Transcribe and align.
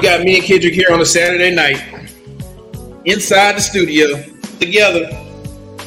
You 0.00 0.08
got 0.08 0.24
me 0.24 0.36
and 0.36 0.42
Kendrick 0.42 0.72
here 0.72 0.86
on 0.92 1.02
a 1.02 1.04
Saturday 1.04 1.54
night, 1.54 1.78
inside 3.04 3.56
the 3.56 3.60
studio, 3.60 4.22
together. 4.58 5.10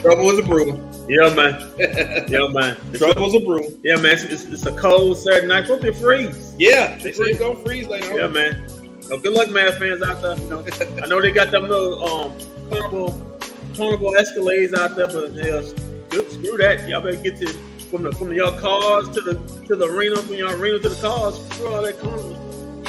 Trouble 0.01 0.25
was 0.25 0.37
a 0.37 0.43
brew. 0.43 0.73
Yeah, 1.09 1.33
man. 1.33 1.73
yeah, 2.29 2.47
man. 2.49 2.77
Trouble 2.93 3.23
was 3.23 3.33
a 3.33 3.39
brew. 3.39 3.75
Yeah, 3.81 3.95
man. 3.95 4.13
It's, 4.13 4.23
it's, 4.25 4.45
it's 4.45 4.65
a 4.67 4.71
cold 4.73 5.17
Saturday 5.17 5.47
night. 5.47 5.65
Supposed 5.65 5.81
to 5.85 5.93
freeze. 5.93 6.53
Yeah, 6.59 6.95
they 6.99 7.11
say 7.11 7.23
it's 7.23 7.39
gonna 7.39 7.55
freeze 7.65 7.87
later 7.87 8.11
on. 8.11 8.19
Yeah, 8.19 8.27
man. 8.27 8.69
So 9.01 9.17
good 9.17 9.33
luck, 9.33 9.47
Mavs 9.47 9.79
fans 9.79 10.03
out 10.03 10.21
there. 10.21 10.37
You 10.37 10.47
know, 10.47 10.65
I 11.03 11.07
know 11.07 11.19
they 11.19 11.31
got 11.31 11.49
them 11.49 11.63
little 11.67 12.03
um 12.03 12.37
carnival, 12.69 13.39
carnival 13.75 14.13
Escalades 14.13 14.75
out 14.75 14.95
there, 14.95 15.07
but 15.07 15.33
yeah, 15.33 15.63
good, 16.09 16.31
screw 16.31 16.55
that. 16.57 16.87
Y'all 16.87 17.01
better 17.01 17.17
get 17.17 17.37
to 17.37 17.47
from 17.89 18.03
the 18.03 18.11
from 18.11 18.31
your 18.31 18.51
cars 18.59 19.09
to 19.09 19.21
the 19.21 19.33
to 19.65 19.75
the 19.75 19.87
arena, 19.87 20.17
from 20.17 20.35
your 20.35 20.55
arena 20.55 20.77
to 20.77 20.89
the 20.89 21.01
cars. 21.01 21.43
Screw 21.49 21.73
all 21.73 21.81
that 21.81 21.97
carnival. 21.97 22.42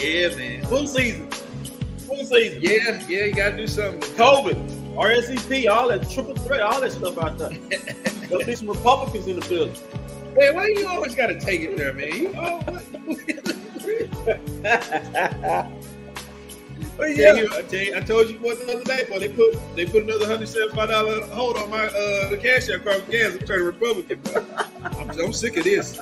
Yeah, 0.05 0.37
man. 0.37 0.65
Full 0.67 0.87
season. 0.87 1.31
Full 1.31 2.25
season. 2.25 2.61
Yeah, 2.61 3.03
yeah, 3.09 3.25
you 3.25 3.35
gotta 3.35 3.57
do 3.57 3.67
something. 3.67 4.01
COVID, 4.17 4.95
RSVP, 4.95 5.71
all 5.71 5.89
that 5.89 6.11
triple 6.11 6.35
threat, 6.35 6.61
all 6.61 6.81
that 6.81 6.93
stuff 6.93 7.17
out 7.19 7.39
there. 7.39 7.51
There'll 8.29 8.45
be 8.45 8.55
some 8.55 8.69
Republicans 8.69 9.27
in 9.27 9.41
the 9.41 9.49
building. 9.49 9.75
Man, 10.37 10.55
why 10.55 10.67
you 10.67 10.87
always 10.87 11.15
gotta 11.15 11.41
take 11.41 11.63
it 11.63 11.77
there, 11.77 11.95
man? 11.95 12.15
You, 12.15 12.29
what? 12.35 12.85
But 16.97 17.17
yeah, 17.17 17.33
I, 17.33 17.63
tell 17.63 17.81
you, 17.81 17.97
I 17.97 18.01
told 18.01 18.31
you 18.31 18.39
what 18.39 18.65
the 18.65 18.73
other 18.73 18.85
day, 18.85 19.05
boy. 19.09 19.19
They 19.19 19.29
put 19.29 19.57
they 19.75 19.85
put 19.85 20.05
another 20.05 20.27
hundred 20.27 20.49
seventy 20.49 20.77
five 20.77 20.91
dollar 20.91 21.23
hold 21.27 21.57
on 21.57 21.69
my 21.69 21.87
uh 21.87 22.29
the 22.29 22.39
cash 22.41 22.71
out 22.71 22.85
card 22.85 23.05
Kansas. 23.11 23.41
I'm 23.41 23.47
turning 23.47 23.67
Republican. 23.67 24.21
I'm, 24.85 25.11
I'm 25.11 25.33
sick 25.33 25.57
of 25.57 25.65
this. 25.65 25.99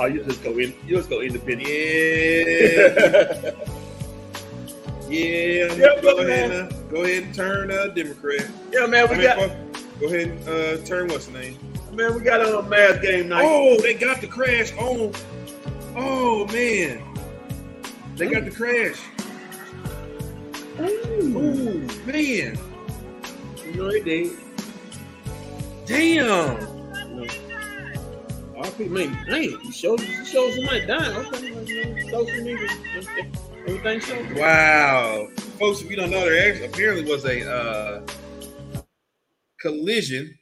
Oh, 0.00 0.06
you 0.06 0.22
just 0.22 0.44
go 0.44 0.52
in. 0.52 0.72
You 0.86 0.96
just 0.96 1.10
go 1.10 1.22
independent. 1.22 1.68
Yeah. 1.68 3.50
yeah. 5.10 5.74
Yeah, 5.74 6.00
go, 6.00 6.18
ahead, 6.18 6.52
uh, 6.52 6.70
go 6.88 7.02
ahead 7.02 7.24
and 7.24 7.34
turn 7.34 7.72
uh, 7.72 7.88
Democrat. 7.88 8.48
Yeah, 8.72 8.86
man, 8.86 9.08
we 9.10 9.16
mean, 9.16 9.24
got 9.24 9.38
fuck, 9.38 9.56
go 9.98 10.06
ahead 10.06 10.28
and 10.28 10.48
uh, 10.48 10.76
turn 10.86 11.08
what's 11.08 11.26
the 11.26 11.32
name? 11.32 11.58
man, 11.92 12.14
we 12.14 12.20
got 12.20 12.40
a 12.40 12.62
Mavs 12.62 13.02
game 13.02 13.28
night. 13.28 13.44
Oh, 13.44 13.76
they 13.80 13.94
got 13.94 14.20
the 14.20 14.28
crash 14.28 14.72
on. 14.74 15.12
Oh 15.96 16.46
man, 16.46 17.02
they 18.14 18.28
got 18.28 18.44
the 18.44 18.52
crash. 18.52 19.00
Ooh, 20.78 21.88
man, 22.06 22.56
you 23.64 23.74
know 23.74 23.90
they 23.90 24.00
did. 24.00 24.30
damn. 25.86 26.78
RP, 28.58 28.88
man, 28.90 29.72
showed 29.72 30.00
you 30.00 30.24
showed 30.24 30.54
somebody 30.54 30.86
dying. 30.86 31.16
Okay, 31.16 31.52
well, 31.52 31.64
you 31.64 31.94
know, 31.94 32.08
social 32.10 32.42
media, 32.42 32.68
everything 33.66 34.00
shows. 34.00 34.38
Wow, 34.38 35.28
folks, 35.58 35.80
if 35.82 35.90
you 35.90 35.96
don't 35.96 36.10
know, 36.10 36.20
there 36.28 36.50
actually 36.50 36.66
apparently 36.66 37.04
was 37.10 37.24
a 37.24 37.48
uh, 37.50 38.02
collision 39.60 40.36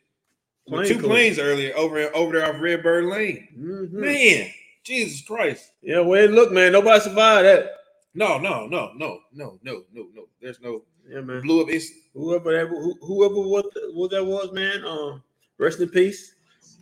with 0.69 0.89
two 0.89 0.95
collision. 0.95 1.01
planes 1.11 1.39
earlier 1.39 1.77
over 1.77 1.99
over 2.15 2.39
there 2.39 2.49
off 2.55 2.61
Redbird 2.61 3.05
Lane. 3.05 3.49
Mhm. 3.59 3.93
Man, 3.93 4.51
Jesus 4.85 5.23
Christ! 5.23 5.73
Yeah, 5.83 6.01
well, 6.01 6.27
look, 6.29 6.53
man, 6.53 6.73
nobody 6.73 7.01
survived 7.01 7.47
that. 7.47 7.73
No, 8.15 8.39
no, 8.39 8.67
no, 8.67 8.93
no, 8.97 9.21
no, 9.33 9.59
no, 9.63 9.85
no, 9.93 10.07
no. 10.15 10.29
There's 10.41 10.61
no 10.61 10.83
Yeah, 11.09 11.21
man. 11.21 11.43
blew 11.43 11.63
up. 11.63 11.69
It's 11.69 11.91
Whoever 12.15 12.53
that, 12.53 12.69
whoever 13.03 13.35
what 13.35 13.67
what 13.93 14.11
that 14.13 14.25
was, 14.25 14.53
man. 14.53 14.85
Um, 14.87 15.23
rest 15.59 15.81
in 15.81 15.91
peace. 15.91 16.36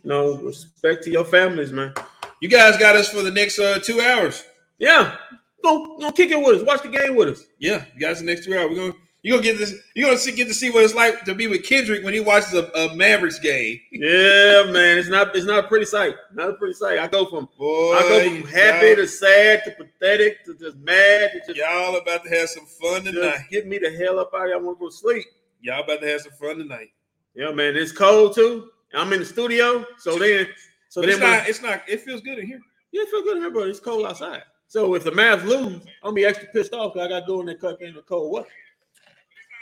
You 0.05 0.09
know, 0.09 0.35
respect 0.37 1.03
to 1.05 1.09
your 1.09 1.25
families, 1.25 1.71
man. 1.71 1.91
you 2.39 2.47
guys 2.47 2.77
got 2.77 2.95
us 2.95 3.09
for 3.09 3.23
the 3.23 3.31
next 3.31 3.57
uh, 3.57 3.79
two 3.79 3.99
hours. 4.01 4.43
Yeah, 4.77 5.15
go 5.63 5.97
go 5.97 6.11
kick 6.11 6.29
it 6.29 6.37
with 6.37 6.61
us. 6.61 6.63
Watch 6.63 6.83
the 6.83 6.89
game 6.89 7.15
with 7.15 7.29
us. 7.29 7.43
Yeah, 7.57 7.83
you 7.95 7.99
guys 7.99 8.19
the 8.19 8.25
next 8.25 8.45
two 8.45 8.55
hours. 8.55 8.69
We're 8.69 8.75
gonna 8.75 8.93
you're 9.23 9.37
gonna 9.37 9.43
get 9.43 9.57
this. 9.57 9.73
You're 9.95 10.09
gonna 10.09 10.19
see, 10.19 10.31
get 10.31 10.47
to 10.47 10.53
see 10.53 10.69
what 10.69 10.83
it's 10.83 10.93
like 10.93 11.23
to 11.23 11.33
be 11.33 11.47
with 11.47 11.63
Kendrick 11.63 12.03
when 12.03 12.13
he 12.13 12.19
watches 12.19 12.53
a, 12.53 12.69
a 12.77 12.95
Mavericks 12.95 13.39
game. 13.39 13.79
Yeah, 13.91 14.69
man. 14.69 14.99
It's 14.99 15.09
not 15.09 15.35
it's 15.35 15.47
not 15.47 15.65
a 15.65 15.67
pretty 15.67 15.87
sight. 15.87 16.13
Not 16.35 16.51
a 16.51 16.53
pretty 16.53 16.75
sight. 16.75 16.99
I 16.99 17.07
go 17.07 17.25
from 17.25 17.49
Boy, 17.57 17.95
I 17.95 18.01
go 18.03 18.29
from 18.29 18.47
happy 18.47 18.85
y'all, 18.85 18.95
to 18.97 19.07
sad 19.07 19.63
to 19.63 19.71
pathetic 19.71 20.45
to 20.45 20.53
just 20.53 20.77
mad 20.77 21.31
to 21.33 21.39
just, 21.47 21.57
y'all 21.57 21.97
about 21.97 22.23
to 22.25 22.29
have 22.29 22.47
some 22.49 22.67
fun 22.67 23.05
tonight. 23.05 23.39
get 23.49 23.65
me 23.65 23.79
the 23.79 23.89
hell 23.89 24.19
up 24.19 24.29
out 24.35 24.41
of 24.41 24.47
here. 24.49 24.55
I 24.55 24.59
want 24.59 24.77
to 24.77 24.81
go 24.81 24.89
to 24.91 24.95
sleep. 24.95 25.25
Y'all 25.61 25.83
about 25.83 26.01
to 26.01 26.07
have 26.07 26.21
some 26.21 26.33
fun 26.33 26.59
tonight. 26.59 26.89
Yeah, 27.33 27.49
man. 27.51 27.75
It's 27.75 27.91
cold 27.91 28.35
too. 28.35 28.69
I'm 28.95 29.11
in 29.13 29.19
the 29.19 29.25
studio, 29.25 29.85
so 29.97 30.17
then 30.17 30.47
so 30.89 31.01
it's 31.01 31.19
when- 31.19 31.29
not. 31.29 31.49
It's 31.49 31.61
not. 31.61 31.81
It 31.87 32.01
feels 32.01 32.21
good 32.21 32.39
in 32.39 32.47
here. 32.47 32.61
yeah, 32.91 33.01
it 33.03 33.09
feels 33.09 33.23
good 33.23 33.37
in 33.37 33.43
here, 33.43 33.51
but 33.51 33.67
it's 33.67 33.79
cold 33.79 34.05
outside. 34.05 34.43
So 34.67 34.95
if 34.95 35.03
the 35.03 35.11
Mavs 35.11 35.43
lose, 35.43 35.75
I'm 35.75 35.81
gonna 36.03 36.13
be 36.13 36.25
extra 36.25 36.47
pissed 36.49 36.73
off 36.73 36.93
because 36.93 37.05
I 37.05 37.09
got 37.09 37.19
to 37.21 37.25
go 37.27 37.39
in 37.39 37.45
that 37.47 37.61
cut 37.61 37.81
in 37.81 37.95
cold 38.07 38.33
weather. 38.33 38.47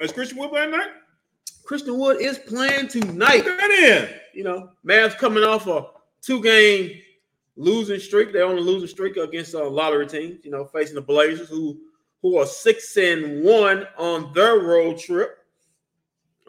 Is 0.01 0.11
Christian 0.11 0.37
Wood 0.37 0.49
playing 0.49 0.71
tonight? 0.71 0.91
Christian 1.65 1.97
Wood 1.97 2.21
is 2.21 2.37
playing 2.39 2.87
tonight. 2.87 3.43
Get 3.45 3.71
in. 3.71 4.09
You 4.33 4.43
know, 4.43 4.69
Mavs 4.85 5.17
coming 5.17 5.43
off 5.43 5.67
a 5.67 5.87
two 6.21 6.41
game 6.41 6.99
losing 7.55 7.99
streak. 7.99 8.33
They're 8.33 8.45
on 8.47 8.57
a 8.57 8.61
losing 8.61 8.87
streak 8.87 9.17
against 9.17 9.55
uh, 9.55 9.69
lottery 9.69 10.07
teams. 10.07 10.43
You 10.43 10.51
know, 10.51 10.65
facing 10.65 10.95
the 10.95 11.01
Blazers, 11.01 11.49
who 11.49 11.79
who 12.21 12.37
are 12.37 12.45
six 12.45 12.95
and 12.97 13.43
one 13.43 13.85
on 13.97 14.31
their 14.33 14.59
road 14.59 14.97
trip 14.97 15.39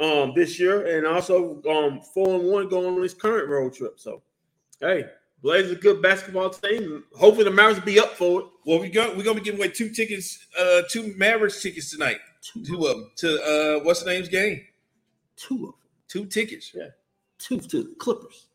um 0.00 0.32
this 0.34 0.59
year, 0.59 0.97
and 0.97 1.06
also 1.06 1.62
um 1.69 2.00
four 2.00 2.41
and 2.41 2.49
one 2.49 2.69
going 2.69 2.94
on 2.94 3.00
this 3.00 3.15
current 3.15 3.49
road 3.49 3.75
trip. 3.75 3.99
So, 4.00 4.22
hey, 4.81 5.05
Blazers 5.43 5.72
a 5.72 5.77
good 5.77 6.00
basketball 6.03 6.50
team. 6.50 7.05
Hopefully, 7.16 7.44
the 7.44 7.50
Mavericks 7.50 7.81
will 7.81 7.87
be 7.87 8.00
up 8.00 8.12
for 8.16 8.41
it. 8.41 8.47
Well, 8.66 8.81
we 8.81 8.88
got 8.88 9.16
we're 9.16 9.25
gonna 9.25 9.38
be 9.41 9.44
giving 9.44 9.60
away 9.60 9.69
two 9.69 9.91
tickets, 9.91 10.47
uh, 10.59 10.83
two 10.91 11.15
Mavericks 11.16 11.62
tickets 11.62 11.91
tonight. 11.91 12.19
Two 12.65 12.87
of 12.87 12.97
them 12.97 13.10
to 13.16 13.43
uh, 13.81 13.84
what's 13.84 14.03
the 14.03 14.10
name's 14.10 14.28
game? 14.28 14.60
Two 15.37 15.54
of 15.54 15.60
them, 15.62 15.75
Two 16.09 16.27
tickets. 16.27 16.72
Yeah. 16.75 16.88
two 17.38 17.59
to 17.60 17.83
the 17.83 17.94
Clippers. 17.99 18.47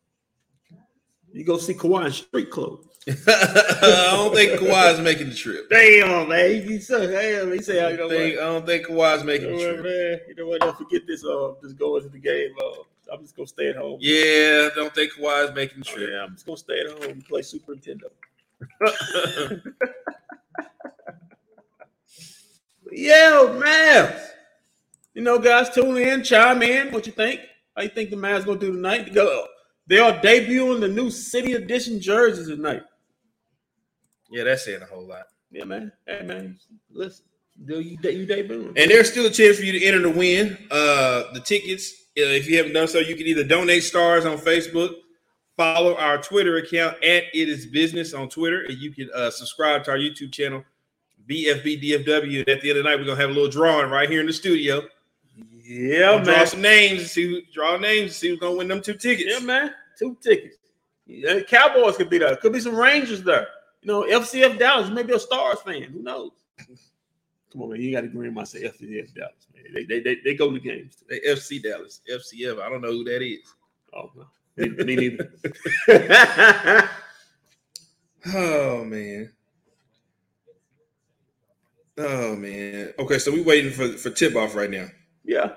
You 1.32 1.44
go 1.44 1.58
see 1.58 1.74
Kawhi 1.74 2.06
in 2.06 2.12
street 2.12 2.50
clothes. 2.50 2.86
I 3.08 4.10
don't 4.12 4.34
think 4.34 4.60
Kawhi's 4.60 5.00
making 5.00 5.30
the 5.30 5.34
trip. 5.34 5.68
Damn, 5.70 6.28
man. 6.28 6.62
He, 6.62 6.78
said, 6.80 7.08
he 7.52 7.62
said, 7.62 7.84
I 7.84 7.90
you 7.92 7.96
don't 7.96 8.10
think, 8.10 8.38
I 8.38 8.42
don't 8.42 8.66
think 8.66 8.86
Kawhi's 8.86 9.20
You 9.20 9.26
making 9.26 9.50
know 9.50 9.58
the 9.58 9.64
what, 9.66 9.80
trip. 9.80 9.84
man? 9.84 10.20
You 10.28 10.34
know 10.36 10.46
what? 10.50 10.60
Don't 10.60 10.76
forget 10.78 11.02
this. 11.06 11.24
Uh, 11.24 11.54
just 11.62 11.78
go 11.78 11.96
into 11.96 12.10
the 12.10 12.18
game. 12.18 12.50
Uh, 12.62 12.82
I'm 13.12 13.22
just 13.22 13.34
gonna 13.34 13.46
stay 13.48 13.68
at 13.70 13.76
home. 13.76 13.98
Yeah, 14.00 14.68
don't 14.76 14.94
think 14.94 15.12
Kawhi's 15.14 15.54
making 15.54 15.80
the 15.80 15.86
Oh, 15.90 15.94
trip. 15.94 16.10
yeah, 16.12 16.22
I'm 16.24 16.34
just 16.34 16.44
gonna 16.46 16.56
stay 16.58 16.80
at 16.80 16.90
home 16.92 17.02
and 17.10 17.24
play 17.24 17.42
Super 17.42 17.74
Nintendo. 17.74 18.10
yeah, 22.92 23.56
man. 23.58 24.14
You 25.14 25.22
know, 25.22 25.38
guys, 25.38 25.70
tune 25.70 25.96
in, 25.96 26.22
chime 26.22 26.62
in. 26.62 26.92
What 26.92 27.06
you 27.06 27.12
think? 27.12 27.40
How 27.76 27.82
you 27.82 27.88
think 27.88 28.10
the 28.10 28.16
Mavs 28.16 28.44
gonna 28.44 28.58
do 28.60 28.72
tonight? 28.72 29.12
They 29.14 29.98
are 29.98 30.12
debuting 30.20 30.80
the 30.80 30.88
new 30.88 31.10
City 31.10 31.54
Edition 31.54 32.00
jerseys 32.00 32.46
tonight. 32.48 32.82
Yeah, 34.30 34.44
that's 34.44 34.64
saying 34.64 34.82
a 34.82 34.86
whole 34.86 35.06
lot. 35.06 35.24
Yeah, 35.50 35.64
man. 35.64 35.92
Hey, 36.06 36.22
man. 36.22 36.58
Listen, 36.92 37.24
do 37.64 37.80
you 37.80 37.98
you 38.02 38.26
debuting? 38.26 38.68
And 38.76 38.90
there's 38.90 39.10
still 39.10 39.26
a 39.26 39.30
chance 39.30 39.58
for 39.58 39.64
you 39.64 39.72
to 39.78 39.84
enter 39.84 40.02
to 40.02 40.10
win 40.10 40.56
uh, 40.70 41.32
the 41.32 41.40
tickets. 41.44 41.92
Uh, 42.18 42.22
if 42.22 42.48
you 42.48 42.56
haven't 42.56 42.72
done 42.72 42.88
so, 42.88 42.98
you 42.98 43.16
can 43.16 43.26
either 43.26 43.44
donate 43.44 43.82
stars 43.82 44.24
on 44.26 44.38
Facebook, 44.38 44.94
follow 45.56 45.96
our 45.96 46.18
Twitter 46.18 46.56
account 46.58 46.96
at 47.02 47.24
It 47.34 47.48
Is 47.48 47.66
Business 47.66 48.14
on 48.14 48.28
Twitter, 48.28 48.62
and 48.62 48.78
you 48.78 48.92
can 48.92 49.10
uh, 49.14 49.30
subscribe 49.30 49.84
to 49.84 49.90
our 49.90 49.96
YouTube 49.98 50.32
channel, 50.32 50.64
BFBDFW. 51.28 52.40
And 52.40 52.48
at 52.48 52.60
the 52.60 52.70
end 52.70 52.78
of 52.78 52.84
the 52.84 52.90
night, 52.90 52.98
we're 52.98 53.04
gonna 53.06 53.20
have 53.20 53.30
a 53.30 53.32
little 53.32 53.50
drawing 53.50 53.90
right 53.90 54.08
here 54.08 54.20
in 54.20 54.26
the 54.26 54.32
studio. 54.32 54.82
Yeah, 55.62 56.14
We'll 56.16 56.24
draw 56.24 56.36
man. 56.36 56.46
some 56.46 56.62
names 56.62 57.00
and 57.00 57.08
see 57.08 57.28
who, 57.28 57.40
draw 57.52 57.76
names 57.76 58.02
and 58.02 58.12
see 58.12 58.28
who's 58.30 58.38
gonna 58.38 58.56
win 58.56 58.68
them 58.68 58.82
two 58.82 58.94
tickets. 58.94 59.28
Yeah, 59.28 59.44
man. 59.44 59.72
Two 59.98 60.16
tickets. 60.22 60.56
Yeah, 61.06 61.40
Cowboys 61.40 61.96
could 61.96 62.10
be 62.10 62.18
there. 62.18 62.34
Could 62.36 62.52
be 62.52 62.60
some 62.60 62.76
Rangers 62.76 63.22
there. 63.22 63.46
You 63.82 63.86
know, 63.88 64.02
FCF 64.02 64.58
Dallas, 64.58 64.90
maybe 64.90 65.12
a 65.14 65.18
Stars 65.18 65.60
fan. 65.62 65.82
Who 65.84 66.02
knows? 66.02 66.32
Come 67.52 67.62
on, 67.62 67.70
man. 67.70 67.80
You 67.80 67.92
got 67.92 68.02
to 68.02 68.06
agree 68.08 68.28
with 68.28 68.34
myself. 68.34 68.64
FCF 68.78 69.14
Dallas, 69.14 69.46
man. 69.54 69.64
They, 69.74 69.84
they, 69.84 70.00
they, 70.00 70.16
they 70.24 70.34
go 70.34 70.50
to 70.52 70.60
games. 70.60 70.96
Too. 70.96 71.06
They 71.08 71.20
FC 71.20 71.62
Dallas, 71.62 72.00
FCF. 72.10 72.60
I 72.60 72.68
don't 72.68 72.82
know 72.82 72.92
who 72.92 73.04
that 73.04 73.22
is. 73.22 73.40
Oh, 73.94 74.10
no. 74.16 74.26
Me, 74.56 74.68
me 74.84 74.96
neither. 74.96 75.30
Oh 78.34 78.84
man. 78.84 79.32
Oh 81.96 82.36
man. 82.36 82.92
Okay, 82.98 83.18
so 83.18 83.32
we 83.32 83.40
waiting 83.42 83.72
for 83.72 83.88
for 83.92 84.10
tip 84.10 84.36
off 84.36 84.54
right 84.54 84.70
now. 84.70 84.86
yeah. 85.24 85.52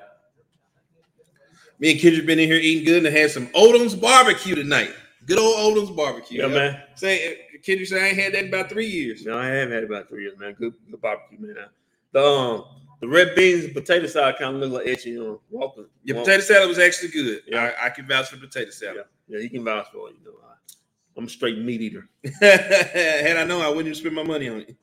Me 1.79 1.91
and 1.91 1.99
Kendrick 1.99 2.25
been 2.25 2.39
in 2.39 2.47
here 2.47 2.57
eating 2.59 2.85
good 2.85 3.05
and 3.05 3.13
had 3.13 3.31
some 3.31 3.47
Odom's 3.47 3.95
barbecue 3.95 4.55
tonight. 4.55 4.93
Good 5.25 5.39
old 5.39 5.75
Odom's 5.75 5.91
barbecue. 5.91 6.41
Yeah, 6.41 6.47
man. 6.47 6.81
Say 6.95 7.41
Kendrick 7.63 7.87
said 7.87 8.03
I 8.03 8.07
ain't 8.07 8.17
had 8.17 8.33
that 8.33 8.43
in 8.43 8.47
about 8.49 8.69
three 8.69 8.87
years. 8.87 9.25
No, 9.25 9.37
I 9.37 9.45
haven't 9.47 9.73
had 9.73 9.83
it 9.83 9.89
about 9.89 10.09
three 10.09 10.23
years, 10.23 10.37
man. 10.37 10.53
Good, 10.53 10.73
good 10.89 11.01
barbecue, 11.01 11.39
man. 11.39 11.55
The 12.11 12.23
um, 12.23 12.65
the 12.99 13.07
red 13.07 13.35
beans 13.35 13.65
and 13.65 13.73
potato 13.73 14.07
salad 14.07 14.35
kind 14.37 14.55
of 14.55 14.61
look 14.61 14.79
like 14.79 14.87
itchy, 14.87 15.11
you 15.11 15.23
know. 15.23 15.41
Walking. 15.49 15.87
Your 16.03 16.19
potato 16.19 16.41
salad 16.41 16.69
was 16.69 16.79
actually 16.79 17.09
good. 17.09 17.41
Yeah. 17.47 17.73
I, 17.81 17.87
I 17.87 17.89
can 17.89 18.07
vouch 18.07 18.29
for 18.29 18.37
potato 18.37 18.71
salad. 18.71 19.05
Yeah, 19.27 19.39
you 19.39 19.49
can 19.49 19.63
vouch 19.63 19.87
for 19.91 20.09
it. 20.09 20.15
You 20.19 20.31
know, 20.31 20.37
I, 20.45 20.53
I'm 21.17 21.25
a 21.25 21.29
straight 21.29 21.57
meat 21.57 21.81
eater. 21.81 22.07
had 22.41 23.37
I 23.37 23.43
known, 23.43 23.61
I 23.61 23.69
wouldn't 23.69 23.87
even 23.87 23.95
spend 23.95 24.15
my 24.15 24.23
money 24.23 24.49
on 24.49 24.61
it. 24.61 24.75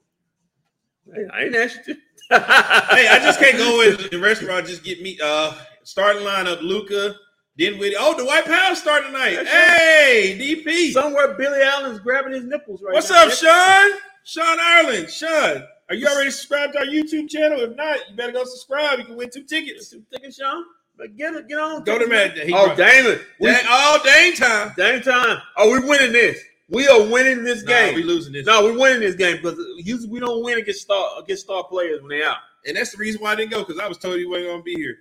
Hey, 1.14 1.26
I 1.32 1.44
ain't 1.44 1.56
asked 1.56 1.86
you. 1.86 1.94
hey, 2.30 3.08
I 3.08 3.18
just 3.22 3.40
can't 3.40 3.56
go 3.56 3.80
in 3.88 3.96
the 4.10 4.18
restaurant 4.18 4.66
just 4.66 4.84
get 4.84 5.02
me 5.02 5.18
uh 5.22 5.54
starting 5.82 6.22
lineup 6.22 6.62
Luka, 6.62 7.14
Dinwiddie. 7.56 7.96
Oh, 7.98 8.16
the 8.16 8.24
Dwight 8.24 8.44
Powell 8.46 8.74
starting 8.74 9.12
tonight. 9.12 9.34
That's 9.34 9.50
Hey, 9.50 10.36
DP. 10.38 10.92
Somewhere 10.92 11.34
Billy 11.34 11.62
Allen's 11.62 11.98
grabbing 12.00 12.32
his 12.32 12.44
nipples 12.44 12.82
right 12.82 12.92
now. 12.92 12.94
What's 12.94 13.10
now. 13.10 13.26
up, 13.26 13.32
Sean? 13.32 13.98
Sean 14.24 14.58
Ireland. 14.60 15.10
Sean, 15.10 15.64
are 15.88 15.94
you 15.94 16.06
already 16.06 16.30
subscribed 16.30 16.74
to 16.74 16.80
our 16.80 16.86
YouTube 16.86 17.28
channel? 17.28 17.60
If 17.60 17.76
not, 17.76 17.98
you 18.08 18.16
better 18.16 18.32
go 18.32 18.44
subscribe. 18.44 18.98
You 18.98 19.04
can 19.06 19.16
win 19.16 19.30
two 19.30 19.42
tickets. 19.44 19.90
Two 19.90 20.02
tickets, 20.12 20.36
Sean. 20.38 20.64
But 20.96 21.16
get 21.16 21.34
it, 21.34 21.48
get 21.48 21.58
on. 21.58 21.82
Go 21.84 21.98
to 21.98 22.06
man. 22.06 22.32
Oh, 22.52 22.74
damn 22.76 23.06
it. 23.06 23.22
Dang, 23.40 23.64
all 23.68 23.98
oh, 23.98 24.00
dang 24.04 24.34
time. 24.34 24.72
Dame 24.76 25.00
time. 25.02 25.38
Oh, 25.56 25.70
we're 25.70 25.86
winning 25.86 26.12
this. 26.12 26.38
We 26.68 26.86
are 26.88 27.02
winning 27.02 27.42
this 27.42 27.64
Nah, 27.64 27.70
game. 27.72 27.94
we 27.96 28.02
losing 28.04 28.32
this. 28.32 28.46
no, 28.46 28.62
we're 28.62 28.78
winning 28.78 29.00
this 29.00 29.16
game 29.16 29.36
because 29.42 29.58
usually 29.78 30.08
we 30.08 30.20
don't 30.20 30.44
win 30.44 30.58
against 30.58 30.82
star 30.82 31.20
against 31.20 31.44
star 31.44 31.64
players 31.64 32.00
when 32.00 32.10
they 32.10 32.22
out. 32.24 32.36
And 32.66 32.76
that's 32.76 32.92
the 32.92 32.98
reason 32.98 33.20
why 33.22 33.32
I 33.32 33.34
didn't 33.36 33.50
go, 33.50 33.64
because 33.64 33.80
I 33.80 33.88
was 33.88 33.98
told 33.98 34.20
you 34.20 34.28
wasn't 34.30 34.50
gonna 34.50 34.62
be 34.62 34.74
here. 34.74 34.98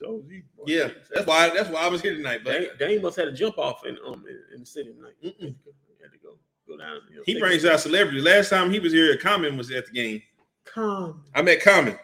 So 0.00 0.22
you- 0.28 0.42
Yeah, 0.66 0.88
that's 1.12 1.26
why 1.26 1.50
that's 1.50 1.68
why 1.68 1.80
I 1.82 1.88
was 1.88 2.00
here 2.00 2.14
tonight. 2.14 2.40
But 2.44 2.78
Dame 2.78 3.02
must 3.02 3.16
had 3.16 3.28
a 3.28 3.32
jump 3.32 3.58
off 3.58 3.84
in 3.84 3.98
um 4.06 4.24
in, 4.28 4.40
in 4.54 4.60
the 4.60 4.66
city 4.66 4.92
tonight. 4.94 5.14
Mm-mm. 5.22 5.54
Had 6.02 6.12
to 6.12 6.18
go 6.22 6.36
go 6.66 6.78
down. 6.78 7.00
You 7.10 7.16
know, 7.16 7.22
he 7.26 7.38
brings 7.38 7.64
out 7.66 7.80
celebrities. 7.80 8.24
Last 8.24 8.48
time 8.48 8.70
he 8.70 8.78
was 8.80 8.92
here, 8.92 9.14
Common 9.18 9.56
was 9.58 9.70
at 9.70 9.86
the 9.86 9.92
game. 9.92 10.22
Come, 10.64 11.24
I 11.34 11.42
met 11.42 11.60
Common. 11.62 11.98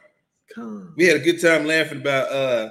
come. 0.55 0.93
We 0.97 1.07
had 1.07 1.17
a 1.17 1.21
good 1.21 1.41
time 1.41 1.67
laughing 1.67 2.01
about 2.03 2.31
uh 2.31 2.71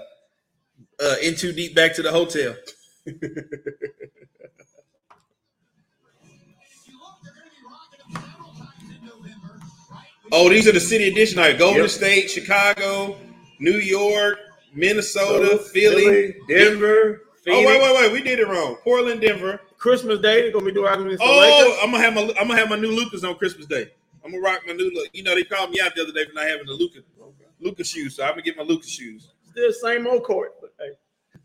uh 1.01 1.15
in 1.23 1.35
too 1.35 1.51
deep 1.53 1.73
back 1.75 1.93
to 1.95 2.01
the 2.03 2.11
hotel. 2.11 2.55
oh, 10.31 10.49
these 10.49 10.67
are 10.67 10.71
the 10.71 10.79
city 10.79 11.07
edition 11.07 11.37
night. 11.37 11.57
Golden 11.57 11.81
Yep. 11.81 11.89
State, 11.89 12.29
Chicago, 12.29 13.17
New 13.59 13.77
York, 13.77 14.39
Minnesota, 14.75 15.57
Philly. 15.57 16.35
Denver. 16.47 17.21
Oh 17.47 17.65
wait, 17.65 17.81
wait, 17.81 17.95
wait. 17.95 18.11
We 18.11 18.21
did 18.21 18.39
it 18.39 18.47
wrong. 18.47 18.75
Portland, 18.83 19.21
Denver. 19.21 19.61
Christmas 19.77 20.19
Day, 20.19 20.41
they're 20.41 20.51
gonna 20.51 20.65
be 20.65 20.71
doing 20.71 21.17
Oh. 21.21 21.79
I'm 21.83 21.91
gonna 21.91 22.03
have 22.03 22.13
my 22.13 22.21
I'm 22.39 22.47
gonna 22.47 22.57
have 22.59 22.69
my 22.69 22.75
new 22.77 22.91
Lucas 22.91 23.23
on 23.23 23.35
Christmas 23.35 23.65
Day. 23.67 23.91
I'm 24.23 24.31
gonna 24.31 24.41
rock 24.43 24.61
my 24.65 24.73
new 24.73 24.91
look. 24.93 25.09
You 25.13 25.23
know, 25.23 25.35
they 25.35 25.43
called 25.43 25.69
me 25.69 25.79
out 25.79 25.93
the 25.95 26.01
other 26.01 26.11
day 26.11 26.25
for 26.25 26.33
not 26.33 26.47
having 26.47 26.65
the 26.65 26.73
Luka 26.73 26.99
Lucas 27.59 27.89
shoes, 27.89 28.15
so 28.15 28.23
I'm 28.23 28.31
gonna 28.31 28.41
get 28.41 28.57
my 28.57 28.63
Lucas 28.63 28.89
shoes. 28.89 29.29
Still 29.51 29.71
same 29.73 30.07
old 30.07 30.23
court, 30.23 30.55
but 30.59 30.73
hey, 30.79 30.91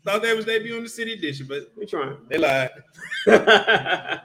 Thought 0.03 0.23
that 0.23 0.35
was 0.35 0.45
debuting 0.45 0.81
the 0.81 0.89
city 0.89 1.13
edition, 1.13 1.45
but 1.47 1.71
we 1.77 1.85
trying. 1.85 2.17
they 2.27 2.39
lied. 2.39 2.71
I 3.27 4.19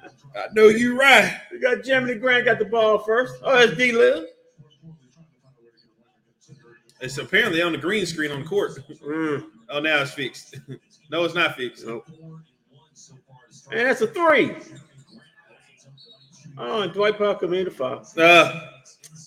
know 0.55 0.69
you 0.69 0.99
right. 0.99 1.39
We 1.53 1.59
got 1.61 1.85
Jimmy 1.85 2.15
Grant 2.15 2.47
got 2.47 2.59
the 2.59 2.65
ball 2.65 2.99
first. 3.01 3.35
Oh, 3.43 3.55
that's 3.59 3.77
D 3.77 3.93
Liv. 3.93 4.25
It's 7.01 7.19
apparently 7.19 7.61
on 7.63 7.73
the 7.73 7.79
green 7.79 8.07
screen 8.07 8.31
on 8.31 8.41
the 8.43 8.47
court. 8.49 8.73
Mm, 8.89 9.45
Oh, 9.69 9.81
now 9.81 10.01
it's 10.03 10.13
fixed. 10.13 10.57
no, 11.11 11.25
it's 11.25 11.35
not 11.35 11.57
fixed. 11.57 11.85
nope. 11.87 12.07
And 13.71 13.87
that's 13.89 14.01
a 14.01 14.07
three. 14.07 14.57
Oh, 16.57 16.83
and 16.83 16.93
Dwight 16.93 17.19
Powell 17.19 17.35
come 17.35 17.53
in 17.53 17.65
the 17.65 17.71
foul. 17.71 18.07
Uh, 18.17 18.69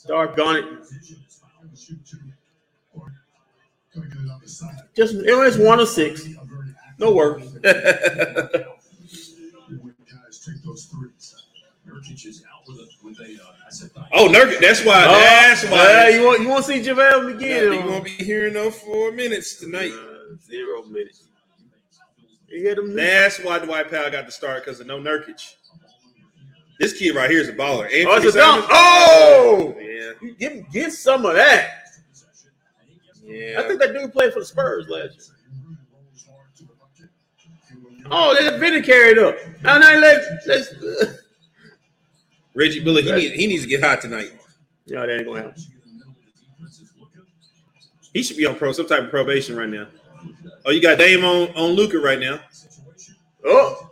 Doggone 0.07 0.55
it. 0.55 0.65
Just 4.95 5.15
it 5.15 5.35
was 5.35 5.57
one 5.57 5.79
of 5.79 5.89
six. 5.89 6.27
No 6.97 7.11
worries. 7.11 7.57
oh, 14.13 14.27
Nurkic. 14.27 14.59
That's 14.59 14.83
why. 14.85 15.05
that's 15.05 15.63
why. 15.65 15.77
yeah, 15.77 16.09
you 16.09 16.25
want 16.25 16.41
you 16.41 16.49
want 16.49 16.65
to 16.65 16.71
see 16.73 16.81
JaVale 16.81 17.33
McGee? 17.39 17.83
you 17.83 17.89
won't 17.89 18.03
be 18.03 18.11
hearing 18.11 18.53
no 18.53 18.71
four 18.71 19.11
minutes 19.11 19.55
tonight. 19.55 19.91
Uh, 19.91 20.35
zero 20.45 20.83
minutes. 20.83 21.27
You 22.47 22.59
hear 22.61 22.75
them? 22.75 22.95
That's 22.95 23.39
why 23.39 23.59
Dwight 23.59 23.91
Powell 23.91 24.09
got 24.09 24.25
the 24.25 24.31
start 24.31 24.65
because 24.65 24.79
of 24.79 24.87
no 24.87 24.99
Nurkic. 24.99 25.55
This 26.79 26.97
kid 26.97 27.13
right 27.15 27.29
here 27.29 27.41
is 27.41 27.49
a 27.49 27.53
baller. 27.53 27.83
Anthony 27.85 28.05
Oh, 28.05 28.15
it's 28.17 28.35
a 28.35 28.39
dunk. 28.39 28.65
Oh, 28.69 29.75
yeah, 29.79 30.11
You 30.21 30.33
get 30.35 30.71
get 30.71 30.93
some 30.93 31.25
of 31.25 31.35
that. 31.35 31.83
yeah. 33.23 33.59
I 33.59 33.67
think 33.67 33.81
that 33.81 33.93
dude 33.93 34.13
played 34.13 34.31
for 34.33 34.39
the 34.39 34.45
Spurs 34.45 34.87
last 34.87 35.15
year. 35.15 35.35
Oh, 38.11 38.33
they 38.35 38.43
let 38.49 38.59
Vinny 38.59 38.81
carry 38.81 39.11
it 39.11 39.19
up. 39.19 39.35
Now, 39.61 39.77
now 39.77 39.99
let's 39.99 40.25
let's. 40.47 40.73
Reggie 42.59 42.83
Bullock, 42.83 43.05
he, 43.05 43.11
need, 43.13 43.31
he 43.31 43.47
needs 43.47 43.63
to 43.63 43.69
get 43.69 43.81
hot 43.81 44.01
tonight. 44.01 44.31
yeah, 44.85 45.05
that 45.05 45.09
ain't 45.17 45.25
gonna 45.25 45.43
happen. 45.43 45.63
He 48.13 48.21
should 48.21 48.35
be 48.37 48.45
on 48.45 48.55
pro 48.55 48.71
some 48.73 48.87
type 48.87 49.03
of 49.03 49.09
probation 49.09 49.55
right 49.55 49.69
now. 49.69 49.87
Oh, 50.65 50.71
you 50.71 50.81
got 50.81 50.97
Dame 50.97 51.23
on 51.23 51.49
on 51.55 51.71
Luka 51.71 51.99
right 51.99 52.19
now. 52.19 52.39
Oh, 53.45 53.89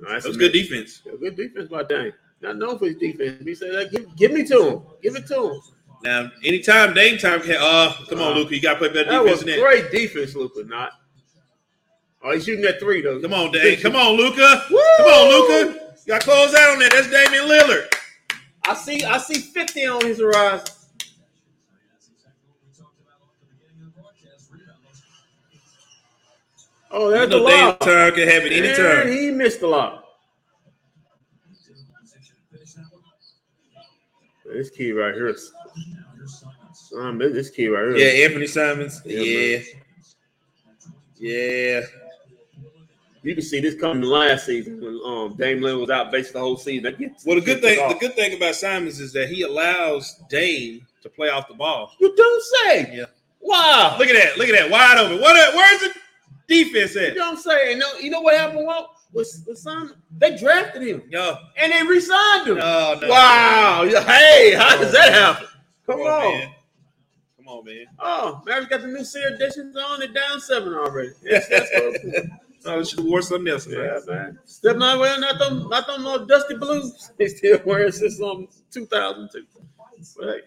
nice. 0.00 0.22
That 0.22 0.28
was 0.28 0.36
good 0.38 0.52
defense. 0.52 1.02
Good 1.20 1.36
defense 1.36 1.68
by 1.68 1.82
Dame. 1.82 2.12
Not 2.40 2.56
known 2.56 2.78
for 2.78 2.86
his 2.86 2.96
defense. 2.96 3.42
He 3.44 3.54
said, 3.54 3.74
like, 3.74 3.90
give, 3.90 4.16
give 4.16 4.32
me 4.32 4.44
to 4.44 4.68
him. 4.70 4.82
Give 5.02 5.16
it 5.16 5.26
to 5.26 5.52
him. 5.52 5.60
Now, 6.02 6.30
anytime 6.44 6.94
Dame 6.94 7.18
time 7.18 7.40
can, 7.42 7.56
uh, 7.58 7.92
come 8.08 8.20
on, 8.20 8.32
Uh, 8.32 8.36
Luka, 8.36 8.54
you 8.54 8.60
got 8.62 8.74
to 8.74 8.78
play 8.78 8.88
better 8.88 9.10
That 9.10 9.22
defense 9.22 9.30
was 9.30 9.40
than 9.40 9.48
that. 9.56 9.60
great 9.60 9.90
defense, 9.90 10.34
Luka. 10.34 10.64
Not. 10.64 10.92
Oh, 12.22 12.32
he's 12.32 12.44
shooting 12.44 12.64
that 12.64 12.80
three 12.80 13.02
though. 13.02 13.20
Come 13.20 13.34
on, 13.34 13.52
Dame. 13.52 13.78
Come 13.80 13.96
on, 13.96 14.16
Luka. 14.16 14.64
Woo! 14.70 14.80
Come 14.98 15.06
on, 15.06 15.28
Luka. 15.28 15.85
You 16.06 16.12
got 16.14 16.22
close 16.22 16.54
out 16.54 16.70
on 16.74 16.78
that. 16.78 16.92
That's 16.92 17.10
Damian 17.10 17.48
Lillard. 17.48 17.88
I 18.64 18.74
see. 18.74 19.02
I 19.04 19.18
see 19.18 19.40
fifty 19.40 19.86
on 19.86 20.00
his 20.04 20.20
horizon. 20.20 20.66
Oh, 26.90 27.10
that's 27.10 27.30
know, 27.30 27.46
Dame 27.46 27.64
lot. 27.66 27.80
time 27.80 28.12
can 28.14 28.28
happen 28.28 28.52
And 28.52 28.64
anytime. 28.64 29.08
he 29.08 29.30
missed 29.30 29.62
a 29.62 29.66
lot. 29.68 30.04
This 34.46 34.70
key 34.70 34.92
right 34.92 35.12
here. 35.14 35.28
is- 35.28 35.52
Um, 36.96 37.18
this 37.18 37.50
key 37.50 37.66
right 37.68 37.96
here. 37.96 37.96
Yeah, 37.96 38.24
Anthony 38.26 38.46
Simons. 38.46 39.02
Yeah, 39.04 39.20
Yeah. 39.20 39.58
Yeah. 41.18 41.80
You 43.26 43.34
can 43.34 43.42
see 43.42 43.58
this 43.60 43.74
coming 43.74 44.02
last 44.02 44.46
season 44.46 44.80
when 44.80 45.00
um 45.04 45.34
Dame 45.36 45.60
Lillard 45.60 45.80
was 45.80 45.90
out 45.90 46.12
basically 46.12 46.38
the 46.38 46.44
whole 46.44 46.56
season. 46.56 46.94
Gets- 46.96 47.24
Well, 47.26 47.34
the 47.36 47.40
good 47.42 47.60
thing, 47.60 47.88
the 47.88 47.94
good 47.96 48.14
thing 48.14 48.36
about 48.36 48.54
Simons 48.54 49.00
is 49.00 49.12
that 49.14 49.28
he 49.28 49.42
allows 49.42 50.14
Dame 50.30 50.86
to 51.02 51.08
play 51.08 51.28
off 51.28 51.48
the 51.48 51.54
ball. 51.54 51.92
you 52.00 52.14
don't 52.14 52.42
say. 52.42 52.90
Yeah. 52.96 53.04
Wow. 53.40 53.96
Look 53.98 54.08
at 54.08 54.14
that. 54.14 54.38
Look 54.38 54.48
at 54.48 54.54
that. 54.58 54.70
Wide 54.70 54.98
open. 54.98 55.20
What? 55.20 55.54
Where's 55.54 55.80
the 55.80 55.90
defense 56.46 56.96
at? 56.96 57.08
You 57.10 57.14
don't 57.14 57.36
say. 57.38 57.72
And 57.72 57.80
no, 57.80 57.86
you 57.98 58.10
know 58.10 58.20
what 58.20 58.36
happened? 58.36 58.64
What 58.64 58.90
was? 59.12 59.44
They 60.18 60.36
drafted 60.36 60.82
him 60.82 61.02
Yo. 61.10 61.36
and 61.56 61.72
they 61.72 61.82
re-signed 61.82 62.46
him. 62.48 62.58
No, 62.58 62.98
no. 63.00 63.08
Wow. 63.08 63.82
Yeah, 63.90 64.02
Hey, 64.04 64.54
how 64.54 64.76
does 64.78 64.92
that 64.92 65.12
happen? 65.12 65.48
Come 65.86 65.98
Come 65.98 66.06
on. 66.06 66.24
on, 66.26 66.32
man. 66.38 66.50
Come 67.38 67.48
on, 67.48 67.64
man. 67.64 67.86
Oh, 67.98 68.42
Mary's 68.46 68.66
got 68.68 68.82
the 68.82 68.88
new 68.88 69.04
series 69.04 69.34
editions 69.34 69.76
on. 69.76 69.98
They're 70.00 70.08
down 70.08 70.40
seven 70.40 70.74
already. 70.74 71.10
Yes, 71.24 71.48
that's 71.48 71.70
cool. 71.76 72.22
Oh, 72.66 72.82
should 72.84 72.98
have 73.00 73.08
wore 73.08 73.22
something 73.22 73.52
else. 73.52 73.66
Man. 73.66 73.78
yeah, 73.80 73.98
man. 74.06 74.38
Step 74.44 74.76
not 74.76 74.98
wearing 74.98 75.20
not 75.20 75.38
them, 75.38 75.68
not 75.68 75.86
them 75.86 76.02
no 76.02 76.24
dusty 76.26 76.56
blues. 76.56 77.10
They 77.18 77.28
still 77.28 77.60
wearing 77.64 77.92
since 77.92 78.20
um 78.20 78.48
2002. 78.70 79.46
Right. 80.20 80.42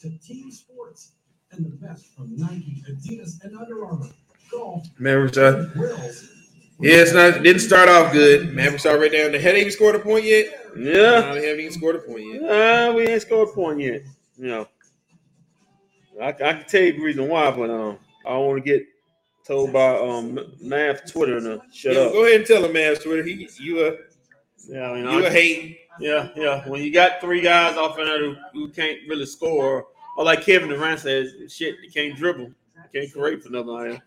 to 0.00 0.18
team 0.18 0.50
sports 0.50 1.12
and 1.52 1.64
the 1.64 1.70
best 1.76 2.06
from 2.16 2.36
Nike, 2.36 2.82
Adidas, 2.90 3.42
and 3.44 3.56
Under 3.56 3.84
Armour. 3.84 4.08
Golf, 4.50 4.86
Mavericks, 4.98 5.36
uh, 5.36 5.68
yeah, 6.80 6.94
it's 6.98 7.12
not. 7.12 7.42
Didn't 7.42 7.60
start 7.60 7.88
off 7.88 8.12
good. 8.12 8.54
Mavericks 8.54 8.86
already 8.86 9.18
down. 9.18 9.32
They 9.32 9.40
hadn't 9.40 9.60
even 9.60 9.72
scored 9.72 9.96
a 9.96 9.98
point 9.98 10.24
yet. 10.24 10.46
yeah. 10.76 11.20
No, 11.20 11.34
they 11.34 11.46
haven't 11.48 11.60
even 11.60 11.72
scored 11.72 11.96
a 11.96 11.98
point 11.98 12.24
yet. 12.32 12.42
Uh, 12.42 12.92
we 12.94 13.06
ain't 13.06 13.22
scored 13.22 13.48
a 13.48 13.52
point 13.52 13.80
yet. 13.80 14.02
You 14.38 14.46
know, 14.46 14.68
I, 16.22 16.28
I 16.28 16.32
can 16.32 16.64
tell 16.66 16.82
you 16.82 16.92
the 16.94 17.00
reason 17.02 17.28
why, 17.28 17.50
but 17.50 17.68
um, 17.70 17.98
I 18.24 18.30
don't 18.30 18.46
want 18.46 18.64
to 18.64 18.70
get 18.70 18.86
told 19.48 19.72
by 19.72 19.96
um 19.98 20.38
math 20.60 21.10
Twitter 21.10 21.40
to 21.40 21.62
shut 21.72 21.94
Yeah, 21.94 22.00
up. 22.02 22.12
Go 22.12 22.24
ahead 22.24 22.36
and 22.40 22.46
tell 22.46 22.64
him, 22.64 22.72
Math 22.74 23.02
Twitter. 23.02 23.24
He, 23.24 23.48
you 23.58 23.86
a, 23.86 23.92
Yeah, 24.68 24.90
I 24.90 24.94
mean, 24.94 25.04
you 25.04 25.24
I- 25.24 25.28
a 25.28 25.30
hate. 25.30 25.78
yeah, 26.00 26.28
yeah. 26.36 26.68
When 26.68 26.82
you 26.82 26.92
got 26.92 27.20
three 27.20 27.40
guys 27.40 27.76
off 27.76 27.98
in 27.98 28.04
there 28.06 28.20
who, 28.20 28.36
who 28.52 28.68
can't 28.68 28.98
really 29.08 29.26
score, 29.26 29.86
or 30.16 30.24
like 30.24 30.44
Kevin 30.44 30.68
Durant 30.68 31.00
says, 31.00 31.32
shit, 31.52 31.76
you 31.82 31.90
can't 31.90 32.16
dribble, 32.16 32.44
you 32.44 32.54
can't 33.00 33.12
create 33.12 33.42
for 33.42 33.50
nothing. 33.50 34.00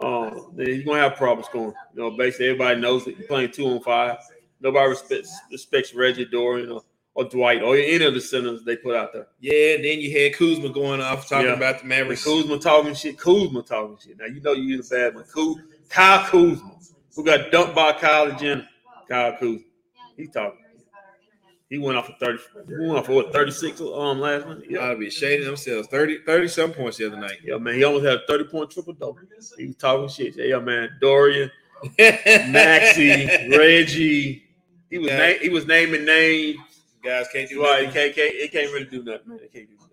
Um, 0.00 0.52
then 0.54 0.66
you're 0.68 0.82
gonna 0.84 1.00
have 1.00 1.16
problems 1.16 1.46
scoring. 1.46 1.74
You 1.94 2.02
know, 2.02 2.10
basically 2.16 2.46
everybody 2.48 2.80
knows 2.80 3.04
that 3.04 3.18
you're 3.18 3.28
playing 3.28 3.52
two 3.52 3.66
on 3.66 3.80
five. 3.80 4.18
Nobody 4.60 4.88
respects 4.90 5.36
respects 5.52 5.94
Reggie 5.94 6.24
Dorian 6.24 6.70
or, 6.72 6.82
or 7.14 7.24
Dwight 7.24 7.62
or 7.62 7.76
any 7.76 8.04
of 8.04 8.12
the 8.14 8.20
centers 8.20 8.64
they 8.64 8.76
put 8.76 8.96
out 8.96 9.12
there. 9.12 9.28
Yeah, 9.40 9.76
and 9.76 9.84
then 9.84 10.00
you 10.00 10.10
had 10.18 10.34
Kuzma 10.34 10.68
going 10.70 11.00
off 11.00 11.28
talking 11.28 11.46
Yeah. 11.46 11.54
about 11.54 11.76
the 11.76 11.80
And 11.82 11.88
Mavericks. 11.90 12.24
Kuzma 12.24 12.58
talking 12.58 12.94
shit. 12.94 13.16
Kuzma 13.18 13.62
talking 13.62 13.96
shit. 14.04 14.18
Now 14.18 14.26
you 14.26 14.40
know 14.40 14.52
you 14.52 14.82
the 14.82 14.88
bad 14.88 15.14
one. 15.14 15.24
Kuz, 15.24 15.56
Kyle 15.88 16.24
Kuzma, 16.26 16.72
who 17.14 17.24
got 17.24 17.50
dumped 17.52 17.74
by 17.74 17.92
Kyle 17.92 18.36
Jenner. 18.36 18.68
Kyle 19.08 19.32
Kuzma. 19.36 19.58
He 20.16 20.26
talking. 20.26 20.58
He 21.70 21.78
went 21.78 21.96
off 21.98 22.06
for 22.06 22.14
30. 22.20 22.38
He 22.68 22.74
went 22.86 22.98
off 22.98 23.06
for 23.06 23.12
what 23.14 23.32
36 23.32 23.80
um 23.80 24.20
last 24.20 24.46
night. 24.46 24.62
Yeah. 24.68 24.80
I'll 24.80 24.98
be 24.98 25.10
shading 25.10 25.46
themselves 25.46 25.88
30, 25.88 26.18
30 26.26 26.46
some 26.48 26.72
points 26.72 26.98
the 26.98 27.06
other 27.06 27.16
night. 27.16 27.38
yeah, 27.44 27.56
man. 27.58 27.74
He 27.74 27.84
almost 27.84 28.04
had 28.04 28.14
a 28.18 28.22
30 28.28 28.44
point 28.44 28.70
triple 28.70 28.92
double. 28.92 29.18
He 29.58 29.66
was 29.66 29.76
talking 29.76 30.08
shit. 30.08 30.34
Yeah, 30.36 30.58
man. 30.60 30.90
Dorian, 31.00 31.50
Maxie, 31.98 33.48
Reggie. 33.56 34.44
He 34.90 34.98
was 34.98 35.08
Yeah. 35.08 35.18
na- 35.32 35.38
he 35.40 35.48
was 35.48 35.66
naming 35.66 36.04
names. 36.04 36.58
Guys 37.04 37.26
can't 37.32 37.48
do 37.48 37.62
Right, 37.62 37.84
nothing. 37.84 37.92
can't, 37.92 38.14
can't 38.14 38.34
he 38.34 38.48
can't 38.48 38.72
really 38.72 38.86
do 38.86 39.02
nothing, 39.02 39.28
man. 39.28 39.38
He 39.42 39.48
can't 39.48 39.68
do 39.68 39.74
nothing. 39.76 39.90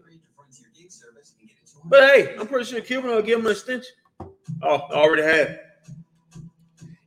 But 1.86 2.04
hey, 2.04 2.36
I'm 2.40 2.48
pretty 2.48 2.66
sure 2.66 2.80
Cuban 2.82 3.10
will 3.12 3.22
give 3.22 3.40
him 3.40 3.46
an 3.48 3.52
extension. 3.52 3.92
Oh, 4.62 4.78
already 4.92 5.24
had. 5.24 5.60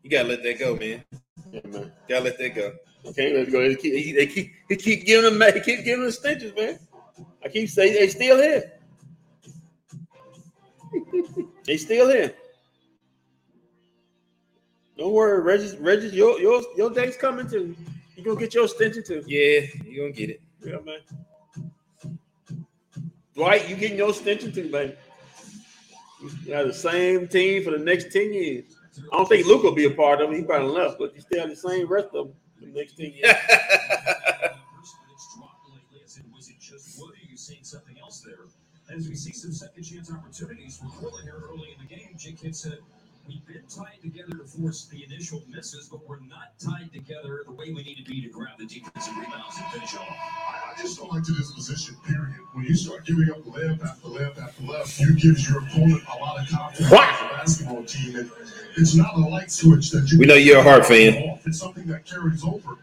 You 0.03 0.11
gotta 0.11 0.29
let 0.29 0.43
that 0.43 0.59
go, 0.59 0.77
man. 0.77 1.05
Yeah, 1.53 1.61
man. 1.67 1.93
Gotta 2.09 2.25
let 2.25 2.39
that 2.39 2.55
go. 2.55 2.73
I 3.09 3.13
can't 3.13 3.35
let 3.35 3.49
it 3.49 3.53
go. 3.53 3.61
They 3.67 3.77
keep, 3.77 3.95
he, 3.95 4.13
they 4.13 4.27
keep, 4.27 4.53
he 4.69 4.77
keep 4.77 5.07
giving 5.07 5.39
them, 5.39 5.55
he 5.55 5.61
keep 5.61 5.85
giving 5.85 6.01
them 6.01 6.09
extensions, 6.09 6.55
man. 6.57 6.79
I 7.45 7.49
keep 7.49 7.69
saying 7.71 7.95
they 7.95 8.09
still 8.09 8.37
here. 8.43 8.73
they 11.65 11.77
still 11.77 12.09
here. 12.11 12.35
Don't 14.99 15.13
worry, 15.13 15.41
Regis, 15.41 15.75
Regis, 15.77 16.13
your 16.13 16.41
your 16.41 16.63
your 16.77 16.91
day's 16.91 17.17
coming 17.17 17.49
too. 17.49 17.75
You 18.17 18.25
gonna 18.25 18.39
get 18.39 18.55
your 18.55 18.65
extension 18.65 19.03
too. 19.05 19.23
Yeah, 19.27 19.67
you 19.85 20.01
gonna 20.03 20.13
get 20.13 20.31
it. 20.31 20.41
Yeah, 20.65 20.77
man. 20.85 21.01
Dwight, 23.35 23.69
you 23.69 23.77
getting 23.77 23.99
your 23.99 24.11
extension 24.11 24.53
too, 24.53 24.69
man. 24.71 24.95
You 26.45 26.55
have 26.55 26.69
the 26.69 26.75
same 26.75 27.27
team 27.29 27.65
for 27.65 27.73
the 27.73 27.79
next 27.79 28.13
10 28.13 28.33
years. 28.33 28.65
I 29.13 29.17
don't 29.17 29.29
think 29.29 29.47
Luke 29.47 29.65
will 29.65 29.75
be 29.75 29.87
a 29.87 29.91
part 29.91 30.21
of 30.21 30.31
it. 30.31 30.37
He 30.37 30.43
probably 30.43 30.69
left, 30.69 30.99
but 30.99 31.15
you 31.15 31.21
still 31.21 31.41
have 31.41 31.51
the 31.51 31.57
same 31.57 31.89
rest 31.89 32.09
of 32.15 32.29
them 32.29 32.35
for 32.59 32.67
the 32.67 32.73
next 32.73 32.97
10 32.97 33.13
years. 33.13 33.35
As 38.95 39.09
we 39.09 39.17
see 39.17 39.33
some 39.33 39.53
second 39.53 39.83
chance 39.83 40.13
opportunities 40.13 40.77
for 40.77 40.87
Portland 41.01 41.25
here 41.25 41.43
early 41.51 41.75
in 41.77 41.83
the 41.83 41.93
game, 41.93 42.11
Jake 42.17 42.39
Kidd 42.41 42.55
said, 42.55 42.79
We've 43.27 43.47
been 43.47 43.63
tied 43.75 44.03
together 44.03 44.37
to 44.37 44.45
force 44.45 44.85
the 44.85 45.03
initial 45.03 45.43
misses, 45.49 45.89
but 45.89 46.07
we're 46.07 46.21
not 46.21 46.59
tied 46.59 46.93
together 46.93 47.43
the 47.47 47.53
way 47.53 47.73
we 47.73 47.83
need 47.83 47.97
to 47.97 48.05
be 48.05 48.21
to 48.21 48.29
grab 48.29 48.59
the 48.59 48.67
defensive 48.67 49.17
rebounds 49.17 49.57
and 49.57 49.67
finish 49.73 49.95
off. 49.97 50.07
I 50.09 50.75
just 50.83 50.99
don't 50.99 51.11
like 51.11 51.25
the 51.25 51.33
disposition, 51.33 51.97
period. 52.07 52.35
When 52.53 52.67
you 52.67 52.77
start 52.77 53.07
giving 53.07 53.31
up 53.31 53.39
layup 53.45 53.83
after 53.83 54.09
layup 54.09 54.39
after 54.39 54.63
layup, 54.65 55.01
you 55.01 55.15
gives 55.15 55.49
your 55.49 55.61
opponent 55.61 56.03
a 56.15 56.19
lot 56.19 56.43
of 56.43 56.49
confidence 56.51 56.91
What? 56.91 57.09
as 57.09 57.21
a 57.21 57.29
basketball 57.35 57.85
team. 57.85 58.17
And 58.17 58.31
it's 58.77 58.95
not 58.95 59.15
a 59.17 59.21
light 59.21 59.51
switch 59.51 59.91
that 59.93 60.11
you 60.13 60.19
We 60.19 60.27
know 60.27 60.35
you're 60.35 60.59
a 60.59 60.63
Hart 60.63 60.85
fan. 60.85 61.31
Off. 61.31 61.47
It's 61.47 61.59
something 61.59 61.87
that 61.87 62.05
carries 62.05 62.45
over 62.45 62.77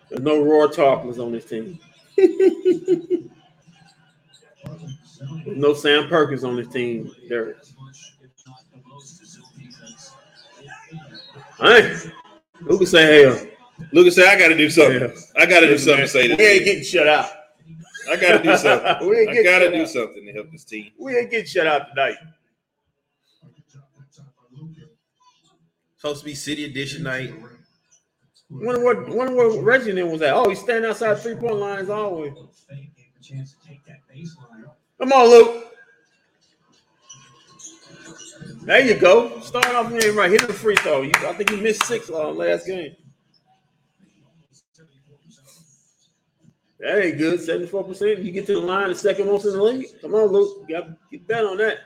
There's 0.09 0.21
no 0.21 0.43
Roy 0.43 0.67
Tarpley 0.67 1.19
on 1.23 1.31
this 1.31 1.45
team. 1.45 1.79
No 5.45 5.73
Sam 5.73 6.07
Perkins 6.07 6.43
on 6.43 6.55
this 6.55 6.67
team. 6.67 7.11
There. 7.29 7.55
As 7.59 7.73
much, 7.79 8.15
if 8.21 8.31
not 8.47 8.57
the 8.73 8.79
most, 8.89 9.19
to 9.19 9.25
zone 9.25 9.43
defense. 9.57 10.13
Hey, 11.59 11.95
who 12.59 12.77
can 12.77 12.87
say 12.87 13.23
hell? 13.23 13.39
Lucas 13.91 14.15
said, 14.15 14.25
I 14.27 14.37
gotta 14.39 14.55
do 14.57 14.69
something. 14.69 15.01
Yeah. 15.01 15.41
I 15.41 15.45
gotta 15.45 15.67
do 15.67 15.77
something 15.77 16.01
to 16.03 16.07
say 16.07 16.27
this. 16.27 16.37
We 16.37 16.45
ain't 16.45 16.65
getting 16.65 16.83
shut 16.83 17.07
out. 17.07 17.29
I 18.09 18.15
gotta 18.15 18.43
do 18.43 18.57
something. 18.57 19.07
We 19.09 19.19
ain't 19.19 19.29
I 19.29 19.43
gotta 19.43 19.71
do 19.71 19.81
out. 19.83 19.89
something 19.89 20.25
to 20.25 20.31
help 20.33 20.51
this 20.51 20.63
team. 20.63 20.91
We 20.97 21.15
ain't 21.17 21.31
getting 21.31 21.45
shut 21.45 21.67
out 21.67 21.89
tonight. 21.89 22.15
Supposed 25.97 26.19
to 26.19 26.25
be 26.25 26.35
City 26.35 26.65
Edition 26.65 27.03
night. 27.03 27.33
Wonder 28.49 28.83
what 28.83 29.09
wonder 29.09 29.35
what 29.35 29.63
Reggie 29.63 30.01
was 30.03 30.21
at. 30.21 30.33
Oh, 30.33 30.49
he's 30.49 30.59
standing 30.59 30.89
outside 30.89 31.17
three 31.19 31.35
point 31.35 31.55
lines 31.55 31.89
always. 31.89 32.33
Come 34.99 35.11
on, 35.11 35.29
Luke. 35.29 35.65
There 38.61 38.81
you 38.81 38.95
go. 38.95 39.39
Start 39.41 39.67
off 39.67 39.91
the 39.91 39.99
game 39.99 40.17
right. 40.17 40.31
Hit 40.31 40.47
the 40.47 40.53
free 40.53 40.75
throw. 40.77 41.01
You, 41.01 41.11
I 41.19 41.33
think 41.33 41.51
you 41.51 41.57
missed 41.57 41.83
six 41.85 42.09
on 42.09 42.37
last 42.37 42.65
game. 42.65 42.95
That 46.79 47.03
ain't 47.03 47.17
good. 47.17 47.39
74%. 47.39 48.23
You 48.23 48.31
get 48.31 48.45
to 48.47 48.53
the 48.53 48.59
line, 48.59 48.89
the 48.89 48.95
second 48.95 49.27
most 49.27 49.45
in 49.45 49.53
the 49.53 49.63
league. 49.63 49.87
Come 50.01 50.13
on, 50.13 50.27
Luke. 50.27 50.65
You 50.67 50.75
got 50.75 50.87
to 50.87 50.97
get 51.11 51.27
bet 51.27 51.45
on 51.45 51.57
that. 51.57 51.79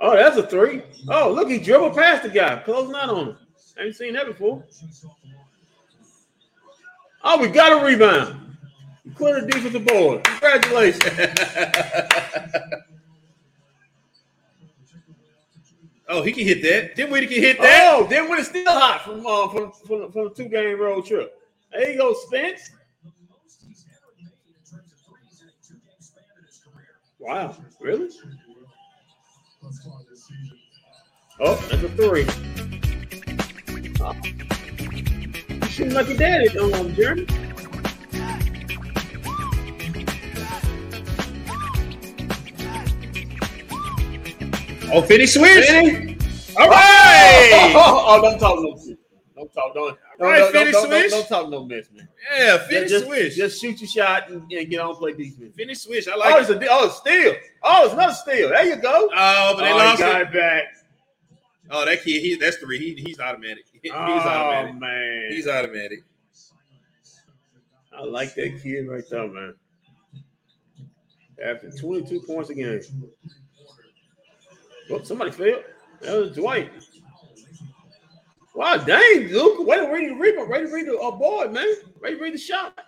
Oh, 0.00 0.16
that's 0.16 0.36
a 0.38 0.46
three. 0.46 0.82
Oh, 1.08 1.30
look, 1.32 1.48
he 1.48 1.58
dribbled 1.58 1.94
past 1.94 2.22
the 2.22 2.30
guy, 2.30 2.56
closing 2.64 2.94
out 2.94 3.10
on 3.10 3.28
him. 3.28 3.36
I 3.78 3.82
ain't 3.84 3.94
seen 3.96 4.14
that 4.14 4.26
before. 4.26 4.64
Oh, 7.22 7.38
we 7.38 7.48
got 7.48 7.82
a 7.82 7.84
rebound. 7.84 8.56
We 9.04 9.12
cleared 9.12 9.44
the 9.44 9.48
defensive 9.48 9.84
board. 9.84 10.24
Congratulations. 10.24 11.02
oh, 16.08 16.22
he 16.22 16.32
can 16.32 16.46
hit 16.46 16.62
that. 16.62 16.96
Then 16.96 17.10
we 17.10 17.26
can 17.26 17.42
hit 17.42 17.60
that. 17.60 17.92
Oh, 17.92 18.06
then 18.08 18.30
when 18.30 18.38
it's 18.38 18.48
still 18.48 18.64
hot 18.72 19.02
from 19.02 19.26
uh, 19.26 19.48
from, 19.48 19.72
from, 19.72 20.10
from 20.12 20.24
the 20.28 20.34
two 20.34 20.48
game 20.48 20.80
road 20.80 21.04
trip. 21.04 21.36
There 21.72 21.90
you 21.90 21.98
go, 21.98 22.14
Spence. 22.14 22.70
Wow, 27.18 27.54
really? 27.80 28.08
Oh, 31.42 31.54
that's 31.70 31.82
a 31.82 31.88
three. 31.90 32.26
Oh. 34.00 34.14
You 35.48 35.66
shooting 35.68 35.94
like 35.94 36.08
your 36.08 36.16
daddy, 36.16 36.48
um, 36.58 36.92
Jerami. 36.92 37.26
Oh, 44.92 45.02
finish 45.02 45.34
switch. 45.34 45.70
All 46.58 46.68
right. 46.68 47.72
Oh, 47.74 48.04
oh, 48.08 48.22
don't 48.22 48.38
talk 48.40 48.58
no 48.60 48.76
shit. 48.84 48.89
Don't 49.40 49.52
talk. 49.54 49.74
Don't. 49.74 49.88
Don't, 50.18 50.28
Right, 50.28 50.38
don't, 50.40 50.52
finish 50.52 50.72
don't, 50.72 50.90
don't, 50.90 51.00
switch. 51.00 51.10
don't 51.12 51.28
talk 51.28 51.48
no 51.50 51.64
mess, 51.64 51.86
man. 51.94 52.08
Yeah, 52.36 52.58
finish 52.58 52.90
just, 52.90 53.06
switch. 53.06 53.36
Just 53.36 53.60
shoot 53.60 53.80
your 53.80 53.88
shot 53.88 54.28
and, 54.30 54.50
and 54.52 54.68
get 54.68 54.80
on 54.80 54.94
play 54.96 55.12
defense. 55.14 55.54
finish 55.56 55.78
switch. 55.78 56.06
I 56.08 56.12
Oh, 56.12 56.18
like 56.18 56.40
it's 56.42 56.50
it. 56.50 56.62
a 56.62 56.66
oh, 56.70 56.86
it's 56.86 56.96
steal. 56.98 57.34
Oh, 57.62 57.84
it's 57.86 57.94
another 57.94 58.12
steal. 58.12 58.48
There 58.50 58.66
you 58.66 58.76
go. 58.76 59.08
Oh, 59.14 59.54
but 59.56 59.64
they 59.64 59.72
oh, 59.72 59.76
lost 59.76 59.98
got 59.98 60.20
it. 60.20 60.26
it 60.28 60.32
back. 60.34 60.64
Oh, 61.70 61.86
that 61.86 62.02
kid, 62.02 62.20
he 62.20 62.34
that's 62.34 62.56
three. 62.58 62.78
He, 62.78 63.00
he's 63.02 63.18
automatic. 63.18 63.64
He's 63.82 63.92
oh 63.92 63.96
automatic. 63.96 64.74
man, 64.78 65.28
He's 65.30 65.48
automatic. 65.48 66.00
I 67.96 68.04
like 68.04 68.34
that 68.34 68.60
kid 68.62 68.86
right 68.88 69.04
there, 69.08 69.26
man. 69.26 69.54
After 71.42 71.70
22 71.70 72.20
points 72.26 72.50
a 72.50 72.54
game. 72.54 72.80
Oh, 74.90 75.02
somebody 75.02 75.30
failed. 75.30 75.64
That 76.02 76.16
was 76.18 76.32
Dwight. 76.32 76.70
Wow, 78.54 78.76
dang, 78.78 79.28
Luke. 79.28 79.66
Way 79.66 79.76
to 79.76 79.92
read 79.92 80.10
the 80.10 80.14
rebound. 80.14 80.50
Way 80.50 80.60
to 80.60 80.72
read 80.72 80.86
the 80.86 80.98
uh, 80.98 81.10
board, 81.12 81.52
man. 81.52 81.66
Way 82.02 82.14
to 82.14 82.20
read 82.20 82.34
the 82.34 82.38
shot. 82.38 82.78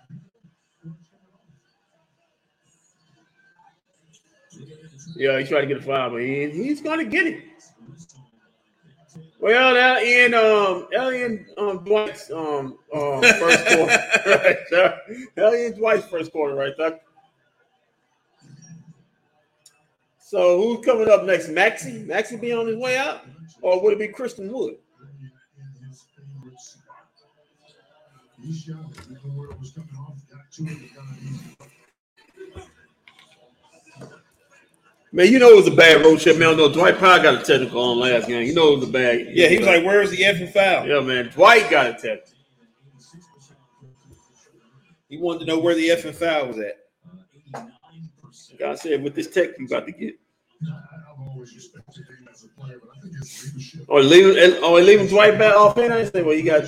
Yeah, 5.15 5.39
he 5.39 5.45
tried 5.45 5.63
to 5.63 5.67
get 5.67 5.77
a 5.77 5.83
foul, 5.83 6.11
but 6.11 6.23
he, 6.23 6.51
he's 6.51 6.81
going 6.81 6.99
to 6.99 7.05
get 7.05 7.27
it. 7.27 7.45
Well, 9.39 9.75
that 9.75 10.05
in 10.05 10.35
um, 10.35 10.87
Alien 10.95 11.47
um, 11.59 11.85
Dwight's 11.85 12.31
um, 12.31 12.79
um 12.95 13.21
first 13.21 13.67
quarter, 13.67 13.99
right 14.27 14.59
there. 14.71 15.01
Alien 15.37 15.73
Dwight's 15.77 16.07
first 16.07 16.31
quarter, 16.31 16.55
right 16.55 16.73
there. 16.79 17.01
So 20.21 20.63
who's 20.63 20.85
coming 20.85 21.09
up 21.09 21.25
next? 21.25 21.49
Maxie? 21.49 22.05
Maxie 22.05 22.37
be 22.37 22.53
on 22.53 22.69
his 22.69 22.77
way 22.77 22.97
out, 22.97 23.27
or 23.61 23.83
would 23.83 23.95
it 23.95 23.99
be 23.99 24.09
Christian 24.09 24.51
Wood? 24.53 24.77
He 28.43 28.53
shot 28.53 28.77
it. 28.91 29.07
Even 29.11 29.37
where 29.37 29.51
it 29.51 29.59
was 29.59 29.71
coming 29.73 29.95
off, 29.99 30.17
got 30.31 30.51
to 30.53 30.63
it, 30.65 30.95
got 30.95 31.05
it. 34.01 34.09
Man, 35.15 35.31
you 35.31 35.39
know 35.39 35.51
it 35.51 35.57
was 35.57 35.67
a 35.67 35.77
bad 35.77 36.03
road 36.03 36.21
trip, 36.21 36.39
man. 36.39 36.57
No, 36.57 36.73
Dwight 36.73 36.99
Powell 36.99 37.23
got 37.23 37.43
a 37.43 37.45
technical 37.45 37.83
on 37.83 38.01
last 38.01 38.27
game. 38.27 38.47
You 38.47 38.55
know 38.55 38.73
it 38.73 38.81
was 38.81 38.89
a 38.89 38.93
bad. 38.93 39.27
Yeah, 39.31 39.49
he 39.49 39.59
was 39.59 39.67
like, 39.67 39.85
"Where's 39.85 40.11
the 40.11 40.17
effing 40.17 40.51
foul?" 40.51 40.87
yeah, 40.87 41.01
man. 41.01 41.31
Dwight 41.35 41.71
got 41.71 41.87
a 41.87 41.93
technical. 41.93 42.33
He 45.11 45.19
wanted 45.19 45.41
to 45.41 45.45
know 45.45 45.59
where 45.59 45.75
the 45.75 45.91
effing 45.91 46.15
foul 46.15 46.49
was 46.49 46.59
at. 46.59 46.79
God 48.59 48.79
said, 48.79 49.03
with 49.03 49.15
this 49.15 49.29
tech 49.29 49.51
you 49.59 49.67
about 49.67 49.85
to 49.87 49.93
get, 49.93 50.15
I've 50.67 51.29
always 51.29 51.55
respected 51.55 52.07
him 52.07 52.29
as 52.33 52.45
a 52.45 52.49
player, 52.59 52.79
but 52.81 52.97
I 52.97 53.01
think 53.01 53.19
his 53.19 53.53
leadership. 53.55 53.85
or 53.89 54.03
leaving, 54.03 54.55
or 54.63 54.65
oh, 54.65 54.75
leaving 54.75 55.09
Dwight 55.09 55.39
back 55.39 55.55
off 55.55 55.77
in. 55.77 55.93
I 55.93 56.05
say, 56.05 56.23
well, 56.23 56.35
you 56.35 56.45
got, 56.45 56.63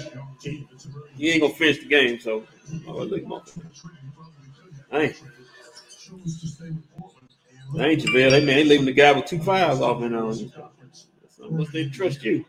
you 1.16 1.30
ain't 1.30 1.42
gonna 1.42 1.54
finish 1.54 1.78
the 1.78 1.86
game, 1.86 2.18
so 2.20 2.44
oh, 2.88 3.06
him 3.06 3.32
off. 3.32 3.58
Dang, 4.90 5.12
dang, 7.76 7.96
JaVale. 7.96 8.30
They 8.30 8.44
man, 8.44 8.46
they 8.46 8.64
leaving 8.64 8.86
the 8.86 8.92
guy 8.92 9.12
with 9.12 9.26
two 9.26 9.40
fouls 9.40 9.80
off 9.80 10.02
and 10.02 10.14
on. 10.14 10.34
So 10.34 11.50
must 11.50 11.72
they 11.72 11.88
trust 11.88 12.22
you? 12.22 12.44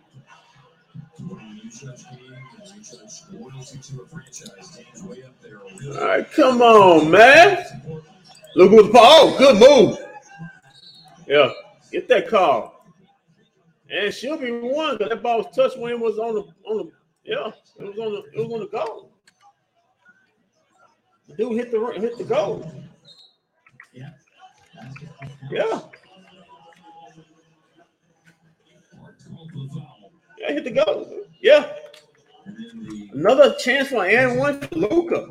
All 5.87 6.07
right, 6.07 6.31
come 6.31 6.61
on, 6.61 7.11
man. 7.11 7.65
Look 8.55 8.71
who's 8.71 8.91
oh, 8.93 9.35
good 9.37 9.59
move. 9.59 9.97
Yeah, 11.27 11.51
get 11.91 12.07
that 12.07 12.27
call. 12.27 12.85
And 13.89 14.13
she'll 14.13 14.37
be 14.37 14.51
one 14.51 14.97
because 14.97 15.09
that 15.09 15.21
ball 15.21 15.39
was 15.39 15.55
touched 15.55 15.77
when 15.77 15.91
it 15.91 15.99
was 15.99 16.17
on 16.17 16.35
the 16.35 16.41
on 16.69 16.77
the 16.77 16.91
yeah, 17.25 17.51
it 17.79 17.85
was 17.85 17.97
on 17.99 18.13
the 18.13 18.23
it 18.33 18.37
was 18.47 18.53
on 18.53 18.59
the 18.59 18.67
goal. 18.67 19.11
The 21.27 21.35
dude 21.35 21.53
hit 21.57 21.71
the 21.71 21.79
hit 21.99 22.17
the 22.17 22.23
goal. 22.23 22.71
Yeah. 23.93 24.09
Yeah, 25.51 25.63
Hard 25.63 25.81
call 29.29 29.47
for 29.49 29.59
the 29.59 29.69
foul. 29.73 30.11
yeah, 30.39 30.51
hit 30.51 30.63
the 30.65 30.71
goal. 30.71 31.23
Yeah, 31.41 31.65
And 32.45 32.55
then 32.57 32.85
the 32.87 33.09
another 33.13 33.53
chance 33.55 33.87
for 33.89 34.05
Aaron 34.05 34.37
one 34.37 34.59
for 34.59 34.75
Luka. 34.75 35.27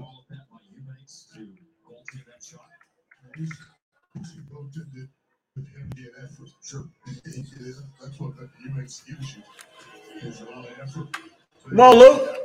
That's 8.01 8.21
what 8.21 8.37
that 8.37 8.49
you 8.63 8.71
makes 8.75 9.01
gives 9.03 9.37
you. 9.37 9.43
Is 10.29 10.41
a 10.41 10.45
lot 10.45 10.67
of 10.67 10.79
effort. 10.83 11.09
On, 11.73 11.99
Luke. 11.99 12.37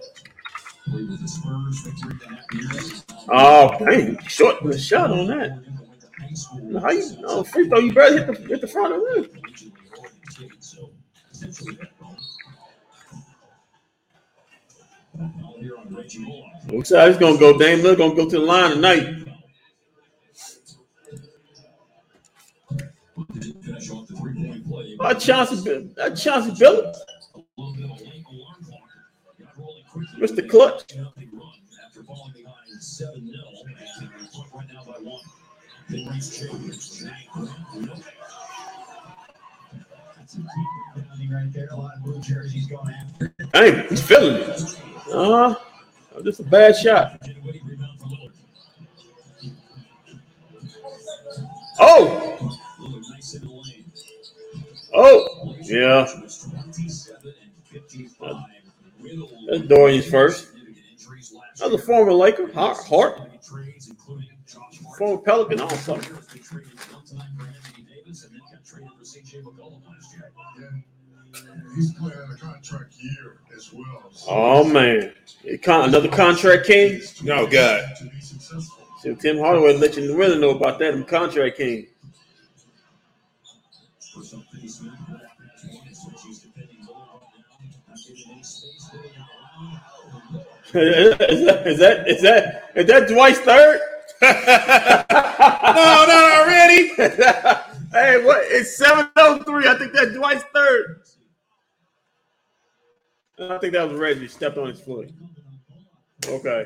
Oh, 3.32 3.78
dang, 3.86 4.18
short 4.28 4.64
the 4.64 4.78
shot 4.78 5.12
on 5.12 5.28
that. 5.28 5.64
How 6.82 6.90
you? 6.92 7.16
No 7.20 7.44
free 7.44 7.68
throw. 7.68 7.80
You 7.80 7.94
better 7.94 8.26
hit 8.26 8.28
the 8.28 8.34
hit 8.48 8.62
the 8.62 8.68
front 8.68 8.94
of 8.94 9.02
the 9.02 9.06
rim. 9.06 9.30
Looks 16.70 16.92
like 16.92 17.08
he's 17.10 17.18
gonna 17.18 17.38
go. 17.38 17.58
Dame 17.58 17.80
Lillard 17.80 17.98
gonna 17.98 18.16
go 18.16 18.30
to 18.30 18.40
the 18.40 18.46
line 18.46 18.72
tonight. 18.72 19.26
That 25.00 25.20
Chauncey, 25.20 25.92
that 25.96 26.16
Chauncey 26.16 26.52
Billups, 26.52 26.98
A 27.36 27.62
little 27.62 27.74
bit 27.76 27.86
of 27.86 28.02
late 28.02 28.26
alarm 28.26 28.64
clock. 28.64 28.90
Got 29.40 29.58
rolling 29.58 29.79
quickly. 29.79 29.79
Mr. 29.96 30.48
Clutch. 30.48 30.96
Nothing 30.96 31.30
run 31.34 31.52
after 31.86 32.04
falling 32.04 32.34
behind 32.34 32.82
7 32.82 33.28
0. 33.28 33.38
And 34.00 34.10
they're 34.10 34.42
up 34.42 34.54
right 34.54 34.68
now 34.74 34.84
by 34.86 34.94
one. 35.00 35.24
Mid-range 35.90 36.38
change. 36.38 37.04
Nope. 37.36 37.98
That's 40.18 40.34
some 40.34 40.44
deep 40.44 40.68
rebounding 40.96 41.32
right 41.32 41.54
there. 41.54 41.68
A 41.72 41.76
lot 41.76 41.96
of 41.96 42.04
blue 42.04 42.20
jerseys 42.22 42.68
going 42.68 42.94
after. 42.94 43.34
Dang, 43.52 43.88
he's 43.90 44.02
feeling 44.04 44.36
it. 44.36 44.82
Uh, 45.12 45.56
just 46.24 46.40
a 46.40 46.44
bad 46.44 46.76
shot. 46.76 47.20
Oh, 51.80 52.60
oh, 54.94 55.56
yeah. 55.62 56.06
That's 59.50 59.62
Dorian's 59.68 60.10
first. 60.10 60.48
significant 60.48 60.78
injuries 60.92 61.34
last 61.34 61.62
Another 61.62 61.78
former 61.82 62.14
Laker, 62.14 62.52
Hart, 62.54 62.78
Hart 62.86 63.20
Trades, 63.44 63.90
including 63.90 64.30
Josh 64.48 64.80
Hart. 64.84 64.98
former 64.98 65.18
Pelican 65.22 65.60
also. 65.62 65.96
They 65.98 66.40
traded 66.40 66.70
one 66.92 67.06
time 67.06 67.38
for 67.38 67.48
Anthony 67.48 67.86
Davis 67.96 68.24
and 68.26 68.34
then 68.34 68.42
got 68.52 68.66
traded 68.66 68.90
for 68.98 69.04
CJ 69.04 69.44
McCollum 69.44 69.82
last 69.88 70.16
year. 70.16 70.32
And 71.36 71.76
he's 71.76 71.94
playing 71.94 72.18
a 72.32 72.36
contract 72.38 72.94
year 73.00 73.38
as 73.56 73.72
well. 73.74 74.10
So 74.12 74.28
Oh 74.30 74.64
man, 74.64 75.14
It 75.44 75.62
con- 75.64 75.90
another 75.90 76.10
contract 76.10 76.66
king. 76.68 77.02
Oh 77.30 77.48
God. 77.48 77.84
To 77.98 78.06
be 78.06 78.20
successful. 78.22 78.86
So 79.02 79.16
Tim 79.16 79.38
Hardaway 79.38 79.78
let 79.78 79.96
you 79.96 80.16
really 80.16 80.40
know 80.40 80.50
about 80.52 80.80
that. 80.80 80.92
Them 80.92 81.06
contract 81.06 81.58
king. 81.58 81.88
Is 90.74 91.18
that 91.46 91.68
is 91.68 91.80
that 91.80 92.08
is 92.08 92.22
that 92.22 92.64
is 92.76 92.86
that 92.88 93.08
Dwight's 93.08 93.40
third? 93.40 93.80
no, 94.22 94.30
not 95.10 96.32
already. 96.40 96.88
hey, 97.92 98.24
what? 98.24 98.42
It's 98.46 98.78
seven 98.78 99.10
oh 99.16 99.42
three. 99.44 99.68
I 99.68 99.78
think 99.78 99.94
that's 99.94 100.12
Dwight's 100.14 100.44
third. 100.54 101.02
I 103.40 103.58
think 103.58 103.74
that 103.74 103.90
was 103.90 103.98
Reggie 103.98 104.28
stepped 104.28 104.58
on 104.58 104.68
his 104.68 104.82
foot. 104.82 105.10
Okay. 106.28 106.66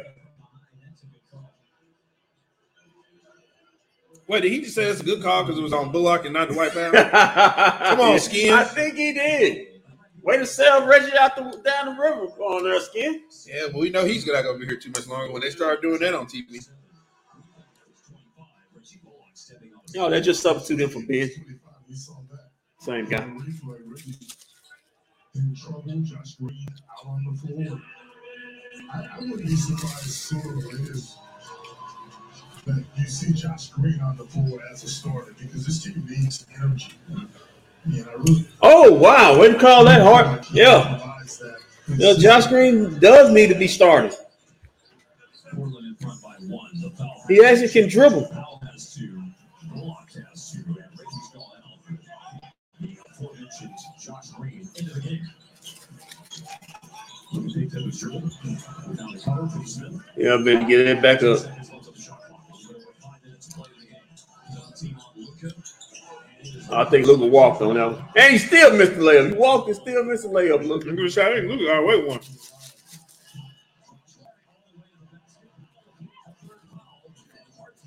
Wait, 4.28 4.42
did 4.42 4.52
he 4.52 4.62
just 4.62 4.74
say 4.74 4.86
that's 4.86 5.02
a 5.02 5.04
good 5.04 5.22
call 5.22 5.44
because 5.44 5.60
it 5.60 5.62
was 5.62 5.74
on 5.74 5.92
Bullock 5.92 6.26
and 6.26 6.34
not 6.34 6.48
the 6.48 6.56
White 6.56 6.72
Pound? 6.72 6.94
Come 6.96 8.00
on, 8.00 8.20
Skin. 8.20 8.54
I 8.54 8.64
think 8.64 8.96
he 8.96 9.14
did. 9.14 9.73
Way 10.24 10.38
to 10.38 10.46
sell 10.46 10.88
Reggie 10.88 11.18
out 11.18 11.36
the 11.36 11.44
down 11.66 11.96
the 11.96 12.02
river 12.02 12.28
on 12.42 12.64
there, 12.64 12.80
Skin. 12.80 13.24
yeah, 13.46 13.66
well, 13.68 13.82
we 13.82 13.90
know 13.90 14.06
he's 14.06 14.26
not 14.26 14.44
gonna 14.44 14.58
be 14.58 14.66
here 14.66 14.78
too 14.78 14.90
much 14.92 15.06
longer 15.06 15.34
when 15.34 15.42
they 15.42 15.50
start 15.50 15.82
doing 15.82 16.00
that 16.00 16.14
on 16.14 16.28
TV. 16.28 16.66
Reggie 18.74 19.00
Bullock 19.04 19.18
stepping 19.34 19.74
on 19.74 19.82
the 19.86 20.00
No, 20.00 20.10
they 20.10 20.22
just 20.22 20.42
substituted 20.42 20.84
him 20.86 20.90
for 21.02 21.06
Ben. 21.06 21.30
25, 21.30 21.60
we 21.90 21.96
saw 21.96 22.16
that. 22.32 22.52
Same 22.80 23.06
guy. 23.06 23.18
And 23.24 23.36
we 23.36 23.52
feel 23.52 23.72
like 23.72 23.82
Reggie 23.86 24.16
In 25.36 25.56
trouble, 25.56 25.84
Josh 26.04 26.36
Green 26.36 26.68
out 26.70 27.06
on 27.06 27.26
the 27.26 27.48
floor. 27.48 27.82
I, 28.94 29.18
I 29.18 29.20
wouldn't 29.20 29.46
be 29.46 29.56
surprised 29.58 30.10
sooner 30.10 30.56
or 30.56 30.72
is 30.90 31.18
that 32.66 32.86
you 32.98 33.06
see 33.06 33.34
Josh 33.34 33.70
Green 33.72 34.00
on 34.00 34.16
the 34.16 34.24
floor 34.24 34.62
as 34.72 34.86
a 34.86 34.88
starter 34.88 35.36
because 35.38 35.66
this 35.66 35.84
team 35.84 36.06
needs 36.10 36.46
energy. 36.56 36.94
Oh 38.62 38.94
wow, 38.94 39.40
way 39.40 39.52
to 39.52 39.60
call 39.60 39.84
that 39.86 40.02
hard. 40.02 40.46
Yeah. 40.54 41.00
Yeah, 41.88 42.14
Josh 42.18 42.48
Green 42.48 42.98
does 43.00 43.32
need 43.32 43.48
to 43.48 43.56
be 43.56 43.68
started. 43.68 44.14
He 47.28 47.44
actually 47.44 47.70
can 47.70 47.90
dribble. 47.90 48.26
Foul 48.26 48.62
has 48.72 48.94
two. 48.94 49.24
it 60.88 61.02
back 61.02 61.20
two. 61.20 61.63
I 66.72 66.86
think 66.86 67.06
Luka 67.08 67.26
walked 67.26 67.62
on 67.62 67.76
that 67.76 67.92
one. 67.92 68.06
And 68.16 68.34
he 68.34 68.40
still 68.40 68.76
missed 68.76 68.96
the 68.96 69.02
layup. 69.02 69.30
He 69.30 69.38
walked 69.38 69.68
and 69.68 69.76
still 69.76 70.04
missed 70.06 70.24
the 70.24 70.30
layup, 70.30 70.62
at 70.62 70.96
the 70.96 71.10
shot. 71.10 71.34
Look 71.44 71.60
at 71.60 71.68
our 71.76 71.86
wait 71.86 72.08
one. 72.08 72.20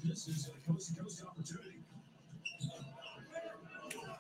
This 0.05 0.29
is 0.29 0.49
a 0.49 0.73
coast-to-coast 0.73 1.25
opportunity. 1.27 1.83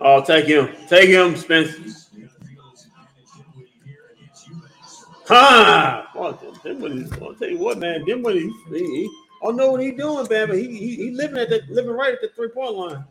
Oh, 0.00 0.24
take 0.24 0.46
him. 0.46 0.68
Take 0.88 1.10
him, 1.10 1.36
Spence. 1.36 2.08
You 2.12 2.26
got 2.26 2.40
to 2.40 2.44
feel 2.44 2.62
this 2.70 2.86
advantage 2.86 3.28
Dinwiddie 3.36 3.72
here 3.84 4.04
against 4.12 4.48
Eubanks. 4.48 5.04
Ha! 5.28 6.10
Oh, 6.14 6.32
Dinwiddie, 6.62 7.08
I'll 7.22 7.34
tell 7.34 7.48
you 7.48 7.58
what, 7.58 7.78
man. 7.78 8.04
Dinwiddie, 8.04 8.50
he, 8.70 8.78
he, 8.78 9.10
I 9.42 9.46
don't 9.46 9.54
oh, 9.60 9.64
know 9.64 9.70
what 9.72 9.80
he 9.80 9.92
doing, 9.92 10.26
man, 10.28 10.48
but 10.48 10.58
he, 10.58 10.76
he, 10.76 10.96
he 10.96 11.10
living 11.12 11.38
at 11.38 11.48
the 11.50 11.62
living 11.68 11.92
right 11.92 12.14
at 12.14 12.20
the 12.20 12.28
three 12.28 12.48
point 12.48 12.74
line. 12.74 13.04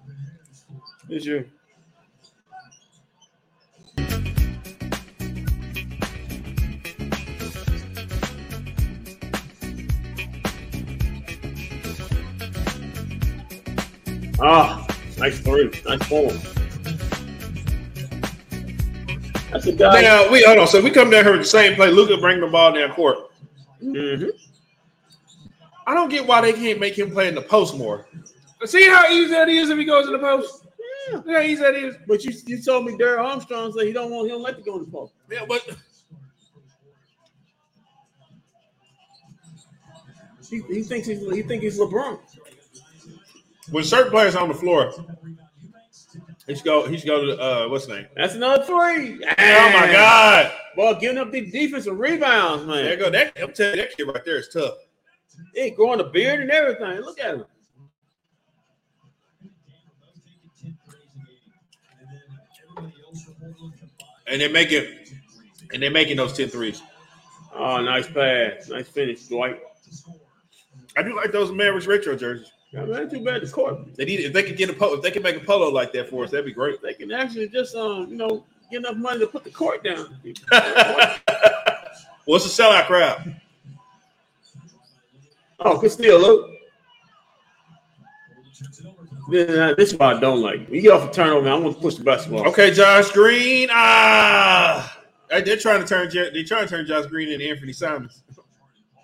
This 1.07 1.25
year. 1.25 1.47
Ah, 14.41 14.85
nice 15.17 15.39
three, 15.39 15.71
nice 15.85 16.03
four. 16.07 16.31
That's 19.51 19.67
a 19.67 19.71
guy. 19.71 20.01
Now 20.01 20.29
we 20.29 20.43
hold 20.43 20.57
on. 20.57 20.67
So 20.67 20.81
we 20.81 20.89
come 20.89 21.09
down 21.09 21.23
here 21.23 21.31
with 21.31 21.41
the 21.41 21.47
same 21.47 21.75
play. 21.75 21.91
Luka 21.91 22.17
bring 22.17 22.41
the 22.41 22.47
ball 22.47 22.73
down 22.73 22.91
court. 22.91 23.31
Mhm. 23.81 24.31
I 25.87 25.93
don't 25.93 26.09
get 26.09 26.25
why 26.25 26.41
they 26.41 26.51
can't 26.51 26.79
make 26.79 26.97
him 26.97 27.11
play 27.11 27.27
in 27.27 27.35
the 27.35 27.41
post 27.41 27.77
more. 27.77 28.07
See 28.65 28.89
how 28.89 29.07
easy 29.09 29.31
that 29.31 29.47
is 29.47 29.69
if 29.69 29.77
he 29.77 29.85
goes 29.85 30.07
in 30.07 30.13
the 30.13 30.19
post. 30.19 30.64
Yeah. 31.11 31.21
he 31.23 31.25
said 31.27 31.45
easy 31.45 31.61
that 31.61 31.75
is. 31.75 31.95
But 32.07 32.23
you, 32.23 32.33
you 32.47 32.61
told 32.61 32.85
me 32.85 32.93
Darryl 32.93 33.23
Armstrong 33.23 33.73
said 33.73 33.85
he 33.87 33.93
don't 33.93 34.11
want 34.11 34.25
he 34.27 34.31
don't 34.31 34.41
like 34.41 34.57
to 34.57 34.63
go 34.63 34.77
in 34.77 34.85
the 34.85 34.91
post. 34.91 35.13
Yeah, 35.31 35.45
but 35.47 35.61
He, 40.49 40.61
he 40.67 40.83
thinks 40.83 41.07
he's 41.07 41.19
he 41.33 41.41
think 41.41 41.63
he's 41.63 41.79
LeBron. 41.79 42.19
when 43.71 43.83
certain 43.83 44.11
players 44.11 44.35
on 44.35 44.47
the 44.47 44.53
floor, 44.53 44.91
he 46.47 46.55
should 46.55 46.63
go. 46.63 46.87
He 46.87 46.97
should 46.97 47.07
go 47.07 47.25
to 47.25 47.41
uh, 47.41 47.67
what's 47.67 47.85
his 47.85 47.95
name? 47.95 48.05
That's 48.15 48.35
another 48.35 48.63
three. 48.63 49.23
Oh 49.23 49.69
my 49.73 49.89
God! 49.91 50.51
Well, 50.77 50.93
giving 50.99 51.17
up 51.17 51.31
the 51.31 51.49
defensive 51.49 51.97
rebounds, 51.97 52.65
man. 52.67 52.83
There 52.83 52.91
you 52.93 52.99
go. 52.99 53.09
That 53.09 53.33
I'm 53.41 53.53
telling 53.53 53.77
you, 53.77 53.81
that 53.81 53.97
kid 53.97 54.03
right 54.03 54.23
there 54.23 54.37
is 54.37 54.49
tough. 54.49 54.75
He 55.53 55.71
growing 55.71 55.99
a 55.99 56.03
beard 56.03 56.41
and 56.41 56.51
everything. 56.51 57.01
Look 57.01 57.19
at 57.19 57.35
him. 57.35 57.45
And 64.27 64.41
they're 64.41 64.49
making, 64.49 64.85
and 65.73 65.81
they're 65.81 65.91
making 65.91 66.17
those 66.17 66.33
10 66.33 66.49
threes. 66.49 66.81
Oh, 67.53 67.81
nice 67.81 68.07
pass. 68.07 68.69
Nice 68.69 68.87
finish, 68.87 69.23
Dwight. 69.27 69.61
I 70.97 71.03
do 71.03 71.15
like 71.15 71.31
those 71.31 71.51
Mavericks 71.51 71.87
retro 71.87 72.15
jerseys. 72.15 72.51
Yeah, 72.71 72.85
man, 72.85 73.09
too 73.09 73.23
bad 73.23 73.41
the 73.41 73.49
court. 73.49 73.95
They 73.95 74.05
need 74.05 74.19
if 74.19 74.33
they 74.33 74.43
could 74.43 74.57
get 74.57 74.69
a 74.69 74.73
polo, 74.73 74.95
if 74.95 75.01
they 75.01 75.11
can 75.11 75.23
make 75.23 75.37
a 75.37 75.39
polo 75.39 75.69
like 75.69 75.93
that 75.93 76.09
for 76.09 76.25
us, 76.25 76.31
that'd 76.31 76.45
be 76.45 76.51
great. 76.51 76.81
They 76.81 76.93
can 76.93 77.11
actually 77.11 77.47
just 77.47 77.75
um, 77.75 78.09
you 78.09 78.17
know, 78.17 78.43
get 78.69 78.79
enough 78.79 78.97
money 78.97 79.19
to 79.19 79.27
put 79.27 79.45
the 79.45 79.49
court 79.49 79.83
down. 79.83 80.17
What's 82.25 82.43
the 82.43 82.63
sellout 82.63 82.87
crowd? 82.87 83.39
Oh, 85.59 85.77
good 85.79 85.91
steal, 85.91 86.19
look. 86.19 86.51
This 89.29 89.91
is 89.93 89.99
what 89.99 90.17
I 90.17 90.19
don't 90.19 90.41
like. 90.41 90.69
You 90.69 90.81
get 90.81 90.91
off 90.91 91.09
a 91.09 91.13
turnover, 91.13 91.43
man, 91.43 91.53
I'm 91.53 91.63
gonna 91.63 91.73
push 91.75 91.95
the 91.95 92.03
basketball. 92.03 92.47
Okay, 92.49 92.71
Josh 92.71 93.11
Green. 93.11 93.69
Ah, 93.71 94.99
they're 95.29 95.57
trying 95.57 95.81
to 95.81 95.87
turn 95.87 96.09
they're 96.13 96.43
trying 96.43 96.67
to 96.67 96.69
turn 96.69 96.85
Josh 96.85 97.07
Green 97.07 97.29
into 97.29 97.47
Anthony 97.49 97.73
Simons. 97.73 98.23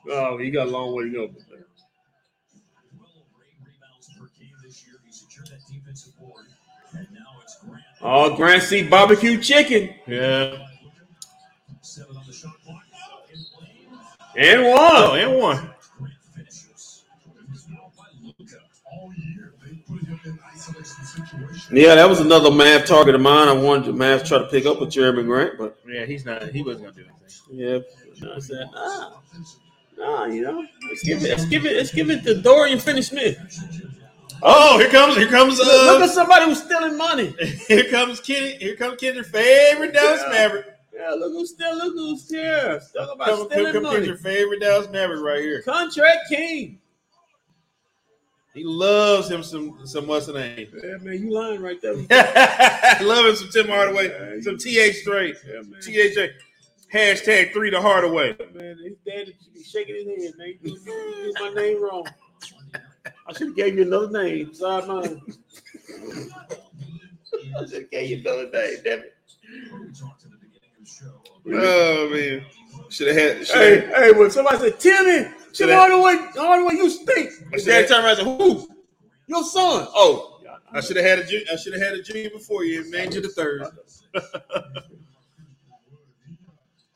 Oh, 0.09 0.39
you 0.39 0.51
got 0.51 0.67
a 0.67 0.71
long 0.71 0.95
way 0.95 1.03
to 1.03 1.09
go. 1.11 1.29
Oh, 8.01 8.35
Grant 8.35 8.63
C 8.63 8.87
barbecue 8.87 9.39
chicken 9.39 9.93
Yeah, 10.07 10.65
and 14.35 14.61
oh, 14.61 15.09
one. 15.11 15.19
and 15.19 15.37
one. 15.37 15.69
Yeah, 21.71 21.95
that 21.95 22.09
was 22.09 22.19
another 22.19 22.51
math 22.51 22.85
target 22.87 23.15
of 23.15 23.21
mine. 23.21 23.47
I 23.47 23.53
wanted 23.53 23.85
to 23.85 23.93
math 23.93 24.25
try 24.25 24.39
to 24.39 24.47
pick 24.47 24.65
up 24.65 24.79
with 24.79 24.89
Jerami 24.89 25.25
Grant, 25.25 25.57
but 25.57 25.77
Yeah, 25.87 26.05
he's 26.05 26.25
not. 26.25 26.49
He 26.49 26.61
wasn't 26.63 26.85
gonna 26.85 26.95
do 26.97 27.05
anything. 27.09 27.83
yeah, 28.21 28.35
I 28.35 28.39
said, 28.39 28.67
nah, 28.73 29.11
nah, 29.97 30.25
you 30.25 30.41
know, 30.43 30.65
let's 30.89 31.03
give 31.03 31.23
it, 31.23 31.29
let's 31.29 31.45
give 31.45 31.65
it, 31.65 31.77
let's 31.77 31.91
give 31.93 32.09
it 32.09 32.23
to 32.23 32.41
Dorian 32.41 32.79
Finney-Smith. 32.79 33.37
Oh, 34.43 34.79
here 34.79 34.89
comes 34.89 35.15
here 35.17 35.27
comes 35.27 35.57
Look, 35.59 35.67
look 35.67 36.01
uh, 36.01 36.03
at 36.05 36.09
somebody 36.09 36.45
who's 36.45 36.63
stealing 36.63 36.97
money. 36.97 37.33
here 37.67 37.89
comes 37.91 38.19
Kenny. 38.19 38.57
Here 38.57 38.75
comes 38.75 38.99
Ken's 38.99 39.27
favorite 39.27 39.93
Dallas 39.93 40.21
Yeah. 40.25 40.29
Maverick. 40.33 40.65
Yeah, 40.93 41.11
look 41.11 41.31
who's 41.31 41.51
still, 41.51 41.77
look 41.77 41.93
who's 41.93 42.27
here. 42.29 42.81
Talk 42.95 43.15
about 43.15 43.27
Come, 43.27 43.49
come, 43.49 43.71
come 43.73 43.83
money. 43.83 44.05
your 44.07 44.17
favorite 44.17 44.59
Dallas 44.61 44.89
Maverick 44.89 45.21
right 45.23 45.41
here. 45.41 45.61
Contract 45.61 46.21
king. 46.29 46.79
He 48.53 48.63
loves 48.65 49.29
him 49.31 49.43
some 49.43 49.85
some 49.85 50.07
what's 50.07 50.25
the 50.25 50.33
name? 50.33 50.67
Yeah, 50.83 50.97
man, 51.01 51.21
you 51.21 51.31
lying 51.33 51.61
right 51.61 51.81
there. 51.81 51.93
Love 53.01 53.25
him 53.27 53.35
some 53.35 53.49
Tim 53.49 53.67
Hardaway, 53.67 54.41
some 54.41 54.57
TH 54.57 54.95
straight, 54.97 55.37
Yeah, 55.47 55.61
man. 55.61 55.79
TH 55.81 56.17
hashtag 56.93 57.53
three 57.53 57.69
to 57.71 57.79
Hardaway. 57.81 58.35
Man, 58.53 58.77
his 58.83 58.97
daddy 59.05 59.33
should 59.41 59.53
be 59.53 59.63
shaking 59.63 59.95
his 59.95 60.25
head, 60.25 60.33
man. 60.37 60.53
You, 60.61 60.77
you, 60.85 60.91
you 60.93 61.23
used 61.25 61.37
my 61.39 61.49
name 61.53 61.81
wrong. 61.81 62.05
I 63.05 63.33
should 63.33 63.47
have 63.47 63.55
gave 63.55 63.75
you 63.77 63.83
another 63.83 64.11
name 64.23 64.49
besides 64.49 64.85
mine. 64.87 65.21
I 67.57 67.65
should 67.65 67.73
have 67.73 67.91
gave 67.91 68.09
you 68.09 68.17
another 68.19 68.49
name, 68.51 68.77
damn 68.83 68.99
it. 68.99 69.15
Oh 71.53 72.09
man, 72.11 72.45
should 72.89 73.07
have 73.07 73.15
had. 73.37 73.47
Should 73.47 73.55
Hey, 73.55 73.79
have. 73.79 73.95
hey, 73.95 74.11
when 74.11 74.29
somebody 74.29 74.57
said, 74.57 74.79
Timmy, 74.79 75.31
Tim 75.53 75.67
Shoulda- 75.69 75.75
Hardaway, 75.75 76.31
Hardaway, 76.35 76.73
you 76.75 76.89
stink. 76.89 77.29
His 77.53 77.63
Shoulda- 77.63 77.81
dad 77.81 77.87
turned 77.87 78.05
around 78.05 78.19
and 78.19 78.27
said, 78.27 78.37
who? 78.47 78.67
Your 79.27 79.43
son. 79.43 79.87
Oh. 79.93 80.27
I 80.73 80.79
should 80.79 80.95
have 80.95 81.05
had 81.05 81.19
a. 81.19 81.25
ju- 81.25 81.43
I 81.51 81.57
should 81.57 81.73
have 81.73 81.81
had 81.81 81.93
a 81.95 82.01
junior 82.01 82.29
before 82.29 82.63
you, 82.63 82.81
and 82.81 82.91
named 82.91 83.13
you 83.13 83.19
the 83.19 83.27
third. 83.27 83.61
I 84.15 84.21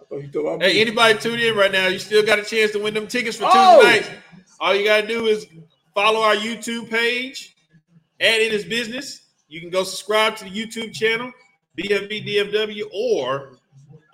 thought 0.09 0.21
you 0.21 0.27
thought 0.29 0.39
about 0.55 0.61
Hey, 0.61 0.79
anybody 0.81 1.17
tuned 1.19 1.41
in 1.41 1.55
right 1.55 1.71
now? 1.71 1.87
You 1.87 1.99
still 1.99 2.25
got 2.25 2.39
a 2.39 2.43
chance 2.43 2.71
to 2.71 2.79
win 2.79 2.93
them 2.93 3.07
tickets 3.07 3.37
for 3.37 3.45
Oh! 3.51 3.81
Tuesday 3.81 3.99
night. 4.09 4.19
All 4.59 4.73
you 4.73 4.85
gotta 4.85 5.05
do 5.07 5.25
is 5.27 5.45
follow 5.93 6.21
our 6.21 6.35
YouTube 6.35 6.89
page. 6.89 7.55
At 8.21 8.39
it 8.39 8.53
is 8.53 8.63
business. 8.63 9.23
You 9.49 9.59
can 9.59 9.69
go 9.69 9.83
subscribe 9.83 10.37
to 10.37 10.45
the 10.45 10.49
YouTube 10.51 10.93
channel, 10.93 11.31
BFBDFW, 11.77 12.83
or 12.93 13.57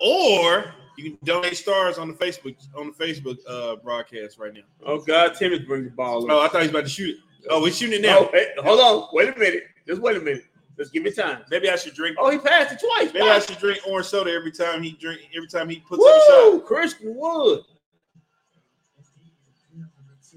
or 0.00 0.74
you 0.96 1.04
can 1.04 1.18
donate 1.24 1.56
stars 1.56 1.98
on 1.98 2.08
the 2.08 2.14
Facebook 2.14 2.56
on 2.76 2.92
the 2.96 3.04
Facebook 3.04 3.38
uh, 3.48 3.76
broadcast 3.76 4.38
right 4.38 4.52
now. 4.52 4.60
Oh, 4.84 4.98
God, 5.00 5.34
Timmy 5.38 5.58
bring 5.60 5.84
the 5.84 5.90
ball. 5.90 6.30
Oh, 6.30 6.40
I 6.40 6.48
thought 6.48 6.62
he 6.62 6.68
was 6.68 6.70
about 6.70 6.84
to 6.84 6.90
shoot 6.90 7.16
it. 7.16 7.16
Oh, 7.50 7.60
we're 7.60 7.72
shooting 7.72 7.98
it 7.98 8.02
now. 8.02 8.20
No, 8.20 8.30
hey, 8.32 8.48
hold 8.58 8.80
on. 8.80 9.08
Wait 9.12 9.34
a 9.34 9.38
minute. 9.38 9.64
Just 9.86 10.00
wait 10.00 10.16
a 10.16 10.20
minute. 10.20 10.44
Let's 10.78 10.90
give 10.90 11.04
it 11.06 11.16
time. 11.16 11.42
Maybe 11.50 11.68
I 11.68 11.76
should 11.76 11.94
drink. 11.94 12.16
Oh, 12.18 12.30
he 12.30 12.38
passed 12.38 12.72
it 12.72 12.80
twice. 12.80 13.12
Maybe 13.12 13.28
I 13.28 13.38
should 13.40 13.58
drink 13.58 13.80
orange 13.86 14.06
soda 14.06 14.30
every 14.30 14.52
time 14.52 14.82
he 14.82 14.92
drink. 14.92 15.20
Every 15.36 15.48
time 15.48 15.68
he 15.68 15.80
puts 15.80 16.02
up 16.02 16.08
a 16.08 16.20
shot. 16.26 16.52
Woo! 16.52 16.60
Christian 16.60 17.14
Wood. 17.16 17.60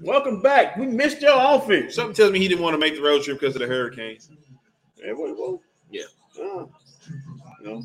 Welcome 0.02 0.42
back. 0.42 0.76
We 0.76 0.86
missed 0.86 1.22
your 1.22 1.36
offense. 1.36 1.94
Something 1.94 2.14
tells 2.14 2.32
me 2.32 2.38
he 2.38 2.48
didn't 2.48 2.62
want 2.62 2.74
to 2.74 2.78
make 2.78 2.96
the 2.96 3.02
road 3.02 3.22
trip 3.22 3.40
because 3.40 3.54
of 3.54 3.62
the 3.62 3.66
hurricanes. 3.66 4.28
Hey, 5.02 5.12
whoa, 5.12 5.32
whoa. 5.32 5.62
Yeah. 5.90 6.02
Oh. 6.38 6.70
No. 7.62 7.82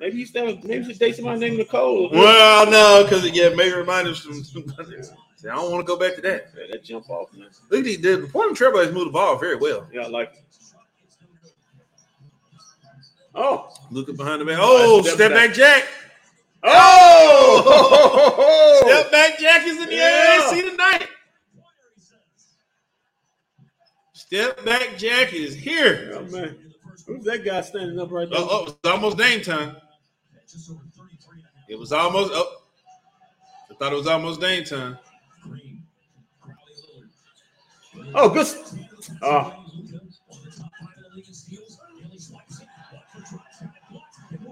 Maybe 0.00 0.18
you 0.18 0.26
still 0.26 0.46
maybe 0.46 0.74
you 0.74 0.84
should 0.84 0.98
date 0.98 1.16
somebody 1.16 1.40
named 1.40 1.58
Nicole. 1.58 2.10
Well, 2.10 2.70
no, 2.70 3.04
because 3.04 3.24
it 3.24 3.34
yeah, 3.34 3.50
maybe 3.50 3.74
remind 3.74 4.08
us. 4.08 4.22
Some, 4.22 4.42
See, 4.44 5.48
I 5.48 5.54
don't 5.56 5.72
want 5.72 5.84
to 5.84 5.92
go 5.92 5.98
back 5.98 6.14
to 6.16 6.20
that. 6.22 6.50
Yeah, 6.56 6.64
that 6.70 6.84
jump 6.84 7.10
off, 7.10 7.32
man. 7.32 7.48
Look 7.70 7.80
at 7.80 7.84
these. 7.84 8.00
The 8.00 8.28
Portland 8.32 8.56
Trailblazers 8.56 8.92
move 8.92 9.06
the 9.06 9.10
ball 9.10 9.36
very 9.38 9.56
well. 9.56 9.88
Yeah, 9.92 10.02
I 10.02 10.08
like 10.08 10.32
it. 10.34 10.44
Oh. 13.34 13.68
Looking 13.90 14.16
behind 14.16 14.40
the 14.40 14.44
man. 14.44 14.58
Oh, 14.60 15.02
Step 15.02 15.14
step, 15.14 15.30
back. 15.32 15.48
back 15.48 15.56
Jack. 15.56 15.84
Oh! 16.62 17.62
oh! 17.66 18.80
Step 18.86 19.10
back 19.10 19.38
Jack 19.38 19.66
is 19.66 19.78
in 19.80 19.86
the 19.88 19.94
Yeah. 19.94 20.48
AAC 20.48 20.70
tonight. 20.70 21.08
Step 24.12 24.64
back 24.64 24.96
Jack 24.96 25.32
is 25.32 25.54
here. 25.54 26.12
Oh, 26.14 26.24
man. 26.30 26.71
Who's 27.06 27.24
that 27.24 27.44
guy 27.44 27.60
standing 27.62 27.98
up 27.98 28.10
right 28.10 28.28
there? 28.28 28.38
Oh, 28.38 28.48
oh, 28.50 28.64
it's 28.66 28.90
almost 28.90 29.18
name 29.18 29.42
time. 29.42 29.76
It 31.68 31.78
was 31.78 31.92
almost. 31.92 32.32
Oh, 32.34 32.56
I 33.70 33.74
thought 33.74 33.92
it 33.92 33.96
was 33.96 34.06
almost 34.06 34.40
name 34.40 34.64
time. 34.64 34.98
Oh, 38.14 38.28
good. 38.28 38.46
Oh. 39.22 39.58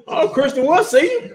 Oh, 0.07 0.29
Christian 0.29 0.67
Wood, 0.67 0.85
see? 0.87 1.31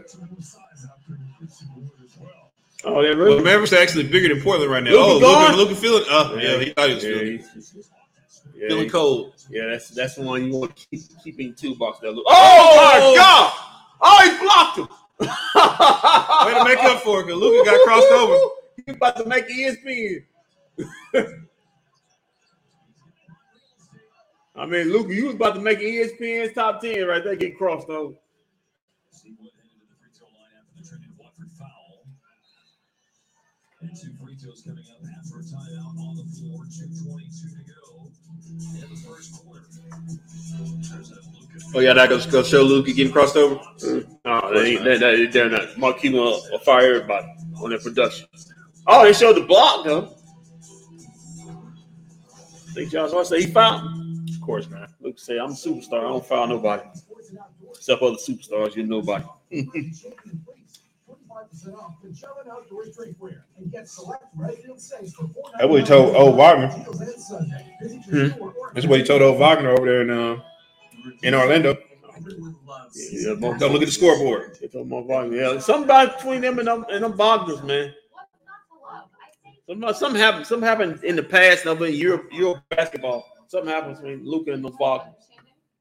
Oh, 2.84 3.02
that 3.02 3.18
Well, 3.18 3.26
really. 3.26 3.44
Mavericks 3.44 3.74
are 3.74 3.78
actually 3.78 4.08
bigger 4.08 4.34
than 4.34 4.44
Portland 4.44 4.70
right 4.70 4.84
now. 4.84 4.92
Luka 4.92 5.26
oh? 5.26 5.48
Luka, 5.50 5.56
Luka 5.58 5.76
feeling. 5.76 6.04
Oh, 6.10 6.36
uh, 6.36 6.40
yeah, 6.40 6.60
he 6.60 6.70
thought 6.72 6.90
he 6.90 6.96
was 6.96 7.04
yeah, 7.04 7.10
feeling, 7.10 7.85
yeah, 8.56 8.68
feeling 8.70 8.84
he- 8.86 8.90
cold. 8.90 9.34
Yeah, 9.50 9.68
that's 9.68 9.90
that's 9.90 10.16
the 10.16 10.24
one 10.24 10.46
you 10.46 10.56
want 10.58 10.76
to 10.76 10.88
keep 10.88 11.02
keeping 11.24 11.54
two 11.56 11.76
box. 11.76 12.00
That 12.00 12.12
look. 12.14 12.26
Oh, 12.28 12.34
oh 12.34 12.76
my 12.78 13.16
God! 13.16 13.54
Oh, 14.02 14.22
he 14.24 14.38
blocked 14.44 14.78
him. 14.80 14.88
Way 15.20 16.54
to 16.60 16.64
make 16.66 16.84
up 16.84 17.02
for 17.02 17.22
it, 17.22 17.26
because 17.26 17.40
Luka 17.40 17.70
got 17.70 17.86
crossed 17.86 18.12
over. 18.12 18.38
He 18.86 18.92
about 18.92 19.18
to 19.18 19.26
make 19.26 19.48
ESPN. 19.48 20.26
I 24.56 24.66
mean, 24.68 24.92
Luka, 24.92 25.12
you 25.16 25.26
was 25.26 25.36
about 25.36 25.56
to 25.56 25.62
make 25.62 25.80
ESPN's 25.80 26.54
top 26.54 26.82
ten 26.82 27.08
right 27.08 27.24
there, 27.24 27.36
get 27.36 27.58
crossed 27.58 27.90
over. 27.90 28.14
Two 34.02 34.12
free 34.20 34.36
throws 34.36 34.62
coming 34.62 34.84
up 34.92 35.00
after 35.08 35.40
a 35.40 35.44
timeout 35.44 35.96
on 35.98 36.16
the 36.18 36.24
floor. 36.36 36.66
2.22 36.66 37.65
Oh, 41.74 41.80
yeah, 41.80 41.94
that 41.94 42.08
goes 42.08 42.26
go 42.26 42.42
show 42.42 42.62
Luka 42.62 42.94
getting 42.94 43.12
crossed 43.12 43.36
over. 43.36 43.60
No, 44.24 44.54
they 44.54 44.76
ain't, 44.76 44.84
they, 44.86 44.98
they, 44.98 45.26
they're 45.26 45.50
not. 45.50 45.78
Mark 45.78 46.00
Cuban 46.00 46.22
will, 46.22 46.42
will 46.50 46.60
fire 46.60 46.96
everybody 46.96 47.28
on 47.62 47.70
their 47.70 47.80
production. 47.80 48.28
Oh, 48.88 49.04
they 49.04 49.12
showed 49.12 49.36
the 49.36 49.42
block 49.42 49.84
though. 49.84 50.14
Think 52.74 52.92
Josh 52.92 53.12
Hart 53.12 53.28
say 53.28 53.42
he 53.42 53.48
fouled? 53.48 53.92
Of 54.30 54.42
course 54.42 54.70
man. 54.70 54.88
Luke 55.02 55.20
say 55.20 55.38
I'm 55.38 55.52
a 55.52 55.54
superstar. 55.54 56.00
I 56.00 56.10
don't 56.10 56.26
foul 56.26 56.48
nobody. 56.48 56.84
Except 57.72 58.02
other 58.02 58.16
superstars, 58.16 58.76
you're 58.76 58.86
nobody. 58.86 59.26
percent 61.56 61.76
off 61.76 61.96
Magellan 62.04 62.48
Outdoor 62.52 62.84
Drinkware 62.86 63.42
and 63.58 63.72
get 63.72 63.88
select 63.88 64.24
Redfield 64.36 64.80
safes 64.80 65.14
for 65.14 65.28
four. 65.28 65.44
That's 65.58 65.70
what 65.70 65.80
he 65.80 65.86
told 65.86 66.16
old 66.16 66.36
Wagner. 66.38 66.68
Hmm. 66.68 68.50
That's 68.74 68.86
what 68.88 69.00
he 69.00 69.06
told 69.06 69.22
old 69.22 69.40
Wagner 69.40 69.72
over 69.72 69.86
there 69.86 70.02
in 70.02 70.10
uh, 70.10 70.42
in 71.24 71.34
Orlando. 71.34 71.78
Yeah, 72.96 73.34
both- 73.36 73.60
Go 73.60 73.68
look 73.68 73.82
at 73.82 73.88
the 73.88 73.92
scoreboard. 73.92 74.58
They 74.62 74.68
told. 74.68 74.90
Yeah, 75.34 75.60
something 75.60 75.84
about 75.86 76.18
between 76.18 76.42
them 76.42 76.60
and 76.60 76.68
them 76.68 76.86
and 76.90 77.04
them 77.04 77.14
Wagners, 77.18 77.64
man. 77.64 77.94
Something, 79.68 79.94
something 79.94 80.22
happened. 80.22 80.46
Something 80.48 80.68
happened 80.68 81.04
in 81.04 81.16
the 81.16 81.24
past. 81.24 81.66
Over 81.66 81.88
in 81.88 81.96
Europe, 81.96 82.30
Europe 82.32 82.64
basketball. 82.70 83.26
Something 83.48 83.72
happened 83.72 83.96
between 83.98 84.26
Luka 84.26 84.54
and 84.54 84.64
the 84.64 84.70
Wagners. 84.72 85.14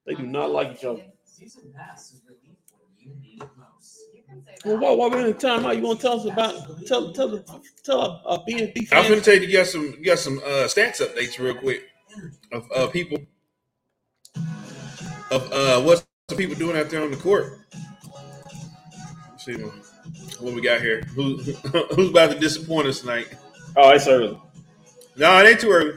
They 0.07 0.15
do 0.15 0.25
not 0.27 0.51
like 0.51 0.73
each 0.73 0.85
other. 0.85 1.03
Season 1.25 1.73
pass 1.77 2.13
is 2.13 2.21
relief 2.27 2.57
when 2.73 2.89
you 2.99 3.11
need 3.21 3.43
it 3.43 3.49
most. 3.59 4.01
Well, 4.65 4.79
while, 4.79 4.97
while 4.97 5.11
we're 5.11 5.21
in 5.21 5.27
the 5.27 5.35
time 5.35 5.67
out, 5.67 5.77
you 5.77 5.83
want 5.83 6.01
to 6.01 6.07
tell 6.07 6.21
us 6.21 6.27
about 6.27 6.87
tell 6.87 7.13
tell 7.13 7.29
the 7.29 7.61
tell 7.85 8.01
our, 8.01 8.23
our 8.27 8.39
BNB 8.49 8.77
I 8.93 9.01
was 9.01 9.09
fans. 9.09 9.09
going 9.09 9.21
to 9.21 9.25
tell 9.25 9.35
you, 9.35 9.47
you 9.49 9.53
got 9.59 9.67
some, 9.67 9.95
you 9.99 10.05
got 10.05 10.19
some 10.19 10.39
uh, 10.39 10.67
stats 10.67 11.01
updates 11.03 11.39
real 11.39 11.55
quick 11.55 11.85
of 12.53 12.67
uh, 12.75 12.87
people 12.89 13.19
of 15.31 15.53
uh, 15.53 15.81
what's 15.83 16.07
the 16.29 16.37
people 16.37 16.55
doing 16.55 16.77
out 16.77 16.89
there 16.91 17.03
on 17.03 17.11
the 17.11 17.17
court. 17.17 17.59
Let's 19.31 19.45
see 19.45 19.55
what 19.55 20.55
we 20.55 20.61
got 20.63 20.81
here. 20.81 21.03
Who 21.15 21.37
who's 21.95 22.11
about 22.11 22.31
to 22.33 22.39
disappoint 22.39 22.87
us 22.87 23.01
tonight? 23.01 23.29
Oh, 23.77 23.91
it's 23.91 24.07
early. 24.09 24.41
No, 25.17 25.39
it 25.41 25.49
ain't 25.49 25.61
too 25.61 25.71
early. 25.71 25.95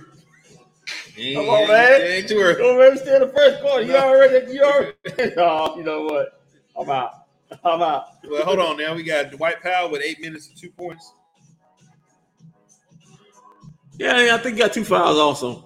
It 1.15 1.35
Come 1.35 1.49
on, 1.49 1.59
ain't- 1.59 1.67
man. 1.69 2.01
It 2.01 2.05
ain't 2.05 2.27
too 2.27 2.39
early. 2.39 2.63
You 2.63 2.69
already 2.71 2.97
still 2.97 3.19
the 3.27 3.33
first 3.33 3.61
quarter. 3.61 3.83
You 3.83 3.95
already 3.95 4.53
you 4.53 4.63
already. 4.63 4.93
oh, 5.37 5.77
you 5.77 5.83
know 5.83 6.03
what? 6.03 6.41
I'm 6.79 6.89
out. 6.89 7.26
I'm 7.63 7.81
out. 7.81 8.05
Well, 8.29 8.43
hold 8.45 8.59
on 8.59 8.77
now. 8.77 8.93
We 8.95 9.03
got 9.03 9.31
Dwight 9.31 9.61
Powell 9.61 9.89
with 9.89 10.01
eight 10.03 10.19
minutes 10.19 10.47
and 10.49 10.57
two 10.57 10.69
points. 10.69 11.11
Yeah, 13.97 14.21
yeah, 14.21 14.35
I 14.35 14.37
think 14.37 14.55
he 14.55 14.59
got 14.61 14.73
two 14.73 14.83
fouls 14.83 15.17
also. 15.17 15.63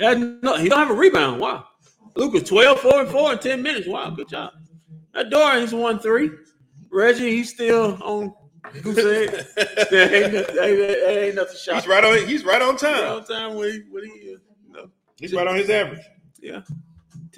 Yeah, 0.00 0.14
no, 0.14 0.56
he 0.56 0.68
don't 0.68 0.78
have 0.78 0.90
a 0.90 0.94
rebound. 0.94 1.40
Wow. 1.40 1.66
Lucas 2.16 2.48
12, 2.48 2.80
4 2.80 3.00
and 3.02 3.08
4 3.10 3.32
in 3.32 3.38
10 3.38 3.62
minutes. 3.62 3.86
Wow, 3.88 4.10
good 4.10 4.28
job. 4.28 4.52
That 5.12 5.30
Dorian's 5.30 5.74
1 5.74 5.98
3. 6.00 6.30
Reggie, 6.90 7.30
he's 7.36 7.50
still 7.50 7.98
on. 8.02 8.34
Who 8.82 8.94
said? 8.94 9.46
there 9.90 10.24
ain't, 10.24 10.32
no- 10.32 10.42
there 10.42 10.68
ain't, 10.68 10.78
there 10.78 11.24
ain't 11.26 11.34
nothing 11.34 11.56
shot. 11.56 11.74
He's 11.76 11.86
right 11.86 12.04
on. 12.04 12.26
He's 12.26 12.44
right 12.44 12.62
on 12.62 12.70
Right 12.70 12.78
time. 12.78 13.12
on 13.12 13.24
time 13.24 13.54
when 13.56 13.72
he, 13.72 13.78
when 13.90 14.04
he 14.04 14.10
is. 14.10 14.40
You 14.66 14.72
know, 14.72 14.90
He's 15.20 15.32
right 15.34 15.46
on 15.46 15.56
his 15.56 15.68
average. 15.70 16.04
yeah. 16.40 16.60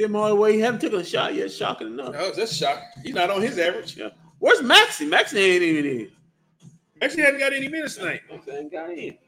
Tim 0.00 0.14
Hardaway, 0.14 0.54
he 0.54 0.60
haven't 0.60 0.80
taken 0.80 0.98
a 0.98 1.04
shot 1.04 1.34
yet. 1.34 1.52
Shocking 1.52 1.88
enough. 1.88 2.14
Oh, 2.16 2.32
that's 2.34 2.56
shock. 2.56 2.82
He's 3.02 3.14
not 3.14 3.28
on 3.28 3.42
his 3.42 3.58
average. 3.58 3.98
Yeah. 3.98 4.08
Where's 4.38 4.62
Maxie? 4.62 5.04
Maxie 5.04 5.38
ain't 5.38 5.62
even 5.62 5.84
in. 5.84 6.08
Actually, 7.02 7.24
hadn't 7.24 7.40
got 7.40 7.52
any 7.52 7.68
minutes 7.68 7.96
tonight. 7.96 8.22
Maxie 8.30 8.50
ain't 8.50 8.72
got 8.72 8.88
in. 8.88 9.18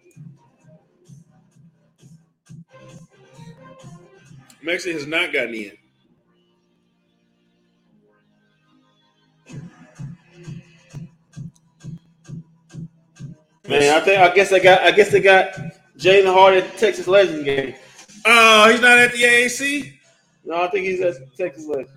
Maxie 4.62 4.94
has 4.94 5.06
not 5.06 5.30
gotten 5.30 5.52
in. 5.52 5.72
Man, 13.68 13.94
I 13.94 14.00
think 14.00 14.20
I 14.20 14.34
guess 14.34 14.48
they 14.48 14.60
got 14.60 14.80
I 14.80 14.90
guess 14.90 15.10
they 15.10 15.20
got 15.20 15.52
Jaden 15.98 16.32
Hardy 16.32 16.58
at 16.58 16.78
Texas 16.78 17.06
Legends 17.06 17.44
game. 17.44 17.74
Oh, 18.24 18.70
he's 18.70 18.80
not 18.80 18.96
at 18.96 19.12
the 19.12 19.22
AAC. 19.22 19.98
No, 20.44 20.62
I 20.62 20.68
think 20.68 20.86
he's 20.86 21.00
at 21.00 21.14
Texas 21.36 21.66
Legends. 21.66 21.90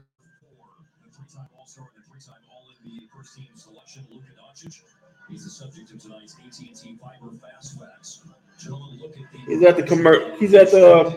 The 1.03 1.09
three-time 1.11 1.47
All-Star 1.57 1.87
and 1.95 2.03
the 2.03 2.09
three-time 2.09 2.41
All-NBA 2.51 3.09
first-team 3.15 3.47
selection, 3.55 4.05
Luka 4.11 4.27
Doncic. 4.39 4.81
He's 5.29 5.43
the 5.43 5.49
subject 5.49 5.91
of 5.91 5.99
tonight's 6.01 6.35
AT&T 6.45 6.97
Fiber 7.01 7.35
Fast 7.41 7.79
Facts. 7.79 8.21
Gentlemen, 8.59 8.99
look 9.01 9.11
at 9.17 9.31
the 9.31 9.37
He's 9.53 9.63
at 9.63 9.75
the 9.75 9.83
commer- 9.83 10.37
he's 10.37 10.53
at 10.53 10.71
the, 10.71 10.87
uh, 10.87 11.09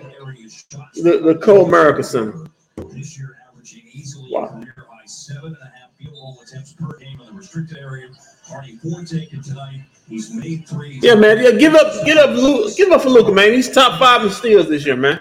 The 0.94 1.18
the 1.22 1.34
Comerica 1.34 2.04
Center. 2.04 2.46
this 2.90 3.18
year 3.18 3.36
averaging 3.50 3.82
easily 3.92 4.30
Wow. 4.32 4.48
career 4.48 4.74
high 4.90 5.04
seven 5.06 5.46
and 5.54 5.56
a 5.62 5.66
half 5.66 5.94
field 5.96 6.14
goal 6.14 6.38
attempts 6.42 6.72
per 6.72 6.96
game 6.96 7.20
in 7.20 7.26
the 7.26 7.32
restricted 7.32 7.76
area. 7.78 8.08
Already 8.50 8.76
four 8.76 9.04
taken 9.04 9.42
tonight. 9.42 9.82
He's 10.08 10.32
made 10.32 10.66
three. 10.66 10.98
Yeah, 11.02 11.14
man. 11.14 11.38
Yeah, 11.42 11.50
give 11.52 11.74
up, 11.74 12.04
get 12.06 12.16
up, 12.16 12.30
give 12.76 12.90
up 12.90 13.02
for 13.02 13.10
Luka, 13.10 13.30
man. 13.30 13.52
He's 13.52 13.70
top 13.70 13.98
five 14.00 14.24
in 14.24 14.30
steals 14.30 14.68
this 14.68 14.86
year, 14.86 14.96
man. 14.96 15.17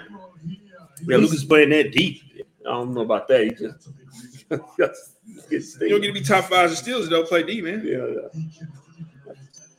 Yeah, 1.07 1.17
Luka's 1.17 1.45
playing 1.45 1.69
that 1.69 1.91
deep. 1.91 2.21
I 2.61 2.71
don't 2.71 2.93
know 2.93 3.01
about 3.01 3.27
that. 3.29 3.43
He 3.43 3.49
just, 3.51 3.89
just 5.49 5.81
you 5.81 5.89
don't 5.89 6.01
get 6.01 6.07
to 6.07 6.13
be 6.13 6.21
top 6.21 6.45
five 6.45 6.69
and 6.69 6.77
steals. 6.77 7.07
Don't 7.07 7.27
play 7.27 7.43
D, 7.43 7.61
man. 7.61 7.81
Yeah, 7.85 8.05
yeah. 8.05 9.33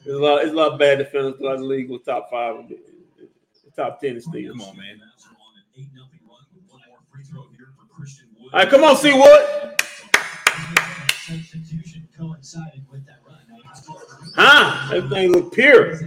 There's 0.04 0.16
a 0.16 0.22
lot, 0.22 0.36
there's 0.36 0.52
a 0.52 0.56
lot 0.56 0.72
of 0.72 0.78
bad 0.78 0.98
defenders 0.98 1.34
throughout 1.38 1.58
the 1.58 1.64
league 1.64 1.90
with 1.90 2.04
top 2.04 2.30
five, 2.30 2.64
top 3.76 4.00
ten 4.00 4.14
in 4.14 4.20
steals. 4.22 4.58
Come 4.58 4.68
on, 4.68 4.76
man. 4.76 5.00
All 8.40 8.60
right, 8.60 8.68
come 8.70 8.84
on, 8.84 8.96
see 8.96 9.12
what? 9.12 9.82
Substitution 11.26 12.08
coincided 12.16 12.86
with 12.90 13.04
that 13.04 13.18
run. 13.26 13.36
Huh? 14.34 14.94
Everything 14.94 15.32
look 15.32 15.52
pure. 15.52 16.00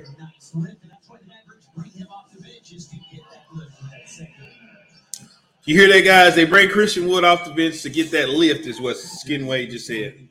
You 5.64 5.80
hear 5.80 5.88
that, 5.94 6.02
guys? 6.02 6.36
They 6.36 6.46
bring 6.46 6.70
Christian 6.70 7.08
Wood 7.08 7.24
off 7.24 7.46
the 7.46 7.52
bench 7.54 7.84
to 7.84 7.90
get 7.90 8.10
that 8.12 8.30
lift, 8.30 8.66
is 8.66 8.82
what 8.82 8.98
Skin 8.98 9.46
Wade 9.46 9.70
just 9.70 9.86
said. 9.86 10.28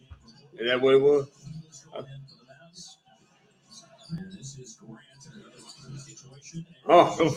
Is 0.55 0.69
that 0.69 0.81
what 0.81 0.95
it 0.95 1.01
was? 1.01 1.29
Oh, 6.93 7.37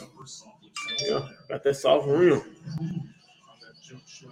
yeah, 1.08 1.28
got 1.48 1.64
that 1.64 1.76
soft 1.76 2.08
rim. 2.08 2.42
on 2.42 2.44
that 3.62 3.80
jump 3.84 4.02
shot. 4.08 4.32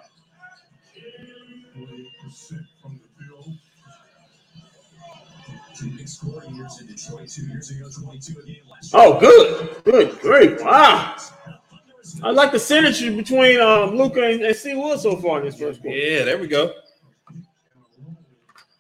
48% 1.78 2.65
from 2.82 3.00
the 3.00 3.24
field. 3.24 3.54
Two 5.76 5.91
big 5.91 6.08
scoring 6.08 6.56
years 6.56 6.82
in 6.82 6.88
Detroit 6.88 7.30
two 7.30 7.45
years 7.45 7.69
ago, 7.69 7.88
22 8.02 8.39
a 8.39 8.43
game 8.43 8.56
last 8.67 8.91
year. 8.91 9.04
Oh, 9.04 9.19
good, 9.19 9.84
good, 9.84 10.19
great. 10.21 10.60
Wow. 10.60 11.15
I 12.24 12.32
like 12.32 12.52
the 12.52 12.58
synergy 12.58 13.15
between 13.15 13.60
um, 13.60 13.95
Luka 13.97 14.24
and, 14.24 14.41
and 14.41 14.56
C. 14.56 14.74
Wood 14.76 15.00
so 15.00 15.15
far 15.17 15.39
in 15.39 15.45
this 15.45 15.60
first 15.60 15.82
quarter. 15.82 15.97
Yeah, 15.97 16.24
there 16.24 16.38
we 16.38 16.47
go. 16.47 16.74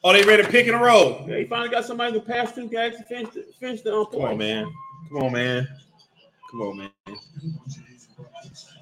Oh, 0.03 0.13
they 0.13 0.23
ready 0.23 0.43
to 0.43 0.49
pick 0.49 0.67
and 0.67 0.81
roll. 0.81 1.25
Yeah, 1.27 1.37
he 1.37 1.45
finally 1.45 1.69
got 1.69 1.85
somebody 1.85 2.13
to 2.13 2.19
pass 2.19 2.53
to, 2.53 2.67
guys, 2.67 2.97
to 2.97 3.03
finish 3.03 3.29
the, 3.33 3.45
finish 3.59 3.81
the 3.81 3.95
um, 3.95 4.07
Come 4.07 4.21
on, 4.21 4.37
man. 4.37 4.65
Come 5.09 5.23
on, 5.23 5.31
man. 5.31 5.67
Come 6.49 6.61
on, 6.61 6.77
man. 6.77 6.89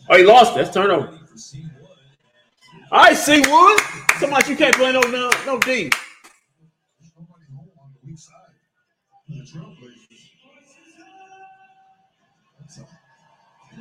Oh, 0.09 0.17
he 0.17 0.23
lost. 0.23 0.55
That's 0.55 0.73
turnover. 0.73 1.19
All 2.91 2.99
right, 3.03 3.17
C. 3.17 3.41
Wood. 3.41 3.79
So 4.19 4.27
much 4.27 4.49
you 4.49 4.55
can't 4.55 4.75
play 4.75 4.91
no 4.91 5.01
no, 5.01 5.29
no 5.45 5.59
D. 5.59 5.89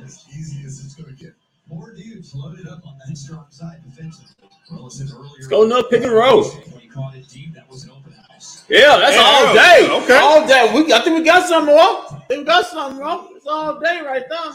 as 0.03 0.25
easy 0.35 0.65
as 0.65 0.83
it's 0.83 0.95
going 0.95 1.15
to 1.15 1.23
get. 1.23 1.33
More 1.67 1.93
dudes 1.93 2.33
loaded 2.33 2.67
up 2.67 2.85
on 2.87 2.97
that 3.07 3.15
strong 3.17 3.45
side 3.49 3.81
defensively. 3.85 4.33
Well, 4.71 4.87
it 4.87 4.91
said 4.91 5.07
earlier. 5.13 5.29
Let's 5.35 5.47
go 5.47 5.65
another 5.65 5.87
pick 5.89 6.03
and 6.03 6.11
roll. 6.11 6.43
When 6.43 6.79
he 6.79 6.87
caught 6.87 7.15
it 7.15 7.27
deep, 7.29 7.53
that 7.53 7.69
was 7.69 7.83
an 7.83 7.91
open 7.91 8.13
house. 8.13 8.65
Yeah, 8.69 8.97
that's 8.97 9.15
Yeah, 9.15 9.21
all 9.21 9.53
day. 9.53 10.03
okay. 10.03 10.17
All 10.17 10.47
day. 10.47 10.71
We, 10.73 10.91
I 10.93 10.99
think 11.01 11.17
we 11.19 11.23
got 11.23 11.47
something 11.47 11.75
more. 11.75 12.05
I 12.11 12.23
think 12.27 12.39
we 12.39 12.43
got 12.45 12.65
something 12.65 12.99
wrong. 12.99 13.29
It's 13.35 13.45
all 13.47 13.79
day 13.79 14.01
right 14.03 14.23
there. 14.29 14.51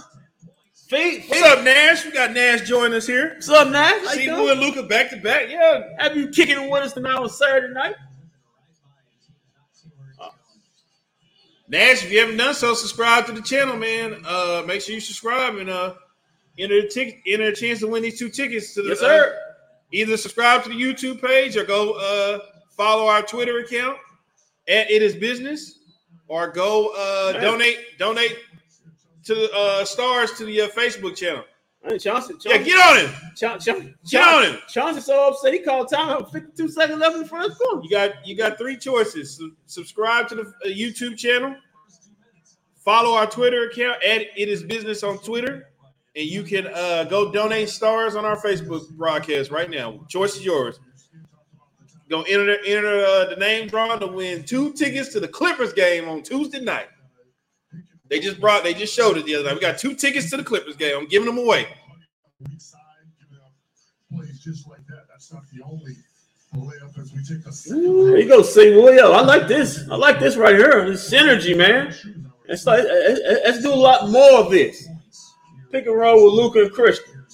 Feet. 0.89 1.25
What's 1.29 1.43
up, 1.43 1.65
Nash? 1.65 2.05
We 2.05 2.11
got 2.11 2.33
Nash 2.33 2.63
joining 2.69 2.95
us 2.95 3.07
here. 3.07 3.35
What's 3.35 3.49
up, 3.49 3.69
Nash? 3.69 4.05
How 4.05 4.13
See 4.13 4.25
you 4.25 4.51
and 4.51 4.61
Luka 4.61 4.83
back 4.83 5.11
to 5.11 5.17
back. 5.17 5.49
Yeah. 5.49 5.83
Have 5.99 6.17
you 6.17 6.29
kicking 6.29 6.61
it 6.61 6.71
with 6.71 6.83
us 6.83 6.93
tonight 6.93 7.15
on 7.15 7.29
Saturday 7.31 7.73
night? 7.73 7.95
Nash, 11.68 12.05
if 12.05 12.12
you 12.12 12.20
haven't 12.20 12.37
done 12.37 12.55
so, 12.55 12.74
subscribe 12.74 13.27
to 13.27 13.33
the 13.33 13.40
channel, 13.40 13.77
man. 13.77 14.22
Uh, 14.27 14.62
make 14.66 14.83
sure 14.83 14.94
you 14.94 15.00
subscribe 15.00 15.57
and 15.57 15.70
uh, 15.70 15.94
enter 16.59 16.83
the 16.83 16.88
ticket, 16.88 17.20
enter 17.27 17.44
a 17.46 17.55
chance 17.55 17.81
to 17.81 17.87
win 17.87 18.03
these 18.03 18.18
two 18.18 18.29
tickets 18.29 18.74
to 18.74 18.83
the. 18.83 18.90
Yes, 18.90 19.00
sir. 19.00 19.35
uh, 19.35 19.53
either 19.92 20.16
subscribe 20.16 20.62
to 20.64 20.68
the 20.68 20.74
YouTube 20.74 21.22
page 21.22 21.57
or 21.57 21.64
go 21.64 21.92
uh, 21.92 22.38
follow 22.77 23.07
our 23.07 23.22
Twitter 23.22 23.61
account 23.61 23.96
at 24.68 24.90
It 24.90 25.03
Is 25.03 25.14
Business, 25.14 25.79
or 26.29 26.48
go 26.48 26.92
uh, 26.96 27.40
donate 27.40 27.79
donate 27.98 28.37
to 29.24 29.35
the 29.35 29.50
uh, 29.55 29.85
stars 29.85 30.33
to 30.33 30.44
the 30.44 30.62
uh, 30.62 30.68
Facebook 30.68 31.16
channel. 31.16 31.44
Hey, 31.87 31.99
Chauncey, 31.99 32.35
Yeah, 32.47 32.59
get 32.59 32.79
on 32.79 33.05
him. 33.05 33.14
Chauncey, 33.37 33.70
Chauncey, 33.73 33.94
Get 34.11 34.27
on 34.27 34.42
him. 34.44 34.59
Chauncey's 34.68 35.05
so 35.05 35.29
upset 35.29 35.53
he 35.53 35.59
called 35.59 35.90
time 35.90 36.16
with 36.23 36.33
52 36.33 36.68
seconds 36.68 36.99
left 36.99 37.14
in 37.16 37.23
the 37.23 37.29
first 37.29 37.59
quarter. 37.59 37.83
You 37.83 37.90
got 37.90 38.27
you 38.27 38.35
got 38.37 38.57
three 38.57 38.77
choices. 38.79 39.37
Su- 39.37 39.55
subscribe 39.66 40.29
to 40.29 40.35
the 40.35 40.42
uh, 40.42 40.68
YouTube 40.68 41.18
channel, 41.18 41.55
follow 42.85 43.14
our 43.14 43.27
Twitter 43.27 43.68
account 43.68 44.03
at 44.03 44.23
It 44.37 44.49
Is 44.49 44.62
Business 44.62 45.03
on 45.03 45.18
Twitter, 45.18 45.68
and 46.16 46.25
you 46.27 46.42
can 46.42 46.68
uh, 46.68 47.05
go 47.05 47.31
donate 47.31 47.68
stars 47.68 48.16
on 48.16 48.25
our 48.25 48.37
Facebook 48.40 48.88
broadcast 48.92 49.51
right 49.51 49.68
now. 49.68 50.01
Choice 50.09 50.37
is 50.37 50.44
yours. 50.44 50.81
gonna 52.09 52.25
enter 52.31 52.57
enter 52.64 53.05
uh, 53.05 53.27
the 53.27 53.37
name 53.37 53.68
drawing 53.68 54.01
to 54.01 54.07
win 54.07 54.42
two 54.42 54.73
tickets 54.73 55.11
to 55.11 55.20
the 55.20 55.29
Clippers 55.29 55.75
game 55.75 56.09
on 56.09 56.23
Tuesday 56.23 56.61
night. 56.61 56.87
They 58.09 58.21
just 58.21 58.40
brought, 58.40 58.62
they 58.62 58.75
just 58.75 58.95
showed 58.95 59.17
it 59.17 59.25
the 59.25 59.37
other 59.37 59.45
night. 59.45 59.55
We 59.55 59.61
got 59.61 59.79
two 59.79 59.95
tickets 59.95 60.31
to 60.31 60.37
the 60.37 60.45
Clippers 60.45 60.77
game. 60.77 60.97
I'm 60.97 61.07
giving 61.07 61.27
them 61.27 61.38
away. 61.38 61.67
just 64.45 64.67
There 67.69 68.19
you 68.19 68.29
go, 68.29 68.43
Sing 68.43 68.77
William. 68.77 69.07
I 69.07 69.23
like 69.23 69.49
this. 69.49 69.88
I 69.90 69.97
like 69.97 70.21
this 70.21 70.37
right 70.37 70.55
here. 70.55 70.88
This 70.88 71.11
synergy, 71.11 71.57
man. 71.57 71.95
It's 72.47 72.67
like 72.67 72.85
let's 72.85 73.21
let's 73.25 73.62
do 73.62 73.73
a 73.73 73.75
lot 73.75 74.11
more 74.11 74.40
of 74.40 74.51
this. 74.51 74.87
Pick 75.73 75.87
and 75.87 75.97
roll 75.97 76.25
with 76.25 76.35
Luka 76.35 76.62
and 76.62 76.73
Christian. 76.73 77.25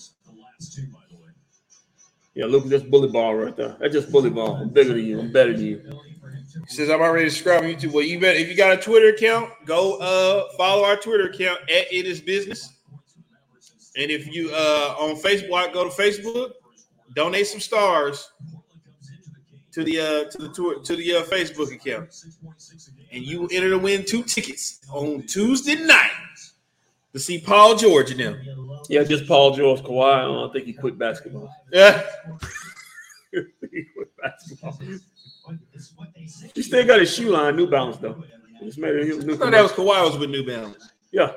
Yeah, 2.34 2.46
Luka, 2.46 2.68
that's 2.68 2.84
bully 2.84 3.08
ball 3.08 3.34
right 3.34 3.56
there. 3.56 3.76
That's 3.80 3.92
just 3.92 4.10
bully 4.10 4.30
ball. 4.30 4.54
I'm 4.54 4.70
bigger 4.70 4.94
than 4.94 5.04
you. 5.04 5.20
I'm 5.20 5.32
better 5.32 5.52
than 5.52 5.66
you. 5.66 6.00
Says 6.66 6.90
I'm 6.90 7.00
already 7.00 7.30
subscribed 7.30 7.64
on 7.64 7.70
YouTube. 7.70 7.92
Well, 7.92 8.04
you 8.04 8.18
bet 8.18 8.36
if 8.36 8.48
you 8.48 8.56
got 8.56 8.72
a 8.72 8.76
Twitter 8.76 9.08
account, 9.08 9.50
go 9.64 9.98
uh 9.98 10.56
follow 10.56 10.84
our 10.84 10.96
Twitter 10.96 11.26
account 11.26 11.60
at 11.62 11.92
it 11.92 12.06
is 12.06 12.20
business. 12.20 12.72
And 13.96 14.10
if 14.10 14.32
you 14.32 14.50
uh 14.52 14.96
on 14.98 15.16
Facebook, 15.16 15.72
go 15.72 15.88
to 15.88 15.90
Facebook, 15.90 16.52
donate 17.14 17.46
some 17.46 17.60
stars 17.60 18.30
to 19.72 19.84
the 19.84 20.00
uh 20.00 20.30
to 20.30 20.38
the 20.38 20.48
tour 20.48 20.80
to 20.80 20.96
the 20.96 21.16
uh, 21.16 21.22
Facebook 21.24 21.72
account, 21.72 22.14
and 23.12 23.22
you 23.22 23.42
will 23.42 23.48
enter 23.52 23.70
to 23.70 23.78
win 23.78 24.04
two 24.04 24.22
tickets 24.22 24.80
on 24.90 25.22
Tuesday 25.22 25.76
night 25.76 26.10
to 27.12 27.18
see 27.18 27.40
Paul 27.40 27.76
George 27.76 28.10
and 28.10 28.20
them. 28.20 28.80
Yeah, 28.88 29.04
just 29.04 29.26
Paul 29.26 29.54
George 29.54 29.80
Kawhi. 29.82 30.14
I 30.14 30.22
don't 30.22 30.52
think 30.52 30.66
he 30.66 30.72
quit 30.72 30.98
basketball. 30.98 31.54
Yeah, 31.72 32.02
he 33.32 33.84
quit 33.94 34.16
basketball. 34.16 34.78
It's 35.72 35.92
what 35.96 36.08
they 36.14 36.26
say. 36.26 36.50
He 36.54 36.62
still 36.62 36.86
got 36.86 37.00
his 37.00 37.14
shoe 37.14 37.30
line, 37.30 37.56
New 37.56 37.68
Balance 37.68 37.96
though. 37.98 38.22
Just 38.62 38.78
made 38.78 38.94
new. 38.94 39.32
I 39.34 39.36
thought 39.36 39.50
that 39.52 39.62
was 39.62 39.72
Kawhi 39.72 40.04
was 40.04 40.18
with 40.18 40.30
New 40.30 40.44
Balance. 40.46 40.90
yeah. 41.12 41.32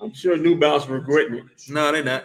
I'm 0.00 0.12
sure 0.12 0.36
New 0.36 0.58
Balance 0.58 0.86
regretting 0.86 1.36
it. 1.36 1.44
No, 1.68 1.92
they're 1.92 2.02
not. 2.02 2.24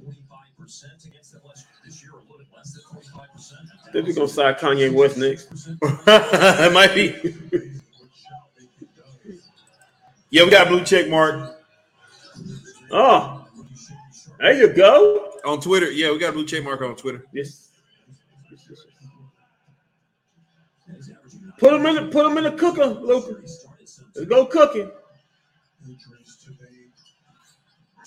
45% 0.00 1.06
against 1.06 1.32
the 1.32 1.40
last 1.46 1.66
this 1.84 2.00
year, 2.00 2.12
a 2.12 2.16
little 2.20 2.38
bit 2.38 2.46
less 2.56 2.72
than 2.72 2.82
45%. 3.00 3.92
Think 3.92 4.06
we're 4.06 4.14
gonna 4.14 4.28
sign 4.28 4.54
Kanye 4.54 4.92
West 4.92 5.16
next. 5.16 5.48
it 5.82 6.72
might 6.72 6.94
be. 6.94 7.72
Yeah, 10.30 10.44
we 10.44 10.50
got 10.50 10.68
blue 10.68 10.84
check 10.84 11.08
mark 11.08 11.56
Oh, 12.90 13.46
there 14.38 14.52
you 14.54 14.68
go. 14.72 15.32
on 15.44 15.60
Twitter. 15.60 15.90
Yeah, 15.90 16.12
we 16.12 16.18
got 16.18 16.30
a 16.30 16.32
blue 16.32 16.46
check 16.46 16.62
mark 16.64 16.80
on 16.82 16.94
Twitter. 16.96 17.24
Yes. 17.32 17.67
Put 21.58 21.72
them 21.72 21.86
in 21.86 21.94
the 21.96 22.02
put 22.12 22.22
them 22.24 22.38
in 22.38 22.44
the 22.44 22.52
cooker, 22.52 22.86
Luka. 22.86 23.36
Let's 23.40 24.28
go 24.28 24.46
cooking. 24.46 24.90
injuries 25.86 26.36
today. 26.44 26.64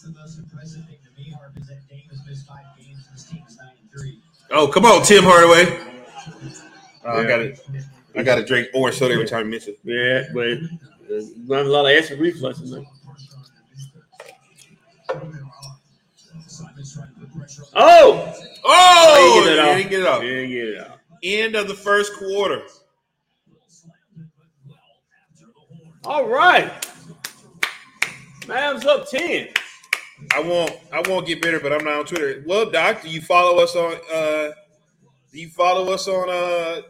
The 0.03 0.09
most 0.19 0.39
impressive 0.39 0.85
thing 0.85 0.97
to 1.03 1.21
me, 1.21 1.31
Harp, 1.31 1.55
is 1.57 1.67
that 1.67 1.87
Dame 1.89 2.01
has 2.09 2.19
missed 2.25 2.47
five 2.47 2.65
games 2.77 3.05
and 3.07 3.13
his 3.13 3.25
team 3.25 3.43
is 3.47 3.57
nine 3.57 3.71
and 3.79 3.91
three. 3.91 4.19
Oh, 4.49 4.67
come 4.67 4.85
on, 4.85 5.03
Tim 5.03 5.23
Hardaway. 5.23 5.79
Oh, 7.05 7.21
I 7.21 7.27
got 7.27 7.39
it. 7.41 7.59
I 8.15 8.23
got 8.23 8.35
to 8.35 8.45
drink 8.45 8.69
orange 8.73 8.97
soda 8.97 9.13
every 9.13 9.27
time 9.27 9.41
I 9.41 9.49
miss 9.49 9.67
it. 9.67 9.79
Yeah, 9.83 10.23
but 10.33 10.47
uh, 10.47 11.19
you 11.19 11.45
a 11.49 11.63
lot 11.63 11.85
of 11.85 11.91
acid 11.97 12.19
reflexes, 12.19 12.71
man. 12.71 12.85
Simons 16.47 16.93
trying 16.93 17.07
to 17.13 17.19
put 17.19 17.37
pressure 17.37 17.63
on 17.63 17.69
Oh, 17.75 18.33
Oh, 18.63 19.43
he 19.43 19.49
didn't 19.49 19.55
get 19.55 19.59
it 19.59 19.63
he 19.63 19.69
off. 19.69 19.77
didn't 19.77 19.89
get 19.91 19.99
it 19.99 20.07
off. 20.07 20.21
He 20.21 20.29
didn't 20.29 20.49
get 20.49 20.67
it 20.67 20.77
out. 20.79 20.99
End 21.23 21.55
of 21.55 21.67
the 21.67 21.73
first 21.75 22.15
quarter. 22.17 22.63
All 26.03 26.27
right. 26.27 26.71
Mavs 28.41 28.85
up 28.85 29.07
10. 29.09 29.49
I 30.33 30.39
won't. 30.39 30.71
I 30.91 31.01
won't 31.07 31.27
get 31.27 31.41
better, 31.41 31.59
but 31.59 31.71
I'm 31.73 31.83
not 31.83 31.99
on 31.99 32.05
Twitter. 32.05 32.43
Well, 32.45 32.69
Doc, 32.69 33.01
do 33.03 33.09
you 33.09 33.21
follow 33.21 33.61
us 33.63 33.75
on? 33.75 33.93
uh 34.13 34.51
Do 35.31 35.39
you 35.39 35.49
follow 35.49 35.91
us 35.93 36.07
on? 36.07 36.29
uh 36.29 36.81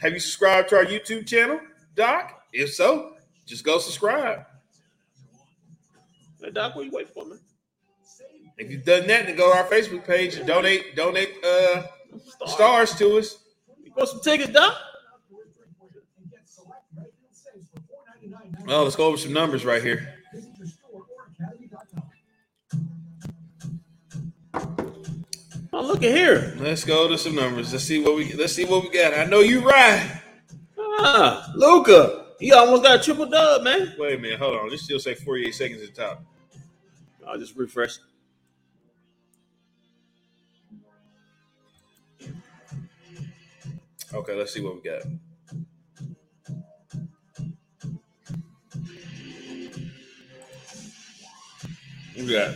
Have 0.00 0.12
you 0.12 0.20
subscribed 0.20 0.68
to 0.70 0.76
our 0.76 0.84
YouTube 0.84 1.26
channel, 1.26 1.60
Doc? 1.96 2.42
If 2.52 2.72
so, 2.74 3.14
just 3.46 3.64
go 3.64 3.78
subscribe. 3.78 4.44
Hey, 6.40 6.50
Doc, 6.50 6.74
what 6.76 6.84
you 6.84 6.90
waiting 6.92 7.12
for, 7.12 7.24
man? 7.26 7.38
If 8.58 8.70
you've 8.70 8.84
done 8.84 9.06
that, 9.08 9.26
then 9.26 9.36
go 9.36 9.52
to 9.52 9.58
our 9.58 9.64
Facebook 9.64 10.04
page 10.06 10.36
and 10.36 10.46
donate 10.46 10.94
donate 10.96 11.34
uh 11.44 11.84
stars 12.46 12.94
to 12.96 13.18
us. 13.18 13.38
You 13.82 13.92
want 13.96 14.08
some 14.08 14.20
tickets, 14.20 14.52
Doc? 14.52 14.76
Oh, 18.68 18.84
let's 18.84 18.96
go 18.96 19.06
over 19.06 19.16
some 19.16 19.32
numbers 19.32 19.64
right 19.64 19.82
here. 19.82 20.14
Oh, 25.72 25.82
look 25.82 26.02
at 26.02 26.14
here. 26.14 26.54
Let's 26.58 26.84
go 26.84 27.08
to 27.08 27.16
some 27.16 27.34
numbers. 27.34 27.72
Let's 27.72 27.84
see 27.84 28.02
what 28.02 28.14
we 28.14 28.32
let's 28.34 28.52
see 28.52 28.64
what 28.64 28.82
we 28.82 28.90
got. 28.90 29.14
I 29.14 29.24
know 29.24 29.40
you 29.40 29.60
right. 29.60 30.20
Ah, 30.78 31.50
Luka. 31.54 32.26
He 32.38 32.52
almost 32.52 32.82
got 32.82 33.00
a 33.00 33.02
triple 33.02 33.26
dub, 33.26 33.62
man. 33.62 33.94
Wait 33.98 34.18
a 34.18 34.20
minute, 34.20 34.38
hold 34.38 34.56
on. 34.56 34.68
This 34.68 34.82
still 34.82 34.98
say 34.98 35.14
48 35.14 35.54
seconds 35.54 35.82
at 35.82 35.94
the 35.94 36.02
top. 36.02 36.24
I'll 37.26 37.38
just 37.38 37.56
refresh. 37.56 37.98
Okay, 44.12 44.34
let's 44.34 44.52
see 44.52 44.60
what 44.60 44.74
we 44.74 44.80
got. 44.82 45.02
We 52.16 52.26
got? 52.32 52.54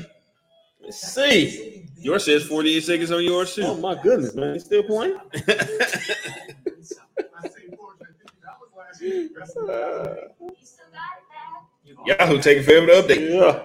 Let's 0.82 1.00
see. 1.00 1.86
Yours 1.98 2.24
says 2.24 2.44
48 2.44 2.84
seconds 2.84 3.10
on 3.10 3.24
yours 3.24 3.54
too. 3.54 3.64
Oh 3.64 3.76
my 3.76 4.00
goodness, 4.00 4.34
man. 4.34 4.54
He's 4.54 4.64
still 4.64 4.82
playing? 4.84 5.16
I 5.16 5.30
say, 5.32 5.56
George, 7.74 7.98
I 8.00 8.06
think 8.06 8.32
that 8.42 8.56
was 8.60 8.70
last 8.76 9.00
week. 9.00 9.32
That's 9.36 9.54
Yahoo 12.06 12.40
taking 12.40 12.64
forever 12.64 12.86
to 12.86 12.92
update. 13.02 13.30
Yeah. 13.30 13.62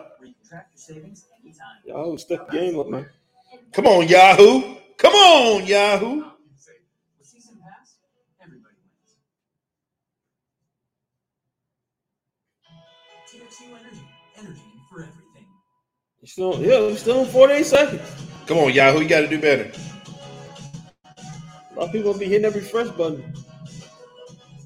Track 0.48 0.68
your 0.72 0.78
savings 0.78 1.26
anytime. 1.44 1.78
Y'all 1.86 2.18
step 2.18 2.50
the 2.50 2.58
game 2.58 2.80
up, 2.80 2.88
man. 2.90 3.06
Come 3.72 3.86
on, 3.88 4.08
Yahoo. 4.08 4.76
Come 4.98 5.14
on, 5.14 5.66
Yahoo. 5.66 6.31
Still, 16.32 16.62
yeah, 16.62 16.88
he's 16.90 17.00
still 17.00 17.24
in 17.24 17.28
48 17.28 17.66
seconds. 17.66 18.02
Come 18.46 18.58
on, 18.60 18.74
Yahoo. 18.74 19.02
You 19.02 19.08
got 19.08 19.22
to 19.22 19.28
do 19.28 19.40
better. 19.40 19.72
A 21.06 21.80
lot 21.80 21.88
of 21.88 21.92
people 21.92 22.14
be 22.14 22.26
hitting 22.26 22.44
that 22.44 22.56
refresh 22.56 22.90
button. 22.90 23.34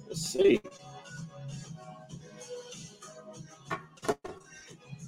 Let's 0.08 0.22
see. 0.22 0.62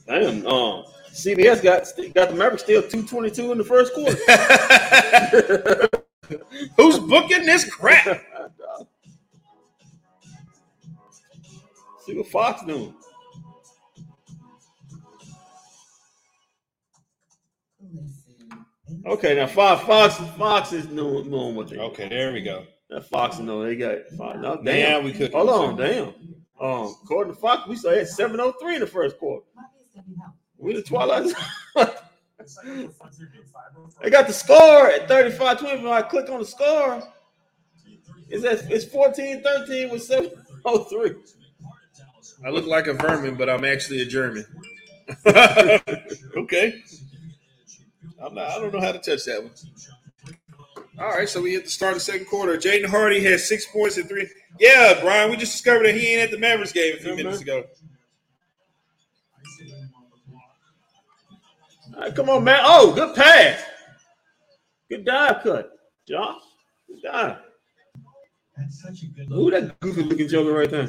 Damn, 0.08 0.48
um, 0.48 0.86
CBS 1.12 1.62
got 1.62 1.86
got 2.14 2.30
the 2.30 2.36
Mavericks 2.36 2.64
still 2.64 2.82
222 2.82 3.52
in 3.52 3.58
the 3.58 3.64
first 3.64 3.94
quarter. 3.94 4.18
Who's 6.78 7.00
booking 7.00 7.46
this 7.46 7.66
crap? 7.66 8.06
see 12.06 12.18
what 12.18 12.28
Fox 12.28 12.64
doing. 12.64 12.94
Okay, 19.06 19.36
now 19.36 19.48
Fox 19.48 19.86
Fox 19.86 20.16
Fox 20.38 20.74
is 20.74 20.88
knowing, 20.88 21.30
knowing 21.30 21.56
what 21.56 21.70
they 21.70 21.78
Okay, 21.78 22.08
there 22.08 22.32
we 22.32 22.42
go. 22.42 22.66
That 22.90 23.06
Fox 23.06 23.40
know 23.40 23.64
they 23.64 23.76
got 23.76 23.98
Fox. 24.18 24.40
No, 24.42 24.56
Now 24.56 24.62
damn. 24.62 25.04
we 25.04 25.12
cook. 25.12 25.34
Hold 25.34 25.50
on, 25.50 25.76
damn. 25.76 26.14
Um, 26.60 26.96
according 27.04 27.34
to 27.34 27.40
Fox, 27.40 27.68
we 27.68 27.76
saw 27.76 27.92
had 27.92 28.08
703 28.08 28.76
in 28.76 28.82
the 28.82 28.88
first 28.88 29.20
quarter. 29.20 29.46
We 30.58 30.74
the 30.74 30.82
Twilight. 30.82 31.34
they 31.76 31.86
got 34.10 34.28
the 34.28 34.34
score 34.34 34.90
at 34.90 35.08
35 35.08 35.60
20. 35.60 35.84
When 35.84 35.94
I 35.94 36.02
click 36.02 36.30
on 36.30 36.40
the 36.40 36.46
score, 36.46 37.04
it's 38.30 38.46
at 38.46 38.72
it's 38.72 38.86
14 38.86 39.44
13 39.44 39.90
with 39.90 40.04
703. 40.04 41.16
I 42.46 42.50
look 42.50 42.66
like 42.66 42.88
a 42.88 42.94
vermin, 42.94 43.36
but 43.36 43.50
I'm 43.50 43.66
actually 43.66 44.02
a 44.02 44.06
German. 44.06 44.46
okay. 46.38 46.82
I'm 48.24 48.34
not, 48.34 48.50
I 48.50 48.60
don't 48.60 48.74
know 48.74 48.82
how 48.82 48.92
to 48.92 49.00
touch 49.00 49.26
that 49.26 49.44
one. 49.44 49.52
All 51.00 51.10
right, 51.10 51.30
so 51.30 51.42
we 51.42 51.52
hit 51.54 51.66
the 51.66 51.70
start 51.70 51.92
of 51.94 51.98
the 52.00 52.04
second 52.06 52.26
quarter. 52.26 52.58
Jaden 52.58 52.86
Hardy 52.88 53.24
has 53.24 53.48
six 53.48 53.68
points 53.68 53.98
and 53.98 54.10
three. 54.10 54.28
Yeah, 54.60 55.00
Brian, 55.02 55.30
we 55.30 55.38
just 55.38 55.52
discovered 55.52 55.86
that 55.86 55.94
he 55.96 56.08
ain't 56.14 56.24
at 56.24 56.32
the 56.32 56.40
Mavericks 56.40 56.72
game 56.72 56.96
a 56.96 57.00
few 57.00 57.12
Yeah, 57.12 57.16
minutes 57.18 57.46
man. 57.46 57.58
ago. 57.60 57.68
All 61.96 62.02
right, 62.02 62.16
come 62.16 62.30
on, 62.30 62.44
man. 62.44 62.60
Oh, 62.64 62.94
good 62.94 63.16
pass. 63.16 63.64
Good 64.90 65.06
dive 65.06 65.44
cut. 65.44 65.72
Josh. 66.08 66.42
Good 66.88 67.02
dive. 67.04 67.38
That's 68.58 68.82
such 68.82 69.04
a 69.04 69.06
good 69.08 69.28
Who 69.28 69.52
that 69.52 69.80
goofy 69.80 70.04
looking 70.04 70.28
joker 70.28 70.52
right 70.54 70.70
there? 70.70 70.88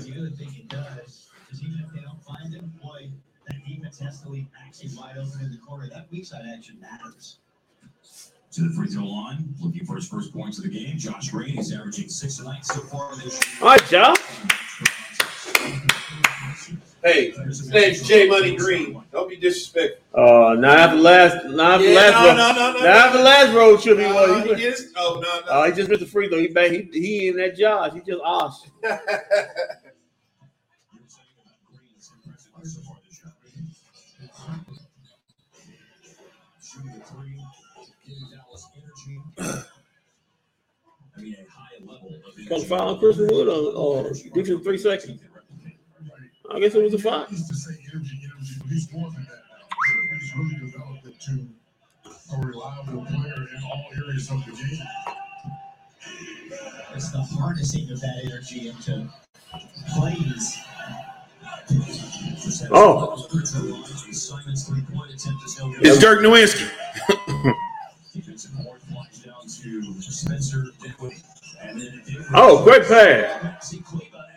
That 3.99 4.13
defense 4.25 4.81
has 4.83 4.93
to 4.95 4.99
wide 5.01 5.17
open 5.19 5.41
in 5.45 5.51
the 5.51 5.59
corner. 5.59 5.89
That 5.89 6.07
weak 6.11 6.25
side 6.27 6.43
action 6.53 6.79
matters. 6.81 7.39
To 8.53 8.63
the 8.63 8.71
free 8.75 8.89
throw 8.89 9.05
line, 9.05 9.55
looking 9.61 9.85
for 9.85 9.97
his 9.97 10.09
first 10.09 10.33
points 10.33 10.57
of 10.59 10.65
the 10.65 10.71
game. 10.71 10.97
Josh 10.97 11.31
Green, 11.31 11.51
he's 11.57 11.73
averaging 11.73 12.09
six 12.09 12.37
tonight 12.39 12.65
so 12.65 12.81
far 12.81 13.15
this 13.17 13.41
All 13.61 13.69
right, 13.69 13.93
y'all. 13.93 14.17
Hey, 17.05 17.31
his 17.31 17.69
name's 17.71 18.03
J 18.03 18.29
Money 18.29 18.57
Green. 18.57 19.01
Don't 19.13 19.29
be 19.29 19.37
disrespectful. 19.37 20.03
Uh, 20.15 20.55
not 20.55 20.79
after 20.79 20.97
last, 20.97 21.45
not 21.47 21.75
after 21.75 21.87
Yeah, 21.89 21.95
last, 21.95 22.13
no, 22.13 22.27
road, 22.29 22.37
no, 22.37 22.53
no, 22.53 22.79
no, 22.79 22.85
now 22.85 23.07
after 23.07 23.19
no. 23.19 23.25
last 23.25 23.55
road 23.55 23.81
trip, 23.83 23.99
he 23.99 24.05
Uh, 24.05 24.15
was. 24.15 24.45
he 24.45 24.55
He, 24.55 24.65
is. 24.65 24.93
Oh 24.97 25.21
no, 25.23 25.41
no. 25.41 25.47
uh, 25.53 25.67
he 25.67 25.73
just 25.77 25.89
missed 25.91 26.01
the 26.01 26.07
free 26.07 26.29
throw. 26.29 26.39
He 26.39 26.49
back. 26.49 26.71
He, 26.73 26.89
he 26.93 27.29
in 27.29 27.37
that 27.37 27.57
Josh. 27.57 27.93
He 27.93 28.01
just 28.01 28.23
asked. 28.27 28.69
level 42.51 42.65
of 42.65 42.71
Call 42.71 42.79
the 42.79 42.83
foul 42.83 42.95
on 42.95 42.99
Christian 42.99 43.27
Wood 43.29 43.49
or, 43.49 43.73
or 43.75 44.13
defense 44.13 44.63
three 44.65 44.79
seconds. 44.79 45.21
I 46.51 46.61
guess 46.61 46.75
it 46.75 46.83
was 46.83 46.95
a 46.95 46.99
foul. 46.99 47.27
I 47.29 47.31
used 47.31 47.49
to 47.49 47.55
say 47.55 47.75
energy, 47.93 48.21
energy, 48.25 48.55
but 48.59 48.69
he's 48.69 48.93
more 48.93 49.11
than 49.11 49.25
that 49.25 49.43
now. 49.51 50.19
He's 50.19 50.35
really 50.37 50.71
developed 50.71 51.07
into 51.07 51.49
a 52.07 52.47
reliable 52.47 53.05
player 53.05 53.49
in 53.55 53.63
all 53.65 53.85
areas 53.97 54.31
of 54.31 54.45
the 54.47 54.53
game. 54.53 54.83
It's 56.95 57.11
the 57.13 57.21
harnessing 57.21 57.91
of 57.91 58.01
that 58.01 58.25
energy 58.25 58.69
into 58.69 59.09
plays. 59.95 60.59
Oh. 62.71 63.17
Simons' 64.11 64.67
three-point 64.67 65.13
attempt 65.13 65.45
is 65.45 65.59
no 65.59 65.71
good. 65.71 65.87
It's 65.87 65.99
Dirk 65.99 66.21
Nowitzki. 66.21 66.69
Defensive 71.75 71.75
board 71.75 71.77
flies 71.77 71.77
down 71.77 71.77
to 71.77 71.77
Spencer 71.77 71.77
Dinwiddie. 71.77 71.81
And 71.81 71.81
then 71.81 72.05
Dinwiddie- 72.05 72.31
Oh, 72.35 72.65
great 72.65 72.83
pass. 72.87 73.75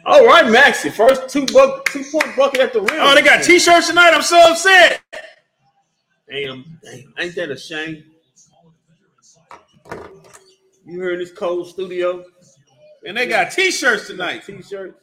All 0.05 0.25
right, 0.25 0.51
Maxie. 0.51 0.89
First 0.89 1.29
two 1.29 1.45
buck, 1.47 1.85
two 1.89 2.03
point 2.11 2.35
bucket 2.35 2.59
at 2.61 2.73
the 2.73 2.81
rim. 2.81 2.89
Oh, 2.99 3.13
they 3.13 3.21
got 3.21 3.43
T-shirts 3.43 3.87
tonight. 3.87 4.11
I'm 4.13 4.21
so 4.23 4.39
upset. 4.51 5.01
Damn, 6.29 6.79
damn. 6.83 7.13
Ain't 7.19 7.35
that 7.35 7.51
a 7.51 7.57
shame? 7.57 8.03
You 10.85 10.99
heard 10.99 11.19
this 11.19 11.31
cold 11.31 11.67
studio 11.67 12.23
And 13.05 13.15
they 13.17 13.27
got 13.27 13.51
T-shirts 13.51 14.07
tonight. 14.07 14.43
t-shirts. 14.45 14.97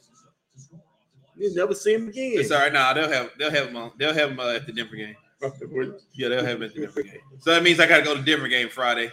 You'll 1.37 1.55
never 1.55 1.75
see 1.75 1.95
him 1.95 2.09
again. 2.09 2.33
It's 2.35 2.51
all 2.51 2.59
right. 2.59 2.73
Nah, 2.73 2.93
they'll 2.95 3.09
have 3.11 3.31
they'll 3.39 3.51
have 3.53 3.67
them 3.67 3.77
on. 3.77 3.93
They'll 3.97 4.13
have 4.15 4.31
them 4.31 4.41
uh, 4.41 4.55
at 4.55 4.67
the 4.67 4.73
Denver 4.73 4.97
game. 4.97 5.15
Yeah, 6.15 6.29
they'll 6.31 6.45
have 6.45 6.59
them 6.59 6.65
at 6.65 6.75
the 6.75 6.81
Denver 6.81 7.03
game. 7.03 7.21
So 7.39 7.53
that 7.53 7.63
means 7.63 7.79
I 7.79 7.87
got 7.87 7.99
to 7.99 8.03
go 8.05 8.17
to 8.17 8.23
Denver 8.23 8.49
game 8.49 8.69
Friday 8.69 9.13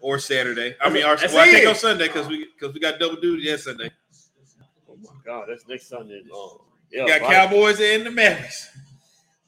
or 0.00 0.18
Saturday. 0.18 0.76
I 0.80 0.90
mean, 0.90 1.04
our, 1.04 1.16
That's 1.16 1.32
well, 1.32 1.42
I 1.42 1.50
can't 1.50 1.64
go 1.64 1.72
Sunday 1.72 2.08
because 2.08 2.28
we 2.28 2.46
because 2.58 2.74
we 2.74 2.80
got 2.80 2.98
double 2.98 3.16
duty 3.16 3.50
that 3.50 3.60
Sunday. 3.60 3.90
Oh 4.88 4.96
my 5.02 5.10
God, 5.24 5.46
that's 5.48 5.66
next 5.68 5.88
Sunday. 5.88 6.22
Oh, 6.32 6.62
yeah, 6.90 7.04
We 7.04 7.10
got 7.10 7.20
right. 7.22 7.30
Cowboys 7.30 7.80
and 7.80 8.06
the 8.06 8.10
Mavericks. 8.10 8.70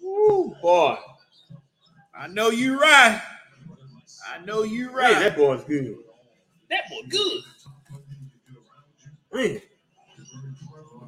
Woo, 0.00 0.54
boy. 0.60 0.96
I 2.14 2.26
know 2.26 2.50
you 2.50 2.80
right. 2.80 3.20
I 4.28 4.44
know 4.44 4.62
you 4.62 4.86
Man, 4.86 4.94
right. 4.94 5.18
that 5.18 5.36
boy's 5.36 5.64
good. 5.64 5.96
that 6.68 6.82
boy 6.90 7.08
good. 7.08 7.42
Man. 9.32 9.62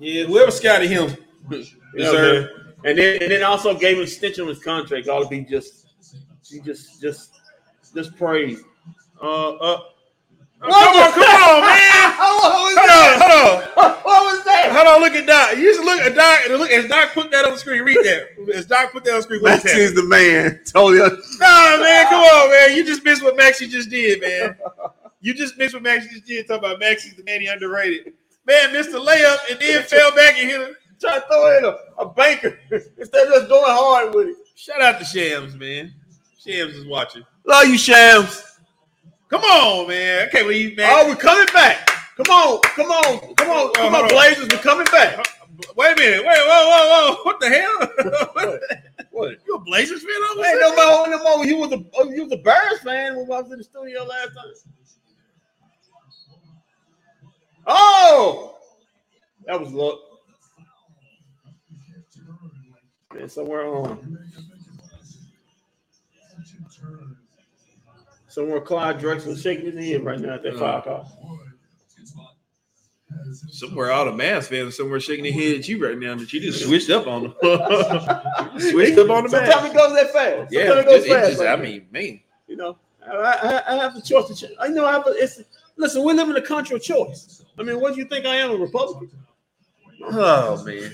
Yeah, 0.00 0.24
whoever 0.24 0.50
scouted 0.50 0.90
him. 0.90 1.16
Yeah, 1.50 1.62
Deserve. 1.96 2.48
And 2.84 2.98
then 2.98 3.22
and 3.22 3.30
then 3.30 3.42
also 3.44 3.74
gave 3.78 3.92
him 3.94 3.98
an 3.98 4.04
extension 4.04 4.42
on 4.42 4.48
his 4.48 4.62
contract. 4.62 5.06
Ought 5.08 5.22
to 5.24 5.28
be 5.28 5.42
just, 5.42 5.86
he 6.48 6.60
just 6.60 7.00
just 7.00 7.32
just 7.94 8.16
praise. 8.16 8.62
Uh, 9.22 9.50
uh. 9.52 9.80
Come 10.60 10.70
on, 10.70 11.12
come 11.12 11.22
on, 11.22 11.60
man. 11.62 12.12
what 12.18 12.42
was 12.42 12.76
Hold 12.78 12.90
on, 12.90 13.20
hold 13.20 13.86
on. 13.86 13.98
What 14.02 14.24
was 14.24 14.44
that? 14.44 14.72
Hold 14.72 14.86
on, 14.88 15.00
look 15.00 15.14
at 15.14 15.26
Doc. 15.26 15.56
You 15.56 15.72
just 15.72 15.84
look 15.84 16.00
at 16.00 16.14
Doc 16.14 16.40
and 16.44 16.58
look 16.58 16.70
as 16.70 16.88
Doc 16.88 17.12
put 17.14 17.30
that 17.30 17.44
on 17.44 17.52
the 17.52 17.58
screen. 17.58 17.82
Read 17.82 17.98
that. 18.04 18.54
As 18.54 18.66
Doc 18.66 18.92
put 18.92 19.04
that 19.04 19.12
on 19.12 19.16
the 19.18 19.22
screen. 19.22 19.40
What's 19.40 19.62
that? 19.62 19.70
Maxie's 19.70 19.94
the 19.94 20.04
man. 20.04 20.60
Totally. 20.66 20.98
Nah, 20.98 21.78
man, 21.78 22.06
come 22.06 22.20
on, 22.20 22.50
man. 22.50 22.76
You 22.76 22.84
just 22.84 23.04
missed 23.04 23.22
what 23.22 23.36
Maxie 23.36 23.68
just 23.68 23.90
did, 23.90 24.20
man. 24.20 24.56
You 25.20 25.34
just 25.34 25.56
missed 25.56 25.74
what 25.74 25.82
Maxie 25.82 26.10
just 26.10 26.26
did. 26.26 26.46
Talking 26.46 26.64
about 26.64 26.80
Maxie's 26.80 27.14
the 27.14 27.24
man 27.24 27.40
he 27.40 27.46
underrated. 27.46 28.12
Man 28.46 28.72
missed 28.72 28.92
the 28.92 28.98
layup 28.98 29.38
and 29.50 29.58
then 29.60 29.82
fell 29.86 30.14
back 30.14 30.36
and 30.38 30.50
hit 30.50 30.60
him. 30.60 30.76
Try 31.00 31.18
to 31.18 31.26
throw 31.26 31.58
in 31.58 31.64
a, 31.64 32.02
a 32.02 32.08
banker 32.08 32.58
instead 32.70 33.28
of 33.28 33.34
just 33.34 33.48
going 33.48 33.64
hard 33.66 34.14
with 34.14 34.28
it. 34.28 34.36
Shout 34.56 34.82
out 34.82 34.98
to 34.98 35.04
Shams, 35.04 35.54
man. 35.56 35.94
Shams 36.38 36.74
is 36.74 36.86
watching. 36.86 37.24
Love 37.46 37.66
you, 37.66 37.78
Shams. 37.78 38.51
Come 39.32 39.44
on, 39.44 39.88
man. 39.88 40.28
I 40.28 40.30
can't 40.30 40.44
believe, 40.44 40.76
man. 40.76 40.90
Oh, 40.92 41.08
we're 41.08 41.16
coming 41.16 41.46
back. 41.54 41.88
Come 42.18 42.26
on, 42.26 42.60
come 42.60 42.90
on, 42.90 43.34
come 43.36 43.48
on, 43.48 43.72
come 43.72 43.94
on. 43.94 44.08
Blazers. 44.10 44.46
We're 44.52 44.58
coming 44.58 44.84
back. 44.92 45.18
Uh, 45.18 45.22
wait 45.74 45.96
a 45.96 45.98
minute. 45.98 46.26
Wait, 46.26 46.36
whoa, 46.38 46.68
whoa, 46.68 47.14
whoa. 47.14 47.24
What 47.24 47.40
the 47.40 47.48
hell? 47.48 48.28
What? 48.34 48.60
What? 49.10 49.38
you 49.46 49.54
a 49.54 49.58
Blazers 49.60 50.02
fan? 50.02 50.10
over 50.32 50.44
Ain't 50.44 50.60
there? 50.60 50.76
no 50.76 50.96
more, 50.98 51.08
no 51.08 51.22
more. 51.22 51.46
You 51.46 51.56
was 51.56 51.72
a 51.72 51.82
oh, 51.94 52.10
you 52.10 52.24
was 52.24 52.32
a 52.32 52.36
Bears 52.36 52.80
fan 52.84 53.16
when 53.16 53.24
I 53.32 53.40
was 53.40 53.50
in 53.50 53.56
the 53.56 53.64
studio 53.64 54.04
last 54.04 54.34
time. 54.34 54.52
Oh, 57.66 58.56
that 59.46 59.58
was 59.58 59.72
luck. 59.72 59.98
Man, 63.14 63.30
somewhere 63.30 63.64
on 63.64 64.18
somewhere 68.32 68.60
Clyde 68.60 68.98
Drexler 68.98 69.40
shaking 69.40 69.76
his 69.76 69.86
head 69.86 70.04
right 70.04 70.18
now 70.18 70.34
at 70.34 70.42
that 70.42 70.56
five 70.58 70.84
call. 70.84 71.18
Somewhere 73.50 73.92
all 73.92 74.06
the 74.06 74.10
Mavs 74.12 74.44
fans 74.46 74.76
somewhere 74.76 74.98
shaking 74.98 75.24
their 75.24 75.32
head 75.32 75.58
at 75.58 75.68
you 75.68 75.84
right 75.84 75.98
now 75.98 76.14
that 76.16 76.32
you 76.32 76.40
just 76.40 76.64
switched 76.64 76.88
up 76.90 77.06
on 77.06 77.22
them. 77.24 77.32
switched 78.60 78.98
up 78.98 79.10
on 79.10 79.24
the 79.24 79.28
Sometimes 79.30 79.54
Mavs. 79.54 79.70
it 79.70 79.74
goes 79.76 79.92
that 79.94 80.10
fast. 80.12 80.52
Yeah, 80.52 80.60
it 80.78 80.86
goes 80.86 81.04
it- 81.04 81.06
it 81.06 81.12
fast. 81.12 81.28
just- 81.28 81.40
like 81.40 81.48
I 81.48 81.56
mean, 81.56 81.86
man. 81.90 82.20
You 82.48 82.56
know, 82.56 82.76
I, 83.06 83.12
I, 83.14 83.74
I 83.74 83.82
have 83.82 83.94
the 83.94 84.00
choice 84.02 84.28
to. 84.28 84.34
Ch- 84.34 84.52
I 84.60 84.68
know 84.68 84.84
I 84.86 84.92
have. 84.92 85.06
A, 85.06 85.10
it's 85.10 85.42
listen. 85.76 86.02
We 86.04 86.12
live 86.14 86.28
in 86.30 86.36
a 86.36 86.42
country 86.42 86.76
of 86.76 86.82
choice. 86.82 87.44
I 87.58 87.62
mean, 87.62 87.80
what 87.80 87.94
do 87.94 88.00
you 88.00 88.06
think 88.06 88.24
I 88.26 88.36
am, 88.36 88.50
a 88.52 88.56
Republican? 88.56 89.10
Oh 90.04 90.62
man. 90.64 90.92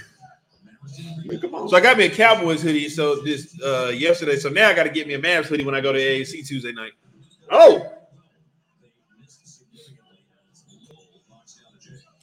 I 0.98 1.26
mean, 1.26 1.40
come 1.40 1.54
on. 1.54 1.68
So 1.68 1.76
I 1.76 1.80
got 1.80 1.98
me 1.98 2.06
a 2.06 2.10
Cowboys 2.10 2.62
hoodie. 2.62 2.88
So 2.88 3.16
this 3.22 3.56
uh 3.62 3.92
yesterday. 3.94 4.36
So 4.36 4.48
now 4.48 4.68
I 4.68 4.74
got 4.74 4.84
to 4.84 4.90
get 4.90 5.06
me 5.06 5.14
a 5.14 5.20
Mavs 5.20 5.46
hoodie 5.46 5.64
when 5.64 5.74
I 5.74 5.80
go 5.80 5.92
to 5.92 5.98
AAC 5.98 6.46
Tuesday 6.46 6.72
night. 6.72 6.92
Oh, 7.50 7.92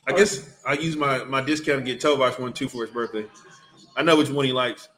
I 0.08 0.12
guess 0.14 0.62
I 0.66 0.74
use 0.74 0.96
my 0.96 1.24
my 1.24 1.42
discount 1.42 1.86
to 1.86 1.92
get 1.92 2.02
Tovash 2.02 2.40
one 2.40 2.54
too 2.54 2.70
for 2.70 2.86
his 2.86 2.94
birthday. 2.94 3.26
I 3.98 4.04
know 4.04 4.18
which 4.18 4.30
one 4.30 4.46
he 4.46 4.54
likes. 4.54 4.90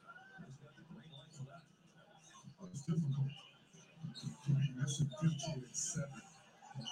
It's 2.63 2.81
difficult 2.81 3.27
to 4.45 4.51
be 4.51 4.73
missing 4.79 5.09
15 5.21 5.53
and 5.53 5.65
7 5.71 6.09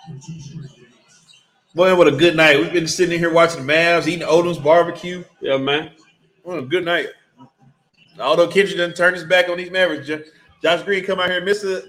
for 0.08 0.26
two 0.26 0.40
straight 0.40 0.76
games. 0.76 1.44
Boy, 1.74 1.96
what 1.96 2.08
a 2.08 2.12
good 2.12 2.36
night. 2.36 2.60
We've 2.60 2.72
been 2.72 2.88
sitting 2.88 3.16
in 3.16 3.20
here 3.20 3.34
watching 3.34 3.66
the 3.66 3.74
Mavs, 3.74 4.08
eating 4.08 4.26
Odom's 4.26 4.60
barbecue. 4.60 5.24
yeah, 5.42 5.58
man. 5.58 5.92
What 6.44 6.60
a 6.60 6.62
good 6.62 6.86
night. 6.86 7.10
Although 8.20 8.48
Kendrick 8.48 8.78
doesn't 8.78 8.96
turn 8.96 9.14
his 9.14 9.26
back 9.26 9.50
on 9.50 9.58
these 9.58 9.72
Mavericks, 9.72 10.10
Josh 10.62 10.84
Green 10.84 11.04
come 11.04 11.20
out 11.20 11.28
here 11.28 11.38
and 11.38 11.46
miss 11.46 11.64
a 11.66 11.84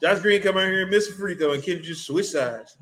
Josh 0.00 0.20
Green 0.20 0.42
come 0.42 0.56
out 0.56 0.64
here 0.64 0.82
and 0.82 0.90
miss 0.90 1.08
a 1.08 1.12
free 1.12 1.34
throw, 1.34 1.52
and 1.52 1.62
Kendrick 1.62 1.86
just 1.86 2.06
switch 2.06 2.26
sides. 2.26 2.76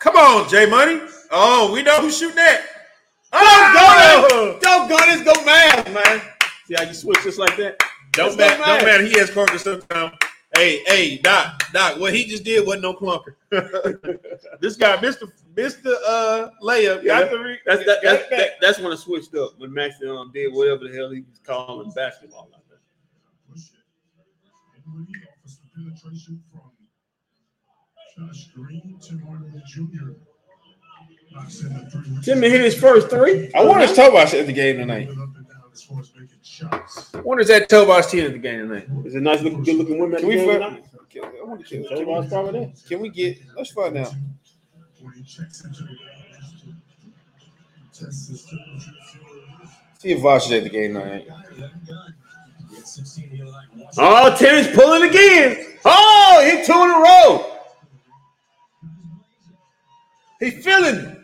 Come 0.00 0.16
on, 0.16 0.48
Jay 0.48 0.66
Money. 0.66 1.00
Oh, 1.30 1.72
we 1.72 1.82
know 1.82 2.00
who's 2.00 2.18
shooting 2.18 2.36
that. 2.36 2.62
Oh, 3.32 4.58
Don't 4.60 4.88
go 4.88 4.96
this 5.06 5.22
go 5.22 5.32
mad, 5.44 5.92
man. 5.94 6.20
See 6.66 6.74
how 6.74 6.82
you 6.82 6.92
switch 6.94 7.22
just 7.22 7.38
like 7.38 7.56
that? 7.56 7.78
Don't 8.12 8.36
That's 8.36 8.58
matter. 8.58 8.58
Don't 8.58 8.66
matter. 8.66 8.86
matter. 8.86 9.04
He 9.04 9.18
has 9.18 9.30
clunker 9.30 9.58
sometimes. 9.58 10.14
Hey, 10.54 10.82
hey, 10.86 11.16
Doc, 11.16 11.62
Doc. 11.72 11.98
What 11.98 12.12
he 12.14 12.26
just 12.26 12.44
did 12.44 12.66
wasn't 12.66 12.82
no 12.82 12.92
clunker. 12.92 13.36
this 14.60 14.76
guy, 14.76 15.00
Mister, 15.00 15.26
Mister, 15.56 15.94
uh, 16.06 16.50
layup, 16.62 17.02
Yeah, 17.02 17.20
got 17.20 17.30
the 17.30 17.38
re- 17.38 17.58
That's 17.64 17.86
that, 17.86 18.02
got 18.02 18.18
that's 18.18 18.28
that, 18.30 18.50
that's 18.60 18.78
when 18.78 18.92
I 18.92 18.96
switched 18.96 19.34
up 19.34 19.58
when 19.58 19.72
Max 19.72 19.94
um, 20.06 20.30
did 20.34 20.52
whatever 20.52 20.88
the 20.88 20.94
hell 20.94 21.10
he 21.10 21.20
was 21.20 21.40
calling 21.42 21.90
basketball 21.92 22.50
like 22.52 22.52
that. 22.52 22.61
Push 22.61 22.61
it. 24.82 24.90
Dinwiddie 24.90 25.12
offers 25.28 25.58
some 25.58 25.84
penetration 25.84 26.42
from 26.50 26.70
Josh 28.28 28.48
Green. 28.54 28.98
Tim 29.00 29.20
Hardaway 29.20 29.62
Jr. 29.66 30.12
knocks 31.32 31.60
in 31.62 31.74
the 31.74 31.90
three. 31.90 32.22
Timmy 32.22 32.50
hit 32.50 32.60
his 32.60 32.74
first 32.74 33.10
three. 33.10 33.50
I 33.54 33.64
wonder 33.64 33.84
if 33.84 33.94
Tobias 33.94 34.34
at 34.34 34.46
the 34.46 34.52
game 34.52 34.78
tonight. 34.78 35.08
Moving 35.08 35.22
up 35.22 35.36
and 35.36 35.46
down 35.48 35.62
as 35.72 35.82
far 35.82 36.00
as 36.00 36.12
making 36.14 36.38
shots. 36.42 37.14
I 37.14 37.20
wonder 37.20 37.42
if 37.42 37.48
that 37.48 37.68
Tobias 37.68 38.10
ten 38.10 38.26
at 38.26 38.32
the 38.32 38.38
game 38.38 38.68
tonight. 38.68 38.86
It's 39.04 39.14
a 39.14 39.20
nice 39.20 39.42
looking, 39.42 39.62
good 39.62 39.76
looking 39.76 39.98
woman. 39.98 40.16
at 40.16 40.20
Can 40.20 40.28
we 40.28 40.36
game. 40.36 40.82
Can, 41.10 41.24
I 41.24 41.44
want 41.44 41.66
to 41.66 41.82
Can 41.86 41.98
we, 41.98 42.04
wrong 42.04 42.72
can 42.88 43.00
we 43.00 43.08
get? 43.10 43.38
Let's 43.54 43.70
find 43.72 43.98
out. 43.98 44.14
When 45.00 45.12
he 45.14 45.22
checks 45.22 45.64
into 45.64 45.82
the 45.82 45.96
test 47.92 48.30
his 48.30 48.44
temperature. 48.46 48.92
See 49.98 50.12
if 50.12 50.20
Vosh 50.20 50.46
is 50.46 50.52
at 50.52 50.62
the 50.64 50.70
game 50.70 50.94
tonight. 50.94 51.28
Oh, 53.98 54.36
Timmons 54.36 54.74
pulling 54.74 55.08
again. 55.08 55.66
Oh, 55.84 56.42
he 56.44 56.64
two 56.64 56.72
in 56.72 56.90
a 56.90 56.98
row. 57.00 57.58
He 60.40 60.50
feeling. 60.50 61.18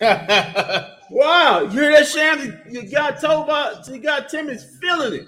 Wow, 1.12 1.60
you 1.64 1.68
hear 1.68 1.92
that, 1.92 2.06
Sham? 2.06 2.58
You 2.70 2.90
got 2.90 3.20
told 3.20 3.44
about 3.44 3.86
you 3.86 3.98
got 3.98 4.30
Timmons 4.30 4.64
feeling 4.80 5.20
it. 5.20 5.26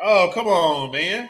oh, 0.00 0.30
come 0.32 0.46
on, 0.46 0.92
man. 0.92 1.28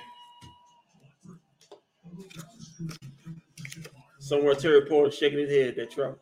Somewhere 4.19 4.55
Terry 4.55 4.85
Porter 4.87 5.11
shaking 5.11 5.39
his 5.39 5.51
head 5.51 5.69
at 5.69 5.77
that 5.77 5.91
truck. 5.91 6.19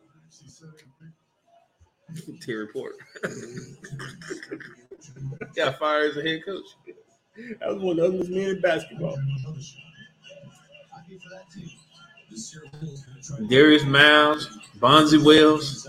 Terry 2.41 2.69
Porter. 2.69 2.95
Got 5.57 5.79
fired 5.79 6.11
as 6.13 6.17
a 6.19 6.23
head 6.23 6.45
coach. 6.45 6.65
That 7.61 7.75
was 7.75 7.83
one 7.83 7.93
of 7.93 7.97
the 7.99 8.05
ugliest 8.07 8.31
men 8.31 8.51
in 8.51 8.61
basketball. 8.61 9.17
Happy 9.17 11.19
for 11.19 11.29
that 11.31 11.51
too. 11.53 11.63
The 12.31 12.37
Sierra 12.37 12.69
Bulls 12.81 13.03
gonna 13.05 13.21
try 13.23 13.37
to- 13.39 13.47
Darius 13.49 13.85
Miles, 13.85 14.49
Bonzi 14.79 15.23
Wells, 15.25 15.89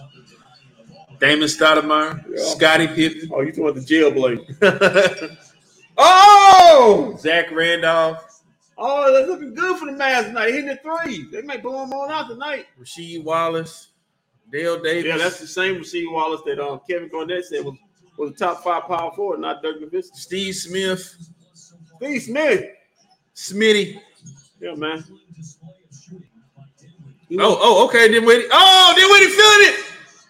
Damon 1.19 1.47
Stoudamire, 1.47 2.23
Yeah. 2.29 2.43
Scottie 2.43 2.88
Pippen, 2.88 3.29
Oh, 3.34 3.41
you 3.41 3.51
talking 3.51 3.63
about 3.69 3.75
the 3.75 3.81
jailblade? 3.81 5.38
oh, 5.97 7.15
Zach 7.19 7.51
Randolph, 7.51 8.41
oh, 8.77 9.13
that's 9.13 9.27
looking 9.27 9.53
good 9.53 9.77
for 9.77 9.86
the 9.86 9.91
Mavs 9.93 10.25
tonight. 10.27 10.51
Hitting 10.51 10.67
the 10.67 10.77
three. 10.77 11.27
They 11.31 11.41
might 11.41 11.61
blow 11.61 11.81
them 11.81 11.93
on 11.93 12.11
out 12.11 12.29
tonight. 12.29 12.67
Rasheed 12.81 13.23
Wallace, 13.23 13.89
Dale 14.51 14.81
Davis. 14.81 15.05
Yeah, 15.05 15.17
that's 15.17 15.39
the 15.39 15.47
same 15.47 15.75
Rasheed 15.75 16.11
Wallace 16.11 16.41
that 16.45 16.59
uh, 16.59 16.79
Kevin 16.89 17.09
Garnett 17.09 17.45
said 17.45 17.63
was, 17.63 17.75
was 18.18 18.32
a 18.32 18.34
top 18.34 18.64
five 18.64 18.84
power 18.84 19.11
forward, 19.16 19.39
not 19.39 19.61
Dirk 19.61 19.82
Nowitzki. 19.82 20.16
Steve 20.16 20.55
Smith, 20.55 21.16
Steve 21.97 22.22
Smith. 22.22 22.66
Smitty. 23.36 23.99
Yeah, 24.59 24.76
man. 24.76 25.03
Oh, 27.39 27.57
oh, 27.59 27.86
okay. 27.88 28.11
Then 28.11 28.26
wait. 28.26 28.45
Oh, 28.51 28.93
then 28.95 29.11
wait, 29.11 29.30
feeling 29.32 29.68
it. 29.70 29.86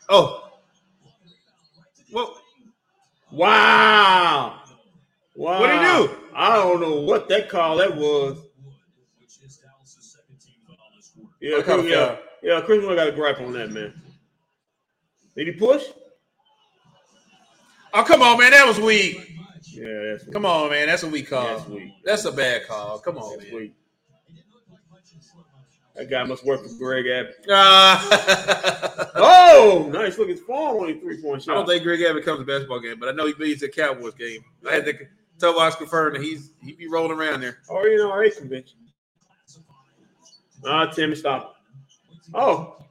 Oh, 0.09 0.49
well, 2.13 2.37
Wow. 3.31 4.61
Wow. 5.35 5.59
What'd 5.59 5.75
he 5.75 5.85
do? 5.85 6.15
I 6.35 6.55
don't 6.55 6.79
know 6.79 7.01
what 7.01 7.27
that 7.29 7.49
call 7.49 7.77
that 7.77 7.95
was. 7.95 8.37
Which 9.19 9.39
is 9.43 9.57
Dallas' 9.57 10.15
second 10.15 10.39
team 10.39 10.55
foul 10.67 10.77
this 10.95 11.09
quarter. 11.15 11.31
Yeah, 11.41 11.57
What 11.57 11.65
Chris, 11.65 11.85
yeah, 11.91 12.15
yeah. 12.43 12.61
Chris 12.61 12.83
Moore 12.83 12.95
got 12.95 13.07
a 13.07 13.11
gripe 13.11 13.39
on 13.41 13.53
that, 13.53 13.71
man. 13.71 13.99
Did 15.35 15.47
he 15.47 15.53
push? 15.53 15.83
Oh, 17.93 18.03
come 18.03 18.21
on, 18.21 18.39
man. 18.39 18.51
That 18.51 18.67
was 18.67 18.79
weak. 18.79 19.29
Yeah, 19.71 20.11
that's 20.11 20.25
Come 20.29 20.45
on, 20.45 20.69
man. 20.69 20.87
That's 20.87 21.03
a 21.03 21.07
weak 21.07 21.29
call. 21.29 21.43
That's 21.57 21.67
weak. 21.67 21.91
That's 22.03 22.25
a 22.25 22.31
bad 22.31 22.67
call. 22.67 22.99
Come 22.99 23.17
on, 23.17 23.37
That's 23.37 23.51
man. 23.51 23.61
weak. 23.61 23.73
That 25.95 26.09
guy 26.09 26.23
must 26.23 26.43
work 26.45 26.61
for 26.63 26.73
Greg 26.77 27.05
Abbott. 27.07 27.45
Ah. 27.49 29.09
Oh, 29.15 29.89
nice 29.93 30.17
looking 30.17 30.35
form 30.37 30.77
on 30.83 30.89
his 30.89 30.97
three 30.99 31.21
point 31.21 31.43
shot. 31.43 31.51
I 31.51 31.55
don't 31.55 31.67
think 31.67 31.83
Greg 31.83 32.01
Abbott 32.01 32.25
comes 32.25 32.39
to 32.39 32.45
basketball 32.45 32.79
game, 32.79 32.99
but 32.99 33.09
I 33.09 33.11
know 33.11 33.27
he 33.27 33.33
beats 33.33 33.61
the 33.61 33.69
Cowboys 33.69 34.15
game. 34.15 34.43
I 34.67 34.73
had 34.73 34.85
to 34.85 34.93
tell 35.39 35.53
Vox 35.53 35.75
confirm 35.75 36.13
that 36.13 36.21
he's 36.21 36.51
he 36.61 36.73
be 36.73 36.87
rolling 36.87 37.11
around 37.17 37.41
there. 37.41 37.59
Or 37.69 37.87
you 37.87 37.97
know, 37.97 38.11
a 38.19 38.29
convention. 38.31 38.79
Ah, 40.65 40.87
Timmy, 40.87 41.15
stop. 41.15 41.55
Oh, 42.33 42.83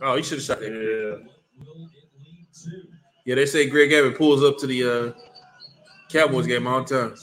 Oh, 0.00 0.16
he 0.16 0.22
should 0.22 0.38
have 0.38 0.44
shot 0.44 0.60
that. 0.60 0.70
yeah. 0.70 1.28
Will 1.64 1.72
it 1.72 1.78
lead 1.78 1.88
to 1.88 1.91
Yeah, 3.24 3.36
they 3.36 3.46
say 3.46 3.68
Greg 3.68 3.92
Abbott 3.92 4.18
pulls 4.18 4.42
up 4.42 4.58
to 4.58 4.66
the 4.66 4.82
uh, 4.84 5.12
Cowboys 6.08 6.46
game 6.46 6.66
all 6.66 6.82
the 6.82 6.88
time. 6.88 7.14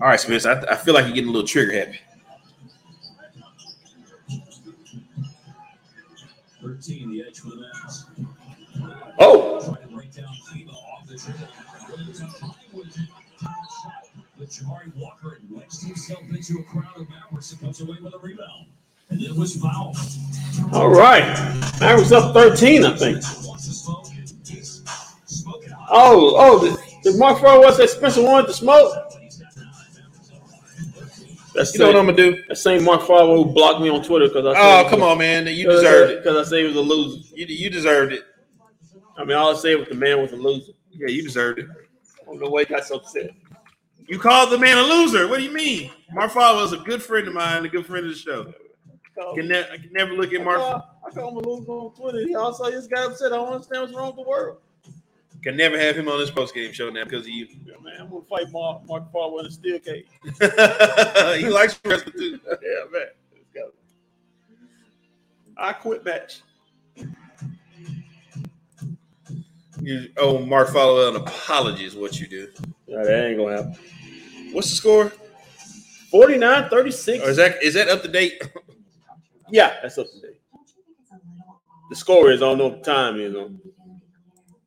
All 0.00 0.08
right, 0.08 0.18
Spence. 0.18 0.46
I, 0.46 0.60
I 0.62 0.76
feel 0.76 0.94
like 0.94 1.04
you're 1.04 1.14
getting 1.14 1.30
a 1.30 1.32
little 1.32 1.46
trigger 1.46 1.72
happy. 1.72 2.00
13, 6.62 7.10
the 7.10 7.24
edge 7.26 7.40
for 7.40 7.50
the 7.50 7.56
Mavs. 7.56 8.04
Oh, 9.18 9.52
Jabari 14.52 14.94
Walker 14.96 15.40
wedged 15.50 15.82
himself 15.82 16.20
into 16.28 16.58
a 16.58 16.62
crowd 16.64 16.96
of 16.96 17.08
Mavericks 17.08 17.52
and 17.52 17.60
comes 17.62 17.80
away 17.80 17.96
with 18.02 18.12
a 18.12 18.18
rebound. 18.18 18.66
It 19.20 19.36
was 19.36 19.56
fouled. 19.56 19.96
all 20.72 20.88
right. 20.90 21.24
Mavericks 21.80 22.12
up 22.12 22.32
13, 22.34 22.84
I 22.84 22.96
think. 22.96 23.16
Wants 23.46 23.66
to 23.68 23.72
smoke. 23.74 24.06
He's 24.46 24.82
smoking 25.26 25.70
hot. 25.70 25.88
Oh, 25.90 26.34
oh, 26.36 26.58
the, 26.58 27.10
the 27.10 27.18
Mark 27.18 27.40
Farr 27.40 27.58
was 27.60 27.78
that 27.78 27.90
Spencer 27.90 28.22
wanted 28.22 28.46
to 28.48 28.52
smoke. 28.54 28.92
That's 31.54 31.74
You 31.74 31.80
know 31.80 31.86
what 31.88 31.96
I'm 31.96 32.06
gonna 32.06 32.16
do? 32.16 32.42
That 32.48 32.56
same 32.56 32.82
Mark 32.84 33.02
Farr 33.02 33.26
who 33.26 33.44
blocked 33.44 33.82
me 33.82 33.90
on 33.90 34.02
Twitter 34.02 34.26
because 34.28 34.46
I 34.56 34.80
Oh, 34.84 34.88
come 34.88 35.02
on, 35.02 35.18
man. 35.18 35.46
You 35.46 35.68
deserved 35.68 36.12
it. 36.12 36.22
because 36.24 36.46
I 36.46 36.48
said 36.48 36.60
he 36.60 36.64
was 36.66 36.76
a 36.76 36.80
loser. 36.80 37.36
You, 37.36 37.44
you 37.46 37.68
deserved 37.70 38.14
it. 38.14 38.22
I 39.18 39.24
mean, 39.24 39.36
all 39.36 39.54
I 39.54 39.58
said 39.58 39.78
was 39.78 39.88
the 39.88 39.94
man 39.94 40.20
was 40.22 40.32
a 40.32 40.36
loser. 40.36 40.72
Yeah, 40.90 41.08
you 41.08 41.22
deserved 41.22 41.58
it. 41.58 41.66
I 42.22 42.24
don't 42.24 42.40
know 42.40 42.48
why 42.48 42.60
he 42.64 42.66
got 42.66 42.84
so 42.86 42.96
upset. 42.96 43.32
You 44.08 44.18
called 44.18 44.50
the 44.50 44.58
man 44.58 44.78
a 44.78 44.82
loser. 44.82 45.28
What 45.28 45.38
do 45.38 45.44
you 45.44 45.52
mean? 45.52 45.90
Mark 46.12 46.32
Followill 46.32 46.64
is 46.64 46.72
a 46.72 46.78
good 46.78 47.02
friend 47.02 47.28
of 47.28 47.34
mine, 47.34 47.64
a 47.66 47.68
good 47.68 47.84
friend 47.86 48.06
of 48.06 48.12
the 48.12 48.18
show. 48.18 48.52
Can 49.14 49.48
ne- 49.48 49.68
I 49.70 49.76
can 49.76 49.92
never 49.92 50.14
look 50.14 50.32
at 50.32 50.44
Mark. 50.44 50.60
I 50.60 51.10
call 51.10 51.30
him 51.30 51.44
a 51.44 51.48
loser 51.48 51.70
on 51.70 51.94
Twitter. 51.94 52.26
He 52.26 52.34
also 52.34 52.70
just 52.70 52.90
got 52.90 53.10
upset. 53.10 53.32
I 53.32 53.36
don't 53.36 53.52
understand 53.52 53.82
what's 53.82 53.94
wrong 53.94 54.08
with 54.08 54.24
the 54.24 54.30
world. 54.30 54.58
Can 55.42 55.56
never 55.56 55.78
have 55.78 55.96
him 55.96 56.08
on 56.08 56.18
this 56.18 56.30
post 56.30 56.54
game 56.54 56.72
show 56.72 56.88
now 56.88 57.04
because 57.04 57.22
of 57.22 57.30
you. 57.30 57.48
Yeah, 57.66 57.74
man, 57.82 57.94
I'm 58.00 58.08
gonna 58.08 58.22
fight 58.30 58.50
Mark 58.52 58.86
Mark 58.86 59.12
Followill 59.12 59.40
in 59.40 59.46
a 59.46 59.50
steel 59.50 59.78
cage. 59.80 60.06
he 61.42 61.48
likes 61.48 61.80
wrestling 61.84 62.14
too. 62.16 62.38
yeah, 62.46 62.84
man. 62.92 63.08
Let's 63.32 63.48
go. 63.52 63.70
I 65.56 65.72
quit 65.72 66.04
match. 66.04 66.42
You 69.80 70.10
owe 70.16 70.38
Mark 70.38 70.68
Followill 70.68 71.16
an 71.16 71.16
apology 71.16 71.86
is 71.86 71.96
what 71.96 72.20
you 72.20 72.28
do. 72.28 72.48
Yeah, 72.86 73.02
that 73.02 73.24
ain't 73.26 73.38
gonna 73.38 73.56
happen. 73.56 73.76
What's 74.52 74.70
the 74.70 74.76
score? 74.76 75.12
49 76.12 76.68
36. 76.68 77.24
Or 77.24 77.30
is 77.30 77.36
that 77.36 77.62
is 77.62 77.74
that 77.74 77.88
up 77.88 78.02
to 78.02 78.08
date? 78.08 78.40
Yeah, 79.52 79.74
that's 79.82 79.98
up 79.98 80.06
to 80.10 80.20
date. 80.20 80.40
The 81.90 81.96
score 81.96 82.30
is, 82.30 82.40
I 82.40 82.46
don't 82.46 82.58
know 82.58 82.68
what 82.68 82.82
the 82.82 82.90
time 82.90 83.20
is. 83.20 83.34
On. 83.34 83.60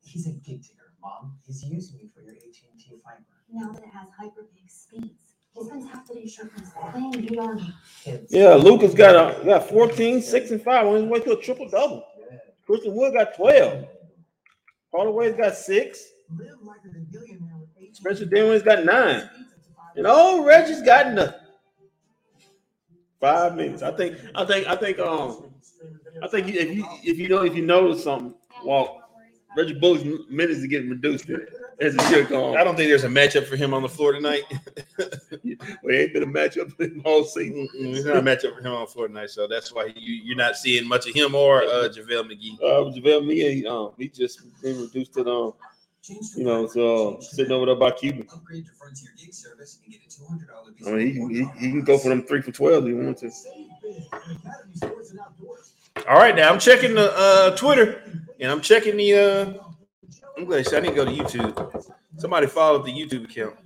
He's 0.04 0.28
a 0.28 0.30
gig 0.30 0.62
digger, 0.62 0.92
Mom. 1.02 1.36
He's 1.44 1.64
using 1.64 1.98
you 1.98 2.08
for 2.14 2.22
your 2.22 2.34
AT&T 2.34 3.00
fiber. 3.04 3.24
Now 3.52 3.72
that 3.72 3.82
it 3.82 3.88
has 3.92 4.06
hyper 4.16 4.46
big 4.54 4.70
speeds, 4.70 5.34
he 5.52 5.64
spends 5.64 5.90
half 5.90 6.06
the 6.06 6.14
day 6.14 6.28
shirtless 6.28 6.70
playing 6.92 7.12
VR. 7.26 7.74
Kids. 8.04 8.32
Yeah, 8.32 8.54
Luka's 8.54 8.94
got 8.94 9.40
a 9.40 9.44
got 9.44 9.68
14, 9.68 10.22
6, 10.22 10.50
and 10.52 10.62
5 10.62 10.86
on 10.86 10.94
his 10.94 11.04
way 11.04 11.18
to 11.20 11.32
a 11.32 11.42
triple 11.42 11.68
double. 11.68 12.04
Christian 12.64 12.94
Wood 12.94 13.14
got 13.14 13.34
12. 13.36 13.88
Hardaway's 14.94 15.36
got 15.36 15.56
six. 15.56 16.04
Live 16.36 16.48
like 16.62 16.78
a 16.84 16.98
billionaire 17.10 17.56
with 17.76 17.94
Spencer 17.94 18.24
Dinwiddie's 18.24 18.62
got 18.62 18.84
nine. 18.84 19.28
And 19.96 20.06
old 20.06 20.46
Reggie's 20.46 20.82
got 20.82 21.12
nothing. 21.12 21.45
Five 23.20 23.56
minutes. 23.56 23.82
I 23.82 23.92
think. 23.92 24.18
I 24.34 24.44
think. 24.44 24.66
I 24.66 24.76
think. 24.76 24.98
Um. 24.98 25.52
I 26.22 26.28
think 26.28 26.48
if 26.48 26.74
you 26.74 26.86
if 27.04 27.18
you 27.18 27.28
know 27.28 27.44
if 27.44 27.54
you 27.54 27.64
notice 27.64 28.04
something, 28.04 28.34
well, 28.64 29.02
Reggie 29.56 29.74
Bullock's 29.74 30.04
minutes 30.30 30.62
are 30.62 30.66
getting 30.66 30.90
reduced 30.90 31.30
as 31.80 31.94
the 31.94 32.08
year 32.10 32.24
goes 32.24 32.56
I 32.56 32.64
don't 32.64 32.76
think 32.76 32.88
there's 32.88 33.04
a 33.04 33.08
matchup 33.08 33.46
for 33.46 33.56
him 33.56 33.74
on 33.74 33.82
the 33.82 33.88
floor 33.88 34.12
tonight. 34.12 34.42
Well, 35.82 35.94
it 35.94 35.98
ain't 35.98 36.12
been 36.12 36.22
a 36.22 36.26
matchup 36.26 36.78
in 36.80 37.00
all 37.04 37.24
season. 37.24 37.68
There's 37.74 38.04
not 38.04 38.16
a 38.16 38.22
matchup 38.22 38.54
for 38.56 38.60
him 38.60 38.72
on 38.72 38.80
the 38.80 38.86
floor 38.86 39.08
tonight, 39.08 39.30
so 39.30 39.46
that's 39.46 39.72
why 39.72 39.92
you, 39.94 40.14
you're 40.14 40.36
not 40.36 40.56
seeing 40.56 40.86
much 40.86 41.06
of 41.08 41.14
him 41.14 41.34
or 41.34 41.62
uh, 41.62 41.88
JaVale 41.88 42.30
McGee. 42.30 42.54
Uh, 42.60 42.90
JaVale 42.90 43.22
McGee, 43.22 43.66
um, 43.66 43.92
he 43.96 44.08
just 44.08 44.40
been 44.62 44.80
reduced 44.80 45.14
to 45.14 45.26
um, 45.26 45.52
you 46.36 46.44
know, 46.44 46.66
so 46.66 47.16
uh, 47.16 47.20
sitting 47.20 47.52
over 47.52 47.66
there 47.66 47.76
by 47.76 47.90
Cuban. 47.92 48.26
Upgrade 48.32 48.66
to 48.66 48.72
Frontier 48.72 49.10
Gig 49.18 49.34
service 49.34 49.78
and 49.84 49.92
get 49.92 50.02
a 50.02 50.08
$200 50.08 50.88
I 50.88 50.90
mean, 50.96 51.06
he, 51.08 51.14
can- 51.14 51.30
he, 51.30 51.66
he 51.66 51.70
can 51.72 51.82
go 51.84 51.98
for 51.98 52.08
them 52.10 52.22
three 52.24 52.42
for 52.42 52.52
twelve 52.52 52.84
if 52.86 52.90
he 52.90 52.94
wants 52.94 53.20
to. 53.22 53.30
All 56.08 56.16
right, 56.16 56.36
now 56.36 56.52
I'm 56.52 56.58
checking 56.60 56.94
the 56.94 57.12
uh, 57.16 57.56
Twitter 57.56 58.02
and 58.40 58.50
I'm 58.52 58.60
checking 58.60 58.96
the. 58.96 59.14
Uh, 59.14 59.64
I'm 60.38 60.44
glad 60.44 60.66
I 60.68 60.80
didn't 60.80 60.94
go 60.96 61.04
to 61.04 61.10
YouTube. 61.10 61.84
Somebody 62.18 62.46
followed 62.46 62.84
the 62.86 62.92
YouTube 62.92 63.24
account. 63.30 63.56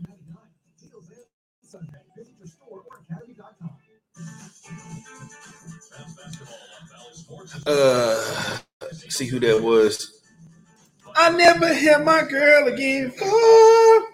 Uh, 7.66 8.59
see 9.09 9.26
who 9.26 9.41
that 9.41 9.62
was. 9.62 10.19
I 11.20 11.30
never 11.36 11.72
had 11.74 12.04
my 12.04 12.22
girl 12.24 12.68
again. 12.68 13.12
Oh, 13.22 14.08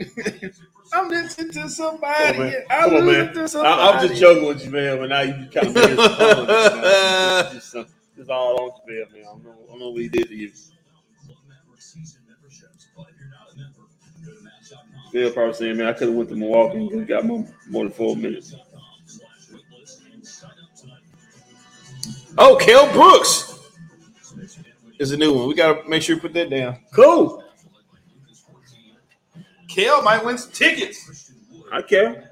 I'm 0.92 1.08
listening 1.08 1.52
to 1.52 1.68
somebody. 1.70 2.32
Come 2.34 2.40
on. 2.40 2.54
I 2.70 2.88
Come 2.88 2.94
on, 2.96 3.06
listen 3.06 3.26
man. 3.26 3.34
to 3.34 3.42
I, 3.42 3.46
somebody. 3.46 3.82
I'm 3.82 4.08
just 4.08 4.20
joking 4.20 4.46
with 4.48 4.64
you, 4.64 4.70
man, 4.70 4.98
but 4.98 5.08
now 5.10 5.20
you 5.22 5.34
kind 5.52 5.68
of 5.68 5.74
made 5.74 5.90
it 5.90 6.02
fun. 6.02 6.46
It's 7.40 7.54
just, 7.54 7.76
uh, 7.76 7.84
it's 8.16 8.28
all 8.30 8.60
on 8.62 8.70
Spell, 8.76 8.94
man. 9.12 9.20
I 9.20 9.24
don't 9.24 9.44
know, 9.44 9.54
I 9.64 9.70
don't 9.70 9.80
know 9.80 9.90
what 9.90 10.02
he 10.02 10.08
did 10.08 10.28
to 10.28 10.34
you. 10.34 10.50
Club 10.50 11.38
Network 11.48 11.80
season 11.80 12.22
memberships. 12.28 12.88
But 12.96 13.06
if 13.10 13.20
you're 13.20 13.30
not 13.30 13.52
a 13.52 13.56
member, 13.56 13.80
go 14.26 14.32
to 14.34 14.44
Match.com. 14.44 15.08
Spell 15.10 15.30
probably 15.32 15.54
saying, 15.54 15.76
man, 15.78 15.88
I 15.88 15.92
could 15.94 16.08
have 16.08 16.16
went 16.16 16.30
to 16.30 16.36
Milwaukee 16.36 16.88
and 16.92 17.06
got 17.06 17.24
more, 17.24 17.46
more 17.68 17.84
than 17.84 17.92
four 17.92 18.16
minutes. 18.16 18.54
slash 19.06 19.28
waitlist 19.52 20.12
and 20.12 20.26
sign 20.26 20.50
up 20.62 20.74
tonight. 20.76 20.98
Oh, 22.38 22.56
Kel 22.56 22.90
Brooks 22.92 23.47
is 24.98 25.12
a 25.12 25.16
new 25.16 25.32
one. 25.34 25.48
We 25.48 25.54
gotta 25.54 25.88
make 25.88 26.02
sure 26.02 26.16
you 26.16 26.20
put 26.20 26.32
that 26.34 26.50
down. 26.50 26.78
Cool. 26.92 27.42
Kel 29.68 30.02
might 30.02 30.24
win 30.24 30.38
some 30.38 30.50
tickets. 30.52 31.32
I 31.72 31.82
care. 31.82 32.30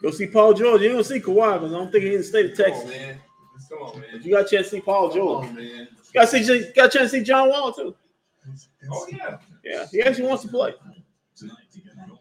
Go 0.00 0.10
see 0.10 0.26
Paul 0.26 0.54
George. 0.54 0.80
You 0.82 0.90
don't 0.90 1.04
see 1.04 1.20
Kawhi 1.20 1.54
because 1.54 1.72
I 1.72 1.76
don't 1.76 1.90
think 1.90 2.04
he's 2.04 2.12
in 2.14 2.18
the 2.20 2.24
state 2.24 2.50
of 2.52 2.56
Texas. 2.56 2.88
man. 2.88 3.20
Come 3.68 3.78
on, 3.82 4.04
But 4.12 4.24
you 4.24 4.32
got 4.32 4.46
a 4.46 4.48
chance 4.48 4.70
to 4.70 4.76
see 4.76 4.80
Paul 4.80 5.10
George. 5.12 5.50
man. 5.50 5.58
You 5.58 5.86
got 6.14 6.28
to 6.30 6.44
see, 6.44 6.72
got 6.74 6.94
a 6.94 6.98
chance 6.98 7.10
to 7.10 7.18
see 7.18 7.22
John 7.24 7.48
Wall 7.50 7.72
too. 7.72 7.94
Oh 8.90 9.06
yeah. 9.10 9.38
Yeah, 9.64 9.86
he 9.90 10.00
actually 10.02 10.26
wants 10.28 10.44
to 10.44 10.48
play. 10.48 10.72
Tonight 11.36 11.56
to 11.72 11.80
get 11.80 11.96
going. 11.96 12.18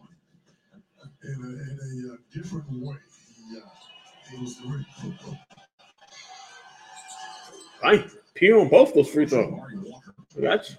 in 1.24 1.30
a, 1.32 1.48
in 1.48 2.10
a 2.10 2.14
uh, 2.14 2.18
different 2.34 2.66
way. 2.72 2.98
He, 3.50 3.58
uh, 3.58 3.62
he 4.32 4.42
was 4.42 4.58
the 4.58 4.68
ring. 4.68 4.86
I 7.84 8.06
peer 8.34 8.60
on 8.60 8.70
both 8.70 8.94
those 8.94 9.10
free 9.10 9.26
throws. 9.26 9.60
I 10.38 10.42
got 10.42 10.70
you. 10.70 10.76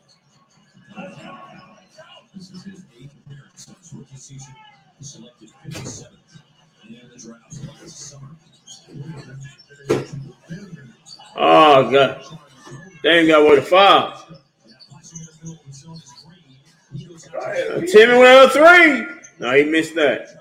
This 2.35 2.51
is 2.51 2.63
his 2.65 2.85
eighth 3.01 3.15
appearance 3.25 3.67
since 3.67 3.93
rookie 3.93 4.17
season. 4.17 4.55
Selected 5.01 5.51
57th 5.65 6.09
in 6.89 7.09
the 7.09 7.19
draft 7.19 7.81
last 7.81 7.99
summer. 7.99 8.29
Oh 11.37 11.91
god, 11.91 12.25
they 13.03 13.21
ain't 13.21 13.29
got 13.29 13.45
what 13.45 13.57
to 13.57 13.63
foul. 13.63 14.25
Timmy 17.87 18.19
went 18.19 18.45
a 18.45 18.51
three. 18.51 19.07
No, 19.39 19.55
he 19.55 19.65
missed 19.65 19.95
that. 19.95 20.38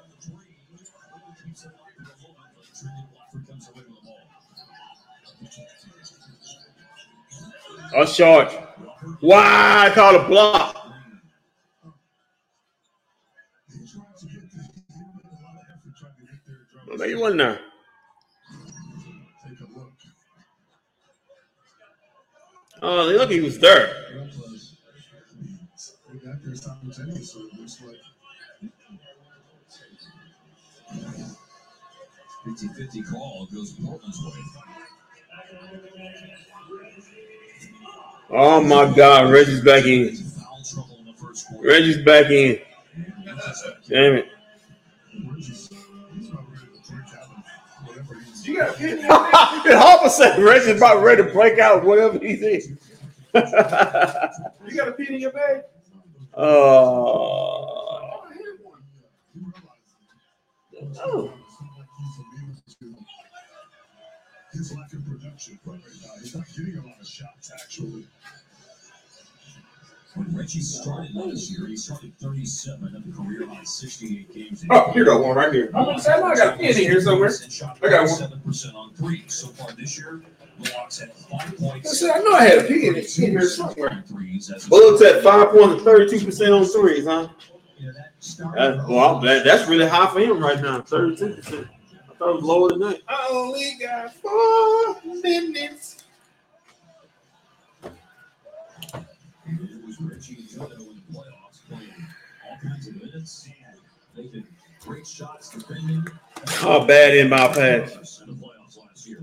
Trying 15.97 16.15
to 16.15 16.25
get 16.25 16.39
there. 16.45 16.57
Trying 16.83 16.87
Well, 16.87 16.97
maybe 16.97 17.15
one 17.15 17.37
there. 17.37 17.53
A. 17.53 17.59
Oh, 22.83 23.07
they 23.07 23.17
look, 23.17 23.31
he 23.31 23.39
was 23.39 23.57
there. 23.59 24.07
50-50 32.47 33.11
call 33.11 33.47
goes 33.53 33.73
Portland's 33.73 34.19
way. 34.23 34.31
Oh 38.29 38.61
my 38.61 38.93
God, 38.93 39.31
Reggie's 39.31 39.63
back 39.63 39.85
in. 39.85 40.15
Foul 40.15 40.61
trouble 40.63 40.97
in 40.99 41.05
the 41.05 41.13
first 41.13 41.47
quarter. 41.47 41.67
Reggie's 41.67 42.03
back 42.03 42.29
in. 42.29 42.59
Damn 43.87 44.15
it. 44.15 44.27
Reggie's 45.13 45.69
he's 45.69 45.79
not 46.33 46.45
ready 46.49 46.67
to 46.73 46.83
break 46.83 47.13
out 47.13 47.29
of 47.31 47.83
whatever 47.85 48.15
he's 48.15 48.47
You 48.47 48.57
got 48.57 48.69
a 48.69 48.73
pin 48.73 48.97
Did 48.97 49.05
Harper 49.77 50.09
say 50.09 50.41
Reggie's 50.41 50.77
about 50.77 51.03
ready 51.03 51.23
to 51.23 51.31
break 51.31 51.59
out 51.59 51.83
whatever 51.83 52.19
he's 52.19 52.41
in? 52.41 52.77
You 53.33 54.75
got 54.75 54.87
a 54.87 54.91
pin 54.91 55.13
in 55.13 55.21
your 55.21 55.31
bag? 55.31 55.61
oh. 56.37 58.23
He 60.71 60.87
Oh. 61.03 61.33
His 64.57 64.75
lack 64.75 64.91
of 64.93 65.05
production 65.05 65.59
right 65.65 65.79
now. 66.01 66.09
He's 66.19 66.35
not 66.35 66.45
getting 66.55 66.77
a 66.77 66.85
lot 66.85 66.99
of 66.99 67.07
shots 67.07 67.51
actually. 67.53 68.05
When 70.15 70.35
Reggie 70.35 70.61
started 70.61 71.13
last 71.13 71.51
year, 71.51 71.67
he 71.67 71.77
started 71.77 72.17
37 72.17 72.95
of 72.95 73.05
the 73.05 73.11
career 73.11 73.47
high 73.47 73.63
68 73.63 74.33
games. 74.33 74.63
in 74.63 74.69
Oh, 74.71 74.91
here 74.91 75.05
go 75.05 75.21
one 75.21 75.35
right 75.37 75.53
here. 75.53 75.69
I'm 75.75 75.85
gonna 75.85 75.99
say 75.99 76.13
I 76.13 76.19
got 76.33 76.55
a 76.55 76.57
pin 76.57 76.69
in 76.69 76.75
here 76.75 77.01
somewhere. 77.01 77.31
Shot 77.31 77.77
I 77.83 77.89
got 77.89 78.09
one. 78.09 78.41
7% 78.43 78.73
on 78.73 78.93
three. 78.95 79.23
So 79.27 79.47
far 79.49 79.71
this 79.73 79.95
year, 79.97 80.23
the 80.59 80.71
Hawks 80.71 81.03
five 81.29 81.55
points. 81.57 81.91
I 81.91 81.93
said 81.93 82.15
I 82.15 82.19
know 82.23 82.31
I 82.31 82.43
had 82.45 82.57
a 82.59 82.63
pin 82.63 82.95
in 82.95 83.03
here 83.05 83.47
somewhere. 83.47 83.91
on 83.91 84.03
threes. 84.03 84.49
As 84.49 84.67
Bullets 84.67 85.03
at 85.03 85.21
five 85.21 85.49
points 85.51 85.75
and 85.75 85.81
thirty-two 85.83 86.25
percent 86.25 86.51
on 86.51 86.65
threes, 86.65 87.05
huh? 87.05 87.27
You 87.77 87.87
know, 87.87 87.93
that 87.93 88.13
started 88.19 88.79
That, 88.79 88.87
well, 88.87 89.19
that, 89.19 89.45
that's 89.45 89.69
really 89.69 89.87
high 89.87 90.11
for 90.11 90.19
him 90.19 90.39
right 90.39 90.59
now. 90.59 90.81
Thirty-two 90.81 91.35
percent. 91.35 91.67
I 92.17 92.19
thought 92.19 92.29
it 92.29 92.35
was 92.37 92.43
lower 92.45 92.69
than 92.69 92.79
that. 92.79 93.01
I 93.07 93.27
only 93.29 93.77
got 93.79 94.11
four 94.15 94.95
minutes. 95.21 96.03
It 97.83 97.91
was 99.85 100.01
Reggie 100.01 100.47
and 100.59 100.71
in 100.71 100.77
the 100.77 101.01
playoffs 101.13 101.61
playing 101.69 102.07
all 102.49 102.57
kinds 102.57 102.87
of 102.87 102.95
minutes, 102.95 103.47
making 104.15 104.47
great 104.81 105.05
shots, 105.05 105.49
defending. 105.51 106.07
Oh, 106.63 106.85
bad. 106.87 107.15
In 107.15 107.29
the 107.29 107.35
playoffs. 107.35 108.23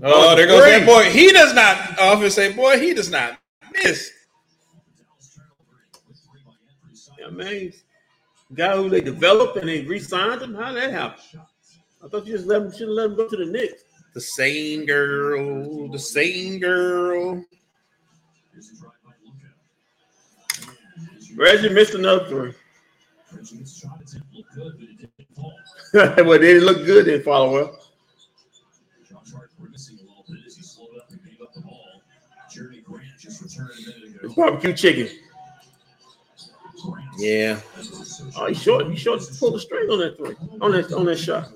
Oh, 0.01 0.33
there 0.37 0.47
goes 0.47 0.63
that 0.63 0.85
boy. 0.85 1.09
He 1.09 1.33
does 1.33 1.53
not. 1.53 1.99
Office 1.99 2.35
say, 2.35 2.53
boy, 2.53 2.79
he 2.79 2.93
does 2.93 3.09
not 3.09 3.37
miss. 3.73 4.09
Dallas 4.97 5.35
turnover 5.35 5.83
with 6.07 6.17
three 6.17 6.39
by 6.45 6.53
Anthony 6.71 6.95
Simons. 6.95 7.19
Yeah, 7.19 7.29
man. 7.29 7.73
Guy 8.53 8.77
who 8.77 8.89
they 8.89 9.01
developed 9.01 9.57
and 9.57 9.67
they 9.67 9.81
re-signed 9.81 10.41
him. 10.41 10.55
How 10.55 10.71
that 10.71 10.91
happen? 10.91 11.41
I 12.05 12.07
thought 12.07 12.27
you 12.27 12.33
just 12.33 12.45
let 12.45 12.61
him 12.61 12.71
should 12.71 12.81
have 12.81 12.89
let 12.89 13.05
him 13.07 13.15
go 13.15 13.27
to 13.27 13.35
the 13.35 13.45
Knicks. 13.45 13.83
The 14.13 14.21
same 14.21 14.85
girl. 14.85 15.87
The 15.89 15.97
same 15.97 16.59
girl. 16.59 17.43
Here's 18.53 18.69
a 18.69 18.75
drive 18.79 18.91
by 19.03 19.11
Luka. 19.23 20.69
And 20.99 21.17
as 21.17 21.29
you- 21.29 21.35
Reggie 21.35 21.69
missed 21.69 21.95
another 21.95 22.27
three. 22.27 22.53
Reggie's 23.33 23.77
shot 23.77 23.99
attempt 24.01 24.27
looked 24.33 24.53
good, 24.53 24.75
but 24.79 24.87
it 24.87 24.97
didn't 24.97 25.35
fall. 25.35 25.53
well, 26.25 26.39
they 26.39 26.53
didn't 26.53 26.65
look 26.65 26.85
good. 26.85 27.05
Didn't 27.05 27.23
follow 27.23 27.51
well. 27.53 27.79
Josh 29.09 29.31
Hart 29.33 29.49
grimacing 29.59 29.97
a 29.97 30.01
little 30.01 30.25
bit 30.29 30.45
as 30.45 30.55
he 30.55 30.61
slowed 30.61 30.95
up 30.97 31.09
gave 31.09 31.41
up 31.41 31.55
Yeah. 37.17 37.59
Uh, 37.77 37.81
oh, 38.37 38.47
he 38.47 38.53
short. 38.53 38.89
He 38.89 38.95
short. 38.95 39.21
Pulled 39.39 39.55
the 39.55 39.59
string 39.59 39.89
on 39.89 39.99
that 39.99 40.17
three. 40.17 40.35
On 40.61 40.71
that 40.71 40.91
on 40.93 41.05
that 41.05 41.17
shot. 41.17 41.49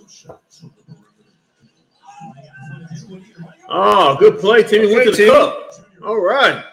Oh, 3.68 4.16
good 4.18 4.40
play, 4.40 4.64
Timmy. 4.64 4.94
Went 4.94 5.16
to 5.16 5.24
the 5.24 5.30
cup. 5.30 5.74
All 6.04 6.20
right. 6.20 6.64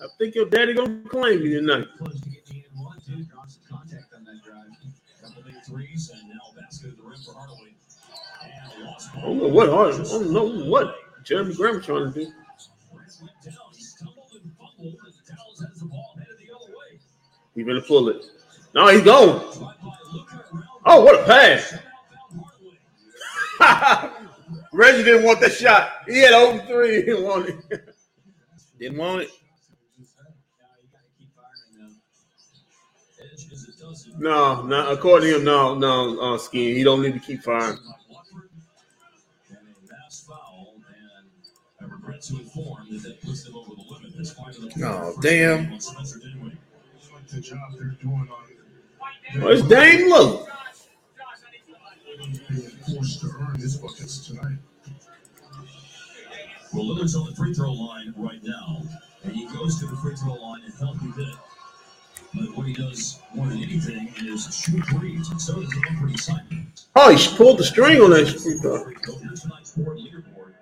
I 0.00 0.06
think 0.18 0.34
your 0.34 0.46
daddy 0.46 0.74
gonna 0.74 1.00
claim 1.08 1.40
you 1.42 1.60
tonight. 1.60 1.86
Close 1.98 2.20
to 2.20 2.30
get 2.30 2.46
the 2.46 2.54
in 2.54 2.62
one, 2.82 2.98
two. 3.06 3.22
Draws 3.24 3.58
some 3.68 3.78
contact 3.78 4.12
on 4.14 4.24
that 4.24 4.42
drive. 4.42 4.66
Couple 5.22 5.42
big 5.42 5.62
threes, 5.64 6.10
and 6.10 6.28
now 6.28 6.34
basket 6.60 6.90
at 6.90 6.96
the 6.96 7.02
rim 7.02 7.18
for 7.24 7.34
Hardaway. 7.34 7.74
And 8.44 8.82
a 8.82 8.86
lost 8.86 9.10
I 9.16 9.20
don't 9.20 9.38
know 9.38 9.48
what. 9.48 9.68
I 9.68 9.92
don't 9.92 10.32
know 10.32 10.64
what 10.64 10.96
Jerami 11.24 11.56
Grant 11.56 11.84
trying 11.84 12.12
to 12.12 12.24
do. 12.24 12.32
He 17.58 17.64
gonna 17.64 17.82
pull 17.82 18.08
it. 18.08 18.24
No, 18.72 18.86
he's 18.86 19.02
gone. 19.02 19.40
Drive 19.40 19.58
by 19.58 19.96
Luka 20.12 20.44
around. 20.54 20.64
Oh, 20.86 21.04
what 21.04 21.18
a 21.18 21.24
pass! 21.24 21.74
Reggie 24.72 25.02
didn't 25.02 25.24
want 25.24 25.40
that 25.40 25.54
shot. 25.54 25.90
He 26.06 26.20
had 26.20 26.34
open 26.34 26.64
three. 26.68 27.02
He 27.02 27.02
didn't 27.02 27.24
want 27.24 27.48
it. 27.48 27.56
Didn't 28.78 28.98
want 28.98 29.22
it. 29.22 29.30
Yeah, 29.98 30.04
you 30.80 30.88
gotta 30.92 31.04
keep 31.18 31.34
firing 31.34 31.74
now. 31.80 31.88
Edge 33.24 33.50
is 33.50 33.68
a 33.76 33.84
dozen. 33.84 34.12
No, 34.20 34.62
no. 34.62 34.92
According 34.92 35.30
to 35.30 35.36
him, 35.38 35.44
no, 35.44 35.74
no. 35.74 36.20
Uh, 36.20 36.38
scheme. 36.38 36.76
He 36.76 36.84
don't 36.84 37.02
need 37.02 37.14
to 37.14 37.18
keep 37.18 37.42
firing. 37.42 37.74
by 37.74 37.82
Watford. 38.08 38.50
And 39.50 39.58
a 39.58 39.92
mass 39.92 40.24
foul, 40.28 40.76
and 40.76 41.90
I 41.90 41.92
regret 41.92 42.22
to 42.22 42.34
inform 42.38 42.86
that 42.92 43.02
that 43.02 43.20
puts 43.20 43.42
them 43.42 43.56
over 43.56 43.74
the 43.74 43.82
limit. 43.92 44.12
That's 44.16 44.30
five 44.30 44.56
of 44.56 44.72
the 44.72 44.86
Oh, 44.86 45.16
damn. 45.20 45.76
The 47.30 47.40
job 47.42 47.58
they're 47.76 47.88
doing 48.00 48.26
on 48.30 49.42
Well, 49.42 49.52
it's 49.52 49.68
Dame 49.68 50.08
Low. 50.08 50.46
being 52.48 52.62
forced 52.62 53.20
to 53.20 53.30
earn 53.40 53.56
his 53.56 53.76
buckets 53.76 54.26
tonight. 54.26 54.56
Well, 56.72 56.84
Lillard's 56.84 57.14
on 57.14 57.26
the 57.26 57.36
free 57.36 57.52
throw 57.52 57.72
line 57.72 58.14
right 58.16 58.42
now, 58.42 58.82
and 59.24 59.32
he 59.34 59.46
goes 59.46 59.78
to 59.80 59.86
the 59.86 59.96
free 59.96 60.16
throw 60.16 60.34
line 60.34 60.62
and 60.64 60.74
healthy 60.74 61.12
bit. 61.16 61.34
But 62.34 62.56
what 62.56 62.66
he 62.66 62.72
does 62.72 63.20
more 63.34 63.46
than 63.46 63.58
anything 63.58 64.12
is 64.22 64.54
shoot 64.54 64.82
threes, 64.86 65.30
and 65.30 65.40
so 65.40 65.60
does 65.60 65.74
Anthony 65.90 66.16
Simons. 66.16 66.86
Oh, 66.96 67.14
he 67.14 67.36
pulled 67.36 67.58
the 67.58 67.64
string 67.64 68.00
on 68.00 68.10
that 68.10 68.26
free 68.40 68.58
throw. 68.58 68.84
Here's 69.20 69.42
tonight's 69.42 69.72
board 69.72 69.98
leaderboard. 69.98 70.52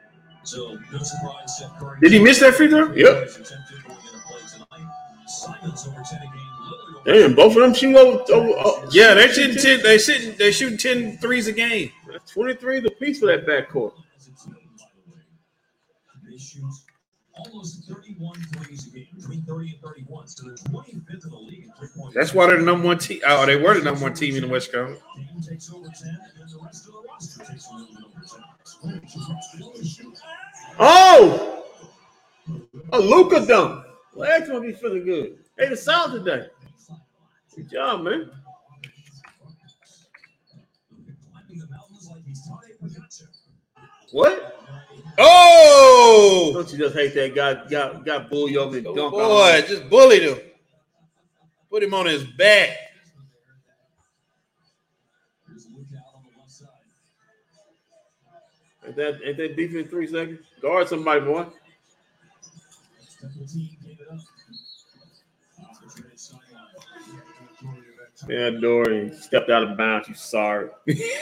So 0.43 0.79
no 0.93 0.99
surprise, 0.99 1.57
Steph 1.57 1.79
Curry. 1.79 2.01
Did 2.01 2.13
he 2.13 2.19
miss 2.19 2.41
that 2.41 2.55
free 2.55 2.69
throw? 2.69 2.93
Yep. 2.93 3.27
is 3.27 3.37
attempted 3.37 3.85
going 3.85 3.99
into 3.99 4.19
play 4.27 4.41
tonight. 4.53 4.93
Simons 5.27 5.87
over 5.87 6.03
10 6.09 6.21
a 6.21 6.25
game. 6.25 6.33
Lillard 6.33 6.39
over 6.39 6.56
Damn, 7.07 7.37
both 7.37 7.57
of 7.57 7.63
them 7.63 7.73
shoot 7.73 7.97
over. 7.97 8.19
over 8.33 8.53
oh, 8.59 8.89
Yeah, 8.91 9.15
they're 9.15 9.33
shooting 9.33 9.57
10, 9.57 9.83
they 9.85 9.97
shooting 9.97 10.37
they 10.37 10.51
shooting 10.51 10.77
10 10.77 11.19
threes 11.19 11.47
a 11.47 11.53
game. 11.53 11.93
That's 12.11 12.33
23 12.33 12.81
the 12.81 12.91
piece 12.91 13.21
for 13.21 13.27
that 13.27 13.47
backcourt. 13.47 13.93
as 14.17 14.27
a 14.27 14.31
team, 14.31 14.57
by 14.77 14.87
the 15.07 15.13
way. 15.13 15.21
They 16.29 16.37
shoot 16.37 16.65
almost 17.33 17.89
31 17.89 18.37
a 18.37 18.93
game, 18.93 19.07
between 19.15 19.43
30 19.43 19.71
and 19.71 19.81
31. 19.83 20.27
So 20.27 20.47
they're 20.47 20.55
25th 20.55 21.25
in 21.25 21.31
the 21.31 21.37
league 21.37 21.65
in 21.65 21.73
three 21.79 21.89
point. 21.97 22.13
That's 22.13 22.35
why 22.35 22.49
they're 22.49 22.59
the 22.59 22.65
number 22.65 22.89
one 22.89 22.99
team. 22.99 23.21
Oh, 23.25 23.47
they 23.47 23.57
were 23.57 23.75
the 23.75 23.85
number 23.85 24.03
one 24.03 24.15
team 24.15 24.35
in 24.35 24.43
the 24.43 24.49
West 24.49 24.73
Coast. 24.73 25.01
Team 25.15 25.43
takes 25.49 25.73
over 25.73 25.87
10, 25.87 26.09
and 26.09 26.19
then 26.37 26.47
the 26.49 26.65
rest 26.65 26.89
of 26.89 26.95
the 26.95 27.03
roster 27.09 27.45
takes 27.45 27.69
a 27.69 27.75
little 27.77 27.95
bit 27.95 29.63
over 29.63 29.79
10. 29.79 30.13
Oh! 30.81 31.65
A 32.93 32.99
Luka 32.99 33.47
dunk. 33.47 33.85
Well, 34.15 34.29
that's 34.29 34.49
gonna 34.49 34.61
be 34.61 34.73
feeling 34.73 35.05
good. 35.05 35.39
Hey, 35.57 35.69
the 35.69 35.77
South 35.77 36.13
today. 36.13 36.49
Good 37.57 37.71
job, 37.71 38.03
man. 38.03 38.31
Climbing 41.33 41.59
the 41.59 41.67
mountains 41.69 42.09
like 42.11 42.25
he's 42.25 42.43
Tadej 42.47 42.79
Pogacar. 42.83 43.29
What? 44.13 44.53
Oh, 45.19 46.51
Don't 46.55 46.71
you 46.73 46.79
just 46.79 46.95
hate 46.95 47.15
that 47.15 47.35
guy? 47.35 47.69
Got 47.69 48.05
got 48.05 48.29
bully 48.31 48.57
over 48.59 48.75
the 48.77 48.83
dunk. 48.83 48.99
on 48.99 49.11
boy, 49.13 49.53
him? 49.53 49.67
just 49.67 49.89
bullied 49.89 50.23
him. 50.23 50.39
Put 51.71 51.83
him 51.83 51.95
on 51.95 52.07
his 52.07 52.25
back. 52.25 52.77
Here's 55.49 55.67
Luke 55.75 55.87
out 55.97 56.15
on 56.17 56.23
the 56.31 56.39
left 56.39 56.51
side. 56.51 56.69
Ain't 58.87 58.97
that 58.97 59.21
ain't 59.27 59.37
that 59.39 59.57
defense 59.57 59.89
three 59.91 60.07
seconds? 60.07 60.41
Guard 60.61 60.89
somebody, 60.89 61.21
boy. 61.23 61.47
Yeah, 68.29 68.51
Dory 68.51 69.13
stepped 69.15 69.51
out 69.51 69.63
of 69.63 69.77
bounds. 69.77 70.09
You 70.09 70.15
sorry. 70.15 70.71
the, 70.87 71.13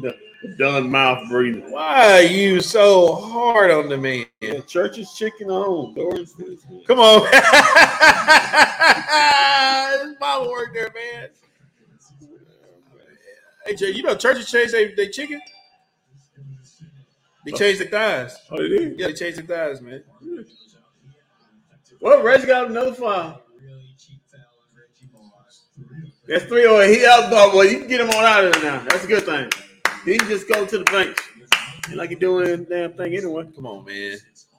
the 0.00 0.16
done 0.56 0.90
mouth 0.90 1.28
breathing. 1.28 1.70
Why 1.70 2.20
are 2.20 2.22
you 2.22 2.60
so 2.60 3.14
hard 3.14 3.70
on 3.70 3.88
the 3.88 3.96
man? 3.96 4.26
Yeah, 4.40 4.60
church's 4.60 5.12
chicken 5.14 5.50
on. 5.50 5.94
Dory. 5.94 6.26
Come 6.86 7.00
on. 7.00 7.22
this 10.06 10.18
Bible 10.18 10.50
work 10.50 10.72
there, 10.72 10.92
man. 10.94 11.30
Hey, 13.66 13.74
Jay, 13.74 13.90
you 13.90 14.02
know 14.02 14.14
churches 14.14 14.50
changed 14.50 14.72
they, 14.72 14.94
they 14.94 15.08
chicken? 15.08 15.40
They 17.44 17.52
change 17.52 17.78
the 17.78 17.86
thighs. 17.86 18.38
Oh, 18.50 18.56
they 18.56 18.68
did. 18.68 18.98
Yeah, 18.98 19.08
they 19.08 19.12
change 19.14 19.36
the 19.36 19.42
thighs, 19.42 19.80
man. 19.80 20.02
Well, 22.00 22.22
Reggie 22.22 22.46
got 22.46 22.70
another 22.70 22.94
foul. 22.94 23.42
That's 26.28 26.44
three 26.44 26.66
oh 26.66 26.78
eight. 26.80 26.98
He 26.98 27.06
out 27.06 27.30
dog 27.30 27.52
boy. 27.52 27.62
You 27.62 27.78
can 27.78 27.88
get 27.88 28.02
him 28.02 28.10
on 28.10 28.22
out 28.22 28.44
of 28.44 28.52
there 28.52 28.62
now. 28.62 28.84
That's 28.84 29.04
a 29.04 29.06
good 29.06 29.24
thing. 29.24 29.50
He 30.04 30.18
can 30.18 30.28
just 30.28 30.46
go 30.46 30.66
to 30.66 30.78
the 30.78 30.84
bench. 30.84 31.16
Ain't 31.88 31.96
like 31.96 32.10
you're 32.10 32.20
doing 32.20 32.64
damn 32.64 32.92
thing 32.92 33.16
anyway. 33.16 33.48
Come 33.54 33.66
on, 33.66 33.86
man. 33.86 34.18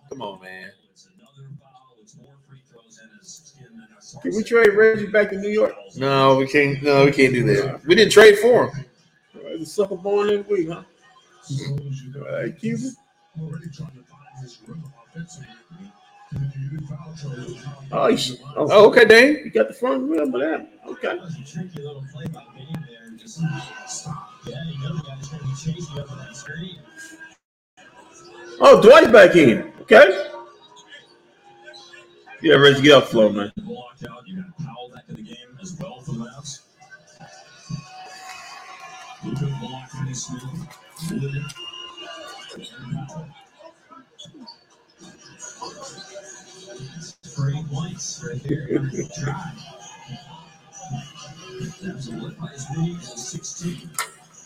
Come 0.10 0.24
on, 0.24 0.42
man. 0.42 0.72
It's 0.92 1.08
another 1.16 1.48
foul. 1.62 1.96
It's 2.02 2.18
more 2.18 2.34
free 2.50 2.58
throws 2.72 3.00
in 3.04 3.20
his 3.20 3.30
skin 3.30 3.68
than 3.78 3.88
his 3.96 4.18
Can 4.20 4.36
we 4.36 4.44
trade 4.44 4.76
Reggie 4.76 5.06
back 5.12 5.30
to 5.30 5.38
New 5.38 5.50
York? 5.50 5.76
No, 5.96 6.38
we 6.38 6.48
can't. 6.48 6.82
No, 6.82 7.06
we 7.06 7.12
can't 7.12 7.34
do 7.34 7.44
that. 7.44 7.86
We 7.86 7.94
didn't 7.94 8.14
trade 8.14 8.40
for 8.40 8.72
him. 8.72 8.86
Right, 9.36 9.60
the 9.60 9.66
sucker 9.66 9.96
born 9.96 10.32
every 10.32 10.64
week, 10.64 10.70
huh? 10.70 10.82
Slows 11.44 12.02
you 12.02 12.26
All 12.26 12.34
right, 12.34 12.58
Cuban. 12.58 12.96
To. 16.32 16.38
And 16.38 16.54
you. 16.56 16.80
Oh, 17.92 18.08
oh, 18.56 18.68
Oh, 18.72 18.88
okay, 18.90 19.06
Dane. 19.06 19.42
you 19.46 19.52
got 19.52 19.68
the 19.68 19.74
front 19.74 20.10
rim 20.10 20.34
of 20.34 20.42
that. 20.42 20.70
Okay. 20.88 21.20
To. 21.46 22.00
Oh, 28.62 28.82
Dwight 28.82 29.12
back 29.12 29.36
in. 29.36 29.72
Okay. 29.82 30.26
Yeah, 32.42 32.56
Reggie, 32.56 32.82
get 32.82 32.94
up, 32.94 33.06
flow, 33.08 33.30
man. 33.30 33.52
Free 47.40 47.64
points 47.72 48.24
right 48.28 48.44
there. 48.44 48.68
Try. 49.24 49.54
That's 51.82 52.08
a 52.08 52.12
lit 52.12 52.38
by 52.40 52.48
his 52.48 52.66
lead 52.78 52.98
at 52.98 53.04
16. 53.04 53.90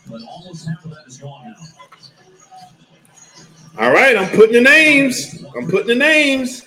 But 0.09 0.21
almost 0.29 0.67
half 0.67 0.85
of 0.85 0.91
that 0.91 1.07
is 1.07 1.17
gone 1.17 1.55
now. 1.57 1.65
All 3.79 3.91
right, 3.91 4.15
I'm 4.15 4.29
putting 4.35 4.53
the 4.53 4.61
names. 4.61 5.43
I'm 5.57 5.67
putting 5.67 5.87
the 5.87 5.95
names. 5.95 6.63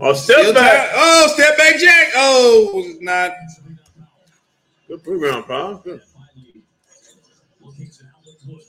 Oh, 0.00 0.12
Still 0.12 0.42
step 0.42 0.54
back. 0.54 0.90
tied. 0.90 0.92
Oh, 0.94 1.26
step 1.34 1.56
back, 1.56 1.78
Jack. 1.78 2.08
Oh, 2.16 2.72
was 2.74 3.00
not. 3.00 3.32
Good 4.88 5.06
rebound, 5.06 5.46
pal. 5.46 5.76
Good. 5.78 6.02
Finally, 6.02 6.62
looking 7.62 7.88
to 7.88 8.04
outlet 8.04 8.34
Wood. 8.46 8.62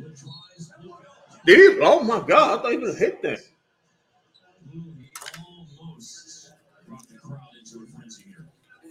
Wood 0.00 0.16
tries. 0.16 0.72
Luka. 0.82 0.98
Did 1.46 1.74
he? 1.74 1.80
Oh 1.80 2.02
my 2.02 2.18
God! 2.26 2.58
I 2.58 2.62
thought 2.62 2.72
he 2.72 2.78
was 2.78 2.94
gonna 2.96 2.98
hit 2.98 3.22
that. 3.22 3.40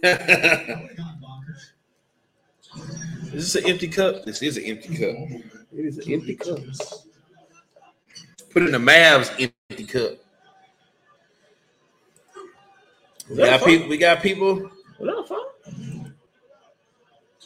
Is 0.02 0.18
Would 0.18 0.20
have 0.20 0.96
gone 0.96 1.20
bonkers. 1.22 1.70
this 3.32 3.54
an 3.56 3.66
empty 3.66 3.88
cup? 3.88 4.24
This 4.24 4.42
is 4.42 4.56
an 4.56 4.64
empty 4.64 4.96
cup. 4.96 5.16
It 5.76 5.84
is 5.86 5.98
an 5.98 6.12
empty 6.12 6.36
cup. 6.36 6.58
Put 8.50 8.62
in 8.64 8.72
the 8.72 8.78
Mavs 8.78 9.30
empty 9.70 9.84
cup. 9.84 10.12
We 13.30 13.36
got 13.36 13.62
a 13.62 13.64
people. 13.64 13.88
We 13.88 13.98
got 13.98 14.22
people. 14.22 14.56
foul? 14.58 14.70
Was 14.98 15.08
that 15.08 15.18
a 15.18 15.24
foul? 15.26 15.46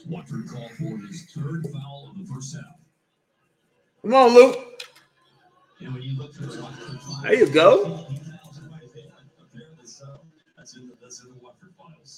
Watford 0.09 0.49
called 0.49 0.71
for 0.73 0.99
his 1.07 1.25
third 1.35 1.67
foul 1.73 2.11
of 2.13 2.19
the 2.27 2.33
first 2.33 2.55
half. 2.55 2.65
Come 4.03 4.15
on, 4.15 4.35
Luke. 4.35 4.57
And 5.81 5.95
when 5.95 6.03
you 6.03 6.17
look 6.19 6.35
through 6.35 6.47
the 6.49 6.63
Watford 6.63 7.01
files, 7.01 7.23
There 7.23 7.35
you 7.35 7.47
go. 7.51 8.07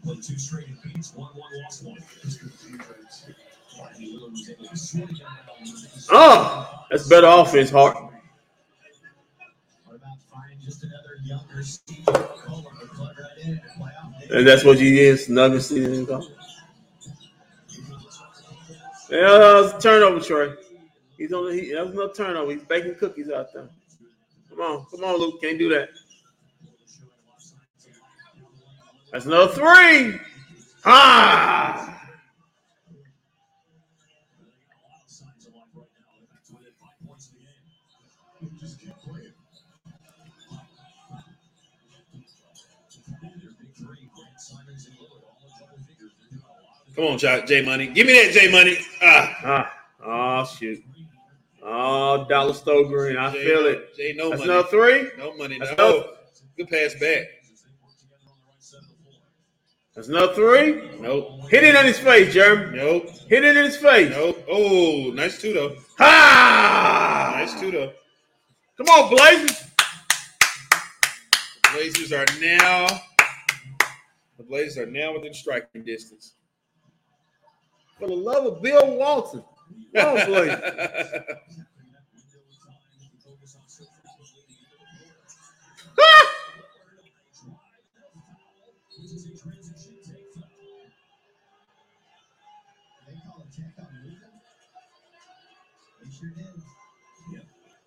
Two 0.03 0.37
straight 0.37 0.67
Phoenix, 0.83 1.13
1 1.15 1.29
1 1.33 1.49
lost 1.63 1.85
one. 1.85 1.97
Oh, 6.11 6.85
that's 6.89 7.07
better 7.07 7.27
offense, 7.27 7.69
Hart. 7.69 8.11
Another 14.31 14.37
and 14.37 14.47
that's 14.47 14.63
what 14.63 14.77
he 14.79 14.99
is. 14.99 15.29
Nuggets 15.29 15.67
season. 15.67 16.07
Yeah, 19.09 19.37
that 19.37 19.53
was 19.55 19.83
turnover, 19.83 20.23
Trey. 20.23 20.53
He's 21.17 21.33
on. 21.33 21.45
The, 21.45 21.53
he, 21.53 21.73
that 21.73 21.85
was 21.85 21.95
no 21.95 22.09
turnover. 22.11 22.51
He's 22.51 22.63
baking 22.63 22.95
cookies 22.95 23.29
out 23.29 23.53
there. 23.53 23.69
Come 24.49 24.61
on, 24.61 24.85
come 24.89 25.03
on, 25.03 25.19
Luke. 25.19 25.41
Can't 25.41 25.59
do 25.59 25.69
that. 25.69 25.89
That's 29.11 29.25
another 29.25 29.53
three. 29.53 30.19
Ah. 30.85 31.87
just 38.59 38.79
keep 38.79 38.95
playing. 38.99 39.33
Come 46.95 47.05
on, 47.05 47.17
J, 47.17 47.43
J 47.47 47.61
Money. 47.65 47.87
Give 47.87 48.05
me 48.05 48.13
that 48.13 48.31
J 48.33 48.51
Money. 48.51 48.77
Ah, 49.01 49.71
Ah, 50.03 50.41
oh 50.43 50.55
shoot. 50.57 50.83
Oh, 51.63 52.25
dollar 52.27 52.53
store 52.53 52.83
green. 52.85 53.17
I 53.17 53.31
J, 53.31 53.45
feel 53.45 53.65
it. 53.67 53.95
J, 53.95 54.13
no 54.13 54.29
That's 54.29 54.41
money. 54.41 54.51
another 54.51 54.67
three. 54.67 55.11
No 55.17 55.35
money. 55.37 55.57
That's 55.59 55.77
No. 55.77 55.87
another- 55.89 56.07
Good 56.57 56.69
pass 56.69 56.93
back. 56.99 57.27
That's 59.95 60.07
another 60.07 60.33
three. 60.33 60.99
Nope. 61.01 61.49
Hit 61.49 61.63
it 61.63 61.75
in 61.75 61.85
his 61.85 61.99
face, 61.99 62.33
Jerami. 62.33 62.75
Nope. 62.75 63.09
Hit 63.27 63.43
it 63.43 63.57
in 63.57 63.65
his 63.65 63.75
face. 63.75 64.09
Nope. 64.09 64.45
Oh, 64.49 65.11
nice 65.13 65.39
two 65.39 65.53
though. 65.53 65.75
Ha! 65.97 67.33
Nice 67.35 67.59
two 67.59 67.71
though. 67.71 67.91
Come 68.77 68.87
on, 68.87 69.09
Blazers. 69.09 69.63
Blazers 71.73 72.13
are 72.13 72.25
now. 72.39 72.87
The 74.37 74.43
Blazers 74.43 74.77
are 74.77 74.89
now 74.89 75.13
within 75.13 75.33
striking 75.33 75.83
distance. 75.83 76.35
For 77.99 78.07
the 78.07 78.15
love 78.15 78.45
of 78.45 78.61
Bill 78.61 78.95
Walton. 78.95 79.43
Come 79.93 80.17
on, 80.17 80.25
Blazers. 80.25 80.61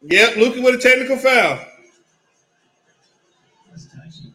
yep, 0.04 0.36
Luka 0.36 0.60
with 0.62 0.76
a 0.76 0.78
technical 0.78 1.16
foul. 1.18 1.60
That's 3.70 3.86
touchy. 3.86 4.34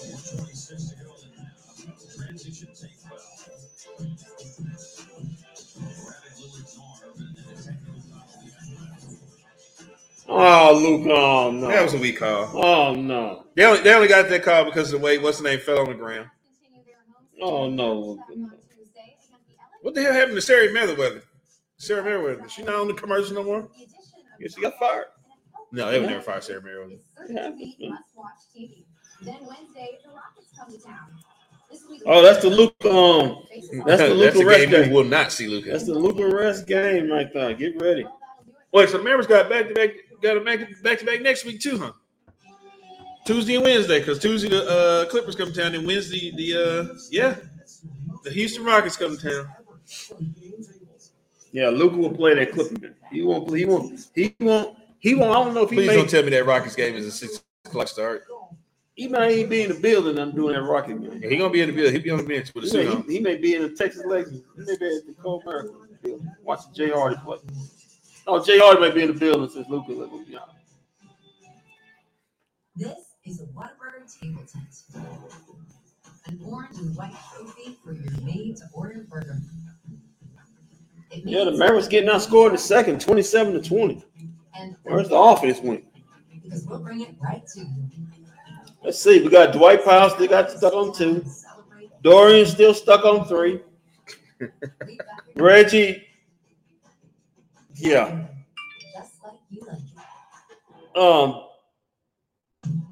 126 0.00 0.90
to 0.90 0.96
go 0.96 1.14
in 1.22 1.32
the 1.34 1.42
half. 1.42 2.16
Transition 2.16 2.68
take 2.74 2.96
foul. 2.98 3.18
Grabbing 6.04 6.34
Lillard's 6.40 6.78
arm 6.80 7.14
and 7.18 7.36
then 7.36 7.54
a 7.54 7.56
technical 7.56 8.00
foul. 8.00 8.28
Oh, 10.28 10.80
Luke. 10.82 11.06
Oh 11.10 11.50
no. 11.52 11.68
That 11.68 11.82
was 11.84 11.94
a 11.94 11.98
weak 11.98 12.18
call. 12.18 12.50
Oh 12.54 12.94
no. 12.94 13.46
They 13.56 13.64
only, 13.64 13.82
they 13.82 13.94
only 13.94 14.08
got 14.08 14.28
that 14.30 14.42
call 14.44 14.64
because 14.66 14.92
of 14.92 15.00
the 15.00 15.04
way 15.04 15.18
what's 15.18 15.38
the 15.38 15.44
name 15.44 15.60
fell 15.60 15.80
on 15.80 15.88
the 15.88 15.94
ground. 15.94 16.28
Oh 17.42 17.68
no. 17.70 18.18
What 19.82 19.94
the 19.94 20.02
hell 20.02 20.12
happened 20.14 20.36
to 20.36 20.42
Sarah 20.42 20.72
Meriwether? 20.72 21.22
Sarah 21.84 22.02
Meriwether. 22.02 22.48
She 22.48 22.62
not 22.62 22.74
on 22.76 22.88
the 22.88 22.94
commercial 22.94 23.34
no 23.34 23.44
more? 23.44 23.68
Guess 24.40 24.54
she 24.54 24.60
got 24.62 24.78
fired. 24.78 25.06
No, 25.72 25.90
they 25.90 25.98
would 26.00 26.08
never 26.08 26.22
fire 26.22 26.40
Sarah 26.40 26.62
Meriwether. 26.62 26.96
Then 29.22 29.36
Wednesday, 29.46 29.98
the 30.04 30.10
Rockets 30.10 30.50
come 30.58 30.70
to 30.70 30.78
town. 30.78 30.96
This 31.70 31.82
will 31.88 31.98
be 31.98 32.02
Oh, 32.06 32.22
that's 32.22 32.42
the 32.42 32.50
Luke. 32.50 32.74
Um, 32.84 33.42
that's 33.86 34.02
the 34.02 34.14
That's 34.14 34.36
Luka 34.36 34.40
a 34.40 34.46
rest 34.46 34.60
game 34.60 34.70
game. 34.70 34.88
you 34.90 34.94
will 34.94 35.04
not 35.04 35.32
see 35.32 35.46
Luka. 35.46 35.70
That's 35.70 35.86
the 35.86 35.94
Luka 35.94 36.26
rest 36.34 36.66
game 36.66 37.10
right 37.10 37.32
there. 37.32 37.54
Get 37.54 37.80
ready. 37.80 38.06
Wait, 38.72 38.88
so 38.90 38.98
Mavericks 39.02 39.26
got 39.26 39.48
back 39.48 39.68
to 39.68 39.74
back, 39.74 39.90
got 40.20 40.36
a 40.36 40.40
back 40.40 40.60
back 40.82 40.98
to 40.98 41.04
back 41.06 41.22
next 41.22 41.44
week 41.44 41.60
too, 41.60 41.78
huh? 41.78 41.92
Tuesday 43.24 43.54
and 43.54 43.64
Wednesday, 43.64 44.00
because 44.00 44.18
Tuesday 44.18 44.48
the 44.50 44.68
uh, 44.68 45.06
Clippers 45.10 45.34
come 45.36 45.50
to 45.52 45.60
town, 45.62 45.74
and 45.74 45.86
Wednesday 45.86 46.30
the 46.36 46.54
uh, 46.90 46.94
yeah, 47.10 47.36
the 48.24 48.30
Houston 48.30 48.64
Rockets 48.64 48.96
come 48.96 49.16
to 49.16 49.30
town. 49.30 49.48
Yeah, 51.54 51.68
Luka 51.68 51.96
will 51.96 52.10
play 52.12 52.34
that 52.34 52.50
Clipper 52.50 52.74
game. 52.74 52.94
He 53.12 53.22
won't. 53.22 53.46
play- 53.46 53.60
He 53.60 53.64
won't. 53.64 54.10
He 54.12 54.34
won't. 54.40 54.76
He 54.98 55.14
won't. 55.14 55.30
I 55.30 55.44
don't 55.44 55.54
know 55.54 55.62
if 55.62 55.70
he 55.70 55.76
Please 55.76 55.86
may. 55.86 55.94
don't 55.96 56.10
tell 56.10 56.24
me 56.24 56.30
that 56.30 56.44
Rockets 56.46 56.74
game 56.74 56.96
is 56.96 57.06
a 57.06 57.12
six 57.12 57.44
o'clock 57.64 57.86
start. 57.86 58.24
He 58.96 59.06
might 59.06 59.30
ain't 59.30 59.50
be 59.50 59.62
in 59.62 59.68
the 59.72 59.78
building. 59.78 60.18
I'm 60.18 60.32
doing 60.32 60.54
that 60.54 60.62
Rocket 60.62 61.00
game. 61.00 61.20
Yeah, 61.22 61.28
he 61.28 61.36
gonna 61.36 61.50
be 61.52 61.60
in 61.60 61.68
the 61.68 61.74
building. 61.76 61.92
He'll 61.92 62.02
be 62.02 62.10
on 62.10 62.18
the 62.18 62.24
bench 62.24 62.52
with 62.54 62.64
a 62.64 62.66
He 62.66 62.70
suit 62.72 62.84
may, 62.86 62.90
on. 62.92 63.02
he, 63.04 63.12
he 63.14 63.20
may 63.20 63.36
be 63.36 63.54
in 63.54 63.62
the 63.62 63.68
Texas 63.70 64.02
Lakers. 64.04 64.32
He 64.32 64.40
may 64.64 64.76
be 64.76 64.96
at 64.96 65.06
the 65.06 65.14
Comerica 65.22 65.70
building. 66.02 66.32
Watching 66.42 66.74
Jay 66.74 66.90
Hardy 66.90 67.16
play. 67.24 67.38
Oh, 68.26 68.44
Jay 68.44 68.58
Hardy 68.58 68.80
may 68.80 68.90
be 68.90 69.02
in 69.02 69.08
the 69.08 69.14
building 69.18 69.48
since 69.48 69.68
Luka 69.68 69.92
will 69.92 70.24
be 70.24 70.36
on. 70.36 70.42
This 72.76 72.98
is 73.24 73.40
a 73.40 73.44
Whataburger 73.46 74.20
table 74.20 74.42
tent. 74.52 75.06
An 76.26 76.40
orange 76.44 76.78
and 76.78 76.96
white 76.96 77.14
trophy 77.36 77.76
for 77.84 77.92
your 77.92 78.10
made-to-order 78.22 79.06
burger. 79.08 79.38
It 81.14 81.22
Yeah, 81.24 81.40
the 81.40 81.46
means- 81.46 81.58
Mavericks 81.58 81.88
getting 81.88 82.10
outscored 82.10 82.46
in 82.48 82.52
the 82.52 82.58
second, 82.58 83.00
27 83.00 83.54
to 83.54 83.60
20. 83.62 84.04
Where's 84.84 85.08
the 85.08 85.16
offense 85.16 85.60
went? 85.60 85.84
because 86.42 86.64
we'll 86.66 86.78
bring 86.78 87.00
it 87.00 87.14
right 87.20 87.46
to 87.54 87.60
you. 87.60 87.66
Let's 88.82 88.98
see. 88.98 89.22
We 89.22 89.30
got 89.30 89.52
Dwight 89.54 89.82
Powell 89.84 90.10
still 90.10 90.26
got 90.28 90.50
stuck 90.50 90.74
on 90.74 90.92
two. 90.94 91.24
Dorian 92.02 92.44
still 92.46 92.74
stuck 92.74 93.04
on 93.06 93.26
three. 93.26 93.60
Leave 94.40 94.50
that 94.60 94.98
with 95.26 95.36
Reggie. 95.42 96.02
Yeah. 97.76 98.26
Just 98.94 99.22
like 99.24 99.32
you 99.50 99.62
like 99.66 99.78
it. 100.94 100.98
Um. 101.00 101.40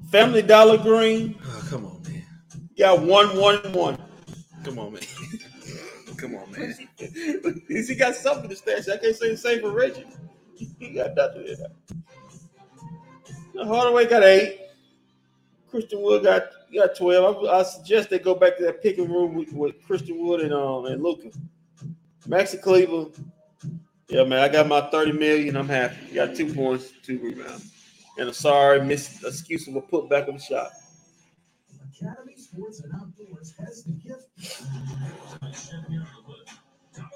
Family 0.09 0.41
Dollar 0.41 0.77
Green 0.77 1.35
Oh, 1.45 1.67
come 1.69 1.85
on, 1.85 2.01
man. 2.03 2.23
got 2.77 3.01
one, 3.01 3.35
one, 3.37 3.57
one. 3.73 3.97
Come 4.63 4.79
on, 4.79 4.93
man. 4.93 5.01
Come 6.23 6.35
on, 6.35 6.49
man. 6.53 6.73
Least 7.67 7.89
he 7.89 7.95
got 7.95 8.15
something 8.15 8.49
to 8.49 8.55
stash. 8.55 8.87
I 8.87 8.95
can't 8.95 9.13
say 9.13 9.31
the 9.31 9.37
same 9.37 9.59
for 9.59 9.71
Reggie. 9.71 10.05
He 10.55 10.91
got 10.91 11.13
nothing 11.17 11.45
in 11.45 11.57
there. 13.53 13.65
Hardaway 13.65 14.07
got 14.07 14.23
eight. 14.23 14.61
Christian 15.69 16.01
Wood 16.01 16.23
got 16.23 16.43
got 16.73 16.95
twelve. 16.95 17.45
I, 17.45 17.59
I 17.59 17.63
suggest 17.63 18.09
they 18.09 18.19
go 18.19 18.35
back 18.35 18.55
to 18.55 18.63
that 18.63 18.81
picking 18.81 19.11
room 19.11 19.33
with, 19.33 19.51
with 19.51 19.85
Christian 19.85 20.25
Wood 20.25 20.39
and 20.39 20.53
um 20.53 20.85
and 20.85 21.03
Luka. 21.03 21.29
Maxi 22.25 22.61
Cleveland. 22.61 23.13
Yeah, 24.07 24.23
man, 24.23 24.39
I 24.39 24.47
got 24.47 24.69
my 24.69 24.79
thirty 24.79 25.11
million. 25.11 25.57
I'm 25.57 25.67
happy. 25.67 26.15
Got 26.15 26.37
two 26.37 26.53
points, 26.53 26.93
two 27.03 27.19
rebounds, 27.19 27.69
and 28.17 28.29
a 28.29 28.33
sorry 28.33 28.81
miss 28.81 29.21
excuse 29.25 29.67
of 29.67 29.75
a 29.75 29.81
put 29.81 30.09
back 30.09 30.29
of 30.29 30.35
the 30.35 30.39
shot. 30.39 30.69
Academy 32.01 32.37
Sports 32.37 32.79
and 32.79 32.93
Outdoors 32.93 33.53
has 33.59 33.83
the 33.83 33.91
gift. 33.91 34.29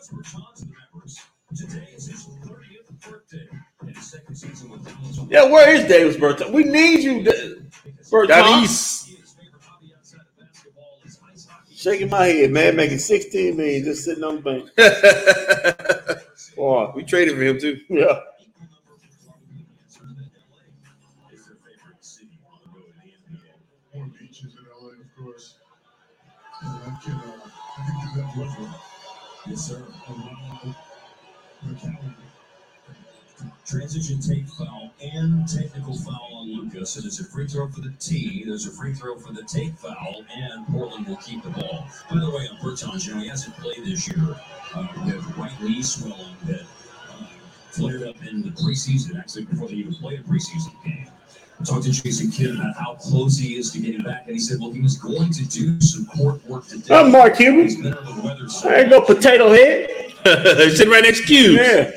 Thomas 0.10 0.32
Bertans 0.34 0.62
of 0.62 0.68
the 0.70 0.74
Mavericks. 0.94 1.26
Today 1.56 1.88
is 1.96 2.08
his 2.08 2.26
30th 2.26 3.10
birthday 3.10 3.48
in 3.82 3.88
his 3.94 4.12
second 4.12 4.36
season 4.36 4.70
with 4.70 4.86
Dallas. 4.86 5.20
Yeah, 5.30 5.46
where 5.46 5.74
is 5.74 5.88
Davis 5.88 6.18
Bertans? 6.18 6.52
We 6.52 6.64
need 6.64 7.04
you, 7.04 7.24
Da- 7.24 7.32
Davis. 7.32 9.06
His 9.08 9.32
favorite 9.34 9.62
hobby 9.62 9.94
outside 9.98 10.22
of 10.22 10.38
basketball 10.46 11.00
is 11.06 11.20
ice 11.32 11.46
hockey. 11.50 11.74
Shaking 11.76 12.10
my 12.10 12.26
head, 12.26 12.52
man, 12.52 12.76
making 12.76 13.00
16 13.00 13.56
million 13.58 13.84
just 13.84 14.04
sitting 14.06 14.24
on 14.24 14.42
the 14.42 14.42
bench. 14.42 14.70
Boy, 16.56 16.92
we 16.96 17.04
traded 17.04 17.36
for 17.36 17.44
him 17.44 17.60
too. 17.60 17.80
yeah. 17.90 18.20
Is 21.32 21.46
their 21.46 21.56
favorite 21.56 22.04
city 22.04 22.40
on 22.46 22.60
the 22.64 22.70
road 22.80 22.94
in 23.04 23.10
the 23.32 23.38
NBA. 23.38 23.54
More 23.96 24.08
beaches 24.20 24.56
in 24.58 24.66
LA, 24.82 24.90
of 24.90 25.16
course. 25.18 25.56
And 26.62 26.70
I 26.70 26.98
can, 27.04 27.14
uh, 27.14 27.50
I 27.78 27.86
can 27.86 27.96
do 28.02 28.22
that 28.22 28.38
with 28.38 28.70
Yes, 29.50 29.68
sir. 29.68 29.82
Transition 33.66 34.20
take 34.20 34.48
foul 34.48 34.92
and 35.02 35.48
technical 35.48 35.96
foul 35.98 36.30
on 36.34 36.52
Lucas. 36.52 36.96
And 36.96 37.06
there's 37.06 37.20
a 37.20 37.26
free 37.26 37.48
throw 37.48 37.68
for 37.70 37.82
the 37.82 37.94
T. 38.00 38.44
There's 38.46 38.66
a 38.66 38.72
free 38.72 38.94
throw 38.94 39.18
for 39.18 39.32
the 39.32 39.44
take 39.44 39.74
foul, 39.76 40.26
and 40.36 40.68
Portland 40.68 41.08
will 41.08 41.18
keep 41.18 41.44
the 41.44 41.50
ball. 41.50 41.88
By 42.10 42.20
the 42.20 42.30
way, 42.30 42.48
on 42.48 42.58
Bertans, 42.58 43.04
he 43.22 43.28
hasn't 43.28 43.56
played 43.58 43.86
this 43.86 44.08
year 44.08 44.36
uh, 44.74 44.88
with 45.06 45.38
right 45.38 45.62
knee 45.62 45.84
swelling 45.84 46.36
that 46.46 46.62
uh, 46.62 47.26
flared 47.72 48.04
up 48.04 48.16
in 48.26 48.42
the 48.42 48.50
preseason, 48.50 49.20
actually, 49.20 49.46
before 49.46 49.68
they 49.68 49.76
even 49.76 49.94
played 49.96 50.20
a 50.20 50.24
preseason 50.24 50.74
game. 50.84 51.08
I 51.60 51.64
talked 51.64 51.84
to 51.84 51.92
Jason 51.92 52.30
Kidd 52.30 52.56
about 52.56 52.76
how 52.76 52.96
close 52.96 53.38
he 53.38 53.56
is 53.56 53.72
to 53.72 53.80
getting 53.80 54.04
back, 54.04 54.24
and 54.28 54.36
he 54.36 54.40
said, 54.40 54.60
well, 54.60 54.72
he 54.72 54.80
was 54.80 54.98
going 54.98 55.32
to 55.32 55.46
do 55.48 55.82
some 55.82 56.06
court 56.06 56.46
work 56.46 56.68
today. 56.68 56.94
I'm 56.94 57.12
Mark 57.12 57.38
Cuban. 57.38 57.64
He's 57.64 57.76
been 57.76 57.92
the 57.92 58.22
weather 58.24 58.48
so 58.48 58.70
I 58.70 58.76
ain't 58.82 58.90
no 58.90 59.02
potato 59.02 59.50
head. 59.50 59.90
Sitting 60.24 60.90
right 60.90 61.04
next 61.04 61.28
to 61.28 61.34
you. 61.34 61.52
Yeah. 61.54 61.92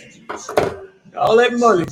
All 1.17 1.37
that 1.37 1.53
money 1.55 1.85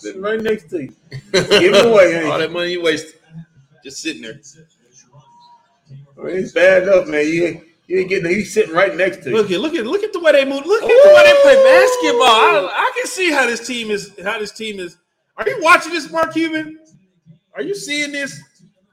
sitting 0.00 0.22
right 0.22 0.40
next 0.40 0.70
to 0.70 0.82
you. 0.82 0.94
Give 1.32 1.74
it 1.74 1.86
away, 1.86 2.16
ain't 2.16 2.26
All 2.32 2.38
that 2.38 2.52
money 2.52 2.72
you 2.72 2.82
wasted. 2.82 3.20
Just 3.84 4.02
sitting 4.02 4.22
there. 4.22 4.40
I 6.18 6.22
mean, 6.24 6.36
It's 6.36 6.52
bad 6.52 6.82
enough, 6.84 7.06
man. 7.08 7.26
You 7.26 7.44
ain't, 7.46 7.64
you 7.86 7.98
ain't 7.98 8.08
getting. 8.08 8.30
He's 8.30 8.52
sitting 8.52 8.74
right 8.74 8.94
next 8.94 9.22
to 9.24 9.30
you. 9.30 9.36
Look 9.36 9.50
at 9.50 9.60
look 9.60 9.74
at 9.74 9.86
look 9.86 10.02
at 10.02 10.12
the 10.12 10.20
way 10.20 10.32
they 10.32 10.44
move. 10.44 10.64
Look 10.66 10.82
at 10.82 10.88
the 10.88 11.14
way 11.14 11.24
they 11.24 11.42
play 11.42 11.54
basketball. 11.54 12.68
I, 12.68 12.72
I 12.74 12.92
can 12.96 13.06
see 13.06 13.30
how 13.32 13.46
this 13.46 13.66
team 13.66 13.90
is. 13.90 14.12
How 14.22 14.38
this 14.38 14.52
team 14.52 14.80
is. 14.80 14.96
Are 15.40 15.48
you 15.48 15.58
watching 15.62 15.92
this, 15.92 16.10
Mark 16.10 16.34
Cuban? 16.34 16.78
Are 17.54 17.62
you 17.62 17.74
seeing 17.74 18.12
this? 18.12 18.42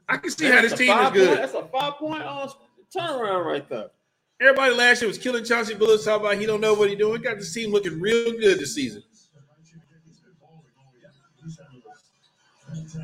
I 0.07 0.15
can 0.15 0.31
see 0.31 0.45
how 0.45 0.61
this 0.61 0.71
team 0.73 0.89
is 0.89 0.95
five 0.95 1.13
good. 1.13 1.27
Point, 1.27 1.39
that's 1.41 1.53
a 1.53 1.63
five 1.65 1.93
point 1.95 2.23
uh, 2.23 2.47
turnaround 2.95 3.45
right 3.45 3.67
there. 3.67 3.89
Everybody 4.39 4.73
last 4.73 5.01
year 5.01 5.09
was 5.09 5.17
killing 5.17 5.43
Chauncey 5.43 5.75
Billups. 5.75 6.05
Talking 6.05 6.25
about 6.25 6.37
he 6.37 6.45
don't 6.45 6.61
know 6.61 6.73
what 6.73 6.89
he 6.89 6.95
doing. 6.95 7.21
Got 7.21 7.39
to 7.39 7.43
see 7.43 7.65
him 7.65 7.71
looking 7.71 7.99
real 7.99 8.31
good 8.39 8.59
this 8.59 8.73
season. 8.73 9.03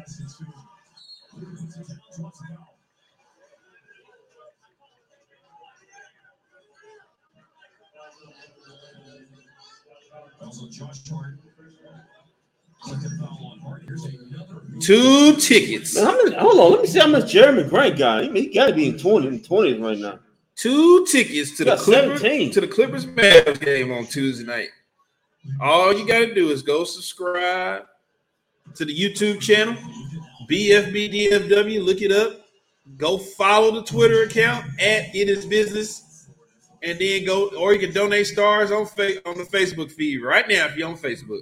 Season. 0.07 0.47
Also, 10.41 10.69
Josh 10.69 11.07
Hart. 11.09 11.19
Second 11.19 11.19
foul 11.19 11.19
on 11.19 11.19
Hart. 11.19 11.39
Here's 11.59 11.73
another. 11.81 12.05
Two 14.79 15.35
tickets. 15.37 15.95
Man, 15.95 16.33
hold 16.33 16.59
on, 16.59 16.71
let 16.71 16.81
me 16.81 16.87
see 16.87 16.99
how 16.99 17.07
much 17.07 17.25
Jerami 17.25 17.69
Grant 17.69 17.97
got. 17.97 18.23
He, 18.23 18.29
he 18.47 18.53
got 18.53 18.67
to 18.67 18.73
be 18.73 18.87
in 18.87 18.97
20 18.97 19.27
in 19.27 19.39
20s 19.39 19.81
right 19.81 19.97
now. 19.97 20.19
Two 20.55 21.05
tickets 21.05 21.55
to 21.57 21.63
the 21.65 21.77
Clippers 21.77 22.21
17. 22.21 22.51
to 22.51 22.61
the 22.61 22.67
Clippers 22.67 23.05
Mavs 23.05 23.59
game 23.59 23.91
on 23.91 24.05
Tuesday 24.05 24.45
night. 24.45 24.69
All 25.61 25.93
you 25.97 26.07
got 26.07 26.19
to 26.19 26.33
do 26.33 26.49
is 26.51 26.61
go 26.61 26.83
subscribe 26.83 27.83
to 28.75 28.85
the 28.85 28.97
YouTube 28.97 29.41
channel, 29.41 29.75
BFBDFW. 30.49 31.83
Look 31.83 32.01
it 32.01 32.11
up. 32.11 32.41
Go 32.97 33.17
follow 33.17 33.71
the 33.71 33.83
Twitter 33.83 34.23
account 34.23 34.65
at 34.79 35.15
It 35.15 35.29
Is 35.29 35.45
Business, 35.45 36.27
and 36.81 36.99
then 36.99 37.25
go 37.25 37.49
or 37.57 37.73
you 37.73 37.79
can 37.79 37.93
donate 37.93 38.27
stars 38.27 38.71
on 38.71 38.85
fa- 38.85 39.27
on 39.27 39.37
the 39.37 39.45
Facebook 39.45 39.91
feed 39.91 40.21
right 40.21 40.47
now 40.47 40.65
if 40.65 40.75
you're 40.75 40.89
on 40.89 40.97
Facebook. 40.97 41.41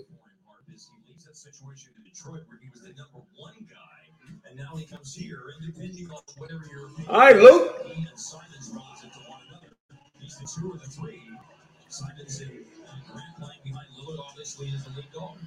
The 14.83 14.89
lead 14.95 15.11
dog. 15.13 15.37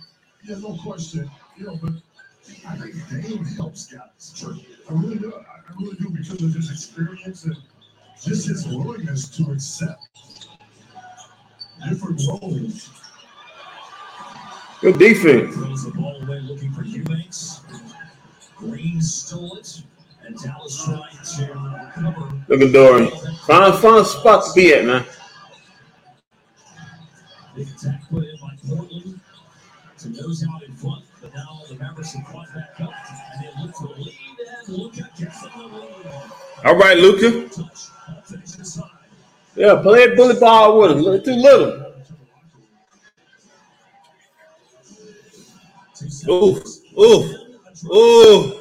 Yeah, 0.44 0.58
no 0.58 0.76
question. 0.82 1.30
You 1.56 1.66
know, 1.66 1.78
but 1.82 1.92
I 2.66 2.76
think 2.76 3.26
Dame 3.26 3.44
helps 3.44 3.86
guys. 3.86 4.32
Sure. 4.34 4.54
I 4.90 4.92
really 4.92 5.18
do. 5.18 5.32
I 5.34 5.54
I 5.68 5.72
really 5.80 5.96
do 5.96 6.10
because 6.10 6.42
of 6.42 6.54
his 6.54 6.70
experience 6.70 7.44
and 7.44 7.56
just 8.22 8.48
his 8.48 8.66
willingness 8.66 9.28
to 9.36 9.50
accept 9.52 10.02
different 11.88 12.20
roles. 12.28 12.90
Good 14.80 14.98
defense. 14.98 15.56
Green 18.64 19.00
stole 19.02 19.56
it, 19.56 19.82
and 20.24 20.40
Dallas 20.42 20.84
trying 20.84 21.02
to 21.36 21.52
uh, 21.52 21.90
cover. 21.92 22.42
Look 22.48 22.62
at 22.62 22.72
Dorian. 22.72 23.10
Find, 23.46 23.74
find 23.78 23.96
a 23.98 24.04
spot 24.04 24.44
to 24.46 24.52
be 24.54 24.72
at, 24.72 24.84
man. 24.86 25.04
Big 27.54 27.68
attack 27.68 28.00
put 28.10 28.24
in 28.24 28.36
by 28.40 28.56
Portland 28.66 29.20
to 29.98 30.08
nose 30.08 30.44
out 30.50 30.62
in 30.62 30.74
front, 30.74 31.04
but 31.20 31.34
now 31.34 31.60
the 31.68 31.74
Mavericks 31.74 32.14
have 32.14 32.24
caught 32.26 32.52
back 32.54 32.80
up, 32.80 32.92
and 33.34 33.44
they 33.44 33.62
look 33.62 33.74
for 33.76 33.88
the 33.88 34.00
lead, 34.00 34.14
and 34.66 34.76
Luka 34.76 35.10
gets 35.18 35.42
the 35.42 35.48
lead. 35.48 36.22
All 36.64 36.76
right, 36.76 36.96
Luka. 36.96 37.48
Touch, 37.48 37.90
uh, 38.08 38.14
ball 38.14 38.22
finish 38.22 38.56
inside. 38.56 38.90
Yeah, 39.56 39.80
play 39.82 40.14
bully 40.16 40.40
ball 40.40 40.80
with 40.80 40.92
him. 40.92 41.22
Too 41.22 41.32
little. 41.32 41.92
Two 45.94 46.62
Ooh, 46.98 47.43
seconds. 47.84 47.96
ooh, 47.96 48.60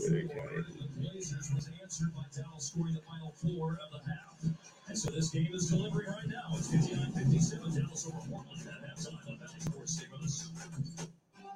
The 0.00 0.88
Blazers 0.96 1.50
was 1.54 1.68
answered 1.82 2.14
by 2.14 2.22
Dallas 2.34 2.66
scoring 2.66 2.94
the 2.94 3.00
final 3.00 3.32
four 3.36 3.78
of 3.84 3.90
the 3.92 4.10
half. 4.10 4.56
And 4.88 4.98
so 4.98 5.10
this 5.10 5.30
game 5.30 5.50
is 5.52 5.68
delivering 5.70 6.08
right 6.08 6.26
now. 6.26 6.56
It's 6.56 6.68
59-57. 6.68 7.76
Dallas 7.76 8.06
over 8.06 8.16
Portland 8.28 8.60
at 8.66 8.96
halftime 8.96 9.28
on 9.28 9.36
Bally 9.36 9.60
Sports. 9.60 9.92
Stay. 9.92 10.06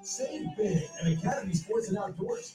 Save 0.03 0.57
big 0.57 0.83
at 1.01 1.07
Academy 1.13 1.55
Sports 1.55 1.89
and 1.89 1.99
Outdoors. 1.99 2.55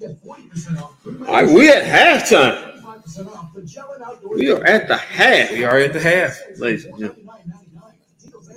Get 0.00 0.22
40% 0.24 0.82
off. 0.82 1.06
All 1.06 1.12
right, 1.12 1.46
we 1.48 1.70
at 1.70 1.84
halftime. 1.84 2.82
25% 2.82 3.36
off 3.36 3.54
the 3.54 3.60
Gellin 3.62 4.02
Outdoors. 4.02 4.38
We 4.38 4.50
are 4.50 4.64
at 4.64 4.88
the 4.88 4.96
half. 4.96 5.50
We 5.52 5.64
are 5.64 5.78
at 5.78 5.92
the 5.92 6.00
half. 6.00 6.38
Ladies 6.58 6.84
and 6.86 6.98
gentlemen. 6.98 7.28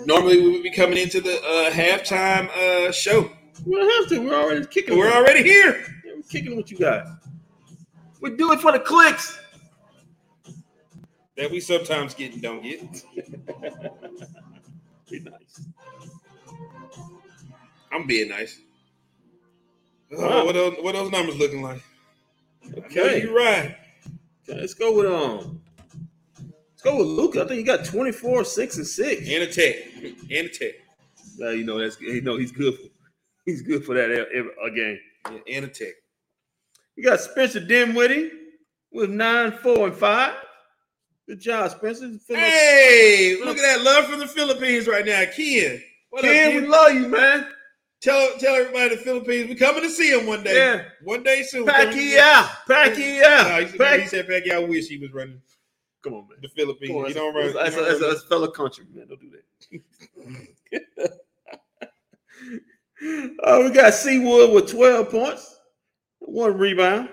Normally 0.05 0.41
we 0.41 0.51
would 0.51 0.63
be 0.63 0.71
coming 0.71 0.97
into 0.97 1.21
the 1.21 1.37
uh, 1.37 1.71
halftime 1.71 2.49
uh, 2.49 2.91
show. 2.91 3.29
We 3.65 3.75
don't 3.75 4.01
have 4.01 4.09
to. 4.09 4.19
We're 4.27 4.41
already 4.41 4.65
kicking. 4.65 4.97
We're 4.97 5.11
already 5.11 5.43
here. 5.43 5.85
Yeah, 6.05 6.13
we're 6.15 6.23
kicking 6.23 6.55
with 6.55 6.71
you 6.71 6.77
guys. 6.77 7.07
We 8.19 8.35
do 8.35 8.51
it 8.51 8.59
for 8.59 8.71
the 8.71 8.79
clicks. 8.79 9.39
That 11.37 11.49
we 11.51 11.59
sometimes 11.59 12.13
get 12.13 12.33
and 12.33 12.41
don't 12.41 12.61
get. 12.63 12.81
Be 15.09 15.19
nice. 15.19 15.61
I'm 17.91 18.07
being 18.07 18.29
nice. 18.29 18.59
Wow. 20.11 20.45
what 20.45 20.53
those 20.53 20.75
what 20.81 20.93
those 20.93 21.11
numbers 21.11 21.37
looking 21.37 21.61
like? 21.61 21.81
Okay. 22.77 23.23
you're 23.23 23.35
right. 23.35 23.75
Okay, 24.47 24.59
let's 24.59 24.73
go 24.73 24.95
with 24.95 25.07
um. 25.07 25.61
Let's 26.83 26.95
go 26.95 26.97
with 26.99 27.07
Luka. 27.15 27.43
I 27.43 27.47
think 27.47 27.57
he 27.59 27.63
got 27.63 27.85
24, 27.85 28.43
6, 28.43 28.77
and 28.77 28.87
6. 28.87 29.21
And 29.29 29.43
a 29.43 29.47
tech, 29.47 29.75
and 30.03 30.47
a 30.47 30.49
tech, 30.49 30.71
Now 31.37 31.49
you 31.49 31.63
know 31.63 31.77
that's 31.79 31.99
you 32.01 32.21
know 32.21 32.37
he's 32.37 32.51
good 32.51 32.75
for 32.75 32.87
he's 33.45 33.61
good 33.61 33.85
for 33.85 33.93
that 33.95 34.09
e- 34.09 34.39
e- 34.39 34.49
a 34.65 34.71
game. 34.71 34.99
Yeah, 35.29 35.55
and 35.57 35.65
a 35.65 35.67
tech. 35.67 35.93
You 36.95 37.03
got 37.03 37.19
Spencer 37.19 37.59
Dinwiddie 37.59 38.31
with 38.91 39.09
nine, 39.11 39.51
four, 39.51 39.87
and 39.87 39.95
five. 39.95 40.33
Good 41.27 41.39
job, 41.39 41.69
Spencer. 41.71 42.09
Hey, 42.27 43.37
look 43.43 43.57
at 43.57 43.61
that 43.61 43.83
love 43.83 44.05
from 44.05 44.19
the 44.19 44.27
Philippines 44.27 44.87
right 44.87 45.05
now, 45.05 45.23
Ken. 45.35 45.81
What 46.09 46.25
up, 46.25 46.31
Ken, 46.31 46.61
we 46.63 46.67
love 46.67 46.93
you, 46.93 47.07
man. 47.07 47.47
Tell 48.01 48.37
tell 48.39 48.55
everybody 48.55 48.85
in 48.93 48.97
the 48.97 49.03
Philippines 49.03 49.49
we 49.49 49.55
coming 49.55 49.83
to 49.83 49.89
see 49.91 50.09
him 50.11 50.25
one 50.25 50.43
day. 50.43 50.55
Yeah. 50.55 50.83
One 51.03 51.21
day 51.21 51.43
soon. 51.43 51.65
we 51.65 51.71
coming 51.71 51.91
to 51.91 51.93
see 51.93 52.15
him. 52.15 52.21
Pacquiao, 52.21 52.49
Pacquiao, 52.67 53.21
Nah, 53.43 53.59
he, 53.59 53.65
said, 53.67 53.71
he 53.71 53.77
Pac- 53.77 54.09
said 54.09 54.27
Pacquiao 54.27 54.67
wish 54.67 54.87
he 54.87 54.97
was 54.97 55.11
running 55.13 55.39
Come 56.03 56.13
on, 56.13 56.27
man. 56.29 56.39
the 56.41 56.49
Philippines. 56.49 56.91
Come 56.91 57.03
on, 57.03 57.07
you 57.09 57.13
don't 57.13 57.33
that's, 57.33 57.53
run. 57.53 57.63
that's, 57.63 57.75
you 57.75 57.81
don't 57.81 58.01
that's, 58.01 58.21
run 58.21 58.29
fellow 58.29 58.51
country, 58.51 58.85
man. 58.93 59.07
Don't 59.07 59.21
do 59.21 59.31
that. 59.31 61.19
oh, 63.43 63.63
we 63.63 63.71
got 63.71 63.93
Seawood 63.93 64.53
with 64.53 64.69
12 64.71 65.09
points, 65.09 65.59
one 66.19 66.57
rebound. 66.57 67.09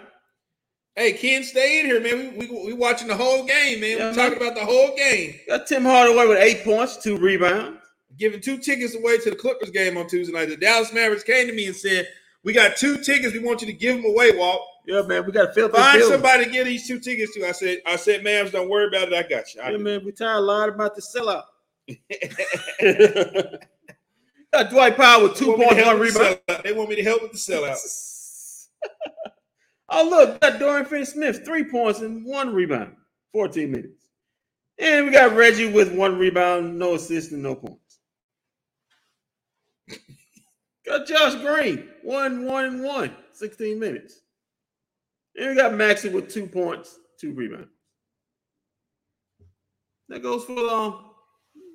Hey, 0.97 1.13
Ken, 1.13 1.45
stay 1.45 1.81
in 1.81 1.87
here, 1.87 2.01
man. 2.01 2.37
We, 2.37 2.47
we, 2.49 2.67
we 2.67 2.73
watching 2.73 3.09
the 3.09 3.17
whole 3.17 3.45
game, 3.45 3.81
man. 3.81 3.99
Yeah, 3.99 4.09
We're 4.09 4.15
talking 4.15 4.43
about 4.43 4.57
the 4.57 4.65
whole 4.65 4.97
game. 4.97 5.35
Got 5.47 5.67
Tim 5.67 5.85
Hardaway 5.85 6.27
with 6.27 6.39
eight 6.39 6.65
points, 6.65 6.97
two 6.97 7.17
rebounds. 7.17 7.79
Giving 8.17 8.41
two 8.41 8.59
tickets 8.59 8.97
away 8.97 9.19
to 9.19 9.31
the 9.31 9.37
Clippers 9.37 9.71
game 9.71 9.97
on 9.97 10.09
Tuesday 10.09 10.33
night. 10.33 10.49
The 10.49 10.57
Dallas 10.57 10.93
Mavericks 10.93 11.23
came 11.23 11.47
to 11.47 11.53
me 11.53 11.67
and 11.67 11.77
said, 11.77 12.09
"We 12.43 12.53
got 12.53 12.77
two 12.77 12.97
tickets. 12.97 13.33
We 13.33 13.39
want 13.39 13.61
you 13.61 13.69
to 13.69 13.73
give 13.73 13.97
them 13.97 14.07
away, 14.07 14.37
Walt. 14.37 14.61
Yeah, 14.89 15.03
man, 15.03 15.27
we 15.27 15.33
got 15.33 15.49
to 15.49 15.53
fill 15.53 15.69
this 15.69 15.79
Find 15.79 16.03
somebody 16.03 16.47
to 16.47 16.51
give 16.51 16.65
these 16.65 16.89
two 16.89 16.99
tickets 16.99 17.35
to." 17.35 17.47
I 17.47 17.53
said, 17.53 17.83
"I 17.85 17.97
said, 17.97 18.25
Mavs, 18.25 18.53
don't 18.53 18.71
worry 18.71 18.87
about 18.87 19.13
it. 19.13 19.15
I 19.15 19.21
got 19.23 19.55
you." 19.55 19.61
I 19.61 19.67
Yeah, 19.71 19.77
do. 19.77 19.85
man, 19.85 20.03
we 20.03 20.13
tired 20.13 20.39
a 20.39 20.41
lot 20.41 20.71
about 20.71 20.97
the 20.97 21.03
sellout. 21.03 21.43
got 24.51 24.71
Dwight 24.71 24.97
Powell 24.97 25.25
with 25.25 25.37
two 25.37 25.49
want 25.49 25.59
me 25.59 25.67
to 25.67 25.75
points, 25.75 25.85
help 25.85 25.99
one 25.99 26.01
rebound. 26.01 26.65
They 26.65 26.73
want 26.73 26.89
me 26.89 26.97
to 26.97 27.03
help 27.03 27.21
with 27.21 27.33
the 27.33 27.39
sellout. 27.39 27.77
oh, 29.91 30.09
look, 30.09 30.41
got 30.41 30.59
Dorian 30.59 30.87
Finney-Smith, 30.87 31.45
three 31.45 31.65
points 31.65 32.01
and 32.01 32.25
one 32.25 32.55
rebound, 32.55 32.97
14 33.33 33.71
minutes. 33.71 34.09
And 34.79 35.05
we 35.05 35.13
got 35.13 35.37
Reggie 35.37 35.71
with 35.71 35.95
one 35.95 36.19
rebound, 36.19 36.79
no 36.79 36.95
assist, 36.95 37.33
and 37.33 37.43
no 37.43 37.55
points. 37.55 37.99
got 40.87 41.07
Josh 41.07 41.35
Green, 41.43 41.91
one, 42.03 42.47
one, 42.47 42.65
and 42.65 42.83
one, 42.83 43.15
16 43.33 43.79
minutes. 43.79 44.23
And 45.39 45.51
we 45.51 45.55
got 45.55 45.73
Maxi 45.73 46.13
with 46.13 46.29
two 46.33 46.47
points, 46.47 46.99
two 47.19 47.33
rebounds. 47.33 47.69
That 50.09 50.23
goes 50.23 50.45
for 50.45 50.59
um, 50.69 51.05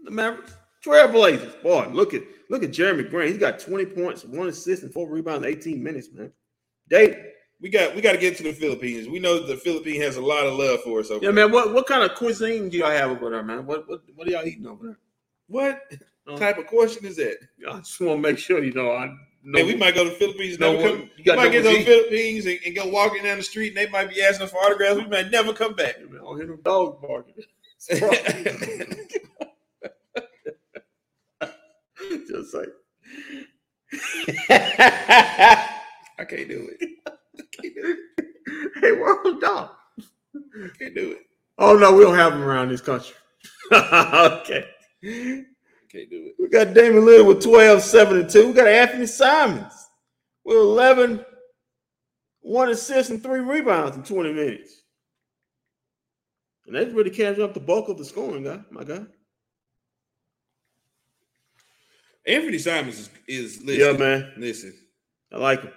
the 0.03 0.11
Mavericks. 0.11 0.55
Trailblazers. 0.83 1.61
Boy, 1.63 1.87
look 1.93 2.13
at 2.13 2.23
look 2.49 2.61
at 2.63 2.71
Jerami 2.71 3.09
Grant. 3.09 3.29
He's 3.29 3.39
got 3.39 3.57
20 3.59 3.85
points, 3.85 4.25
one 4.25 4.49
assist, 4.49 4.83
and 4.83 4.91
four 4.91 5.09
rebounds, 5.09 5.45
in 5.45 5.51
18 5.53 5.81
minutes, 5.81 6.09
man. 6.13 6.31
Dave. 6.89 7.15
We 7.61 7.69
got 7.69 7.95
we 7.95 8.01
got 8.01 8.11
to 8.11 8.17
get 8.17 8.35
to 8.37 8.43
the 8.43 8.51
Philippines. 8.51 9.07
We 9.07 9.19
know 9.19 9.39
the 9.47 9.55
Philippines 9.55 10.03
has 10.03 10.17
a 10.17 10.21
lot 10.21 10.45
of 10.45 10.55
love 10.59 10.81
for 10.81 10.99
us 10.99 11.09
over 11.09 11.23
Yeah, 11.23 11.31
there. 11.31 11.47
man. 11.47 11.51
What 11.53 11.73
what 11.73 11.87
kind 11.87 12.03
of 12.03 12.17
cuisine 12.17 12.67
do 12.67 12.77
y'all 12.77 12.91
have 12.91 13.11
over 13.11 13.29
there, 13.29 13.43
man? 13.43 13.65
What 13.65 13.87
what 13.87 14.01
what 14.15 14.27
are 14.27 14.31
y'all 14.31 14.45
eating 14.45 14.67
over 14.67 14.87
there? 14.87 14.99
What 15.47 15.81
Uh, 16.27 16.35
type 16.37 16.57
of 16.57 16.67
question 16.67 17.05
is 17.05 17.15
that? 17.15 17.37
I 17.69 17.77
just 17.79 18.01
want 18.01 18.17
to 18.17 18.21
make 18.29 18.37
sure 18.37 18.61
you 18.61 18.73
know. 18.73 18.91
I 18.91 19.15
Man, 19.45 19.67
we 19.67 19.75
might 19.75 19.93
go 19.93 20.05
to 20.05 20.09
the 20.09 20.15
Philippines. 20.15 20.57
No 20.57 20.73
never 20.73 20.89
come, 20.89 21.09
you 21.17 21.23
got 21.25 21.35
might 21.35 21.51
get 21.51 21.63
to 21.63 21.69
the. 21.69 21.83
Philippines 21.83 22.45
and, 22.45 22.59
and 22.65 22.75
go 22.75 22.87
walking 22.87 23.23
down 23.23 23.37
the 23.37 23.43
street, 23.43 23.69
and 23.69 23.77
they 23.77 23.89
might 23.89 24.09
be 24.09 24.21
asking 24.21 24.47
for 24.47 24.57
autographs. 24.57 24.95
We 24.95 25.07
might 25.07 25.31
never 25.31 25.51
come 25.51 25.73
back. 25.73 25.97
I 25.97 26.15
don't 26.15 26.37
hear 26.37 26.47
no 26.47 26.55
dog 26.57 27.01
barking. 27.01 27.43
Just 32.27 32.53
like 32.53 32.69
I 34.49 36.25
can't 36.27 36.47
do 36.47 36.69
it. 36.71 36.79
hey, 38.81 38.91
why 38.93 39.15
Oh 41.57 41.77
no, 41.77 41.93
we 41.93 42.03
don't 42.03 42.15
have 42.15 42.33
them 42.33 42.43
around 42.43 42.69
this 42.69 42.81
country. 42.81 43.15
okay. 43.71 44.67
Can't 45.93 46.09
do 46.09 46.25
it. 46.27 46.35
We 46.39 46.49
got 46.49 46.73
Damian 46.73 47.03
Lillard 47.03 47.27
with 47.27 47.43
12, 47.43 47.81
7, 47.81 48.19
and 48.21 48.29
2. 48.29 48.47
We 48.47 48.53
got 48.53 48.67
Anthony 48.67 49.05
Simons 49.05 49.73
with 50.43 50.57
11, 50.57 51.23
one 52.41 52.69
assist, 52.69 53.11
and 53.11 53.21
three 53.21 53.41
rebounds 53.41 53.95
in 53.95 54.03
20 54.03 54.33
minutes. 54.33 54.81
And 56.65 56.75
that's 56.75 56.91
really 56.91 57.11
catching 57.11 57.43
up 57.43 57.53
the 57.53 57.59
bulk 57.59 57.89
of 57.89 57.97
the 57.97 58.05
scoring, 58.05 58.43
guy. 58.43 58.61
My 58.71 58.83
guy. 58.83 59.01
Anthony 62.25 62.57
Simons 62.57 63.09
is, 63.27 63.57
is 63.57 63.63
Yeah, 63.63 63.87
listen, 63.87 63.99
man. 63.99 64.33
Listen, 64.37 64.73
I 65.31 65.37
like 65.37 65.61
him. 65.61 65.73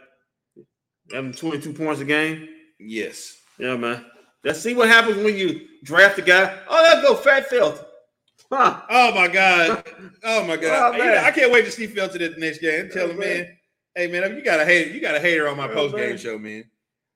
Having 1.13 1.33
22 1.33 1.73
points 1.73 2.01
a 2.01 2.05
game. 2.05 2.49
yes. 2.81 3.37
Yeah, 3.59 3.77
man. 3.77 4.05
Let's 4.45 4.61
see 4.61 4.75
what 4.75 4.89
happens 4.89 5.17
when 5.17 5.37
you 5.37 5.67
draft 5.83 6.19
a 6.19 6.23
guy. 6.23 6.59
Oh, 6.69 6.83
let's 6.83 7.03
go 7.07 7.17
Fat 7.17 7.49
Felton. 7.49 7.86
Huh. 8.53 8.83
Oh 8.91 9.15
my 9.15 9.29
god. 9.29 9.85
Oh 10.23 10.45
my 10.45 10.57
god. 10.57 11.01
Oh. 11.01 11.25
I 11.25 11.31
can't 11.31 11.53
wait 11.53 11.65
to 11.65 11.71
see 11.71 11.87
Felton 11.87 12.23
at 12.23 12.35
the 12.35 12.41
next 12.41 12.59
game. 12.61 12.89
Tell 12.91 13.11
him, 13.11 13.21
Yeah, 13.21 13.27
man. 13.27 13.39
man. 13.43 13.57
Hey 13.97 14.07
man, 14.09 14.37
you 14.37 14.43
got 14.45 14.61
a 14.61 14.65
hater. 14.65 14.91
You 14.91 15.01
got 15.01 15.15
a 15.15 15.21
hater 15.21 15.49
on 15.49 15.57
my 15.57 15.67
Yeah, 15.69 15.75
post 15.75 15.97
game 15.97 16.17
show, 16.17 16.39
man. 16.39 16.65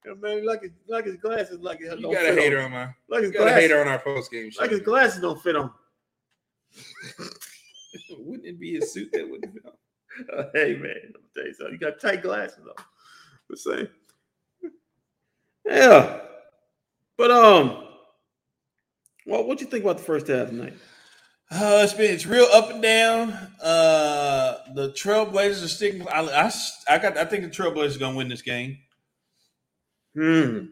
Yeah, 0.05 0.14
man, 0.18 0.47
like 0.47 0.62
his, 0.62 0.70
like 0.89 1.05
his 1.05 1.16
glasses, 1.16 1.61
like 1.61 1.78
his, 1.81 1.93
You 2.01 2.12
got 2.12 2.24
a 2.24 2.33
hater 2.35 2.59
on. 2.59 2.64
on 2.66 2.70
my. 2.72 2.89
Like 3.09 3.22
his 3.22 3.33
got 3.33 3.41
a 3.41 3.43
glasses, 3.45 3.61
hater 3.62 3.81
on 3.81 3.89
our 3.89 3.99
post 3.99 4.31
game 4.33 4.51
show. 4.51 4.62
like 4.62 4.70
his 4.70 4.81
glasses 4.81 5.20
don't 5.20 5.41
fit 5.43 5.57
on. 5.57 5.70
Wouldn't 8.18 8.47
it 8.47 8.59
be 8.59 8.76
a 8.78 8.83
suit 8.83 9.11
that 9.12 9.28
wouldn't 9.28 9.53
fit 9.53 9.62
on? 9.66 9.72
Uh, 10.39 10.45
hey 10.55 10.74
man, 10.74 10.95
let 11.12 11.14
me 11.14 11.28
tell 11.35 11.45
you 11.47 11.55
something. 11.55 11.72
You 11.74 11.78
got 11.78 12.01
tight 12.01 12.22
glasses 12.22 12.64
on. 12.66 12.85
The 13.49 13.57
same. 13.57 13.89
Yeah. 15.66 16.20
But 17.16 17.31
um, 17.31 17.85
well, 19.26 19.45
what 19.45 19.59
do 19.59 19.64
you 19.64 19.70
think 19.70 19.85
about 19.85 19.99
the 19.99 20.05
first 20.05 20.26
half 20.28 20.49
tonight? 20.49 20.74
Uh, 21.53 21.81
it's 21.83 21.95
been 21.95 22.15
it's 22.15 22.27
real 22.27 22.47
up 22.53 22.71
and 22.71 22.81
down. 22.81 23.33
Uh, 23.61 24.59
the 24.75 24.91
Trailblazers 24.91 25.65
are 25.65 25.69
sticking. 25.69 26.07
I, 26.09 26.21
I, 26.21 26.53
I 26.89 26.99
got. 26.99 27.17
I 27.17 27.25
think 27.25 27.43
the 27.43 27.51
Trailblazers 27.51 27.97
are 27.97 27.99
gonna 27.99 28.17
win 28.17 28.29
this 28.29 28.43
game. 28.43 28.79
Hmm. 30.15 30.67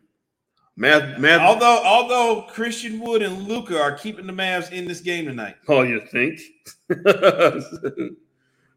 Math, 0.76 1.18
math. 1.18 1.40
Although, 1.40 1.82
although 1.84 2.42
Christian 2.42 3.00
Wood 3.00 3.22
and 3.22 3.48
Luka 3.48 3.80
are 3.80 3.92
keeping 3.92 4.28
the 4.28 4.32
Mavs 4.32 4.70
in 4.70 4.86
this 4.86 5.00
game 5.00 5.26
tonight. 5.26 5.56
Oh, 5.66 5.82
you 5.82 6.00
think? 6.06 6.38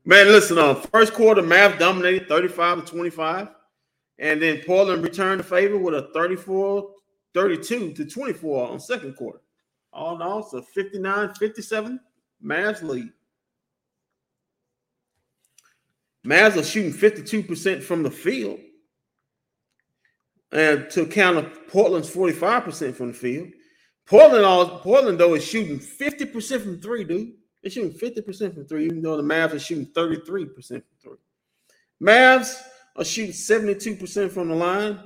Man, 0.03 0.27
listen, 0.27 0.57
uh, 0.57 0.73
first 0.73 1.13
quarter, 1.13 1.43
Mavs 1.43 1.77
dominated 1.77 2.27
35 2.27 2.85
to 2.85 2.91
25. 2.91 3.49
And 4.17 4.41
then 4.41 4.63
Portland 4.65 5.03
returned 5.03 5.41
the 5.41 5.43
favor 5.43 5.77
with 5.77 5.93
a 5.93 6.09
34 6.11 6.89
32 7.35 7.93
to 7.93 8.05
24 8.05 8.69
on 8.69 8.79
second 8.79 9.15
quarter. 9.15 9.39
All 9.93 10.15
in 10.15 10.21
all, 10.21 10.43
so 10.43 10.61
59 10.61 11.33
57, 11.35 11.99
Mavs 12.43 12.81
lead. 12.81 13.11
Mavs 16.25 16.57
are 16.57 16.63
shooting 16.63 16.93
52% 16.93 17.81
from 17.81 18.03
the 18.03 18.11
field. 18.11 18.59
And 20.51 20.89
to 20.91 21.05
counter 21.05 21.49
Portland's 21.69 22.13
45% 22.13 22.93
from 22.93 23.07
the 23.07 23.13
field. 23.13 23.49
Portland, 24.05 24.45
all 24.45 24.79
Portland 24.79 25.19
though 25.19 25.35
is 25.35 25.45
shooting 25.45 25.79
50% 25.79 26.61
from 26.61 26.81
three, 26.81 27.03
dude. 27.03 27.33
They're 27.61 27.71
shooting 27.71 27.97
50% 27.97 28.53
from 28.53 28.65
three, 28.65 28.85
even 28.85 29.01
though 29.01 29.17
the 29.17 29.23
Mavs 29.23 29.53
are 29.53 29.59
shooting 29.59 29.85
33% 29.93 30.67
from 30.67 30.81
three. 31.01 31.17
Mavs 32.01 32.59
are 32.95 33.05
shooting 33.05 33.31
72% 33.31 34.31
from 34.31 34.49
the 34.49 34.55
line. 34.55 34.99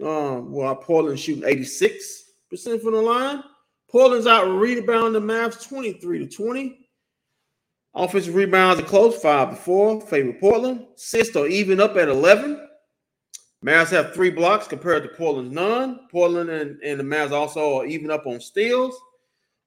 Uh, 0.00 0.36
While 0.36 0.76
Portland's 0.76 1.22
shooting 1.22 1.42
86% 1.42 2.80
from 2.80 2.92
the 2.92 3.02
line. 3.02 3.42
Portland's 3.94 4.26
out 4.26 4.48
rebounding 4.48 5.12
the 5.12 5.20
Mavs 5.20 5.68
23 5.68 6.26
to 6.26 6.26
20. 6.26 6.88
Offensive 7.94 8.34
rebounds 8.34 8.82
are 8.82 8.86
close, 8.86 9.22
five 9.22 9.50
to 9.50 9.54
four. 9.56 10.00
Favor 10.00 10.32
Portland. 10.32 10.84
Are 11.36 11.46
even 11.46 11.80
up 11.80 11.96
at 11.96 12.08
11. 12.08 12.68
Mavs 13.64 13.90
have 13.90 14.12
three 14.12 14.30
blocks 14.30 14.66
compared 14.66 15.04
to 15.04 15.10
Portland's 15.10 15.52
none. 15.52 16.08
Portland 16.10 16.50
and, 16.50 16.82
and 16.82 16.98
the 16.98 17.04
Mavs 17.04 17.30
also 17.30 17.76
are 17.76 17.86
even 17.86 18.10
up 18.10 18.26
on 18.26 18.40
steals. 18.40 19.00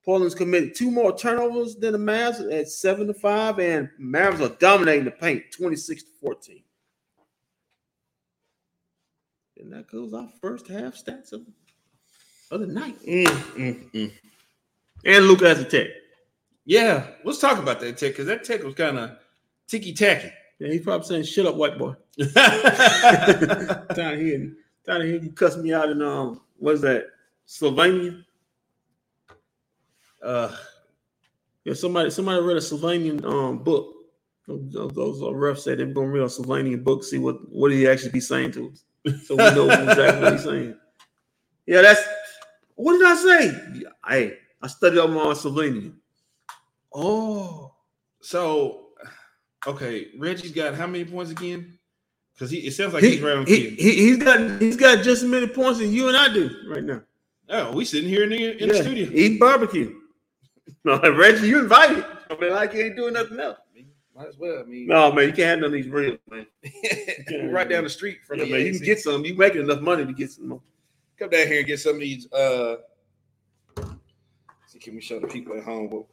Portland's 0.03 0.35
committed 0.35 0.75
two 0.75 0.91
more 0.91 1.17
turnovers 1.17 1.77
than 1.77 1.93
the 1.93 1.97
Mavs 1.97 2.53
at 2.53 2.67
seven 2.67 3.07
to 3.07 3.13
five, 3.13 3.59
and 3.59 3.89
Mavs 3.97 4.41
are 4.41 4.53
dominating 4.59 5.05
the 5.05 5.11
paint 5.11 5.45
26 5.55 6.03
to 6.03 6.09
14. 6.19 6.63
And 9.61 9.71
that 9.71 9.87
goes 9.87 10.13
our 10.13 10.27
first 10.41 10.67
half 10.67 10.95
stats 10.95 11.31
of, 11.31 11.43
of 12.51 12.61
the 12.61 12.67
night. 12.67 12.99
Mm, 13.05 13.25
mm, 13.25 13.91
mm. 13.91 14.11
And 15.05 15.25
Luka 15.25 15.47
has 15.47 15.59
a 15.59 15.65
tech. 15.65 15.87
Yeah, 16.65 17.07
let's 17.23 17.39
talk 17.39 17.59
about 17.59 17.79
that 17.79 17.97
tech 17.97 18.11
because 18.11 18.25
that 18.27 18.43
tech 18.43 18.63
was 18.63 18.75
kind 18.75 18.97
of 18.99 19.11
ticky 19.67 19.93
tacky. 19.93 20.31
Yeah, 20.59 20.69
he's 20.69 20.81
probably 20.83 21.07
saying, 21.07 21.23
"Shut 21.23 21.45
up, 21.45 21.55
white 21.55 21.77
boy." 21.77 21.93
Down 23.93 24.19
here, 24.19 24.53
down 24.85 25.01
here, 25.01 25.21
you 25.21 25.31
cuss 25.31 25.55
me 25.57 25.73
out 25.73 25.89
in 25.89 26.01
um, 26.01 26.41
what's 26.57 26.81
that, 26.81 27.05
Slovenia? 27.47 28.23
uh, 30.23 30.55
Yeah, 31.63 31.73
somebody 31.73 32.09
somebody 32.09 32.41
read 32.41 32.57
a 32.57 32.61
Sylvanian 32.61 33.23
um 33.25 33.59
book. 33.63 33.93
Those, 34.47 34.71
those, 34.71 34.93
those 34.93 35.21
are 35.21 35.33
refs 35.35 35.59
said 35.59 35.77
they're 35.79 35.85
gonna 35.87 36.07
read 36.07 36.23
a 36.23 36.27
Sylvanian 36.27 36.83
book, 36.83 37.03
see 37.03 37.17
what 37.19 37.37
what 37.49 37.69
did 37.69 37.77
he 37.77 37.87
actually 37.87 38.11
be 38.11 38.19
saying 38.19 38.51
to 38.53 38.71
us, 38.71 38.83
so 39.25 39.35
we 39.35 39.43
know 39.55 39.69
exactly 39.69 40.21
what 40.21 40.33
he's 40.33 40.43
saying. 40.43 40.75
Yeah, 41.69 41.81
that's 41.81 42.01
what 42.77 42.93
did 42.97 43.05
I 43.07 43.15
say? 43.15 43.61
Yeah, 43.75 43.89
Hey, 44.07 44.37
I 44.61 44.67
studied 44.67 44.99
up 44.99 45.09
on 45.09 45.35
Slovenian. 45.35 45.95
Oh, 46.93 47.73
so 48.21 48.87
okay, 49.67 50.07
Reggie's 50.17 50.51
got 50.53 50.75
how 50.75 50.87
many 50.87 51.05
points 51.05 51.31
again? 51.31 51.77
Because 52.33 52.51
he 52.51 52.59
it 52.59 52.73
sounds 52.73 52.93
like 52.93 53.03
he, 53.03 53.11
he's 53.11 53.21
right 53.21 53.37
on 53.37 53.45
he, 53.45 53.75
cue. 53.75 53.75
he, 53.77 53.93
he's 53.95 54.17
got 54.17 54.61
he's 54.61 54.77
got 54.77 55.03
just 55.03 55.23
as 55.23 55.29
many 55.29 55.47
points 55.47 55.81
as 55.81 55.93
you 55.93 56.07
and 56.07 56.17
I 56.17 56.33
do 56.33 56.49
right 56.69 56.83
now. 56.83 57.01
Oh, 57.49 57.73
we 57.73 57.85
sitting 57.85 58.09
here 58.09 58.23
in 58.23 58.29
the 58.29 58.61
in 58.63 58.69
the 58.69 58.75
studio. 58.75 59.09
eating 59.13 59.39
barbecue. 59.39 59.93
No, 60.85 60.99
Reggie, 61.15 61.47
you 61.47 61.59
invited. 61.59 62.05
I 62.29 62.35
mean, 62.39 62.53
I 62.53 62.67
can't 62.67 62.95
do 62.95 63.11
nothing 63.11 63.39
else. 63.39 63.57
Might 64.15 64.27
as 64.29 64.37
well. 64.37 64.61
I 64.61 64.63
mean, 64.63 64.87
No, 64.87 65.11
man, 65.11 65.27
you 65.27 65.33
can't 65.33 65.49
have 65.49 65.59
none 65.59 65.65
of 65.67 65.71
these 65.73 65.87
reels, 65.89 66.19
man. 66.29 66.47
right 67.51 67.69
down 67.69 67.83
the 67.83 67.89
street 67.89 68.19
from 68.27 68.39
Yeah, 68.39 68.45
the 68.45 68.51
man, 68.51 68.65
you 68.65 68.73
can 68.73 68.83
get 68.85 68.99
some. 68.99 69.23
You 69.25 69.35
making 69.35 69.61
enough 69.61 69.81
money 69.81 70.05
to 70.05 70.13
get 70.13 70.31
some 70.31 70.49
more. 70.49 70.61
Come 71.19 71.29
down 71.29 71.47
here 71.47 71.59
and 71.59 71.67
get 71.67 71.79
some 71.79 71.95
of 71.95 72.01
these. 72.01 72.31
Uh, 72.31 72.75
see, 74.67 74.79
can 74.79 74.95
we 74.95 75.01
show 75.01 75.19
the 75.19 75.27
people 75.27 75.57
at 75.57 75.63
home 75.63 75.89
what 75.89 76.05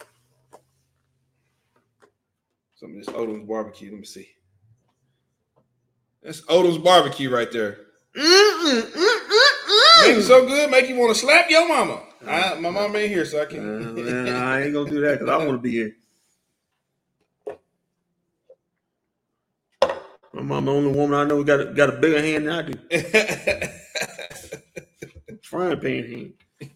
some 2.75 2.91
of 2.91 2.97
this 2.97 3.07
Odom's 3.09 3.47
barbecue? 3.49 3.91
Let 3.91 4.01
me 4.01 4.07
see. 4.07 4.29
That's 6.23 6.41
Odom's 6.43 6.79
barbecue 6.79 7.31
right 7.31 7.51
there. 7.53 7.79
Make 8.15 8.25
it 10.19 10.23
so 10.25 10.47
good, 10.47 10.71
make 10.71 10.89
you 10.89 10.97
want 10.97 11.15
to 11.15 11.21
slap 11.21 11.51
your 11.51 11.67
mama. 11.69 12.01
I, 12.27 12.55
my 12.55 12.71
mama 12.71 12.97
ain't 12.99 13.11
here, 13.13 13.25
so 13.27 13.41
I 13.41 13.43
Uh, 13.43 13.47
can't. 13.47 13.95
man, 13.97 14.29
I 14.37 14.65
ain't 14.65 14.73
gonna 14.75 14.89
do 14.91 15.01
that 15.03 15.19
because 15.21 15.29
I 15.29 15.37
want 15.39 15.51
to 15.53 15.59
be 15.59 15.71
here. 15.73 15.97
My 20.33 20.43
mom, 20.43 20.65
the 20.67 20.73
only 20.73 20.93
woman 20.93 21.19
I 21.19 21.25
know 21.25 21.43
got 21.45 21.61
a, 21.61 21.65
got 21.67 21.89
a 21.91 21.93
bigger 21.93 22.21
hand 22.21 22.47
than 22.49 22.55
I 22.55 22.63
do. 22.63 22.75
Frying 25.55 25.79
pan 25.79 26.11
hand. 26.11 26.73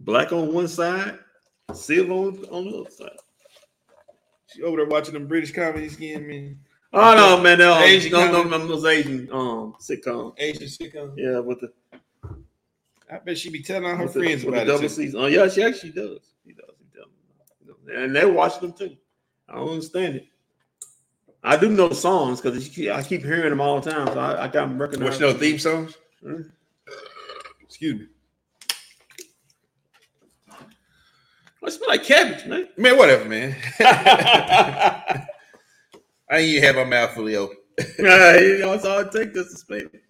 Black 0.00 0.32
on 0.32 0.54
one 0.54 0.68
side, 0.68 1.18
silver 1.74 2.12
on, 2.14 2.44
on 2.50 2.64
the 2.64 2.78
other 2.78 2.90
side. 2.90 3.10
she 4.46 4.62
over 4.62 4.78
there 4.78 4.86
watching 4.86 5.12
them 5.12 5.26
British 5.26 5.52
comedies 5.52 5.98
again, 5.98 6.26
man. 6.26 6.58
Oh 6.94 7.14
no, 7.14 7.42
man! 7.42 7.58
No, 7.58 7.76
Asian 7.78 8.12
no, 8.12 8.32
no, 8.32 8.42
no, 8.42 8.66
those 8.66 8.86
Asian 8.86 9.28
um 9.30 9.74
sitcom. 9.78 10.32
Asian 10.38 10.66
sitcom. 10.66 11.12
Yeah, 11.14 11.40
with 11.40 11.60
the 11.60 11.72
I 13.12 13.18
bet 13.18 13.36
she 13.36 13.50
be 13.50 13.62
telling 13.62 13.84
all 13.84 13.96
her 13.96 14.06
the, 14.06 14.12
friends 14.12 14.42
the 14.42 14.48
about 14.48 14.62
it. 14.62 14.64
double 14.64 14.80
too. 14.80 14.88
season. 14.88 15.20
Oh 15.20 15.26
yeah, 15.26 15.46
she 15.50 15.62
actually 15.62 15.92
does. 15.92 16.20
She 16.46 16.54
does. 16.54 16.70
She 16.78 17.66
does. 17.66 17.76
And 17.94 18.16
they 18.16 18.24
watch 18.24 18.60
them 18.60 18.72
too. 18.72 18.96
I 19.46 19.56
don't 19.56 19.68
understand 19.68 20.16
it. 20.16 20.26
I 21.44 21.58
do 21.58 21.68
know 21.68 21.92
songs 21.92 22.40
because 22.40 22.66
I 22.88 23.02
keep 23.02 23.22
hearing 23.24 23.50
them 23.50 23.60
all 23.60 23.78
the 23.78 23.90
time, 23.90 24.06
so 24.06 24.18
I, 24.18 24.44
I 24.44 24.48
got 24.48 24.68
them 24.68 24.80
recognized. 24.80 25.20
you 25.20 25.26
know, 25.26 25.34
theme 25.34 25.58
songs? 25.58 25.98
Mm. 26.24 26.50
Excuse 27.80 28.00
me. 28.00 28.06
I 31.64 31.70
smell 31.70 31.88
like 31.88 32.04
cabbage, 32.04 32.44
man. 32.46 32.68
Man, 32.76 32.98
whatever, 32.98 33.24
man. 33.24 33.56
I 33.80 35.26
ain't 36.30 36.48
even 36.50 36.62
have 36.64 36.76
my 36.76 36.84
mouth 36.84 37.14
fully 37.14 37.36
open. 37.36 37.56
Yeah, 37.98 38.38
you 38.38 38.58
know, 38.58 38.72
that's 38.72 38.84
all 38.84 38.98
it 39.00 39.12
takes 39.12 39.32
just 39.34 39.50
to 39.52 39.56
spell 39.56 39.78
it. 39.78 40.02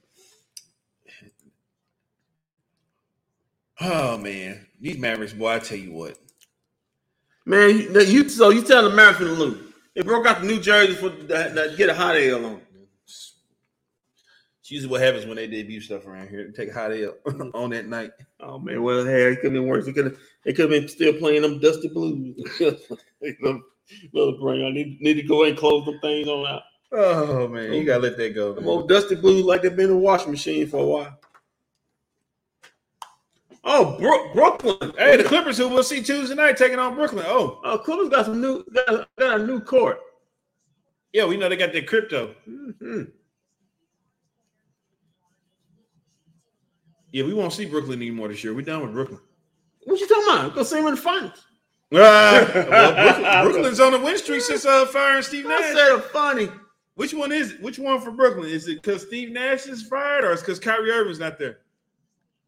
Oh 3.81 4.19
man, 4.19 4.67
these 4.81 4.99
Mavericks, 4.99 5.33
boy, 5.33 5.55
I 5.55 5.59
tell 5.61 5.79
you 5.79 5.93
what. 5.93 6.19
Man, 7.47 7.71
you, 7.79 8.01
you 8.01 8.29
so 8.29 8.51
you 8.51 8.63
tell 8.65 8.89
the 8.91 8.97
Mavericks 8.97 9.33
to 9.33 9.45
lose. 9.45 9.73
They 9.95 10.03
broke 10.03 10.27
out 10.27 10.41
the 10.41 10.49
New 10.49 10.61
Jersey 10.61 10.95
for 10.95 11.11
that, 11.11 11.55
that 11.55 11.77
get 11.77 11.89
a 11.91 11.95
hot 11.95 12.17
air 12.17 12.37
on. 12.37 12.61
It's 14.71 14.75
usually 14.77 14.93
what 14.93 15.01
happens 15.01 15.27
when 15.27 15.35
they 15.35 15.49
debut 15.49 15.81
stuff 15.81 16.07
around 16.07 16.29
here. 16.29 16.47
They 16.47 16.53
take 16.53 16.71
a 16.73 16.79
hot 16.79 16.93
L 16.93 17.17
on 17.55 17.71
that 17.71 17.89
night. 17.89 18.13
Oh 18.39 18.57
man, 18.57 18.81
well, 18.85 19.05
hey, 19.05 19.33
it 19.33 19.41
could 19.41 19.47
have 19.47 19.53
been 19.55 19.67
worse. 19.67 19.89
It 19.89 19.95
could 19.95 20.05
have, 20.05 20.17
it 20.45 20.53
could 20.53 20.71
have 20.71 20.81
been 20.81 20.87
still 20.87 21.13
playing 21.15 21.43
them 21.43 21.59
dusty 21.59 21.89
blues. 21.89 22.37
little, 22.61 23.63
little 24.13 24.39
bring. 24.39 24.65
I 24.65 24.71
need, 24.71 25.01
need 25.01 25.15
to 25.15 25.25
go 25.25 25.43
and 25.43 25.59
close 25.59 25.85
them 25.87 25.99
things 25.99 26.29
on 26.29 26.47
out. 26.47 26.63
Oh 26.93 27.49
man, 27.49 27.73
you 27.73 27.83
gotta 27.83 28.05
let 28.05 28.17
that 28.19 28.33
go. 28.33 28.53
Them 28.53 28.69
old 28.69 28.89
dusty 28.89 29.17
blues 29.17 29.45
like 29.45 29.63
they've 29.63 29.75
been 29.75 29.91
in 29.91 29.97
a 29.97 29.99
washing 29.99 30.31
machine 30.31 30.69
for 30.69 30.77
a 30.77 30.87
while. 30.87 31.19
Oh, 33.65 33.99
Brook, 33.99 34.33
Brooklyn. 34.35 34.93
Hey, 34.97 35.17
the 35.17 35.25
Clippers 35.25 35.59
who 35.59 35.69
we'll 35.69 35.83
see 35.83 36.01
Tuesday 36.01 36.37
night 36.37 36.57
taking 36.57 36.79
on 36.79 36.95
Brooklyn. 36.95 37.25
Oh, 37.27 37.61
uh, 37.65 37.77
Clippers 37.77 38.09
got 38.09 38.27
some 38.27 38.41
new, 38.41 38.65
got, 38.73 39.09
got 39.19 39.41
a 39.41 39.45
new 39.45 39.59
court. 39.59 39.99
yeah, 41.13 41.25
we 41.25 41.37
know 41.37 41.49
they 41.49 41.57
got 41.57 41.73
their 41.73 41.83
crypto. 41.83 42.37
hmm 42.47 43.03
Yeah, 47.13 47.25
we 47.25 47.35
won't 47.35 47.53
see 47.53 47.67
Brooklyn 47.67 48.01
anymore 48.01 48.29
this 48.29 48.45
year. 48.45 48.55
We're 48.55 48.63
done 48.63 48.83
with 48.83 48.93
Brooklyn. 48.93 49.21
What 49.85 49.99
you 50.01 50.07
talking 50.07 50.25
about? 50.25 50.55
Go 50.55 50.63
see 50.63 50.79
him 50.79 50.87
in 50.87 50.95
the 50.95 51.01
finals. 51.01 51.45
well, 51.91 52.45
Brooklyn, 52.45 53.43
Brooklyn's 53.45 53.81
on 53.81 53.93
the 53.93 53.99
win 53.99 54.17
streak 54.17 54.43
since 54.43 54.65
uh, 54.65 54.87
firing 54.87 55.23
Steve 55.23 55.47
Nash. 55.47 55.61
I 55.61 55.73
Nash. 55.73 55.77
said 55.77 56.03
funny. 56.05 56.49
Which 56.95 57.15
one 57.15 57.33
is 57.33 57.53
it? 57.53 57.63
Which 57.63 57.79
one 57.79 58.01
for 58.01 58.11
Brooklyn? 58.11 58.49
Is 58.49 58.69
it 58.69 58.83
because 58.83 59.03
Steve 59.03 59.33
Nash 59.33 59.67
is 59.67 59.83
fired, 59.83 60.23
or 60.25 60.33
is 60.33 60.41
because 60.41 60.61
Kyrie 60.61 60.91
Irving's 60.91 61.19
not 61.19 61.39
there? 61.39 61.61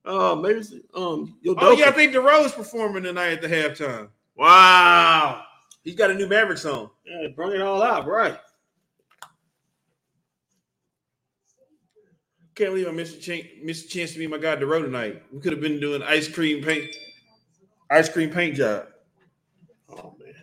Oh, 0.04 0.36
maybe 0.36 0.58
it's, 0.60 0.72
um, 0.94 1.36
your 1.42 1.54
Oh 1.58 1.72
yeah, 1.72 1.88
I 1.88 1.92
think 1.92 2.12
DeRozan's 2.12 2.52
performing 2.52 3.04
tonight 3.04 3.32
at 3.32 3.42
the 3.42 3.48
halftime. 3.48 4.08
Wow. 4.36 5.44
He's 5.84 5.94
got 5.94 6.10
a 6.10 6.14
new 6.14 6.28
Maverick 6.28 6.58
song. 6.58 6.90
Yeah, 7.04 7.28
bring 7.34 7.52
it 7.52 7.60
all 7.60 7.82
out, 7.82 8.06
right? 8.06 8.38
Can't 12.54 12.70
believe 12.70 12.88
I 12.88 12.90
missed 12.90 13.16
a 13.16 13.20
chance, 13.20 13.46
missed 13.62 13.86
a 13.86 13.88
chance 13.88 14.12
to 14.12 14.18
meet 14.18 14.28
my 14.28 14.38
guy 14.38 14.56
DeRoe 14.56 14.82
tonight. 14.82 15.22
We 15.32 15.40
could 15.40 15.52
have 15.52 15.60
been 15.60 15.80
doing 15.80 16.02
ice 16.02 16.28
cream 16.28 16.62
paint, 16.62 16.94
ice 17.90 18.10
cream 18.10 18.30
paint 18.30 18.56
job. 18.56 18.88
Oh 19.88 20.14
man, 20.18 20.34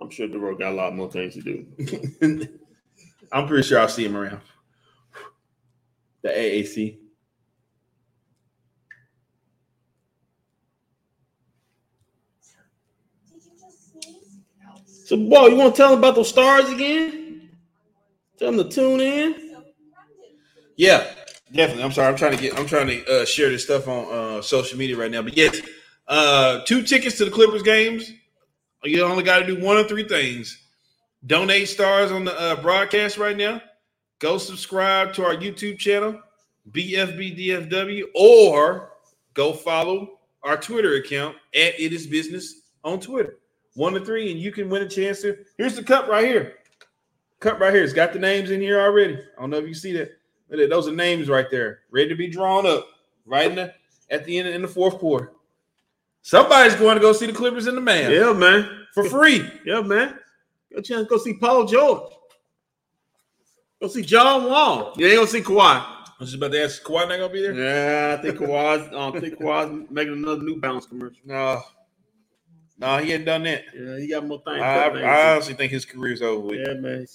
I'm 0.00 0.08
sure 0.08 0.26
DeRoe 0.26 0.58
got 0.58 0.72
a 0.72 0.74
lot 0.74 0.94
more 0.94 1.10
things 1.10 1.34
to 1.34 1.42
do. 1.42 2.48
I'm 3.32 3.46
pretty 3.46 3.68
sure 3.68 3.78
I'll 3.78 3.88
see 3.88 4.06
him 4.06 4.16
around 4.16 4.40
the 6.22 6.30
AAC. 6.30 6.98
So, 15.04 15.18
boy, 15.18 15.48
you 15.48 15.56
want 15.56 15.74
to 15.74 15.76
tell 15.76 15.90
them 15.90 15.98
about 15.98 16.14
those 16.14 16.30
stars 16.30 16.70
again? 16.70 17.50
Tell 18.38 18.52
them 18.52 18.66
to 18.66 18.74
tune 18.74 19.00
in. 19.00 19.62
Yeah, 20.76 21.06
definitely. 21.54 21.84
I'm 21.84 21.92
sorry. 21.92 22.08
I'm 22.08 22.16
trying 22.16 22.36
to 22.36 22.42
get. 22.42 22.58
I'm 22.58 22.66
trying 22.66 22.88
to 22.88 23.22
uh, 23.22 23.24
share 23.24 23.50
this 23.50 23.64
stuff 23.64 23.88
on 23.88 24.12
uh, 24.12 24.42
social 24.42 24.78
media 24.78 24.96
right 24.96 25.10
now. 25.10 25.22
But 25.22 25.36
yes, 25.36 25.60
uh, 26.08 26.60
two 26.66 26.82
tickets 26.82 27.16
to 27.18 27.24
the 27.24 27.30
Clippers 27.30 27.62
games. 27.62 28.12
You 28.82 29.02
only 29.04 29.24
got 29.24 29.38
to 29.38 29.46
do 29.46 29.60
one 29.60 29.76
of 29.76 29.88
three 29.88 30.06
things: 30.06 30.62
donate 31.26 31.68
stars 31.68 32.12
on 32.12 32.24
the 32.24 32.38
uh, 32.38 32.60
broadcast 32.60 33.16
right 33.16 33.36
now. 33.36 33.62
Go 34.18 34.38
subscribe 34.38 35.12
to 35.14 35.24
our 35.24 35.34
YouTube 35.34 35.78
channel, 35.78 36.20
BFBDFW, 36.70 38.04
or 38.14 38.90
go 39.34 39.52
follow 39.52 40.18
our 40.42 40.56
Twitter 40.56 40.94
account 40.94 41.36
at 41.54 41.78
It 41.80 41.92
Is 41.92 42.06
Business 42.06 42.62
on 42.84 43.00
Twitter. 43.00 43.38
One 43.74 43.94
to 43.94 44.04
three, 44.04 44.30
and 44.30 44.38
you 44.38 44.52
can 44.52 44.68
win 44.68 44.82
a 44.82 44.88
chance 44.88 45.22
to. 45.22 45.36
Here's 45.58 45.76
the 45.76 45.82
cup 45.82 46.08
right 46.08 46.24
here. 46.24 46.54
Cup 47.40 47.58
right 47.58 47.74
here. 47.74 47.82
It's 47.82 47.92
got 47.92 48.12
the 48.12 48.18
names 48.18 48.50
in 48.50 48.60
here 48.60 48.80
already. 48.80 49.14
I 49.14 49.40
don't 49.40 49.50
know 49.50 49.58
if 49.58 49.66
you 49.66 49.74
see 49.74 49.92
that. 49.94 50.12
Those 50.50 50.88
are 50.88 50.92
names 50.92 51.28
right 51.28 51.50
there, 51.50 51.80
ready 51.90 52.08
to 52.08 52.14
be 52.14 52.28
drawn 52.28 52.66
up 52.66 52.86
right 53.26 53.48
in 53.50 53.56
the 53.56 53.74
at 54.10 54.24
the 54.24 54.38
end 54.38 54.48
in 54.48 54.62
the 54.62 54.68
fourth 54.68 54.98
quarter. 54.98 55.32
Somebody's 56.22 56.74
going 56.74 56.94
to 56.94 57.00
go 57.00 57.12
see 57.12 57.26
the 57.26 57.32
Clippers 57.32 57.66
in 57.66 57.74
the 57.74 57.80
man 57.80 58.10
Yeah, 58.10 58.32
man. 58.32 58.86
for 58.94 59.04
free. 59.04 59.46
Yeah, 59.66 59.80
man. 59.80 60.18
A 60.76 60.82
chance 60.82 61.02
to 61.02 61.08
go 61.08 61.18
see 61.18 61.34
Paul 61.34 61.66
George. 61.66 62.12
Go 63.80 63.88
see 63.88 64.02
John 64.02 64.44
Wall. 64.44 64.92
You 64.96 65.06
ain't 65.06 65.16
gonna 65.16 65.26
see 65.28 65.40
Kawhi. 65.40 65.60
I 65.60 66.04
was 66.20 66.30
just 66.30 66.36
about 66.36 66.52
to 66.52 66.62
ask, 66.64 66.82
Kawhi 66.82 67.08
not 67.08 67.18
gonna 67.18 67.28
be 67.28 67.42
there? 67.42 67.54
Yeah, 67.54 68.16
I 68.18 68.22
think 68.22 68.38
Kawhi's. 68.38 68.88
um, 68.94 69.14
I 69.14 69.20
think 69.20 69.38
Kawhi's 69.38 69.90
making 69.90 70.14
another 70.14 70.42
New 70.42 70.60
Balance 70.60 70.86
commercial. 70.86 71.18
No, 71.24 71.60
no, 72.78 72.98
he 72.98 73.10
hadn't 73.10 73.26
done 73.26 73.42
that. 73.44 73.64
Yeah, 73.74 73.98
he 73.98 74.08
got 74.08 74.26
more 74.26 74.42
things. 74.44 74.62
I, 74.62 74.86
I 74.88 75.32
honestly 75.32 75.54
think 75.54 75.70
his 75.70 75.84
career's 75.84 76.22
over 76.22 76.40
with. 76.48 76.60
yeah, 76.66 76.74
man. 76.74 77.06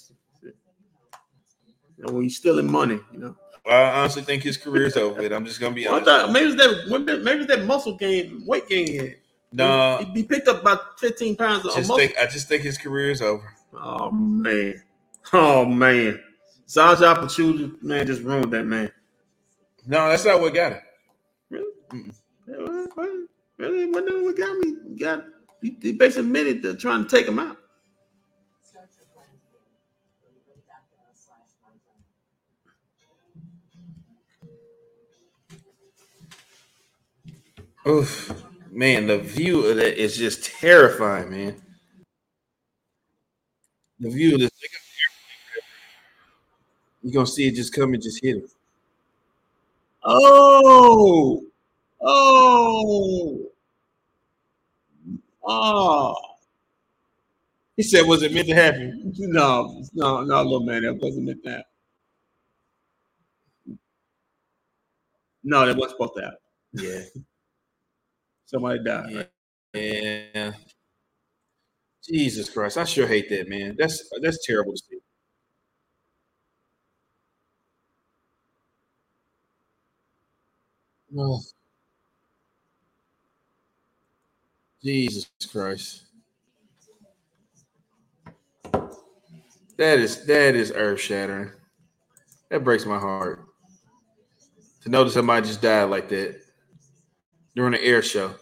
And 2.02 2.10
when 2.10 2.24
you 2.24 2.30
stealing 2.30 2.70
money, 2.70 2.98
you 3.12 3.18
know. 3.18 3.36
I 3.70 4.00
honestly 4.00 4.22
think 4.22 4.42
his 4.42 4.56
career's 4.56 4.96
over 4.96 5.20
with. 5.20 5.32
I'm 5.32 5.44
just 5.44 5.60
gonna 5.60 5.74
be 5.74 5.86
I 5.86 5.92
honest. 5.92 6.06
thought 6.06 6.32
maybe 6.32 6.50
it's 6.50 6.56
that 6.56 7.20
maybe 7.22 7.40
it's 7.42 7.54
that 7.54 7.64
muscle 7.66 7.94
gain, 7.96 8.42
weight 8.46 8.68
gain. 8.68 9.14
No, 9.52 9.98
he, 9.98 10.20
he 10.20 10.22
picked 10.24 10.48
up 10.48 10.62
about 10.62 10.98
fifteen 10.98 11.36
pounds 11.36 11.66
of 11.66 11.76
muscle. 11.76 11.96
think 11.96 12.14
I 12.18 12.26
just 12.26 12.48
think 12.48 12.62
his 12.62 12.78
career 12.78 13.10
is 13.10 13.20
over. 13.20 13.52
oh 13.74 14.10
man, 14.10 14.82
oh 15.32 15.64
man, 15.66 16.20
Zaza 16.68 17.14
Pachulia, 17.14 17.80
man, 17.82 18.06
just 18.06 18.22
ruined 18.22 18.52
that 18.52 18.64
man. 18.64 18.90
No, 19.86 20.08
that's 20.08 20.24
not 20.24 20.40
what 20.40 20.54
got 20.54 20.72
him. 20.72 20.80
Really? 21.50 21.72
Mm-mm. 21.90 22.14
Well, 22.46 22.86
well, 22.96 23.26
Really, 23.58 23.86
what 23.90 24.04
what 24.22 24.36
got 24.38 24.56
me? 24.58 24.96
Got 24.98 25.24
he, 25.60 25.76
he 25.82 25.92
basically 25.92 26.22
admitted 26.28 26.62
to 26.62 26.74
trying 26.76 27.04
to 27.04 27.10
take 27.14 27.26
him 27.26 27.38
out. 27.38 27.58
Oof, 37.86 38.44
man, 38.70 39.06
the 39.06 39.18
view 39.18 39.64
of 39.66 39.76
that 39.76 40.00
is 40.00 40.16
just 40.16 40.44
terrifying, 40.44 41.30
man. 41.30 41.56
The 44.00 44.10
view 44.10 44.34
of 44.34 44.40
this, 44.40 44.50
you're 47.02 47.12
gonna 47.12 47.26
see 47.26 47.48
it 47.48 47.54
just 47.54 47.72
come 47.74 47.94
and 47.94 48.02
just 48.02 48.22
hit 48.22 48.36
it. 48.36 48.50
Oh, 50.02 51.42
oh, 52.00 53.50
oh. 55.44 56.16
He 57.76 57.82
said, 57.82 58.06
"Was 58.06 58.22
it 58.22 58.32
meant 58.32 58.48
to 58.48 58.54
happen?" 58.54 59.12
No, 59.18 59.82
no, 59.94 60.22
no, 60.22 60.42
little 60.42 60.64
man, 60.64 60.82
that 60.82 60.94
wasn't 60.94 61.26
meant 61.26 61.42
that. 61.44 61.66
No, 65.42 65.66
that 65.66 65.76
wasn't 65.76 65.92
supposed 65.92 66.14
to 66.16 66.22
happen. 66.22 66.38
Yeah, 66.72 67.20
Somebody 68.50 68.82
died. 68.82 69.28
yeah. 69.74 70.22
yeah. 70.34 70.52
Jesus 72.02 72.50
Christ, 72.50 72.78
I 72.78 72.84
sure 72.84 73.06
hate 73.06 73.28
that, 73.28 73.48
man. 73.48 73.76
That's 73.78 74.10
that's 74.20 74.44
terrible 74.44 74.72
to 74.72 74.78
see. 74.78 74.98
Oh. 81.16 81.40
Jesus 84.82 85.28
Christ. 85.52 86.02
That 89.76 90.00
is 90.00 90.26
that 90.26 90.56
is 90.56 90.72
earth 90.74 91.00
shattering. 91.00 91.52
That 92.50 92.64
breaks 92.64 92.84
my 92.84 92.98
heart. 92.98 93.44
To 94.82 94.88
know 94.88 95.04
that 95.04 95.10
somebody 95.12 95.46
just 95.46 95.62
died 95.62 95.84
like 95.84 96.08
that 96.08 96.39
during 97.54 97.72
the 97.72 97.82
air 97.82 98.02
show. 98.02 98.34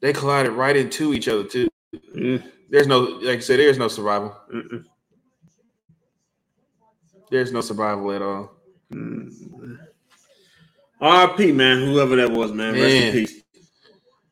They 0.00 0.12
collided 0.12 0.52
right 0.52 0.76
into 0.76 1.14
each 1.14 1.28
other 1.28 1.44
too. 1.44 1.68
Mm, 2.14 2.42
There's 2.70 2.86
no, 2.86 3.00
like 3.00 3.38
I 3.38 3.40
said, 3.40 3.58
there's 3.58 3.78
no 3.78 3.88
survival. 3.88 4.36
mm, 4.52 4.84
There's 7.30 7.52
no 7.52 7.60
survival 7.60 8.12
at 8.12 8.22
all. 8.22 8.52
mm. 8.92 9.78
R.I.P. 11.00 11.52
man, 11.52 11.86
whoever 11.86 12.16
that 12.16 12.30
was, 12.30 12.52
man. 12.52 12.74
Rest 12.74 12.94
in 12.94 13.12
peace. 13.12 13.42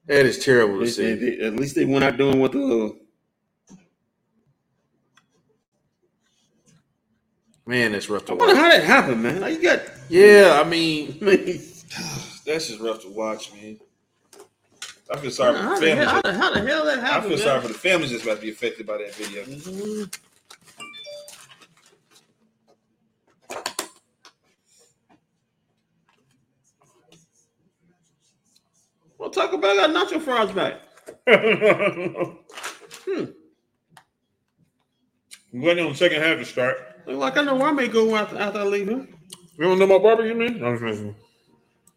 That 0.07 0.27
is 0.27 0.39
terrible 0.45 0.81
to 0.81 0.87
see. 0.91 1.15
they- 1.15 1.37
they- 1.37 1.45
at 1.47 1.57
least 1.57 1.75
they 1.75 1.85
went 1.85 2.05
out 2.05 2.17
doing 2.17 2.39
what 2.41 2.53
the 2.53 2.99
Man, 7.65 7.93
that's 7.93 8.09
rough 8.11 8.25
to 8.27 8.33
I 8.33 8.35
wonder 8.35 8.57
how 8.57 8.69
that 8.69 8.83
happened, 8.83 9.23
man. 9.23 9.41
Like 9.41 9.55
you 9.55 9.63
got 9.63 9.81
Yeah, 10.09 10.61
I 10.65 10.69
mean, 10.69 11.19
that's 12.47 12.69
just 12.69 12.81
rough 12.81 13.01
to 13.03 13.09
watch, 13.09 13.53
man. 13.55 13.79
I 15.11 15.17
feel 15.19 15.31
sorry 15.31 15.57
for 15.57 15.63
the 15.63 15.69
the 15.75 15.77
families. 15.87 16.09
how, 16.09 16.23
the, 16.23 16.33
how 16.33 16.55
the 16.55 16.61
hell 16.61 16.85
that 16.87 16.99
happened? 17.01 17.17
I 17.17 17.21
feel 17.21 17.31
man? 17.31 17.39
sorry 17.39 17.61
for 17.61 17.69
the 17.69 17.75
families 17.75 18.11
that's 18.13 18.23
about 18.25 18.37
to 18.37 18.41
be 18.43 18.51
affected 18.51 18.87
by 18.87 18.99
that 18.99 19.15
video. 19.15 19.45
Mhm. 19.45 20.19
Well, 29.19 29.31
Taco 29.31 29.57
Bell 29.59 29.77
got 29.77 29.91
nacho 29.91 30.21
fries 30.21 30.51
back. 30.53 30.81
hmm. 31.29 33.25
We're 35.53 35.67
waiting 35.69 35.85
on 35.85 35.93
the 35.93 35.99
second 35.99 36.23
half 36.23 36.39
to 36.39 36.45
start. 36.45 36.79
Look 37.07 37.19
like 37.19 37.37
I 37.37 37.43
know 37.43 37.55
where 37.55 37.69
I 37.69 37.73
may 37.73 37.89
go 37.89 38.17
after, 38.17 38.39
after 38.39 38.61
I 38.61 38.63
leave 38.65 38.89
here. 38.89 39.07
You 39.59 39.65
don't 39.65 39.79
know 39.79 39.85
about 39.85 40.03
barbecue, 40.03 40.35
man? 40.35 40.65
I'm 40.65 40.79
just. 40.79 41.05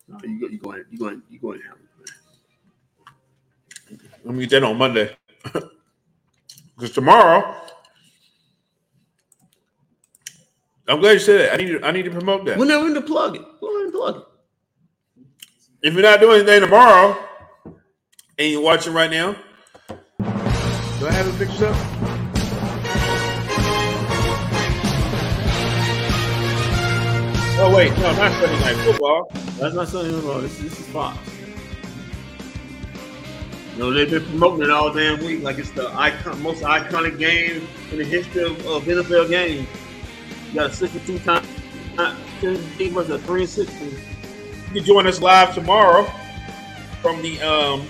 No, 0.08 0.18
you 0.24 0.40
go. 0.40 0.48
You 0.48 0.58
go 0.60 0.72
ahead. 0.72 0.86
You 0.92 0.98
go 1.00 1.06
ahead. 1.08 1.22
You 1.30 1.40
go 1.40 1.52
ahead. 1.54 1.62
and 1.62 1.70
have 1.70 1.80
it. 3.92 4.26
Let 4.26 4.36
me 4.36 4.46
get 4.46 4.62
that 4.62 4.64
on 4.64 4.78
Monday. 4.78 5.16
Because 6.76 6.92
tomorrow, 6.92 7.56
I'm 10.90 11.00
glad 11.00 11.14
you 11.14 11.20
said 11.20 11.40
that. 11.40 11.54
I 11.54 11.58
need 11.58 11.72
to, 11.72 11.86
I 11.86 11.92
need 11.92 12.04
to 12.04 12.12
promote 12.12 12.44
that. 12.46 12.58
We're 12.58 12.66
never 12.66 12.94
to 12.94 13.02
plug 13.02 13.38
it. 13.38 13.42
Go 13.62 13.74
ahead 13.74 13.84
and 13.86 13.94
plug 13.94 14.18
it. 14.18 14.24
If 15.88 15.94
you're 15.94 16.04
not 16.04 16.20
doing 16.20 16.42
anything 16.42 16.62
tomorrow 16.62 17.18
and 18.38 18.52
you're 18.52 18.62
watching 18.62 18.94
right 18.94 19.10
now, 19.10 19.38
do 20.20 21.08
I 21.08 21.12
have 21.12 21.26
the 21.28 21.46
pictures 21.46 21.62
up? 21.62 21.95
Oh 27.58 27.74
wait, 27.74 27.90
no, 28.00 28.12
not 28.12 28.34
Sunday 28.34 28.60
night 28.60 28.76
football. 28.86 29.32
That's 29.58 29.74
not 29.74 29.88
something. 29.88 30.12
No, 30.12 30.42
this, 30.42 30.58
this 30.58 30.78
is 30.78 30.88
Fox. 30.88 31.18
You 33.72 33.80
know, 33.80 33.94
they've 33.94 34.10
been 34.10 34.26
promoting 34.26 34.64
it 34.64 34.72
all 34.72 34.92
damn 34.92 35.20
week 35.20 35.42
like 35.42 35.58
it's 35.58 35.72
the 35.72 35.90
icon, 35.96 36.42
most 36.42 36.64
iconic 36.64 37.18
game 37.18 37.66
in 37.92 37.98
the 37.98 38.04
history 38.04 38.44
of, 38.44 38.66
of 38.66 38.84
NFL 38.84 39.30
games. 39.30 39.70
You 40.50 40.56
got 40.56 40.72
a 40.72 40.74
62 40.74 41.20
time, 41.20 41.46
team 42.42 42.94
versus 42.94 43.12
a 43.12 43.20
3 43.20 43.42
and 43.42 43.50
16. 43.50 43.90
You 43.90 44.74
can 44.74 44.84
join 44.84 45.08
us 45.08 45.22
live 45.22 45.56
tomorrow 45.56 46.12
from 47.02 47.22
the 47.22 47.42
um 47.42 47.88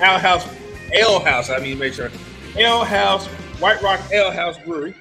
Ale 0.00 0.18
House 0.20 0.48
Ale 0.92 1.18
House. 1.18 1.50
I 1.50 1.58
mean, 1.58 1.76
make 1.76 1.94
sure 1.94 2.08
Ale 2.56 2.84
House 2.84 3.26
White 3.58 3.82
Rock 3.82 4.00
Ale 4.12 4.30
House 4.30 4.58
Brewery. 4.58 4.94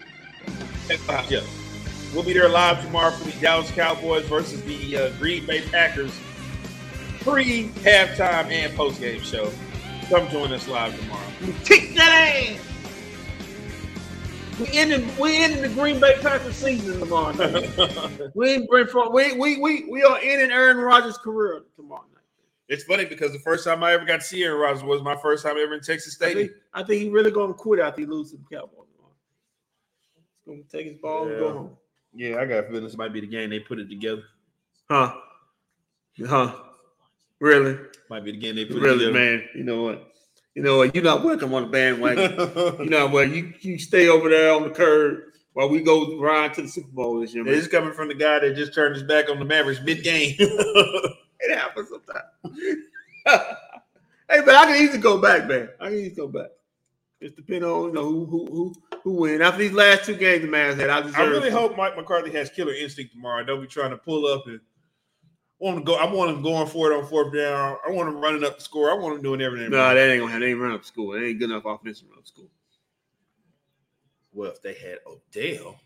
Ale 0.89 0.97
House, 0.97 1.29
yeah. 1.29 1.41
We'll 2.13 2.23
be 2.23 2.33
there 2.33 2.49
live 2.49 2.81
tomorrow 2.83 3.11
for 3.11 3.23
the 3.23 3.39
Dallas 3.39 3.69
Cowboys 3.71 4.25
versus 4.25 4.63
the 4.63 4.97
uh, 4.97 5.09
Green 5.19 5.45
Bay 5.45 5.61
Packers 5.61 6.11
pre 7.21 7.69
halftime 7.69 8.49
and 8.49 8.75
post 8.75 8.99
game 8.99 9.21
show. 9.21 9.51
Come 10.09 10.27
join 10.29 10.51
us 10.51 10.67
live 10.67 10.99
tomorrow. 10.99 11.23
Kick 11.65 11.93
that 11.95 12.33
ass! 12.35 12.59
We 14.59 14.67
ending, 14.73 15.15
we 15.19 15.37
ending 15.37 15.61
the 15.61 15.69
Green 15.69 15.99
Bay 15.99 16.17
Packers 16.19 16.55
season 16.55 16.99
tomorrow 16.99 17.31
night. 17.31 18.31
we 18.33 18.53
ain't 18.53 18.67
bring 18.67 18.87
for 18.87 19.11
we 19.11 19.33
we 19.33 19.57
we 19.57 19.85
we 19.85 20.03
are 20.03 20.17
ending 20.17 20.51
Aaron 20.51 20.77
Rodgers' 20.77 21.19
career 21.19 21.61
tomorrow 21.75 22.05
night. 22.11 22.23
It's 22.69 22.85
funny 22.85 23.05
because 23.05 23.33
the 23.33 23.39
first 23.39 23.63
time 23.65 23.83
I 23.83 23.93
ever 23.93 24.05
got 24.05 24.21
to 24.21 24.25
see 24.25 24.43
Aaron 24.43 24.59
Rodgers 24.59 24.83
was 24.83 25.03
my 25.03 25.15
first 25.15 25.45
time 25.45 25.57
ever 25.57 25.75
in 25.75 25.81
Texas 25.81 26.17
I 26.19 26.25
Stadium. 26.25 26.47
think, 26.47 26.59
I 26.73 26.83
think 26.83 27.03
he 27.03 27.09
really 27.09 27.29
gonna 27.29 27.53
quit 27.53 27.79
after 27.79 28.01
he 28.01 28.07
loses 28.07 28.31
to 28.31 28.37
the 28.37 28.55
Cowboys. 28.55 28.87
He's 30.15 30.55
gonna 30.55 30.63
take 30.63 30.87
his 30.87 30.97
ball 30.97 31.27
and 31.27 31.37
go 31.37 31.53
home. 31.53 31.77
Yeah, 32.19 32.41
I 32.41 32.45
got 32.45 32.57
a 32.57 32.63
feeling 32.63 32.83
this 32.83 32.97
might 32.97 33.13
be 33.13 33.21
the 33.21 33.27
game 33.27 33.49
they 33.49 33.61
put 33.61 33.79
it 33.79 33.87
together. 33.87 34.23
Huh? 34.91 35.13
Huh? 36.27 36.53
Really? 37.39 37.77
Might 38.09 38.25
be 38.25 38.33
the 38.33 38.37
game 38.37 38.57
they 38.57 38.65
put 38.65 38.81
Really, 38.81 39.05
it 39.05 39.07
together. 39.07 39.13
Really, 39.13 39.37
man. 39.37 39.49
You 39.55 39.63
know 39.63 39.83
what? 39.83 40.13
You 40.53 40.61
know 40.61 40.79
what? 40.79 40.93
You're 40.93 41.05
not 41.05 41.23
welcome 41.23 41.53
on 41.53 41.63
the 41.63 41.69
bandwagon. 41.69 42.31
you 42.83 42.89
know 42.89 43.07
what? 43.07 43.29
You 43.29 43.53
you 43.61 43.79
stay 43.79 44.09
over 44.09 44.27
there 44.27 44.53
on 44.53 44.63
the 44.63 44.69
curb 44.69 45.19
while 45.53 45.69
we 45.69 45.79
go 45.79 46.19
ride 46.19 46.53
to 46.55 46.63
the 46.63 46.67
Super 46.67 46.89
Bowl 46.89 47.21
this 47.21 47.33
year. 47.33 47.45
Man. 47.45 47.53
is 47.53 47.69
coming 47.69 47.93
from 47.93 48.09
the 48.09 48.15
guy 48.15 48.39
that 48.39 48.53
just 48.53 48.73
turned 48.75 48.95
his 48.95 49.03
back 49.03 49.29
on 49.29 49.39
the 49.39 49.45
Mavericks 49.45 49.79
mid 49.81 50.03
game. 50.03 50.35
It 51.41 51.57
happens 51.57 51.87
sometimes. 51.87 52.25
hey, 53.25 54.41
but 54.43 54.55
I 54.55 54.65
can 54.65 54.83
easily 54.83 54.99
go 54.99 55.21
back, 55.21 55.47
man. 55.47 55.69
I 55.79 55.85
can 55.85 55.93
easily 55.99 56.15
go 56.15 56.27
back. 56.27 56.49
Just 57.21 57.37
depend 57.37 57.63
on 57.63 57.85
you 57.85 57.93
know 57.93 58.03
who 58.03 58.25
who 58.25 58.45
who 58.47 58.75
who 59.03 59.13
win. 59.21 59.41
After 59.41 59.59
these 59.59 59.71
last 59.71 60.05
two 60.05 60.15
games 60.15 60.41
the 60.43 60.47
Mavs 60.47 60.75
had, 60.77 60.89
I 60.89 61.01
deserve. 61.01 61.15
I 61.19 61.23
really 61.25 61.49
hope 61.51 61.75
Mike 61.77 61.95
McCarthy 61.95 62.31
has 62.31 62.49
killer 62.49 62.73
instinct 62.73 63.13
tomorrow. 63.13 63.43
Don't 63.43 63.61
be 63.61 63.67
trying 63.67 63.91
to 63.91 63.97
pull 63.97 64.25
up 64.25 64.45
and 64.47 64.59
want 65.59 65.77
to 65.77 65.83
go. 65.83 65.95
I 65.95 66.05
want 66.11 66.31
him 66.31 66.41
going 66.41 66.67
for 66.67 66.91
it 66.91 66.95
on 66.97 67.05
fourth 67.07 67.33
down. 67.33 67.77
I 67.87 67.91
want 67.91 68.09
him 68.09 68.17
running 68.19 68.43
up 68.43 68.57
the 68.57 68.63
score. 68.63 68.91
I 68.91 68.93
want 68.95 69.15
him 69.17 69.21
doing 69.23 69.41
everything. 69.41 69.69
No, 69.71 69.77
that 69.77 69.97
ain't 69.97 70.19
gonna 70.19 70.31
happen. 70.31 70.41
They 70.41 70.51
ain't 70.51 70.59
run 70.59 70.71
up 70.73 70.85
school. 70.85 71.13
It 71.13 71.23
ain't 71.25 71.39
good 71.39 71.49
enough 71.49 71.65
offense 71.65 71.99
to 72.01 72.05
run 72.07 72.19
up 72.19 72.27
school. 72.27 72.49
well, 74.33 74.51
if 74.51 74.61
they 74.61 74.73
had 74.73 74.99
Odell, 75.07 75.79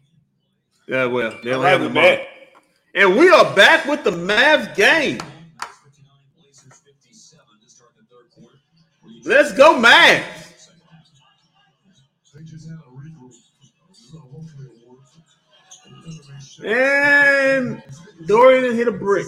Yeah, 0.87 1.05
well, 1.05 1.31
they 1.43 1.51
I'm 1.53 1.61
don't 1.61 1.63
have 1.65 1.81
with 1.81 1.93
the 1.93 2.01
that. 2.01 2.17
ball. 2.19 2.27
And 2.95 3.17
we 3.17 3.29
are 3.29 3.55
back 3.55 3.85
with 3.85 4.03
the 4.03 4.11
Mavs 4.11 4.75
game. 4.75 5.17
Blazers 6.37 6.81
57 6.85 7.43
to 7.63 7.69
start 7.69 7.91
the 7.97 8.03
third 8.15 8.29
quarter. 8.35 8.57
Let's 9.23 9.51
go, 9.53 9.73
Mavs. 9.81 10.42
And 16.65 17.83
Dorian 18.25 18.75
hit 18.75 18.87
a 18.87 18.91
brick. 18.91 19.27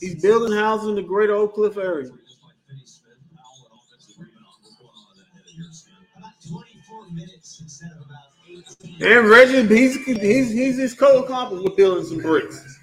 He's 0.00 0.20
building 0.20 0.56
houses 0.56 0.88
in 0.88 0.94
the 0.96 1.02
greater 1.02 1.34
Oak 1.34 1.54
Cliff 1.54 1.76
area. 1.76 2.10
Just 2.10 2.42
like 2.42 2.54
Finney 2.68 2.82
Smith, 2.84 3.14
Powell 3.36 3.70
an 3.70 3.78
offensive 3.78 4.16
rebound. 4.18 4.46
What's 4.60 4.74
going 4.76 4.90
on 4.90 5.14
in 5.14 5.22
that 5.22 5.32
head 5.32 5.44
of 5.46 5.58
yours, 5.58 5.88
man? 5.88 6.06
About 6.18 6.32
24 6.42 7.10
minutes 7.12 7.60
instead 7.60 7.92
of 7.92 8.06
about 8.06 8.32
18. 8.48 9.02
And 9.02 9.28
Reggie, 9.28 9.66
he's 9.68 10.04
he's 10.04 10.50
he's 10.50 10.78
his 10.78 10.94
co-accomplice 10.94 11.62
with 11.62 11.76
building 11.76 12.04
some 12.04 12.18
bricks. 12.18 12.80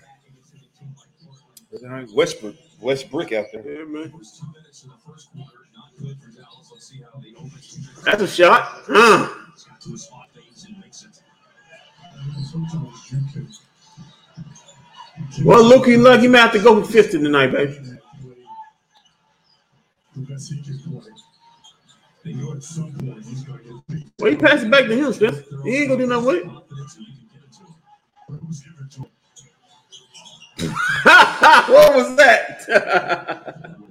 Westbrook, 2.14 2.56
Westbrook 2.82 3.34
out 3.34 3.48
there. 3.52 3.80
Yeah, 3.80 3.84
man. 3.86 4.12
First 4.12 4.40
two 4.40 4.48
minutes 4.54 4.84
in 4.84 4.90
the 4.90 4.96
first 5.06 5.30
quarter, 5.34 5.68
not 5.76 5.96
good 5.98 6.18
for 6.22 6.32
Dallas. 6.32 6.70
Let's 6.72 6.88
see 6.88 7.02
how 7.02 7.20
they 7.20 7.34
open 7.36 7.52
two 7.62 7.82
minutes. 7.82 8.04
That's 8.04 8.22
a 8.22 8.28
shot. 8.28 8.64
Huh. 8.88 9.30
You. 15.38 15.46
Well, 15.46 15.64
looking 15.64 16.02
like 16.04 16.22
he 16.22 16.28
might 16.28 16.40
have 16.40 16.52
to 16.54 16.60
go 16.60 16.80
with 16.80 16.92
50 16.92 17.20
tonight, 17.20 17.52
baby. 17.52 17.78
Well, 24.20 24.32
he 24.32 24.38
passed 24.38 24.66
it 24.66 24.72
back 24.72 24.86
to 24.86 24.96
him, 24.96 25.14
Smith. 25.14 25.48
He 25.64 25.78
ain't 25.78 25.90
gonna 25.90 26.02
do 26.04 26.08
nothing 26.08 26.26
with 26.26 26.36
it. 26.38 26.52
Confidence 31.68 32.68
and 32.70 33.76
you 33.80 33.89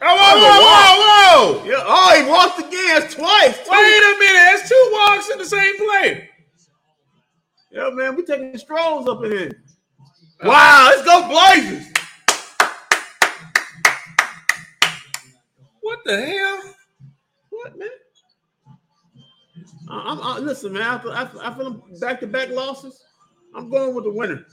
whoa, 0.00 0.16
whoa, 0.16 0.60
whoa, 0.64 1.60
whoa! 1.60 1.64
yeah, 1.64 1.82
oh, 1.84 2.22
he 2.22 2.28
walked 2.30 2.56
the 2.56 2.62
gas 2.64 3.14
twice. 3.14 3.56
too. 3.58 3.70
Wait 3.70 4.02
a 4.02 4.16
minute, 4.18 4.58
that's 4.58 4.68
two 4.68 4.90
walks 4.92 5.28
in 5.30 5.38
the 5.38 5.44
same 5.44 5.76
play. 5.76 6.28
Yeah, 7.70 7.90
man, 7.90 8.16
we 8.16 8.24
taking 8.24 8.56
strolls 8.58 9.08
up 9.08 9.24
in 9.24 9.30
here. 9.32 9.62
Uh-huh. 10.40 10.48
Wow, 10.48 10.86
let's 10.90 11.04
go 11.04 11.28
Blazers. 11.28 11.92
What 15.82 15.98
the 16.04 16.26
hell? 16.26 16.74
What, 17.50 17.78
man? 17.78 17.88
I- 19.90 20.04
I'm, 20.06 20.20
I, 20.22 20.38
listen, 20.38 20.72
man. 20.72 20.82
After, 20.82 21.12
after, 21.12 21.42
after 21.42 21.64
them 21.64 21.82
back-to-back 22.00 22.50
losses, 22.50 23.02
I'm 23.54 23.70
going 23.70 23.94
with 23.94 24.04
the 24.04 24.12
winner. 24.12 24.44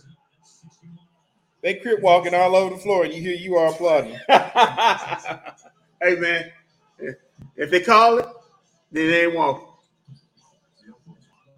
They 1.65 1.73
crip 1.73 1.99
walking 1.99 2.35
all 2.35 2.55
over 2.55 2.75
the 2.75 2.79
floor, 2.79 3.05
and 3.05 3.11
you 3.11 3.21
hear 3.23 3.33
you 3.33 3.55
are 3.55 3.71
applauding. 3.71 4.13
hey, 5.99 6.15
man, 6.15 6.51
if, 6.99 7.15
if 7.55 7.71
they 7.71 7.79
call 7.79 8.19
it, 8.19 8.27
then 8.91 9.07
they 9.07 9.25
ain't 9.25 9.33
walking. 9.33 9.65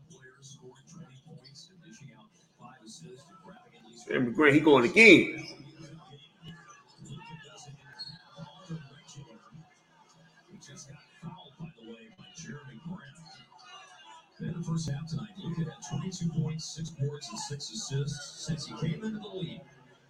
Players 0.09 0.57
scoring 0.57 0.75
20 0.95 1.07
points 1.27 1.71
and 1.71 1.83
dishing 1.83 2.07
out 2.17 2.29
five 2.57 2.77
assists 2.85 3.03
and 3.27 3.37
grabbing 3.43 3.73
at 3.75 3.83
least 3.85 4.07
And 4.07 4.33
McGrant, 4.33 4.53
he 4.53 4.61
going 4.61 4.85
again. 4.85 5.45
He 10.49 10.57
just 10.65 10.87
got 10.87 10.99
fouled, 11.21 11.51
by 11.59 11.67
the 11.81 11.89
way, 11.89 12.07
by 12.17 12.23
Jerami 12.33 12.79
Grant. 12.87 13.19
In 14.39 14.61
the 14.61 14.65
first 14.65 14.89
half 14.89 15.05
tonight, 15.09 15.35
Luka 15.43 15.69
had 15.69 15.99
22 15.99 16.29
points, 16.41 16.63
six 16.63 16.91
boards, 16.91 17.27
and 17.29 17.39
six 17.39 17.69
assists. 17.73 18.45
Since 18.47 18.67
he 18.67 18.73
came 18.75 19.03
into 19.03 19.19
the 19.19 19.27
league, 19.27 19.59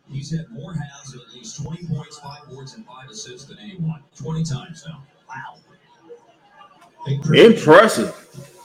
he's 0.09 0.31
had 0.35 0.49
more 0.49 0.73
halves 0.73 1.13
of 1.13 1.21
at 1.21 1.33
least 1.33 1.61
20 1.61 1.87
points, 1.87 2.19
five 2.19 2.47
boards, 2.49 2.73
and 2.75 2.85
five 2.85 3.09
assists 3.09 3.45
than 3.45 3.57
anyone. 3.59 4.03
20 4.15 4.43
times 4.43 4.83
now. 4.87 5.03
Wow. 5.29 5.57
Impressive. 7.07 8.13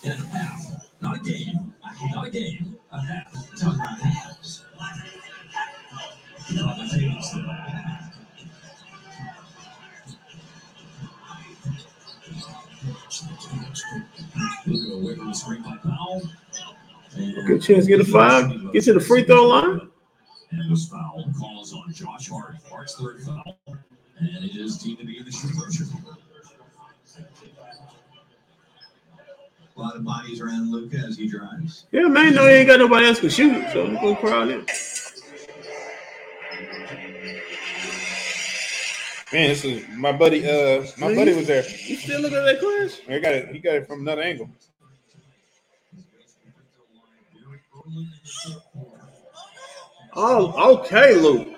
in 0.02 0.12
a 0.12 0.14
half. 0.16 0.89
Not 1.01 1.16
a 1.16 1.20
game. 1.20 1.74
Not 2.12 2.27
a 2.27 2.31
game. 2.31 2.77
A 2.90 3.01
half. 3.01 3.32
Talking 3.56 3.81
about 3.81 3.98
halves. 4.01 4.64
On 6.51 6.78
the 6.78 6.89
tapes, 6.93 7.31
though. 7.32 7.47
Luka 14.66 14.94
away 14.94 15.14
from 15.16 15.28
the 15.28 15.35
screen 15.35 15.62
by 15.62 15.77
Powell. 15.77 16.23
And 17.16 17.47
Good 17.47 17.62
chance 17.62 17.85
to 17.85 17.90
get 17.90 18.01
a 18.01 18.05
five. 18.05 18.73
Get 18.73 18.85
to 18.85 18.94
the 18.94 19.01
free 19.01 19.24
throw 19.24 19.47
line. 19.48 19.91
And 20.52 20.70
was 20.70 20.86
fouled. 20.86 21.34
Calls 21.38 21.72
on 21.72 21.92
Josh 21.92 22.28
Hart. 22.28 22.56
Hart's 22.70 22.94
third 22.94 23.22
foul. 23.22 23.58
And 24.18 24.44
it 24.44 24.54
is 24.54 24.78
deemed 24.78 24.98
to 24.98 25.04
be 25.06 25.18
in 25.18 25.24
the 25.24 25.32
shooting 25.32 25.58
motion. 25.58 25.86
A 29.74 29.80
lot 29.80 29.96
of 29.96 30.04
bodies 30.04 30.40
around 30.40 30.70
Luka 30.70 30.98
as 30.98 31.16
he 31.16 31.26
drives. 31.26 31.86
Yeah, 31.90 32.02
man, 32.08 32.34
no, 32.34 32.46
he 32.46 32.56
ain't 32.56 32.68
got 32.68 32.78
nobody 32.78 33.06
else 33.06 33.20
to 33.20 33.30
shoot, 33.30 33.64
so 33.72 33.86
I'm 33.86 33.94
gonna 33.94 34.16
crowd 34.16 34.50
in. 34.50 34.66
Man, 39.32 39.48
this 39.48 39.64
is 39.64 39.88
my 39.96 40.12
buddy. 40.12 40.46
Uh, 40.46 40.86
my 40.98 41.14
buddy 41.14 41.32
was 41.32 41.46
there. 41.46 41.64
You 41.66 41.96
still 41.96 42.20
looking 42.20 42.36
at 42.36 42.44
that 42.44 42.60
class? 42.60 43.00
I 43.08 43.18
got 43.18 43.32
it. 43.32 43.48
He 43.48 43.60
got 43.60 43.76
it 43.76 43.86
from 43.86 44.00
another 44.00 44.20
angle. 44.20 44.50
Oh, 50.14 50.74
okay, 50.80 51.16
Luke. 51.16 51.48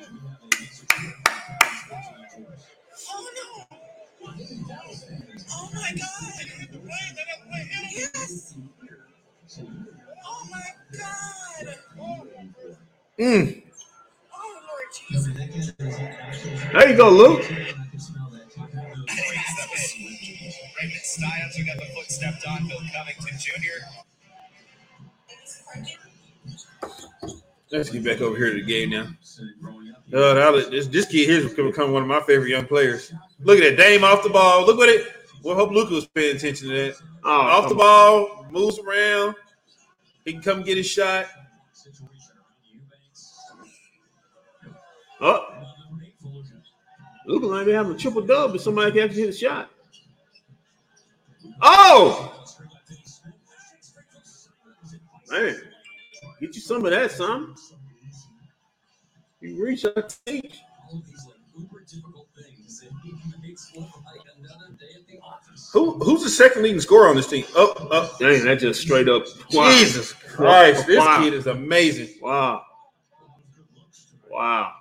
Oh 5.50 5.70
my 5.74 5.92
God! 5.96 6.46
Oh 10.26 10.48
my 10.50 10.66
God! 10.98 11.76
Mm. 13.20 13.62
Oh 14.34 14.60
Lord 14.68 14.88
Jesus! 14.94 15.34
There 16.72 16.90
you 16.90 16.96
go, 16.96 17.10
Luke. 17.10 17.42
Raymond 20.80 21.02
got 21.66 21.78
the 21.78 21.86
foot 21.94 22.10
stepped 22.10 22.46
on, 22.48 22.68
Bill 22.68 22.80
Covington 22.94 23.38
Jr. 23.38 23.86
Let's 27.70 27.90
get 27.90 28.04
back 28.04 28.20
over 28.20 28.36
here 28.36 28.50
to 28.50 28.60
the 28.60 28.64
game 28.64 28.90
now. 28.90 29.08
Uh, 30.12 30.52
this, 30.70 30.86
this 30.86 31.06
kid 31.06 31.28
here 31.28 31.38
is 31.38 31.54
going 31.54 31.56
to 31.56 31.72
become 31.72 31.92
one 31.92 32.02
of 32.02 32.08
my 32.08 32.20
favorite 32.20 32.50
young 32.50 32.66
players. 32.66 33.12
Look 33.40 33.58
at 33.58 33.76
that 33.76 33.82
Dame 33.82 34.04
off 34.04 34.22
the 34.22 34.30
ball. 34.30 34.64
Look 34.64 34.80
at 34.80 34.88
it. 34.88 35.06
Well, 35.42 35.56
hope 35.56 35.72
Luka 35.72 35.94
was 35.94 36.06
paying 36.06 36.36
attention 36.36 36.68
to 36.68 36.74
that. 36.74 36.96
Oh, 37.24 37.40
off 37.40 37.68
the 37.68 37.74
ball, 37.74 38.46
moves 38.50 38.78
around. 38.78 39.34
He 40.24 40.32
can 40.32 40.42
come 40.42 40.62
get 40.62 40.76
his 40.76 40.86
shot. 40.86 41.26
Oh, 45.20 45.46
Luka 47.26 47.46
might 47.46 47.64
be 47.64 47.72
having 47.72 47.92
a 47.92 47.96
triple 47.96 48.22
dub 48.22 48.54
if 48.54 48.60
somebody 48.60 48.92
can 48.92 49.02
actually 49.02 49.22
hit 49.22 49.30
a 49.30 49.32
shot. 49.32 49.70
Oh, 51.60 52.46
man, 55.30 55.56
get 56.46 56.54
you 56.56 56.60
some 56.62 56.84
of 56.84 56.90
that, 56.92 57.10
son. 57.12 57.54
You 59.40 59.62
reach 59.64 59.84
out 59.84 60.16
teach. 60.26 60.60
All 60.90 60.98
of 60.98 61.06
these 61.06 61.26
like 61.26 61.36
uber 61.58 61.84
difficult 61.90 62.28
things, 62.36 62.82
and 62.82 62.92
he 63.02 63.12
makes 63.42 63.72
look 63.76 63.88
like 64.06 64.20
another 64.38 64.72
day 64.78 64.86
at 64.96 65.06
the 65.06 65.18
office. 65.20 65.70
Who 65.72 65.92
who's 66.00 66.22
the 66.24 66.30
second 66.30 66.62
leading 66.62 66.80
scorer 66.80 67.08
on 67.08 67.16
this 67.16 67.28
team? 67.28 67.44
Oh, 67.56 67.74
oh. 67.90 68.16
Dang, 68.20 68.44
that 68.44 68.58
just 68.60 68.80
straight 68.80 69.08
up. 69.08 69.24
Wow. 69.52 69.70
Jesus 69.78 70.12
Christ, 70.12 70.86
this 70.86 70.98
Wow. 70.98 71.22
kid 71.22 71.34
is 71.34 71.46
amazing. 71.46 72.08
Wow. 72.22 72.62
Wow. 74.30 74.72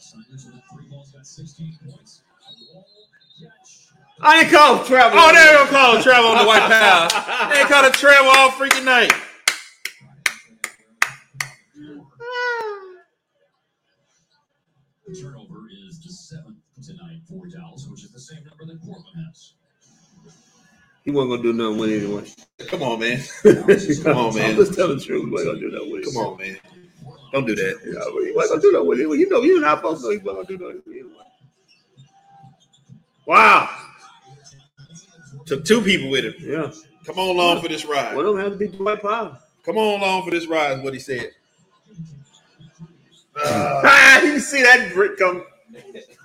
Simons 0.00 0.46
with 0.46 0.62
three 0.72 0.88
balls 0.90 1.12
got 1.12 1.26
16 1.26 1.78
points. 1.86 2.22
A 2.48 2.74
wall 2.74 2.86
and 3.40 3.48
a 3.50 3.50
catch. 3.50 3.88
I 4.20 4.40
ain't 4.42 4.52
called 4.52 4.86
travel. 4.86 5.18
Oh, 5.20 5.32
they're 5.32 5.56
gonna 5.58 5.70
call 5.70 5.96
a 5.96 6.02
travel 6.02 6.30
on 6.30 6.38
the 6.38 6.44
white 6.44 6.62
pal. 6.62 7.08
They 7.50 7.60
ain't 7.60 7.68
called 7.68 7.86
a 7.86 7.90
travel 7.90 8.30
all 8.36 8.50
freaking 8.50 8.84
night. 8.84 9.12
The 15.06 15.14
turnover 15.14 15.68
is 15.86 16.02
the 16.02 16.10
seventh 16.12 16.58
tonight 16.84 17.20
for 17.28 17.46
Dallas, 17.46 17.86
which 17.90 18.04
is 18.04 18.10
the 18.10 18.20
same 18.20 18.44
number 18.44 18.66
that 18.66 18.82
Portland 18.82 19.26
has. 19.26 19.54
He 21.04 21.10
wasn't 21.10 21.30
gonna 21.30 21.42
do 21.42 21.52
nothing 21.54 21.78
with 21.78 21.90
it 21.90 22.04
anyway. 22.04 22.24
Come 22.68 22.82
on, 22.82 23.00
man. 23.00 23.22
Come 24.02 24.18
on, 24.18 24.34
man. 24.34 24.50
I'm 24.50 24.56
just 24.56 24.74
telling 24.74 24.98
the 24.98 25.04
truth. 25.04 25.24
He 25.24 25.30
wasn't 25.30 25.52
gonna 25.52 25.60
do 25.60 25.70
nothing 25.70 25.92
with 25.92 26.02
it. 26.02 26.12
Come 26.12 26.26
on, 26.26 26.36
man. 26.38 26.58
Don't 27.32 27.46
do 27.46 27.54
that. 27.54 27.78
Yeah, 27.86 28.12
but 28.12 28.24
he 28.26 28.32
wasn't 28.32 28.60
gonna 28.60 28.62
do 28.62 28.72
nothing 28.72 28.88
with 28.88 29.00
it. 29.00 29.18
You 29.20 29.30
know, 29.30 29.42
you're 29.42 29.60
not 29.60 29.78
supposed 29.78 30.04
to. 30.04 30.10
He 30.10 30.18
wasn't 30.18 30.48
gonna 30.48 30.58
do 30.58 30.64
nothing 30.64 30.82
with 30.84 30.96
it 30.96 31.00
anyway. 31.00 31.14
Wow. 33.26 33.87
Took 35.48 35.64
two 35.64 35.80
people 35.80 36.10
with 36.10 36.26
him. 36.26 36.34
Yeah. 36.40 36.70
Come 37.06 37.18
on 37.18 37.28
along 37.30 37.62
for 37.62 37.68
this 37.68 37.86
ride. 37.86 38.14
One 38.14 38.26
of 38.26 38.34
them 38.34 38.44
had 38.44 38.52
to 38.52 38.58
be 38.58 38.68
Dwight 38.68 39.00
Powell. 39.00 39.38
Come 39.64 39.78
on 39.78 39.98
along 39.98 40.24
for 40.24 40.30
this 40.30 40.46
ride, 40.46 40.76
is 40.78 40.84
what 40.84 40.92
he 40.92 41.00
said. 41.00 41.30
Ah, 43.40 44.20
you 44.22 44.40
see 44.40 44.62
that 44.62 44.92
brick 44.92 45.16
come. 45.16 45.44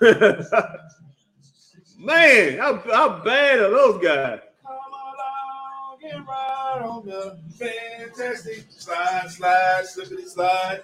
Man, 1.96 2.58
how, 2.58 2.76
how 2.78 3.22
bad 3.22 3.60
are 3.60 3.70
those 3.70 4.02
guys? 4.02 4.40
Come 4.62 4.74
along 4.74 5.98
and 6.10 6.26
ride 6.26 6.82
on 6.82 7.06
the 7.06 7.38
fantastic 7.56 8.64
slide, 8.68 9.30
slide, 9.30 9.84
slippity 9.84 10.26
slide. 10.26 10.80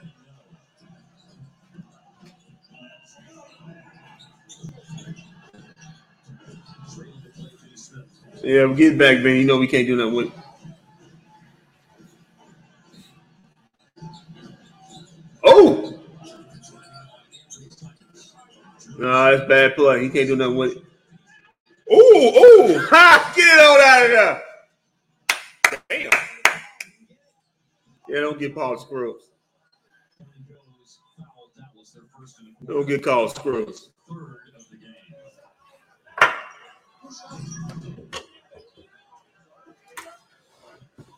Yeah, 8.42 8.66
we 8.66 8.74
get 8.74 8.96
back, 8.98 9.20
man. 9.20 9.36
You 9.36 9.44
know 9.44 9.58
we 9.58 9.66
can't 9.66 9.86
do 9.86 9.96
nothing 9.96 10.14
with 10.14 10.26
it. 10.26 10.32
Oh! 15.44 16.00
No, 18.98 19.36
that's 19.36 19.48
bad 19.48 19.76
play. 19.76 20.02
He 20.02 20.08
can't 20.08 20.28
do 20.28 20.36
nothing 20.36 20.56
with 20.56 20.72
it. 20.72 20.84
Ooh, 21.92 22.16
ooh. 22.16 22.78
Ha! 22.88 23.32
Get 23.36 23.44
it 23.44 23.60
on 23.60 23.80
out 23.88 24.04
of 24.04 24.10
there. 24.10 25.80
Damn. 25.88 26.10
Yeah, 28.08 28.20
don't 28.20 28.38
get 28.38 28.50
in 28.50 28.54
the 28.54 29.14
Don't 32.66 32.86
get 32.88 33.04
called 33.04 33.30
scrubs. 33.30 33.90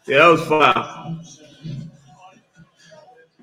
Yeah, 0.07 0.19
that 0.19 0.29
was 0.29 0.47
foul. 0.47 1.21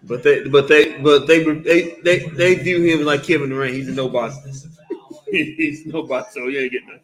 But 0.04 0.24
they, 0.24 0.44
but 0.48 0.68
they, 0.68 0.98
but 0.98 1.28
they, 1.28 1.44
they, 1.44 2.00
they, 2.04 2.20
they 2.30 2.56
view 2.56 2.82
him 2.84 3.06
like 3.06 3.24
Kevin 3.24 3.50
Durant. 3.50 3.76
He's 3.76 3.90
a 3.90 3.94
nobody. 3.94 4.36
He's 5.32 5.86
nobody, 5.86 6.26
so 6.32 6.46
that 6.46 6.52
that 6.52 6.62
to 6.62 6.70
get 6.70 6.84
on. 6.84 7.00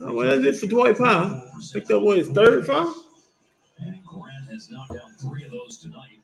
Oh, 0.00 0.14
well, 0.14 0.40
that's 0.40 0.56
it 0.58 0.60
for 0.60 0.66
Dwight 0.66 0.98
Powell. 0.98 1.42
Picked 1.72 1.90
up 1.90 2.02
what 2.02 2.18
his 2.18 2.28
third 2.28 2.66
foul. 2.66 2.94
And 3.78 4.02
Grant 4.04 4.48
has 4.50 4.70
knocked 4.70 4.92
down 4.92 5.12
three 5.20 5.44
of 5.44 5.50
those 5.50 5.78
tonight. 5.78 6.20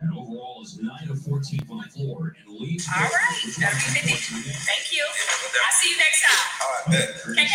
And 0.00 0.12
overall 0.12 0.60
is 0.62 0.78
nine 0.80 1.08
of 1.10 1.20
fourteen 1.22 1.60
from 1.66 1.78
the 1.78 1.84
floor 1.90 2.34
and 2.44 2.58
leads. 2.60 2.86
All 2.94 3.02
right, 3.02 3.10
that'll 3.58 3.78
be 3.78 4.00
50. 4.00 4.34
Thank 4.52 4.92
you. 4.92 5.04
I'll 5.64 5.72
see 5.72 5.90
you 5.90 5.98
next 5.98 6.22
time. 6.22 6.92
KK. 7.34 7.50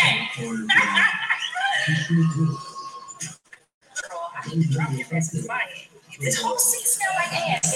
Girl, 3.94 4.20
I 4.34 4.48
need 4.54 4.62
to 4.66 4.72
drop 4.72 4.90
your 4.92 5.06
mess 5.12 5.34
in 5.34 5.46
my 5.46 5.58
head. 5.58 5.88
This 6.20 6.40
whole 6.42 6.58
seat 6.58 6.86
smell 6.86 7.12
like 7.16 7.32
ass. 7.32 7.72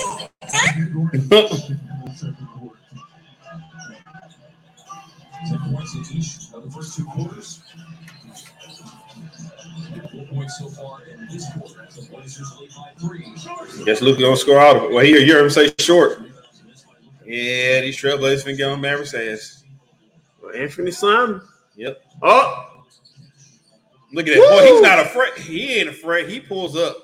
Ten 5.48 5.59
points 5.74 5.94
each 6.12 6.55
of 6.55 6.64
the 6.64 6.70
first 6.70 6.97
two 6.97 7.05
quarters. 7.05 7.60
Guess 13.85 14.03
Luke 14.03 14.19
gonna 14.19 14.37
score 14.37 14.61
out 14.61 14.77
of 14.77 14.83
it. 14.85 14.91
Well, 14.93 15.05
here 15.05 15.19
you 15.19 15.25
hear 15.25 15.43
him 15.43 15.51
say 15.51 15.73
short. 15.79 16.21
Yeah, 17.25 17.81
these 17.81 18.01
Trailblazers 18.01 18.45
been 18.45 18.57
getting 18.57 18.75
on 18.75 18.81
Mavericks 18.81 19.15
ass. 19.15 19.65
Well, 20.43 20.55
Anthony 20.55 20.91
Simon. 20.93 21.41
Yep. 21.75 22.01
Oh. 22.23 22.85
Look 24.13 24.29
at 24.29 24.35
that. 24.35 24.39
Woo! 24.39 24.49
Boy, 24.49 24.73
he's 24.73 24.83
not 24.83 25.01
afraid. 25.01 25.35
He 25.39 25.75
ain't 25.75 25.89
afraid. 25.89 26.29
He 26.29 26.41
pulls 26.41 26.77
up. 26.77 26.97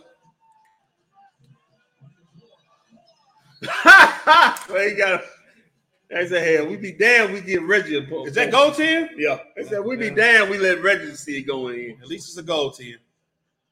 well, 3.85 4.89
he 4.89 4.95
got 4.95 5.23
They 6.11 6.27
said, 6.27 6.43
hey, 6.43 6.67
we 6.67 6.77
be 6.77 6.93
damn 6.93 7.33
we 7.33 7.41
get 7.41 7.63
Reggie. 7.63 7.97
Is 7.97 8.35
that 8.35 8.51
goal 8.51 8.73
10? 8.73 9.11
Yeah. 9.17 9.39
I 9.57 9.63
said, 9.63 9.85
we 9.85 9.97
be 9.97 10.11
damn 10.11 10.51
we 10.51 10.59
let 10.59 10.83
Reggie 10.83 11.15
see 11.15 11.39
it 11.39 11.43
going 11.43 11.79
in. 11.79 11.99
At 12.03 12.09
least 12.09 12.29
it's 12.29 12.39
a 12.39 12.43
goal 12.43 12.71
10. 12.71 12.97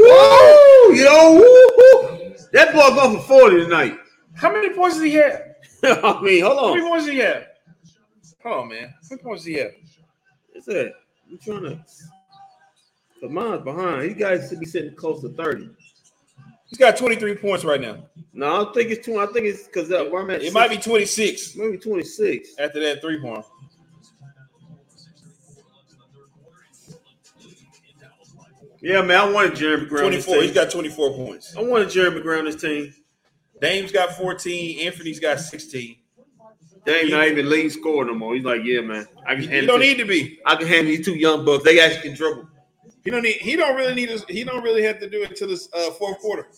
Woo! 0.00 0.94
Yo, 0.94 1.32
woo, 1.34 1.70
woo. 1.76 2.34
That 2.52 2.72
boy 2.72 2.88
going 2.94 3.18
for 3.18 3.22
40 3.22 3.56
tonight. 3.64 3.98
How 4.34 4.50
many 4.52 4.70
points 4.70 4.98
did 4.98 5.08
he 5.08 5.14
have? 5.14 5.42
I 6.04 6.22
mean, 6.22 6.42
hold 6.42 6.58
on. 6.58 6.64
How 6.64 6.74
many 6.74 6.88
points 6.88 7.04
did 7.04 7.14
he 7.14 7.20
have? 7.20 7.46
Hold 8.42 8.62
on, 8.62 8.68
man. 8.68 8.88
How 8.88 9.08
many 9.10 9.22
points 9.22 9.44
did 9.44 9.50
he 9.50 9.58
have? 9.58 9.70
What's 10.52 10.66
that? 10.66 10.92
I'm 11.30 11.38
trying 11.38 11.62
to. 11.62 13.28
Mine's 13.28 13.62
behind. 13.62 14.08
He 14.08 14.14
guys 14.14 14.48
should 14.48 14.60
be 14.60 14.66
sitting 14.66 14.94
close 14.94 15.20
to 15.20 15.28
30. 15.28 15.68
He's 16.66 16.78
got 16.78 16.96
23 16.96 17.34
points 17.36 17.64
right 17.64 17.80
now. 17.80 17.98
No, 18.32 18.46
I 18.46 18.56
don't 18.58 18.74
think 18.74 18.90
it's 18.90 19.04
two. 19.04 19.18
I 19.18 19.26
think 19.26 19.44
it's 19.44 19.66
because 19.66 19.90
uh, 19.90 20.04
where 20.04 20.22
I'm 20.22 20.30
at. 20.30 20.42
It 20.42 20.54
might 20.54 20.70
be 20.70 20.78
26 20.78 21.56
maybe 21.56 21.76
26. 21.76 22.54
after 22.58 22.80
that 22.80 23.02
three 23.02 23.20
point. 23.20 23.44
Yeah, 28.82 29.02
man, 29.02 29.20
I 29.20 29.30
wanted 29.30 29.56
Jeremy 29.56 29.86
Graham. 29.86 30.06
on 30.06 30.12
this 30.12 30.24
24. 30.24 30.42
He's 30.42 30.52
team. 30.52 30.62
got 30.64 30.70
24 30.72 31.14
points. 31.14 31.56
I 31.56 31.62
wanted 31.62 31.90
Jeremy 31.90 32.22
Graham 32.22 32.40
on 32.40 32.44
this 32.46 32.60
team. 32.60 32.94
Dame's 33.60 33.92
got 33.92 34.14
14. 34.14 34.86
Anthony's 34.86 35.20
got 35.20 35.38
16. 35.38 35.96
They 36.86 37.00
ain't 37.00 37.10
not 37.10 37.28
even 37.28 37.50
leading 37.50 37.70
scorer 37.70 38.06
no 38.06 38.14
more. 38.14 38.34
He's 38.34 38.44
like, 38.44 38.62
yeah, 38.64 38.80
man. 38.80 39.06
I 39.26 39.34
can 39.34 39.44
You 39.44 39.48
handle 39.50 39.74
don't 39.74 39.80
need 39.80 39.98
to 39.98 40.06
be. 40.06 40.40
I 40.46 40.56
can 40.56 40.66
handle 40.66 40.86
these 40.86 41.04
two 41.04 41.14
young 41.14 41.44
bucks. 41.44 41.62
They 41.64 41.78
actually 41.78 42.02
can 42.08 42.14
dribble. 42.14 42.48
He 43.04 43.10
don't 43.10 43.22
need. 43.22 43.36
He 43.36 43.56
don't 43.56 43.76
really 43.76 43.94
need. 43.94 44.08
His, 44.08 44.24
he 44.28 44.44
don't 44.44 44.62
really 44.62 44.82
have 44.82 44.98
to 45.00 45.08
do 45.08 45.22
it 45.22 45.30
until 45.30 45.48
this 45.48 45.68
uh, 45.74 45.90
fourth 45.92 46.18
quarter. 46.20 46.48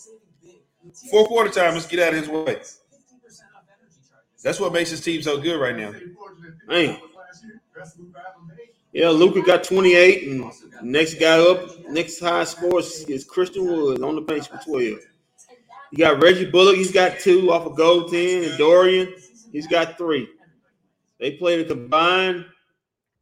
Fourth 1.10 1.28
quarter 1.28 1.50
time. 1.50 1.74
Let's 1.74 1.86
get 1.86 2.00
out 2.00 2.14
of 2.14 2.20
his 2.20 2.28
way. 2.28 2.60
That's 4.42 4.58
what 4.58 4.72
makes 4.72 4.90
his 4.90 5.00
team 5.00 5.22
so 5.22 5.40
good 5.40 5.60
right 5.60 5.76
now. 5.76 5.92
Man. 6.68 6.98
Yeah, 8.92 9.08
Luka 9.08 9.40
got 9.40 9.64
28, 9.64 10.28
and 10.28 10.52
next 10.82 11.14
guy 11.14 11.38
up, 11.38 11.88
next 11.88 12.20
high 12.20 12.44
score 12.44 12.80
is, 12.80 13.04
is 13.04 13.24
Christian 13.24 13.66
Woods 13.66 14.02
on 14.02 14.16
the 14.16 14.20
bench 14.20 14.48
for 14.48 14.58
12. 14.58 14.82
You 15.92 15.98
got 15.98 16.22
Reggie 16.22 16.50
Bullock, 16.50 16.76
he's 16.76 16.92
got 16.92 17.18
two 17.18 17.52
off 17.52 17.66
of 17.66 17.76
goal 17.76 18.08
10, 18.08 18.44
and 18.44 18.58
Dorian, 18.58 19.14
he's 19.50 19.66
got 19.66 19.96
three. 19.96 20.28
They 21.18 21.32
played 21.32 21.60
a 21.60 21.64
combined 21.64 22.44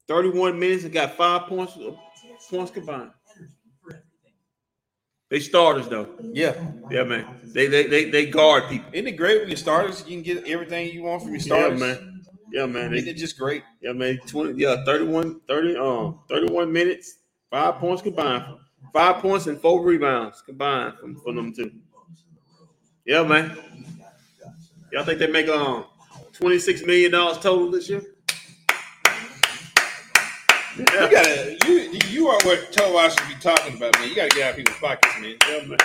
31 0.09 0.59
minutes 0.59 0.83
and 0.83 0.93
got 0.93 1.17
five 1.17 1.43
points 1.43 1.79
points 2.51 2.73
combined. 2.73 3.13
They 5.29 5.39
starters 5.39 5.89
though. 5.89 6.09
Yeah. 6.21 6.55
Yeah, 6.91 7.05
man. 7.05 7.27
They 7.45 7.69
they 7.69 7.87
they, 7.87 8.11
they 8.11 8.27
guard 8.27 8.69
people. 8.69 8.91
Isn't 8.93 9.07
it 9.07 9.13
great 9.13 9.41
when 9.41 9.49
your 9.49 9.57
starters 9.57 10.05
you 10.09 10.21
can 10.21 10.23
get 10.23 10.49
everything 10.49 10.93
you 10.93 11.05
want 11.05 11.23
from 11.23 11.31
your 11.31 11.41
starters? 11.41 11.79
Yeah, 11.81 11.87
man. 11.87 12.10
Yeah, 12.53 12.67
man. 12.67 12.91
They, 12.93 12.99
it 12.99 13.17
just 13.17 13.39
great? 13.39 13.63
Yeah, 13.81 13.93
man. 13.93 14.19
20, 14.27 14.61
yeah, 14.61 14.85
31, 14.85 15.41
30, 15.49 15.77
um, 15.77 16.21
31 16.29 16.73
minutes, 16.73 17.19
five 17.51 17.77
points 17.77 18.03
combined. 18.03 18.45
Five 18.93 19.17
points 19.23 19.47
and 19.47 19.61
four 19.61 19.85
rebounds 19.85 20.43
combined 20.43 20.95
from, 20.99 21.17
from 21.21 21.37
them 21.37 21.53
two. 21.53 21.71
Yeah, 23.05 23.23
man. 23.23 23.57
Y'all 24.93 25.05
think 25.05 25.19
they 25.21 25.29
make 25.29 25.49
um 25.49 25.85
$26 26.33 26.87
million 26.87 27.13
total 27.13 27.71
this 27.71 27.89
year? 27.89 28.03
You 30.77 30.85
gotta. 30.87 31.59
You 31.67 31.91
you 32.09 32.29
are 32.29 32.39
what 32.45 32.73
Towa 32.73 33.11
should 33.11 33.29
be 33.29 33.35
talking 33.41 33.77
about, 33.77 33.99
man. 33.99 34.09
You 34.09 34.15
gotta 34.15 34.29
get 34.31 34.43
out 34.45 34.51
of 34.51 34.57
people's 34.57 34.79
pockets, 34.79 35.15
man. 35.21 35.37
Yeah, 35.49 35.67
man. 35.67 35.79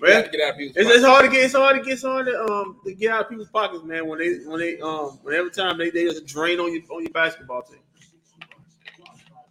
Man, 0.00 0.22
gotta 0.22 0.30
get 0.30 0.40
out 0.42 0.52
of 0.52 0.58
people's 0.58 0.76
it's, 0.76 0.96
it's 0.96 1.04
hard 1.04 1.24
to 1.24 1.30
get 1.30 1.44
it's 1.44 1.54
hard 1.54 1.76
to 1.76 1.82
get 1.82 1.92
it's 1.94 2.02
hard 2.02 2.26
to 2.26 2.44
um 2.44 2.76
to 2.84 2.94
get 2.94 3.12
out 3.12 3.22
of 3.22 3.30
people's 3.30 3.48
pockets, 3.48 3.82
man. 3.84 4.06
When 4.06 4.18
they 4.18 4.34
when 4.44 4.60
they 4.60 4.78
um 4.80 5.18
when 5.22 5.34
every 5.34 5.50
time 5.50 5.78
they 5.78 5.90
they 5.90 6.04
just 6.04 6.26
drain 6.26 6.60
on 6.60 6.72
you 6.72 6.82
on 6.90 7.02
your 7.02 7.12
basketball 7.12 7.62
team. 7.62 7.80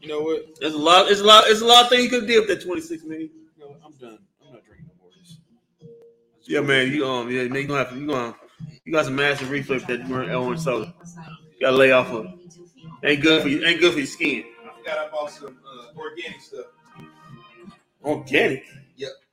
You 0.01 0.09
know 0.09 0.21
what? 0.21 0.59
There's 0.59 0.75
a 0.75 0.77
lot. 0.77 1.09
It's 1.09 1.21
a 1.21 1.23
lot. 1.23 1.45
It's 1.47 1.61
a 1.61 1.65
lot 1.65 1.85
of 1.85 1.89
things 1.89 2.03
you 2.03 2.09
could 2.11 2.27
do 2.27 2.39
with 2.39 2.47
that 2.49 2.61
26 2.61 3.03
million. 3.05 3.29
You 3.57 3.63
know? 3.63 3.75
I'm 3.83 3.91
done. 3.93 4.19
I'm 4.45 4.53
not 4.53 4.63
drinking 4.63 4.85
no 4.87 4.93
more. 5.01 5.11
Yeah, 6.43 6.61
man. 6.61 6.91
You 6.91 7.07
um, 7.07 7.31
yeah, 7.31 7.43
man. 7.45 7.61
You 7.61 7.67
gonna 7.67 7.79
have 7.79 7.89
to. 7.89 7.99
You 7.99 8.07
gonna. 8.07 8.35
You 8.83 8.93
got 8.93 9.05
some 9.05 9.15
massive 9.15 9.49
reflux 9.49 9.83
that 9.85 10.07
you 10.07 10.15
orange 10.15 10.59
soda. 10.59 10.93
You 11.53 11.61
gotta 11.61 11.75
lay 11.75 11.91
off 11.91 12.11
of. 12.11 12.27
Ain't 13.03 13.23
good 13.23 13.41
for 13.41 13.47
you. 13.47 13.65
Ain't 13.65 13.79
good 13.79 13.93
for 13.93 13.97
your 13.99 14.07
skin. 14.07 14.43
I 14.63 14.77
forgot 14.77 14.97
I 14.99 15.09
bought 15.09 15.31
some 15.31 15.57
uh, 15.67 15.97
organic 15.97 16.39
stuff. 16.39 16.65
Organic. 18.03 18.65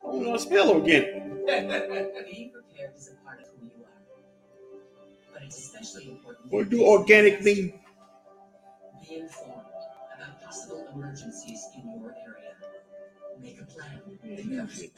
Yep. 0.04 0.12
I 0.12 0.16
don't 0.16 0.22
know. 0.24 0.36
Smell 0.36 0.70
organic. 0.70 1.22
Being 1.46 2.50
prepared 2.52 2.94
is 2.96 3.10
a 3.10 3.24
part 3.24 3.40
of 3.40 3.46
who 3.58 3.66
you 3.66 3.84
are. 3.84 5.32
But 5.32 5.42
it's 5.44 5.58
especially 5.58 6.10
important. 6.10 6.50
What 6.52 6.68
do 6.68 6.84
organic 6.84 7.42
mean? 7.42 7.80
Be 9.08 9.16
informed 9.16 9.62
about 10.16 10.42
possible 10.42 10.86
emergencies 10.94 11.66
in 11.76 12.00
your 12.00 12.14
area. 12.26 12.52
Make 13.40 13.60
a 13.60 13.64
plan. 13.64 14.00
Think 14.22 14.60
of 14.60 14.78
it. 14.80 14.92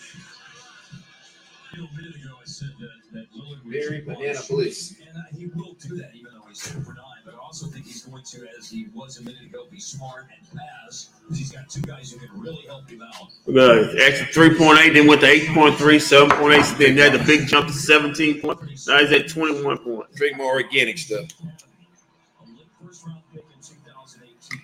You 1.73 1.81
know, 1.83 1.89
a 1.93 1.97
minute 1.97 2.15
ago 2.17 2.35
I 2.41 2.45
said 2.45 2.71
that, 2.79 2.91
that 3.15 3.33
Lillard 3.33 3.65
would 3.65 3.73
Very 3.73 4.01
banana 4.03 4.35
shooting, 4.35 4.57
bliss. 4.57 4.95
and 5.09 5.19
uh, 5.19 5.23
he 5.37 5.47
will 5.47 5.75
do 5.75 5.97
that 5.97 6.11
even 6.15 6.33
though 6.35 6.47
he's 6.49 6.61
super 6.63 6.95
nine. 6.95 7.14
But 7.25 7.35
I 7.35 7.39
also 7.39 7.67
think 7.67 7.87
he's 7.87 8.03
going 8.03 8.23
to, 8.23 8.47
as 8.59 8.69
he 8.69 8.89
was 8.95 9.19
a 9.19 9.23
minute 9.23 9.43
ago, 9.45 9.67
be 9.71 9.81
smart 9.81 10.27
and 10.37 10.61
pass 10.61 11.09
because 11.23 11.39
he's 11.39 11.53
got 11.53 11.71
two 11.71 11.81
guys 11.83 12.13
who 12.13 12.19
can 12.19 12.39
really 12.39 12.63
help 12.67 12.89
him 12.89 13.01
out. 13.01 13.29
Uh, 13.49 13.89
extra 13.99 14.27
3.8, 14.27 14.93
then 14.93 15.07
went 15.07 15.23
to 15.23 15.27
8.3, 15.27 15.77
7.8, 15.77 16.79
then 16.79 16.99
had 16.99 17.19
the 17.19 17.25
big 17.25 17.47
jump 17.47 17.69
to 17.69 17.73
17 17.73 18.43
points. 18.43 18.87
Now 18.87 18.99
he's 18.99 19.13
at 19.13 19.29
21 19.29 19.79
points. 19.79 20.17
Drink 20.17 20.37
more 20.37 20.53
organic 20.53 20.99
stuff. 20.99 21.25
A 21.41 22.45
late 22.45 22.67
first 22.85 23.07
round 23.07 23.23
pick 23.33 23.43
in 23.43 23.63
2018. 23.63 24.61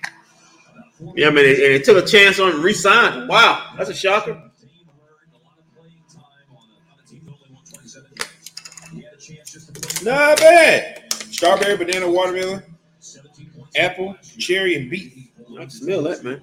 About 0.76 0.94
four 0.94 1.14
Yeah, 1.16 1.30
man. 1.30 1.46
And 1.46 1.56
it 1.56 1.84
took 1.84 1.96
a 2.02 2.06
chance 2.06 2.38
on 2.38 2.50
him, 2.50 2.62
re-signed. 2.62 3.26
Wow, 3.26 3.72
that's 3.78 3.88
a 3.88 3.94
shocker. 3.94 4.32
Dame 4.32 4.42
earned 4.42 5.32
a 5.32 5.46
lot 5.46 5.56
of 5.58 5.74
playing 5.74 6.02
time 6.12 6.24
on 6.50 6.56
a, 6.56 6.92
on 6.92 6.98
a 7.02 7.08
team 7.08 7.22
that 7.24 7.32
only 7.32 7.54
won 7.54 7.64
27 7.64 8.10
games. 8.18 8.90
He 8.92 9.00
had 9.00 9.14
a 9.14 9.16
chance 9.16 9.52
just 9.52 9.74
to 9.74 9.80
play 9.80 10.12
Not 10.12 10.36
bad. 10.38 10.99
Strawberry, 11.40 11.74
banana, 11.74 12.06
watermelon, 12.06 12.62
apple, 13.74 14.14
cherry, 14.36 14.76
and 14.76 14.90
beet. 14.90 15.32
I 15.52 15.60
can 15.60 15.70
smell 15.70 16.02
that, 16.02 16.22
man. 16.22 16.42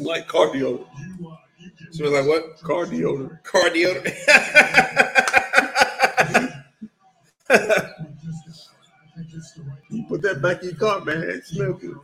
Like 0.00 0.26
car 0.26 0.48
deodorant. 0.48 0.88
So 1.92 2.10
like 2.10 2.26
what? 2.26 2.60
Car 2.62 2.86
deodorant. 2.86 3.44
Car 3.44 3.70
deodorant. 3.70 4.12
You 9.90 10.04
put 10.08 10.22
that 10.22 10.42
back 10.42 10.64
in 10.64 10.70
your 10.70 10.78
car, 10.78 11.04
man. 11.04 11.22
It 11.22 11.46
smells 11.46 11.80
good. 11.80 11.96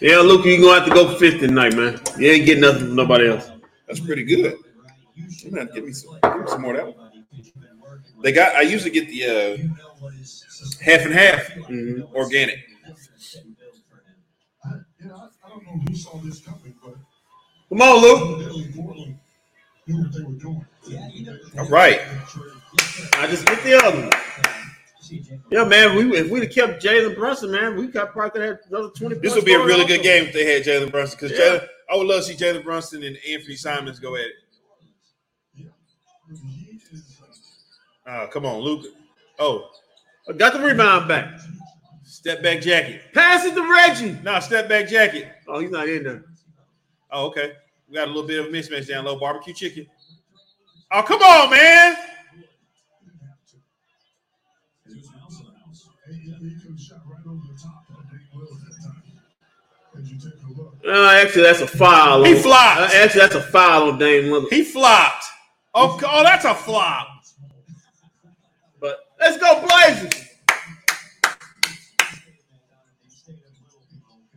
Yeah, 0.00 0.18
Luke, 0.18 0.46
you're 0.46 0.58
gonna 0.60 0.80
have 0.80 0.88
to 0.88 0.94
go 0.94 1.14
fifth 1.18 1.40
tonight, 1.40 1.74
man. 1.76 2.00
You 2.18 2.30
ain't 2.30 2.46
getting 2.46 2.62
nothing 2.62 2.86
from 2.86 2.96
nobody 2.96 3.28
else. 3.28 3.50
That's 3.86 4.00
pretty 4.00 4.24
good. 4.24 4.56
I'm 5.44 5.50
gonna 5.50 5.66
give 5.72 5.84
me 5.84 5.92
some, 5.92 6.18
give 6.22 6.40
me 6.40 6.46
some 6.46 6.62
more 6.62 6.74
of 6.76 6.86
that 6.86 6.96
one. 6.96 7.24
They 8.22 8.32
got. 8.32 8.54
I 8.56 8.62
usually 8.62 8.90
get 8.92 9.08
the 9.08 9.24
uh, 9.24 9.30
You 9.56 9.64
know 9.68 9.74
what 9.98 10.14
is 10.14 10.78
half 10.82 11.02
and 11.04 11.12
half 11.14 11.48
Mhm. 11.68 12.12
organic. 12.14 12.58
I, 14.64 14.70
you 15.00 15.08
know, 15.08 15.14
I, 15.16 15.46
I 15.46 15.48
don't 15.50 15.64
know 15.66 15.80
who 15.86 15.94
saw 15.94 16.16
this 16.18 16.40
coming, 16.40 16.74
but 16.82 16.94
Come 17.68 17.82
on, 17.82 18.02
Luke. 18.02 18.40
evidently 18.40 18.72
Portland 18.74 19.18
knew 19.86 20.02
what 20.02 20.12
they 20.12 20.22
were 20.22 20.32
doing. 20.32 20.66
All 21.58 21.68
right. 21.68 22.00
I 23.14 23.26
just 23.26 23.44
get 23.46 23.62
the 23.64 23.74
other 23.74 24.00
one. 24.00 24.10
Yeah, 25.50 25.64
man. 25.64 25.96
We 25.96 26.16
if 26.16 26.30
we'd 26.30 26.44
have 26.44 26.52
kept 26.52 26.82
Jalen 26.82 27.14
Brunson, 27.16 27.50
man, 27.50 27.76
we 27.76 27.86
got 27.88 28.12
probably 28.12 28.30
could 28.30 28.40
have 28.42 28.50
had 28.50 28.58
another 28.70 28.88
20 28.90 29.14
This 29.16 29.34
would 29.34 29.44
be 29.44 29.54
a 29.54 29.58
really 29.58 29.82
also. 29.82 29.86
good 29.96 30.02
game 30.02 30.24
if 30.26 30.32
they 30.32 30.44
had 30.52 30.62
Jalen 30.64 30.90
Brunson 30.90 31.18
because 31.20 31.36
Yeah. 31.36 31.58
Jalen. 31.58 31.68
I 31.92 31.96
would 31.96 32.06
love 32.06 32.24
to 32.24 32.32
see 32.32 32.44
Jalen 32.44 32.62
Brunson 32.62 33.02
and 33.02 33.16
Anthony 33.28 33.56
Simons 33.56 33.98
go 33.98 34.14
at 34.14 34.22
it. 34.22 34.32
He 35.56 35.66
uh, 38.06 38.26
come 38.28 38.46
on, 38.46 38.60
Luke. 38.60 38.86
Oh, 39.38 39.68
I 40.28 40.32
got 40.32 40.52
the 40.52 40.60
rebound 40.60 41.08
back. 41.08 41.38
step 42.04 42.42
back 42.42 42.60
jacket. 42.60 43.02
Pass 43.14 43.44
it 43.44 43.54
to 43.54 43.62
Reggie. 43.70 44.18
No, 44.22 44.38
step 44.40 44.68
back 44.68 44.88
jacket. 44.88 45.28
Oh, 45.48 45.58
he's 45.60 45.70
not 45.70 45.88
in 45.88 46.04
there. 46.04 46.24
Oh, 47.10 47.26
okay. 47.26 47.52
We 47.88 47.94
got 47.96 48.06
a 48.06 48.10
little 48.10 48.26
bit 48.26 48.38
of 48.40 48.46
a 48.46 48.48
mismatch 48.50 48.86
down 48.88 49.04
low. 49.04 49.18
Barbecue 49.18 49.52
chicken. 49.54 49.86
Oh, 50.92 51.02
come 51.02 51.20
on, 51.22 51.50
man. 51.50 51.96
It 54.86 54.96
was 54.96 55.10
Mouse 55.12 55.40
in 55.40 55.46
the 55.46 55.52
house. 55.66 55.88
he, 56.08 56.14
he 56.48 56.60
could 56.60 56.70
have 56.70 56.80
shot 56.80 56.98
right 57.06 57.26
over 57.26 57.40
the 57.52 57.58
top 57.60 57.84
of 57.90 58.10
Dave 58.10 58.20
Will 58.34 58.42
at 58.42 58.60
that 58.60 58.82
time. 58.84 59.02
As 59.98 60.10
you 60.10 60.18
take 60.18 60.40
a 60.90 60.94
look. 60.98 61.12
Uh, 61.12 61.26
actually, 61.26 61.42
that's 61.42 61.60
a 61.60 61.66
foul. 61.66 62.24
He 62.24 62.34
on- 62.34 62.42
flopped. 62.42 62.80
Uh, 62.80 62.90
actually, 62.98 63.20
that's 63.20 63.34
a 63.34 63.42
foul 63.42 63.90
on 63.92 63.98
Dame 63.98 64.24
Lillard. 64.24 64.50
He 64.50 64.64
flopped. 64.64 65.24
Oh, 65.74 65.98
oh, 66.04 66.22
that's 66.24 66.44
a 66.44 66.54
flop. 66.54 67.06
But 68.80 68.98
let's 69.20 69.36
go 69.38 69.66
Blazers. 69.66 70.26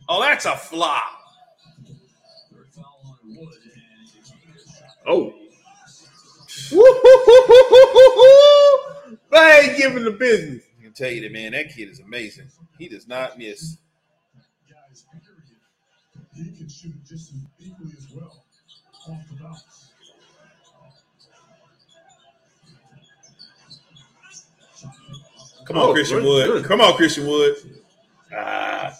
Oh, 0.08 0.20
that's 0.20 0.44
a 0.44 0.56
flop. 0.56 1.02
Third 2.52 2.68
foul 2.70 3.00
on 3.06 3.16
Wood, 3.36 3.48
and 3.64 3.72
it's 4.54 4.82
Oh. 5.06 5.32
Woo-hoo-hoo-hoo-hoo-hoo-hoo. 6.72 9.18
Bang, 9.30 9.76
giving 9.76 10.04
the 10.04 10.10
business. 10.10 10.62
I 10.78 10.82
can 10.84 10.92
tell 10.92 11.10
you 11.10 11.22
that, 11.22 11.32
man. 11.32 11.52
That 11.52 11.74
kid 11.74 11.88
is 11.88 12.00
amazing. 12.00 12.48
He 12.78 12.88
does 12.88 13.08
not 13.08 13.38
miss. 13.38 13.78
Guys, 16.34 16.44
period. 16.44 16.52
He 16.52 16.58
can 16.58 16.68
shoot 16.68 16.94
just 17.06 17.32
as 17.32 17.40
equally 17.58 17.92
as 17.96 18.06
well 18.14 18.44
off 19.08 19.28
the 19.28 19.42
bounce. 19.42 19.90
Come 25.64 25.78
on, 25.78 25.88
Oh, 25.88 25.92
Christian 25.92 26.18
good, 26.18 26.26
Wood. 26.26 26.46
good. 26.46 26.64
Come 26.66 26.80
on, 26.80 26.94
Christian 26.94 27.26
Wood. 27.26 27.56
Ah, 28.36 28.94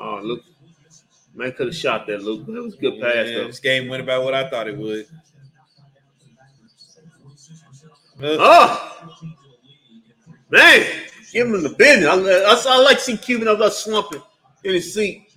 Oh, 0.00 0.20
Luke. 0.22 0.44
Man 1.34 1.52
could 1.52 1.66
have 1.66 1.76
shot 1.76 2.06
that, 2.06 2.22
Luke. 2.22 2.46
That 2.46 2.62
was 2.62 2.74
a 2.74 2.78
good 2.78 3.00
pass, 3.00 3.14
man, 3.26 3.34
though. 3.34 3.46
this 3.48 3.60
game 3.60 3.88
went 3.88 4.02
about 4.02 4.24
what 4.24 4.34
I 4.34 4.48
thought 4.48 4.68
it 4.68 4.76
would. 4.76 5.06
Oh, 8.20 9.08
man, 10.50 10.86
give 11.32 11.46
him 11.46 11.62
the 11.62 11.68
business. 11.68 12.08
I, 12.08 12.72
I, 12.72 12.76
I 12.76 12.80
like 12.82 12.98
seeing 12.98 13.18
Cuban 13.18 13.46
up 13.46 13.58
there 13.58 13.70
slumping 13.70 14.22
in 14.64 14.74
his 14.74 14.92
seat. 14.92 15.27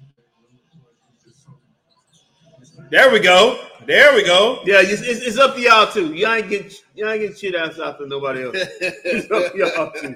There 2.91 3.11
we 3.11 3.19
go. 3.19 3.65
There 3.87 4.13
we 4.13 4.23
go. 4.23 4.61
Yeah, 4.65 4.81
it's, 4.81 5.01
it's, 5.01 5.21
it's 5.21 5.37
up 5.39 5.55
to 5.55 5.61
y'all 5.61 5.91
too. 5.91 6.13
Y'all 6.13 6.33
ain't 6.33 6.49
getting 6.49 6.69
y'all 6.93 7.09
ain't 7.09 7.21
getting 7.21 7.35
shit 7.35 7.55
ass 7.55 7.79
out 7.79 7.97
for 7.97 8.05
nobody 8.05 8.43
else. 8.43 8.55
It's 8.55 9.31
up 9.31 9.53
to 9.53 9.57
y'all 9.57 9.91
too. 9.93 10.15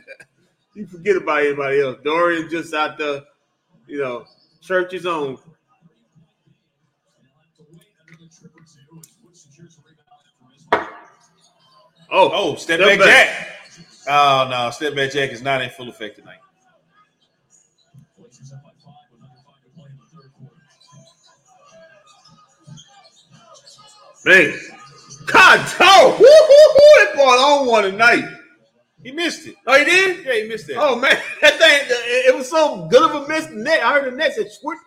You 0.75 0.85
forget 0.85 1.15
about 1.15 1.39
anybody 1.39 1.81
else. 1.81 1.97
Dorian 2.03 2.49
just 2.49 2.73
out 2.73 2.97
there, 2.97 3.21
you 3.87 4.01
know, 4.01 4.25
church 4.61 4.91
his 4.91 5.05
own. 5.05 5.37
Oh, 12.11 12.29
Oh, 12.31 12.55
step 12.55 12.79
Step 12.79 12.79
back 12.79 12.99
back. 12.99 13.07
Jack. 13.07 13.51
Oh 14.07 14.47
no, 14.49 14.69
step 14.69 14.95
back 14.95 15.11
Jack 15.11 15.31
is 15.31 15.41
not 15.41 15.61
in 15.61 15.69
full 15.71 15.89
effect 15.89 16.17
tonight. 16.17 16.37
Man. 24.25 24.53
God, 25.27 25.59
oh, 25.79 26.17
woo, 26.19 26.25
woo, 26.25 26.75
woo, 26.75 27.05
that 27.05 27.15
boy 27.15 27.23
on 27.23 27.67
one 27.67 27.83
tonight. 27.83 28.25
He 29.03 29.11
missed 29.11 29.47
it. 29.47 29.55
Oh, 29.67 29.77
he 29.77 29.85
did? 29.85 30.25
Yeah, 30.25 30.33
he 30.33 30.47
missed 30.49 30.69
it. 30.69 30.77
Oh 30.79 30.95
man, 30.95 31.11
that 31.41 31.53
thing 31.59 31.71
it, 31.89 32.27
it 32.27 32.35
was 32.35 32.49
so 32.49 32.87
good 32.87 33.03
of 33.09 33.23
a 33.23 33.27
miss. 33.27 33.49
Net, 33.51 33.81
I 33.83 33.93
heard 33.99 34.11
the 34.11 34.17
net 34.17 34.33
said 34.33 34.51
switch. 34.51 34.79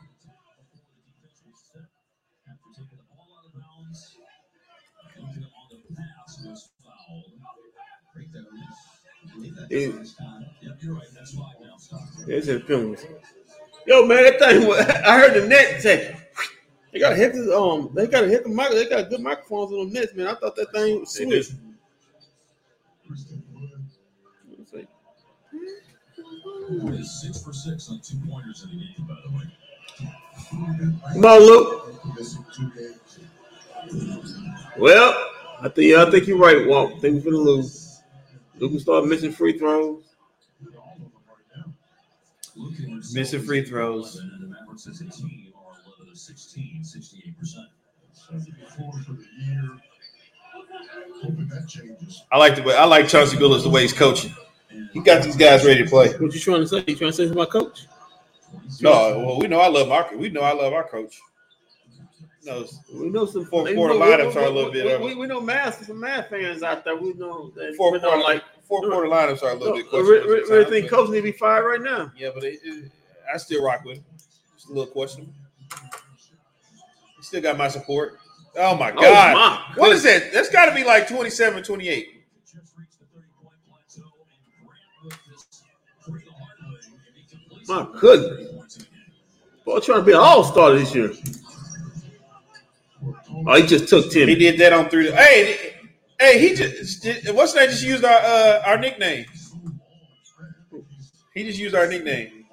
After 2.48 2.82
taking 2.82 2.98
the 2.98 3.04
ball 3.14 3.38
out 3.38 3.46
of 3.46 3.54
bounds, 3.54 4.16
looking 5.22 5.44
on 5.44 5.68
the 5.70 5.94
pass 5.94 6.40
was 6.44 6.70
fouled. 6.84 7.24
Break 8.14 8.32
that 8.32 8.38
loose. 8.40 8.82
I 9.24 9.34
believe 9.36 9.54
that's 9.56 9.70
Yeah. 9.72 9.86
the 9.86 9.92
first 9.98 10.18
time. 10.18 10.46
Yep, 10.62 10.72
you're 10.82 10.94
right. 10.94 11.02
That's 11.14 11.34
five 11.34 11.44
now. 11.62 11.76
Stop. 11.78 12.00
It's 12.28 12.48
in 12.48 12.60
films. 12.62 13.06
Yo, 13.86 14.04
man, 14.04 14.24
that 14.24 14.38
thing. 14.40 14.66
was- 14.66 14.80
I 14.80 15.18
heard 15.20 15.34
the 15.40 15.46
net 15.46 15.80
say 15.80 16.16
they 16.92 16.98
gotta 16.98 17.16
hit 17.16 17.32
the 17.34 17.56
um. 17.56 17.90
They 17.94 18.06
gotta 18.06 18.28
hit 18.28 18.44
the 18.44 18.48
mic. 18.48 18.70
They 18.70 18.88
got 18.88 19.10
good 19.10 19.20
microphones 19.20 19.72
on 19.72 19.78
them 19.78 19.92
nets, 19.92 20.14
man. 20.14 20.28
I 20.28 20.34
thought 20.34 20.56
that 20.56 20.72
thing 20.72 21.00
was 21.00 21.14
They 21.14 21.24
sweet. 21.24 21.58
Christian 23.06 23.42
It's 26.70 26.98
is 27.00 27.22
six 27.22 27.42
for 27.42 27.52
six 27.52 27.88
on 27.90 28.00
two 28.00 28.18
pointers 28.28 28.64
in 28.64 28.70
the 28.78 28.84
game, 28.84 29.06
by 29.06 29.16
the 29.24 29.30
way. 29.36 29.44
Come 31.12 31.24
on, 31.24 31.40
Luke. 31.40 31.94
missing 32.16 32.44
two 32.54 32.70
games. 32.70 33.20
Well, 34.78 35.14
I 35.60 35.68
think 35.68 35.90
yeah, 35.92 36.04
I 36.04 36.10
think 36.10 36.26
you're 36.26 36.38
right, 36.38 36.66
Walt. 36.66 36.92
I 36.96 36.98
think 36.98 37.24
we're 37.24 37.32
gonna 37.32 37.42
lose. 37.42 38.00
Luke 38.58 38.72
will 38.72 38.80
start 38.80 39.06
missing 39.06 39.32
free 39.32 39.58
throws. 39.58 40.02
All 40.76 40.92
of 40.92 40.98
them 40.98 41.10
right 41.28 41.56
now. 41.56 41.72
Looking 42.56 42.98
at 42.98 43.04
Missing 43.14 43.42
free 43.42 43.64
throws. 43.64 44.20
11, 46.18 46.26
And 46.26 46.26
the 46.26 46.26
Mavericks 46.26 46.30
as 46.30 46.42
a 46.42 46.54
team 46.54 46.76
are 46.78 46.78
11 46.78 46.82
of 46.82 46.88
16, 46.88 47.66
68%. 48.18 49.04
for 49.06 49.12
the 49.12 49.26
year. 49.44 49.70
Hoping 51.22 51.48
that 51.48 51.68
changes. 51.68 52.22
I 52.32 52.38
like 52.38 52.56
the 52.56 52.62
way 52.62 52.74
I 52.76 52.84
like 52.84 53.08
Chauncey 53.08 53.36
Billups 53.36 53.62
the 53.62 53.68
way 53.70 53.82
he's 53.82 53.92
coaching. 53.92 54.32
He 54.92 55.00
got 55.00 55.22
these 55.22 55.36
guys 55.36 55.64
ready 55.64 55.82
to 55.84 55.88
play. 55.90 56.08
What 56.18 56.32
you 56.34 56.40
trying 56.40 56.60
to 56.60 56.66
say? 56.68 56.84
You 56.86 56.96
trying 56.96 57.10
to 57.10 57.12
say 57.12 57.24
it's 57.24 57.34
my 57.34 57.44
coach? 57.46 57.86
No, 58.80 59.18
well, 59.18 59.38
we 59.38 59.46
know 59.48 59.60
I 59.60 59.68
love 59.68 59.90
our 59.90 60.14
we 60.16 60.30
know 60.30 60.40
I 60.42 60.52
love 60.52 60.72
our 60.72 60.84
coach. 60.88 61.20
No, 62.44 62.64
We 62.94 63.10
know 63.10 63.26
some 63.26 63.44
four 63.46 63.66
quarter 63.72 63.94
know- 63.94 64.00
lineups 64.00 64.36
are 64.36 64.44
a 64.44 64.50
little 64.50 64.70
we- 64.70 64.82
bit 64.82 65.00
We, 65.00 65.06
we, 65.08 65.14
we 65.16 65.26
know 65.26 65.40
Mavs 65.40 65.84
some 65.84 66.00
math 66.00 66.28
fans 66.28 66.62
out 66.62 66.84
there. 66.84 66.96
We 66.96 67.12
know 67.14 67.50
that 67.56 67.74
fourth 67.76 67.94
we 67.94 67.98
know, 68.00 68.08
quarter 68.10 68.22
like 68.24 68.44
fourth 68.66 68.90
quarter 68.90 69.08
lineups 69.08 69.42
are 69.42 69.50
a 69.50 69.54
little 69.54 69.74
bit 69.76 69.86
I 69.86 69.88
questionable. 69.90 70.10
really, 70.12 70.28
really 70.28 70.46
sometimes, 70.46 70.70
think 70.70 70.90
coach 70.90 71.10
need 71.10 71.16
to 71.18 71.22
be 71.22 71.32
fired 71.32 71.64
right 71.66 71.80
now. 71.82 72.12
Yeah, 72.16 72.30
but 72.34 72.44
it, 72.44 72.58
it, 72.64 72.90
I 73.32 73.36
still 73.38 73.62
rock 73.64 73.84
with 73.84 73.98
him. 73.98 74.04
It's 74.54 74.66
a 74.66 74.68
little 74.72 74.86
questionable. 74.86 75.32
Still 77.28 77.42
got 77.42 77.58
my 77.58 77.68
support. 77.68 78.18
Oh 78.56 78.74
my 78.74 78.90
Oh, 78.90 78.94
god. 79.02 79.34
my 79.34 79.72
what 79.76 79.92
is 79.92 80.02
that? 80.04 80.32
That's 80.32 80.48
got 80.48 80.64
to 80.66 80.74
be 80.74 80.82
like 80.82 81.06
27, 81.06 81.62
28. 81.62 82.08
Just 82.46 82.72
reached 82.78 82.98
the 82.98 83.04
30 83.14 83.26
point 83.42 83.54
plateau, 83.68 84.08
and 84.32 84.66
Grant 84.66 84.80
with 85.04 85.12
this 85.28 85.62
free 86.00 86.22
the 86.24 86.32
hard 86.32 86.72
way, 86.72 86.80
and 86.86 87.14
he 87.14 87.22
completes 87.28 87.68
My 87.68 87.86
goodness. 88.00 88.38
Three 88.48 88.56
points 88.56 88.76
in 88.76 88.82
the 88.84 88.88
game. 88.88 89.64
Boy, 89.66 89.80
trying 89.80 89.98
to 89.98 90.04
be 90.06 90.12
an 90.12 90.18
all 90.20 90.42
star 90.42 90.72
this 90.72 90.94
year. 90.94 91.12
Oh, 93.46 93.54
he 93.60 93.66
just 93.66 93.88
took 93.88 94.10
Tim. 94.10 94.26
He 94.26 94.34
did 94.36 94.58
that 94.60 94.72
on 94.72 94.88
three. 94.88 95.10
Hey, 95.10 95.74
hey, 96.18 96.38
he 96.40 96.54
just 96.54 97.06
what's 97.34 97.52
that? 97.52 97.68
Just 97.68 97.84
used 97.84 98.06
our 98.06 98.18
uh, 98.24 98.62
our 98.64 98.78
nickname. 98.78 99.26
He 101.34 101.44
just 101.44 101.58
used 101.58 101.74
our 101.74 101.86
nickname. 101.86 102.46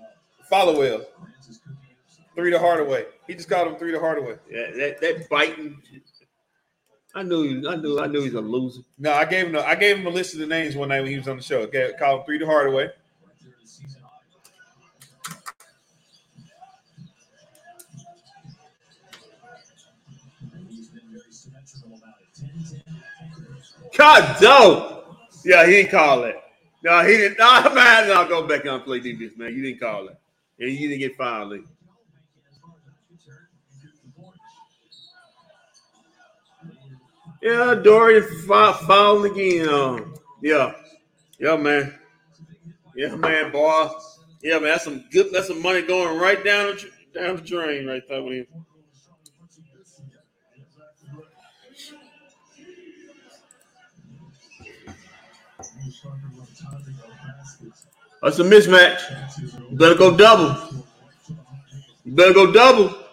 Followill. 0.51 1.05
Three 2.35 2.51
to 2.51 2.59
Hardaway. 2.59 3.05
He 3.27 3.33
just 3.33 3.49
called 3.49 3.69
him 3.69 3.75
three 3.77 3.91
to 3.93 3.99
Hardaway. 3.99 4.37
Yeah, 4.51 4.71
that 4.75 5.01
that 5.01 5.29
biting. 5.29 5.81
I 7.15 7.23
knew, 7.23 7.65
I 7.69 7.77
knew, 7.77 7.97
I 7.97 8.07
knew 8.07 8.21
he's 8.21 8.33
a 8.33 8.41
loser. 8.41 8.81
No, 8.99 9.13
I 9.13 9.23
gave 9.23 9.47
him. 9.47 9.55
A, 9.55 9.61
I 9.61 9.75
gave 9.75 9.97
him 9.97 10.05
a 10.05 10.09
list 10.09 10.33
of 10.33 10.41
the 10.41 10.47
names 10.47 10.75
one 10.75 10.89
night 10.89 10.99
when 10.99 11.11
he 11.11 11.17
was 11.17 11.29
on 11.29 11.37
the 11.37 11.43
show. 11.43 11.59
Okay, 11.61 11.93
called 11.97 12.19
him 12.19 12.25
three 12.25 12.39
to 12.39 12.45
Hardaway. 12.45 12.83
Right 12.83 12.93
there 13.41 13.53
in 13.53 13.61
the 13.61 13.67
season 13.67 14.01
high. 14.03 14.19
And 20.53 20.67
he's 20.69 20.89
been 20.89 21.03
very 21.09 21.31
symmetrical 21.31 21.95
about 21.95 22.15
it. 22.19 22.33
10-10. 23.93 23.97
God, 23.97 24.41
no. 24.41 25.03
Yeah, 25.45 25.65
he 25.65 25.71
didn't 25.71 25.91
call 25.91 26.21
that. 26.23 26.43
No, 26.83 27.01
he 27.01 27.15
didn't. 27.15 27.37
No, 27.39 27.73
man, 27.73 28.09
no, 28.09 28.27
go 28.27 28.45
back 28.45 28.65
and 28.65 28.83
play 28.83 28.99
defense, 28.99 29.37
man. 29.37 29.55
You 29.55 29.63
didn't 29.63 29.79
call 29.79 30.07
that. 30.07 30.19
And 30.59 30.69
you 30.69 30.89
didn't 30.89 30.99
get 30.99 31.15
fouled. 31.15 31.63
Yeah, 37.45 37.75
fou- 38.47 38.87
fouled 38.87 39.25
again. 39.27 39.69
Um, 39.69 40.15
yeah, 40.41 40.73
yeah, 41.37 41.55
man. 41.55 41.93
Yeah, 42.95 43.15
man, 43.15 43.51
boy. 43.51 43.87
Yeah, 44.41 44.53
man. 44.57 44.69
That's 44.69 44.85
some 44.85 45.05
good. 45.11 45.31
That's 45.31 45.45
some 45.45 45.61
money 45.61 45.83
going 45.83 46.19
right 46.19 46.43
down 46.43 46.75
the 46.75 46.89
down 47.13 47.35
the 47.35 47.43
drain, 47.43 47.85
right 47.85 48.01
there. 48.09 48.23
With 48.23 48.33
him. 48.33 48.65
That's 58.23 58.39
a 58.39 58.43
mismatch. 58.43 59.69
You 59.69 59.77
better 59.77 59.93
go 59.93 60.17
double. 60.17 60.83
You 62.05 62.11
better 62.11 62.33
go 62.33 62.51
double. 62.51 63.04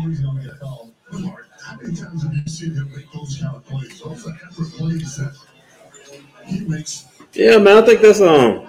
He 0.00 0.08
was 0.08 0.20
going 0.20 0.36
to 0.38 0.42
get 0.44 0.60
called. 0.60 0.92
Mark, 1.12 1.48
how 1.62 1.76
many 1.76 1.94
times 1.94 2.22
have 2.22 2.32
you 2.32 2.46
seen 2.46 2.74
those 3.12 3.38
kind 3.38 3.56
of 3.56 3.66
plays? 3.66 4.00
Those 4.00 4.26
are 4.26 4.78
plays 4.78 5.16
that 5.16 5.36
he 6.46 6.60
makes 6.60 7.06
Yeah, 7.34 7.58
man. 7.58 7.82
I 7.82 7.86
think 7.86 8.00
that's 8.00 8.20
um. 8.20 8.66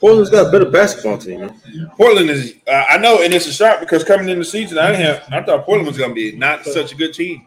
Portland's 0.00 0.30
got 0.30 0.48
a 0.48 0.50
better 0.50 0.70
basketball 0.70 1.18
team, 1.18 1.40
man. 1.40 1.60
Portland 1.96 2.30
is. 2.30 2.54
Uh, 2.66 2.84
I 2.90 2.98
know, 2.98 3.22
and 3.22 3.32
it's 3.32 3.46
a 3.46 3.52
shock 3.52 3.80
because 3.80 4.04
coming 4.04 4.28
in 4.28 4.38
the 4.38 4.44
season, 4.44 4.78
I 4.78 4.90
didn't 4.90 5.06
have. 5.06 5.32
I 5.32 5.42
thought 5.42 5.64
Portland 5.64 5.86
was 5.86 5.96
going 5.98 6.10
to 6.10 6.14
be 6.14 6.36
not 6.36 6.64
such 6.64 6.92
a 6.92 6.96
good 6.96 7.14
team. 7.14 7.46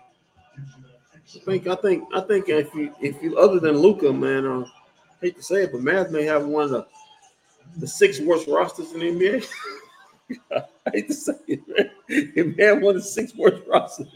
I 1.35 1.39
think 1.39 1.67
I 1.67 1.75
think 1.75 2.03
I 2.13 2.21
think 2.21 2.49
if 2.49 2.73
you 2.73 2.93
if 3.01 3.21
you 3.21 3.37
other 3.37 3.59
than 3.59 3.77
Luka, 3.77 4.11
man, 4.11 4.45
uh, 4.45 4.65
hate 5.21 5.35
to 5.37 5.43
say 5.43 5.63
it, 5.63 5.71
but 5.71 5.81
Mavs 5.81 6.11
may 6.11 6.23
have 6.23 6.45
one 6.45 6.65
of 6.65 6.69
the, 6.71 6.87
the 7.77 7.87
six 7.87 8.19
worst 8.19 8.47
rosters 8.47 8.93
in 8.93 8.99
the 8.99 9.05
NBA. 9.05 9.47
I 10.51 10.89
hate 10.91 11.07
to 11.07 11.13
say 11.13 11.33
it, 11.47 11.67
man. 11.67 11.91
If 12.07 12.57
man 12.57 12.81
one 12.81 12.95
of 12.95 13.01
the 13.01 13.07
six 13.07 13.35
worst 13.35 13.63
rosters. 13.67 14.07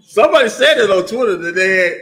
Somebody 0.00 0.48
said 0.48 0.78
it 0.78 0.90
on 0.90 1.06
Twitter 1.06 1.36
that 1.36 1.54
they 1.54 1.76
had. 1.76 1.92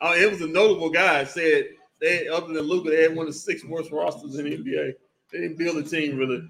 Oh, 0.00 0.12
it 0.12 0.30
was 0.30 0.42
a 0.42 0.46
notable 0.46 0.90
guy 0.90 1.24
said 1.24 1.68
they 2.00 2.28
other 2.28 2.52
than 2.52 2.62
Luka, 2.62 2.90
they 2.90 3.02
had 3.02 3.16
one 3.16 3.26
of 3.26 3.32
the 3.32 3.38
six 3.38 3.64
worst 3.64 3.90
rosters 3.90 4.36
in 4.36 4.44
the 4.44 4.56
NBA. 4.58 4.94
They 5.32 5.38
didn't 5.38 5.58
build 5.58 5.76
a 5.78 5.82
team 5.82 6.16
really. 6.16 6.48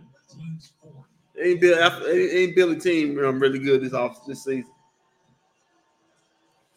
They 1.34 1.50
ain't 1.50 1.60
build. 1.60 2.02
They 2.04 2.30
ain't 2.30 2.56
build 2.56 2.76
a 2.76 2.80
team 2.80 3.18
um, 3.24 3.38
really 3.38 3.58
good 3.58 3.82
this 3.82 3.92
off 3.92 4.26
this 4.26 4.44
season. 4.44 4.70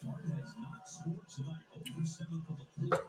Harden 0.05 0.31
has 0.31 0.53
not 0.57 0.87
scored 0.87 1.27
tonight. 1.35 1.63
Over 1.75 2.05
seven 2.05 2.41
from 2.45 2.57
the 2.59 2.87
floor. 2.89 3.03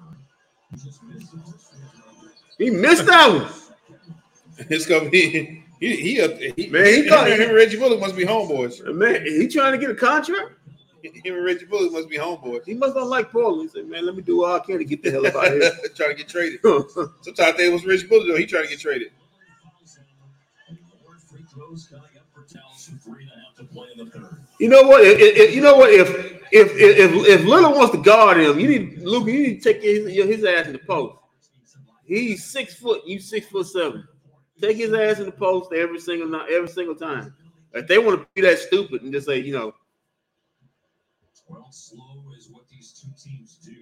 He 0.71 0.77
just 0.77 1.03
missed 1.05 1.33
the 1.33 1.39
first 1.39 1.75
one. 1.75 2.33
He 2.61 2.69
missed 2.71 3.07
that 3.07 3.27
one. 3.33 3.49
It's 4.69 4.85
gonna 4.87 5.09
be 5.09 5.65
he 5.81 5.97
he, 5.97 6.21
up- 6.21 6.37
he 6.39 6.69
Man, 6.69 6.85
he 6.85 7.09
thought- 7.09 7.27
him 7.29 7.41
and 7.41 7.55
Reggie 7.55 7.79
Bullock 7.79 7.99
must 7.99 8.15
be 8.15 8.25
homeboys. 8.27 8.85
Man, 8.95 9.25
he 9.25 9.49
trying 9.49 9.73
to 9.73 9.79
get 9.79 9.91
a 9.91 9.95
contract. 9.95 10.53
Him 11.03 11.35
and 11.37 11.45
Reggie 11.47 11.65
Bullock 11.65 11.93
must 11.93 12.11
be 12.11 12.19
homeboys. 12.19 12.67
He 12.67 12.75
must 12.75 12.95
not 12.95 13.07
like 13.07 13.33
Paul. 13.33 13.63
He 13.63 13.69
said, 13.69 13.87
"Man, 13.87 14.05
let 14.05 14.15
me 14.15 14.21
do 14.21 14.45
all 14.45 14.57
I 14.57 14.59
can 14.59 14.77
to 14.77 14.85
get 14.85 15.03
the 15.03 15.11
hell 15.11 15.27
out 15.27 15.35
of 15.35 15.53
here." 15.55 15.73
trying 15.97 16.11
to 16.11 16.15
get 16.15 16.29
traded. 16.29 16.61
Sometimes 16.63 17.59
it 17.59 17.73
was 17.73 17.87
Reggie 17.87 18.07
Bullock 18.07 18.29
though. 18.29 18.37
He 18.37 18.45
trying 18.45 18.65
to 18.65 18.69
get 18.69 18.81
traded. 18.81 19.09
More 21.03 21.17
free 21.31 21.41
throws 21.55 21.87
coming 21.87 22.05
up 22.19 22.27
for 22.35 22.43
Towns. 22.43 22.91
Three 23.03 23.23
and 23.23 23.31
a 23.33 23.35
half 23.47 23.57
to 23.57 23.65
play 23.65 23.89
in 23.97 24.05
the 24.05 24.11
third. 24.11 24.45
You 24.59 24.69
know 24.69 24.83
what? 24.83 25.03
You 25.55 25.63
know 25.63 25.77
what? 25.77 25.89
If 25.91 26.11
if 26.53 26.69
if 26.77 27.11
if 27.27 27.41
Lillard 27.47 27.75
wants 27.75 27.93
to 27.97 28.03
guard 28.03 28.37
him, 28.37 28.61
you 28.61 28.69
need 28.69 28.99
Luka. 28.99 29.33
You 29.33 29.43
need 29.45 29.63
to 29.63 29.73
take 29.73 29.83
his 29.83 30.07
his 30.13 30.45
ass 30.45 30.67
in 30.67 30.75
the 30.75 30.79
post. 30.81 31.17
He's 32.11 32.45
six 32.45 32.75
foot. 32.75 33.03
You 33.07 33.21
six 33.21 33.47
foot 33.47 33.69
seven. 33.69 34.07
Take 34.61 34.79
his 34.79 34.93
ass 34.93 35.21
in 35.21 35.27
the 35.27 35.33
post 35.33 35.73
every 35.73 36.01
single 36.01 36.27
night, 36.27 36.51
every 36.51 36.69
single 36.69 36.97
time. 36.97 37.33
If 37.73 37.87
they 37.87 37.99
want 37.99 38.21
to 38.21 38.27
be 38.35 38.41
that 38.43 38.59
stupid 38.59 39.03
and 39.03 39.13
just 39.13 39.29
say, 39.29 39.39
you 39.39 39.53
know, 39.53 39.73
Well, 41.49 41.69
slow 41.71 42.25
is 42.37 42.49
what 42.51 42.69
these 42.69 42.91
two 42.93 43.09
teams 43.17 43.59
do. 43.65 43.77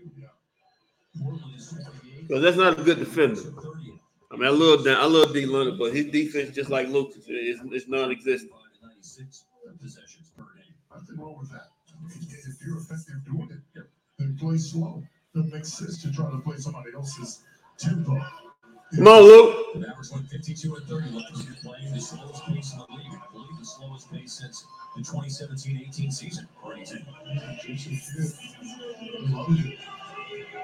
Portland 1.22 1.54
is 1.56 1.70
28 1.70 2.28
because 2.28 2.42
that's 2.42 2.58
not 2.58 2.78
a 2.78 2.82
good 2.82 2.98
defender. 2.98 3.40
I 4.30 4.36
mean, 4.36 4.44
I 4.44 4.50
love 4.50 4.86
I 4.86 5.06
love 5.06 5.32
D. 5.32 5.46
Leonard, 5.46 5.78
but 5.78 5.94
his 5.94 6.06
defense, 6.06 6.54
just 6.54 6.68
like 6.68 6.88
Lucas, 6.88 7.26
is, 7.28 7.60
is 7.72 7.88
non-existent. 7.88 8.52
96 8.82 9.44
possessions 9.80 10.32
per 10.36 10.42
game. 10.42 10.74
Nothing 10.94 11.16
wrong 11.16 11.38
with 11.40 11.50
that. 11.50 11.68
If 12.06 12.66
you're 12.66 12.76
effective 12.76 13.24
doing 13.24 13.48
it, 13.74 13.84
then 14.18 14.36
play 14.36 14.58
slow. 14.58 15.02
It 15.34 15.50
makes 15.50 15.72
sense 15.72 16.02
to 16.02 16.12
try 16.12 16.30
to 16.30 16.38
play 16.38 16.58
somebody 16.58 16.90
else's. 16.94 17.42
Come 17.84 19.06
on, 19.06 19.22
Luke. 19.22 19.72
The 19.74 19.80
Mavericks 19.80 20.12
went 20.12 20.28
52 20.28 20.74
and 20.74 20.84
30 20.86 21.10
last 21.10 21.44
year, 21.44 21.54
playing 21.62 21.92
the 21.94 22.00
slowest 22.00 22.44
pace 22.46 22.72
in 22.72 22.78
the 22.78 22.86
league. 22.96 23.06
I 23.12 23.32
believe 23.32 23.58
the 23.58 23.64
slowest 23.64 24.10
pace 24.12 24.32
since 24.32 24.64
the 24.96 25.02
2017-18 25.02 26.12
season. 26.12 26.48
According 26.56 26.84
to 26.86 26.98
Jason 27.62 27.98
Kidd 27.98 29.30
loved 29.30 29.60
it. 29.66 29.78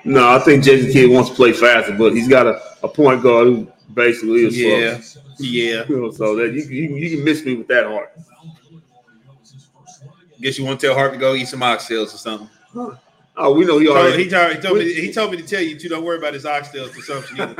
No, 0.04 0.34
I 0.34 0.38
think 0.38 0.64
Jason 0.64 0.90
Kidd 0.92 1.10
wants 1.10 1.30
to 1.30 1.36
play 1.36 1.52
faster, 1.52 1.94
but 1.96 2.12
he's 2.14 2.28
got 2.28 2.46
a, 2.46 2.60
a 2.82 2.88
point 2.88 3.22
guard 3.22 3.46
who 3.46 3.68
basically 3.92 4.44
is 4.46 4.54
slow. 4.56 5.22
Yeah, 5.38 5.78
yeah. 5.78 5.84
You 5.88 5.96
know, 6.02 6.10
so 6.10 6.34
that 6.36 6.52
you, 6.52 6.62
can- 6.62 6.72
you, 6.72 6.96
you 6.96 7.16
can 7.16 7.24
miss 7.24 7.44
me 7.44 7.54
with 7.56 7.68
that 7.68 7.86
heart. 7.86 8.12
Guess 10.40 10.58
you 10.58 10.64
want 10.64 10.80
to 10.80 10.86
tell 10.86 10.94
Hart 10.96 11.12
to 11.12 11.18
go 11.18 11.34
eat 11.34 11.46
some 11.48 11.60
oxtails 11.60 12.12
or 12.14 12.18
something. 12.18 12.50
Oh, 13.36 13.52
we 13.52 13.64
know 13.64 13.78
he 13.78 13.86
So 13.86 13.96
already. 13.96 14.24
he, 14.24 14.30
told, 14.30 14.52
he 14.52 14.60
told 14.60 14.78
me 14.78 14.94
he 14.94 15.12
told 15.12 15.30
me 15.32 15.36
to 15.38 15.42
tell 15.42 15.60
you 15.60 15.76
to 15.76 15.88
don't 15.88 16.04
worry 16.04 16.18
about 16.18 16.34
his 16.34 16.46
oxtail 16.46 16.88
consumption 16.88 17.40
either. 17.40 17.54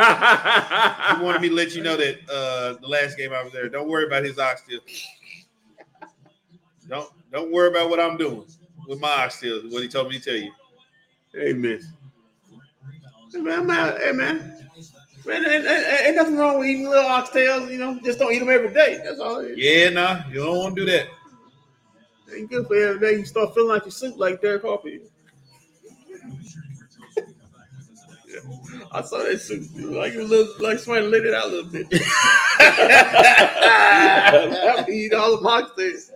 He 1.19 1.25
wanted 1.25 1.43
me 1.43 1.49
to 1.49 1.55
let 1.55 1.75
you 1.75 1.83
know 1.83 1.97
that 1.97 2.17
uh, 2.31 2.81
the 2.81 2.87
last 2.87 3.19
game 3.19 3.33
I 3.33 3.43
was 3.43 3.53
there. 3.53 3.69
Don't 3.69 3.89
worry 3.89 4.07
about 4.07 4.23
his 4.25 4.39
oxtail. 4.39 4.79
Don't 6.89 7.11
don't 7.33 7.51
worry 7.51 7.71
about 7.71 7.91
what 7.91 7.99
I'm 7.99 8.17
doing 8.17 8.45
with 8.87 9.01
my 9.01 9.09
oxtails. 9.09 9.73
What 9.73 9.83
he 9.83 9.89
told 9.89 10.11
me 10.11 10.21
to 10.21 10.25
tell 10.25 10.37
you. 10.37 10.53
Amen. 11.37 11.81
Hey 13.33 13.41
man, 13.41 13.67
man, 13.67 13.97
hey 14.01 14.13
man, 14.13 14.57
man, 15.27 15.45
ain't, 15.45 15.67
ain't, 15.67 16.07
ain't 16.07 16.17
nothing 16.17 16.37
wrong 16.37 16.61
with 16.61 16.69
eating 16.69 16.89
little 16.89 17.11
oxtails. 17.11 17.69
You 17.69 17.79
know, 17.79 17.99
just 18.05 18.21
don't 18.21 18.33
eat 18.33 18.39
them 18.39 18.49
every 18.49 18.73
day. 18.73 19.01
That's 19.05 19.19
all. 19.19 19.41
It 19.41 19.53
is. 19.53 19.59
Yeah, 19.59 19.89
nah, 19.91 20.23
you 20.29 20.37
don't 20.45 20.57
want 20.57 20.77
to 20.77 20.85
do 20.87 20.93
that. 20.93 21.09
Ain't 22.33 22.49
good 22.49 22.67
for 22.69 22.77
every 22.77 23.01
day. 23.01 23.19
You 23.19 23.25
start 23.25 23.55
feeling 23.55 23.71
like 23.71 23.85
you 23.87 23.91
soup 23.91 24.19
like 24.19 24.41
Derek 24.41 24.63
Harper. 24.63 24.89
I 28.93 29.03
saw 29.03 29.19
that 29.19 29.41
suit. 29.41 29.69
Like 29.77 30.15
a 30.15 30.19
little, 30.19 30.53
like 30.61 30.79
somebody 30.79 31.07
lit 31.07 31.27
it 31.27 31.35
out 31.35 31.47
a 31.47 31.49
little 31.49 31.71
bit. 31.71 31.87
I 32.61 34.85
eat 34.91 35.13
all 35.15 35.37
the 35.37 35.43
oxtails. 35.49 36.11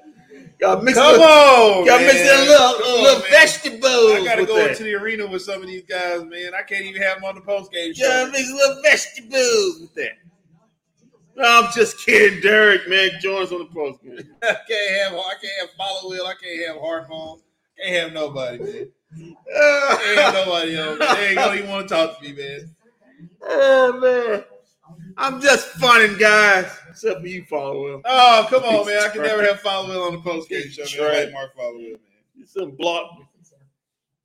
Got 0.59 0.83
mixed 0.83 1.01
Come 1.01 1.13
with, 1.13 1.21
on, 1.21 1.87
got 1.87 2.01
mixed 2.01 2.17
in 2.19 2.27
a 2.27 2.41
little, 2.41 2.73
Come 2.75 2.83
on, 2.83 3.03
little 3.05 3.21
man. 3.21 3.31
vegetables. 3.31 3.85
I 3.85 4.23
gotta 4.25 4.45
go 4.45 4.57
that. 4.57 4.71
into 4.71 4.83
the 4.83 4.95
arena 4.95 5.25
with 5.27 5.43
some 5.43 5.63
of 5.63 5.69
these 5.69 5.85
guys, 5.89 6.25
man. 6.25 6.53
I 6.53 6.63
can't 6.63 6.85
even 6.85 7.01
have 7.01 7.19
them 7.19 7.25
on 7.25 7.37
the 7.37 7.41
post 7.43 7.71
game 7.71 7.95
show. 7.95 8.05
Yeah, 8.05 8.29
mix 8.33 8.51
little 8.51 8.83
vegetables 8.83 9.79
with 9.81 9.95
that. 9.95 10.15
No, 11.37 11.45
I'm 11.63 11.71
just 11.73 12.05
kidding, 12.05 12.41
Derek. 12.41 12.89
Man, 12.89 13.11
join 13.21 13.45
us 13.45 13.53
on 13.53 13.61
the 13.61 13.67
post 13.67 14.03
game. 14.03 14.19
I 14.43 14.57
can't 14.69 14.97
have 15.05 15.13
I 15.15 15.35
can't 15.41 15.53
have 15.61 15.71
Followill. 15.79 16.27
I 16.27 16.35
can't 16.43 16.67
have 16.67 16.79
phone. 17.07 17.41
Can't 17.83 17.97
have 17.97 18.13
nobody, 18.13 18.59
man. 18.59 18.89
Can't 19.17 20.19
have 20.19 20.35
nobody. 20.35 20.73
They 20.75 21.27
ain't 21.29 21.37
gonna 21.37 21.57
even 21.57 21.71
want 21.71 21.89
to 21.89 21.95
talk 21.95 22.19
to 22.19 22.25
me, 22.25 22.33
man. 22.35 22.75
Oh 23.43 23.99
man, 24.01 24.45
I'm 25.17 25.41
just 25.41 25.69
funning, 25.73 26.17
guys. 26.19 26.71
Except 26.91 27.21
for 27.21 27.27
you, 27.27 27.45
Followill 27.45 28.01
Oh, 28.05 28.47
come 28.51 28.65
on, 28.65 28.87
man. 28.87 29.03
I 29.03 29.09
can 29.09 29.23
never 29.23 29.45
have 29.45 29.61
Followill 29.61 30.07
on 30.09 30.13
the 30.15 30.21
post 30.21 30.49
game 30.49 30.69
show, 30.71 30.83
man. 31.03 31.11
I 31.11 31.25
like 31.25 31.33
Mark 31.33 31.57
Followill 31.57 31.93
man. 31.93 31.99
You 32.35 32.47
some 32.47 32.73
block. 32.73 33.11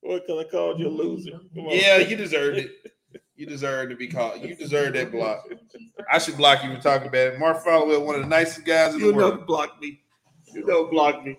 What 0.01 0.25
can 0.25 0.37
I 0.39 0.43
call 0.43 0.77
you 0.77 0.87
a 0.87 0.89
loser? 0.89 1.33
On. 1.35 1.67
Yeah, 1.69 1.97
you 1.97 2.15
deserved 2.17 2.57
it. 2.57 2.71
You 3.35 3.45
deserve 3.45 3.89
to 3.89 3.95
be 3.95 4.07
called. 4.07 4.41
You 4.41 4.53
deserve 4.55 4.93
that 4.93 5.11
block. 5.11 5.47
I 6.11 6.17
should 6.19 6.37
block 6.37 6.63
you 6.63 6.75
for 6.75 6.81
talking 6.81 7.07
about 7.07 7.33
it. 7.33 7.39
Mark 7.39 7.63
Followill, 7.63 8.05
one 8.05 8.15
of 8.15 8.21
the 8.21 8.27
nicest 8.27 8.65
guys 8.65 8.93
in 8.93 8.99
You 8.99 9.11
the 9.11 9.17
world. 9.17 9.47
block 9.47 9.79
me. 9.81 10.01
You 10.53 10.65
don't 10.65 10.91
block 10.91 11.23
me. 11.25 11.37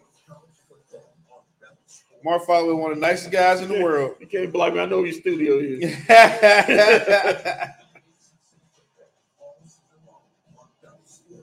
Mark 2.24 2.42
Followill, 2.46 2.78
one 2.78 2.92
of 2.92 2.96
the 3.01 3.06
nicest 3.06 3.30
guys 3.30 3.60
in 3.60 3.68
the 3.68 3.82
world. 3.82 4.16
You 4.18 4.26
can't 4.26 4.51
block 4.52 4.72
me. 4.74 4.80
I 4.80 4.86
know 4.86 5.05
your 5.05 5.12
studio 5.12 5.59
is. 5.59 5.94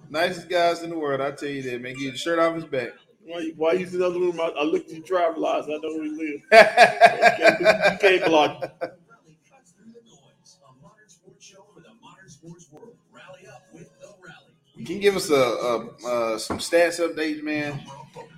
nicest 0.09 0.49
guys 0.49 0.81
in 0.83 0.89
the 0.89 0.97
world. 0.97 1.21
I 1.21 1.31
tell 1.31 1.49
you 1.49 1.61
that, 1.63 1.81
man. 1.81 1.95
Get 1.95 2.11
the 2.13 2.17
shirt 2.17 2.39
off 2.39 2.55
his 2.55 2.65
back. 2.65 2.89
Why, 3.23 3.39
you- 3.39 3.53
why 3.55 3.73
you 3.73 3.85
in 3.85 3.99
the 3.99 4.05
other 4.05 4.19
room? 4.19 4.39
I, 4.39 4.45
I 4.57 4.63
looked 4.63 4.89
at 4.89 4.97
your 4.97 5.05
driver 5.05 5.37
license. 5.37 5.73
I 5.75 5.87
know 5.87 5.95
where 5.95 6.05
you 6.05 6.17
live. 6.17 6.41
You 6.41 6.47
can't, 6.51 7.59
you 7.93 7.97
can't 8.19 8.25
block 8.25 8.61
me. 8.61 8.67
Through 8.67 9.93
the 9.93 10.01
noise, 10.09 10.57
a 10.63 10.81
modern 10.81 11.07
sports 11.07 11.45
show 11.45 11.65
for 11.73 11.81
the 11.81 11.89
modern 12.01 12.29
sports 12.29 12.67
world. 12.71 12.95
Rally 13.11 13.47
up 13.47 13.63
with 13.73 13.89
the 13.99 14.07
rally. 14.07 14.85
Can 14.85 14.95
you 14.95 15.01
give 15.01 15.15
us 15.15 15.29
a, 15.29 15.35
a, 15.35 15.87
uh 16.07 16.37
some 16.39 16.57
stats 16.57 16.99
updates, 16.99 17.43
man? 17.43 17.79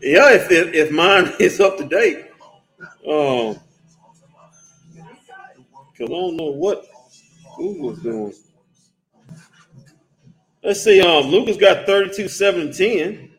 Yeah, 0.02 0.34
if, 0.34 0.52
if 0.52 0.74
if 0.74 0.92
mine 0.92 1.32
is 1.40 1.60
up 1.62 1.78
to 1.78 1.86
date. 1.86 2.26
Um, 3.10 3.60
because 5.92 6.10
I 6.10 6.14
don't 6.14 6.38
know 6.38 6.52
what 6.52 6.86
Google's 7.58 8.02
doing. 8.02 8.34
Let's 10.64 10.84
see. 10.84 11.02
Um, 11.02 11.26
Luka's 11.26 11.58
got 11.58 11.86
32, 11.86 12.28
7, 12.28 12.72
10. 12.72 13.30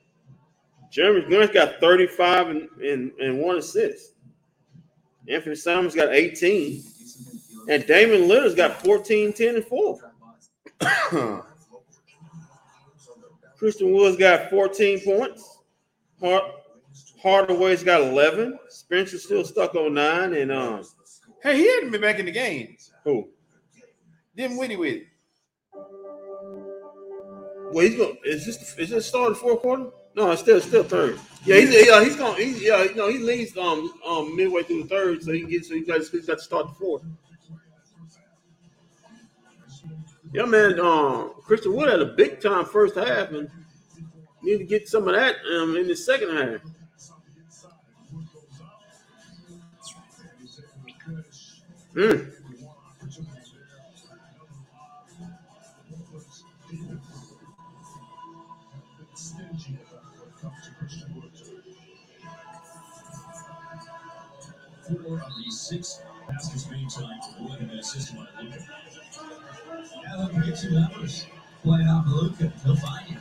Jerami 0.92 1.26
Grant's 1.26 1.54
got 1.54 1.80
35 1.80 2.48
and, 2.48 2.68
and, 2.82 3.12
and 3.18 3.38
one 3.38 3.56
assist. 3.56 4.12
Anthony 5.28 5.56
Simons 5.56 5.94
got 5.94 6.12
18. 6.12 6.82
And 7.68 7.86
Damian 7.86 8.28
Lillard's 8.28 8.54
got 8.54 8.82
14, 8.84 9.32
10, 9.32 9.56
and 9.56 9.64
4. 9.64 10.12
Christian 13.58 13.92
Woods 13.92 14.18
got 14.18 14.50
14 14.50 15.00
points. 15.00 15.58
Hard, 16.20 16.42
Hardaway's 17.24 17.82
got 17.82 18.02
11. 18.02 18.58
Spencer's 18.68 19.24
still 19.24 19.44
stuck 19.44 19.74
on 19.74 19.94
nine. 19.94 20.34
And 20.34 20.52
um, 20.52 20.84
hey, 21.42 21.56
he 21.56 21.66
hadn't 21.66 21.90
been 21.90 22.02
back 22.02 22.18
in 22.18 22.26
the 22.26 22.32
game. 22.32 22.76
who? 23.02 23.28
Dinwiddie 24.36 24.76
with 24.76 24.94
it. 24.94 25.06
Well, 27.72 27.86
he's 27.86 27.96
going. 27.96 28.18
Is 28.24 28.44
this 28.44 28.78
is 28.78 28.90
this 28.90 29.06
start 29.06 29.30
of 29.30 29.34
the 29.34 29.40
fourth 29.40 29.62
quarter? 29.62 29.86
No, 30.14 30.30
it's 30.30 30.42
still 30.42 30.60
still 30.60 30.84
third. 30.84 31.18
Yeah, 31.44 31.56
he's 31.56 31.86
yeah 31.86 32.04
he's 32.04 32.14
going. 32.14 32.36
He's, 32.36 32.62
yeah, 32.62 32.86
no, 32.94 33.08
he 33.08 33.18
leads 33.18 33.56
um 33.56 33.92
um 34.06 34.36
midway 34.36 34.62
through 34.62 34.82
the 34.82 34.88
third, 34.88 35.22
so 35.22 35.32
he 35.32 35.44
gets 35.44 35.68
so 35.68 35.74
he 35.74 35.80
got 35.80 35.98
he's 35.98 36.26
got 36.26 36.38
to 36.38 36.44
start 36.44 36.68
the 36.68 36.74
fourth. 36.74 37.02
Yeah, 40.32 40.44
man. 40.44 40.78
Um, 40.78 41.32
Christian 41.42 41.74
Wood 41.74 41.88
had 41.88 42.00
a 42.00 42.06
big 42.14 42.40
time 42.40 42.64
first 42.64 42.96
half, 42.96 43.30
and 43.30 43.48
need 44.42 44.58
to 44.58 44.64
get 44.64 44.88
some 44.88 45.08
of 45.08 45.14
that 45.14 45.36
um 45.56 45.76
in 45.76 45.88
the 45.88 45.96
second 45.96 46.36
half. 46.36 46.60
Mm. 51.94 52.32
Four 64.88 65.14
of 65.14 65.32
the 65.36 65.50
six 65.50 66.00
fastest 66.26 66.70
main 66.70 66.88
times 66.88 67.24
win 67.38 67.52
an 67.60 67.70
assist 67.78 68.16
by 68.16 68.26
Luka. 68.42 68.58
Adam 70.12 70.42
picks 70.42 70.64
it 70.64 70.74
up, 70.74 70.92
play 71.62 71.80
off 71.82 72.06
Luka. 72.08 72.52
He'll 72.64 72.76
find 72.76 73.08
you. 73.08 73.16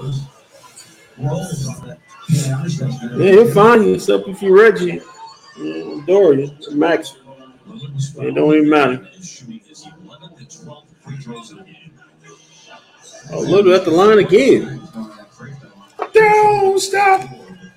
Those 0.00 0.22
rolls 1.16 1.68
on 1.68 1.88
that. 1.88 1.98
Yeah, 2.28 3.30
he'll 3.30 3.50
find 3.52 3.84
you, 3.84 3.94
except 3.94 4.26
if 4.26 4.42
you're 4.42 4.58
Reggie, 4.60 5.00
Dory, 6.06 6.52
Max. 6.72 7.16
It 7.68 8.34
don't 8.34 8.54
even 8.54 8.70
matter. 8.70 9.08
Shooting 9.22 9.60
his 9.66 9.84
11th 9.84 10.38
and 10.38 10.48
12th 10.48 10.84
free 11.00 11.16
throws 11.16 11.50
in 11.50 11.58
the 11.58 11.64
game. 11.64 11.92
Oh, 13.32 13.40
look 13.40 13.66
at 13.66 13.84
the 13.84 13.90
line 13.90 14.18
again. 14.20 14.80
Don't 16.12 16.80
stop 16.80 17.28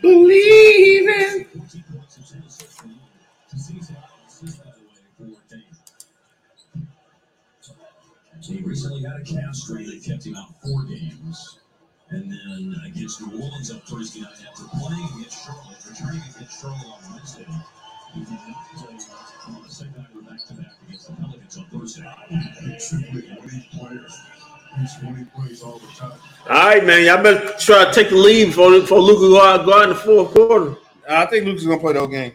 believing. 0.01 1.45
14 1.45 1.83
points 1.91 2.17
and 2.17 2.27
10 2.27 2.43
assists 2.47 2.75
for 2.75 2.87
Luka. 2.87 3.57
Season 3.57 3.97
assist, 4.27 4.63
by 4.63 4.71
the 5.17 5.25
way, 5.25 5.35
for 5.35 5.55
Dame. 5.55 6.87
He 8.41 8.61
recently 8.63 9.03
had 9.03 9.19
a 9.21 9.23
calf 9.23 9.55
strain 9.55 9.87
that 9.87 10.03
kept 10.03 10.25
him 10.25 10.35
out 10.35 10.53
four 10.61 10.83
games. 10.83 11.59
And 12.11 12.31
then 12.31 12.75
against 12.85 13.21
New 13.21 13.41
Orleans 13.41 13.69
on 13.71 13.79
Thursday 13.81 14.21
night 14.21 14.41
after 14.47 14.63
playing 14.79 15.07
against 15.15 15.45
Charlotte, 15.45 15.77
returning 15.87 16.21
against 16.35 16.61
Charlotte 16.61 16.87
on 16.87 17.13
Wednesday. 17.13 17.45
He 18.13 18.19
did 18.21 18.31
not 18.31 18.65
play 18.75 18.97
on 19.47 19.63
the 19.63 19.69
second 19.69 19.95
night 19.97 20.15
of 20.15 20.27
back-to-back 20.27 20.71
against 20.87 21.07
the 21.07 21.13
Pelicans 21.13 21.57
on 21.57 21.65
Thursday. 21.65 22.03
He's 22.61 22.83
simply 22.87 23.29
a 23.29 23.37
elite. 23.37 24.11
He's 24.79 24.95
one 25.01 25.31
plays 25.35 25.61
all 25.63 25.79
the 25.79 25.87
time. 25.87 26.11
All 26.49 26.55
right, 26.55 26.85
man. 26.85 27.05
Y'all 27.05 27.23
better 27.23 27.53
try 27.59 27.85
to 27.85 27.91
take 27.91 28.09
the 28.09 28.15
lead 28.15 28.47
before, 28.47 28.71
before 28.71 28.99
Luka 28.99 29.21
go 29.21 29.41
out, 29.41 29.65
go 29.65 29.73
out 29.73 29.83
in 29.83 29.89
the 29.89 29.95
fourth 29.95 30.33
quarter. 30.33 30.75
I 31.09 31.25
think 31.25 31.45
Luke's 31.45 31.65
gonna 31.65 31.79
play 31.79 31.93
the 31.93 31.99
whole 31.99 32.07
game. 32.07 32.33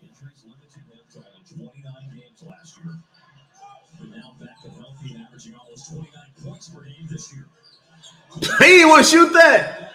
Injuries 0.00 0.44
limited 0.44 0.72
him 0.74 0.84
to 1.12 1.18
only 1.18 1.72
29 1.82 1.92
games 2.14 2.42
last 2.48 2.78
year. 2.78 2.94
But 3.98 4.08
now 4.10 4.34
back 4.40 4.62
to 4.62 4.70
healthy 4.70 5.14
and 5.14 5.24
averaging 5.26 5.54
almost 5.54 5.90
29 5.90 6.12
points 6.44 6.68
per 6.68 6.84
game 6.84 7.08
this 7.10 7.32
year. 7.34 7.46
He 8.60 8.64
didn't 8.64 8.88
want 8.88 9.04
to 9.04 9.10
shoot 9.10 9.32
that. 9.32 9.92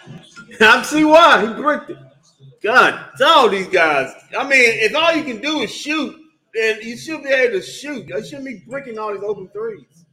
I 0.59 0.83
see 0.83 1.05
why. 1.05 1.47
He 1.47 1.53
bricked 1.61 1.89
it. 1.89 1.97
God, 2.63 3.09
all 3.23 3.49
these 3.49 3.67
guys. 3.67 4.13
I 4.37 4.43
mean, 4.43 4.51
if 4.61 4.95
all 4.95 5.13
you 5.13 5.23
can 5.23 5.41
do 5.41 5.59
is 5.61 5.71
shoot, 5.73 6.15
then 6.53 6.79
you 6.81 6.97
should 6.97 7.23
be 7.23 7.29
able 7.29 7.59
to 7.59 7.61
shoot. 7.61 8.07
You 8.07 8.23
shouldn't 8.23 8.45
be 8.45 8.63
bricking 8.67 8.97
all 8.97 9.13
these 9.13 9.23
open 9.23 9.49
threes. 9.49 10.05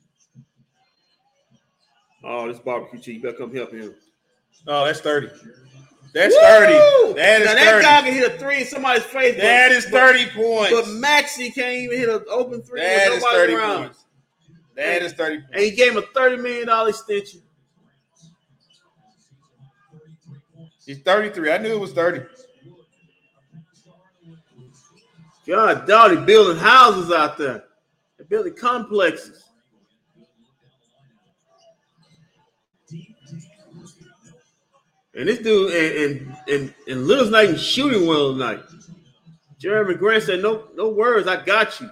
Oh, 2.25 2.49
this 2.49 2.59
barbecue 2.59 2.99
cheese. 3.01 3.17
You 3.17 3.23
better 3.23 3.37
come 3.39 3.55
help 3.55 3.73
him. 3.73 3.95
Oh, 4.67 4.85
that's 4.85 5.01
30. 5.01 5.29
That's 6.13 6.35
Woo! 6.35 6.41
30. 6.41 7.15
That 7.15 7.41
is 7.43 7.47
now, 7.47 7.55
30. 7.55 7.55
that 7.55 7.83
guy 7.83 8.03
can 8.03 8.13
hit 8.15 8.35
a 8.35 8.39
three 8.39 8.61
in 8.63 8.67
somebody's 8.67 9.05
face. 9.05 9.35
but- 9.37 9.43
that 9.43 9.71
is 9.71 9.85
but- 9.87 9.93
30 9.93 10.27
points. 10.31 10.73
But 10.73 10.89
Maxie 10.99 11.51
can't 11.53 11.75
even 11.77 11.99
hit 11.99 12.09
an 12.09 12.25
open 12.29 12.63
three 12.63 12.81
that 12.81 13.11
with 13.11 13.19
is 13.19 13.23
nobody 13.23 13.39
30 13.39 13.55
around. 13.55 13.83
points. 13.85 14.05
That 14.77 15.03
is 15.03 15.13
30 15.13 15.37
points. 15.37 15.51
And 15.53 15.63
he 15.63 15.71
gave 15.71 15.93
him 15.93 15.99
a 15.99 16.03
$30 16.03 16.43
million 16.43 16.89
extension. 16.89 17.43
He's 20.85 20.99
33. 21.03 21.53
I 21.53 21.59
knew 21.59 21.73
it 21.75 21.79
was 21.81 21.93
30. 21.93 22.23
God, 25.51 25.85
dog, 25.85 26.27
building 26.27 26.59
houses 26.59 27.11
out 27.11 27.37
there. 27.37 27.65
They're 28.17 28.27
building 28.29 28.55
complexes. 28.55 29.43
And 35.13 35.27
this 35.29 35.41
dude 35.41 35.73
and 35.73 35.97
and 35.97 36.37
and, 36.49 36.75
and 36.87 37.01
Lillard's 37.09 37.31
not 37.31 37.43
even 37.43 37.57
shooting 37.57 38.07
well 38.07 38.33
tonight. 38.33 38.61
Jerami 39.61 39.99
Grant 39.99 40.23
said, 40.23 40.41
"No, 40.41 40.69
no 40.77 40.91
worries, 40.91 41.27
I 41.27 41.45
got 41.45 41.81
you." 41.81 41.91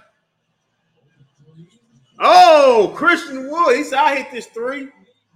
Oh, 2.17 2.93
Christian 2.95 3.51
Wood, 3.51 3.75
he 3.75 3.83
said, 3.83 3.99
"I 3.99 4.15
hit 4.15 4.31
this 4.31 4.45
three. 4.47 4.87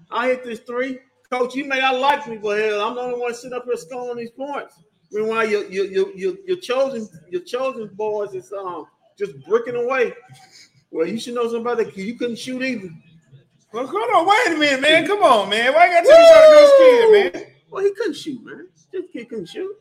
I 0.09 0.27
hit 0.29 0.45
this 0.45 0.59
three. 0.59 0.99
Coach, 1.29 1.55
you 1.55 1.65
may 1.65 1.81
not 1.81 1.99
like 1.99 2.25
me, 2.29 2.37
but 2.37 2.57
hell, 2.57 2.87
I'm 2.87 2.95
the 2.95 3.01
only 3.01 3.19
one 3.19 3.33
sitting 3.33 3.57
up 3.57 3.65
here 3.65 3.75
scoring 3.75 4.15
these 4.15 4.31
points. 4.31 4.81
Meanwhile, 5.13 5.47
your 5.47 5.65
your 5.65 5.85
your 5.85 6.15
your, 6.15 6.33
your 6.45 6.57
chosen 6.57 7.07
your 7.29 7.41
chosen 7.41 7.87
boys 7.93 8.33
is 8.33 8.51
um 8.51 8.87
just 9.17 9.33
bricking 9.45 9.75
away. 9.75 10.13
Well, 10.89 11.07
you 11.07 11.19
should 11.19 11.35
know 11.35 11.51
somebody 11.51 11.85
that 11.85 11.95
you 11.97 12.15
couldn't 12.15 12.37
shoot 12.37 12.61
either. 12.61 12.89
Well, 13.71 13.87
hold 13.87 14.09
on. 14.15 14.27
Wait 14.27 14.55
a 14.55 14.59
minute, 14.59 14.81
man. 14.81 15.07
Come 15.07 15.23
on, 15.23 15.49
man. 15.49 15.73
Why 15.73 15.87
you 15.87 15.93
got 15.93 16.01
to 16.01 16.07
tell 16.07 16.21
me 16.21 16.57
to 16.57 16.61
go 16.61 17.31
scared, 17.31 17.33
man? 17.33 17.53
Well, 17.69 17.83
he 17.83 17.93
couldn't 17.93 18.15
shoot, 18.15 18.43
man. 18.45 18.67
This 18.91 19.05
kid 19.11 19.29
couldn't 19.29 19.49
shoot. 19.49 19.75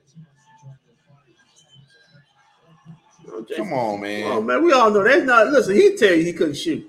Okay. 3.30 3.56
Come 3.56 3.72
on, 3.72 4.00
man. 4.00 4.24
Oh 4.24 4.40
man. 4.40 4.46
man, 4.46 4.64
we 4.64 4.72
all 4.72 4.90
know 4.90 5.02
that's 5.02 5.24
not. 5.24 5.48
Listen, 5.48 5.74
he 5.74 5.96
tell 5.96 6.14
you 6.14 6.24
he 6.24 6.32
couldn't 6.32 6.54
shoot. 6.54 6.86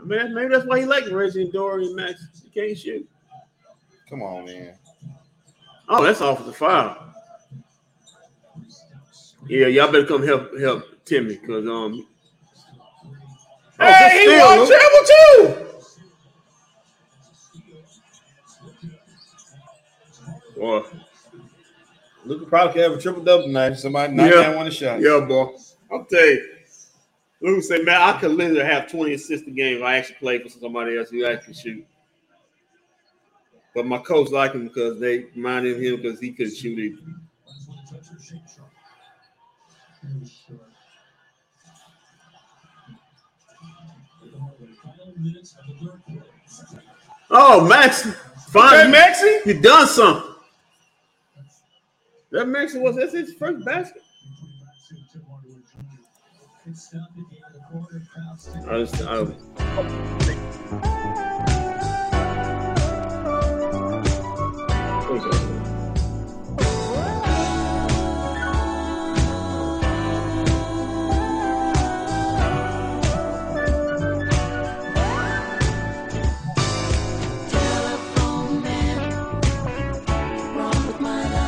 I 0.00 0.04
mean, 0.04 0.34
maybe 0.34 0.48
that's 0.48 0.66
why 0.66 0.80
he 0.80 0.86
like 0.86 1.10
Reggie 1.10 1.42
and 1.42 1.52
Dorian 1.52 1.94
Max. 1.94 2.26
He 2.42 2.50
can't 2.50 2.76
shoot. 2.76 3.08
Come 4.08 4.22
on, 4.22 4.44
man. 4.44 4.74
Oh, 5.88 6.02
that's 6.02 6.20
off 6.20 6.44
the 6.44 6.52
foul. 6.52 7.11
Yeah, 9.48 9.66
y'all 9.66 9.90
better 9.90 10.06
come 10.06 10.24
help 10.26 10.58
help 10.58 10.84
Timmy 11.04 11.36
because 11.36 11.66
um. 11.66 12.06
Oh, 13.80 13.86
good 13.86 13.86
Hey, 13.88 14.18
he 14.18 14.28
steal, 14.28 14.46
won 14.46 14.66
treble 14.68 15.06
too. 15.06 15.68
Boy, 20.56 20.82
Luke 22.24 22.40
could 22.40 22.48
probably 22.48 22.72
could 22.74 22.82
have 22.82 22.92
a 22.98 23.00
triple 23.02 23.22
double 23.24 23.44
tonight. 23.44 23.74
Somebody 23.74 24.12
knock 24.14 24.30
Yeah. 24.30 24.42
down 24.42 24.56
one 24.56 24.66
of 24.66 24.72
the 24.72 24.78
shots. 24.78 25.02
yeah, 25.02 25.20
boy. 25.20 25.54
I'll 25.90 26.04
tell 26.04 26.24
you. 26.26 26.48
Luke 27.40 27.64
said, 27.64 27.84
man, 27.84 28.00
I 28.00 28.18
could 28.20 28.30
literally 28.30 28.62
have 28.64 28.88
20 28.88 29.14
assists 29.14 29.48
a 29.48 29.50
game 29.50 29.78
if 29.78 29.82
I 29.82 29.96
actually 29.96 30.14
played 30.16 30.42
for 30.44 30.48
somebody 30.48 30.96
else 30.96 31.10
who 31.10 31.24
actually 31.26 31.54
shoot. 31.54 31.84
But 33.74 33.86
my 33.86 33.98
coach 33.98 34.30
liked 34.30 34.54
him 34.54 34.68
because 34.68 35.00
they 35.00 35.26
minded 35.34 35.82
him 35.82 35.96
because 36.00 36.20
he 36.20 36.30
couldn't 36.30 36.54
shoot 36.54 36.78
either. 36.78 36.98
Runs 40.04 40.42
with 40.48 40.58
a 40.58 40.64
touch 41.64 41.80
or 42.90 44.66
shake 44.68 44.76
shot. 44.76 44.86
Final 44.96 45.14
minutes 45.22 45.54
of 45.54 45.66
the 45.66 45.72
third 45.86 46.00
quarter. 46.06 46.82
Oh, 47.30 47.66
Max, 47.66 48.06
Okay, 48.06 48.16
finally, 48.50 48.90
Maxie. 48.92 49.38
you 49.46 49.60
done 49.60 49.86
something. 49.86 50.34
That 52.30 52.46
Max 52.48 52.74
was 52.74 52.96
that's 52.96 53.12
his 53.12 53.34
first 53.34 53.64
basket. 53.64 54.02
It's 56.66 56.82
stopped 56.84 57.12
at 57.18 57.24
the 57.30 57.36
end 57.36 57.56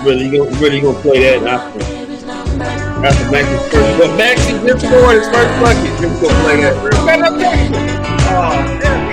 Really, 0.05 0.29
gonna 0.29 0.51
really 0.61 0.81
gonna 0.83 0.99
play 1.01 1.21
that 1.21 1.47
after 1.47 1.81
after 3.07 3.31
Max's 3.31 3.73
first? 3.73 3.99
But 3.99 4.17
Maxie 4.19 4.53
just 4.67 4.85
scored 4.85 5.17
his 5.17 5.29
first 5.29 5.61
bucket. 5.61 5.99
Just 5.99 6.21
gonna 6.21 6.43
play 6.43 6.61
that. 6.61 6.75
Man, 7.07 7.21
telling 7.41 7.73
you. 7.73 8.05
Oh, 8.29 8.53
go. 8.83 9.05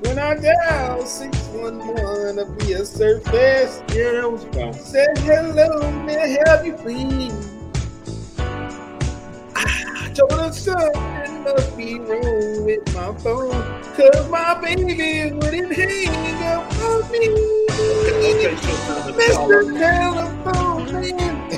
When 0.00 0.18
I 0.18 0.34
dial 0.34 1.06
611 1.06 2.36
to 2.36 2.44
be 2.64 2.72
a 2.72 2.84
surface, 2.84 3.82
Yeah, 3.94 4.12
that 4.12 4.32
was 4.32 4.44
fun. 4.46 4.72
said 4.74 5.16
hello, 5.18 5.92
may 6.02 6.16
I 6.16 6.38
help 6.44 6.66
you 6.66 6.72
please? 6.72 7.48
Ah, 9.54 10.04
I 10.04 10.12
told 10.12 10.32
her 10.32 10.52
something 10.52 11.11
must 11.44 11.76
be 11.76 11.98
wrong 12.00 12.64
with 12.64 12.94
my 12.94 13.14
phone, 13.18 13.50
cause 13.96 14.28
my 14.30 14.60
baby 14.62 15.32
wouldn't 15.34 15.72
hang 15.74 16.44
up 16.44 16.72
on 16.82 17.12
me. 17.12 17.28
Okay, 17.70 18.54
showtime. 18.56 19.14
Mr. 19.14 19.78
Telephone 19.78 20.92
Man. 20.92 21.50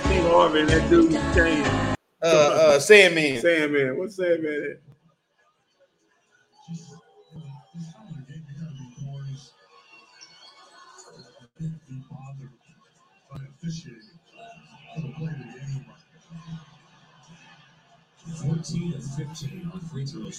Steve 0.00 0.24
Harvey 0.24 0.64
that 0.64 0.90
dude 0.90 1.12
Shane. 1.34 1.64
uh, 2.22 2.26
uh, 2.26 2.80
Sandman. 2.80 3.40
Sandman. 3.40 3.98
What's 3.98 4.16
Sandman? 4.16 4.72
at? 4.72 4.78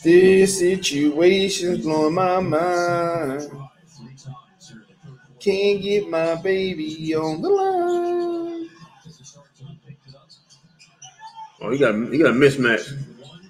This 0.03 0.60
situation's 0.60 1.84
blowing 1.84 2.14
my 2.14 2.40
mind. 2.40 3.49
Try 3.49 3.69
three 3.88 4.15
times 4.15 4.69
here 4.69 4.77
in 4.77 4.86
the 4.88 4.94
third 4.95 5.19
quarter. 5.26 5.40
Can't 5.40 5.82
get 5.82 6.10
my 6.10 6.36
baby 6.36 7.15
on 7.15 7.41
the 7.41 7.49
line. 7.49 8.69
As 9.06 9.18
the 9.18 9.26
start 9.26 9.48
to 9.57 9.64
pick 9.88 9.98
it 10.07 10.15
up. 10.15 10.30
Oh, 11.61 11.72
you 11.72 11.80
got 11.80 11.95
you 11.95 12.18
got 12.22 12.32
a 12.32 12.34
mismatch. 12.34 12.91
One. 13.22 13.49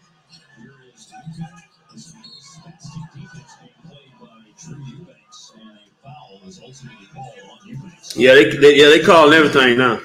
Here 0.58 0.74
is 0.94 1.12
Luka. 1.12 1.48
This 1.94 2.06
is 2.08 2.14
Spatsky 2.58 3.02
defense 3.14 3.52
being 3.64 3.76
played 3.90 4.14
by 4.22 4.28
Drew 4.58 4.78
Eubanks, 4.86 5.52
and 5.60 5.70
a 5.70 5.80
foul 6.02 6.40
is 6.48 6.60
ultimately 6.60 7.08
called 7.14 7.40
on 7.52 7.68
Eubanks. 7.68 8.16
Yeah, 8.16 8.34
they, 8.36 8.46
they 8.56 8.76
yeah 8.76 8.88
they 8.88 9.00
calling 9.02 9.34
everything 9.34 9.78
now. 9.78 10.00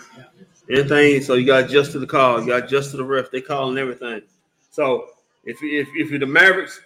Anything, 0.69 1.21
so 1.23 1.35
you 1.35 1.47
got 1.47 1.61
to 1.61 1.67
adjust 1.67 1.93
to 1.93 1.99
the 1.99 2.07
call. 2.07 2.41
You 2.41 2.47
got 2.49 2.61
to 2.61 2.65
adjust 2.67 2.93
to 2.93 2.97
the 2.97 3.05
ref. 3.05 3.31
They 3.31 3.41
calling 3.41 3.77
everything. 3.77 4.23
So 4.81 5.09
if 5.45 5.59
if 5.63 5.89
if 5.95 6.09
you're 6.09 6.19
the 6.19 6.25
Mavericks, 6.27 6.81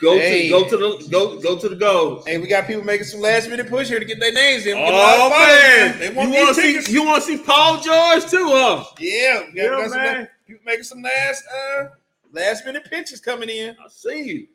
go 0.00 0.16
Hey. 0.16 0.44
to 0.44 0.48
go 0.48 0.66
to 0.66 0.76
the 0.78 1.08
go 1.10 1.38
go 1.40 1.58
to 1.58 1.68
the 1.68 1.76
goal. 1.76 2.22
Hey, 2.26 2.38
we 2.38 2.46
got 2.46 2.66
people 2.66 2.82
making 2.84 3.04
some 3.06 3.20
last 3.20 3.50
minute 3.50 3.68
push 3.68 3.88
here 3.88 3.98
to 3.98 4.04
get 4.06 4.18
their 4.18 4.32
names 4.32 4.64
in. 4.64 4.78
We 4.78 4.82
Oh 4.86 5.28
man, 5.28 5.98
They 5.98 6.08
you 6.08 6.14
want 6.16 6.30
want 6.30 6.56
to 6.56 6.62
see 6.82 6.90
you 6.92 7.04
want 7.04 7.22
to 7.22 7.28
see 7.36 7.36
Paul 7.42 7.82
George 7.82 8.30
too, 8.30 8.48
huh? 8.48 8.84
Yeah, 8.98 9.40
we 9.40 9.60
got, 9.60 9.62
Yeah, 9.62 9.88
got 9.88 9.90
man. 9.90 10.28
people 10.46 10.62
making 10.64 10.84
some 10.84 11.02
last 11.02 11.44
uh 11.54 11.88
last 12.32 12.64
minute 12.64 12.86
pitches 12.88 13.20
coming 13.20 13.50
in. 13.50 13.76
I 13.78 13.88
see 13.90 14.22
you. 14.22 14.46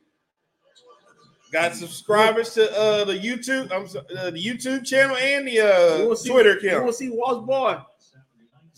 Got 1.52 1.76
subscribers 1.76 2.56
to 2.56 2.72
uh 2.76 3.04
the 3.06 3.14
YouTube, 3.20 3.72
I'm 3.72 3.84
uh, 4.18 4.32
the 4.32 4.44
YouTube 4.44 4.84
channel 4.84 5.16
and 5.16 5.48
the 5.48 5.60
uh 5.60 6.04
wanna 6.06 6.16
see- 6.16 6.30
Twitter 6.32 6.54
You 6.60 6.70
account. 6.70 6.84
want 6.86 6.94
to 6.96 6.98
see 6.98 7.10
Walt's 7.12 7.46
boy, 7.46 7.78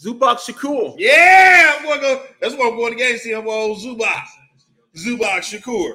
Zubac 0.04 0.38
Shakur? 0.38 0.96
Yeah, 0.98 1.76
I'm 1.78 1.86
gonna 1.86 2.02
go. 2.02 2.24
That's 2.42 2.56
why 2.56 2.68
I'm 2.68 2.76
going 2.76 2.94
to 2.94 3.00
game. 3.00 3.18
See, 3.18 3.32
I'm 3.32 3.48
old 3.48 3.78
Zubac, 3.80 4.24
Zubac 4.96 5.40
Shakur, 5.40 5.94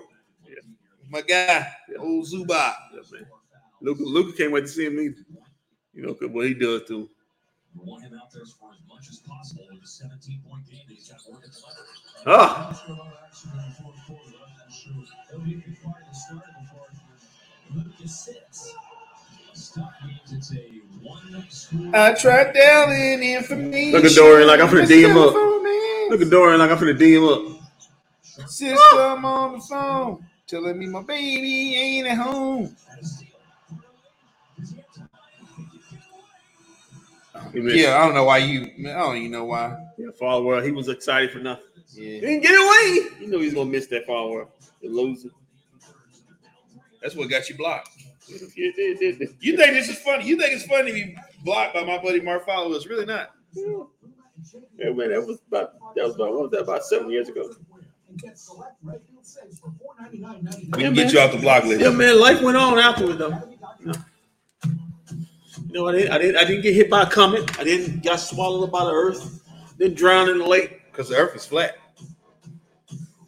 my 1.10 1.22
guy, 1.22 1.70
old 1.98 2.26
Zubak. 2.26 2.74
Yeah, 2.92 3.00
man. 3.12 3.26
Luka, 3.80 4.02
Luka 4.02 4.36
can't 4.36 4.52
wait 4.52 4.62
to 4.62 4.68
see 4.68 4.86
him 4.86 4.98
either. 4.98 5.16
You 5.94 6.06
know, 6.06 6.12
what 6.28 6.46
he 6.46 6.54
does 6.54 6.82
too. 6.86 7.08
We 7.74 7.84
want 7.84 8.02
him 8.04 8.14
out 8.14 8.32
there 8.32 8.44
for 8.44 8.70
as 8.72 8.80
much 8.88 9.08
as 9.10 9.18
possible 9.18 9.66
with 9.70 9.82
a 9.82 9.86
17 9.86 10.40
point 10.48 10.66
game 10.68 10.80
that 10.88 10.94
he's 10.94 11.08
got 11.08 11.20
work 11.30 11.44
at 11.44 11.52
the 11.52 11.60
level. 11.66 11.84
Ah, 12.26 12.68
That's 12.70 12.88
a 12.88 12.92
lot 12.92 13.06
of 13.06 13.12
action 13.26 13.50
in 13.52 13.68
the 13.68 13.74
fourth 13.82 13.96
quarter. 14.06 14.38
That's 14.58 14.82
for 14.82 14.90
sure. 14.90 15.04
He'll 15.30 15.40
be 15.40 15.56
required 15.56 16.06
to 16.08 16.14
start 16.18 16.44
before 16.60 16.88
Lucas 17.74 18.24
sits. 18.24 18.74
Stop 19.54 19.92
means 20.04 20.32
it's 20.32 20.52
a 20.52 20.56
one 20.56 20.56
score. 20.56 20.67
I 21.94 22.14
tried 22.14 22.52
dialing 22.54 23.22
information. 23.22 23.92
Look 23.92 24.04
at 24.04 24.14
Dorian 24.14 24.46
like 24.48 24.60
I'm 24.60 24.68
finna 24.68 24.88
D 24.88 25.02
him 25.02 25.16
up. 25.16 25.34
look 25.34 26.20
at 26.20 26.30
Dorian 26.30 26.58
like 26.58 26.70
I'm 26.70 26.78
finna 26.78 26.98
D 26.98 27.14
him 27.14 27.24
up. 27.24 27.42
System 28.48 29.24
on 29.24 29.54
the 29.54 29.60
phone 29.60 30.26
telling 30.46 30.78
me 30.78 30.86
my 30.86 31.02
baby 31.02 31.76
ain't 31.76 32.06
at 32.06 32.16
home. 32.16 32.74
Yeah, 37.54 37.96
I 37.96 38.04
don't 38.04 38.14
know 38.14 38.24
why 38.24 38.38
you. 38.38 38.70
I 38.88 38.98
don't 38.98 39.16
even 39.16 39.30
know 39.30 39.44
why. 39.44 39.76
yeah, 39.96 40.08
Followill. 40.20 40.64
He 40.64 40.70
was 40.70 40.88
excited 40.88 41.30
for 41.30 41.38
nothing. 41.38 41.64
Yeah. 41.92 42.14
He 42.14 42.20
didn't 42.20 42.42
get 42.42 42.52
away. 42.52 43.10
You 43.20 43.28
know 43.28 43.38
he 43.38 43.46
was 43.46 43.54
gonna 43.54 43.70
miss 43.70 43.86
that 43.88 44.06
Followill. 44.06 44.48
The 44.82 44.88
loser. 44.88 45.30
that's 47.02 47.14
what 47.14 47.30
got 47.30 47.48
you 47.48 47.56
blocked. 47.56 47.90
You 48.28 49.56
think 49.56 49.72
this 49.72 49.88
is 49.88 49.98
funny? 49.98 50.26
You 50.26 50.38
think 50.38 50.52
it's 50.52 50.66
funny 50.66 50.90
to 50.90 50.94
be 50.94 51.16
blocked 51.44 51.74
by 51.74 51.84
my 51.84 51.98
buddy 51.98 52.20
Mark 52.20 52.46
Followill? 52.46 52.76
It's 52.76 52.86
really 52.86 53.06
not. 53.06 53.30
Yeah, 54.76 54.90
man, 54.90 55.10
that 55.10 55.26
was 55.26 55.38
about 55.48 55.72
that 55.96 56.04
was 56.04 56.14
about 56.14 56.32
what 56.32 56.42
was 56.42 56.50
that 56.52 56.60
about 56.60 56.84
seven 56.84 57.10
years 57.10 57.28
ago. 57.28 57.50
And 58.08 58.18
get 58.18 58.38
select 58.38 58.76
Redfield 58.82 59.24
We 60.02 60.18
$499.99. 60.18 60.72
can 60.72 60.94
get 60.94 61.12
you 61.12 61.20
off 61.20 61.32
the 61.32 61.38
block 61.38 61.64
list. 61.64 61.80
Yeah, 61.80 61.90
man, 61.90 62.20
life 62.20 62.40
went 62.40 62.56
on 62.56 62.78
afterward 62.78 63.18
though. 63.18 63.42
You 63.80 63.86
know, 63.86 63.92
you 64.64 65.72
know 65.72 65.88
I 65.88 65.92
didn't, 65.92 66.12
I 66.12 66.18
didn't, 66.18 66.36
I 66.36 66.44
didn't 66.44 66.62
get 66.62 66.74
hit 66.74 66.88
by 66.88 67.02
a 67.02 67.10
comet. 67.10 67.58
I 67.58 67.64
didn't 67.64 68.02
got 68.02 68.20
swallowed 68.20 68.64
up 68.64 68.70
by 68.70 68.84
the 68.84 68.92
earth. 68.92 69.42
Didn't 69.78 69.96
drown 69.96 70.28
in 70.28 70.38
the 70.38 70.46
lake. 70.46 70.82
Because 70.90 71.08
the 71.08 71.16
earth 71.16 71.36
is 71.36 71.46
flat. 71.46 71.76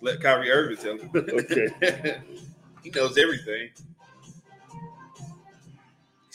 Let 0.00 0.20
Kyrie 0.20 0.50
Irving 0.50 0.76
tell 0.76 0.96
him. 0.96 1.10
Okay. 1.14 2.18
he 2.82 2.90
knows 2.90 3.18
everything. 3.18 3.68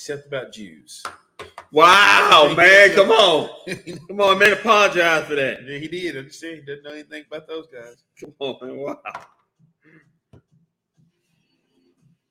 Except 0.07 0.27
about 0.27 0.51
Jews. 0.51 1.01
Wow, 1.71 2.53
man, 2.57 2.91
come 2.91 3.09
on, 3.09 3.49
come 4.07 4.21
on, 4.21 4.37
man, 4.37 4.53
apologize 4.53 5.25
for 5.25 5.33
that. 5.33 5.63
Yeah, 5.65 5.79
he 5.79 5.87
did. 5.87 6.15
I'm 6.15 6.29
saying 6.29 6.57
he 6.57 6.61
doesn't 6.61 6.83
know 6.83 6.91
anything 6.91 7.23
about 7.27 7.47
those 7.47 7.65
guys. 7.73 8.03
Come 8.19 8.35
on, 8.37 8.55
man, 8.61 8.77
wow. 8.77 8.99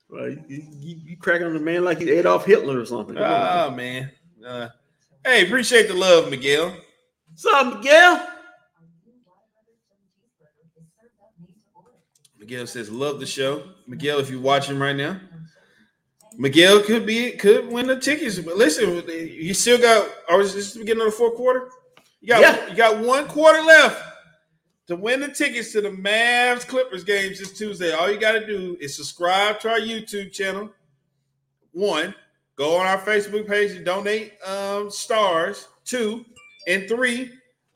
Well, 0.09 0.29
you, 0.29 0.39
you, 0.47 0.95
you 1.03 1.17
cracking 1.17 1.47
on 1.47 1.53
the 1.53 1.59
man 1.59 1.83
like 1.83 1.97
he's 1.97 2.07
Adolf 2.07 2.45
Hitler 2.45 2.79
or 2.79 2.85
something. 2.85 3.15
Come 3.15 3.25
on. 3.25 3.57
Oh 3.59 3.71
man. 3.71 4.09
Uh, 4.47 4.69
hey, 5.25 5.45
appreciate 5.45 5.89
the 5.89 5.95
love, 5.95 6.29
Miguel. 6.29 6.73
What's 7.27 7.45
up, 7.45 7.75
Miguel? 7.75 8.25
Miguel 12.39 12.67
says, 12.67 12.89
love 12.89 13.19
the 13.19 13.25
show. 13.25 13.63
Miguel, 13.85 14.19
if 14.19 14.29
you're 14.29 14.39
watching 14.39 14.79
right 14.79 14.95
now, 14.95 15.19
Miguel 16.37 16.81
could 16.81 17.05
be 17.05 17.31
could 17.31 17.67
win 17.67 17.87
the 17.87 17.99
tickets. 17.99 18.39
But 18.39 18.57
listen, 18.57 19.03
you 19.07 19.53
still 19.53 19.77
got 19.79 20.09
or 20.29 20.41
is 20.41 20.53
this 20.53 20.73
the 20.73 20.79
beginning 20.79 21.05
of 21.05 21.11
the 21.11 21.17
fourth 21.17 21.35
quarter? 21.35 21.69
You 22.21 22.29
got 22.29 22.41
Yeah. 22.41 22.67
you 22.69 22.75
got 22.75 22.99
one 22.99 23.27
quarter 23.27 23.61
left 23.61 24.01
to 24.87 24.95
win 24.95 25.19
the 25.19 25.29
tickets 25.29 25.71
to 25.71 25.81
the 25.81 25.89
Mavs 25.89 26.67
Clippers 26.67 27.03
games 27.03 27.39
this 27.39 27.57
Tuesday. 27.57 27.91
All 27.93 28.11
you 28.11 28.19
got 28.19 28.33
to 28.33 28.45
do 28.45 28.77
is 28.79 28.95
subscribe 28.95 29.59
to 29.61 29.69
our 29.69 29.79
YouTube 29.79 30.31
channel. 30.31 30.71
One, 31.71 32.13
go 32.55 32.77
on 32.77 32.85
our 32.85 32.99
Facebook 32.99 33.47
page 33.47 33.71
and 33.71 33.85
donate 33.85 34.33
um, 34.45 34.89
stars. 34.91 35.67
Two, 35.83 36.25
and 36.67 36.87
three, 36.87 37.31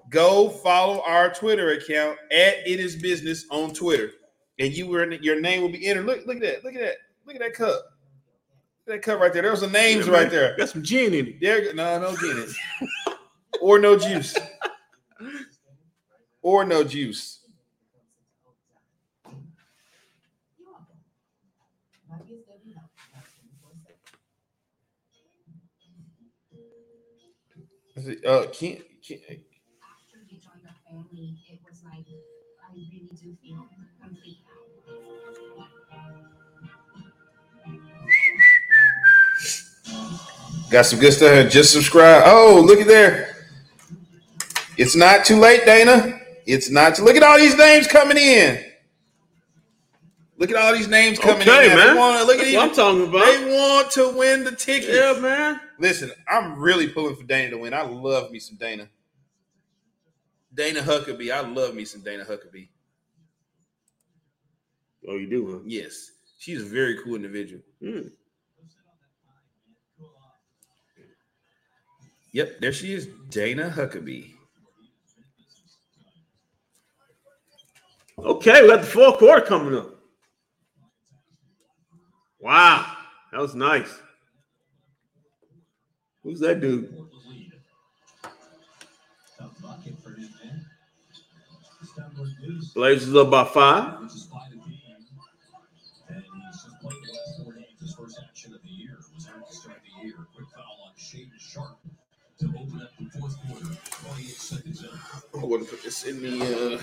go 0.09 0.49
follow 0.49 1.01
our 1.05 1.31
Twitter 1.31 1.71
account 1.71 2.17
at 2.31 2.67
It 2.67 2.79
Is 2.79 2.95
Business 2.95 3.45
on 3.51 3.71
Twitter, 3.73 4.11
and 4.57 4.73
you 4.73 4.87
were 4.87 5.11
your 5.13 5.39
name 5.39 5.61
will 5.61 5.69
be 5.69 5.85
entered. 5.87 6.05
Look, 6.05 6.25
look 6.25 6.37
at 6.37 6.41
that! 6.41 6.63
Look 6.63 6.73
at 6.73 6.81
that! 6.81 6.95
Look 7.25 7.35
at 7.35 7.41
that 7.41 7.53
cup! 7.53 7.98
That 8.89 9.03
cup 9.03 9.19
right 9.19 9.31
there. 9.31 9.43
There's 9.43 9.61
the 9.61 9.67
names 9.67 10.07
Yeah, 10.07 10.13
right 10.13 10.31
there. 10.31 10.57
Got 10.57 10.69
some 10.69 10.81
gin 10.81 11.13
in 11.13 11.27
it. 11.27 11.39
There, 11.39 11.71
no, 11.75 11.99
no 11.99 12.15
Guinness, 12.15 12.57
or 13.61 13.77
no 13.77 13.95
juice, 13.95 14.35
or 16.41 16.65
no 16.65 16.83
juice. 16.83 17.45
Is 27.95 28.07
it, 28.07 28.25
uh, 28.25 28.47
can't, 28.47 28.81
can't 29.07 29.21
Got 40.69 40.85
some 40.85 40.99
good 40.99 41.13
stuff 41.13 41.31
here. 41.31 41.49
Just 41.49 41.73
subscribe. 41.73 42.23
Oh, 42.25 42.61
look 42.65 42.79
at 42.79 42.87
there. 42.87 43.35
It's 44.77 44.95
not 44.95 45.25
too 45.25 45.37
late, 45.37 45.65
Dana. 45.65 46.19
It's 46.45 46.69
not 46.69 46.95
too. 46.95 47.03
Look 47.03 47.15
at 47.15 47.23
all 47.23 47.37
these 47.37 47.57
names 47.57 47.87
coming 47.87 48.17
in. 48.17 48.63
Look 50.37 50.51
at 50.51 50.55
all 50.55 50.71
these 50.73 50.87
names 50.87 51.19
coming 51.19 51.41
Okay, 51.41 51.69
in. 51.71 51.75
man. 51.75 51.97
Want 51.97 52.19
to 52.19 52.23
look 52.25 52.35
at 52.39 52.45
That's 52.45 52.47
these. 52.47 52.55
what 52.55 52.69
I'm 52.69 52.75
talking 52.75 53.07
about. 53.09 53.25
They 53.25 53.57
want 53.57 53.91
to 53.91 54.17
win 54.17 54.43
the 54.45 54.51
ticket. 54.55 54.89
Yeah, 54.95 55.19
man. 55.19 55.59
Listen, 55.79 56.11
I'm 56.29 56.57
really 56.57 56.87
pulling 56.87 57.15
for 57.17 57.23
Dana 57.23 57.49
to 57.51 57.57
win. 57.57 57.73
I 57.73 57.81
love 57.81 58.31
me 58.31 58.39
some 58.39 58.55
Dana. 58.57 58.87
Dana 60.53 60.79
Huckabee. 60.81 61.31
I 61.31 61.41
love 61.41 61.75
me 61.75 61.83
some 61.83 62.01
Dana 62.01 62.23
Huckabee. 62.23 62.69
Oh, 65.09 65.17
you 65.17 65.29
do, 65.29 65.51
huh? 65.51 65.59
Yes, 65.65 66.11
she's 66.37 66.61
a 66.61 66.65
very 66.65 66.99
cool 67.03 67.15
individual. 67.15 67.61
Hmm. 67.83 68.07
Yep, 72.31 72.59
there 72.59 72.73
she 72.73 72.93
is, 72.93 73.07
Dana 73.29 73.73
Huckabee. 73.75 74.33
Okay, 78.19 78.61
we 78.61 78.67
got 78.67 78.81
the 78.81 78.87
fourth 78.87 79.17
quarter 79.17 79.45
coming 79.45 79.75
up. 79.75 79.95
Wow, 82.39 82.85
that 83.31 83.41
was 83.41 83.55
nice. 83.55 83.99
Who's 86.23 86.39
that 86.41 86.61
dude? 86.61 86.93
Blazers 92.75 93.15
up 93.15 93.31
by 93.31 93.45
five. 93.45 94.11
In. 105.43 105.49
want 105.49 105.63
to 105.63 105.69
put 105.69 105.83
this 105.83 106.05
in 106.05 106.21
the 106.21 106.75
uh, 106.75 106.77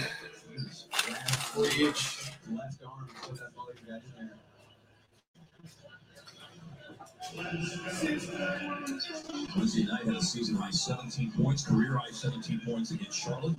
fridge. 1.53 2.33
Left 2.51 2.85
arm, 2.85 3.09
put 3.23 3.39
that 3.39 3.55
ball 3.55 3.69
right 3.89 4.03
in 4.21 4.27
there. 4.27 4.37
Wednesday 9.57 9.85
night 9.85 10.05
had 10.05 10.15
a 10.15 10.23
season 10.23 10.55
high 10.55 10.71
17 10.71 11.33
points, 11.33 11.67
career 11.67 11.97
high 11.97 12.11
17 12.11 12.61
points 12.65 12.93
against 12.93 13.19
Charlotte. 13.19 13.57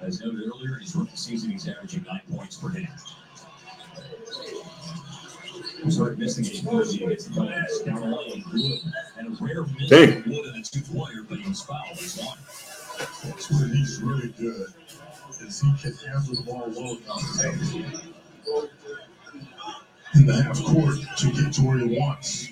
As 0.00 0.20
noted 0.20 0.40
earlier, 0.46 0.74
in 0.74 0.80
his 0.80 0.96
rookie 0.96 1.16
season, 1.16 1.50
he's 1.50 1.68
averaging 1.68 2.04
nine 2.04 2.22
points 2.32 2.56
per 2.56 2.70
game. 2.70 2.88
He 5.84 5.90
started 5.90 6.18
missing 6.18 6.44
a 6.46 6.48
Thursday 6.48 7.04
against 7.04 7.28
the 7.28 7.34
Giants. 7.46 7.80
Down 7.82 8.10
lane, 8.10 8.44
Wood 8.52 8.80
had 9.16 9.26
a 9.26 9.30
rare 9.40 9.64
miss 9.78 9.88
Dang. 9.88 10.22
from 10.22 10.32
Wood 10.32 10.46
in 10.54 10.60
a 10.60 10.62
two-pointer, 10.62 11.24
but 11.28 11.38
he 11.38 11.48
was 11.48 11.62
fouled. 11.62 11.96
He's 11.96 12.18
one. 12.18 12.38
That's 13.24 13.50
where 13.50 13.68
he's 13.68 14.00
really 14.02 14.28
good. 14.38 14.68
Is 15.40 15.60
he 15.60 15.72
can 15.80 15.94
handle 15.94 16.34
the 16.34 16.42
ball 16.42 16.70
well 16.76 16.96
enough 16.96 17.22
in 20.14 20.26
the 20.26 20.42
half 20.42 20.62
court 20.64 20.96
to 21.18 21.32
get 21.32 21.52
to 21.54 21.62
where 21.62 21.78
he 21.78 21.98
wants. 21.98 22.50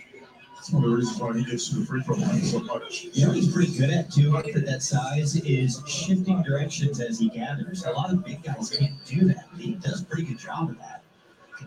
That's 0.55 0.71
one 0.71 0.85
of 0.85 0.91
the 0.91 0.97
reasons 0.97 1.21
why 1.21 1.37
he 1.37 1.45
gets 1.45 1.69
to 1.71 1.77
the 1.77 1.87
free 1.87 2.03
throw 2.03 2.17
line 2.17 2.43
so 2.43 2.61
much. 2.61 3.05
You 3.13 3.23
know 3.23 3.29
what 3.29 3.37
he's 3.37 3.53
pretty 3.53 3.77
good 3.77 3.91
at 3.91 4.11
too, 4.11 4.33
for 4.53 4.61
that 4.61 4.83
size, 4.83 5.37
is 5.37 5.83
shifting 5.87 6.43
directions 6.43 7.01
as 7.01 7.19
he 7.19 7.29
gathers. 7.29 7.85
A 7.85 7.91
lot 7.91 8.11
of 8.13 8.25
big 8.25 8.43
guys 8.43 8.71
can't 8.71 9.05
do 9.05 9.27
that. 9.27 9.49
He 9.59 9.75
does 9.75 10.03
a 10.03 10.05
pretty 10.05 10.25
good 10.25 10.39
job 10.39 10.71
of 10.71 10.79
that. 10.79 11.03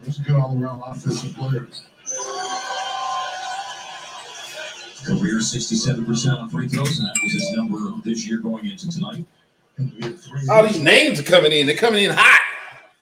He's 0.04 0.20
a 0.20 0.24
good 0.24 0.36
all-around 0.36 0.82
offensive 0.86 1.36
player. 1.36 1.68
Career 5.06 5.40
67% 5.40 6.38
on 6.40 6.50
free 6.50 6.68
throws, 6.68 7.00
and 7.00 7.08
that 7.08 7.16
was 7.24 7.34
his 7.34 7.52
number 7.54 7.78
this 8.04 8.28
year 8.28 8.38
going 8.40 8.66
into 8.70 8.90
tonight. 8.90 9.26
And 9.78 9.92
we 9.94 10.02
had 10.02 10.20
three- 10.20 10.48
All 10.50 10.64
these 10.64 10.80
names 10.80 11.20
are 11.20 11.24
coming 11.24 11.52
in. 11.52 11.66
They're 11.66 11.76
coming 11.76 12.04
in 12.04 12.12
hot. 12.12 12.42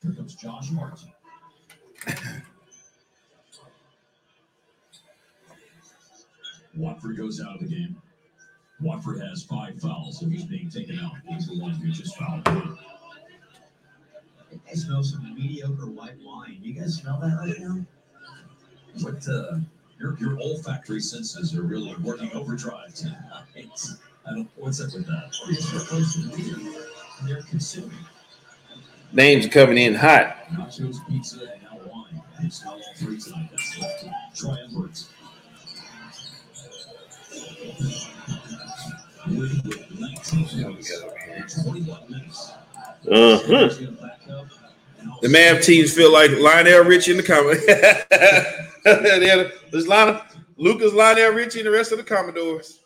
Here 0.02 0.14
comes 0.14 0.36
Josh 0.36 0.72
Martin. 0.72 1.12
Watford 6.76 7.18
goes 7.18 7.42
out 7.42 7.56
of 7.56 7.62
the 7.62 7.68
game. 7.68 8.00
Watford 8.82 9.20
has 9.22 9.44
five 9.44 9.80
fouls, 9.82 10.20
so 10.20 10.28
he's 10.28 10.46
being 10.46 10.70
taken 10.70 11.00
out. 11.00 11.12
He's 11.28 11.48
the 11.48 11.60
one 11.60 11.72
who 11.72 11.90
just 11.92 12.16
fouled. 12.16 12.48
I 12.48 12.76
smell 14.74 15.04
some 15.04 15.36
mediocre 15.36 15.88
white 15.88 16.16
wine. 16.24 16.60
You 16.62 16.74
guys 16.80 16.96
smell 16.96 17.20
that 17.20 17.38
right 17.40 17.60
now? 17.60 17.86
What 19.02 19.28
uh, 19.28 19.58
your 20.00 20.18
your 20.18 20.40
olfactory 20.40 21.02
senses 21.02 21.56
are 21.56 21.62
really 21.62 21.96
working 21.98 22.32
overdrive 22.34 22.94
tonight. 22.94 23.18
I 24.26 24.32
don't. 24.34 24.50
What's 24.56 24.82
up 24.82 24.94
with 24.94 25.06
that? 25.08 25.34
Supposed 25.34 26.36
to. 26.36 26.76
They're 27.26 27.42
consuming. 27.44 27.92
Names 29.12 29.46
are 29.46 29.50
coming 29.50 29.78
in 29.78 29.96
hot. 29.96 30.38
Nachos, 30.52 31.06
pizza, 31.08 31.40
and 31.42 31.64
now 31.64 31.80
wine. 31.92 32.22
You 32.42 32.52
smell 32.52 32.74
all 32.74 32.94
three 32.96 33.20
tonight. 33.20 33.50
That's 33.52 34.46
left. 34.46 34.70
Edwards. 34.70 35.10
Wood 39.28 39.66
with 43.06 44.59
19 45.06 45.14
points 45.16 45.22
in 45.22 45.22
21 45.22 45.22
minutes. 45.22 45.22
The 45.22 45.30
Mav 45.30 45.62
teams 45.64 45.94
feel 45.94 46.12
like 46.12 46.32
Lionel 46.32 46.84
Richie 46.84 47.12
in 47.12 47.18
the 47.18 47.24
comment. 47.24 47.60
There's 49.72 49.88
Lionel, 49.88 50.22
Lucas, 50.58 50.94
Lionel 50.94 51.32
Richie, 51.32 51.60
and 51.60 51.68
the 51.68 51.72
rest 51.72 51.92
of 51.92 51.98
the 51.98 52.04
Commodores. 52.04 52.80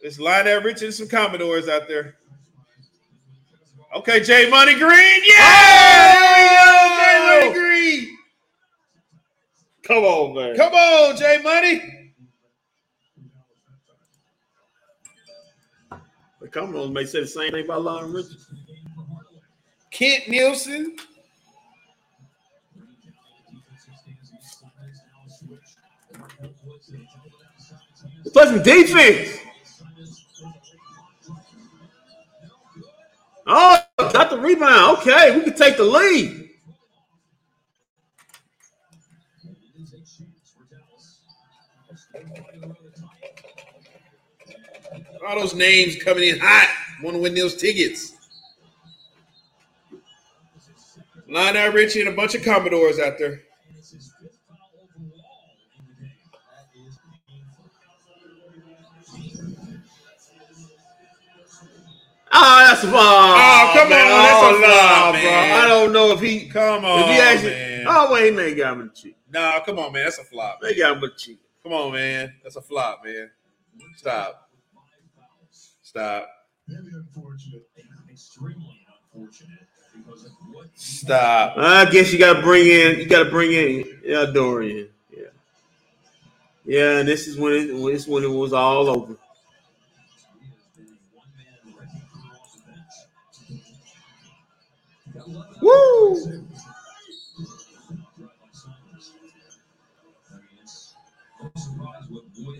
It's 0.00 0.18
Lionel 0.18 0.62
Richie 0.62 0.86
and 0.86 0.94
some 0.94 1.08
Commodores 1.08 1.68
out 1.68 1.86
there. 1.86 2.16
Okay, 3.94 4.20
J 4.20 4.48
Money 4.48 4.74
Green. 4.74 5.22
Yeah! 5.24 6.14
Oh, 6.64 6.96
there 6.96 7.48
we 7.48 7.54
go, 7.54 7.54
J 7.54 7.54
Money 7.54 7.60
Green. 7.60 8.18
Come 9.84 10.04
on, 10.04 10.34
man. 10.34 10.56
Come 10.56 10.72
on, 10.72 11.16
J 11.16 11.42
Money. 11.42 12.12
The 16.40 16.48
Commodores 16.48 16.90
may 16.90 17.04
say 17.04 17.20
the 17.20 17.26
same 17.26 17.52
thing 17.52 17.66
about 17.66 17.82
Lionel 17.82 18.10
Richie. 18.10 18.36
Kent 20.02 20.28
Nielsen. 20.28 20.96
Play 28.32 28.44
some 28.46 28.62
defense. 28.64 29.38
Oh, 33.46 33.78
got 33.96 34.30
the 34.30 34.40
rebound. 34.40 34.98
Okay, 34.98 35.36
we 35.36 35.44
can 35.44 35.54
take 35.54 35.76
the 35.76 35.84
lead. 35.84 36.48
All 45.24 45.40
those 45.40 45.54
names 45.54 46.02
coming 46.02 46.28
in 46.28 46.40
hot. 46.40 46.68
Want 47.04 47.14
to 47.14 47.22
win 47.22 47.34
those 47.34 47.54
tickets. 47.54 48.11
Lionel 51.32 51.72
Richie 51.72 52.00
and 52.00 52.08
a 52.10 52.12
bunch 52.12 52.34
of 52.34 52.42
Commodores 52.42 52.98
out 52.98 53.18
there. 53.18 53.40
Oh, 62.34 62.66
that's 62.66 62.82
a 62.82 62.86
foul. 62.86 62.96
Oh, 62.96 63.70
come 63.74 63.84
on, 63.84 63.90
that's 63.90 64.42
a 64.42 64.46
Oh, 64.46 64.60
foul, 64.62 65.06
no, 65.06 65.12
man. 65.12 65.22
bro. 65.22 65.64
I 65.64 65.68
don't 65.68 65.92
know 65.92 66.12
if 66.12 66.20
he. 66.20 66.48
Come 66.48 66.84
on, 66.84 67.00
if 67.00 67.06
he 67.08 67.20
actually. 67.20 67.50
man. 67.50 67.84
Oh 67.88 68.12
wait, 68.12 68.24
he 68.26 68.30
may 68.30 68.54
got 68.54 68.72
him 68.74 68.88
the 68.88 68.94
cheat. 68.94 69.16
No, 69.30 69.60
come 69.66 69.78
on, 69.78 69.92
man. 69.92 70.04
That's 70.04 70.18
a 70.18 70.24
flop. 70.24 70.60
They 70.62 70.74
got 70.74 70.94
him 70.96 71.00
the 71.02 71.10
cheat. 71.16 71.40
Come 71.62 71.72
on, 71.72 71.92
man. 71.92 72.32
That's 72.42 72.56
a 72.56 72.62
flop, 72.62 73.04
man. 73.04 73.30
Stop. 73.96 74.50
Stop. 75.82 76.28
Very 76.68 76.84
unfortunate. 76.94 77.62
Extremely 78.10 78.80
unfortunate 79.14 79.50
because 79.50 79.50
of 79.50 79.60
what 79.60 79.61
Stop. 80.82 81.54
I 81.58 81.84
guess 81.84 82.12
you 82.12 82.18
got 82.18 82.34
to 82.34 82.42
bring 82.42 82.66
in. 82.66 82.98
You 82.98 83.06
got 83.06 83.22
to 83.22 83.30
bring 83.30 83.52
in 83.52 83.84
yeah, 84.04 84.26
Dorian. 84.26 84.88
Yeah. 85.16 85.22
Yeah, 86.64 86.98
and 86.98 87.08
this 87.08 87.28
is 87.28 87.38
when 87.38 87.52
it. 87.52 87.66
This 87.68 88.02
is 88.02 88.08
when 88.08 88.24
it 88.24 88.30
was 88.30 88.52
all 88.52 88.88
over. 88.88 89.16
Woo! 95.62 96.14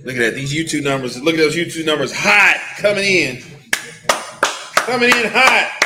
Look 0.04 0.14
at 0.14 0.20
that. 0.20 0.34
These 0.36 0.54
YouTube 0.54 0.84
numbers. 0.84 1.20
Look 1.20 1.34
at 1.34 1.38
those 1.38 1.56
YouTube 1.56 1.86
numbers. 1.86 2.12
Hot 2.14 2.56
coming 2.78 3.04
in. 3.04 3.42
Coming 4.86 5.10
in 5.10 5.28
hot. 5.28 5.81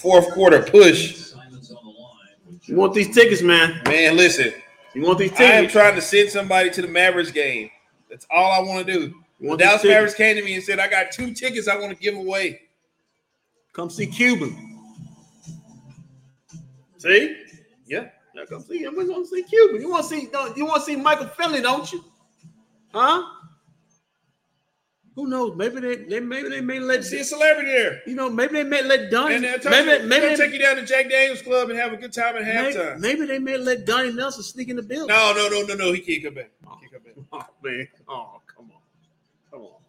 Fourth 0.00 0.30
quarter 0.32 0.62
push. 0.62 1.14
Simon's 1.16 1.70
on 1.70 1.84
the 1.84 1.90
line 1.90 1.98
with 2.46 2.66
You 2.66 2.74
want 2.76 2.94
these 2.94 3.14
tickets, 3.14 3.42
man? 3.42 3.82
Man, 3.84 4.16
listen. 4.16 4.54
You 4.94 5.02
want 5.02 5.18
these 5.18 5.30
tickets? 5.30 5.50
I 5.50 5.56
am 5.56 5.68
trying 5.68 5.94
to 5.94 6.00
send 6.00 6.30
somebody 6.30 6.70
to 6.70 6.80
the 6.80 6.88
Mavericks 6.88 7.30
game. 7.30 7.70
That's 8.08 8.26
all 8.30 8.50
I 8.50 8.66
want 8.66 8.86
to 8.86 8.92
do. 8.92 9.14
The 9.40 9.56
Dallas? 9.58 9.84
Mavericks 9.84 10.14
came 10.14 10.36
to 10.36 10.42
me 10.42 10.54
and 10.54 10.64
said, 10.64 10.78
I 10.78 10.88
got 10.88 11.12
two 11.12 11.34
tickets 11.34 11.68
I 11.68 11.76
want 11.78 11.90
to 11.94 12.02
give 12.02 12.14
away. 12.14 12.62
Come 13.74 13.90
see 13.90 14.06
Cuban. 14.06 14.78
See? 16.96 17.36
Yeah. 17.86 18.08
Yeah, 18.34 18.44
come 18.48 18.62
see 18.62 18.82
want 18.86 19.06
to 19.06 19.26
see 19.26 19.42
Cuban. 19.42 19.82
You 19.82 19.90
want 19.90 20.08
to 20.08 20.08
see? 20.08 20.30
You 20.56 20.64
want 20.64 20.80
to 20.80 20.86
see 20.86 20.96
Michael 20.96 21.26
Finley, 21.26 21.60
don't 21.60 21.92
you? 21.92 22.02
Huh? 22.94 23.22
Who 25.16 25.26
knows? 25.28 25.56
Maybe 25.56 25.80
they, 25.80 25.96
they 25.96 26.20
maybe 26.20 26.48
they 26.48 26.60
may 26.60 26.78
let 26.78 27.04
See 27.04 27.20
a 27.20 27.24
celebrity 27.24 27.70
there. 27.70 28.00
you 28.06 28.14
know 28.14 28.30
maybe 28.30 28.54
they 28.54 28.64
may 28.64 28.82
let 28.82 29.10
Donnie 29.10 29.34
And 29.36 29.44
uh, 29.44 29.70
maybe 29.70 29.90
you, 30.02 30.08
maybe 30.08 30.26
they'll 30.26 30.36
take 30.36 30.52
you 30.52 30.58
down 30.60 30.76
to 30.76 30.84
Jack 30.86 31.10
Daniels 31.10 31.42
Club 31.42 31.68
and 31.68 31.78
have 31.78 31.92
a 31.92 31.96
good 31.96 32.12
time 32.12 32.36
at 32.36 32.42
halftime. 32.44 32.98
maybe 33.00 33.26
they 33.26 33.38
may 33.38 33.56
let 33.56 33.84
Donnie 33.84 34.12
Nelson 34.12 34.42
sneak 34.42 34.68
in 34.68 34.76
the 34.76 34.82
building. 34.82 35.08
No, 35.08 35.32
no, 35.34 35.48
no, 35.48 35.62
no, 35.62 35.74
no. 35.74 35.92
He 35.92 36.00
can't 36.00 36.22
come 36.24 36.34
back. 36.34 36.50
He 36.80 36.88
can't 36.88 36.92
come 36.92 37.02
back. 37.02 37.14
Oh 37.32 37.46
man. 37.68 37.88
Oh 38.08 38.40
come 38.46 38.70
on. 38.70 38.80
Come 39.50 39.62
on. 39.62 39.80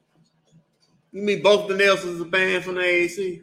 You 1.11 1.21
mean 1.21 1.41
both 1.43 1.67
the 1.67 1.75
Nelsons 1.75 2.19
are 2.21 2.25
banned 2.25 2.63
from 2.63 2.75
the 2.75 2.81
AAC? 2.81 3.41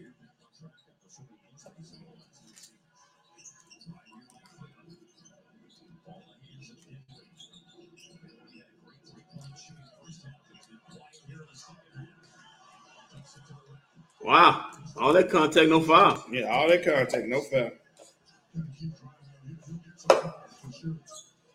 Wow. 14.28 14.66
All 14.98 15.14
that 15.14 15.30
contact, 15.30 15.70
no 15.70 15.80
foul. 15.80 16.22
Yeah, 16.30 16.52
all 16.54 16.68
that 16.68 16.84
contact, 16.84 17.26
no 17.28 17.40
foul. 17.40 17.70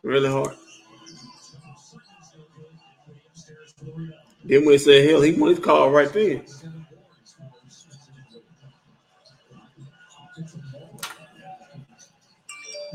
Really 0.02 0.28
hard. 0.28 0.56
Then 4.44 4.66
when 4.66 4.70
they 4.70 4.78
said 4.80 5.08
hell, 5.08 5.22
he 5.22 5.34
won 5.34 5.52
his 5.52 5.60
call 5.60 5.92
right 5.92 6.12
then. 6.12 6.44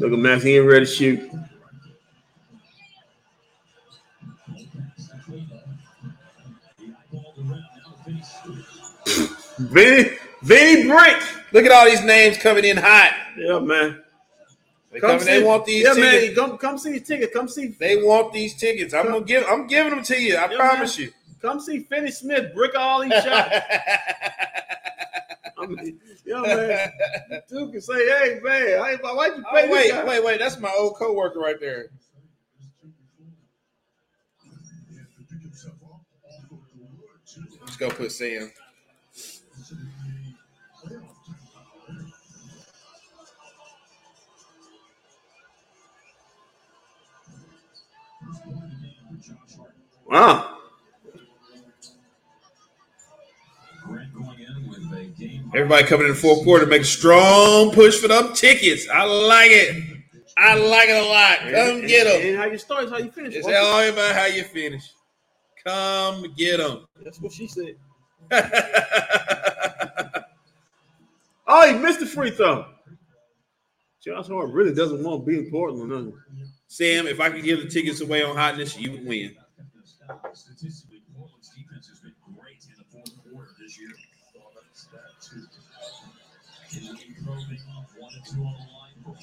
Look 0.00 0.12
at 0.12 0.18
Max, 0.18 0.42
he 0.42 0.56
ain't 0.56 0.66
ready 0.66 0.86
to 0.86 0.90
shoot. 0.90 1.30
Vinny, 9.59 10.10
Vinny 10.43 10.89
Brick. 10.89 11.22
Look 11.52 11.64
at 11.64 11.72
all 11.72 11.85
these 11.86 12.05
names 12.05 12.36
coming 12.39 12.64
in 12.64 12.76
hot. 12.76 13.14
Yeah, 13.36 13.59
man. 13.59 14.02
They, 14.90 15.01
see, 15.18 15.24
they 15.24 15.43
want 15.43 15.66
these 15.66 15.85
Yeah, 15.85 15.94
tickets. 15.94 16.26
man. 16.26 16.35
Come, 16.48 16.59
come 16.59 16.78
see 16.78 16.93
the 16.93 17.01
ticket. 17.01 17.32
Come 17.32 17.48
see. 17.48 17.68
They 17.68 17.97
want 18.02 18.32
these 18.32 18.55
tickets. 18.55 18.94
I'm 18.94 19.06
gonna 19.06 19.20
give. 19.24 19.44
I'm 19.48 19.66
giving 19.66 19.90
them 19.94 20.02
to 20.05 20.20
you. 20.20 20.36
I 20.36 20.51
Yeah, 20.51 20.56
promise 20.56 20.98
man. 20.98 21.09
you. 21.09 21.12
Come 21.43 21.60
see 21.60 21.80
Finney 21.80 22.10
Smith 22.10 22.55
brick 22.55 22.74
all 22.76 23.02
these 23.02 23.12
shots. 23.12 23.55
I 25.60 25.66
mean, 25.66 26.01
yeah, 26.24 26.40
man. 26.43 26.90
Dude 27.48 27.72
can 27.72 27.80
say, 27.80 27.94
"Hey, 28.09 28.40
man, 28.43 28.80
I, 28.80 28.97
why'd 28.97 29.36
you 29.36 29.44
oh, 29.47 29.55
pay 29.55 29.68
Oh, 29.68 29.72
wait, 29.72 29.90
guy? 29.90 30.05
wait, 30.05 30.24
wait. 30.24 30.39
That's 30.39 30.59
my 30.59 30.72
old 30.78 30.97
coworker 30.97 31.39
right 31.40 31.60
there. 31.60 31.89
Let's 37.60 37.76
go 37.76 37.90
put 37.90 38.12
Sam. 38.12 38.51
Wow. 50.09 50.59
Grant 53.85 54.12
going 54.14 54.39
in 54.40 54.68
with 54.68 54.93
a 54.98 55.05
game. 55.18 55.51
Everybody 55.55 55.86
coming 55.86 56.06
in 56.06 56.12
the 56.12 56.18
fourth 56.18 56.43
quarter, 56.44 56.66
make 56.66 56.82
a 56.82 56.86
strong 56.86 57.70
push 57.72 57.98
for 58.01 58.09
them 58.09 58.32
tickets. 58.35 58.89
I 58.89 59.05
like 59.05 59.51
it. 59.51 59.82
I 60.36 60.55
like 60.55 60.89
it 60.89 60.97
a 61.05 61.06
lot. 61.09 61.39
Come 61.40 61.78
And- 61.80 61.89
get 61.89 62.05
them. 62.05 62.28
And 62.28 62.36
how 62.39 62.47
you 62.47 62.59
start 62.59 62.85
is 62.85 62.90
how 62.90 62.98
you 62.98 63.10
finish. 63.10 63.35
It's 63.35 63.47
all 63.47 63.80
about 63.89 64.14
how 64.14 64.26
you 64.26 64.44
finish. 64.44 64.85
Come 65.66 66.32
get 66.36 66.59
them. 66.59 66.86
That's 67.02 67.20
what 67.20 67.32
she 67.32 67.47
said. 67.48 67.74
Oh, 71.51 71.66
he 71.72 71.78
missed 71.78 72.01
the 72.01 72.06
free 72.06 72.30
throw. 72.30 72.66
Josh 74.05 74.28
Hart 74.28 74.51
really 74.52 74.74
doesn't 74.74 75.02
want 75.02 75.24
to 75.24 75.26
be 75.26 75.39
in 75.39 75.51
Portland. 75.51 76.12
he? 76.36 76.44
Sam, 76.68 77.06
if 77.06 77.20
I 77.20 77.30
could 77.30 77.43
give 77.43 77.60
the 77.62 77.68
tickets 77.68 78.01
away 78.01 78.22
on 78.22 78.36
hotness, 78.36 78.78
you 78.78 78.93
would 78.93 79.06
win. 79.06 79.35
Statistically, 80.32 81.02
Portland's 81.14 81.51
defense 81.51 81.89
has 81.89 82.01
been 82.01 82.14
great 82.35 82.64
in 82.64 82.76
the 82.78 82.85
fourth 82.89 83.12
quarter 83.30 83.51
this 83.60 83.78
year. 83.78 83.93
Kenny 86.70 87.14
Probing, 87.24 87.60
one 87.98 88.12
and 88.14 88.24
two 88.24 88.40
on 88.40 88.55
the 88.56 88.66
line 88.72 88.97
for 89.05 89.14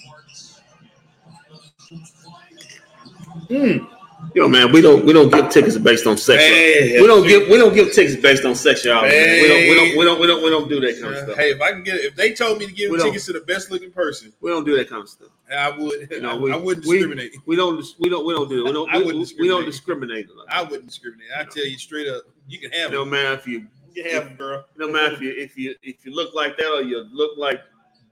Hearts. 4.19 4.31
Yo, 4.35 4.47
man, 4.47 4.71
we 4.71 4.81
don't 4.81 5.05
we 5.05 5.13
don't 5.13 5.31
give 5.31 5.49
tickets 5.49 5.77
based 5.77 6.07
on 6.07 6.17
sex. 6.17 6.41
Hey, 6.41 6.99
we 7.01 7.07
don't 7.07 7.25
give 7.27 7.47
we 7.49 7.57
don't 7.57 7.73
give 7.73 7.91
tickets 7.93 8.15
based 8.21 8.45
on 8.45 8.55
sexuality. 8.55 9.09
man. 9.15 9.41
We 9.41 9.47
don't 9.47 9.57
we 9.57 9.63
Hey. 9.67 9.75
don't 9.75 9.97
we 9.97 10.05
don't 10.05 10.19
we 10.21 10.27
don't 10.27 10.43
we 10.43 10.49
don't 10.49 10.69
do 10.69 10.79
that 10.81 10.99
kind 11.01 11.13
of 11.15 11.23
stuff. 11.23 11.37
hey, 11.37 11.51
if 11.51 11.61
I 11.61 11.71
can 11.71 11.83
get, 11.83 11.95
if 12.01 12.15
they 12.15 12.33
told 12.33 12.59
me 12.59 12.65
to 12.67 12.71
give 12.73 12.91
tickets 12.99 13.25
to 13.27 13.33
the 13.33 13.41
best 13.41 13.71
looking 13.71 13.91
person, 13.91 14.33
We 14.41 14.51
don't 14.51 14.63
do 14.65 14.75
that 14.77 14.89
kind 14.89 15.01
of 15.01 15.09
stuff. 15.09 15.29
I 15.51 15.69
would. 15.69 16.07
You 16.11 16.21
know, 16.21 16.31
I, 16.31 16.35
we, 16.39 16.51
I 16.51 16.55
wouldn't 16.55 16.85
discriminate. 16.85 17.35
We, 17.45 17.55
don't 17.55 17.83
we 17.99 18.09
don't 18.09 18.25
we 18.25 18.33
don't 18.33 18.49
do 18.49 18.61
it. 18.61 18.65
We 18.65 18.71
don't 18.73 18.89
I 18.93 18.97
we, 18.99 19.05
wouldn't 19.05 19.31
we 19.39 19.47
don't 19.47 19.65
discriminate. 19.65 20.27
Like 20.35 20.47
I 20.49 20.63
wouldn't 20.63 20.87
discriminate. 20.87 21.27
I 21.37 21.43
tell 21.43 21.65
you 21.65 21.77
straight 21.77 22.07
up, 22.07 22.23
you 22.47 22.59
can 22.59 22.71
have 22.71 22.91
no 22.91 23.05
matter 23.05 23.33
if 23.33 23.45
you 23.47 23.67
You 23.93 24.03
can 24.03 24.11
have 24.13 24.37
girl. 24.37 24.65
no 24.77 24.87
matter 24.89 25.13
if 25.15 25.21
you 25.21 25.33
if 25.37 25.57
you 25.57 25.75
if 25.83 26.05
you 26.05 26.13
look 26.15 26.33
like 26.33 26.57
that 26.57 26.67
or 26.71 26.81
you 26.81 27.05
look 27.11 27.37
like 27.37 27.61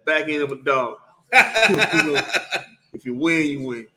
back 0.05 0.27
end 0.29 0.43
of 0.43 0.51
a 0.51 0.57
dog. 0.57 0.97
If 2.95 3.05
you 3.05 3.15
win, 3.15 3.47
you 3.47 3.61
win. 3.67 3.87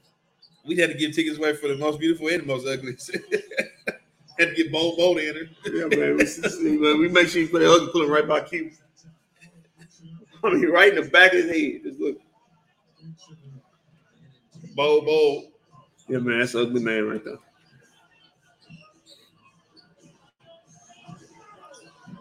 We'd 0.66 0.78
have 0.78 0.90
to 0.90 0.96
give 0.96 1.14
tickets 1.14 1.38
away 1.38 1.54
for 1.54 1.68
the 1.68 1.76
most 1.76 2.00
beautiful 2.00 2.28
and 2.28 2.42
the 2.42 2.46
most 2.46 2.66
ugly. 2.66 2.96
had 4.38 4.50
to 4.50 4.54
get 4.54 4.72
both 4.72 4.96
both 4.96 5.18
in 5.18 5.34
her. 5.34 5.48
Yeah, 5.66 5.86
man. 5.86 6.16
We, 6.16 6.78
man, 6.78 6.98
we 6.98 7.08
make 7.08 7.28
sure 7.28 7.42
you 7.42 7.48
put 7.48 7.60
that 7.60 7.70
ugly 7.70 7.88
put 7.92 8.04
it 8.04 8.10
right 8.10 8.26
by 8.26 8.40
Q. 8.40 8.70
I 10.44 10.50
mean, 10.50 10.70
right 10.70 10.94
in 10.94 11.02
the 11.02 11.10
back 11.10 11.32
of 11.32 11.38
his 11.38 11.50
head. 11.50 11.82
Just 11.82 12.00
look. 12.00 12.18
Bold, 14.74 15.06
bold. 15.06 15.44
Yeah, 16.08 16.18
man, 16.18 16.40
that's 16.40 16.54
an 16.54 16.66
ugly 16.66 16.82
man 16.82 17.08
right 17.08 17.24
there. 17.24 17.38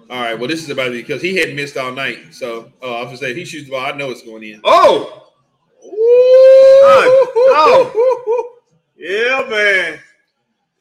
All 0.10 0.22
right. 0.22 0.38
Well, 0.38 0.48
this 0.48 0.64
is 0.64 0.70
about 0.70 0.86
to 0.86 0.92
be 0.92 1.02
because 1.02 1.22
he 1.22 1.36
had 1.36 1.56
missed 1.56 1.78
all 1.78 1.92
night. 1.92 2.34
So 2.34 2.72
uh, 2.82 2.96
I 2.96 3.00
was 3.02 3.06
gonna 3.06 3.18
say 3.18 3.32
if 3.32 3.38
he 3.38 3.46
shoots 3.46 3.66
the 3.66 3.72
ball, 3.72 3.86
I 3.86 3.98
know 3.98 4.12
it's 4.12 4.22
going 4.22 4.44
in. 4.44 4.62
Oh! 4.64 5.25
Oh! 7.58 8.52
Yeah, 8.98 9.46
man. 9.50 10.00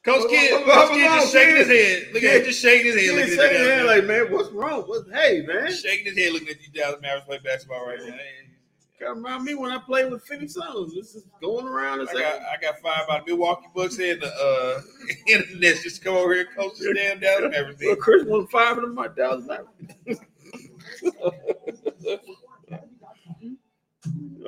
Coach 0.05 0.29
Kidd, 0.29 0.65
Coach 0.67 0.91
Kidd 0.91 1.05
just 1.05 1.33
shaking 1.33 1.57
his 1.57 1.67
head. 1.67 2.13
Look 2.13 2.23
at 2.23 2.37
him 2.37 2.45
just 2.45 2.61
shaking 2.61 2.87
his 2.87 2.95
head. 2.97 3.03
He 3.05 3.09
Looking 3.11 3.23
ain't 3.23 3.33
at 3.33 3.39
saying 3.39 3.61
you 3.63 3.87
that 3.87 3.87
like, 3.87 4.05
man, 4.05 4.33
what's 4.33 4.51
wrong? 4.51 4.83
What's 4.83 5.11
hey, 5.11 5.43
man? 5.47 5.73
shaking 5.73 6.07
his 6.07 6.19
head, 6.19 6.33
looking 6.33 6.49
at 6.49 6.63
you 6.63 6.69
Dallas 6.73 7.01
Mavericks 7.01 7.27
play 7.27 7.39
basketball 7.43 7.87
right 7.87 7.99
now. 8.01 8.15
Of 9.11 9.17
remind 9.17 9.45
me 9.45 9.55
when 9.55 9.71
I 9.71 9.79
played 9.79 10.11
with 10.11 10.23
Phoenix 10.25 10.55
Suns. 10.55 10.95
This 10.95 11.15
is 11.15 11.25
going 11.41 11.67
around 11.67 12.09
I 12.09 12.13
got 12.13 12.43
I 12.43 12.57
got 12.61 12.79
five 12.81 13.07
by 13.09 13.19
the 13.21 13.33
Milwaukee 13.33 13.67
Bucks 13.75 13.99
and 13.99 14.21
the 14.21 14.29
uh 14.29 14.81
and 15.33 15.45
the 15.51 15.59
Nets 15.59 15.83
just 15.83 16.03
come 16.03 16.15
over 16.15 16.33
here 16.35 16.47
and 16.47 16.57
coach 16.57 16.79
this 16.79 16.95
damn 16.97 17.21
Dallas 17.21 17.51
Mavericks. 17.51 17.83
well. 17.85 17.97
Chris 17.97 18.25
won 18.25 18.47
five 18.47 18.79
of 18.79 18.83
them. 18.83 18.95
My 18.95 19.09
Dallas 19.09 19.45
Mavericks. 19.47 20.25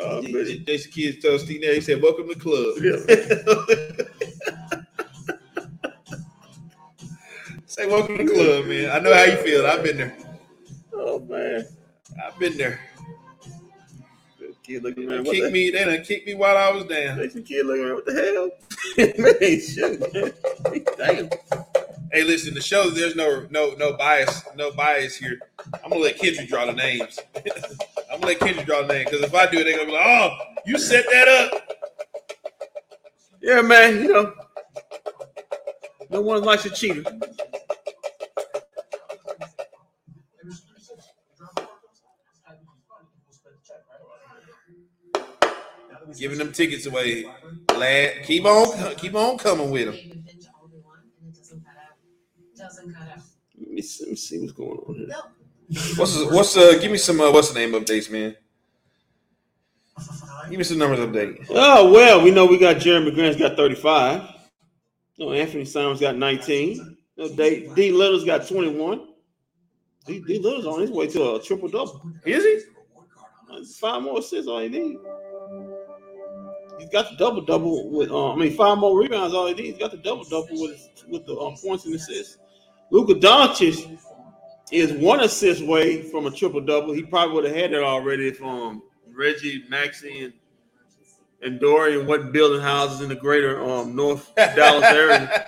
oh. 0.00 0.22
Jason 0.22 0.92
Kidd 0.92 1.22
told 1.22 1.40
Steve 1.40 1.60
Nash, 1.60 1.74
he 1.74 1.80
said, 1.80 2.02
"Welcome 2.02 2.28
to 2.28 2.34
the 2.34 2.40
club." 2.40 2.76
Say, 7.66 7.86
"Welcome 7.86 8.18
to 8.18 8.24
the 8.24 8.32
club, 8.32 8.66
man." 8.66 8.90
I 8.90 8.98
know 9.00 9.14
how 9.14 9.24
you 9.24 9.36
feel. 9.38 9.66
I've 9.66 9.82
been 9.82 9.96
there. 9.98 10.16
oh 10.94 11.18
man. 11.20 11.66
I've 12.24 12.38
been 12.38 12.56
there. 12.56 12.80
Kidd 14.66 14.82
looking 14.82 15.10
around. 15.10 15.24
kicked 15.26 15.44
the, 15.44 15.50
me. 15.50 15.70
They 15.70 15.84
done 15.84 16.02
kicked 16.02 16.26
me 16.26 16.34
while 16.34 16.56
I 16.56 16.70
was 16.70 16.86
down. 16.86 17.18
Jason 17.18 17.44
Kidd 17.44 17.66
looking 17.66 17.84
around. 17.84 17.94
What 17.94 18.06
the 18.06 18.14
hell? 18.14 18.50
man, 19.18 19.60
shit. 19.60 20.00
Damn. 20.98 21.28
Hey, 22.12 22.22
listen, 22.24 22.54
the 22.54 22.60
show 22.60 22.88
there's 22.90 23.16
no 23.16 23.46
no 23.50 23.74
no 23.78 23.96
bias, 23.96 24.42
no 24.54 24.72
bias 24.72 25.16
here. 25.16 25.38
I'm 25.82 25.90
gonna 25.90 26.02
let 26.02 26.18
Kendrick 26.18 26.48
draw 26.48 26.66
the 26.66 26.72
names. 26.72 27.18
I'm 27.36 28.20
gonna 28.20 28.26
let 28.26 28.38
Kendrick 28.38 28.66
draw 28.66 28.82
the 28.82 28.94
name 28.94 29.04
because 29.04 29.22
if 29.22 29.34
I 29.34 29.50
do 29.50 29.58
it, 29.58 29.64
they're 29.64 29.74
gonna 29.76 29.86
be 29.86 29.92
like, 29.92 30.06
"Oh, 30.06 30.38
you 30.64 30.78
set 30.78 31.04
that 31.10 31.28
up." 31.28 31.62
Yeah, 33.42 33.60
man. 33.62 34.02
You 34.04 34.12
know, 34.12 34.34
no 36.10 36.20
one 36.22 36.42
likes 36.44 36.64
a 36.64 36.70
cheater. 36.70 37.04
Giving 46.18 46.38
them 46.38 46.52
tickets 46.52 46.86
away. 46.86 47.26
Lad, 47.74 48.24
keep 48.24 48.44
on, 48.44 48.94
keep 48.96 49.14
on 49.14 49.38
coming 49.38 49.70
with 49.70 49.86
them. 49.86 49.94
David 49.94 50.24
Finch 50.24 50.44
all 50.54 50.68
we 50.72 50.78
want, 50.80 51.00
and 51.20 51.28
it 51.28 51.36
doesn't 51.36 51.64
cut 51.64 51.76
out. 51.76 51.96
Doesn't 52.66 52.94
cut 52.94 53.08
out. 53.08 53.22
Let 53.60 53.70
me 53.70 53.82
see, 53.82 54.04
let 54.04 54.10
me 54.10 54.16
see 54.16 54.40
what's 54.40 54.52
going 54.52 54.70
on 54.70 54.94
here. 54.96 55.06
No. 55.06 55.20
What's 55.96 56.20
what's 56.32 56.56
uh? 56.56 56.78
Give 56.80 56.90
me 56.90 56.98
some 56.98 57.20
uh, 57.20 57.30
what's 57.30 57.52
the 57.52 57.58
name 57.60 57.72
updates, 57.72 58.10
man. 58.10 58.34
Give 60.50 60.58
me 60.58 60.64
some 60.64 60.78
numbers 60.78 60.98
update. 60.98 61.46
Oh 61.50 61.92
well, 61.92 62.24
we 62.24 62.32
know 62.32 62.44
we 62.44 62.58
got 62.58 62.76
Jerami 62.76 63.14
Grant's 63.14 63.38
got 63.38 63.56
35. 63.56 64.28
No, 65.18 65.32
Anthony 65.32 65.64
Simons 65.64 66.00
got 66.00 66.16
19. 66.16 66.96
No, 67.16 67.28
D, 67.28 67.70
D 67.74 67.92
Lillard's 67.92 68.24
got 68.24 68.48
21. 68.48 69.10
D, 70.06 70.24
D 70.26 70.40
Lillard's 70.40 70.66
on 70.66 70.80
his 70.80 70.90
way 70.90 71.06
to 71.06 71.36
a 71.36 71.42
triple 71.42 71.68
double. 71.68 72.02
Is 72.24 72.42
he? 72.42 73.64
Five 73.78 74.02
more 74.02 74.18
assists 74.18 74.48
all 74.48 74.58
he 74.58 74.68
need. 74.68 74.98
He's 76.80 76.90
got 76.90 77.10
the 77.10 77.16
double 77.16 77.42
double 77.42 77.90
with 77.90 78.10
uh, 78.10 78.32
I 78.32 78.36
mean 78.36 78.56
five 78.56 78.76
more 78.78 78.98
rebounds 78.98 79.34
all 79.34 79.46
he 79.46 79.54
needs. 79.54 79.68
He's 79.68 79.78
got 79.78 79.92
the 79.92 79.98
double 79.98 80.24
double 80.24 80.48
with 80.50 81.04
with 81.08 81.24
the 81.26 81.36
um, 81.38 81.54
points 81.56 81.86
and 81.86 81.94
assists. 81.94 82.38
Luka 82.90 83.14
Doncic 83.14 83.98
is 84.72 84.92
one 84.92 85.20
assist 85.20 85.62
away 85.62 86.02
from 86.02 86.26
a 86.26 86.30
triple 86.30 86.60
double. 86.60 86.92
He 86.92 87.02
probably 87.02 87.34
would 87.34 87.44
have 87.44 87.54
had 87.54 87.72
it 87.72 87.82
already 87.82 88.28
if 88.28 88.42
um 88.42 88.82
Reggie, 89.12 89.64
Maxie, 89.68 90.24
and 90.24 90.32
and 91.42 91.60
Dorian 91.60 92.06
wasn't 92.06 92.32
building 92.32 92.60
houses 92.60 93.00
in 93.00 93.08
the 93.08 93.14
greater 93.14 93.62
um 93.64 93.94
North 93.94 94.34
Dallas 94.36 94.84
area. 94.84 95.46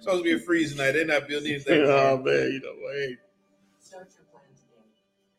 Supposed 0.00 0.24
to 0.24 0.24
be 0.24 0.32
a 0.32 0.38
freeze 0.44 0.76
night. 0.76 0.92
They're 0.92 1.06
not 1.06 1.28
building 1.28 1.52
anything. 1.52 1.82
oh 1.86 2.18
man, 2.18 2.52
you 2.52 2.60
know, 2.60 2.74
hey, 2.92 3.16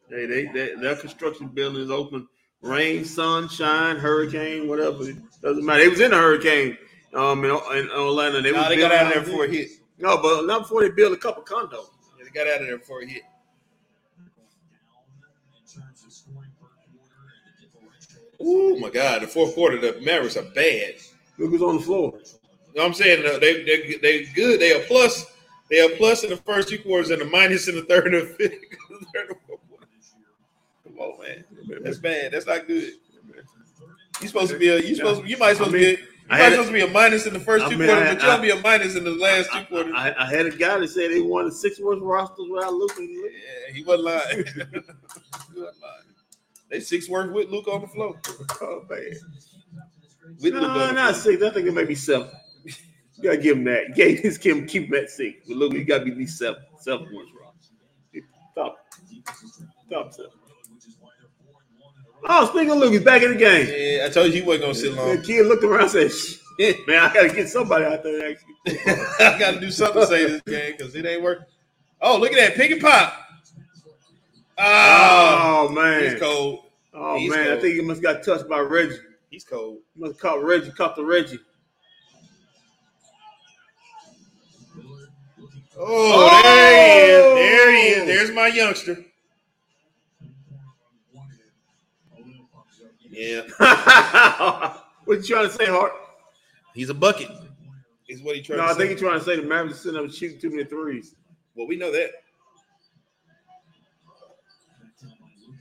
hey, 0.09 0.25
they, 0.25 0.45
they 0.45 0.75
their 0.75 0.95
construction 0.95 1.47
building 1.47 1.81
is 1.81 1.91
open. 1.91 2.27
Rain, 2.61 3.03
sunshine, 3.03 3.97
hurricane, 3.97 4.69
whatever. 4.69 5.09
It 5.09 5.17
doesn't 5.41 5.65
matter. 5.65 5.81
It 5.81 5.89
was 5.89 5.99
in 5.99 6.13
a 6.13 6.17
hurricane 6.17 6.77
um 7.13 7.43
in, 7.43 7.51
in 7.51 7.89
Orlando. 7.91 8.41
They, 8.41 8.51
Nah, 8.51 8.69
they 8.69 8.77
got 8.77 8.91
out 8.91 9.07
of 9.07 9.13
there 9.13 9.23
before 9.23 9.45
it 9.45 9.51
hit. 9.51 9.69
No, 10.03 10.21
but 10.21 10.45
not 10.45 10.63
before 10.63 10.81
they 10.81 10.89
build 10.89 11.13
a 11.13 11.17
couple 11.17 11.43
condos. 11.43 11.85
Yeah, 12.19 12.25
they 12.25 12.29
got 12.31 12.45
out 12.45 12.59
of 12.59 12.67
there 12.67 12.77
before 12.77 12.99
he 13.01 13.07
hit. 13.07 13.23
Oh 18.37 18.77
my 18.79 18.89
God, 18.89 19.21
the 19.21 19.27
fourth 19.27 19.55
quarter, 19.55 19.79
the 19.79 20.01
Mavericks 20.01 20.35
are 20.35 20.43
bad. 20.53 20.95
Look 21.37 21.51
who's 21.51 21.61
on 21.61 21.77
the 21.77 21.81
floor. 21.81 22.11
You 22.17 22.19
know 22.75 22.83
what 22.83 22.85
I'm 22.87 22.93
saying? 22.93 23.25
Uh, 23.25 23.39
They 23.39 23.63
they 23.63 23.95
they 24.01 24.25
good. 24.25 24.59
They 24.59 24.73
are 24.75 24.83
plus. 24.87 25.25
They 25.69 25.79
are 25.79 25.89
plus 25.95 26.25
in 26.25 26.31
the 26.31 26.37
first 26.37 26.67
two 26.67 26.79
quarters 26.79 27.09
and 27.09 27.21
a 27.21 27.25
minus 27.25 27.69
in 27.69 27.75
the 27.75 27.83
third 27.83 28.13
and 28.13 28.27
fifth. 28.35 28.51
third 29.15 29.29
and 29.29 29.37
fourth 29.47 29.61
quarter. 29.69 29.87
Come 30.83 30.99
on, 30.99 31.21
man. 31.21 31.45
That's 31.81 31.97
bad. 31.99 32.33
That's 32.33 32.45
not 32.45 32.67
good. 32.67 32.91
You 34.21 34.27
supposed 34.27 34.51
to 34.51 34.59
be 34.59 34.67
a. 34.67 34.81
You 34.81 34.95
supposed. 34.95 35.25
You 35.25 35.37
might 35.37 35.53
supposed 35.55 35.73
I 35.75 35.79
to 35.79 35.95
be. 35.95 36.01
You 36.01 36.07
I 36.29 36.37
might 36.37 36.43
had 36.43 36.51
supposed 36.53 36.67
to 36.69 36.73
be 36.73 36.81
a 36.81 36.87
minus 36.87 37.25
in 37.25 37.33
the 37.33 37.39
first 37.39 37.65
I 37.65 37.69
two 37.69 37.77
mean, 37.77 37.87
quarters, 37.89 38.07
I- 38.07 38.13
but 38.15 38.23
you'll 38.47 38.55
be 38.55 38.59
a 38.59 38.61
minus 38.63 38.95
in 38.95 39.03
the 39.03 39.11
last 39.11 39.51
two 39.51 39.63
quarters. 39.65 39.93
I, 39.95 40.13
I 40.17 40.25
had 40.25 40.45
a 40.45 40.51
guy 40.51 40.79
that 40.79 40.87
said 40.87 41.11
they 41.11 41.21
won 41.21 41.45
the 41.45 41.51
six 41.51 41.79
worst 41.79 42.01
rosters 42.01 42.47
without 42.49 42.73
Luka. 42.73 43.01
yeah, 43.01 43.73
he 43.73 43.83
wasn't 43.83 44.05
lying. 44.05 44.37
he 44.45 44.59
wasn't 45.59 45.81
lying. 45.81 46.03
They 46.69 46.79
six 46.79 47.09
worth 47.09 47.31
with 47.31 47.49
Luke 47.49 47.67
on 47.67 47.81
the 47.81 47.87
floor. 47.87 48.19
Oh 48.61 48.83
man. 48.89 49.11
With 50.41 50.53
Luke 50.53 50.61
No, 50.63 50.87
the 50.87 50.91
not 50.93 51.15
six. 51.15 51.43
I 51.43 51.49
think 51.51 51.67
it 51.67 51.73
may 51.73 51.83
be 51.85 51.95
seven. 51.95 52.29
You 52.63 53.23
gotta 53.23 53.37
give 53.37 53.57
him 53.57 53.63
that. 53.65 53.93
Gay 53.95 54.15
his 54.15 54.37
Kim 54.37 54.65
keep 54.65 54.87
him 54.87 54.95
at 54.95 55.09
six. 55.09 55.45
But 55.47 55.57
look, 55.57 55.73
you 55.73 55.83
gotta 55.83 56.05
be 56.05 56.11
at 56.11 56.17
least 56.17 56.37
seven. 56.39 56.61
Seven 56.79 57.05
points 57.11 57.31
wrong. 57.39 57.51
Top. 58.55 58.77
Top 59.91 60.13
seven. 60.13 60.31
Oh, 62.25 62.45
speaking 62.47 62.71
of 62.71 62.77
Luke, 62.77 62.93
he's 62.93 63.03
back 63.03 63.21
in 63.21 63.31
the 63.33 63.37
game. 63.37 63.67
Yeah, 63.69 64.05
I 64.05 64.09
told 64.09 64.27
you 64.27 64.33
he 64.33 64.41
wasn't 64.41 64.63
gonna 64.63 64.75
sit 64.75 64.93
long. 64.93 65.15
The 65.17 65.21
kid 65.21 65.45
looked 65.45 65.63
around 65.63 65.81
and 65.83 65.91
said, 65.91 66.11
Shit, 66.59 66.87
man, 66.87 67.03
I 67.03 67.13
gotta 67.13 67.29
get 67.29 67.49
somebody 67.49 67.85
out 67.85 68.03
there 68.03 68.31
actually. 68.31 68.55
I 69.25 69.37
got 69.39 69.55
to 69.55 69.59
do 69.59 69.71
something 69.71 70.01
to 70.01 70.07
say 70.07 70.25
this 70.25 70.41
game 70.43 70.75
because 70.77 70.95
it 70.95 71.05
ain't 71.05 71.21
working. 71.21 71.45
Oh, 71.99 72.17
look 72.17 72.31
at 72.31 72.37
that 72.37 72.55
pick 72.55 72.71
and 72.71 72.81
pop. 72.81 73.13
Oh, 74.57 75.67
Oh 75.67 75.69
man. 75.69 76.03
he's 76.11 76.19
cold. 76.19 76.65
Oh 76.93 77.17
He's 77.17 77.29
man, 77.31 77.57
I 77.57 77.59
think 77.59 77.73
he 77.75 77.81
must 77.81 78.01
got 78.01 78.23
touched 78.23 78.47
by 78.47 78.59
Reggie. 78.59 78.97
He's 79.29 79.43
cold. 79.43 79.79
He 79.95 80.01
must 80.01 80.13
have 80.13 80.19
caught 80.21 80.43
Reggie, 80.43 80.71
caught 80.71 80.95
the 80.95 81.03
Reggie. 81.03 81.39
Oh, 85.77 86.41
there 86.43 86.71
he 86.75 86.99
is. 86.99 87.33
There 87.35 87.71
he 87.75 87.87
is. 87.87 88.03
Oh. 88.03 88.05
There's 88.05 88.31
my 88.31 88.47
youngster. 88.47 88.97
Yeah, 93.13 93.41
what 95.05 95.17
you 95.19 95.23
trying 95.23 95.47
to 95.47 95.53
say, 95.53 95.65
Hart? 95.67 95.91
he's 96.73 96.89
a 96.89 96.93
bucket. 96.93 97.29
Is 98.09 98.21
what 98.21 98.35
he 98.35 98.41
trying 98.41 98.57
to 98.59 98.63
No, 98.63 98.67
to 98.67 98.73
I 98.73 98.73
say. 98.73 98.79
think 98.79 98.91
he's 98.91 98.99
trying 98.99 99.19
to 99.19 99.25
say 99.25 99.35
the 99.37 99.43
Mavericks 99.43 99.81
sitting 99.81 100.03
up 100.03 100.11
shooting 100.11 100.39
too 100.39 100.49
many 100.49 100.63
threes. 100.65 101.15
well, 101.55 101.67
we 101.67 101.75
know 101.77 101.91
that. 101.91 102.09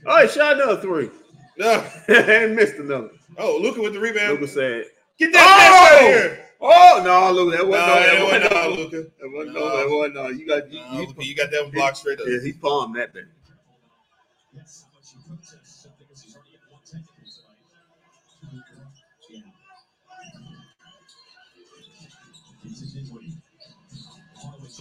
Oh, 0.05 0.21
he 0.21 0.27
shot 0.27 0.55
another 0.55 0.81
three. 0.81 1.09
No. 1.57 1.87
and 2.09 2.55
missed 2.55 2.75
another. 2.75 3.09
Oh, 3.37 3.57
Luka 3.61 3.81
with 3.81 3.93
the 3.93 3.99
rebound. 3.99 4.33
Luka 4.41 4.47
said, 4.47 4.85
Get 5.17 5.31
that 5.33 5.41
Oh! 5.41 5.95
oh! 5.95 5.95
out 5.95 6.03
of 6.03 6.07
here. 6.09 6.39
"Oh 6.65 7.01
no, 7.03 7.31
look, 7.31 7.55
that 7.55 7.67
wasn't 7.67 7.87
no, 7.87 7.93
that 7.95 8.13
that 8.13 8.23
wasn't 8.23 8.43
wasn't 8.43 8.53
no, 8.53 8.61
no, 8.63 8.75
Luka. 8.75 8.97
that 9.19 9.31
wasn't 9.31 9.53
No. 9.53 9.59
no, 9.59 9.77
that 9.77 9.89
wasn't 9.89 10.15
no. 10.15 10.27
You 10.29 10.47
got 10.47 10.71
you, 10.71 10.79
No, 10.79 10.91
you, 11.01 11.07
Luka, 11.07 11.25
you 11.25 11.35
got 11.35 11.51
that 11.51 11.63
one 11.63 11.71
blocked 11.71 11.97
straight 11.97 12.19
up. 12.19 12.25
yeah, 12.27 12.39
he 12.43 12.53
palmed 12.53 12.95
that 12.95 13.13
thing. 13.13 13.27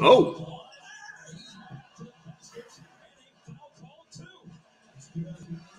Oh, 0.01 0.61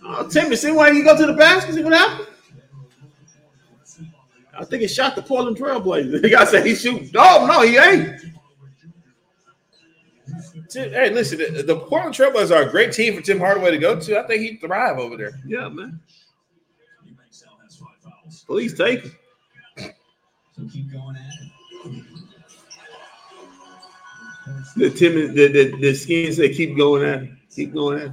uh, 0.05 0.17
oh 0.19 0.27
Timmy, 0.29 0.55
see 0.55 0.71
why 0.71 0.89
you 0.89 1.03
go 1.03 1.17
to 1.17 1.25
the 1.25 1.33
basket? 1.33 1.75
See 1.75 1.83
what 1.83 1.93
happened? 1.93 2.27
I 4.55 4.65
think 4.65 4.81
he 4.81 4.87
shot 4.87 5.15
the 5.15 5.21
Portland 5.21 5.57
Trailblazers. 5.57 6.21
The 6.21 6.29
guy 6.29 6.45
said 6.45 6.65
he 6.65 6.75
shooting. 6.75 7.09
No, 7.13 7.45
no, 7.47 7.61
he 7.61 7.77
ain't. 7.77 8.21
Hey, 10.71 11.11
listen, 11.11 11.37
the, 11.37 11.63
the 11.63 11.75
Portland 11.75 12.15
Trailblazers 12.15 12.55
are 12.55 12.67
a 12.67 12.69
great 12.69 12.93
team 12.93 13.15
for 13.15 13.21
Tim 13.21 13.39
Hardaway 13.39 13.71
to 13.71 13.77
go 13.77 13.99
to. 13.99 14.19
I 14.19 14.27
think 14.27 14.41
he'd 14.41 14.61
thrive 14.61 14.97
over 14.97 15.17
there. 15.17 15.39
Yeah, 15.45 15.69
man. 15.69 15.99
Please 18.45 18.73
take 18.75 19.03
him. 19.03 19.11
So 20.55 20.67
keep 20.71 20.91
going 20.91 21.15
at 21.15 21.31
it. 21.85 22.22
The 24.75 24.89
Timmy, 24.89 25.27
the, 25.27 25.47
the, 25.47 25.77
the 25.79 25.93
skin 25.93 26.33
said, 26.33 26.51
keep 26.53 26.75
going 26.77 27.03
at 27.07 27.23
it. 27.23 27.29
Keep 27.55 27.73
going 27.73 27.99
at 27.99 28.05
it. 28.07 28.11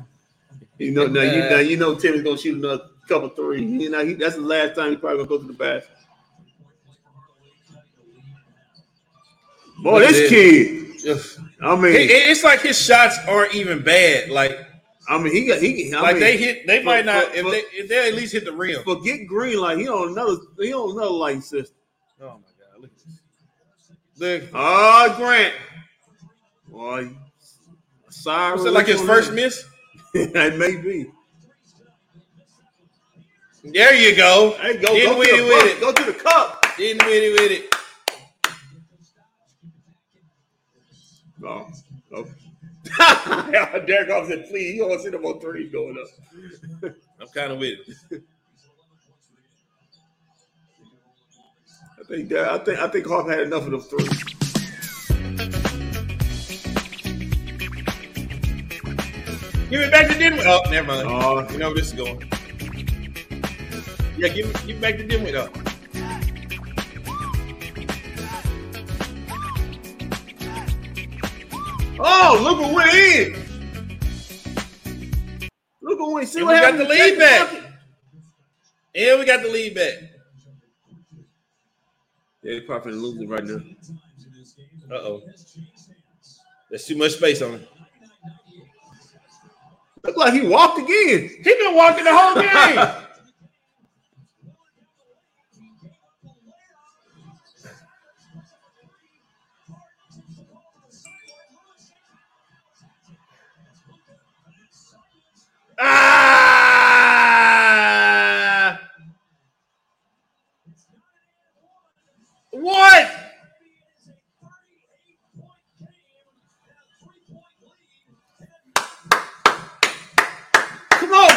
You 0.79 0.93
know, 0.93 1.07
now 1.07 1.23
you 1.23 1.41
now 1.51 1.57
you 1.59 1.77
know 1.77 1.95
Timmy's 1.95 2.23
gonna 2.23 2.39
shoot 2.39 2.57
another 2.57 2.85
couple 3.09 3.29
three. 3.31 3.63
You 3.65 3.91
know, 3.91 4.05
he, 4.05 4.15
that's 4.15 4.37
the 4.37 4.41
last 4.41 4.77
time 4.77 4.91
he's 4.91 5.01
probably 5.01 5.19
gonna 5.19 5.29
go 5.29 5.39
to 5.39 5.47
the 5.47 5.53
basket. 5.53 5.91
Boy, 9.83 10.01
this 10.01 10.31
this. 10.31 11.37
kid. 11.37 11.45
I 11.63 11.77
mean, 11.77 11.93
It- 11.95 12.11
it- 12.11 12.29
it's 12.31 12.45
like 12.45 12.61
his 12.61 12.79
shots 12.81 13.17
aren't 13.27 13.55
even 13.55 13.83
bad. 13.83 14.31
Like, 14.31 14.59
I 15.09 15.19
mean, 15.19 15.33
he 15.33 15.47
got 15.47 15.61
he. 15.61 15.93
I 15.93 16.01
like 16.01 16.15
mean, 16.17 16.21
they 16.23 16.37
hit, 16.37 16.67
they 16.67 16.83
might 16.83 17.05
not. 17.05 17.27
for- 17.27 17.35
if 17.35 17.43
for- 17.43 17.51
they, 17.51 17.59
if 17.73 17.89
they 17.89 18.09
at 18.09 18.15
least 18.15 18.33
hit 18.33 18.45
the 18.45 18.53
rim. 18.53 18.83
forget 18.85 19.27
green 19.27 19.59
Like 19.59 19.79
He 19.79 19.89
on 19.89 20.13
another. 20.13 20.37
He 20.59 20.73
on 20.73 20.93
another 20.93 21.11
light 21.11 21.43
system. 21.43 21.77
Oh 22.21 22.27
my 22.27 22.33
god! 22.33 22.81
Look, 22.81 22.91
at 22.91 22.99
this. 24.19 24.43
look. 24.43 24.51
Oh, 24.55 25.15
Grant. 25.17 25.55
Boy, 26.71 27.11
sorry. 28.09 28.57
Was 28.57 28.65
it 28.65 28.73
like 28.73 28.87
his 28.87 29.03
first 29.03 29.33
miss? 29.33 29.65
it 30.15 30.57
may 30.57 30.77
be. 30.77 31.11
There 33.65 33.95
you 33.95 34.17
go. 34.17 34.57
Hey, 34.61 34.79
go, 34.79 34.89
go, 34.89 35.19
with 35.19 35.29
to 35.29 35.37
the 35.37 35.43
with 35.43 35.67
it. 35.67 35.81
go 35.81 35.93
to 35.93 36.05
the 36.05 36.13
cup. 36.13 36.65
Getting 36.79 37.05
with 37.05 37.23
it, 37.23 37.41
with 37.41 37.53
it. 37.53 37.75
No. 41.39 41.71
Oh. 42.15 42.27
oh. 42.27 43.81
Derek 43.87 44.11
Off 44.11 44.29
said, 44.29 44.47
please, 44.49 44.75
you 44.75 44.81
don't 44.81 44.97
to 44.97 45.03
see 45.03 45.11
them 45.11 45.25
on 45.25 45.41
three 45.41 45.69
going 45.69 45.97
up. 45.99 46.93
I'm 47.21 47.29
kind 47.29 47.53
of 47.53 47.59
with 47.59 47.81
it. 48.11 48.23
I 51.99 52.05
think 52.09 52.29
that 52.31 52.49
I 52.49 52.59
think 52.59 52.79
I 52.79 52.89
think 52.89 53.07
Hoff 53.07 53.29
had 53.29 53.41
enough 53.41 53.67
of 53.67 53.73
them 53.73 53.81
three. 53.81 54.40
Give 59.71 59.83
it 59.83 59.93
back 59.93 60.09
to 60.09 60.19
Denver. 60.19 60.43
Oh, 60.45 60.63
never 60.69 60.89
mind. 60.89 61.07
Oh, 61.09 61.49
You 61.53 61.59
know 61.59 61.69
where 61.69 61.77
this 61.77 61.87
is 61.87 61.93
going. 61.93 62.21
Yeah, 64.19 64.27
give 64.29 64.51
it, 64.51 64.67
give 64.67 64.77
it 64.77 64.81
back 64.81 64.97
to 64.97 65.07
Denver. 65.07 65.49
Oh. 72.01 72.01
oh, 72.01 72.41
look 72.43 72.61
what 72.61 72.75
went 72.75 72.95
in. 72.95 73.37
Look 75.83 76.01
what 76.01 76.13
went. 76.15 76.29
See 76.29 76.41
And 76.41 76.49
what 76.49 76.57
we 76.57 76.61
got 76.61 76.77
the 76.77 76.85
lead 76.93 77.19
back. 77.19 77.51
Bucket? 77.51 77.65
And 78.97 79.21
we 79.21 79.25
got 79.25 79.43
the 79.43 79.49
lead 79.51 79.75
back. 79.77 79.95
Yeah, 82.43 82.55
they're 82.55 82.63
probably 82.63 82.95
losing 82.95 83.29
right 83.29 83.45
now. 83.45 83.61
Uh 84.91 84.95
oh. 84.95 85.23
There's 86.71 86.87
too 86.87 86.97
much 86.97 87.13
space 87.13 87.41
on 87.41 87.55
it. 87.55 87.69
Look 90.03 90.17
like 90.17 90.33
he 90.33 90.41
walked 90.43 90.79
again. 90.79 91.31
He 91.43 91.43
been 91.43 91.75
walking 91.75 92.05
the 92.05 92.17
whole 92.17 92.35
game. 92.41 92.79
ah! 105.79 106.41
What? 112.53 113.20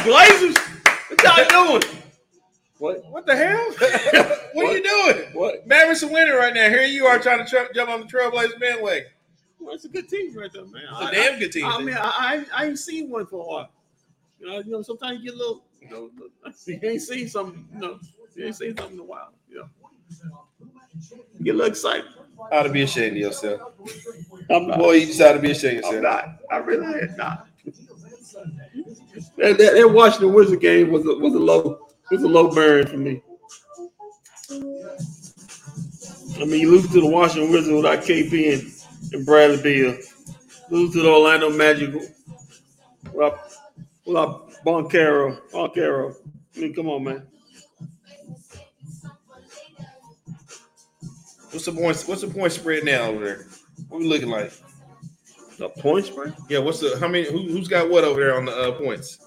Blazers. 0.04 0.58
What 0.58 1.24
y'all 1.24 1.70
doing? 1.70 1.84
What? 2.78 3.06
What 3.06 3.26
the 3.26 3.36
hell? 3.36 3.72
what, 4.54 4.66
are 4.66 4.78
you 4.78 4.84
doing? 4.84 5.30
What? 5.34 5.66
Mavericks 5.66 6.04
are 6.04 6.12
winning 6.12 6.36
right 6.36 6.54
now. 6.54 6.68
Here 6.70 6.84
you 6.84 7.06
are 7.06 7.20
trying 7.20 7.44
to 7.44 7.50
tra- 7.50 7.74
jump 7.74 7.90
on 7.90 8.02
the 8.02 8.06
Trailblazers 8.08 8.60
bandwagon. 8.60 9.08
Well, 9.60 9.76
it's 9.76 9.86
a 9.86 9.90
good 9.90 10.10
team 10.10 10.36
right 10.38 10.52
there, 10.52 10.66
man. 10.66 10.82
It's 10.92 11.02
a 11.02 11.06
I- 11.06 11.12
damn 11.12 11.40
good 11.40 11.52
team. 11.52 11.66
I 11.66 11.82
mean, 11.82 11.96
I, 11.96 12.02
I 12.04 12.46
I 12.54 12.66
ain't 12.66 12.80
seen 12.80 13.10
one 13.10 13.26
for 13.26 13.44
a 13.44 13.48
while. 13.48 13.70
You 14.40 14.48
know, 14.48 14.60
you 14.60 14.72
know, 14.72 14.82
sometimes 14.82 15.20
you 15.20 15.32
get 15.32 15.36
a 15.36 15.38
little, 15.38 15.64
you 15.82 15.90
know, 15.90 16.10
you 16.66 16.80
ain't 16.84 17.02
seen 17.02 17.30
some, 17.30 17.70
you 17.74 17.80
know, 17.80 18.00
you 18.36 18.46
ain't 18.48 18.56
seen 18.58 18.76
something 18.76 18.96
in 18.96 19.00
a 19.00 19.06
while. 19.06 19.32
You 19.50 19.60
know. 19.60 19.70
You 21.40 21.46
get 21.46 21.56
a 21.56 21.58
little 21.58 21.72
excited. 21.72 22.06
Ought 22.52 22.64
to 22.64 22.70
be 22.70 22.82
ashamed 22.82 23.16
of 23.16 23.22
yourself. 23.22 23.62
I'm 24.50 24.68
not. 24.68 24.80
Boy, 24.80 24.94
you 24.94 25.06
just 25.06 25.22
ought 25.22 25.34
to 25.34 25.40
be 25.40 25.52
ashamed 25.52 25.80
of 25.80 25.86
I'm 25.86 25.94
yourself. 25.96 26.26
not. 26.26 26.40
I 26.52 26.58
really 26.58 27.02
am 27.02 27.16
not. 27.16 27.48
That, 29.38 29.58
that, 29.58 29.74
that 29.76 29.92
Washington 29.92 30.34
Wizard 30.34 30.60
game 30.60 30.92
was 30.92 31.06
a, 31.06 31.16
was 31.16 31.34
a 31.34 31.40
low 31.40 31.88
was 32.12 32.24
a 32.24 32.28
low 32.28 32.50
burn 32.50 32.88
for 32.88 32.98
me. 32.98 33.22
I 36.40 36.46
mean, 36.46 36.62
you 36.62 36.72
lose 36.72 36.88
to 36.92 37.02
the 37.02 37.08
Washington 37.08 37.52
Wizards 37.52 37.74
without 37.74 38.00
KP 38.00 38.54
and, 38.54 39.14
and 39.14 39.26
Bradley 39.26 39.62
Beal. 39.62 39.98
Lose 40.70 40.94
to 40.94 41.02
the 41.02 41.10
Orlando 41.10 41.50
Magic 41.50 41.94
without, 43.12 43.40
without 44.06 44.52
Banchero. 44.66 45.40
Banchero. 45.52 46.16
I 46.56 46.60
mean, 46.60 46.74
come 46.74 46.90
on, 46.90 47.04
man. 47.04 47.28
What's 51.52 51.66
the 51.66 51.72
point? 51.72 52.04
What's 52.08 52.22
the 52.22 52.28
point 52.28 52.52
spread 52.52 52.84
now 52.84 53.04
over 53.04 53.24
there? 53.24 53.46
What 53.90 54.02
we 54.02 54.08
looking 54.08 54.30
like? 54.30 54.52
The 55.64 55.70
points, 55.82 56.10
spread? 56.10 56.36
Yeah, 56.50 56.60
what's 56.60 56.80
the 56.82 56.98
how 57.00 57.08
many? 57.08 57.26
Who, 57.26 57.38
who's 57.44 57.70
got 57.70 57.90
what 57.90 58.04
over 58.04 58.20
there 58.20 58.36
on 58.36 58.44
the 58.44 58.52
uh, 58.52 58.72
points? 58.74 59.26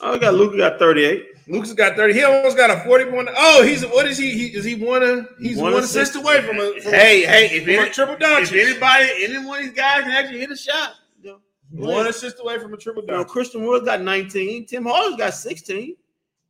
Oh, 0.00 0.14
I 0.14 0.18
got 0.18 0.34
Luka 0.34 0.56
got 0.56 0.78
38. 0.78 1.26
Luka's 1.48 1.72
got 1.74 1.96
thirty. 1.96 2.14
He 2.14 2.22
almost 2.22 2.56
got 2.56 2.70
a 2.70 2.84
forty 2.84 3.04
point. 3.04 3.28
Oh, 3.36 3.64
he's 3.64 3.84
what 3.84 4.06
is 4.06 4.16
he? 4.16 4.30
he 4.30 4.46
is 4.56 4.64
he 4.64 4.76
one? 4.76 5.02
A, 5.02 5.26
he's 5.40 5.56
One 5.56 5.72
one, 5.72 5.82
assist. 5.82 6.14
assist 6.14 6.24
away 6.24 6.40
from 6.42 6.60
a 6.60 6.80
from 6.80 6.94
a- 6.94 6.96
Hey, 6.96 7.22
hey, 7.24 7.46
if, 7.56 7.64
from 7.64 7.74
a 7.74 7.78
any, 7.78 7.90
triple 7.90 8.16
if 8.20 8.52
anybody, 8.52 9.24
any 9.24 9.44
one 9.44 9.58
of 9.58 9.64
these 9.64 9.74
guys 9.74 10.02
can 10.02 10.12
actually 10.12 10.38
hit 10.38 10.52
a 10.52 10.56
shot, 10.56 10.92
you 11.20 11.30
know, 11.30 11.38
One 11.70 12.06
assist 12.06 12.38
away 12.40 12.60
from 12.60 12.72
a 12.72 12.76
triple 12.76 13.02
You 13.02 13.10
know. 13.10 13.24
Christian 13.24 13.64
Wood's 13.64 13.84
got 13.84 14.02
19. 14.02 14.66
Tim 14.66 14.84
Hardaway's 14.84 15.18
got 15.18 15.34
16. 15.34 15.96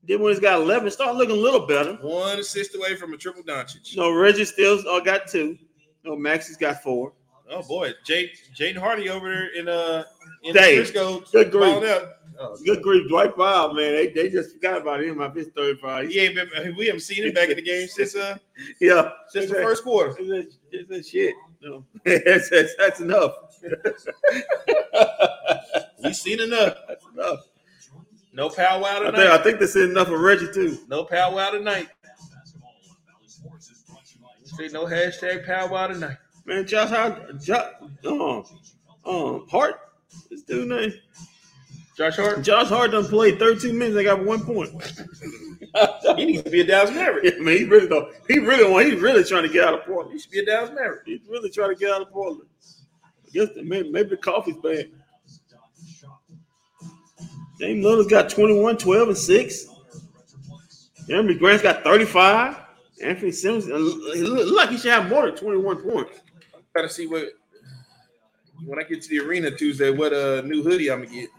Dinwiddie's 0.06 0.40
got 0.40 0.60
11, 0.60 0.90
start 0.90 1.16
looking 1.16 1.36
a 1.36 1.38
little 1.38 1.66
better. 1.66 1.94
One 1.94 2.38
assist 2.38 2.74
away 2.76 2.96
from 2.96 3.14
a 3.14 3.16
triple 3.16 3.42
Doncic. 3.42 3.94
You 3.94 4.02
know, 4.02 4.12
Reggie 4.12 4.44
still 4.44 4.78
uh, 4.88 5.00
got 5.00 5.26
two. 5.26 5.58
You 6.04 6.10
know, 6.10 6.16
Maxie's 6.16 6.56
got 6.58 6.82
four. 6.82 7.12
Oh 7.50 7.62
boy, 7.62 7.92
Jay 8.04 8.32
Jaden 8.58 8.76
Hardy 8.76 9.08
over 9.08 9.28
there 9.32 9.54
in 9.54 9.68
uh 9.68 10.04
in 10.42 10.52
Dave, 10.54 10.88
Frisco 10.88 11.20
good 11.32 11.50
grief. 11.52 11.74
balling 11.74 11.88
out. 11.88 12.12
Oh, 12.38 12.54
Good 12.66 12.82
grief, 12.82 13.08
Dwight 13.08 13.34
Powell, 13.34 13.72
man. 13.72 13.92
They, 13.94 14.08
they 14.08 14.28
just 14.28 14.52
forgot 14.56 14.82
about 14.82 15.02
him 15.02 15.22
after 15.22 15.38
his 15.38 15.48
35. 15.56 16.08
he 16.10 16.20
ain't 16.20 16.34
been. 16.34 16.76
We 16.76 16.84
haven't 16.86 17.00
seen 17.00 17.24
him 17.24 17.32
back 17.32 17.48
in 17.48 17.56
the 17.56 17.62
game 17.62 17.88
since 17.88 18.14
uh 18.14 18.36
Yeah. 18.80 19.10
since 19.28 19.48
the 19.50 19.54
first 19.56 19.82
quarter. 19.84 20.14
It's 20.18 20.30
a, 20.30 20.76
it's 20.76 20.90
a 20.90 21.02
shit. 21.10 21.34
You 21.60 21.70
know, 21.70 21.84
that's, 22.04 22.50
that's, 22.50 22.74
that's 22.76 23.00
enough. 23.00 23.32
We've 26.04 26.14
seen 26.16 26.40
enough. 26.40 26.74
That's 26.88 27.04
enough. 27.14 27.40
No 28.32 28.50
powwow 28.50 28.84
I 28.84 28.98
tonight. 28.98 29.16
think, 29.16 29.30
I 29.30 29.38
think 29.42 29.58
this 29.60 29.74
is 29.76 29.90
enough 29.90 30.08
for 30.08 30.18
Reggie, 30.18 30.52
too. 30.52 30.78
no 30.88 31.04
powwow 31.04 31.50
tonight. 31.50 31.88
Basketball 32.02 32.74
on 32.90 32.96
Bally 33.06 33.28
Sports 33.28 33.70
is 33.70 33.82
brought 33.88 34.04
to 34.04 34.18
you 34.18 34.20
by 34.20 34.66
Say 34.68 34.72
no 34.74 34.84
hashtag 34.84 35.46
powwow 35.46 35.86
tonight. 35.86 36.18
Man, 36.46 36.64
Josh 36.64 36.90
Hart, 36.90 37.40
Josh, 37.40 37.72
um, 38.06 38.44
um, 39.04 39.46
Hart, 39.50 39.80
this 40.30 40.42
dude 40.42 40.68
name. 40.68 40.92
Josh 41.96 42.16
Hart. 42.16 42.42
Josh 42.42 42.68
Hart 42.68 42.92
done 42.92 43.04
played 43.06 43.38
32 43.40 43.72
minutes. 43.72 43.94
They 43.96 44.04
got 44.04 44.24
one 44.24 44.44
point. 44.44 44.70
He 46.16 46.24
needs 46.24 46.42
to 46.42 46.50
be 46.50 46.60
a 46.62 46.64
Dallas 46.64 46.90
Maverick. 46.90 47.24
Yeah, 47.24 47.42
man, 47.42 47.58
he 47.58 47.64
really 47.64 47.86
don't. 47.86 48.14
He 48.28 48.38
really 48.38 48.70
want. 48.70 48.86
He's 48.86 48.98
really 48.98 49.22
trying 49.24 49.42
to 49.42 49.48
get 49.50 49.64
out 49.64 49.74
of 49.74 49.84
Portland. 49.84 50.12
He 50.12 50.18
should 50.18 50.30
be 50.30 50.38
a 50.38 50.46
Dallas 50.46 50.70
Maverick. 50.70 51.02
He's 51.04 51.20
really 51.28 51.50
trying 51.50 51.68
to 51.68 51.74
get 51.74 51.90
out 51.90 52.00
of 52.00 52.10
Portland. 52.10 52.48
I 53.26 53.30
guess 53.30 53.48
the, 53.54 53.62
maybe, 53.62 53.90
maybe 53.90 54.10
the 54.10 54.16
coffee's 54.16 54.56
bad. 54.56 54.88
James 57.60 57.84
Lillard's 57.84 58.06
got 58.06 58.30
21, 58.30 58.78
12, 58.78 59.08
and 59.08 59.18
6. 59.18 59.66
Jerami 61.08 61.38
Grant's 61.38 61.62
got 61.62 61.84
35. 61.84 62.56
Anthony 63.02 63.32
Simons, 63.32 63.68
uh, 63.68 63.76
look 63.76 64.56
like 64.56 64.70
he 64.70 64.78
should 64.78 64.92
have 64.92 65.10
more 65.10 65.26
than 65.26 65.36
21 65.36 65.82
points. 65.82 66.20
Gotta 66.76 66.90
see 66.90 67.06
what 67.08 67.30
when 68.66 68.78
I 68.78 68.82
get 68.84 69.02
to 69.02 69.08
the 69.08 69.20
arena 69.20 69.50
Tuesday, 69.50 69.90
what 69.90 70.12
uh 70.12 70.42
new 70.42 70.62
hoodie 70.62 70.90
I'm 70.92 71.04
gonna 71.04 71.14
get. 71.14 71.30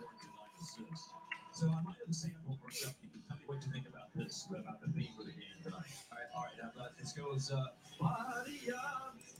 So 1.53 1.67
I 1.67 1.81
might 1.83 1.95
have 2.01 2.09
a 2.09 2.13
sample 2.13 2.57
or 2.63 2.71
something. 2.71 3.09
Tell 3.27 3.37
me 3.37 3.43
what 3.47 3.65
you 3.65 3.71
think 3.71 3.87
about 3.87 4.15
this, 4.15 4.47
about 4.49 4.81
the 4.81 4.87
theme 4.93 5.09
for 5.17 5.23
the 5.23 5.31
game 5.31 5.41
tonight. 5.63 5.77
All 6.11 6.17
right, 6.17 6.27
all 6.35 6.43
right. 6.43 6.51
How 6.61 6.81
about 6.81 6.97
this 6.97 7.13
goes? 7.13 7.51
Uh. 7.51 7.65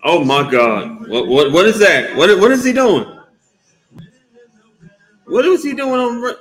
Oh 0.03 0.24
my 0.24 0.49
God! 0.49 1.07
What 1.07 1.28
what 1.28 1.52
what 1.52 1.65
is 1.65 1.80
that? 1.80 2.15
What 2.15 2.40
what 2.40 2.52
is 2.52 2.64
he 2.64 2.74
doing? 2.74 3.19
What 5.26 5.45
is 5.45 5.64
he 5.64 5.74
doing 5.74 5.99
on? 5.99 6.36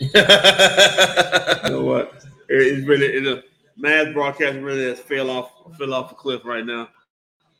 You 1.64 1.70
know 1.70 1.82
what? 1.84 2.24
It- 2.48 2.78
It's 2.78 2.86
really 2.86 3.06
it's 3.06 3.46
mass 3.76 4.12
broadcast 4.12 4.58
really 4.58 4.84
has 4.84 5.00
fell 5.00 5.30
off 5.30 5.50
fell 5.78 5.94
off 5.94 6.12
a 6.12 6.14
cliff 6.14 6.44
right 6.44 6.64
now. 6.64 6.88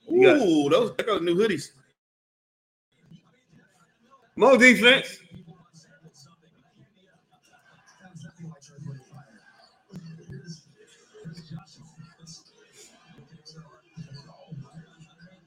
You 0.08 0.22
got- 0.22 0.40
Ooh, 0.40 0.68
those 0.68 0.92
I 0.98 1.02
got 1.02 1.22
new 1.22 1.34
hoodies. 1.34 1.70
More 4.36 4.56
defense. 4.56 5.18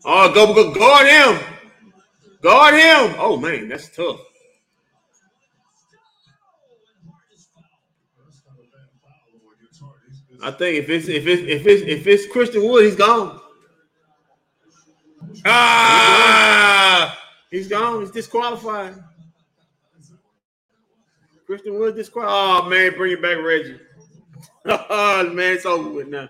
Oh, 0.04 0.34
go, 0.34 0.54
go 0.54 0.72
guard 0.74 1.08
him. 1.08 1.40
Guard 2.42 2.76
him. 2.76 3.16
Oh 3.18 3.38
man, 3.38 3.68
that's 3.70 3.90
tough. 3.96 4.20
I 10.44 10.52
think 10.52 10.78
if 10.84 10.90
it's 10.90 11.08
if 11.08 11.26
it's 11.28 11.42
if 11.44 11.66
it's 11.66 11.82
if 11.84 12.08
it's 12.08 12.28
Christian 12.32 12.64
Wood, 12.68 12.86
he's 12.86 12.96
gone. 12.96 13.40
Ah, 15.46 17.18
He's 17.52 17.68
gone. 17.68 18.02
He's 18.02 18.12
disqualified. 18.12 18.96
Christian 21.46 21.78
Wood 21.80 21.96
disqualified. 21.96 22.64
Oh 22.66 22.70
man, 22.70 22.94
bring 22.98 23.14
it 23.14 23.22
back, 23.22 23.38
Reggie. 23.44 23.80
Oh 24.68 25.30
man, 25.32 25.54
it's 25.54 25.66
over 25.66 25.90
with 25.90 26.08
now. 26.08 26.28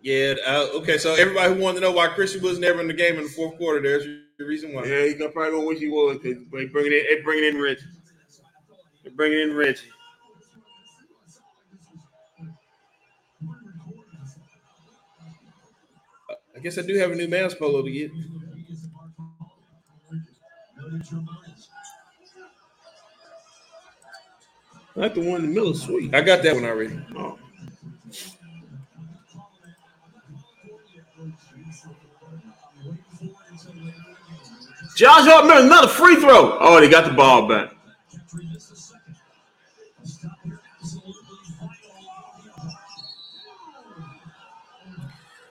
yeah. 0.00 0.34
Uh, 0.46 0.68
okay, 0.74 0.96
so 0.96 1.14
everybody 1.14 1.52
who 1.54 1.60
wanted 1.60 1.80
to 1.80 1.86
know 1.86 1.92
why 1.92 2.06
Christian 2.08 2.40
was 2.40 2.60
never 2.60 2.80
in 2.80 2.86
the 2.86 2.94
game 2.94 3.16
in 3.16 3.24
the 3.24 3.28
fourth 3.30 3.56
quarter, 3.58 3.80
there's 3.82 4.06
your 4.38 4.46
reason 4.48 4.72
why. 4.72 4.84
Yeah, 4.84 5.04
he's 5.04 5.14
gonna 5.14 5.30
probably 5.30 5.52
gonna 5.52 5.66
wish 5.66 5.80
he 5.80 5.88
was 5.88 6.18
because 6.18 6.44
they 6.52 6.66
bringing 6.66 6.92
in 6.92 7.04
they 7.16 7.20
bringing 7.24 7.56
in 7.56 7.60
Reggie. 7.60 7.82
They 9.02 9.10
bringing 9.10 9.40
in 9.40 9.56
Reggie. 9.56 9.80
Guess 16.62 16.78
I 16.78 16.82
do 16.82 16.96
have 16.96 17.10
a 17.10 17.16
new 17.16 17.26
man's 17.26 17.54
polo 17.54 17.82
to 17.82 17.90
get. 17.90 18.12
I 24.94 25.00
like 25.00 25.14
the 25.14 25.20
one 25.20 25.40
in 25.40 25.48
the 25.48 25.54
middle, 25.54 25.74
sweet. 25.74 26.14
I 26.14 26.20
got 26.20 26.42
that 26.42 26.54
one 26.54 26.64
already. 26.64 27.00
Oh. 27.16 27.38
Josh 34.94 35.26
Hart 35.26 35.46
made 35.46 35.64
another 35.64 35.88
free 35.88 36.16
throw. 36.16 36.58
Oh, 36.60 36.78
they 36.78 36.88
got 36.88 37.06
the 37.06 37.12
ball 37.12 37.48
back. 37.48 37.72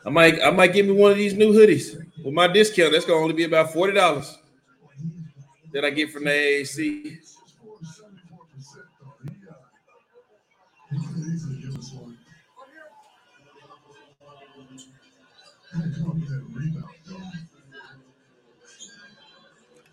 I 0.06 0.10
might 0.10 0.42
I 0.42 0.52
might 0.52 0.74
give 0.74 0.86
me 0.86 0.94
one 0.94 1.12
of 1.12 1.18
these 1.18 1.34
new 1.34 1.54
hoodies 1.54 1.96
with 2.24 2.34
my 2.34 2.48
discount. 2.48 2.92
That's 2.92 3.06
gonna 3.06 3.20
only 3.22 3.34
be 3.34 3.44
about 3.44 3.72
forty 3.72 3.94
dollars 3.94 4.38
that 5.74 5.86
I 5.86 5.90
get 5.92 6.12
from 6.12 6.26
the 6.26 6.32
AAC. 6.32 7.18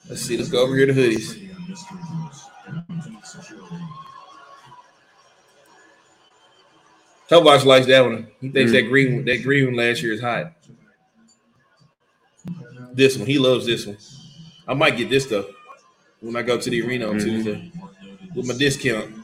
Let's 0.08 0.22
see. 0.22 0.38
Let's 0.38 0.48
go 0.48 0.62
over 0.62 0.74
here 0.74 0.86
to 0.86 0.94
hoodies. 0.94 1.48
Tobox 7.30 7.64
likes 7.64 7.86
that 7.86 8.00
one. 8.00 8.26
He 8.40 8.48
thinks 8.48 8.72
that 8.72 8.84
mm. 8.84 8.88
green 8.88 9.14
one, 9.16 9.24
that 9.26 9.42
green 9.42 9.66
one 9.66 9.76
last 9.76 10.02
year 10.02 10.14
is 10.14 10.20
hot. 10.20 10.52
This 12.92 13.16
one, 13.16 13.26
he 13.26 13.38
loves 13.38 13.66
this 13.66 13.86
one. 13.86 13.98
I 14.66 14.74
might 14.74 14.96
get 14.96 15.10
this 15.10 15.26
though 15.26 15.48
when 16.20 16.36
I 16.36 16.42
go 16.42 16.58
to 16.58 16.70
the 16.70 16.82
arena 16.82 17.08
on 17.08 17.18
mm-hmm. 17.18 17.28
Tuesday 17.28 17.72
with 18.34 18.46
my 18.46 18.54
discount. 18.54 19.14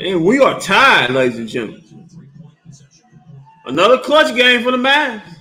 And 0.00 0.24
we 0.24 0.40
are 0.40 0.58
tied, 0.58 1.10
ladies 1.10 1.38
and 1.38 1.48
gentlemen. 1.48 2.08
Another 3.66 3.98
clutch 3.98 4.34
game 4.34 4.62
for 4.62 4.70
the 4.70 4.76
Mavs. 4.76 5.33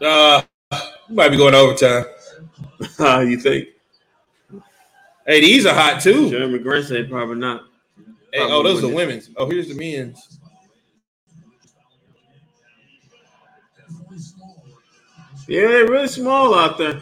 Uh, 0.00 0.42
might 1.08 1.30
be 1.30 1.36
going 1.36 1.54
overtime. 1.54 2.04
You 3.28 3.38
think? 3.38 3.68
Hey, 5.26 5.40
these 5.40 5.66
are 5.66 5.74
hot 5.74 6.00
too. 6.00 6.30
Jerami 6.30 6.62
Grant 6.62 6.86
said 6.86 7.10
probably 7.10 7.36
not. 7.36 7.62
Hey, 8.32 8.40
oh, 8.42 8.62
those 8.62 8.78
are 8.78 8.88
the 8.88 8.94
women's. 8.94 9.30
Oh, 9.36 9.48
here's 9.48 9.68
the 9.68 9.74
men's. 9.74 10.38
Yeah, 15.48 15.68
they're 15.68 15.88
really 15.88 16.08
small 16.08 16.54
out 16.54 16.76
there. 16.76 17.00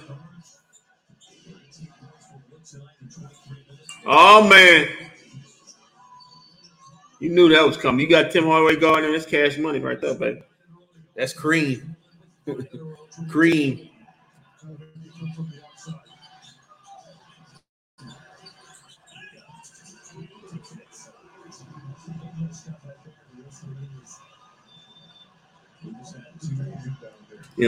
Oh 4.07 4.47
man. 4.49 4.89
You 7.21 7.31
knew 7.31 7.49
that 7.49 7.67
was 7.67 7.77
coming. 7.77 8.01
You 8.01 8.09
got 8.09 8.31
Tim 8.31 8.45
Hardaway 8.45 8.77
guarding. 8.77 9.13
That's 9.13 9.25
cash 9.25 9.57
money 9.57 9.79
right 9.79 10.01
there, 10.01 10.15
baby. 10.15 10.43
That's 11.17 11.33
cream. 11.33 11.97
You 12.47 13.89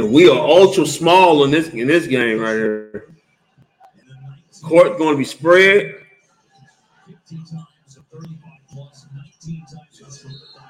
know, 0.02 0.06
we 0.06 0.28
are 0.28 0.38
ultra 0.38 0.84
small 0.84 1.44
in 1.44 1.50
this 1.50 1.68
in 1.68 1.86
this 1.86 2.06
game 2.06 2.40
right 2.40 2.52
here. 2.52 3.14
Court 4.62 4.98
going 4.98 5.14
to 5.14 5.18
be 5.18 5.24
spread. 5.24 5.94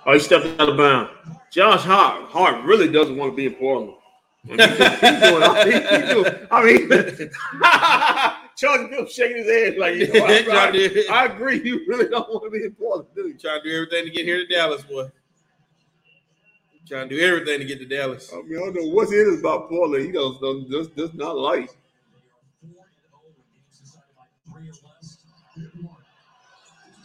Oh, 0.04 0.12
he 0.12 0.18
stepped 0.18 0.60
out 0.60 0.68
of 0.68 0.76
bounds. 0.76 1.15
Josh 1.56 1.84
Hart, 1.84 2.28
Hart 2.30 2.62
really 2.66 2.86
doesn't 2.92 3.16
want 3.16 3.32
to 3.32 3.36
be 3.36 3.46
in 3.46 3.54
Portland. 3.54 3.94
He's 4.46 4.58
doing, 4.58 4.68
he's 4.68 6.10
doing- 6.12 6.46
I 6.50 6.62
mean, 6.62 7.30
Charlie 8.58 8.88
Bill 8.90 9.06
shaking 9.06 9.38
his 9.38 9.46
head 9.46 9.78
like, 9.78 9.94
you 9.96 10.12
know, 10.12 10.26
I, 10.26 11.06
I, 11.10 11.22
I 11.22 11.24
agree. 11.32 11.62
You 11.64 11.82
really 11.88 12.08
don't 12.08 12.28
want 12.28 12.44
to 12.44 12.50
be 12.50 12.62
in 12.66 12.74
Portland, 12.74 13.08
do 13.14 13.22
you? 13.28 13.38
Trying 13.38 13.62
to 13.62 13.70
do 13.70 13.74
everything 13.74 14.04
to 14.04 14.10
get 14.10 14.26
here 14.26 14.36
to 14.36 14.46
Dallas, 14.54 14.82
boy. 14.82 15.10
Trying 16.86 17.08
to 17.08 17.16
do 17.16 17.22
everything 17.22 17.58
to 17.60 17.64
get 17.64 17.78
to 17.78 17.86
Dallas. 17.86 18.30
I 18.34 18.42
mean, 18.42 18.58
I 18.58 18.66
don't 18.66 18.74
know 18.74 18.88
what's 18.94 19.10
it 19.12 19.38
about 19.40 19.70
Portland. 19.70 20.04
He 20.04 20.12
does 20.12 20.38
does 20.38 20.64
does, 20.68 20.88
does 20.88 21.14
not 21.14 21.38
like. 21.38 21.70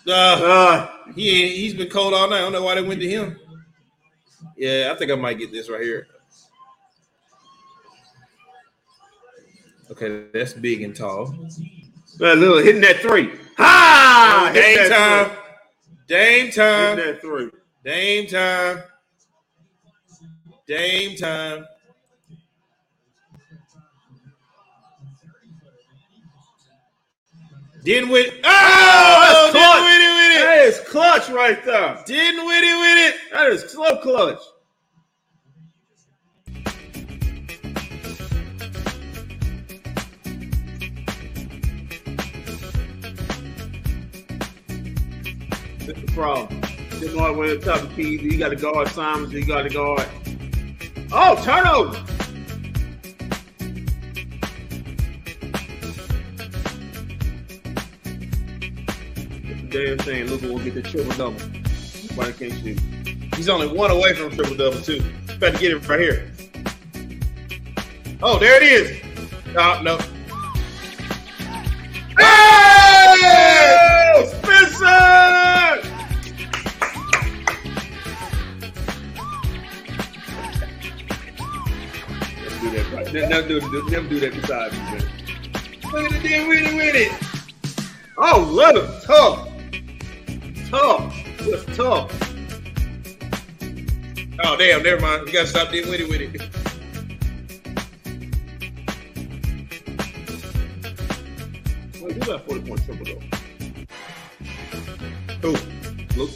Uh, 0.08 0.12
Uh, 0.12 0.88
he 1.16 1.56
he's 1.58 1.74
been 1.74 1.90
cold 1.90 2.14
all 2.14 2.30
night. 2.30 2.38
I 2.40 2.42
don't 2.42 2.54
know 2.54 2.64
why 2.64 2.76
they 2.76 2.82
went 2.82 3.00
to 3.02 3.10
him. 3.10 3.40
Yeah, 4.58 4.92
I 4.94 4.98
think 4.98 5.12
I 5.12 5.16
might 5.16 5.40
get 5.40 5.52
this 5.52 5.70
right 5.70 5.82
here. 5.82 6.08
Okay, 9.92 10.28
that's 10.34 10.54
big 10.54 10.84
and 10.84 10.96
tall. 10.96 11.36
man, 12.20 12.40
little 12.40 12.60
hitting 12.60 12.82
that 12.82 12.98
three. 12.98 13.32
Ha! 13.58 14.52
Hit 14.54 14.62
Dame 14.62 14.90
that 14.90 15.28
time. 15.28 15.38
Dame 16.08 16.52
time. 16.52 16.98
Hitting 16.98 17.14
that 17.14 17.22
three. 17.22 17.50
Dame 17.84 18.28
time. 18.28 18.84
Dame 20.68 21.18
time. 21.18 21.66
Didn't 27.84 28.10
win. 28.10 28.28
Oh, 28.44 29.52
that's 29.52 29.52
clutch. 29.52 29.82
with 29.82 30.02
it. 30.32 30.46
That 30.46 30.66
is 30.66 30.80
clutch 30.88 31.30
right 31.30 31.66
there. 31.66 32.04
Didn't 32.06 32.46
win 32.46 32.64
it 32.64 32.78
with 32.78 32.98
it. 33.08 33.16
That 33.34 33.48
is 33.52 33.72
so 33.72 33.98
clutch. 33.98 34.40
That's 45.80 46.02
the 46.02 46.12
problem. 46.14 46.62
Tim 47.00 47.18
Hardaway 47.18 47.56
on 47.56 47.62
top 47.62 47.82
of 47.82 47.96
keys. 47.96 48.22
You 48.22 48.38
got 48.38 48.50
to 48.50 48.56
guard 48.56 48.90
Simons. 48.90 49.34
You 49.34 49.44
got 49.44 49.64
to 49.64 49.70
guard. 49.70 50.08
Oh, 51.12 51.36
turnover. 51.44 52.21
Damn 59.72 59.98
thing. 60.00 60.28
Luka 60.28 60.48
will 60.48 60.60
get 60.60 60.76
the 60.76 60.82
triple 60.82 61.14
double. 61.14 61.40
Nobody 62.10 62.34
can't 62.34 62.54
shoot. 62.62 62.80
He's 63.36 63.48
only 63.48 63.68
one 63.68 63.90
away 63.90 64.14
from 64.14 64.30
triple 64.32 64.56
double 64.56 64.82
too. 64.82 65.02
About 65.30 65.54
to 65.54 65.60
get 65.60 65.72
him 65.72 65.82
right 65.88 66.00
here. 66.00 66.30
Oh, 68.22 68.38
there 68.38 68.62
it 68.62 68.64
is. 68.64 69.02
Oh, 69.58 69.82
no. 69.82 69.98
Hey! 72.20 73.16
Spencer! 74.28 74.86
Never 82.44 82.60
do 82.60 82.70
that 82.70 82.86
right. 82.94 83.14
Never, 83.14 83.48
do, 83.48 83.90
never 83.90 84.08
do 84.08 84.20
that 84.20 84.34
beside 84.34 84.72
me, 84.74 84.78
man. 84.80 85.02
Look 85.92 86.04
at 86.06 86.22
the 86.22 86.28
damn 86.28 86.48
winnie 86.48 86.76
with 86.76 86.96
it. 86.96 87.12
Oh, 88.18 88.48
look, 88.52 89.04
tough. 89.04 89.51
Tough. 90.72 91.14
That's 91.40 91.66
tough. 91.76 92.10
Oh, 94.42 94.56
damn, 94.58 94.82
never 94.84 95.02
mind. 95.02 95.26
We 95.26 95.34
gotta 95.34 95.48
stop 95.48 95.70
getting 95.70 95.92
witty 95.92 96.06
with 96.06 96.22
it. 96.22 96.42
Well, 102.02 102.12
you 102.14 102.20
got 102.22 102.46
40 102.46 102.62
point 102.62 102.86
triple 102.86 103.06
though. 103.06 103.20
Who? 105.42 105.58
Luke. 106.18 106.32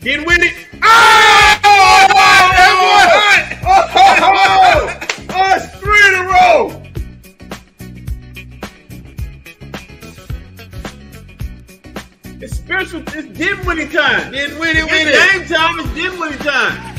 Getting 0.00 0.26
with 0.26 0.42
it. 0.42 0.54
Oh, 0.82 1.27
special. 12.68 13.02
It's 13.06 13.38
Dinwiddie 13.38 13.88
time. 13.88 14.32
Getting 14.32 14.58
with 14.58 14.76
it 14.76 14.84
It's 15.06 15.08
it. 15.08 15.48
game 15.48 15.48
time. 15.48 16.38
Time. 16.38 16.94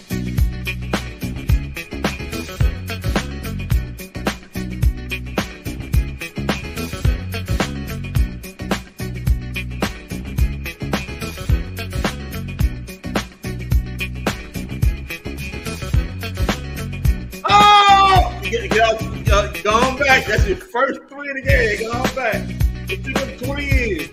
Your 20.52 20.60
first 20.66 21.00
three 21.08 21.28
of 21.30 21.36
the 21.36 21.42
game. 21.42 21.78
Go 21.80 21.92
on 21.92 22.14
back. 22.14 22.42
It 22.90 23.04
took 23.04 23.16
him 23.16 23.38
20 23.38 23.64
years. 23.64 24.08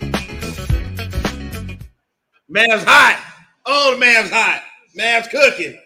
Mav's 2.48 2.84
hot. 2.84 3.22
Oh, 3.66 3.92
the 3.94 4.00
Mav's 4.00 4.32
hot. 4.32 4.64
Mav's 4.96 5.28
cooking. 5.28 5.78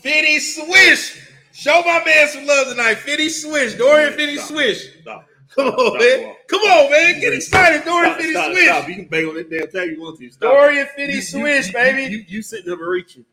Fitty 0.00 0.38
Swish. 0.38 1.22
Show 1.52 1.82
my 1.84 2.02
man 2.04 2.28
some 2.28 2.46
love 2.46 2.68
tonight. 2.68 2.96
Fitty 2.96 3.30
Swish. 3.30 3.74
Dorian 3.74 4.12
Fitty. 4.12 4.36
Swish. 4.36 5.00
Stop. 5.00 5.26
Come 5.54 5.68
on, 5.68 5.72
Stop, 5.78 5.98
man. 6.00 6.34
Come 6.48 6.60
on, 6.60 6.90
man. 6.90 7.20
Get 7.20 7.32
excited. 7.34 7.84
Dorian 7.84 8.12
Stop, 8.12 8.18
Fitty 8.20 8.64
stop. 8.66 8.88
You 8.88 8.94
can 8.96 9.04
bang 9.06 9.26
on 9.26 9.34
that 9.36 9.48
damn 9.50 9.68
tag 9.70 9.90
you 9.96 10.00
want 10.02 10.18
to. 10.18 10.30
Stop. 10.30 10.50
Dorian 10.52 10.86
Fitty 10.96 11.12
You- 11.12 11.18
you- 11.18 11.22
Swish, 11.22 11.66
you- 11.68 11.72
baby. 11.72 12.02
You, 12.12 12.24
you 12.26 12.42
sitting 12.42 12.72
up 12.72 12.78
reaching. 12.80 13.24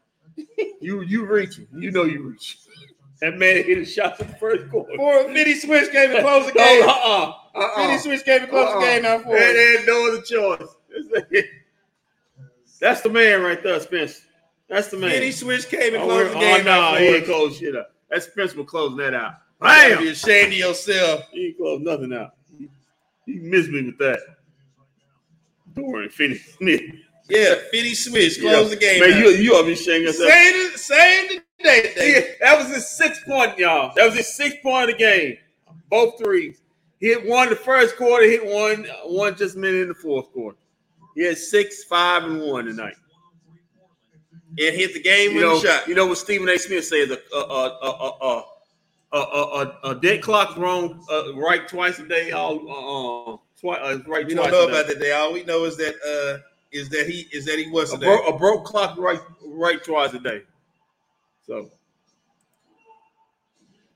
You 0.80 1.02
you 1.02 1.26
reaching. 1.26 1.68
You 1.76 1.92
know 1.92 2.04
you 2.04 2.22
reaching. 2.24 2.60
That 3.22 3.38
man 3.38 3.56
hit 3.64 3.78
a 3.78 3.86
shot 3.86 4.20
in 4.20 4.28
the 4.28 4.34
first 4.36 4.70
quarter. 4.70 4.94
For 4.98 5.24
Fitty 5.34 5.56
Swish 5.56 5.90
came 5.90 6.12
and 6.12 6.20
closed 6.22 6.50
the 6.50 6.54
No, 6.60 6.66
game. 6.66 6.90
uh-uh. 6.90 7.34
Uh-uh. 7.56 7.76
Fitty 7.88 7.98
Swish 8.00 8.24
came 8.24 8.42
and 8.42 8.50
closed 8.50 8.70
Uh-uh. 8.72 8.80
the 8.80 8.86
game 8.86 9.06
out 9.06 9.24
for 9.24 9.30
there 9.38 9.78
ain't 9.78 9.88
no 9.88 10.08
other 10.12 10.22
choice. 10.22 10.76
That's 12.80 13.02
the 13.02 13.10
man 13.10 13.42
right 13.42 13.62
there, 13.64 13.80
Spence. 13.80 14.22
That's 14.68 14.88
the 14.90 14.98
man. 14.98 15.12
Fitty 15.12 15.32
Swish 15.32 15.66
came 15.66 15.94
and 15.94 16.04
Oh, 16.04 16.08
closed 16.08 16.32
the 16.34 16.38
oh, 16.38 16.40
game 16.42 16.66
no, 16.66 16.72
out 16.72 17.00
he 17.00 17.08
for 17.08 17.14
ain't 17.16 17.24
us. 17.24 17.30
closed 17.30 17.60
shit 17.60 17.76
up. 17.76 17.92
That's 18.10 18.26
Spence 18.28 18.56
was 18.56 18.68
closing 18.68 18.98
that 18.98 19.14
out. 19.14 19.34
Bam! 19.64 20.00
Be 20.04 20.10
ashamed 20.10 20.54
of 20.54 20.60
yourself. 20.60 21.22
You 21.34 21.48
ain't 21.48 21.58
close 21.58 21.82
nothing 21.82 22.14
out. 22.14 22.32
He, 22.58 22.70
he 23.26 23.40
missed 23.40 23.70
me 23.70 23.84
with 23.86 23.98
that. 24.00 24.20
Dorian 25.74 26.10
Finney 26.12 26.36
Smith. 26.38 26.82
Yeah, 27.30 27.56
Fitty 27.72 27.96
Switch 27.96 28.40
close 28.40 28.70
the 28.70 28.76
game. 28.76 29.00
Man, 29.00 29.14
out. 29.14 29.20
you 29.20 29.30
you 29.30 29.54
ought 29.54 29.62
to 29.62 29.68
be 29.68 29.74
ashamed 29.74 30.08
of 30.08 30.16
yourself. 30.16 30.30
saying 30.30 30.54
it, 30.56 30.78
saying 30.78 31.42
today. 31.58 31.94
Yeah, 31.96 32.22
that 32.42 32.58
was 32.60 32.76
his 32.76 32.88
sixth 32.88 33.26
point, 33.26 33.58
y'all. 33.58 33.94
That 33.96 34.06
was 34.06 34.16
his 34.16 34.36
sixth 34.36 34.62
point 34.62 34.90
of 34.92 34.98
the 34.98 35.04
game. 35.04 35.38
Both 35.90 36.20
threes. 36.20 36.62
He 37.00 37.08
hit 37.08 37.26
one 37.28 37.50
the 37.50 37.56
first 37.56 37.98
quarter, 37.98 38.26
hit 38.26 38.46
one, 38.46 38.86
one 39.06 39.36
just 39.36 39.56
a 39.56 39.60
minute 39.60 39.82
in 39.82 39.88
the 39.90 39.94
fourth 39.96 40.32
quarter. 40.32 40.58
He 41.16 41.24
had 41.26 41.38
six, 41.38 41.84
five, 41.86 42.24
and 42.24 42.42
one 42.42 42.66
tonight. 42.66 42.96
And 44.60 44.76
hit 44.76 44.94
the 44.94 45.02
game 45.02 45.32
You 45.32 45.36
with 45.38 45.44
know, 45.46 45.58
a 45.58 45.62
shot. 45.62 45.88
you 45.88 45.96
know 45.96 46.06
what 46.06 46.18
Stephen 46.18 46.48
A. 46.50 46.58
Smith 46.60 46.86
says: 46.86 47.10
a 47.10 47.18
a 47.36 47.40
a 47.40 47.90
a 47.90 48.28
a, 48.28 48.44
a, 49.14 49.78
a, 49.84 49.92
a 49.92 49.96
dead 49.96 50.22
clock's 50.22 50.58
wrong 50.58 51.06
uh, 51.12 51.36
right 51.36 51.68
twice 51.68 52.00
a 52.00 52.08
day. 52.08 52.32
All 52.32 52.60
uh, 52.70 53.34
uh, 53.34 53.38
twice 53.60 53.80
uh, 53.82 54.00
right 54.08 54.26
We 54.26 54.34
twice 54.34 54.52
don't 54.52 54.52
know 54.52 54.68
about 54.68 54.88
that 54.88 55.00
day. 55.00 55.12
All 55.12 55.32
we 55.34 55.44
know 55.44 55.66
is 55.66 55.78
that 55.78 55.96
uh 56.06 56.40
is 56.72 56.90
that 56.90 57.08
he 57.08 57.28
is 57.32 57.46
that 57.46 57.60
he 57.60 57.70
was 57.70 57.94
A, 57.94 57.98
bro- 57.98 58.26
a 58.26 58.38
broke 58.38 58.66
clock 58.66 58.98
right 58.98 59.20
right 59.46 59.84
twice 59.84 60.14
a 60.14 60.20
day. 60.20 60.42
So 61.46 61.70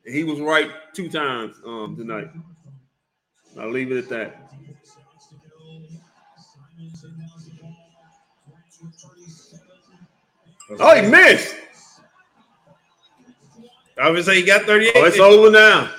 he 0.06 0.24
was 0.24 0.40
right 0.40 0.72
two 0.94 1.10
times 1.10 1.56
um 1.66 1.96
tonight. 1.98 2.30
I'll 3.60 3.72
leave 3.72 3.92
it 3.92 3.98
at 3.98 4.10
that. 4.10 4.44
Oh, 10.80 11.02
he 11.02 11.10
missed. 11.10 11.56
I 14.00 14.12
he 14.12 14.44
got 14.44 14.64
38. 14.64 14.92
Oh, 14.96 15.06
it's 15.06 15.20
over 15.20 15.52
now. 15.52 15.90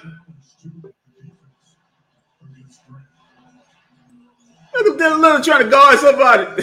Look 4.74 4.92
at 4.92 4.98
that 4.98 5.18
little 5.18 5.40
trying 5.42 5.64
to 5.64 5.70
guard 5.70 5.98
somebody. 5.98 6.44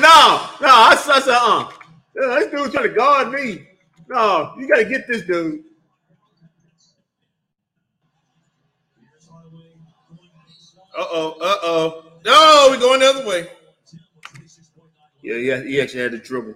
no, 0.00 0.48
no, 0.60 0.68
I 0.68 0.96
I 0.98 1.20
said, 1.20 1.34
uh, 1.34 1.68
yeah, 2.16 2.40
this 2.40 2.50
dude 2.50 2.72
trying 2.72 2.88
to 2.88 2.94
guard 2.94 3.30
me. 3.30 3.68
No, 4.08 4.54
you 4.58 4.66
got 4.66 4.78
to 4.78 4.84
get 4.84 5.06
this 5.06 5.22
dude. 5.22 5.62
Uh-oh, 10.98 11.36
uh-oh. 11.40 12.04
No, 12.24 12.66
we're 12.70 12.80
going 12.80 13.00
the 13.00 13.06
other 13.06 13.26
way. 13.26 13.48
Yeah, 15.22 15.36
yeah, 15.36 15.62
he 15.62 15.80
actually 15.80 16.02
had 16.02 16.12
the 16.12 16.18
dribble. 16.18 16.54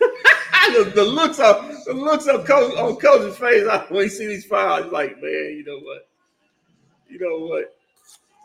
the, 0.74 0.90
the 0.94 1.04
looks 1.04 1.38
on 1.40 1.68
the 1.86 1.92
looks 1.94 2.26
on 2.28 2.44
coach 2.44 2.76
on 2.76 2.96
coach's 2.96 3.36
face 3.38 3.66
I- 3.66 3.84
when 3.88 4.04
he 4.04 4.08
see 4.08 4.26
these 4.26 4.44
fouls, 4.46 4.84
he's 4.84 4.92
like, 4.92 5.16
man, 5.22 5.22
you 5.56 5.64
know 5.64 5.78
what? 5.80 6.08
You 7.08 7.18
know 7.20 7.46
what? 7.46 7.76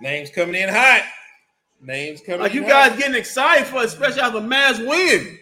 Names 0.02 0.30
coming 0.30 0.56
in 0.62 0.70
hot. 0.70 1.04
Names 1.82 2.22
coming 2.22 2.42
Like 2.42 2.54
you 2.54 2.62
hot. 2.64 2.70
guys 2.92 2.98
getting 3.00 3.16
excited 3.16 3.68
for, 3.68 3.84
especially 3.84 4.22
after 4.22 4.40
Mavs 4.40 4.80
win. 4.80 5.38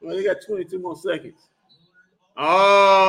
Well, 0.00 0.16
they 0.16 0.22
got 0.24 0.36
22 0.46 0.78
more 0.78 0.96
seconds. 0.96 1.40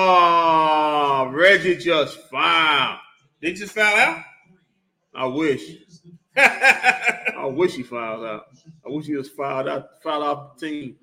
Oh, 0.01 1.29
Reggie 1.31 1.77
just 1.77 2.17
fouled. 2.29 2.99
Did 3.41 3.51
you 3.51 3.65
just 3.65 3.75
foul 3.75 3.95
out? 3.95 4.23
I 5.13 5.25
wish. 5.25 5.61
I 6.37 7.45
wish 7.45 7.75
he 7.75 7.83
fouled 7.83 8.25
out. 8.25 8.45
I 8.85 8.89
wish 8.89 9.05
he 9.05 9.15
was 9.15 9.29
fouled 9.29 9.67
out, 9.67 10.01
fouled 10.01 10.23
off 10.23 10.57
the 10.57 10.67
team. 10.67 10.95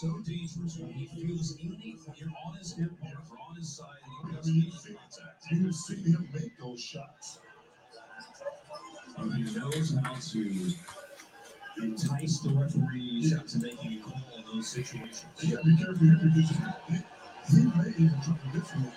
So 0.00 0.08
dangerous 0.26 0.78
when 0.78 0.90
he 0.94 1.04
feels 1.08 1.58
any 1.60 1.94
when 2.06 2.16
you're 2.16 2.30
on 2.46 2.56
his 2.56 2.72
hip 2.72 2.90
or 3.04 3.36
on 3.50 3.54
his 3.54 3.76
side 3.76 3.86
he 4.24 4.34
doesn't 4.34 4.56
make 4.56 4.72
contact. 4.72 5.44
You 5.50 5.58
can 5.58 5.72
see 5.74 5.96
him 5.96 6.26
make 6.32 6.58
those 6.58 6.80
shots. 6.80 7.38
And 9.18 9.34
he 9.34 9.58
knows 9.58 9.94
how 10.02 10.14
to 10.14 10.72
entice 11.82 12.38
the 12.40 12.48
referees 12.48 13.32
into 13.32 13.58
making 13.58 14.00
a 14.00 14.02
call 14.02 14.22
in 14.38 14.44
those 14.56 14.68
situations. 14.68 15.26
You 15.40 15.56
got 15.56 15.64
to 15.64 15.70
be 15.70 15.76
careful 15.76 16.06
here 16.06 16.18
because 16.22 16.48
he, 16.48 17.58
he 17.58 17.66
may 17.66 17.90
even 17.98 18.20
try 18.24 18.36
to 18.38 18.56
lift 18.56 18.74
you. 18.76 18.92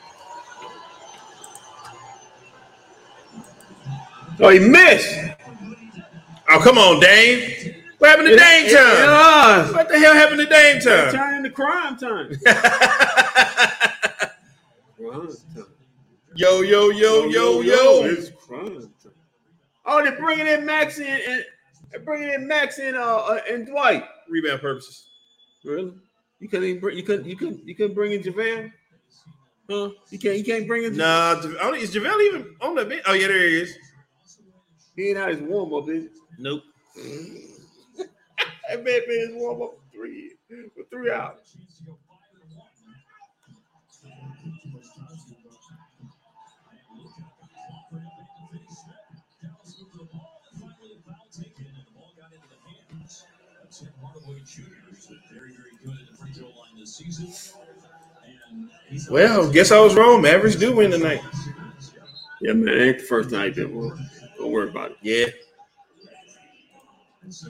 Oh, 4.39 4.49
he 4.49 4.59
missed. 4.59 5.19
Oh, 6.49 6.59
come 6.59 6.77
on, 6.77 7.01
Dame. 7.01 7.82
What 8.03 8.09
happened 8.09 8.27
to 8.27 8.35
Dame 8.35 8.65
time? 8.65 8.73
Yeah. 8.75 9.71
What 9.71 9.87
the 9.87 9.97
hell 9.97 10.13
happened 10.13 10.41
to 10.41 10.45
Dame 10.45 10.81
time? 10.81 11.13
Turn 11.13 11.35
into 11.37 11.49
crime 11.49 11.95
time. 11.95 12.27
Crime 14.97 15.29
time. 15.55 15.65
yo, 16.35 16.59
yo, 16.63 16.89
yo, 16.89 17.27
yo, 17.27 17.61
yo. 17.61 18.03
It's 18.03 18.29
crime 18.45 18.81
time. 19.01 19.13
Oh, 19.85 20.03
they're 20.03 20.17
bringing 20.17 20.47
in 20.47 20.65
Max 20.65 20.99
in, 20.99 21.07
and 21.07 21.45
bringing 22.03 22.33
in 22.33 22.45
Max 22.45 22.77
in, 22.77 22.93
uh, 22.93 22.99
uh 22.99 23.39
and 23.49 23.65
Dwight. 23.65 24.03
Rebound 24.27 24.59
purposes. 24.59 25.07
Really? 25.63 25.93
You 26.41 26.49
couldn't 26.49 26.67
even 26.67 26.81
bring, 26.81 26.97
you 26.97 27.03
couldn't, 27.03 27.25
you 27.25 27.37
couldn't, 27.37 27.65
you 27.65 27.73
couldn't 27.73 27.95
bring 27.95 28.11
in 28.11 28.21
JaVale? 28.21 28.69
Huh? 29.69 29.89
You 30.09 30.19
can't, 30.19 30.37
you 30.37 30.43
can't 30.43 30.67
bring 30.67 30.83
in. 30.83 30.97
Nah, 30.97 31.41
Ja- 31.41 31.51
I 31.57 31.63
don't- 31.71 31.77
is 31.77 31.95
JaVale 31.95 32.21
even 32.27 32.53
on 32.59 32.75
the 32.75 32.83
bench? 32.83 33.03
Oh, 33.05 33.13
yeah, 33.13 33.27
there 33.27 33.47
he 33.47 33.61
is. 33.61 33.77
He 34.97 35.07
ain't 35.07 35.17
out 35.17 35.29
his 35.29 35.39
warm 35.39 35.73
up, 35.73 35.87
is 35.87 36.09
Nope. 36.37 36.63
He? 38.77 38.83
that 38.83 38.85
man 38.85 39.01
been 39.07 39.19
his 39.19 39.33
warm 39.33 39.61
up 39.61 39.71
for 39.71 39.97
three, 39.97 40.33
for 40.75 40.83
three 40.89 41.11
hours. 41.11 41.57
Tim 53.71 53.89
Hardaway 54.03 54.39
Jr. 54.45 54.61
has 54.91 55.07
very, 55.31 55.51
very 55.51 55.71
good 55.83 55.97
at 55.99 56.11
the 56.11 56.15
free 56.15 56.31
throw 56.31 56.45
line 56.45 56.79
this 56.79 56.95
season. 56.95 57.27
Well, 59.09 59.51
guess 59.51 59.71
I 59.71 59.79
was 59.79 59.95
wrong. 59.95 60.21
Mavericks 60.21 60.55
do 60.55 60.75
win 60.75 60.91
tonight. 60.91 61.21
Yeah, 62.39 62.53
man, 62.53 62.77
ain't 62.77 62.99
the 62.99 63.05
first 63.05 63.31
night 63.31 63.55
been 63.55 63.73
won. 63.73 64.09
Don't 64.37 64.51
worry 64.51 64.69
about 64.69 64.91
it. 64.91 64.97
Yeah. 65.01 65.25
so 67.29 67.49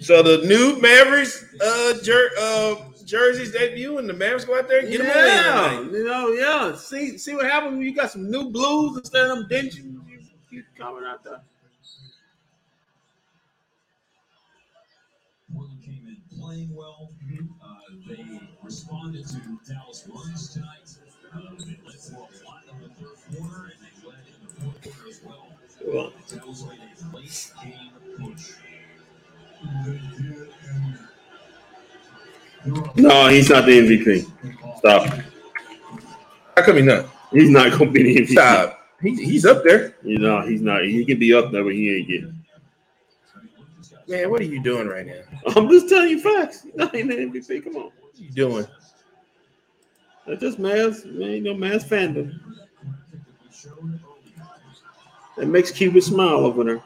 So 0.00 0.22
the 0.22 0.46
new 0.46 0.80
Mavericks 0.80 1.44
uh, 1.60 1.94
jer- 2.02 2.30
uh 2.38 2.76
jerseys 3.04 3.52
debut, 3.52 3.98
and 3.98 4.08
the 4.08 4.14
Mavericks 4.14 4.44
go 4.44 4.58
out 4.58 4.68
there 4.68 4.80
and 4.80 4.88
get 4.88 4.98
them 4.98 5.08
a 5.08 5.10
yeah, 5.10 5.80
you 5.80 6.04
know, 6.04 6.28
yeah. 6.28 6.74
See, 6.76 7.18
see 7.18 7.34
what 7.34 7.46
happens 7.46 7.72
when 7.76 7.82
you 7.82 7.94
got 7.94 8.10
some 8.10 8.30
new 8.30 8.50
blues 8.50 8.98
instead 8.98 9.30
of 9.30 9.38
them 9.38 9.48
dingy. 9.48 9.82
You 9.82 10.20
keep 10.50 10.64
coming 10.76 11.04
out 11.04 11.22
there. 11.22 11.40
Portland 15.54 15.82
came 15.84 16.06
in 16.08 16.38
playing 16.40 16.74
well. 16.74 17.10
Uh, 17.62 17.74
they 18.08 18.40
responded 18.62 19.26
to 19.26 19.36
Dallas 19.68 20.08
runs 20.08 20.52
tonight. 20.54 20.96
Uh, 21.32 21.40
they 21.58 21.78
led 21.84 21.94
for 21.94 22.14
a 22.14 22.46
lot 22.46 22.62
in 22.70 22.82
the 22.82 22.88
third 22.94 23.38
quarter, 23.38 23.72
and 23.72 23.80
they 23.82 24.08
led 24.08 24.18
in 24.26 24.46
the 24.46 24.52
fourth 24.54 24.82
quarter 24.82 25.08
as 25.10 25.20
well. 25.24 25.48
Well, 25.86 26.12
Dallas 26.28 26.62
played 26.62 26.80
a 26.80 27.16
late 27.16 27.52
game 27.62 27.90
push. 28.18 28.52
No, 32.96 33.28
he's 33.28 33.50
not 33.50 33.66
the 33.66 33.72
MVP. 33.72 34.78
Stop. 34.78 35.06
How 36.56 36.62
come 36.62 36.76
he 36.76 36.82
not? 36.82 37.06
He's 37.30 37.50
not 37.50 37.72
gonna 37.72 37.90
be 37.90 38.02
the 38.02 38.16
MVP. 38.22 38.32
Stop. 38.32 38.80
He, 39.02 39.14
he's 39.16 39.44
up 39.44 39.64
there. 39.64 39.94
You 40.02 40.18
know, 40.18 40.40
he's 40.42 40.62
not. 40.62 40.84
He 40.84 41.04
can 41.04 41.18
be 41.18 41.34
up 41.34 41.52
there, 41.52 41.62
but 41.62 41.74
he 41.74 41.96
ain't 41.96 42.08
getting. 42.08 42.44
Man, 44.06 44.30
what 44.30 44.40
are 44.40 44.44
you 44.44 44.62
doing 44.62 44.86
right 44.86 45.06
now? 45.06 45.20
I'm 45.56 45.68
just 45.68 45.88
telling 45.88 46.10
you 46.10 46.20
facts. 46.20 46.62
He's 46.62 46.74
not 46.74 46.94
in 46.94 47.08
the 47.08 47.14
MVP. 47.14 47.64
Come 47.64 47.76
on. 47.76 47.82
What 47.82 48.18
are 48.18 48.22
you 48.22 48.30
doing? 48.30 48.66
That's 50.26 50.40
just 50.40 50.58
mass, 50.58 51.04
man. 51.04 51.30
You 51.30 51.40
know, 51.42 51.54
mass 51.54 51.84
fandom. 51.84 52.38
That 55.36 55.46
makes 55.46 55.70
Cuban 55.70 56.00
smile 56.00 56.46
over 56.46 56.64
there. 56.64 56.82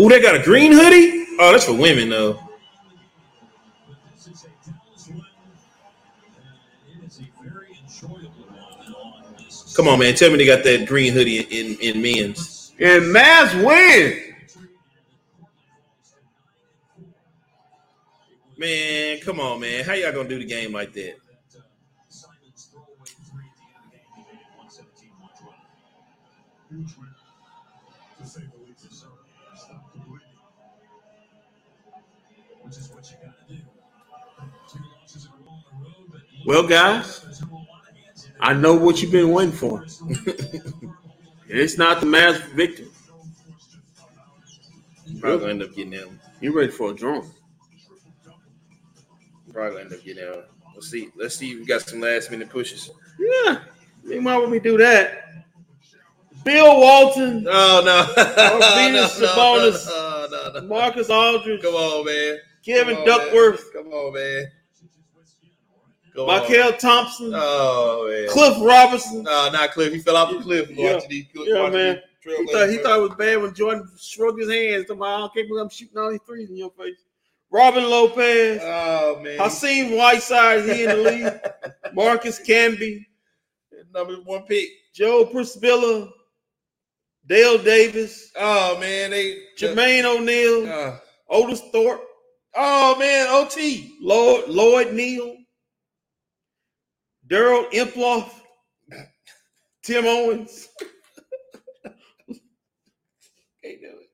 Oh, 0.00 0.08
they 0.08 0.20
got 0.20 0.36
a 0.36 0.42
green 0.42 0.72
hoodie? 0.72 1.26
Oh, 1.38 1.52
that's 1.52 1.64
for 1.64 1.74
women 1.74 2.08
though. 2.08 2.40
Come 9.74 9.88
on, 9.88 9.98
man. 10.00 10.14
Tell 10.14 10.30
me 10.30 10.38
they 10.38 10.46
got 10.46 10.64
that 10.64 10.86
green 10.88 11.12
hoodie 11.12 11.38
in, 11.38 11.78
in 11.80 12.02
men's. 12.02 12.72
And 12.80 13.14
Mavs 13.14 13.64
win. 13.64 14.34
Man, 18.56 19.20
come 19.20 19.38
on, 19.38 19.60
man. 19.60 19.84
How 19.84 19.92
y'all 19.92 20.12
gonna 20.12 20.28
do 20.28 20.38
the 20.38 20.44
game 20.44 20.72
like 20.72 20.92
that? 20.94 21.14
Well, 36.48 36.66
guys, 36.66 37.20
there's 37.20 37.42
no 37.42 37.48
one 37.48 37.66
against 37.92 38.28
it. 38.28 38.32
I 38.40 38.54
know 38.54 38.72
what 38.72 39.02
you've 39.02 39.12
been 39.12 39.32
waiting 39.32 39.52
for. 39.52 39.82
it's 41.46 41.76
not 41.76 42.00
the 42.00 42.06
Mavs 42.06 42.40
victory. 42.54 42.88
Probably 45.20 45.50
end 45.50 45.62
up 45.62 45.74
getting 45.74 45.92
him. 45.92 46.18
You 46.40 46.56
ready 46.56 46.72
for 46.72 46.92
a 46.92 46.94
drum? 46.94 47.30
Probably 49.52 49.82
end 49.82 49.92
up 49.92 50.02
getting 50.02 50.24
them. 50.24 50.44
Let's 50.74 50.90
see. 50.90 51.10
Let's 51.16 51.36
see. 51.36 51.50
if 51.50 51.58
We 51.58 51.66
got 51.66 51.82
some 51.82 52.00
last 52.00 52.30
minute 52.30 52.48
pushes. 52.48 52.92
Yeah. 53.18 53.58
Meanwhile, 54.02 54.40
when 54.40 54.50
we 54.50 54.58
do 54.58 54.78
that, 54.78 55.44
Bill 56.44 56.80
Walton, 56.80 57.46
Oh 57.50 57.82
no! 57.84 58.06
Venus 58.74 59.20
no, 59.20 59.26
no, 59.26 59.32
Sabonis. 59.34 59.86
no, 59.86 60.28
no, 60.30 60.60
no. 60.60 60.66
Marcus 60.66 61.10
Aldridge, 61.10 61.60
Come 61.60 61.74
on, 61.74 62.06
man. 62.06 62.38
Kevin 62.64 62.94
Come 62.94 63.02
on, 63.02 63.06
Duckworth, 63.06 63.74
Man. 63.74 63.84
Come 63.84 63.92
on, 63.92 64.14
man. 64.14 64.50
On. 66.18 66.28
Mychal 66.28 66.78
Thompson, 66.78 67.32
Oh 67.34 68.08
man. 68.10 68.28
Cliff 68.28 68.56
Robinson. 68.60 69.22
No, 69.22 69.50
not 69.52 69.70
Cliff. 69.72 69.92
He 69.92 69.98
fell 70.00 70.16
off 70.16 70.30
the 70.32 70.40
cliff. 70.40 70.70
Yeah. 70.70 71.00
These- 71.08 71.26
Yeah, 71.34 71.68
man. 71.70 72.02
He 72.24 72.46
thought, 72.52 72.68
he 72.68 72.76
thought 72.78 72.98
it 72.98 73.02
was 73.02 73.14
bad 73.16 73.40
when 73.40 73.54
Jordan 73.54 73.88
shrugged 73.98 74.40
his 74.40 74.50
hands. 74.50 74.84
I 74.90 74.94
can't 75.34 75.48
believe 75.48 75.62
I'm 75.62 75.68
shooting 75.70 75.96
all 75.96 76.10
these 76.10 76.20
threes 76.26 76.50
in 76.50 76.56
your 76.56 76.70
face. 76.72 76.98
Robin 77.50 77.84
Lopez, 77.84 78.60
Oh 78.62 79.18
man. 79.22 79.38
Hakeem 79.38 79.96
Whiteside, 79.96 80.64
he 80.68 80.84
in 80.84 80.90
the 80.90 80.96
league. 81.10 81.32
Marcus 81.94 82.38
Camby, 82.40 83.06
Number 83.94 84.16
one 84.16 84.42
pick. 84.42 84.68
Joel 84.92 85.26
Przybilla, 85.26 86.10
Dale 87.26 87.58
Davis, 87.58 88.30
Oh 88.36 88.78
man, 88.78 89.10
they 89.10 89.38
Jermaine 89.56 90.04
O'Neal, 90.04 90.70
Uh, 90.70 90.98
Otis 91.30 91.62
Thorpe, 91.72 92.02
oh 92.56 92.98
man, 92.98 93.26
OT. 93.30 93.96
Lloyd, 94.02 94.48
Lloyd 94.48 94.92
Neal, 94.92 95.36
Daryl 97.28 97.70
Imhoff, 97.72 98.30
Tim 99.84 100.06
Owens. 100.06 100.68
Can't 103.62 103.80
do 103.80 103.88
it. 104.00 104.10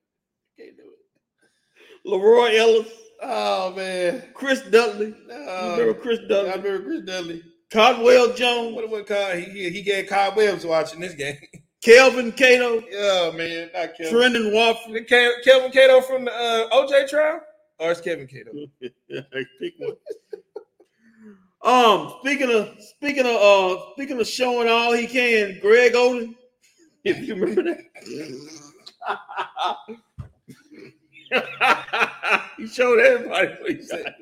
Can't 0.58 0.76
do 0.76 0.82
it. 0.84 2.08
Leroy 2.08 2.56
Ellis, 2.56 2.88
Oh 3.22 3.72
man. 3.74 4.22
Chris 4.34 4.60
Dudley. 4.62 5.14
Oh, 5.30 5.78
remember 5.78 5.94
Chris 6.00 6.18
I 6.30 6.54
remember 6.54 6.80
Chris 6.82 7.02
Dudley. 7.02 7.42
Caldwell 7.72 8.32
Jones, 8.34 8.76
What 8.76 8.88
what 8.90 9.06
Kyle? 9.06 9.36
He 9.36 9.70
he 9.70 9.82
got 9.82 10.06
Kyle 10.06 10.34
Webbs 10.36 10.64
watching 10.66 11.00
this 11.00 11.14
game. 11.14 11.38
Kelvin 11.82 12.32
Cato, 12.32 12.82
oh 12.96 13.32
man, 13.32 13.70
not 13.74 13.94
Kevin. 13.96 14.14
Trendon 14.14 14.52
Watford. 14.54 15.04
Ke- 15.06 15.44
Kevin 15.44 15.70
Cato 15.70 16.00
from 16.00 16.24
the 16.24 16.32
uh, 16.32 16.70
OJ 16.70 17.08
trial, 17.08 17.40
or 17.78 17.90
it's 17.90 18.00
Kevin 18.00 18.26
Cato? 18.26 18.52
Pick 18.80 19.74
one. 19.78 19.92
Um, 21.64 22.14
speaking 22.20 22.50
of 22.50 22.76
speaking 22.78 23.24
of 23.24 23.36
uh 23.36 23.92
speaking 23.94 24.20
of 24.20 24.26
showing 24.26 24.68
all 24.68 24.92
he 24.92 25.06
can, 25.06 25.58
Greg 25.62 25.94
Oden, 25.94 26.34
if 27.04 27.20
you 27.20 27.34
remember 27.34 27.62
that. 27.62 27.80
he 32.58 32.66
showed 32.66 33.00
everybody 33.00 33.48
what 33.60 33.70
he 33.70 33.82
said. 33.82 34.14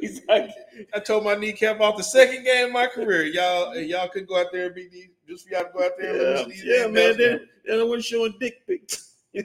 He's 0.00 0.22
like, 0.28 0.50
I 0.92 0.98
told 0.98 1.24
my 1.24 1.36
kneecap 1.36 1.80
off 1.80 1.96
the 1.96 2.02
second 2.02 2.44
game 2.44 2.66
of 2.66 2.72
my 2.72 2.88
career. 2.88 3.26
Y'all, 3.26 3.76
y'all 3.76 4.08
could 4.08 4.26
go 4.26 4.40
out 4.40 4.48
there 4.52 4.66
and 4.66 4.74
be 4.74 4.88
these. 4.88 5.08
Just 5.28 5.48
for 5.48 5.54
y'all 5.54 5.64
to 5.64 5.70
go 5.72 5.84
out 5.84 5.92
there 5.98 6.10
and 6.10 6.38
yeah, 6.38 6.44
these 6.44 6.64
yeah 6.64 6.86
man. 6.88 7.16
Then, 7.16 7.48
then 7.64 7.80
I 7.80 7.84
wasn't 7.84 8.04
showing 8.04 8.34
dick 8.40 8.66
pics. 8.66 9.14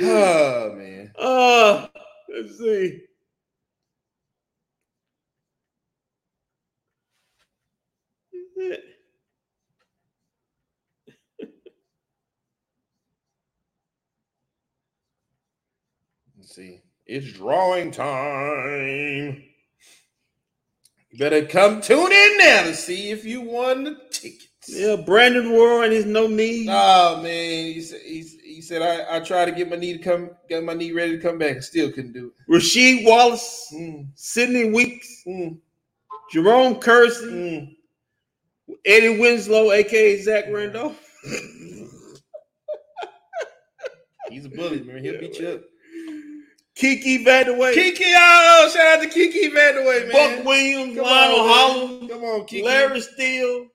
Oh 0.00 0.74
man. 0.74 1.10
uh, 1.18 1.88
let's 2.32 2.56
see. 2.56 3.00
Let's 16.36 16.54
see. 16.54 16.82
It's 17.06 17.32
drawing 17.32 17.90
time. 17.90 19.44
You 21.10 21.18
better 21.18 21.46
come 21.46 21.80
tune 21.80 22.12
in 22.12 22.38
now 22.38 22.64
to 22.64 22.74
see 22.74 23.10
if 23.10 23.24
you 23.24 23.40
won 23.40 23.84
the 23.84 23.96
tickets. 24.10 24.48
Yeah, 24.68 24.96
Brandon 24.96 25.50
Ward 25.52 25.86
and 25.86 25.92
his 25.94 26.04
no 26.04 26.26
knee. 26.26 26.66
Oh 26.68 27.22
man, 27.22 27.64
he 27.72 27.80
said 27.80 28.00
he, 28.02 28.20
he 28.44 28.60
said 28.60 28.82
I, 28.82 29.16
I 29.16 29.20
tried 29.20 29.46
to 29.46 29.52
get 29.52 29.70
my 29.70 29.76
knee 29.76 29.96
to 29.96 30.02
come 30.02 30.30
get 30.48 30.62
my 30.64 30.74
knee 30.74 30.92
ready 30.92 31.16
to 31.16 31.22
come 31.22 31.38
back 31.38 31.52
and 31.52 31.64
still 31.64 31.90
couldn't 31.90 32.12
do 32.12 32.26
it. 32.26 32.52
Rasheed 32.52 33.06
Wallace. 33.06 33.72
Mm, 33.74 34.08
Sidney 34.16 34.70
Wicks, 34.70 35.22
mm, 35.26 35.58
Jerome 36.30 36.74
Kersey, 36.76 37.26
mm. 37.26 37.76
Eddie 38.84 39.18
Winslow, 39.18 39.72
aka 39.72 40.20
Zach 40.20 40.44
Randolph. 40.50 40.98
He's 44.30 44.44
a 44.44 44.48
bully, 44.50 44.82
man. 44.82 45.02
He'll 45.02 45.18
beat 45.18 45.38
you 45.38 45.48
up. 45.48 45.60
Kiki 46.74 47.24
Vandeweghe, 47.24 47.74
Kiki, 47.74 48.04
oh, 48.16 48.70
shout 48.72 48.98
out 48.98 49.02
to 49.02 49.08
Kiki 49.08 49.50
Vandeweghe, 49.50 50.12
man. 50.12 50.36
Buck 50.36 50.44
Williams, 50.46 50.94
Come 50.94 51.04
Lionel 51.04 51.40
on. 51.40 51.48
Holland, 51.48 52.08
Come 52.10 52.22
on, 52.24 52.44
Kiki. 52.44 52.62
Larry 52.64 53.00
Steele, 53.00 53.66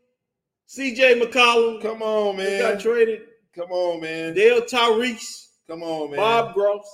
CJ 0.70 1.22
McCollum, 1.22 1.82
Come 1.82 2.02
on, 2.02 2.38
man. 2.38 2.62
got 2.62 2.80
traded, 2.80 3.22
Come 3.56 3.72
on, 3.74 4.00
man. 4.00 4.34
Dale 4.34 4.62
Tyrese, 4.62 5.48
Come 5.68 5.84
on, 5.84 6.12
man. 6.12 6.18
Bob 6.20 6.54
Gross, 6.54 6.88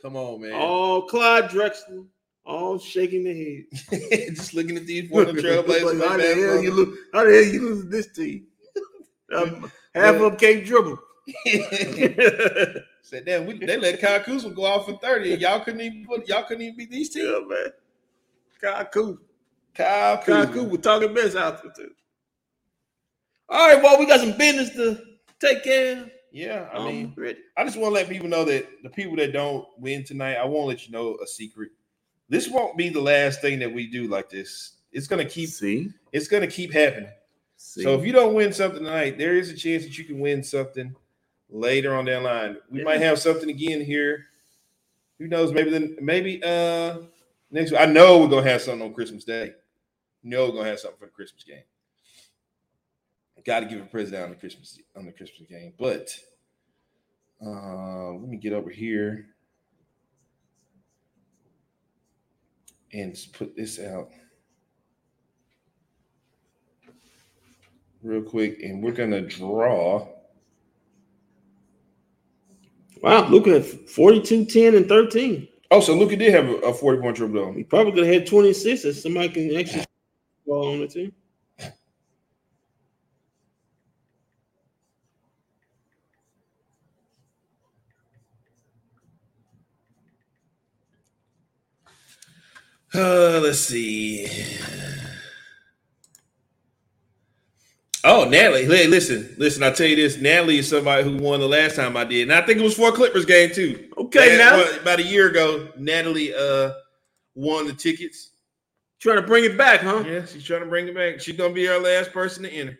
Come 0.00 0.14
on, 0.14 0.42
man. 0.42 0.52
Oh, 0.54 1.02
Clyde 1.10 1.48
Drexler, 1.50 2.06
all 2.48 2.78
shaking 2.78 3.24
their 3.24 3.34
head. 3.34 3.64
Just 4.34 4.54
looking 4.54 4.76
at 4.76 4.86
these 4.86 5.08
former 5.10 5.32
Trailblazers. 5.32 6.08
how, 6.08 6.16
the 6.16 6.22
hell 6.34 6.62
you 6.62 6.72
lose, 6.72 6.98
how 7.12 7.24
the 7.24 7.30
hell 7.32 7.42
you 7.44 7.60
lose 7.60 7.86
this 7.86 8.12
team? 8.16 8.46
Um, 9.32 9.70
half 9.94 10.14
of 10.16 10.20
them 10.22 10.36
can't 10.36 10.64
dribble. 10.64 10.98
Said, 13.02 13.24
damn, 13.24 13.46
we, 13.46 13.58
they 13.58 13.76
let 13.76 14.00
Kyle 14.00 14.20
Kuzma 14.20 14.50
go 14.50 14.64
off 14.64 14.86
for 14.86 14.98
30. 14.98 15.34
and 15.34 15.42
Y'all 15.42 15.60
couldn't 15.60 15.80
even 15.80 16.04
put 16.06 16.26
y'all 16.28 16.42
couldn't 16.44 16.62
even 16.64 16.76
beat 16.76 16.90
these 16.90 17.10
teams. 17.10 17.26
yeah, 17.28 17.40
man. 17.46 17.72
Kyle 18.60 18.84
Kuzma. 18.86 19.16
Kyle 19.74 20.16
Kyle 20.18 20.46
Kuzma. 20.46 20.54
Kuzma 20.54 20.78
talking 20.78 21.14
best 21.14 21.36
out 21.36 21.62
there 21.62 21.72
too. 21.72 21.92
All 23.50 23.72
right, 23.72 23.82
well, 23.82 23.98
we 23.98 24.06
got 24.06 24.20
some 24.20 24.36
business 24.36 24.70
to 24.70 25.02
take 25.40 25.64
care 25.64 26.02
of. 26.02 26.10
Yeah, 26.32 26.68
I 26.72 26.76
Um, 26.76 26.86
mean, 26.86 27.14
ready. 27.16 27.38
I 27.56 27.64
just 27.64 27.78
want 27.78 27.90
to 27.90 27.94
let 27.94 28.08
people 28.10 28.28
know 28.28 28.44
that 28.44 28.66
the 28.82 28.90
people 28.90 29.16
that 29.16 29.32
don't 29.32 29.66
win 29.78 30.04
tonight, 30.04 30.34
I 30.34 30.44
won't 30.44 30.68
let 30.68 30.86
you 30.86 30.92
know 30.92 31.16
a 31.22 31.26
secret. 31.26 31.70
This 32.28 32.48
won't 32.48 32.76
be 32.76 32.88
the 32.88 33.00
last 33.00 33.40
thing 33.40 33.58
that 33.60 33.72
we 33.72 33.86
do 33.86 34.06
like 34.08 34.28
this. 34.28 34.74
It's 34.92 35.06
gonna 35.06 35.24
keep 35.24 35.48
see, 35.50 35.90
it's 36.12 36.28
gonna 36.28 36.46
keep 36.46 36.72
happening. 36.72 37.10
see. 37.56 37.82
So 37.82 37.98
if 37.98 38.04
you 38.06 38.12
don't 38.12 38.34
win 38.34 38.52
something 38.52 38.84
tonight, 38.84 39.18
there 39.18 39.34
is 39.34 39.50
a 39.50 39.56
chance 39.56 39.84
that 39.84 39.96
you 39.98 40.04
can 40.04 40.18
win 40.20 40.42
something 40.42 40.94
later 41.50 41.94
on 41.94 42.04
down 42.04 42.22
the 42.22 42.28
line. 42.28 42.56
We 42.70 42.78
Yeah. 42.78 42.84
might 42.84 43.00
have 43.00 43.18
something 43.18 43.48
again 43.50 43.80
here. 43.80 44.26
Who 45.18 45.26
knows? 45.26 45.52
Maybe 45.52 45.70
then 45.70 45.96
maybe 46.00 46.42
uh 46.42 47.00
next 47.50 47.72
I 47.72 47.86
know 47.86 48.18
we're 48.20 48.28
gonna 48.28 48.48
have 48.50 48.62
something 48.62 48.86
on 48.86 48.94
Christmas 48.94 49.24
Day. 49.24 49.54
You 50.22 50.30
know 50.30 50.46
we're 50.46 50.52
gonna 50.52 50.68
have 50.68 50.80
something 50.80 50.98
for 50.98 51.06
the 51.06 51.12
Christmas 51.12 51.44
game. 51.44 51.62
Got 53.44 53.60
to 53.60 53.66
give 53.66 53.80
a 53.80 53.86
present 53.86 54.22
on 54.22 54.28
the 54.30 54.36
Christmas 54.36 54.78
on 54.94 55.06
the 55.06 55.12
Christmas 55.12 55.48
game, 55.48 55.72
but 55.78 56.14
uh, 57.42 58.10
let 58.12 58.28
me 58.28 58.36
get 58.36 58.52
over 58.52 58.68
here 58.68 59.26
and 62.92 63.16
put 63.32 63.56
this 63.56 63.78
out 63.78 64.08
real 68.02 68.22
quick, 68.22 68.60
and 68.62 68.82
we're 68.82 68.92
gonna 68.92 69.20
draw. 69.20 70.08
wow, 73.02 73.28
look 73.28 73.46
at 73.46 73.64
42, 73.64 74.46
10, 74.46 74.74
and 74.74 74.88
13. 74.88 75.48
Oh, 75.70 75.80
so 75.80 75.94
Luka 75.94 76.16
did 76.16 76.32
have 76.32 76.48
a, 76.48 76.54
a 76.56 76.74
forty 76.74 77.00
point 77.00 77.16
triple 77.16 77.40
double. 77.40 77.52
He 77.52 77.62
probably 77.62 77.92
could 77.92 78.04
have 78.04 78.14
had 78.14 78.26
26 78.26 78.84
if 78.84 78.96
somebody 78.96 79.28
can 79.28 79.56
actually 79.56 79.84
go 80.46 80.72
on 80.72 80.80
the 80.80 80.88
team. 80.88 81.12
Uh, 92.94 93.40
let's 93.42 93.60
see. 93.60 94.28
Oh, 98.04 98.24
Natalie. 98.28 98.64
Hey, 98.66 98.86
listen, 98.86 99.34
listen. 99.38 99.62
I 99.62 99.70
tell 99.72 99.86
you 99.86 99.96
this. 99.96 100.18
Natalie 100.18 100.58
is 100.58 100.68
somebody 100.70 101.04
who 101.04 101.18
won 101.18 101.40
the 101.40 101.48
last 101.48 101.76
time 101.76 101.96
I 101.96 102.04
did, 102.04 102.22
and 102.30 102.32
I 102.32 102.44
think 102.46 102.60
it 102.60 102.64
was 102.64 102.76
for 102.76 102.90
a 102.90 102.92
Clippers 102.92 103.26
game 103.26 103.52
too. 103.52 103.90
Okay, 103.98 104.38
now 104.38 104.62
about 104.80 105.00
a 105.00 105.04
year 105.04 105.28
ago, 105.28 105.70
Natalie 105.78 106.34
uh 106.34 106.72
won 107.34 107.66
the 107.66 107.74
tickets. 107.74 108.30
trying 109.00 109.16
to 109.20 109.26
bring 109.26 109.44
it 109.44 109.58
back, 109.58 109.80
huh? 109.82 110.04
Yeah, 110.06 110.24
she's 110.26 110.44
trying 110.44 110.60
to 110.62 110.66
bring 110.68 110.88
it 110.88 110.94
back. 110.94 111.20
She's 111.20 111.36
gonna 111.36 111.54
be 111.54 111.68
our 111.68 111.80
last 111.80 112.12
person 112.12 112.44
to 112.44 112.50
enter. 112.52 112.78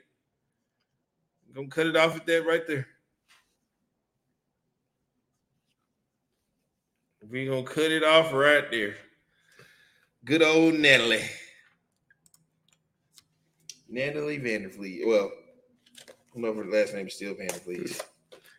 I'm 1.49 1.55
Gonna 1.55 1.69
cut 1.69 1.87
it 1.87 1.97
off 1.97 2.17
at 2.17 2.27
that 2.27 2.47
right 2.47 2.67
there. 2.67 2.87
we 7.31 7.47
gonna 7.47 7.63
cut 7.65 7.91
it 7.93 8.05
off 8.05 8.33
right 8.33 8.71
there. 8.71 8.97
Good 10.29 10.43
old 10.43 10.75
Natalie. 10.75 11.25
Natalie 13.89 14.39
Vanderfleet. 14.39 15.07
Well, 15.07 15.33
I 16.07 16.13
don't 16.35 16.43
know 16.43 16.49
if 16.51 16.57
her 16.57 16.71
last 16.71 16.93
name 16.93 17.07
is 17.07 17.15
still 17.15 17.33
Vanderfleet. 17.33 17.99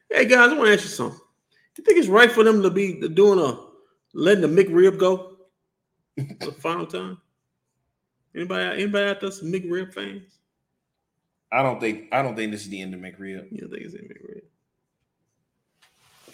Hey 0.10 0.26
guys, 0.26 0.52
I 0.52 0.56
want 0.56 0.66
to 0.66 0.74
ask 0.74 0.82
you 0.82 0.90
something. 0.90 1.20
Do 1.20 1.82
you 1.82 1.84
think 1.84 2.00
it's 2.00 2.08
right 2.08 2.32
for 2.32 2.44
them 2.44 2.64
to 2.64 2.72
be 2.72 3.00
doing 3.10 3.38
a 3.38 3.60
letting 4.16 4.42
the 4.42 4.64
McRib 4.64 4.98
go 4.98 5.38
for 6.18 6.24
the 6.48 6.52
final 6.54 6.88
time? 6.88 7.20
Anybody, 8.36 8.82
anybody 8.82 9.08
out 9.08 9.22
there 9.22 9.30
some 9.30 9.52
McRib 9.52 9.94
fans? 9.94 10.40
I 11.52 11.62
don't 11.62 11.80
think 11.80 12.06
I 12.12 12.24
don't 12.24 12.36
think 12.36 12.52
this 12.52 12.62
is 12.62 12.70
the 12.70 12.82
end 12.82 12.96
of 12.96 13.00
McRib. 13.00 13.52
You 13.52 13.60
don't 13.60 13.70
think 13.70 13.84
it's 13.84 13.94
in 13.94 14.06
McRib? 14.06 14.42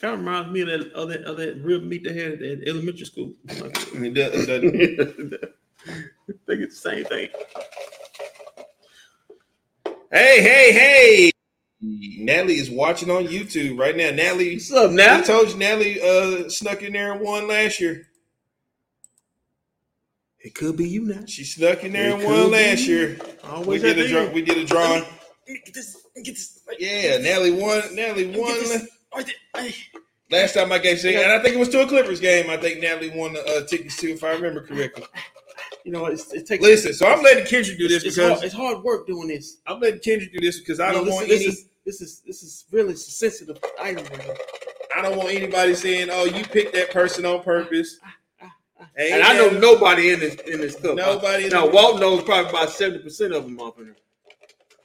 Kind 0.02 0.14
of 0.14 0.20
reminds 0.20 0.52
me 0.52 0.62
of 0.62 0.68
that 0.68 0.94
other 0.94 1.24
other 1.26 1.56
rib 1.62 1.84
meat 1.84 2.04
they 2.04 2.14
had 2.14 2.42
at 2.42 2.68
elementary 2.68 3.06
school. 3.06 3.34
I 3.50 3.54
mean, 3.98 4.14
the- 4.14 4.30
the- 4.30 5.50
I 6.28 6.34
think 6.48 6.62
it's 6.62 6.82
the 6.82 6.90
same 6.90 7.06
thing. 7.06 7.30
hey, 10.12 10.42
hey, 10.42 10.72
hey! 10.74 11.32
Natalie 11.82 12.56
is 12.58 12.70
watching 12.72 13.12
on 13.12 13.28
YouTube 13.28 13.78
right 13.80 13.96
now. 13.96 14.10
Natalie, 14.12 14.56
What's 14.56 14.72
up, 14.72 14.92
I 14.92 15.22
told 15.22 15.50
you 15.50 15.58
Natalie 15.58 16.02
uh 16.02 16.50
snuck 16.50 16.82
in 16.82 16.94
there 16.94 17.12
and 17.12 17.22
won 17.22 17.48
last 17.48 17.80
year. 17.80 18.08
It 20.40 20.56
could 20.56 20.78
be 20.78 20.88
you 20.88 21.06
now. 21.06 21.26
She 21.28 21.44
snuck 21.44 21.84
in 21.84 21.94
there 21.94 22.10
It 22.10 22.14
and 22.16 22.24
won 22.24 22.52
last 22.52 22.86
you. 22.88 22.96
year. 22.96 23.20
We 23.44 23.50
Always 23.50 23.82
did 23.82 23.98
a 24.00 24.08
draw. 24.08 24.26
We 24.32 24.42
did 24.42 24.58
a 24.58 24.66
drawing. 24.66 25.04
Get 25.48 25.74
this. 25.74 25.98
Get 26.16 26.26
this. 26.36 26.60
Yeah, 26.80 27.18
Natalie 27.18 27.52
won. 27.52 27.94
Natalie 27.96 28.28
me 28.28 28.40
won 28.40 28.56
get 29.24 29.26
this. 29.28 29.36
la- 29.54 29.60
Right 29.62 29.64
there. 29.64 29.64
Hey. 29.64 30.42
last 30.42 30.54
time 30.54 30.72
I 30.72 30.80
gave 30.80 31.04
and 31.06 31.32
I 31.32 31.40
think 31.42 31.56
it 31.56 31.60
was 31.60 31.70
to 31.70 31.82
a 31.84 31.88
Clippers 31.88 32.20
game. 32.20 32.50
I 32.50 32.58
think 32.58 32.80
Natalie 32.82 33.12
won 33.16 33.34
the 33.34 33.46
uh, 33.46 33.66
tickets 33.68 33.98
too, 33.98 34.10
if 34.10 34.24
I 34.24 34.32
remember 34.34 34.62
correctly. 34.62 35.04
You 35.84 35.92
know, 35.92 36.06
it's, 36.08 36.34
it 36.34 36.48
takes. 36.48 36.64
Listen, 36.64 36.94
so 36.94 37.08
I'm 37.08 37.22
letting 37.22 37.46
Kendrick 37.46 37.78
do 37.78 37.88
this 37.88 38.04
it's, 38.04 38.16
because 38.16 38.32
hard, 38.34 38.44
it's 38.44 38.54
hard 38.56 38.84
work 38.84 39.06
doing 39.08 39.28
this. 39.28 39.58
I'm 39.68 39.80
letting 39.80 40.00
Kendrick 40.00 40.34
do 40.34 40.40
this 40.40 40.60
because 40.60 40.80
I 40.80 40.88
You 40.88 40.94
know, 40.94 40.98
don't 41.00 41.06
this, 41.06 41.16
want 41.16 41.28
this 41.30 41.42
any. 41.42 41.50
is 41.52 41.66
this 41.86 42.02
is 42.02 42.22
this 42.26 42.44
is 42.44 42.66
really 42.72 42.96
sensitive 42.96 43.60
item. 43.80 44.04
right. 44.06 44.38
I 44.98 45.02
don't 45.04 45.16
want 45.18 45.30
anybody 45.30 45.76
saying, 45.76 46.10
"Oh, 46.12 46.26
you 46.26 46.44
picked 46.44 46.74
that 46.74 46.90
person 46.92 47.26
on 47.26 47.44
purpose." 47.44 48.00
Ah, 48.04 48.16
ah, 48.42 48.50
ah. 48.82 48.88
Hey, 48.98 49.12
And 49.14 49.22
I 49.24 49.34
know 49.34 49.46
Natalie, 49.46 49.60
nobody 49.62 50.10
in 50.14 50.20
this 50.20 50.36
in 50.48 50.60
this 50.62 50.76
cup. 50.76 50.96
Nobody 50.96 51.44
in 51.46 51.50
Now 51.52 51.66
the- 51.68 51.72
Walt 51.74 52.00
knows 52.00 52.24
probably 52.24 52.50
about 52.50 52.72
seventy 52.72 53.04
percent 53.04 53.34
of 53.34 53.44
them 53.44 53.60
up 53.60 53.78
in 53.78 53.86
there, 53.86 53.96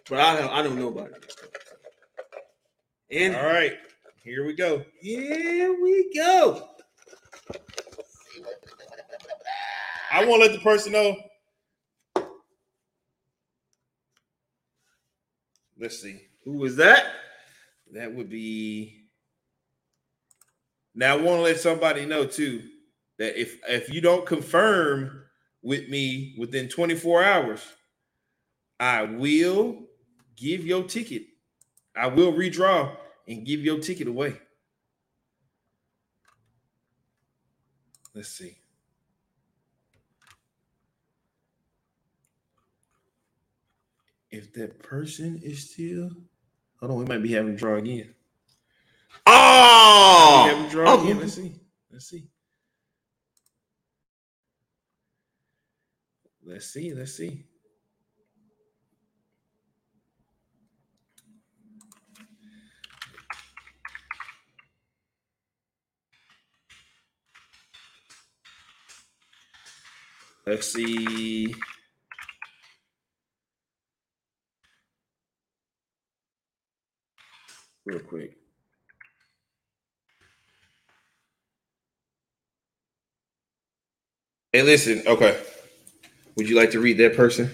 but 0.09 0.21
I 0.21 0.35
have, 0.37 0.51
I 0.51 0.63
know 0.65 0.75
nobody. 0.75 1.15
in 1.15 1.21
this. 1.23 1.37
And 3.13 3.37
All 3.37 3.47
right, 3.47 3.73
here 4.23 4.47
we 4.47 4.55
go. 4.55 4.85
here 5.01 5.81
we 5.81 6.13
go. 6.15 6.69
I 10.13 10.25
want 10.25 10.43
to 10.43 10.49
let 10.49 10.53
the 10.53 10.63
person 10.63 10.93
know. 10.93 11.17
Let's 15.79 16.03
see. 16.03 16.21
Who 16.45 16.59
was 16.59 16.77
that? 16.77 17.07
That 17.93 18.15
would 18.15 18.29
be. 18.29 19.07
Now 20.95 21.15
I 21.15 21.17
want 21.17 21.39
to 21.39 21.43
let 21.43 21.61
somebody 21.61 22.05
know 22.05 22.27
too 22.27 22.63
that 23.19 23.41
if 23.41 23.59
if 23.69 23.93
you 23.93 24.01
don't 24.01 24.27
confirm 24.27 25.23
with 25.63 25.89
me 25.89 26.35
within 26.39 26.69
24 26.69 27.23
hours, 27.23 27.61
I 28.79 29.05
will 29.05 29.87
give 30.37 30.67
your 30.67 30.83
ticket. 30.85 31.23
I 31.97 32.09
will 32.09 32.33
redraw 32.33 32.95
and 33.31 33.47
give 33.47 33.61
your 33.61 33.79
ticket 33.79 34.09
away. 34.09 34.35
Let's 38.13 38.29
see. 38.29 38.57
If 44.33 44.53
that 44.55 44.81
person 44.81 45.41
is 45.45 45.71
still, 45.71 46.11
hold 46.81 46.93
on, 46.93 46.99
we 46.99 47.05
might 47.05 47.23
be 47.23 47.33
having 47.33 47.53
to 47.53 47.57
draw 47.57 47.77
again. 47.77 48.15
Oh, 49.27 50.43
We 50.45 50.51
having 50.51 50.65
to 50.65 50.71
draw 50.71 50.95
oh, 50.95 51.03
again. 51.05 51.21
Let's 51.21 51.35
see. 51.35 51.55
Let's 51.93 52.11
see. 52.11 52.29
Let's 56.45 56.67
see. 56.67 56.95
Let's 56.95 57.17
see. 57.17 57.45
Let's 70.51 70.73
see. 70.73 71.55
Real 77.85 78.01
quick. 78.01 78.37
Hey, 84.53 84.63
listen. 84.65 85.05
Okay. 85.07 85.41
Would 86.35 86.49
you 86.49 86.57
like 86.57 86.73
to 86.73 86.81
read 86.81 86.99
that 86.99 87.15
person? 87.15 87.49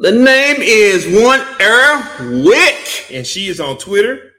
the 0.00 0.10
name 0.10 0.56
is 0.58 1.06
one 1.22 1.40
Era 1.60 2.42
Wick. 2.44 3.06
And 3.12 3.24
she 3.24 3.46
is 3.46 3.60
on 3.60 3.78
Twitter. 3.78 4.32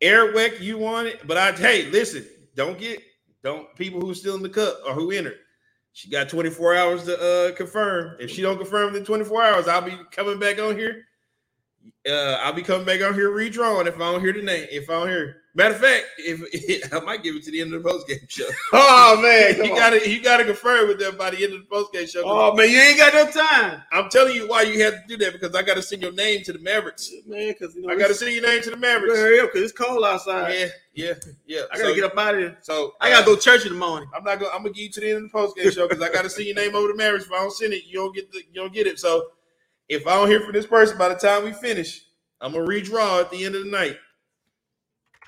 Airwick, 0.00 0.60
you 0.60 0.78
want 0.78 1.08
it? 1.08 1.26
But 1.26 1.36
I 1.36 1.50
hey, 1.50 1.90
listen, 1.90 2.24
don't 2.54 2.78
get 2.78 3.02
don't 3.42 3.74
people 3.74 4.00
who 4.00 4.14
still 4.14 4.36
in 4.36 4.42
the 4.42 4.48
cup 4.48 4.78
or 4.86 4.92
who 4.94 5.10
entered. 5.10 5.38
She 5.92 6.10
got 6.10 6.28
24 6.28 6.76
hours 6.76 7.04
to 7.04 7.18
uh 7.18 7.56
confirm. 7.56 8.16
If 8.20 8.30
she 8.30 8.42
don't 8.42 8.56
confirm 8.58 8.94
in 8.94 9.04
24 9.04 9.42
hours, 9.42 9.68
I'll 9.68 9.82
be 9.82 9.98
coming 10.12 10.38
back 10.38 10.60
on 10.60 10.76
here. 10.78 11.07
Uh, 12.08 12.38
I'll 12.42 12.52
be 12.54 12.62
coming 12.62 12.86
back 12.86 13.02
on 13.02 13.12
here 13.12 13.30
redrawing 13.30 13.86
if 13.86 13.96
I 13.96 14.12
don't 14.12 14.20
hear 14.20 14.32
the 14.32 14.40
name. 14.42 14.66
If 14.70 14.88
I 14.88 14.94
don't 14.94 15.08
hear, 15.08 15.42
matter 15.54 15.74
of 15.74 15.80
fact, 15.80 16.04
if 16.18 16.92
I 16.92 17.00
might 17.00 17.22
give 17.22 17.34
it 17.36 17.42
to 17.44 17.50
the 17.50 17.60
end 17.60 17.74
of 17.74 17.82
the 17.82 17.88
post 17.90 18.08
game 18.08 18.18
show. 18.28 18.48
Oh 18.72 19.20
man, 19.20 19.56
you 19.64 19.74
gotta 19.74 20.08
you 20.08 20.22
gotta 20.22 20.44
confirm 20.44 20.88
with 20.88 20.98
them 21.00 21.16
by 21.18 21.30
the 21.30 21.42
end 21.44 21.52
of 21.54 21.60
the 21.60 21.66
post 21.66 21.92
game 21.92 22.06
show. 22.06 22.22
Oh 22.24 22.54
man, 22.54 22.70
you 22.70 22.78
ain't 22.78 22.98
got 22.98 23.12
no 23.12 23.30
time, 23.30 23.82
I'm 23.92 24.08
telling 24.08 24.34
you 24.36 24.48
why 24.48 24.62
you 24.62 24.82
have 24.84 24.94
to 24.94 25.02
do 25.08 25.16
that 25.24 25.32
because 25.34 25.54
I 25.54 25.62
gotta 25.62 25.82
send 25.82 26.00
your 26.02 26.12
name 26.12 26.44
to 26.44 26.52
the 26.52 26.58
Mavericks. 26.60 27.10
man. 27.26 27.48
Because 27.58 27.74
you 27.74 27.82
know 27.82 27.92
I 27.92 27.96
gotta 27.98 28.14
send 28.14 28.32
your 28.32 28.42
name 28.46 28.62
to 28.62 28.70
the 28.70 28.76
Mavericks. 28.76 29.16
hurry 29.18 29.40
up 29.40 29.50
because 29.52 29.70
it's 29.70 29.78
cold 29.78 30.04
outside. 30.04 30.54
Yeah, 30.54 30.66
yeah, 30.94 31.14
yeah. 31.46 31.60
I 31.72 31.76
gotta 31.76 31.88
So- 31.90 31.94
get 31.94 32.04
up 32.04 32.16
out 32.16 32.34
of 32.36 32.40
here. 32.40 32.56
So 32.62 32.94
I 33.00 33.10
gotta 33.10 33.22
uh, 33.24 33.34
go 33.34 33.36
church 33.36 33.66
in 33.66 33.72
the 33.72 33.78
morning. 33.78 34.08
I'm 34.14 34.24
not 34.24 34.38
gonna. 34.38 34.52
I'm 34.52 34.62
gonna 34.62 34.70
give 34.72 34.84
you 34.84 34.90
to 34.92 35.00
the 35.00 35.08
end 35.08 35.16
of 35.18 35.22
the 35.24 35.28
post 35.30 35.56
game 35.56 35.70
show 35.70 35.86
because 35.88 36.02
I 36.02 36.10
gotta 36.10 36.30
see 36.30 36.46
your 36.46 36.54
name 36.56 36.74
over 36.74 36.88
the 36.88 36.94
Mavericks. 36.96 37.26
If 37.26 37.32
I 37.32 37.38
don't 37.40 37.52
send 37.52 37.72
it, 37.74 37.84
you 37.86 37.94
don't 37.98 38.14
get 38.14 38.30
the. 38.32 38.38
You 38.38 38.54
don't 38.62 38.72
get 38.72 38.86
it. 38.86 38.98
So 38.98 39.28
if 39.88 40.06
I 40.06 40.16
don't 40.16 40.28
hear 40.28 40.40
from 40.40 40.52
this 40.52 40.66
person 40.66 40.98
by 40.98 41.10
the 41.10 41.16
time 41.16 41.44
we 41.44 41.52
finish, 41.52 42.02
I'm 42.40 42.52
gonna 42.52 42.66
redraw 42.66 43.20
at 43.22 43.30
the 43.30 43.44
end 43.44 43.54
of 43.56 43.64
the 43.64 43.70
night. 43.70 43.98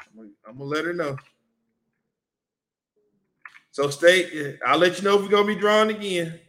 I'm 0.00 0.16
gonna, 0.16 0.30
I'm 0.48 0.58
gonna 0.58 0.70
let 0.70 0.84
her 0.86 0.94
know. 0.94 1.16
So 3.72 3.90
stay. 3.90 4.58
I'll 4.66 4.78
let 4.78 4.98
you 4.98 5.04
know 5.04 5.16
if 5.16 5.22
we're 5.22 5.28
gonna 5.28 5.46
be 5.46 5.56
drawing 5.56 5.90
again. 5.90 6.40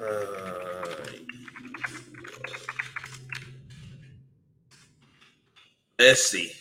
Uh, 0.00 0.96
let's 5.98 6.24
see. 6.24 6.52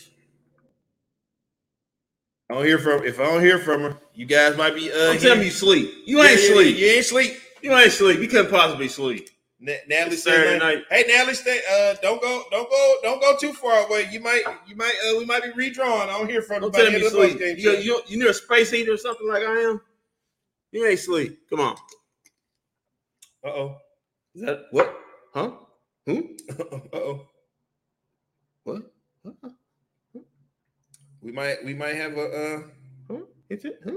I 2.52 2.56
don't 2.56 2.66
hear 2.66 2.80
from. 2.80 3.06
If 3.06 3.18
I 3.18 3.24
don't 3.24 3.42
hear 3.42 3.58
from 3.60 3.82
her, 3.84 3.98
you 4.14 4.26
guys 4.26 4.58
might 4.58 4.76
be. 4.76 4.92
Uh, 4.92 5.12
I'm 5.12 5.20
telling 5.20 5.42
you, 5.42 5.52
sleep. 5.52 5.90
You 6.06 6.18
Yeah, 6.18 6.32
ain't 6.32 6.42
yeah, 6.42 6.48
sleep. 6.54 6.78
You 6.78 6.86
ain't 6.88 7.06
sleep. 7.06 7.34
You 7.62 7.74
ain't 7.74 7.92
sleep. 7.94 8.20
You 8.20 8.28
couldn't 8.28 8.52
possibly 8.52 8.90
sleep. 8.90 9.30
Na- 9.62 9.72
Natalie 9.88 10.16
It's 10.16 10.24
said, 10.24 10.32
Saturday 10.34 10.60
"Man, 10.60 10.60
night. 10.60 10.84
"Hey, 10.90 11.06
Natalie, 11.08 11.34
stay. 11.34 11.62
Uh, 11.72 11.96
don't 12.02 12.22
go, 12.22 12.44
don't 12.52 12.70
go, 12.70 12.96
don't 13.04 13.22
go 13.22 13.38
too 13.38 13.54
far 13.54 13.88
away. 13.88 14.10
You 14.12 14.20
might, 14.20 14.44
you 14.68 14.76
might, 14.76 14.94
uh, 15.08 15.18
we 15.18 15.26
might 15.26 15.44
be 15.44 15.52
redrawn. 15.52 16.10
I 16.10 16.18
don't 16.18 16.30
hear 16.30 16.42
from 16.42 16.62
Don't 16.62 16.76
you 16.76 16.84
tell 16.84 16.92
me 16.92 17.10
sleep. 17.10 17.40
You, 17.58 17.72
you, 17.78 18.02
you 18.08 18.18
near 18.20 18.32
a 18.32 18.34
space 18.34 18.70
heater 18.72 18.94
or 18.94 18.98
something 18.98 19.30
like 19.30 19.44
I 19.44 19.62
am? 19.62 19.80
You 20.74 20.86
ain't 20.88 21.00
sleep. 21.00 21.40
Come 21.50 21.62
on. 21.62 21.76
Uh 23.46 23.50
oh. 23.50 23.78
Is 24.36 24.42
that 24.42 24.64
what? 24.72 24.94
Huh? 25.34 25.52
Hmm? 26.06 26.20
Uh 26.60 26.98
oh. 26.98 27.30
What? 28.66 28.82
We 31.22 31.32
might 31.32 31.64
we 31.64 31.74
might 31.74 31.96
have 31.96 32.18
a 32.18 32.24
uh 32.24 32.62
huh? 33.10 33.22
Is 33.50 33.66
it 33.66 33.80
huh? 33.86 33.92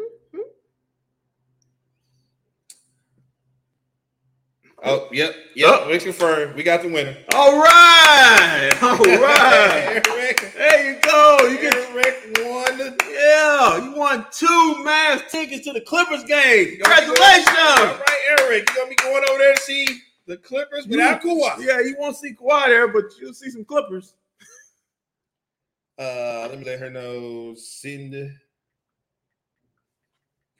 Oh, 4.86 5.08
yep, 5.10 5.34
yep. 5.54 5.70
Oh. 5.72 5.98
Confirmed. 5.98 6.56
We 6.56 6.62
got 6.62 6.82
the 6.82 6.88
winner. 6.88 7.16
All 7.34 7.58
right, 7.58 8.70
all 8.82 8.98
right. 8.98 10.02
there 10.54 10.92
you 10.92 11.00
go. 11.00 11.38
You 11.48 11.58
get 11.58 11.74
a 11.74 12.44
won. 12.44 12.78
one. 12.78 12.98
yeah, 13.10 13.82
you 13.82 13.94
won 13.94 14.26
two 14.30 14.84
mass 14.84 15.22
tickets 15.30 15.64
to 15.64 15.72
the 15.72 15.80
Clippers 15.80 16.24
game. 16.24 16.72
Congratulations! 16.72 17.48
All 17.48 17.96
right, 17.96 18.38
Eric, 18.40 18.68
you 18.68 18.76
gonna 18.76 18.90
be 18.90 18.96
going 18.96 19.24
over 19.30 19.38
there 19.38 19.54
to 19.54 19.60
see 19.62 19.86
the 20.26 20.36
Clippers 20.36 20.86
without 20.86 21.22
Kawhi. 21.22 21.64
Yeah, 21.64 21.80
you 21.80 21.96
won't 21.98 22.16
see 22.16 22.34
Kawhi 22.34 22.66
there, 22.66 22.88
but 22.88 23.04
you'll 23.18 23.32
see 23.32 23.48
some 23.48 23.64
Clippers. 23.64 24.12
Uh, 25.98 26.48
let 26.50 26.58
me 26.58 26.64
let 26.64 26.80
her 26.80 26.90
know. 26.90 27.54
Send 27.54 28.32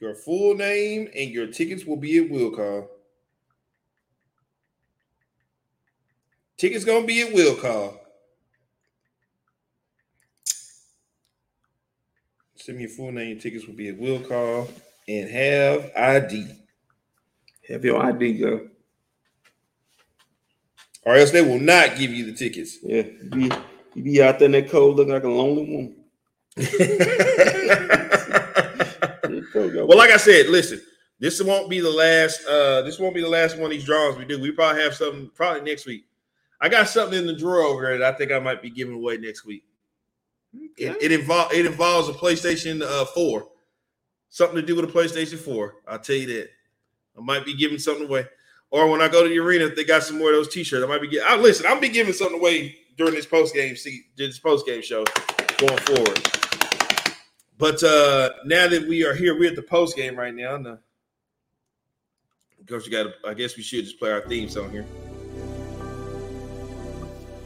your 0.01 0.15
full 0.15 0.55
name 0.55 1.09
and 1.15 1.31
your 1.31 1.47
tickets 1.49 1.85
will 1.85 1.97
be 1.97 2.19
at 2.19 2.31
will 2.31 2.51
call. 2.51 2.89
Tickets 6.57 6.85
gonna 6.85 7.07
be 7.07 7.23
at 7.23 7.33
will 7.35 7.57
call. 7.57 8.01
Send 12.57 12.79
me 12.79 12.85
your 12.85 12.93
full 12.93 13.13
name. 13.13 13.31
Your 13.31 13.41
Tickets 13.41 13.67
will 13.67 13.75
be 13.75 13.89
at 13.89 13.99
will 13.99 14.21
call 14.21 14.69
and 15.07 15.29
have 15.29 15.91
ID, 15.97 16.47
Have 17.69 17.85
your 17.85 18.03
ID, 18.03 18.39
go. 18.39 18.69
or 21.03 21.15
else 21.17 21.31
they 21.31 21.43
will 21.43 21.61
not 21.61 21.99
give 21.99 22.11
you 22.11 22.25
the 22.25 22.33
tickets. 22.33 22.79
Yeah, 22.83 23.03
you 23.95 24.03
be 24.03 24.23
out 24.23 24.39
there 24.39 24.47
in 24.47 24.53
that 24.53 24.71
cold 24.71 24.97
looking 24.97 25.13
like 25.13 25.25
a 25.25 25.29
lonely 25.29 25.65
woman. 25.65 25.97
well, 29.55 29.99
like 29.99 30.11
I 30.11 30.17
said, 30.17 30.49
listen, 30.49 30.81
this 31.19 31.43
won't 31.43 31.71
be 31.71 31.81
the 31.81 31.91
last. 31.91 32.45
Uh, 32.47 32.83
this 32.83 32.99
won't 32.99 33.15
be 33.15 33.23
the 33.23 33.29
last 33.29 33.57
one 33.57 33.67
of 33.67 33.71
these 33.71 33.85
drawings 33.85 34.19
we 34.19 34.25
do. 34.25 34.41
We 34.41 34.53
probably 34.53 34.83
have 34.83 34.95
something 34.95 35.31
probably 35.35 35.63
next 35.63 35.87
week. 35.87 36.05
I 36.61 36.69
got 36.69 36.89
something 36.89 37.19
in 37.19 37.27
the 37.27 37.37
drawer 37.37 37.63
over 37.63 37.83
there 37.83 37.99
that 37.99 38.15
I 38.15 38.17
think 38.17 38.33
I 38.33 38.39
might 38.39 38.63
be 38.63 38.71
giving 38.71 38.95
away 38.95 39.17
next 39.17 39.45
week. 39.45 39.65
It, 40.77 40.97
it 41.01 41.13
involves 41.13 41.55
it 41.55 41.67
involves 41.67 42.09
a 42.09 42.13
PlayStation 42.13 42.83
uh, 42.83 43.05
Four, 43.07 43.49
something 44.29 44.57
to 44.57 44.63
do 44.63 44.77
with 44.77 44.85
a 44.85 44.93
PlayStation 44.93 45.39
Four. 45.39 45.77
I'll 45.87 45.99
tell 45.99 46.17
you 46.17 46.27
that. 46.27 46.51
I 47.17 47.21
might 47.21 47.45
be 47.45 47.57
giving 47.57 47.79
something 47.79 48.07
away, 48.07 48.27
or 48.71 48.89
when 48.89 49.01
I 49.01 49.09
go 49.09 49.23
to 49.23 49.29
the 49.29 49.39
arena, 49.39 49.67
if 49.67 49.77
they 49.77 49.85
got 49.85 50.03
some 50.03 50.19
more 50.19 50.31
of 50.31 50.37
those 50.37 50.53
T-shirts, 50.53 50.85
I 50.85 50.89
might 50.89 51.01
be 51.01 51.09
getting. 51.09 51.29
I 51.29 51.37
listen. 51.37 51.67
I'll 51.67 51.81
be 51.81 51.89
giving 51.89 52.13
something 52.13 52.39
away 52.39 52.77
during 52.97 53.15
this 53.15 53.27
post 53.27 53.55
game 53.55 53.77
see 53.77 54.07
this 54.17 54.39
post 54.39 54.67
game 54.67 54.83
show 54.83 55.05
going 55.59 55.79
forward. 55.79 56.21
But 57.59 57.83
uh 57.83 58.31
now 58.45 58.69
that 58.69 58.87
we 58.89 59.05
are 59.05 59.15
here, 59.15 59.39
we're 59.39 59.51
at 59.51 59.57
the 59.57 59.63
post 59.63 59.97
game 59.97 60.17
right 60.17 60.35
now. 60.35 60.57
And, 60.57 60.67
uh, 60.67 60.77
of 62.61 62.67
course, 62.69 62.87
you 62.87 62.93
got. 62.93 63.13
I 63.27 63.35
guess 63.35 63.57
we 63.57 63.63
should 63.63 63.85
just 63.85 63.99
play 63.99 64.11
our 64.11 64.23
theme 64.23 64.49
song 64.49 64.71
here. 64.71 64.87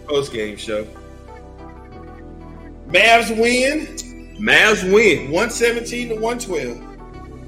Post 0.06 0.32
game 0.32 0.56
show. 0.56 0.86
Mavs 2.88 3.36
win 3.38 4.08
Mavs 4.38 4.84
win. 4.92 5.30
117 5.32 6.08
to 6.10 6.14
112. 6.14 6.78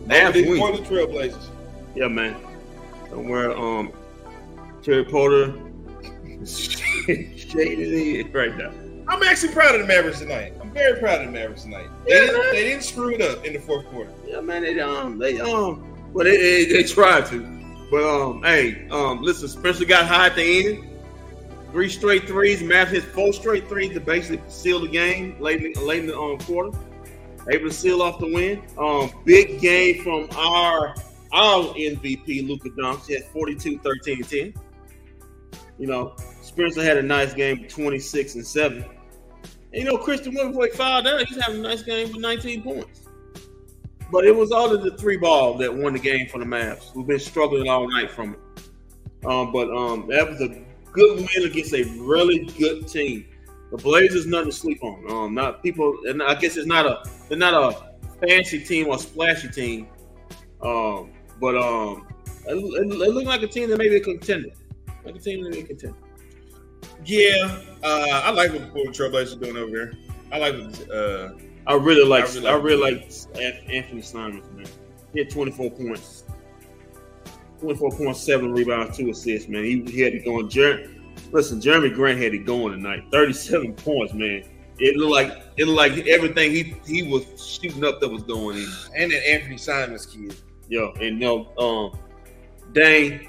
Mavs 0.07 0.33
Big 0.33 0.49
win. 0.49 0.59
Portland 0.59 0.87
Trailblazers. 0.87 1.47
Yeah, 1.95 2.09
man. 2.09 2.37
Somewhere, 3.09 3.57
um, 3.57 3.93
Terry 4.83 5.05
Porter 5.05 5.55
shaded 7.51 8.35
right 8.35 8.57
now. 8.57 8.73
I'm 9.09 9.23
actually 9.25 9.53
proud 9.53 9.75
of 9.75 9.81
the 9.81 9.87
Mavericks 9.87 10.21
tonight. 10.21 10.55
I'm 10.61 10.71
very 10.71 11.01
proud 11.01 11.21
of 11.21 11.27
the 11.27 11.33
Mavericks 11.33 11.65
tonight. 11.65 11.89
They, 12.07 12.15
Yeah, 12.15 12.27
didn't, 12.27 12.53
they 12.53 12.65
didn't 12.65 12.85
screw 12.85 13.15
it 13.15 13.21
up 13.21 13.45
in 13.45 13.55
the 13.55 13.59
fourth 13.59 13.87
quarter. 13.87 14.13
Yeah, 14.25 14.41
man. 14.41 14.63
They 14.63 14.79
um, 14.79 15.19
they 15.19 15.41
um, 15.41 16.13
well, 16.13 16.25
they 16.25 16.37
they, 16.37 16.73
they 16.73 16.83
tried 16.85 17.27
to, 17.27 17.41
but 17.91 18.05
um, 18.05 18.43
hey, 18.45 18.89
um, 18.91 19.21
listen, 19.21 19.49
Spencer 19.49 19.85
got 19.85 20.07
high 20.07 20.27
at 20.27 20.37
the 20.37 20.69
end. 20.69 20.87
Three 21.73 21.89
straight 21.89 22.27
threes. 22.29 22.63
Matt 22.63 22.89
hit 22.89 23.03
four 23.03 23.33
straight 23.33 23.69
threes 23.69 23.95
to 23.95 24.01
basically 24.01 24.43
seal 24.49 24.81
the 24.81 24.89
game 24.89 25.37
late 25.41 25.65
in, 25.65 25.73
late 25.87 26.01
in 26.01 26.07
the 26.07 26.19
um, 26.19 26.39
quarter. 26.39 26.77
Able 27.49 27.69
to 27.69 27.75
seal 27.75 28.03
off 28.03 28.21
the 28.21 28.33
win. 28.33 28.63
Um, 28.79 29.11
big 29.25 29.61
game 29.61 30.05
from 30.05 30.29
our 30.37 30.95
our 31.33 31.75
MVP 31.75 32.47
Luka 32.47 32.71
Doncic. 32.71 33.07
He 33.07 33.15
had 33.15 33.25
42, 33.27 33.79
13, 33.79 34.23
10. 34.23 34.55
You 35.79 35.87
know, 35.87 36.15
Spencer 36.61 36.83
had 36.83 36.99
a 36.99 37.03
nice 37.03 37.33
game, 37.33 37.67
26 37.69 38.35
and 38.35 38.47
7. 38.47 38.83
And, 38.83 38.95
you 39.73 39.85
know, 39.85 39.97
Christian 39.97 40.35
Wood, 40.35 40.49
before 40.49 40.67
he 40.67 40.73
fouled 40.73 41.07
out, 41.07 41.27
he's 41.27 41.41
having 41.43 41.61
a 41.65 41.69
nice 41.69 41.83
game 41.83 42.09
with 42.09 42.21
19 42.21 42.63
points. 42.63 43.09
But 44.13 44.27
it 44.27 44.35
was 44.35 44.53
all 44.53 44.75
of 44.75 44.83
the 44.83 44.97
three 44.97 45.17
ball 45.17 45.55
that 45.59 45.75
won 45.75 45.95
the 45.95 45.99
game 45.99 46.29
for 46.29 46.39
the 46.39 46.45
Mavs. 46.45 46.95
We've 46.95 47.07
been 47.07 47.19
struggling 47.19 47.69
all 47.69 47.89
night 47.89 48.11
from 48.11 48.35
it. 48.35 48.41
Um, 49.25 49.53
but 49.53 49.71
um, 49.71 50.07
that 50.09 50.29
was 50.29 50.41
a 50.43 50.49
good 50.93 51.17
win 51.19 51.51
against 51.51 51.73
a 51.73 51.85
really 52.01 52.45
good 52.59 52.87
team. 52.89 53.27
The 53.71 53.77
Blazers, 53.79 54.27
nothing 54.27 54.51
to 54.51 54.57
sleep 54.57 54.83
on. 54.83 55.11
Um, 55.11 55.35
not 55.35 55.63
people, 55.63 55.97
and 56.07 56.23
I 56.23 56.35
guess 56.35 56.57
it's 56.57 56.67
not 56.67 56.87
a 56.87 57.03
they're 57.29 57.39
not 57.39 57.55
a 57.55 58.27
fancy 58.27 58.65
team 58.65 58.89
or 58.89 58.99
splashy 58.99 59.49
team. 59.49 59.87
Um, 60.61 61.13
but 61.41 61.57
um, 61.57 62.09
it, 62.47 62.57
it, 62.57 62.93
it 62.93 63.15
looked 63.15 63.29
like 63.29 63.43
a 63.43 63.47
team 63.47 63.71
that 63.71 63.79
may 63.79 63.89
be 63.89 63.97
a 63.97 64.01
contender, 64.01 64.51
like 65.05 65.15
a 65.15 65.19
team 65.21 65.45
that 65.45 65.51
may 65.51 65.59
be 65.59 65.63
a 65.63 65.67
contender. 65.69 65.97
Yeah, 67.05 67.59
uh, 67.83 68.23
I 68.25 68.31
like 68.31 68.53
what 68.53 68.61
the 68.63 68.67
Portland 68.69 68.95
Trailblazers 68.97 69.37
are 69.37 69.41
doing 69.41 69.57
over 69.57 69.71
there. 69.71 69.93
I 70.33 70.39
like 70.39 70.55
what 70.55 70.91
uh, 70.91 71.33
I 71.67 71.75
really 71.75 72.05
like 72.07 72.25
I 72.25 72.35
really 72.35 72.49
I 72.49 72.55
like- 72.55 72.63
really 72.65 72.93
like 72.95 73.13
An- 73.37 73.71
Anthony 73.71 74.03
Simons, 74.03 74.45
man. 74.55 74.67
He 75.13 75.21
had 75.21 75.31
24 75.31 75.71
points. 75.71 76.25
24.7 77.61 78.57
rebounds, 78.57 78.97
two 78.97 79.11
assists, 79.11 79.49
man. 79.49 79.65
He, 79.65 79.83
he 79.83 80.01
had 80.01 80.15
it 80.15 80.25
going. 80.25 80.49
Jer- 80.49 80.89
Listen, 81.33 81.61
Jerami 81.61 81.93
Grant 81.95 82.19
had 82.19 82.33
it 82.35 82.47
going 82.47 82.73
tonight. 82.73 83.05
37 83.13 83.75
points, 83.75 84.15
man. 84.15 84.43
It 84.79 84.97
looked 84.97 85.13
like 85.13 85.43
it 85.59 85.67
looked 85.67 85.77
like 85.97 86.07
everything 86.07 86.51
he 86.53 86.75
he 86.87 87.03
was 87.03 87.25
shooting 87.39 87.85
up 87.85 88.01
that 88.01 88.09
was 88.09 88.23
going 88.23 88.57
in. 88.57 88.67
and 88.97 89.13
that 89.13 89.29
Anthony 89.29 89.59
Simons 89.59 90.07
kid. 90.07 90.35
Yo, 90.71 90.93
and 91.01 91.19
no, 91.21 91.53
know, 91.59 91.93
um 91.93 91.99
Dame, 92.73 93.29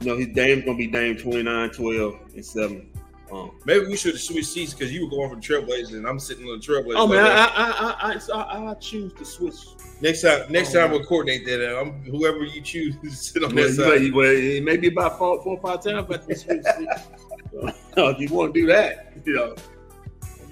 you 0.00 0.06
know, 0.06 0.16
his 0.16 0.28
Dame's 0.28 0.64
gonna 0.64 0.76
be 0.78 0.86
Dame 0.86 1.16
29, 1.16 1.70
12, 1.70 2.14
and 2.34 2.44
7. 2.44 2.86
Um, 3.32 3.52
Maybe 3.64 3.86
we 3.86 3.96
should 3.96 4.14
have 4.14 4.20
switched 4.20 4.48
seats 4.48 4.74
because 4.74 4.92
you 4.92 5.04
were 5.04 5.10
going 5.10 5.30
for 5.30 5.36
the 5.36 5.40
Trailblazers 5.42 5.94
and 5.94 6.04
I'm 6.06 6.18
sitting 6.18 6.46
on 6.46 6.58
the 6.58 6.64
Trailblazers. 6.66 6.94
oh 6.96 7.06
man, 7.06 7.24
I. 7.24 7.28
I, 7.28 8.12
I 8.12 8.18
I 8.34 8.42
I 8.42 8.70
I 8.70 8.74
choose 8.74 9.12
to 9.14 9.24
switch 9.24 9.54
next 10.00 10.22
time, 10.22 10.50
next 10.50 10.70
Oh, 10.74 10.80
time 10.80 10.90
man. 10.90 10.98
we'll 10.98 11.06
coordinate 11.06 11.46
that. 11.46 11.76
Uh, 11.76 11.80
I'm, 11.80 12.02
whoever 12.04 12.42
you 12.42 12.60
choose 12.60 12.96
to 13.02 13.10
sit 13.10 13.44
on 13.44 13.54
Well, 13.54 13.68
that 13.68 13.74
side. 13.74 14.02
may- 14.02 14.10
well, 14.10 14.30
it 14.34 14.64
may 14.64 14.76
be 14.78 14.88
about 14.88 15.16
four, 15.18 15.40
four 15.44 15.58
or 15.58 15.60
five 15.60 15.84
times, 15.84 16.06
but 16.08 16.26
this 16.26 16.44
week, 16.46 16.62
if 16.64 18.20
you 18.20 18.34
want 18.34 18.52
to 18.54 18.60
do 18.60 18.66
that, 18.66 19.12
you 19.24 19.34
know, 19.34 19.54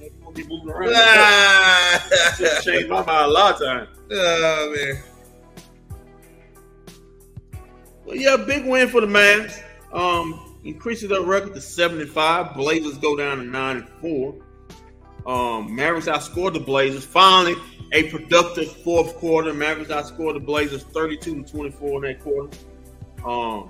you 0.01 0.11
want 0.23 0.37
to 0.37 0.43
be 0.45 0.49
moving 0.49 0.71
around. 0.71 0.93
Just 2.39 2.65
changed 2.65 2.89
my 2.89 3.05
mind 3.05 3.09
a 3.09 3.27
lot 3.27 3.55
of 3.55 3.61
times. 3.67 3.89
oh 4.13 4.75
man, 4.77 5.03
Well, 8.09 8.17
yeah, 8.17 8.39
big 8.39 8.65
win 8.65 8.89
for 8.89 9.03
the 9.03 9.07
Mavs. 9.07 9.63
Um, 9.93 10.57
increases 10.65 11.11
their 11.11 11.21
record 11.21 11.53
to 11.53 11.61
75. 11.61 12.55
Blazers 12.55 12.97
go 12.97 13.15
down 13.15 13.37
to 13.37 13.45
nine 13.45 13.77
and 13.77 13.89
four. 14.01 14.35
Um, 15.27 15.75
Mavericks 15.75 16.07
outscored 16.07 16.55
the 16.55 16.61
Blazers. 16.61 17.05
Finally, 17.05 17.57
a 17.93 18.09
productive 18.09 18.73
fourth 18.79 19.15
quarter. 19.17 19.53
Mavericks 19.53 19.91
outscored 19.91 20.33
the 20.33 20.41
Blazers 20.41 20.85
thirty-two 20.85 21.43
to 21.43 21.53
twenty-four 21.53 22.03
in 22.03 22.13
that 22.13 22.25
quarter. 22.25 22.49
Um, 23.27 23.69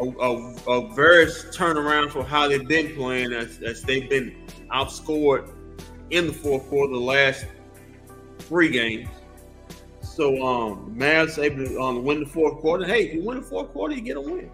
a, 0.00 0.04
a, 0.04 0.70
a 0.70 0.94
very 0.94 1.26
turnaround 1.26 2.10
for 2.10 2.24
how 2.24 2.48
they've 2.48 2.66
been 2.66 2.94
playing, 2.94 3.34
as, 3.34 3.60
as 3.60 3.82
they've 3.82 4.08
been 4.08 4.34
outscored 4.72 5.50
in 6.08 6.26
the 6.26 6.32
fourth 6.32 6.66
quarter 6.70 6.94
the 6.94 6.98
last 6.98 7.44
three 8.38 8.70
games. 8.70 9.10
So 10.14 10.46
um, 10.46 10.94
Mavs 10.94 11.42
able 11.42 11.64
to 11.64 11.80
um, 11.80 12.04
win 12.04 12.20
the 12.20 12.26
fourth 12.26 12.58
quarter. 12.60 12.84
Hey, 12.84 13.06
if 13.06 13.14
you 13.14 13.22
win 13.22 13.38
the 13.38 13.42
fourth 13.42 13.72
quarter, 13.72 13.94
you 13.94 14.02
get 14.02 14.18
a 14.18 14.20
win. 14.20 14.50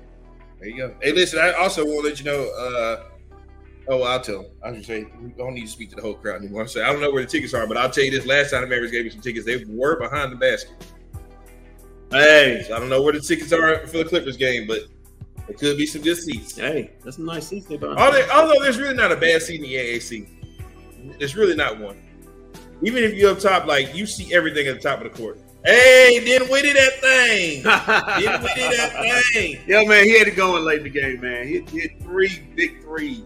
there 0.60 0.68
you 0.68 0.76
go. 0.76 0.94
Hey, 1.02 1.10
listen, 1.10 1.40
I 1.40 1.50
also 1.54 1.84
want 1.84 2.04
to 2.04 2.10
let 2.10 2.20
you 2.20 2.26
know. 2.26 2.44
Uh, 2.54 3.04
oh, 3.88 4.02
I'll 4.04 4.20
tell. 4.20 4.46
I 4.64 4.72
should 4.72 4.86
say 4.86 5.06
we 5.20 5.30
don't 5.30 5.54
need 5.54 5.62
to 5.62 5.68
speak 5.68 5.90
to 5.90 5.96
the 5.96 6.02
whole 6.02 6.14
crowd 6.14 6.42
anymore. 6.42 6.62
I 6.62 6.66
say 6.66 6.82
I 6.82 6.92
don't 6.92 7.00
know 7.00 7.10
where 7.10 7.24
the 7.24 7.28
tickets 7.28 7.54
are, 7.54 7.66
but 7.66 7.76
I'll 7.76 7.90
tell 7.90 8.04
you 8.04 8.12
this: 8.12 8.24
last 8.24 8.52
time 8.52 8.60
the 8.60 8.68
Mavericks 8.68 8.92
gave 8.92 9.04
me 9.04 9.10
some 9.10 9.20
tickets, 9.20 9.44
they 9.44 9.64
were 9.68 9.98
behind 9.98 10.30
the 10.30 10.36
basket. 10.36 10.70
Hey, 12.12 12.64
So 12.68 12.76
I 12.76 12.78
don't 12.78 12.88
know 12.88 13.02
where 13.02 13.12
the 13.12 13.20
tickets 13.20 13.52
are 13.52 13.84
for 13.88 13.98
the 13.98 14.04
Clippers 14.04 14.36
game, 14.36 14.68
but 14.68 14.82
it 15.48 15.58
could 15.58 15.76
be 15.76 15.86
some 15.86 16.02
good 16.02 16.18
seats. 16.18 16.56
hey, 16.56 16.92
that's 17.04 17.18
a 17.18 17.22
nice 17.22 17.48
seat. 17.48 17.66
Although, 17.68 18.28
although 18.32 18.62
there's 18.62 18.78
really 18.78 18.94
not 18.94 19.10
a 19.10 19.16
bad 19.16 19.42
seat 19.42 19.56
in 19.56 19.62
the 19.62 19.74
AAC, 19.74 21.18
there's 21.18 21.34
really 21.34 21.56
not 21.56 21.80
one. 21.80 22.00
Even 22.80 23.02
if 23.02 23.14
you're 23.14 23.32
up 23.32 23.40
top, 23.40 23.66
like 23.66 23.92
you 23.92 24.06
see 24.06 24.32
everything 24.32 24.68
at 24.68 24.76
the 24.76 24.80
top 24.80 25.04
of 25.04 25.12
the 25.12 25.18
court. 25.18 25.40
Hey, 25.64 26.20
didn't 26.24 26.50
win 26.50 26.64
it 26.64 26.74
that 26.74 27.00
thing. 27.00 27.62
Didn't 28.22 28.42
win 28.42 28.52
it 28.56 28.92
that 28.92 29.24
thing. 29.32 29.60
yeah, 29.66 29.84
man, 29.84 30.04
he 30.04 30.16
had 30.18 30.28
it 30.28 30.36
going 30.36 30.64
late 30.64 30.78
in 30.78 30.84
the 30.84 30.90
game, 30.90 31.20
man. 31.20 31.46
He, 31.48 31.80
had 31.80 32.00
three 32.00 32.40
big 32.54 32.80
threes. 32.82 33.22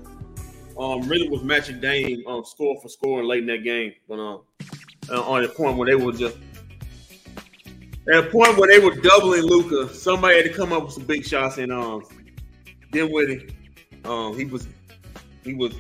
Um, 0.79 1.03
really 1.03 1.29
was 1.29 1.43
matching 1.43 1.81
Dame 1.81 2.27
um 2.27 2.45
score 2.47 2.81
for 2.81 2.89
score 2.89 3.23
late 3.23 3.41
in 3.41 3.47
that 3.49 3.63
game, 3.63 3.93
but 4.09 4.19
um, 4.19 4.41
uh, 5.11 5.23
on 5.23 5.43
the 5.43 5.49
point 5.49 5.77
where 5.77 5.87
they 5.87 5.95
were 5.95 6.13
just 6.13 6.39
At 8.11 8.25
a 8.25 8.31
point 8.31 8.57
where 8.57 8.69
they 8.69 8.79
were 8.79 8.95
doubling 8.97 9.43
Luka, 9.43 9.93
somebody 9.95 10.37
had 10.37 10.47
to 10.47 10.53
come 10.53 10.73
up 10.73 10.85
with 10.85 10.95
some 10.95 11.05
big 11.05 11.27
shots, 11.27 11.59
and 11.59 11.71
um, 11.71 12.03
Dinwiddie, 12.91 13.55
um, 14.07 14.37
he 14.37 14.47
was, 14.47 14.67
he 15.45 15.53
was, 15.53 15.75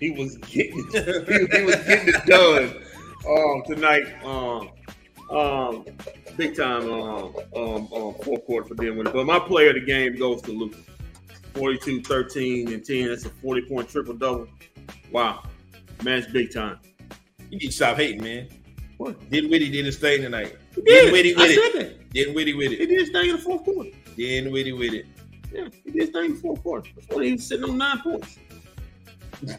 he 0.00 0.10
was 0.10 0.38
getting, 0.38 0.84
he, 0.90 1.58
he 1.58 1.64
was 1.64 1.76
getting 1.76 2.14
it 2.14 2.26
done, 2.26 2.82
um, 3.28 3.62
tonight, 3.66 4.06
um, 4.24 4.70
um, 5.30 5.84
big 6.36 6.56
time, 6.56 6.90
um, 6.90 7.34
um, 7.54 7.92
um, 7.92 8.14
fourth 8.22 8.44
quarter 8.44 8.68
for 8.68 8.74
Dinwiddie. 8.74 9.10
But 9.10 9.26
my 9.26 9.38
player 9.38 9.68
of 9.70 9.74
the 9.74 9.80
game 9.80 10.16
goes 10.16 10.42
to 10.42 10.52
Luka, 10.52 10.78
42, 11.54 12.02
13, 12.02 12.72
and 12.72 12.84
10. 12.84 13.08
That's 13.08 13.24
a 13.24 13.30
40 13.30 13.62
point 13.62 13.88
triple 13.88 14.14
double. 14.14 14.48
Wow, 15.10 15.42
Man, 16.02 16.18
it's 16.18 16.30
big 16.30 16.52
time. 16.52 16.78
You 17.50 17.58
need 17.58 17.66
to 17.66 17.72
stop 17.72 17.96
hating, 17.96 18.22
man. 18.22 18.48
What? 18.98 19.30
Dinwiddie 19.30 19.70
did 19.70 19.86
his 19.86 19.98
thing 19.98 20.22
tonight. 20.22 20.56
He 20.74 20.82
did. 20.82 21.04
Dinwiddie 21.06 21.34
I 21.36 21.38
with 21.38 21.50
said 21.50 21.58
it. 21.58 21.74
that. 21.74 22.10
Dinwiddie 22.10 22.54
with 22.54 22.72
it. 22.72 22.80
He 22.80 22.86
did 22.86 23.00
his 23.00 23.10
thing 23.10 23.30
in 23.30 23.36
the 23.36 23.42
fourth 23.42 23.64
quarter. 23.64 23.90
Dinwiddie 24.16 24.72
with 24.72 24.94
it. 24.94 25.06
Yeah, 25.52 25.68
he 25.84 25.90
did 25.90 26.02
his 26.02 26.10
thing 26.10 26.24
in 26.26 26.34
the 26.34 26.40
fourth 26.40 26.62
quarter. 26.62 26.90
That's 26.94 27.08
why 27.08 27.24
he 27.24 27.32
was 27.32 27.46
sitting 27.46 27.64
on 27.64 27.78
nine 27.78 28.00
points. 28.00 28.38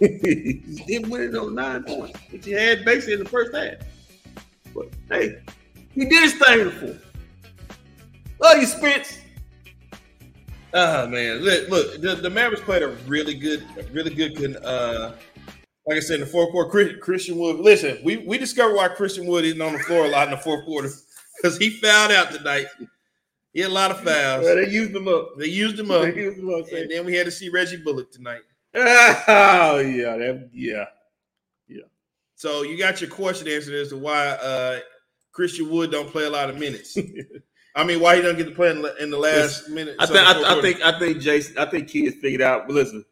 he 0.00 0.84
didn't 0.86 1.10
win 1.10 1.22
it 1.22 1.34
on 1.34 1.54
nine 1.54 1.84
points, 1.84 2.18
which 2.30 2.44
he 2.44 2.52
had 2.52 2.84
basically 2.84 3.14
in 3.14 3.18
the 3.20 3.28
first 3.28 3.54
half. 3.54 3.74
But 4.74 4.88
hey, 5.10 5.40
he 5.92 6.04
did 6.06 6.22
his 6.22 6.34
thing 6.34 6.70
fourth. 6.70 7.04
Love 8.40 8.58
you, 8.58 8.66
Spence. 8.66 9.18
Oh 10.72 11.06
man, 11.06 11.38
look, 11.38 11.68
look, 11.68 12.00
the, 12.00 12.16
the 12.16 12.30
Mavericks 12.30 12.62
played 12.64 12.82
a 12.82 12.88
really 13.06 13.34
good, 13.34 13.64
a 13.78 13.84
really 13.92 14.12
good, 14.12 14.56
uh, 14.56 15.12
like 15.86 15.96
I 15.98 16.00
said 16.00 16.14
in 16.14 16.20
the 16.22 16.26
fourth 16.26 16.50
quarter. 16.50 16.68
Chris- 16.68 16.96
Christian 17.00 17.38
Wood, 17.38 17.60
listen, 17.60 17.98
we 18.02 18.16
we 18.18 18.38
discovered 18.38 18.74
why 18.74 18.88
Christian 18.88 19.26
Wood 19.26 19.44
isn't 19.44 19.60
on 19.60 19.72
the 19.74 19.78
floor 19.78 20.06
a 20.06 20.08
lot 20.08 20.26
in 20.26 20.32
the 20.32 20.36
fourth 20.38 20.64
quarter 20.64 20.90
because 21.36 21.56
he 21.58 21.70
fouled 21.70 22.10
out 22.10 22.32
tonight. 22.32 22.66
He 23.52 23.60
had 23.60 23.70
a 23.70 23.72
lot 23.72 23.92
of 23.92 23.98
fouls. 23.98 24.44
Well, 24.44 24.56
they 24.56 24.68
used 24.68 24.90
him 24.96 25.06
up. 25.06 25.38
They 25.38 25.46
used 25.46 25.78
him 25.78 25.92
up, 25.92 26.02
They 26.02 26.14
used 26.16 26.38
him 26.38 26.52
up. 26.52 26.66
and 26.72 26.90
then 26.90 27.06
we 27.06 27.14
had 27.14 27.26
to 27.26 27.30
see 27.30 27.48
Reggie 27.50 27.76
Bullock 27.76 28.10
tonight. 28.10 28.40
Oh 28.76 29.78
yeah, 29.78 30.16
that, 30.16 30.50
yeah. 30.52 30.86
So 32.44 32.60
you 32.60 32.76
got 32.76 33.00
your 33.00 33.08
question 33.08 33.48
answered 33.48 33.74
as 33.74 33.88
to 33.88 33.96
why 33.96 34.26
uh, 34.26 34.80
Christian 35.32 35.70
Wood 35.70 35.90
don't 35.90 36.10
play 36.10 36.26
a 36.26 36.30
lot 36.30 36.50
of 36.50 36.58
minutes. 36.58 36.94
I 37.74 37.84
mean, 37.84 38.00
why 38.00 38.16
he 38.16 38.20
don't 38.20 38.36
get 38.36 38.44
to 38.44 38.50
play 38.50 38.70
in 38.70 38.82
the, 38.82 38.94
in 39.02 39.10
the 39.10 39.16
last 39.16 39.70
minute? 39.70 39.96
I 39.98 40.04
think 40.04 40.18
I, 40.18 40.58
I 40.58 40.60
think 40.60 40.82
I 40.82 40.98
think 40.98 41.20
Jason 41.20 41.56
I 41.56 41.64
think 41.64 41.88
kids 41.88 42.16
figured 42.20 42.42
out. 42.42 42.66
But 42.66 42.74
listen, 42.74 43.02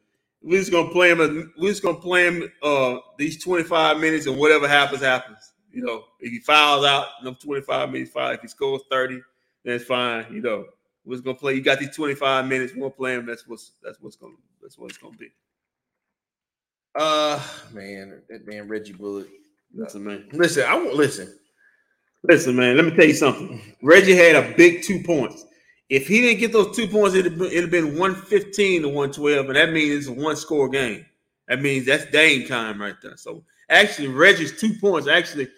we're 0.42 0.58
just 0.58 0.70
gonna 0.70 0.90
play 0.90 1.10
him. 1.10 1.50
We're 1.56 1.70
just 1.70 1.82
gonna 1.82 1.96
play 1.96 2.26
him 2.26 2.52
uh, 2.62 2.98
these 3.16 3.42
twenty 3.42 3.62
five 3.62 3.98
minutes, 4.00 4.26
and 4.26 4.36
whatever 4.36 4.68
happens, 4.68 5.00
happens. 5.00 5.54
You 5.72 5.82
know, 5.82 6.04
if 6.20 6.30
he 6.30 6.38
fouls 6.40 6.84
out, 6.84 7.06
them 7.24 7.36
twenty 7.36 7.62
five 7.62 7.90
minutes, 7.90 8.10
fine. 8.10 8.34
If 8.34 8.42
he 8.42 8.48
scores 8.48 8.82
thirty, 8.90 9.18
then 9.64 9.76
it's 9.76 9.86
fine. 9.86 10.26
You 10.30 10.42
know, 10.42 10.66
we're 11.06 11.14
just 11.14 11.24
gonna 11.24 11.38
play. 11.38 11.54
You 11.54 11.62
got 11.62 11.78
these 11.78 11.96
twenty 11.96 12.14
five 12.14 12.46
minutes. 12.46 12.74
We're 12.74 12.80
gonna 12.80 12.90
play 12.90 13.14
him. 13.14 13.24
That's 13.24 13.48
what's 13.48 13.72
that's 13.82 13.98
what's 13.98 14.16
gonna 14.16 14.34
that's 14.60 14.76
what 14.76 14.90
it's 14.90 14.98
gonna 14.98 15.16
be. 15.16 15.30
Uh, 16.94 17.42
man, 17.72 18.20
that 18.28 18.46
man 18.46 18.68
Reggie 18.68 18.92
Bullock. 18.92 19.28
Listen, 19.74 20.04
man. 20.04 20.28
Listen, 20.32 20.64
I 20.64 20.74
won't 20.74 20.94
listen. 20.94 21.34
Listen, 22.24 22.54
man. 22.56 22.76
Let 22.76 22.84
me 22.84 22.94
tell 22.94 23.06
you 23.06 23.14
something. 23.14 23.60
Reggie 23.82 24.14
had 24.14 24.36
a 24.36 24.54
big 24.56 24.82
two 24.82 25.02
points. 25.02 25.44
If 25.88 26.06
he 26.06 26.20
didn't 26.20 26.40
get 26.40 26.52
those 26.52 26.74
two 26.76 26.86
points, 26.86 27.14
it'd 27.14 27.32
have 27.32 27.38
been, 27.38 27.48
it'd 27.48 27.62
have 27.62 27.70
been 27.70 27.98
115 27.98 28.82
to 28.82 28.88
112, 28.88 29.46
and 29.46 29.56
that 29.56 29.72
means 29.72 30.06
it's 30.06 30.06
a 30.08 30.12
one 30.12 30.36
score 30.36 30.68
game. 30.68 31.04
That 31.48 31.60
means 31.60 31.86
that's 31.86 32.06
Dame 32.06 32.46
time 32.46 32.80
right 32.80 32.94
there. 33.02 33.16
So 33.16 33.44
actually, 33.68 34.08
Reggie's 34.08 34.58
two 34.58 34.74
points 34.80 35.08
actually 35.08 35.48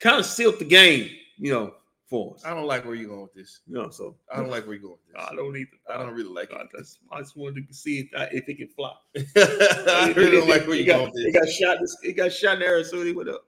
kind 0.00 0.18
of 0.18 0.26
sealed 0.26 0.58
the 0.58 0.64
game, 0.64 1.10
you 1.36 1.52
know, 1.52 1.74
for 2.08 2.34
us. 2.34 2.44
I 2.44 2.54
don't 2.54 2.66
like 2.66 2.84
where 2.84 2.94
you're 2.94 3.08
going 3.08 3.22
with 3.22 3.34
this. 3.34 3.60
No, 3.68 3.90
so 3.90 4.16
I 4.32 4.36
don't 4.38 4.48
like 4.50 4.64
where 4.66 4.74
you're 4.74 4.82
going 4.82 4.94
with 5.06 5.14
this. 5.14 5.26
I 5.30 5.34
don't 5.34 5.56
either. 5.56 5.70
I 5.92 5.98
don't 6.02 6.14
really 6.14 6.30
like 6.32 6.50
it. 6.50 6.56
I 6.56 6.78
just, 6.78 6.98
I 7.12 7.20
just 7.20 7.36
wanted 7.36 7.68
to 7.68 7.74
see 7.74 8.00
if, 8.00 8.08
I, 8.16 8.24
if 8.32 8.48
it 8.48 8.56
can 8.56 8.68
fly. 8.68 8.92
I 9.36 10.12
really 10.16 10.38
don't 10.38 10.48
like 10.48 10.66
where 10.66 10.76
you're 10.76 10.86
going 10.96 11.10
with 11.12 11.22
He 11.24 11.30
this. 11.30 11.60
got 11.60 11.76
shot. 11.78 11.78
He 12.02 12.12
got 12.12 12.32
shot 12.32 12.56
in 12.56 12.62
Arizona. 12.62 13.04
He 13.04 13.12
went 13.12 13.28
up. 13.28 13.44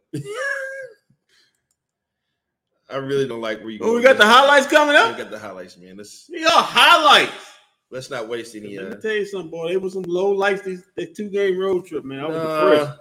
I 2.90 2.96
really 2.96 3.28
don't 3.28 3.40
like 3.40 3.60
where 3.60 3.70
you're 3.70 3.86
Oh, 3.86 3.94
we 3.94 4.02
got 4.02 4.16
the 4.18 4.26
highlights 4.26 4.66
coming 4.66 4.96
up. 4.96 5.16
We 5.16 5.22
got 5.22 5.30
the 5.30 5.38
highlights, 5.38 5.76
man. 5.78 5.96
Let's 5.96 6.28
Yeah, 6.28 6.48
highlights. 6.50 7.32
let's 7.90 8.10
not 8.10 8.28
waste 8.28 8.56
any. 8.56 8.76
Let 8.78 8.86
Uh, 8.92 8.96
me 8.96 9.00
tell 9.00 9.12
you 9.12 9.26
something, 9.26 9.50
boy. 9.50 9.68
It 9.70 9.80
was 9.80 9.92
some 9.92 10.02
low 10.02 10.30
lights. 10.32 10.62
These 10.62 10.82
two 11.16 11.30
game 11.30 11.56
road 11.58 11.86
trip, 11.86 12.04
man. 12.04 12.20
I 12.20 12.26
was 12.26 12.36
uh, 12.36 12.70
depressed. 12.70 12.98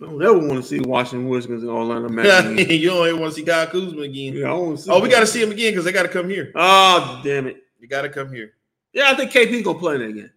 I 0.00 0.04
don't 0.04 0.22
ever 0.22 0.38
want 0.38 0.62
to 0.62 0.62
see 0.62 0.80
Washington 0.80 1.28
Wizards 1.28 1.62
and 1.62 1.70
Orlando 1.70 2.08
Magic. 2.10 2.68
you 2.70 2.90
don't 2.90 3.08
even 3.08 3.20
want 3.20 3.32
to 3.32 3.40
see 3.40 3.46
Kyle 3.46 3.66
Kuzma 3.66 4.02
again. 4.02 4.34
yeah, 4.34 4.50
I 4.50 4.54
want 4.54 4.76
to 4.76 4.82
see. 4.84 4.90
Oh, 4.90 5.00
we 5.00 5.08
got 5.08 5.20
to 5.20 5.26
see 5.26 5.42
him 5.42 5.50
again 5.50 5.72
because 5.72 5.86
they 5.86 5.92
got 5.92 6.02
to 6.02 6.08
come 6.08 6.28
here. 6.28 6.52
Oh, 6.54 7.20
damn 7.24 7.46
it. 7.46 7.56
You 7.78 7.88
got 7.88 8.02
to 8.02 8.10
come 8.10 8.30
here. 8.32 8.52
Yeah, 8.92 9.10
I 9.10 9.14
think 9.14 9.30
KP 9.30 9.62
gonna 9.64 9.78
play 9.78 9.98
that 9.98 10.08
again. 10.08 10.30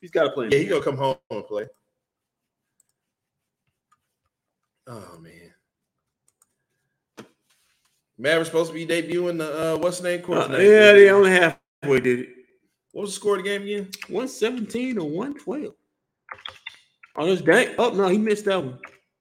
He's 0.00 0.10
got 0.10 0.24
to 0.24 0.30
play. 0.30 0.48
Yeah, 0.50 0.58
he 0.58 0.64
gonna 0.66 0.82
come 0.82 0.96
home 0.96 1.16
and 1.30 1.46
play. 1.46 1.66
Oh 4.86 5.18
man. 5.20 5.32
Mavericks 8.18 8.48
supposed 8.48 8.72
to 8.72 8.74
be 8.74 8.86
debuting 8.86 9.38
the 9.38 9.74
uh, 9.74 9.78
what's 9.78 10.00
the 10.00 10.08
name 10.08 10.22
course? 10.22 10.48
Uh, 10.48 10.52
yeah, 10.52 10.92
they 10.92 11.10
only 11.10 11.30
have 11.30 11.58
halfway 11.82 12.00
did 12.00 12.20
it. 12.20 12.28
What 12.92 13.02
was 13.02 13.10
the 13.10 13.16
score 13.16 13.36
of 13.36 13.44
the 13.44 13.48
game 13.48 13.62
again? 13.62 13.88
117 14.08 14.98
or 14.98 15.08
112. 15.08 15.74
Oh, 17.16 17.26
this 17.26 17.40
dang. 17.40 17.74
Oh, 17.78 17.90
no, 17.90 18.08
he 18.08 18.18
missed 18.18 18.44
that 18.46 18.62
one. 18.62 18.78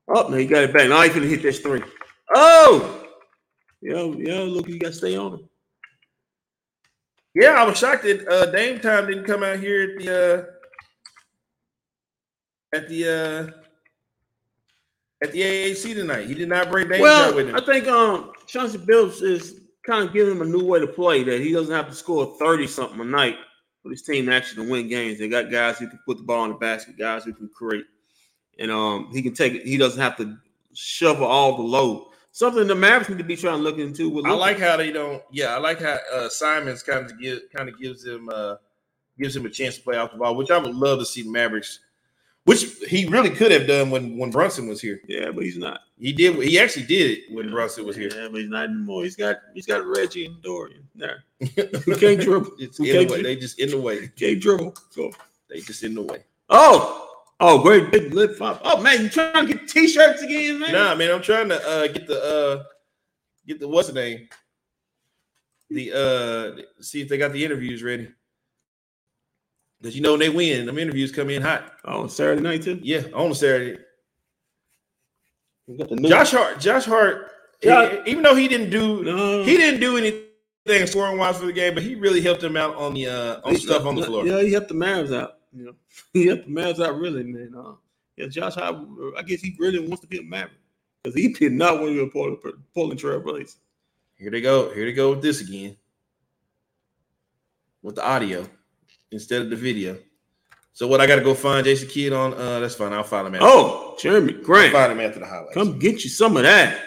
Oh, 0.08 0.28
no, 0.28 0.38
he 0.38 0.46
got 0.46 0.64
it 0.64 0.74
back. 0.74 0.90
Now 0.90 1.02
he 1.02 1.10
finna 1.10 1.30
hit 1.30 1.42
this 1.42 1.60
three. 1.60 1.84
Oh! 2.34 3.06
Yo, 3.82 4.14
yo, 4.14 4.46
look, 4.46 4.68
you 4.68 4.80
got 4.80 4.90
to 4.90 4.94
stay 4.94 5.16
on 5.16 5.34
him. 5.34 5.50
Yeah, 7.36 7.52
I 7.52 7.64
was 7.64 7.78
shocked 7.78 8.04
that 8.04 8.28
uh, 8.28 8.48
Dame 8.48 8.80
Time 8.80 9.08
didn't 9.08 9.26
come 9.26 9.44
out 9.44 9.60
here 9.60 9.84
at 9.84 10.00
the 10.04 10.48
uh, 12.74 12.76
at 12.76 12.90
the 12.90 13.08
uh, 13.08 13.52
at 15.24 15.32
the 15.32 15.42
AAC 15.42 15.94
tonight. 15.94 16.28
He 16.28 16.34
did 16.34 16.50
not 16.50 16.72
bring 16.72 16.90
Dame 16.90 17.04
Time 17.04 17.36
with 17.36 17.46
Well, 17.46 17.56
him. 17.56 17.56
I 17.56 17.62
think 17.66 17.88
um 17.88 18.32
Chauncey 18.48 18.80
Billups 18.80 19.22
is 19.22 19.62
kind 19.86 20.08
of 20.08 20.14
giving 20.14 20.34
him 20.36 20.42
a 20.42 20.46
new 20.46 20.66
way 20.66 20.80
to 20.80 20.88
play 20.88 21.24
that 21.24 21.40
he 21.40 21.52
doesn't 21.54 21.74
have 21.74 21.88
to 21.88 21.96
score 21.96 22.36
30 22.40 22.68
something 22.68 23.00
a 23.00 23.04
night 23.06 23.38
for 23.82 23.90
his 23.90 24.02
team 24.02 24.30
actually 24.30 24.66
to 24.66 24.72
win 24.72 24.88
games. 24.88 25.20
They 25.20 25.28
got 25.28 25.52
guys 25.52 25.80
who 25.80 25.88
can 25.88 26.00
put 26.06 26.18
the 26.18 26.24
ball 26.24 26.46
in 26.46 26.52
the 26.52 26.58
basket, 26.58 26.98
guys 26.98 27.24
who 27.24 27.34
can 27.34 27.50
create. 27.50 27.86
And 28.60 28.72
um 28.72 29.10
he 29.12 29.22
can 29.22 29.34
take 29.34 29.54
it, 29.54 29.66
he 29.66 29.78
doesn't 29.78 30.02
have 30.02 30.18
to 30.18 30.38
shovel 30.74 31.26
all 31.26 31.56
the 31.58 31.64
load. 31.64 32.08
Something 32.32 32.68
the 32.68 32.76
Mavericks 32.76 33.10
need 33.10 33.18
to 33.18 33.24
be 33.24 33.36
trying 33.36 33.58
to 33.58 33.64
look 33.64 33.80
into 33.80 34.10
with 34.10 34.26
I 34.26 34.32
like 34.32 34.60
how 34.60 34.78
they 34.78 34.92
don't. 34.92 35.22
Yeah, 35.32 35.56
I 35.56 35.60
like 35.60 35.82
how 35.82 35.98
uh, 36.14 36.30
Simons 36.30 36.84
kind 36.84 37.06
of 37.06 37.20
give 37.20 37.42
kind 37.56 37.68
of 37.68 37.80
gives 37.80 38.06
him 38.06 38.30
uh, 38.32 38.56
gives 39.18 39.36
him 39.36 39.46
a 39.46 39.50
chance 39.50 39.78
to 39.78 39.84
play 39.84 39.98
off 39.98 40.12
the 40.12 40.18
ball, 40.18 40.36
which 40.36 40.52
I 40.52 40.58
would 40.58 40.76
love 40.76 41.00
to 41.00 41.06
see 41.06 41.24
the 41.24 41.32
Mavericks. 41.32 41.80
Which 42.50 42.64
he 42.88 43.06
really 43.06 43.30
could 43.30 43.52
have 43.52 43.68
done 43.68 43.92
when 43.92 44.18
when 44.18 44.32
Brunson 44.32 44.68
was 44.68 44.82
here. 44.82 45.02
Yeah, 45.08 45.30
but 45.30 45.44
he's 45.44 45.56
not. 45.56 45.82
He 46.00 46.12
did. 46.12 46.36
He 46.42 46.60
actually 46.60 46.88
did 46.88 47.12
it 47.12 47.32
when 47.32 47.52
Brunson 47.52 47.86
was 47.86 47.96
here. 47.96 48.10
Yeah, 48.12 48.28
but 48.32 48.42
he's 48.42 48.50
not 48.50 48.64
anymore. 48.64 49.04
He's 49.04 49.16
got 49.16 49.36
he's 49.54 49.68
got 49.68 49.86
Reggie 49.86 50.26
and 50.26 50.42
Dorian 50.42 50.82
there. 50.96 51.26
Who 51.86 51.96
can't 51.96 52.20
dribble. 52.20 52.54
It's 52.58 52.80
in 52.80 53.06
the 53.06 53.14
way. 53.14 53.22
They 53.22 53.36
just 53.36 53.60
in 53.60 53.70
the 53.70 53.80
way. 53.80 54.08
can't 54.08 54.42
dribble. 54.42 54.76
So 54.90 55.12
They 55.48 55.60
just 55.60 55.84
in 55.84 55.94
the 55.94 56.02
way. 56.02 56.24
oh 56.50 57.20
oh 57.40 57.62
great 57.62 57.92
big 57.92 58.16
lip 58.16 58.36
flop. 58.36 58.62
Oh 58.64 58.82
man, 58.82 59.04
you 59.04 59.10
trying 59.10 59.46
to 59.46 59.54
get 59.54 59.68
t-shirts 59.68 60.24
again, 60.24 60.58
man? 60.58 60.72
Nah, 60.72 60.96
man, 60.96 61.12
I'm 61.12 61.22
trying 61.22 61.50
to 61.50 61.70
uh, 61.70 61.86
get 61.86 62.08
the 62.08 62.20
uh, 62.20 62.64
get 63.46 63.60
the 63.60 63.68
what's 63.68 63.90
the 63.90 63.94
name? 63.94 64.28
The 65.70 65.92
uh, 65.94 66.82
see 66.82 67.02
if 67.02 67.10
they 67.10 67.20
got 67.20 67.32
the 67.32 67.46
interviews 67.46 67.84
ready. 67.84 68.08
Because 69.82 69.96
you 69.96 70.02
know 70.02 70.12
when 70.12 70.20
they 70.20 70.30
win, 70.30 70.66
them 70.66 70.78
interviews 70.78 71.12
come 71.12 71.30
in 71.30 71.42
hot. 71.42 71.74
Oh, 71.86 72.08
Saturday 72.08 72.42
night 72.42 72.64
too. 72.64 72.80
Yeah, 72.84 73.04
on 73.14 73.34
Saturday. 73.34 73.80
Got 75.78 75.90
the 75.90 75.96
new 75.96 76.10
Josh 76.10 76.32
Hart, 76.32 76.60
Josh 76.60 76.86
Hart, 76.86 77.32
Josh- 77.62 78.00
even 78.08 78.24
though 78.24 78.36
he 78.36 78.48
didn't 78.48 78.72
do 78.72 79.04
No. 79.04 79.44
he 79.44 79.56
didn't 79.56 79.80
do 79.80 79.98
anything 79.98 80.88
scoring 80.88 81.18
wise 81.18 81.38
for 81.38 81.46
the 81.46 81.54
game, 81.54 81.76
but 81.76 81.84
he 81.84 81.96
really 81.96 82.22
helped 82.22 82.42
them 82.42 82.58
out 82.58 82.76
on 82.76 82.94
the 82.96 83.08
uh 83.08 83.42
on 83.44 83.56
stuff 83.56 83.86
on 83.86 83.96
the 83.96 84.04
floor. 84.04 84.26
Yeah, 84.26 84.42
he 84.42 84.52
helped 84.52 84.70
the 84.70 84.74
Mavs 84.74 85.16
out. 85.16 85.38
You 85.54 85.66
know, 85.66 85.74
he 86.14 86.26
helped 86.28 86.46
the 86.46 86.52
Mavs 86.52 86.84
out 86.84 86.98
really, 86.98 87.24
man. 87.24 87.54
Uh, 87.56 87.74
yeah, 88.18 88.28
Josh, 88.28 88.58
I, 88.58 88.70
I 89.18 89.22
guess 89.22 89.42
he 89.42 89.56
really 89.60 89.80
wants 89.80 90.02
to 90.02 90.08
be 90.08 90.18
a 90.20 90.24
Maverick 90.24 90.58
because 91.04 91.16
he 91.16 91.30
did 91.32 91.54
not 91.54 91.76
want 91.76 91.90
to 91.90 91.94
be 91.94 92.02
a 92.02 92.08
Portland, 92.08 92.64
Portland 92.74 93.00
Trail 93.00 93.20
Blazers. 93.22 93.58
Here 94.18 94.32
they 94.32 94.42
go. 94.42 94.74
Here 94.74 94.86
they 94.86 94.94
go 94.94 95.12
with 95.12 95.22
this 95.22 95.40
again. 95.40 95.78
With 97.82 97.96
the 97.96 98.06
audio 98.06 98.46
instead 99.12 99.42
of 99.42 99.50
the 99.50 99.56
video. 99.56 99.98
So 100.74 100.88
what 100.88 101.02
I 101.02 101.08
gotta 101.08 101.24
go 101.24 101.34
find 101.34 101.66
Jason 101.66 101.90
Kidd 101.90 102.14
on 102.14 102.34
uh 102.34 102.60
that's 102.60 102.76
fine. 102.76 102.94
I'll 102.94 103.04
find 103.04 103.28
him 103.28 103.36
after. 103.36 103.48
Oh, 103.48 103.96
Jerami 104.00 104.38
I'll 104.38 104.44
Grant, 104.44 104.74
find 104.74 104.92
him 104.92 105.00
after 105.00 105.20
the 105.20 105.26
highlights. 105.26 105.54
come 105.54 105.78
get 105.80 106.04
you 106.04 106.10
some 106.10 106.38
of 106.38 106.44
that. 106.44 106.80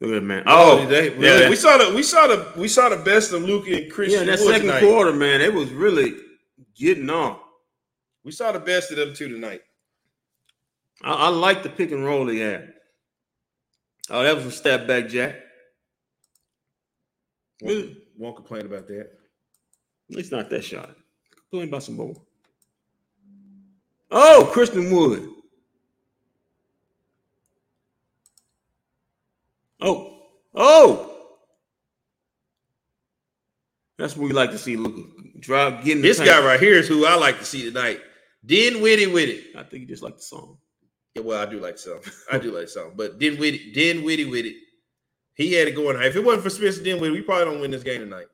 Look 0.00 0.10
at 0.12 0.14
that 0.14 0.20
man. 0.22 0.44
Oh, 0.46 0.86
they, 0.86 1.16
yeah, 1.18 1.48
we 1.50 1.56
saw 1.56 1.76
the 1.76 1.94
we 1.94 2.02
saw 2.04 2.28
the 2.28 2.52
we 2.56 2.68
saw 2.68 2.88
the 2.88 2.98
best 2.98 3.32
of 3.32 3.42
Luka 3.42 3.74
and 3.74 3.90
Christian. 3.90 4.20
yeah, 4.20 4.36
that 4.36 4.38
second 4.38 4.68
tonight. 4.68 4.80
quarter, 4.80 5.12
man, 5.12 5.40
it 5.40 5.52
was 5.52 5.70
really 5.70 6.14
getting 6.76 7.10
on. 7.10 7.38
We 8.22 8.30
saw 8.30 8.52
the 8.52 8.60
best 8.60 8.90
of 8.92 8.98
them 8.98 9.12
two 9.14 9.28
tonight. 9.28 9.62
I, 11.02 11.12
I 11.12 11.28
like 11.28 11.62
the 11.62 11.68
pick 11.68 11.90
and 11.90 12.04
roll 12.04 12.26
they 12.26 12.38
had. 12.38 12.74
Oh, 14.10 14.22
that 14.22 14.36
was 14.36 14.46
a 14.46 14.50
step 14.50 14.86
back, 14.86 15.08
Jack. 15.08 15.36
Won't, 17.60 17.96
won't 18.16 18.36
complain 18.36 18.66
about 18.66 18.86
that. 18.88 19.17
At 20.10 20.16
least 20.16 20.32
not 20.32 20.50
that 20.50 20.64
shot. 20.64 20.90
Complain 21.50 21.68
about 21.68 21.82
some 21.82 21.96
more. 21.96 22.14
Oh, 24.10 24.48
Christian 24.52 24.90
Wood. 24.90 25.28
Oh, 29.80 30.22
oh. 30.54 31.14
That's 33.98 34.16
what 34.16 34.28
we 34.28 34.32
like 34.32 34.52
to 34.52 34.58
see, 34.58 34.76
Luka. 34.76 35.02
Drive, 35.40 35.84
getting 35.84 36.02
This 36.02 36.20
guy 36.20 36.44
right 36.44 36.58
here 36.58 36.74
is 36.74 36.88
who 36.88 37.04
I 37.04 37.16
like 37.16 37.38
to 37.38 37.44
see 37.44 37.64
tonight. 37.64 38.00
Witty 38.44 39.06
with 39.06 39.28
it. 39.28 39.56
I 39.56 39.64
think 39.64 39.82
you 39.82 39.86
just 39.86 40.02
like 40.02 40.16
the 40.16 40.22
song. 40.22 40.58
Yeah, 41.14 41.22
well, 41.22 41.40
I 41.40 41.50
do 41.50 41.60
like 41.60 41.78
some. 41.78 42.00
I 42.32 42.38
do 42.38 42.56
like 42.56 42.68
some. 42.68 42.92
But 42.96 43.18
Dinwiddie 43.18 44.24
with 44.24 44.46
it. 44.46 44.56
He 45.34 45.52
had 45.52 45.68
it 45.68 45.76
going. 45.76 46.00
If 46.02 46.16
it 46.16 46.24
wasn't 46.24 46.44
for 46.44 46.50
Spencer 46.50 46.82
Dinwiddie, 46.82 47.12
we 47.12 47.22
probably 47.22 47.44
don't 47.44 47.60
win 47.60 47.70
this 47.70 47.82
game 47.82 48.00
tonight. 48.00 48.26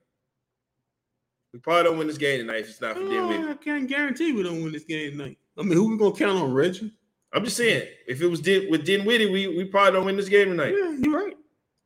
We 1.55 1.61
probably 1.61 1.85
don't 1.85 1.99
win 1.99 2.09
this 2.09 2.19
game 2.19 2.41
tonight 2.41 2.63
if 2.63 2.69
it's 2.71 2.81
not 2.81 2.95
for 2.95 3.09
Dinwiddie. 3.09 3.45
Oh, 3.45 3.51
I 3.53 3.55
can't 3.55 3.89
guarantee 3.89 4.33
we 4.33 4.43
don't 4.43 4.65
win 4.65 4.73
this 4.73 4.83
game 4.83 5.13
tonight. 5.13 5.39
I 5.57 5.63
mean, 5.63 5.75
who 5.75 5.89
we 5.89 5.97
gonna 5.97 6.13
count 6.13 6.37
on, 6.37 6.53
Reggie? 6.53 6.93
I'm 7.33 7.45
just 7.45 7.57
saying, 7.57 7.87
if 8.09 8.21
it 8.21 8.27
was 8.27 8.41
Din, 8.41 8.69
with 8.73 8.85
Dinwiddie, 8.85 9.31
we 9.31 9.47
we 9.47 9.65
probably 9.65 9.93
don't 9.93 10.05
win 10.05 10.17
this 10.17 10.29
game 10.29 10.49
tonight. 10.49 10.75
Yeah, 10.77 10.97
you're 10.99 11.17
right. 11.27 11.37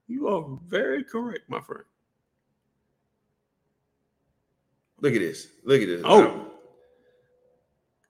You 0.07 0.29
are 0.29 0.59
very 0.67 1.05
correct, 1.05 1.51
my 1.51 1.61
friend. 1.61 1.85
Look 5.03 5.13
at 5.13 5.21
this. 5.21 5.49
Look 5.65 5.83
at 5.83 5.87
this. 5.87 6.01
Oh. 6.03 6.23
oh. 6.23 6.45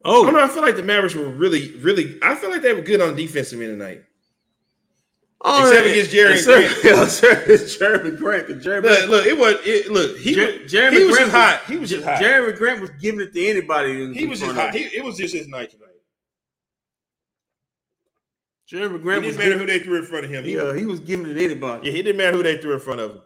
I 0.05 0.11
Oh, 0.11 0.25
don't 0.25 0.35
know. 0.35 0.45
I 0.45 0.49
feel 0.49 0.62
like 0.62 0.77
the 0.77 0.83
Mavericks 0.85 1.17
were 1.17 1.28
really, 1.28 1.73
really. 1.78 2.20
I 2.23 2.37
feel 2.37 2.51
like 2.51 2.62
they 2.62 2.73
were 2.73 2.83
good 2.83 3.01
on 3.01 3.17
the 3.17 3.27
defensive 3.27 3.61
end 3.61 3.73
tonight. 3.81 4.05
Oh 5.41 5.68
except 5.68 5.86
yeah, 5.86 5.92
against 5.92 6.10
Jerami 6.12 6.33
except- 6.34 6.83
Grant. 6.83 6.84
Yeah, 6.84 7.05
except 7.05 7.49
it's 7.49 7.76
Jerami 7.76 8.17
Grant. 8.18 8.47
'cause 8.49 8.57
Jerami, 8.57 8.83
Look, 8.83 9.08
look, 9.08 9.26
it 9.26 9.39
was. 9.39 9.55
It, 9.65 9.91
look, 9.92 10.17
he, 10.18 10.34
Jer- 10.34 10.47
was- 10.62 10.73
Jerami 10.73 10.92
he 10.92 11.05
was 11.05 11.17
Grant 11.17 11.31
just 11.33 11.36
hot. 11.36 11.62
He 11.70 11.76
was 11.76 11.91
just 11.91 12.05
hot. 12.05 12.20
Jerami 12.20 12.57
Grant 12.57 12.81
was 12.81 12.91
giving 13.00 13.20
it 13.20 13.33
to 13.33 13.47
anybody. 13.47 14.02
in- 14.02 14.15
he 14.15 14.26
was 14.26 14.41
just 14.41 14.55
hot. 14.57 14.75
He, 14.75 14.81
it 14.84 15.05
was 15.05 15.17
just 15.17 15.34
his 15.34 15.47
night 15.47 15.70
tonight. 15.70 15.84
Jerami 18.70 18.97
It 18.97 19.02
Grant 19.02 19.25
was 19.25 19.36
didn't 19.36 19.39
matter 19.39 19.50
giving, 19.52 19.58
who 19.60 19.67
they 19.67 19.78
threw 19.84 19.99
in 19.99 20.05
front 20.05 20.25
of 20.25 20.31
him. 20.31 20.44
He 20.44 20.55
yeah, 20.57 20.62
was- 20.65 20.78
he 20.81 20.86
was 20.86 21.00
giving 21.00 21.26
it 21.31 21.34
to 21.34 21.44
anybody. 21.44 21.86
yeah, 21.86 21.92
he 21.92 22.02
didn't 22.02 22.17
matter 22.18 22.36
who 22.36 22.42
they 22.42 22.58
threw 22.58 22.75
in 22.75 22.81
front 22.81 23.00
of 23.00 23.10
him 23.12 23.20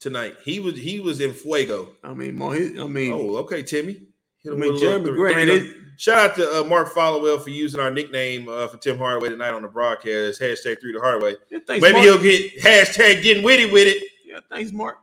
tonight. 0.00 0.36
He 0.44 0.60
was 0.60 0.76
he 0.78 1.00
was 1.00 1.20
in 1.20 1.32
fuego. 1.34 1.90
I 2.04 2.14
mean, 2.14 2.40
I 2.40 2.86
mean, 2.86 3.12
Oh, 3.12 3.36
okay, 3.38 3.62
Timmy. 3.64 4.02
Hit 4.44 4.52
I 4.52 4.56
mean, 4.56 4.72
with 4.72 4.82
a 4.82 4.84
little 4.86 5.00
Jerami 5.00 5.04
three- 5.06 5.16
Grant. 5.16 5.48
three- 5.50 5.68
it- 5.70 5.76
Shout 5.98 6.30
out 6.30 6.36
to 6.36 6.60
uh, 6.60 6.64
Mark 6.64 6.92
Followill 6.92 7.40
for 7.44 7.50
using 7.50 7.78
our 7.78 7.90
nickname 7.90 8.48
uh, 8.48 8.66
for 8.66 8.76
Tim 8.78 8.98
Hardaway 8.98 9.28
tonight 9.28 9.50
on 9.52 9.62
the 9.62 9.68
broadcast. 9.68 10.40
Hashtag 10.40 10.80
through 10.80 10.94
the 10.94 11.00
Hardaway. 11.00 11.36
yeah, 11.50 11.58
thanks, 11.66 11.80
Maybe 11.82 11.92
Mark. 11.92 12.04
he'll 12.04 12.18
get 12.20 12.58
hashtag 12.60 13.22
getting 13.22 13.44
witty 13.44 13.70
with 13.70 13.86
it 13.86 14.02
Yeah, 14.26 14.40
thanks, 14.50 14.72
Mark. 14.72 14.96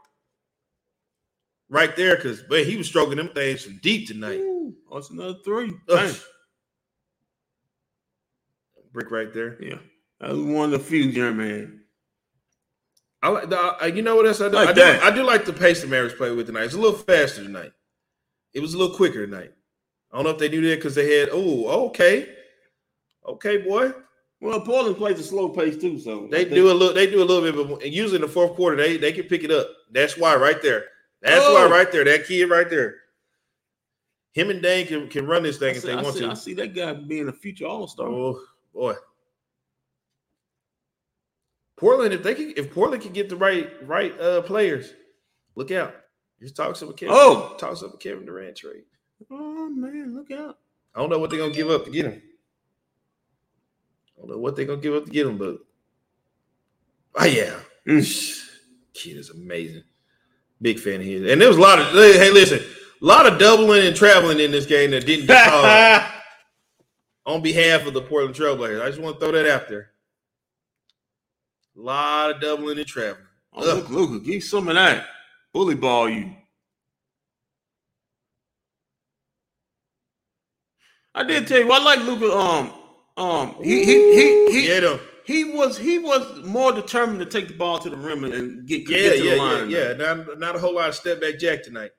right 1.70 1.96
there 1.96 2.16
because 2.18 2.42
but 2.50 2.66
he 2.66 2.76
was 2.76 2.88
stroking 2.88 3.16
them 3.18 3.30
things 3.30 3.64
from 3.64 3.78
deep 3.78 4.08
tonight. 4.08 4.40
Ooh, 4.40 4.76
oh, 4.92 4.98
it's 4.98 5.10
another 5.12 5.36
three. 5.46 5.72
Ugh. 5.90 6.10
Dang. 6.10 6.16
Brick 8.92 9.12
right 9.12 9.32
there. 9.34 9.62
Yeah, 9.64 9.78
that 10.20 10.32
was 10.32 10.40
one 10.40 10.66
of 10.66 10.72
the 10.72 10.80
few, 10.80 11.12
Jerami. 11.14 11.72
I 13.22 13.30
like. 13.30 13.50
The, 13.50 13.58
I, 13.58 13.86
you 13.88 14.02
know 14.02 14.16
what 14.16 14.26
else 14.26 14.42
I 14.42 14.50
do? 14.50 14.56
Like 14.56 14.70
I 14.70 14.74
do. 14.74 14.84
I 14.84 15.12
do 15.12 15.24
like 15.24 15.46
the 15.46 15.54
pace 15.54 15.82
the 15.82 15.88
Mavericks 15.88 16.16
play 16.18 16.32
with 16.32 16.48
tonight. 16.48 16.64
It's 16.64 16.74
a 16.74 16.80
little 16.80 16.98
faster 16.98 17.44
tonight. 17.44 17.72
It 18.54 18.62
was 18.62 18.74
a 18.74 18.78
little 18.78 18.96
quicker 18.96 19.26
tonight. 19.26 19.52
I 20.12 20.16
don't 20.16 20.26
know 20.26 20.32
if 20.32 20.38
they 20.40 20.50
knew 20.50 20.62
that 20.70 20.78
because 20.78 20.96
they 20.96 21.20
had. 21.20 21.30
Oh, 21.32 21.68
okay, 21.88 22.36
okay, 23.26 23.58
boy. 23.58 23.92
Well, 24.42 24.62
Portland 24.62 24.96
plays 24.98 25.20
a 25.20 25.24
slow 25.24 25.50
pace 25.50 25.78
too, 25.78 26.00
so 26.00 26.28
They 26.32 26.46
do 26.46 26.72
a 26.72 26.74
little. 26.74 26.94
They 26.94 27.08
do 27.10 27.22
a 27.22 27.26
little 27.26 27.52
bit, 27.52 27.80
but 27.80 27.92
usually 27.92 28.16
in 28.16 28.22
the 28.22 28.28
fourth 28.28 28.56
quarter, 28.56 28.78
they 28.78 28.98
they 28.98 29.12
can 29.12 29.26
pick 29.26 29.44
it 29.44 29.52
up. 29.52 29.68
That's 29.92 30.18
why 30.18 30.36
right 30.36 30.62
there. 30.62 30.86
That's 31.22 31.44
Oh. 31.46 31.54
why 31.54 31.70
right 31.70 31.92
there. 31.92 32.06
That 32.06 32.26
kid 32.26 32.46
right 32.50 32.70
there. 32.70 32.96
Him 34.34 34.50
and 34.52 34.62
Dane 34.62 34.88
can, 34.88 35.10
can 35.10 35.28
run 35.28 35.44
this 35.44 35.58
thing 35.58 35.70
I 35.70 35.78
if 35.78 35.82
see, 35.82 35.88
they 35.88 35.94
I 35.94 36.02
want 36.02 36.16
see, 36.16 36.26
I 36.26 36.34
see 36.36 36.54
that 36.54 36.74
guy 36.74 36.94
being 36.94 37.28
a 37.28 37.34
future 37.34 37.66
All 37.66 37.88
Star. 37.88 38.08
Oh 38.08 38.40
boy. 38.74 38.96
Portland, 41.78 42.14
if 42.14 42.24
they 42.24 42.36
can, 42.36 42.54
if 42.56 42.74
Portland 42.74 43.02
can 43.04 43.12
get 43.14 43.30
the 43.30 43.36
right 43.36 43.70
right 43.88 44.18
uh 44.20 44.42
players, 44.44 44.94
look 45.56 45.72
out. 45.72 45.94
Just 46.42 46.56
talk 46.56 46.76
some 46.76 46.94
Kevin. 46.94 47.14
Oh. 47.18 47.56
talk 47.58 47.76
some 47.78 47.98
Kevin 48.00 48.26
Durant 48.26 48.56
trade. 48.56 48.84
Oh 49.30 49.70
man, 49.70 50.16
look 50.16 50.32
out! 50.32 50.58
I 50.96 51.00
don't 51.02 51.10
know 51.10 51.20
what 51.20 51.30
they're 51.30 51.40
gonna 51.40 51.54
give 51.54 51.70
up 51.70 51.86
to 51.86 51.92
get 51.92 52.06
him. 52.06 52.22
I 54.18 54.22
don't 54.22 54.30
know 54.32 54.38
what 54.38 54.56
they're 54.56 54.66
gonna 54.66 54.82
give 54.82 54.94
up 54.96 55.06
to 55.06 55.12
get 55.12 55.28
him, 55.28 55.38
but 55.38 55.58
oh 57.16 57.26
yeah, 57.26 57.60
Mm. 57.88 58.46
kid 58.94 59.18
is 59.18 59.30
amazing. 59.30 59.84
Big 60.62 60.80
fan 60.80 60.96
of 61.02 61.06
his, 61.06 61.30
and 61.32 61.42
there 61.42 61.48
was 61.50 61.58
a 61.58 61.62
lot 61.62 61.80
of 61.80 61.88
hey, 61.88 62.32
listen, 62.32 62.60
a 62.60 63.06
lot 63.06 63.26
of 63.26 63.40
doubling 63.40 63.86
and 63.86 63.96
traveling 63.96 64.40
in 64.40 64.52
this 64.52 64.66
game 64.66 64.92
that 64.92 65.06
didn't 65.06 65.26
get 65.28 65.50
called 65.50 66.04
on 67.36 67.42
behalf 67.42 67.86
of 67.86 67.94
the 67.94 68.02
Portland 68.02 68.36
Trailblazers. 68.36 68.82
I 68.82 68.88
just 68.88 69.02
want 69.02 69.20
to 69.20 69.26
throw 69.26 69.32
that 69.34 69.50
out 69.50 69.68
there. 69.70 69.92
A 71.78 71.82
lot 71.82 72.32
of 72.32 72.42
doubling 72.42 72.78
and 72.78 72.88
traveling. 72.88 73.26
Oh, 73.54 73.64
look, 73.64 73.90
Luka, 73.90 74.24
give 74.26 74.44
some 74.44 74.68
of 74.68 74.76
that. 74.76 75.06
Bully 75.54 75.76
ball 75.76 76.10
you. 76.10 76.32
I 81.16 81.24
did 81.24 81.48
tell 81.48 81.60
you, 81.60 81.72
I 81.72 81.80
like 81.84 82.00
Luka. 82.00 82.32
Um, 82.32 82.74
um, 83.18 83.56
he 83.64 83.84
he 83.84 83.94
he 84.16 84.52
he, 84.52 84.68
Yeah, 84.70 84.80
though. 84.82 85.00
he 85.26 85.44
was 85.44 85.78
he 85.78 85.98
was 85.98 86.44
more 86.46 86.72
determined 86.72 87.20
to 87.20 87.26
take 87.26 87.48
the 87.48 87.56
ball 87.56 87.80
to 87.80 87.90
the 87.90 87.98
rim 87.98 88.24
and- 88.24 88.34
and 88.34 88.68
get, 88.68 88.88
Yeah, 88.88 88.98
to 88.98 89.04
yeah, 89.04 89.10
the 89.10 89.18
yeah, 89.26 89.36
line. 89.42 89.70
yeah. 89.70 89.94
Not, 89.94 90.40
not 90.40 90.56
a 90.56 90.60
whole 90.60 90.76
lot 90.76 90.90
of 90.90 90.96
step 90.96 91.20
back 91.20 91.40
jack 91.40 91.64
tonight. 91.64 91.92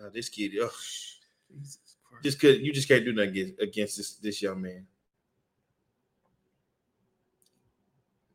Uh, 0.00 0.08
this 0.08 0.28
kid, 0.28 0.52
oh, 0.60 0.70
Jesus 1.54 1.78
Christ. 2.02 2.24
just 2.24 2.40
could 2.40 2.60
you 2.60 2.72
just 2.72 2.88
can't 2.88 3.04
do 3.04 3.12
nothing 3.12 3.30
against, 3.30 3.60
against 3.60 3.96
this 3.98 4.14
this 4.16 4.42
young 4.42 4.60
man. 4.62 4.86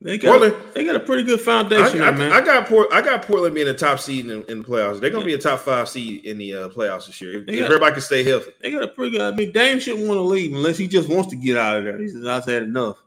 They 0.05 0.19
got 0.19 0.29
Portland- 0.37 0.55
they 0.75 0.83
got 0.83 0.95
a 0.95 0.99
pretty 0.99 1.23
good 1.23 1.41
foundation, 1.41 2.03
I, 2.03 2.11
there, 2.11 2.29
man. 2.29 2.31
I 2.31 2.39
got 2.39 2.67
Port, 2.67 2.89
I 2.91 3.01
got 3.01 3.23
Portland 3.23 3.55
being 3.55 3.69
a 3.69 3.73
top 3.73 3.99
seed 3.99 4.27
in, 4.27 4.43
in 4.43 4.59
the 4.59 4.63
playoffs. 4.63 5.01
They're 5.01 5.09
gonna 5.09 5.25
be 5.25 5.33
a 5.33 5.39
top 5.39 5.61
five 5.61 5.89
seed 5.89 6.25
in 6.25 6.37
the 6.37 6.53
uh, 6.53 6.69
playoffs 6.69 7.07
this 7.07 7.19
year 7.19 7.39
if, 7.39 7.47
They 7.47 7.57
if 7.57 7.65
everybody 7.65 7.93
can 7.93 8.01
stay 8.01 8.23
healthy. 8.23 8.51
They 8.61 8.69
got 8.69 8.83
a 8.83 8.87
pretty 8.87 9.17
good. 9.17 9.21
I 9.33 9.35
mean, 9.35 9.51
Dame 9.51 9.79
shouldn't 9.79 10.07
want 10.07 10.19
to 10.19 10.21
leave 10.21 10.53
unless 10.53 10.77
he 10.77 10.87
just 10.87 11.09
wants 11.09 11.31
to 11.31 11.35
get 11.35 11.57
out 11.57 11.79
of 11.79 11.85
there. 11.85 11.99
He 11.99 12.07
says, 12.07 12.23
"I've 12.23 12.45
had 12.45 12.61
enough." 12.61 12.97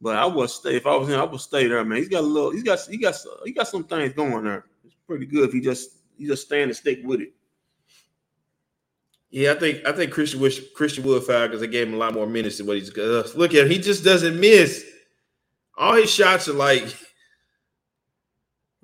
But 0.00 0.16
I 0.16 0.24
would 0.24 0.48
stay 0.48 0.76
if 0.76 0.86
I 0.86 0.96
was 0.96 1.10
him. 1.10 1.20
I 1.20 1.24
would 1.24 1.40
stay 1.42 1.66
there, 1.66 1.84
man. 1.84 1.98
He's 1.98 2.08
got 2.08 2.20
a 2.20 2.26
little. 2.26 2.52
He's 2.52 2.62
got. 2.62 2.80
He 2.90 2.96
got. 2.96 3.16
He 3.44 3.52
got 3.52 3.68
some 3.68 3.84
things 3.84 4.14
going 4.14 4.44
there. 4.44 4.64
It's 4.82 4.96
pretty 5.06 5.26
good 5.26 5.46
if 5.46 5.52
he 5.52 5.60
just. 5.60 5.90
He 6.16 6.26
just 6.26 6.46
stand 6.46 6.70
and 6.70 6.76
stick 6.76 7.00
with 7.04 7.20
it. 7.20 7.34
Yeah, 9.30 9.52
I 9.52 9.56
think 9.56 9.86
I 9.86 9.92
think 9.92 10.10
Christian 10.10 10.40
wish 10.40 10.72
Christian 10.72 11.04
Wood 11.04 11.24
fouled 11.24 11.50
because 11.50 11.60
they 11.60 11.66
gave 11.66 11.86
him 11.86 11.94
a 11.94 11.98
lot 11.98 12.14
more 12.14 12.26
minutes 12.26 12.56
than 12.56 12.66
what 12.66 12.78
he's. 12.78 12.96
Uh, 12.96 13.28
look 13.36 13.52
at 13.52 13.64
him; 13.64 13.70
he 13.70 13.78
just 13.78 14.04
doesn't 14.04 14.40
miss. 14.40 14.86
All 15.76 15.94
his 15.94 16.10
shots 16.10 16.48
are 16.48 16.52
like. 16.54 16.84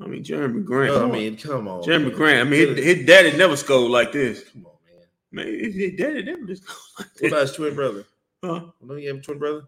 I 0.03 0.07
mean, 0.07 0.25
Jerami 0.25 0.65
Grant. 0.65 0.97
I 0.97 1.07
mean, 1.07 1.37
come 1.37 1.69
on, 1.69 1.83
Jerami 1.83 2.05
man. 2.09 2.15
Grant. 2.15 2.41
I 2.47 2.51
mean, 2.51 2.75
his, 2.77 2.85
his 2.85 3.07
daddy 3.07 3.37
never 3.37 3.57
scored 3.57 3.91
like 3.91 4.13
this. 4.13 4.45
Come 4.49 4.67
on, 4.67 4.73
man. 4.87 5.47
Man, 5.47 5.47
his, 5.47 5.75
his 5.75 5.93
daddy 5.97 6.23
never 6.23 6.45
just 6.47 6.63
scored 6.65 6.79
like 6.99 7.07
What 7.09 7.21
this. 7.21 7.33
about 7.33 7.41
his 7.43 7.53
twin 7.53 7.75
brother? 7.75 8.05
Huh? 8.43 8.61
Don't 8.87 8.99
you 8.99 9.09
have 9.09 9.19
a 9.19 9.21
twin 9.21 9.39
brother? 9.39 9.63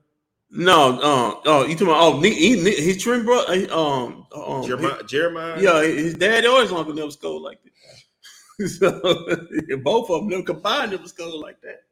No, 0.55 0.99
uh, 1.01 1.41
oh, 1.47 1.62
you 1.67 1.75
talking 1.75 1.89
about? 1.89 2.02
Oh, 2.02 2.20
he, 2.20 2.31
he, 2.34 2.70
his 2.83 3.02
twin 3.02 3.25
brother. 3.25 3.73
Um, 3.73 4.26
um, 4.34 4.67
Jeremiah. 4.67 5.02
Jeremiah. 5.05 5.60
Yeah, 5.60 5.83
his 5.83 6.15
dad 6.15 6.44
or 6.44 6.60
his 6.62 6.73
uncle 6.73 6.92
never 6.92 7.10
scored 7.10 7.42
like 7.42 7.59
that. 7.62 8.68
so 8.68 8.91
both 9.83 10.10
of 10.10 10.20
them 10.20 10.28
never 10.28 10.42
combined 10.42 10.92
never 10.92 11.09
scored 11.09 11.34
like 11.34 11.60
that. 11.62 11.84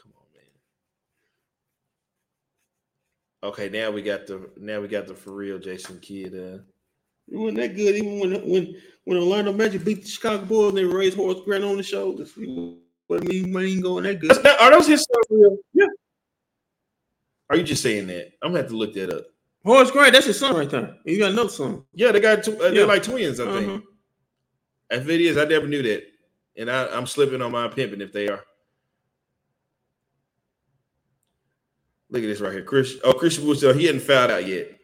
Come 0.00 0.12
on, 0.16 0.24
man. 0.32 0.44
Okay, 3.44 3.68
now 3.68 3.90
we 3.90 4.02
got 4.02 4.26
the 4.26 4.48
now 4.56 4.80
we 4.80 4.88
got 4.88 5.06
the 5.06 5.14
for 5.14 5.32
real 5.32 5.58
Jason 5.58 5.98
Kidd. 6.00 6.34
Uh, 6.34 6.58
It 7.28 7.36
wasn't 7.36 7.58
that 7.58 7.74
good 7.76 7.96
even 7.96 8.20
when 8.20 8.32
when 8.48 8.76
when 9.04 9.18
Orlando 9.18 9.52
Magic 9.52 9.84
beat 9.84 10.02
the 10.02 10.08
Chicago 10.08 10.44
Bulls 10.44 10.68
and 10.70 10.78
they 10.78 10.84
raised 10.84 11.16
Horace 11.16 11.40
Grant 11.44 11.64
on 11.64 11.76
the 11.76 11.82
shoulders. 11.82 12.32
Wasn't 12.36 12.48
even, 12.48 12.78
wasn't 13.08 13.32
even 13.64 13.82
going 13.82 14.04
that 14.04 14.20
good. 14.20 14.28
Not- 14.44 14.46
are 14.60 14.70
those 14.70 14.86
his 14.86 15.06
real? 15.28 15.58
Yeah. 15.74 15.86
Are 17.50 17.56
you 17.56 17.64
just 17.64 17.82
saying 17.82 18.06
that? 18.06 18.32
I'm 18.42 18.50
gonna 18.50 18.60
have 18.62 18.70
to 18.70 18.76
look 18.76 18.94
that 18.94 19.10
up. 19.10 19.24
Horace 19.64 19.90
Grant, 19.90 20.12
that's 20.12 20.26
his 20.26 20.38
son 20.38 20.54
right 20.56 20.70
there. 20.70 20.96
You 21.04 21.18
got 21.18 21.32
another 21.32 21.48
son. 21.48 21.84
Yeah, 21.94 22.10
they 22.12 22.20
got 22.20 22.42
two, 22.44 22.54
uh, 22.56 22.70
they're 22.70 22.74
Yeah. 22.74 22.84
like 22.84 23.02
twins. 23.02 23.40
I 23.40 23.44
think. 23.58 23.68
Uh-huh. 23.68 23.80
If 24.90 25.08
it 25.08 25.20
is, 25.20 25.36
I 25.36 25.44
never 25.46 25.66
knew 25.66 25.82
that, 25.82 26.02
and 26.56 26.70
I, 26.70 26.86
I'm 26.94 27.06
slipping 27.06 27.40
on 27.42 27.52
my 27.52 27.66
pimping 27.68 28.00
if 28.02 28.12
they 28.12 28.28
are. 28.28 28.42
Look 32.12 32.22
at 32.22 32.26
this 32.26 32.40
right 32.40 32.52
here, 32.52 32.62
Chris. 32.62 32.98
Oh, 33.02 33.14
Christian 33.14 33.46
Wood 33.46 33.56
still 33.56 33.72
he 33.72 33.86
hadn't 33.86 34.02
fouled 34.02 34.30
out 34.30 34.46
yet. 34.46 34.78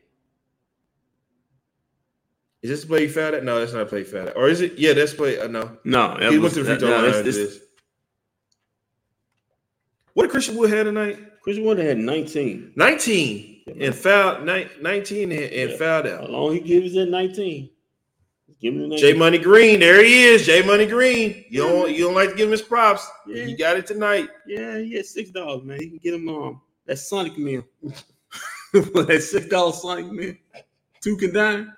Is 2.62 2.70
this 2.70 2.81
the 2.81 2.86
play 2.89 3.02
he 3.02 3.08
fouled 3.08 3.34
out? 3.34 3.44
No, 3.44 3.60
that's 3.60 3.73
not 3.74 3.82
a 3.82 3.86
play 3.86 3.98
he 4.00 4.05
fouled 4.05 4.31
out. 4.31 4.36
Or 4.36 4.48
is 4.48 4.62
it? 4.62 4.78
Yeah, 4.78 4.94
that's 4.94 5.12
play. 5.15 5.39
Uh, 5.39 5.47
no, 5.47 5.78
No, 5.84 6.16
he 6.18 6.39
was, 6.39 6.55
went 6.55 6.55
to 6.55 6.62
the 6.65 6.70
free 6.70 6.78
throw 6.89 7.02
line 7.02 7.24
this- 7.24 7.36
this. 7.36 7.60
What 10.15 10.24
did 10.24 10.31
Christian 10.32 10.57
Wood 10.57 10.70
have 10.70 10.86
tonight? 10.86 11.18
Chris 11.42 11.58
Wonder 11.58 11.82
had 11.84 11.98
19. 11.98 12.73
19 12.74 13.62
and 13.81 13.94
fouled 13.94 14.44
ni- 14.44 14.66
19 14.81 15.31
and, 15.31 15.40
and 15.44 15.70
Yeah. 15.70 15.76
fouled 15.76 16.07
How 16.07 16.12
out. 16.15 16.31
long 16.31 16.55
he 16.55 16.60
gives 16.60 16.97
at 16.97 17.08
19? 17.08 17.70
Give 18.60 18.74
him 18.74 18.81
the 18.81 18.89
19. 18.89 18.98
J 19.12 19.18
Money 19.18 19.39
Green, 19.39 19.78
there 19.78 20.02
he 20.02 20.24
is. 20.24 20.44
J 20.47 20.62
Money 20.62 20.86
Green. 20.86 21.44
You 21.50 21.60
don't 21.60 21.90
you 21.92 22.05
don't 22.05 22.15
like 22.15 22.31
to 22.31 22.34
give 22.36 22.47
him 22.48 22.52
his 22.52 22.62
props. 22.62 23.07
Yeah. 23.28 23.44
He 23.44 23.55
got 23.55 23.76
it 23.76 23.86
tonight. 23.86 24.28
Yeah, 24.47 24.78
he 24.81 24.94
had 24.94 25.07
six 25.07 25.31
dollars, 25.31 25.62
man. 25.62 25.78
He 25.78 25.89
can 25.90 25.98
get 25.98 26.15
him 26.15 26.28
um 26.28 26.60
that 26.89 26.97
Sonic 26.97 27.39
Man. 27.39 27.62
that 28.73 29.23
six 29.23 29.47
dollar 29.47 29.73
Sonic 29.73 30.10
Man. 30.10 30.39
Two 31.00 31.17
can 31.17 31.33
dine. 31.33 31.73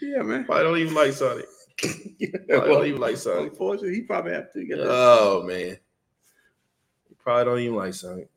Yeah, 0.00 0.22
man. 0.22 0.44
Probably 0.44 0.64
don't 0.64 0.78
even 0.78 0.94
like 0.94 1.12
Sonic. 1.12 1.46
Yeah, 2.18 2.30
Probably 2.48 2.68
don't 2.70 2.86
even 2.86 3.00
like 3.02 3.18
Sonic. 3.18 3.50
Unfortunately, 3.50 3.96
he 3.96 4.00
probably 4.00 4.32
have 4.32 4.50
to 4.54 4.64
get 4.64 4.78
that. 4.78 4.86
Oh 4.88 5.42
man. 5.46 5.76
You 7.10 7.16
probably 7.18 7.44
don't 7.44 7.60
even 7.60 7.76
like 7.76 7.92
Sonic. 7.92 8.30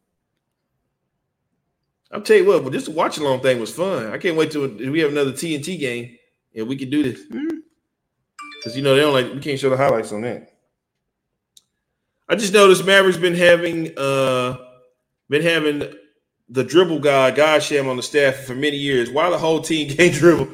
I'll 2.11 2.21
tell 2.21 2.35
you 2.35 2.45
what, 2.45 2.63
but 2.63 2.73
this 2.73 2.89
watch 2.89 3.19
along 3.19 3.39
thing 3.39 3.57
was 3.57 3.73
fun. 3.73 4.11
I 4.11 4.17
can't 4.17 4.35
wait 4.35 4.51
till 4.51 4.67
we 4.67 4.99
have 4.99 5.11
another 5.11 5.31
TNT 5.31 5.79
game 5.79 6.17
and 6.53 6.67
we 6.67 6.75
can 6.75 6.89
do 6.89 7.03
this. 7.03 7.21
Mm-hmm. 7.27 7.59
Because 8.57 8.75
you 8.75 8.83
know 8.83 8.95
they 8.95 9.01
don't 9.01 9.13
like 9.13 9.33
we 9.33 9.39
can't 9.39 9.57
show 9.57 9.69
the 9.69 9.77
highlights 9.77 10.11
on 10.11 10.21
that. 10.23 10.58
I 12.29 12.35
just 12.35 12.53
noticed 12.53 12.85
Mavericks 12.85 13.17
been 13.17 13.33
having 13.33 13.97
uh 13.97 14.57
been 15.29 15.41
having 15.41 15.83
the 16.47 16.63
dribble 16.63 16.99
guy, 16.99 17.31
God 17.31 17.63
Sham 17.63 17.87
on 17.87 17.97
the 17.97 18.03
staff 18.03 18.35
for 18.45 18.55
many 18.55 18.77
years. 18.77 19.09
Why 19.09 19.29
the 19.29 19.37
whole 19.37 19.61
team 19.61 19.89
can't 19.97 20.13
dribble? 20.13 20.47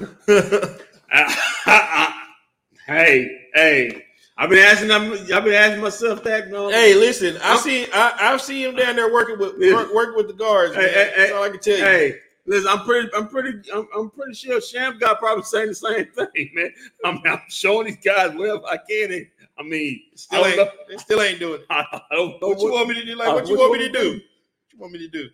hey, 2.88 3.28
hey. 3.54 4.02
I've 4.38 4.50
been 4.50 4.60
asking 4.60 4.92
I've 4.92 5.44
been 5.44 5.54
asking 5.54 5.82
myself 5.82 6.24
that, 6.24 6.50
man. 6.50 6.72
hey, 6.72 6.94
listen, 6.94 7.38
I 7.42 7.58
see 7.58 7.88
I, 7.94 8.34
I've 8.34 8.42
seen 8.42 8.70
him 8.70 8.76
down 8.76 8.96
there 8.96 9.12
working 9.12 9.38
with 9.38 9.58
work, 9.58 9.94
working 9.94 10.16
with 10.16 10.28
the 10.28 10.34
guards. 10.34 10.76
Hey, 10.76 10.92
hey, 10.92 11.14
That's 11.18 11.32
all 11.34 11.44
I 11.44 11.50
can 11.50 11.60
tell 11.60 11.78
you. 11.78 11.84
Hey, 11.84 12.16
listen, 12.46 12.70
I'm 12.70 12.86
pretty, 12.86 13.10
I'm 13.16 13.30
pretty, 13.30 13.72
I'm, 13.74 13.88
I'm 13.96 14.10
pretty 14.10 14.34
sure 14.34 14.60
Sham 14.60 14.98
got 14.98 15.20
probably 15.20 15.44
saying 15.44 15.70
the 15.70 15.76
same 15.76 16.06
thing, 16.34 16.52
man. 16.54 16.74
I'm, 17.06 17.22
I'm 17.26 17.42
showing 17.48 17.88
these 17.88 17.98
guys 18.04 18.36
wherever 18.36 18.66
I 18.66 18.78
can. 18.78 19.14
And, 19.14 19.28
I 19.58 19.64
mean, 19.64 20.02
Still 20.16 20.44
I 20.44 20.48
ain't, 20.50 20.58
know, 20.58 20.98
still 20.98 21.22
ain't 21.22 21.40
doing 21.40 21.62
it. 21.62 21.66
I 21.70 21.86
don't 22.12 22.42
know 22.42 22.50
What 22.50 22.60
you 22.60 22.72
want 22.72 22.90
me 22.90 22.96
to 22.96 23.06
do? 23.06 23.16
Like, 23.16 23.34
what 23.34 23.48
you 23.48 23.58
want 23.58 23.74
me 23.74 23.80
to 23.88 23.92
do? 23.92 24.10
What 24.12 24.74
you 24.74 24.80
want 24.80 24.94
me 24.94 25.00
to 25.00 25.08
do? 25.08 25.30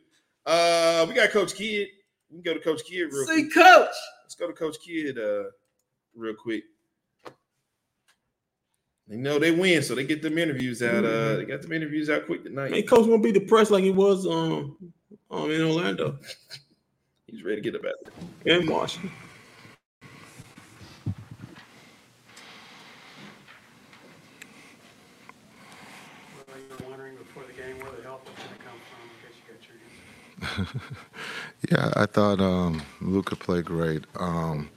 Uh, 0.45 1.05
we 1.07 1.13
got 1.15 1.29
Coach 1.31 1.55
Kidd. 1.55 1.87
We 2.29 2.35
can 2.37 2.43
go 2.43 2.53
to 2.53 2.59
Coach 2.59 2.83
Kidd 2.85 3.11
real 3.11 3.25
See, 3.25 3.43
quick. 3.49 3.53
coach. 3.53 3.89
Let's 4.23 4.35
go 4.35 4.47
to 4.47 4.53
Coach 4.53 4.77
Kidd 4.85 5.17
uh, 5.17 5.45
real 6.15 6.35
quick. 6.35 6.63
They 9.07 9.17
know 9.17 9.39
they 9.39 9.51
win, 9.51 9.81
so 9.83 9.93
they 9.95 10.05
get 10.05 10.21
them 10.21 10.37
interviews 10.37 10.81
out. 10.81 11.03
Uh, 11.03 11.37
they 11.37 11.45
got 11.45 11.61
them 11.61 11.73
interviews 11.73 12.09
out 12.09 12.25
quick 12.27 12.43
tonight. 12.43 12.71
Man, 12.71 12.83
coach 12.83 13.07
won't 13.07 13.23
be 13.23 13.31
depressed 13.33 13.69
like 13.71 13.83
he 13.83 13.91
was 13.91 14.25
um, 14.25 14.77
um 15.29 15.51
in 15.51 15.61
Orlando 15.61 16.17
He's 17.27 17.43
ready 17.43 17.61
to 17.61 17.71
get 17.71 17.75
up 17.75 17.85
out 17.85 18.13
there. 18.43 18.59
and 18.59 18.69
Washington. 18.69 19.11
Well, 26.47 26.57
you 26.57 26.85
were 26.85 26.89
wondering 26.89 27.15
before 27.15 27.43
the 27.43 27.53
game 27.53 27.77
where 27.79 27.91
the 27.95 28.03
help 28.03 28.25
was 28.25 28.33
going 28.35 28.49
to 28.57 28.63
come 28.63 28.79
from 28.89 29.03
in 29.09 29.17
case 29.23 29.37
you 29.39 29.45
got 29.53 29.61
your 29.67 29.77
Yeah, 31.71 31.91
I 31.95 32.05
thought 32.07 32.41
um, 32.41 32.81
Luka 33.01 33.35
played 33.35 33.65
great. 33.65 34.05
Um, 34.17 34.69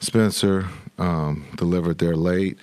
Spencer 0.00 0.66
um, 0.98 1.46
delivered 1.56 1.98
there 1.98 2.16
late. 2.16 2.58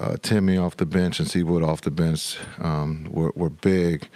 Uh, 0.00 0.16
Timmy 0.22 0.56
off 0.58 0.76
the 0.76 0.86
bench 0.86 1.20
and 1.20 1.28
Seawood 1.28 1.66
off 1.66 1.82
the 1.82 1.90
bench 1.90 2.38
um, 2.60 3.06
were, 3.10 3.32
were 3.36 3.50
big. 3.50 4.08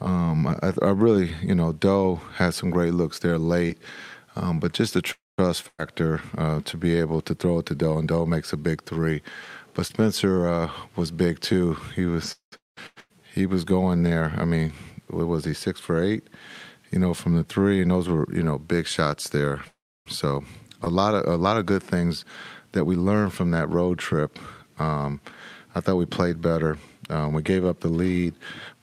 Um, 0.00 0.46
I, 0.46 0.72
I 0.82 0.90
really, 0.90 1.34
you 1.42 1.54
know, 1.54 1.72
Doe 1.72 2.20
had 2.36 2.54
some 2.54 2.70
great 2.70 2.94
looks 2.94 3.20
there 3.20 3.38
late, 3.38 3.78
um, 4.36 4.60
but 4.60 4.72
just 4.72 4.94
the 4.94 5.02
trust 5.38 5.70
factor 5.78 6.20
uh, 6.38 6.60
to 6.64 6.76
be 6.76 6.98
able 6.98 7.20
to 7.22 7.34
throw 7.34 7.60
it 7.60 7.66
to 7.66 7.74
Doe, 7.74 7.98
and 7.98 8.08
Doe 8.08 8.26
makes 8.26 8.52
a 8.52 8.56
big 8.58 8.84
three. 8.84 9.22
But 9.74 9.86
Spencer 9.86 10.48
uh, 10.48 10.70
was 10.96 11.10
big 11.10 11.40
too. 11.40 11.76
He 11.96 12.04
was 12.06 12.36
he 13.34 13.46
was 13.46 13.64
going 13.64 14.02
there. 14.04 14.34
I 14.38 14.44
mean, 14.44 14.72
what 15.08 15.26
was 15.26 15.44
he 15.44 15.54
six 15.54 15.80
for 15.80 16.02
eight? 16.02 16.24
You 16.90 16.98
know, 17.00 17.14
from 17.14 17.34
the 17.34 17.44
three, 17.44 17.82
and 17.82 17.90
those 17.90 18.08
were 18.08 18.26
you 18.32 18.42
know 18.42 18.58
big 18.58 18.86
shots 18.86 19.28
there. 19.28 19.62
So 20.08 20.44
a 20.82 20.88
lot 20.88 21.14
of 21.14 21.26
a 21.26 21.36
lot 21.36 21.56
of 21.56 21.66
good 21.66 21.82
things 21.82 22.24
that 22.72 22.84
we 22.84 22.96
learned 22.96 23.32
from 23.32 23.50
that 23.52 23.68
road 23.68 23.98
trip. 23.98 24.38
Um, 24.78 25.20
I 25.74 25.80
thought 25.80 25.96
we 25.96 26.06
played 26.06 26.40
better. 26.40 26.78
Um, 27.10 27.32
we 27.32 27.42
gave 27.42 27.64
up 27.64 27.80
the 27.80 27.88
lead, 27.88 28.34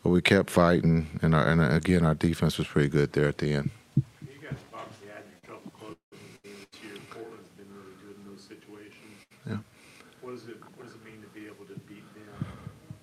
but 0.04 0.10
we 0.10 0.22
kept 0.22 0.50
fighting, 0.50 1.20
and, 1.22 1.36
our, 1.36 1.46
and 1.46 1.62
again, 1.62 2.06
our 2.06 2.16
defense 2.16 2.58
was 2.58 2.68
pretty 2.68 2.88
good 2.90 3.14
there 3.14 3.28
at 3.28 3.38
the 3.40 3.54
end. 3.54 3.70
You 3.96 4.04
guys 4.42 4.52
have 4.52 4.60
obviously 4.74 5.08
had 5.08 5.24
your 5.28 5.40
trouble 5.44 5.72
closing 5.78 5.98
games 6.44 6.68
here. 6.80 6.96
Portland's 7.10 7.50
been 7.58 7.68
really 7.74 7.96
good 8.00 8.16
in 8.16 8.32
those 8.32 8.44
situations. 8.44 9.26
Yeah. 9.46 9.58
What 10.22 10.32
does 10.36 10.48
it 10.48 10.58
What 10.78 10.88
does 10.88 10.96
it 10.96 11.04
mean 11.04 11.20
to 11.22 11.28
be 11.36 11.46
able 11.48 11.66
to 11.66 11.78
beat 11.90 12.08
them? 12.16 12.32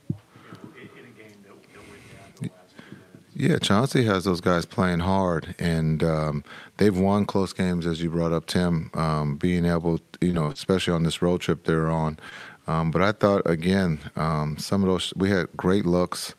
You 0.09 0.17
know, 0.55 0.73
in, 0.81 0.89
in 0.97 1.05
a 1.05 1.15
game 1.21 1.39
that, 1.45 1.53
that 1.53 1.85
went 1.85 2.05
down 2.15 2.33
to 2.33 2.41
the 2.41 2.55
last 2.57 2.73
few 2.73 2.97
minutes. 2.97 3.29
Yeah, 3.41 3.57
Chauncey 3.59 4.05
has 4.05 4.25
those 4.25 4.43
guys 4.43 4.67
playing 4.67 4.99
hard, 4.99 5.55
and 5.59 6.03
um, 6.05 6.45
they've 6.77 6.97
won 6.99 7.25
close 7.25 7.55
games, 7.55 7.87
as 7.87 8.03
you 8.03 8.11
brought 8.11 8.33
up, 8.33 8.45
Tim. 8.45 8.91
Um, 8.93 9.37
being 9.37 9.65
able, 9.65 9.99
you 10.21 10.35
know, 10.35 10.49
especially 10.49 10.93
on 10.93 11.05
this 11.05 11.23
road 11.23 11.41
trip 11.41 11.65
they're 11.65 11.89
on. 11.89 12.19
Um, 12.67 12.91
but 12.91 13.01
I 13.01 13.13
thought 13.13 13.41
again, 13.47 13.99
um, 14.15 14.59
some 14.59 14.83
of 14.83 14.91
those 14.91 15.15
we 15.17 15.31
had 15.31 15.47
great 15.57 15.87
looks, 15.87 16.35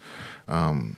um, 0.47 0.95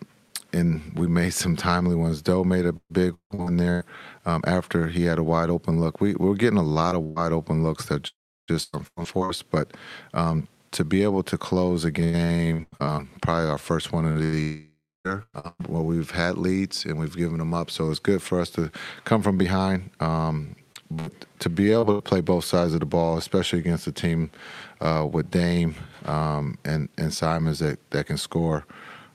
and 0.52 0.92
we 0.96 1.08
made 1.08 1.34
some 1.34 1.56
timely 1.56 1.96
ones. 1.96 2.22
Doe 2.22 2.44
made 2.44 2.66
a 2.66 2.74
big 2.92 3.16
one 3.32 3.56
there 3.56 3.86
um, 4.26 4.42
after 4.46 4.88
he 4.90 5.06
had 5.06 5.20
a 5.20 5.24
wide 5.24 5.50
open 5.50 5.80
look. 5.80 6.02
We 6.02 6.16
we're 6.16 6.36
getting 6.36 6.60
a 6.60 6.64
lot 6.64 6.96
of 6.96 7.02
wide 7.02 7.32
open 7.32 7.64
looks 7.64 7.86
that 7.86 8.12
just 8.50 8.72
from 8.72 9.06
force, 9.06 9.42
but 9.42 9.72
to 10.72 10.84
be 10.84 11.02
able 11.04 11.24
to 11.24 11.38
close 11.38 11.86
a 11.86 11.92
game, 11.92 12.68
um, 12.82 13.10
probably 13.22 13.50
our 13.50 13.58
first 13.58 13.94
one 13.94 14.06
of 14.06 14.20
the 14.20 14.66
year, 15.06 15.26
where 15.68 15.82
we've 15.82 16.12
had 16.12 16.38
leads 16.38 16.86
and 16.86 16.98
we've 16.98 17.16
given 17.18 17.38
them 17.38 17.54
up. 17.54 17.70
So 17.70 17.90
it's 17.90 18.00
good 18.00 18.22
for 18.22 18.40
us 18.40 18.50
to 18.52 18.72
come 19.04 19.22
from 19.22 19.38
behind. 19.38 19.90
Um, 20.00 20.56
to 21.40 21.50
be 21.50 21.72
able 21.74 21.96
to 21.96 22.02
play 22.02 22.22
both 22.22 22.46
sides 22.46 22.74
of 22.74 22.80
the 22.80 22.86
ball, 22.86 23.18
especially 23.18 23.60
against 23.60 23.88
a 23.88 23.92
team 23.92 24.32
uh, 24.80 25.08
with 25.12 25.30
Dame 25.32 25.76
um, 26.06 26.58
and 26.64 26.88
and 26.98 27.14
Simons 27.14 27.60
that, 27.60 27.80
that 27.90 28.06
can 28.06 28.18
score, 28.18 28.66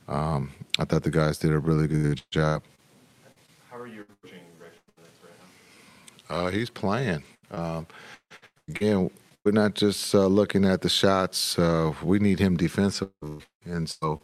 um, 0.08 0.50
I 0.78 0.84
thought 0.84 1.04
the 1.04 1.10
guys 1.10 1.38
did 1.38 1.52
a 1.52 1.58
really 1.58 1.86
good 1.86 2.20
job. 2.30 2.62
How 3.70 3.78
are 3.78 3.86
you 3.86 4.02
approaching 4.02 4.40
Rex 4.60 4.76
right 4.98 5.32
now? 6.28 6.36
Uh, 6.36 6.50
he's 6.50 6.68
playing. 6.68 7.22
Um, 7.50 7.86
again, 8.68 9.10
we're 9.44 9.52
not 9.52 9.74
just 9.74 10.14
uh, 10.14 10.26
looking 10.26 10.64
at 10.64 10.82
the 10.82 10.88
shots. 10.88 11.58
Uh, 11.58 11.94
we 12.02 12.18
need 12.18 12.40
him 12.40 12.56
defensive, 12.56 13.10
and 13.64 13.88
so 13.88 14.20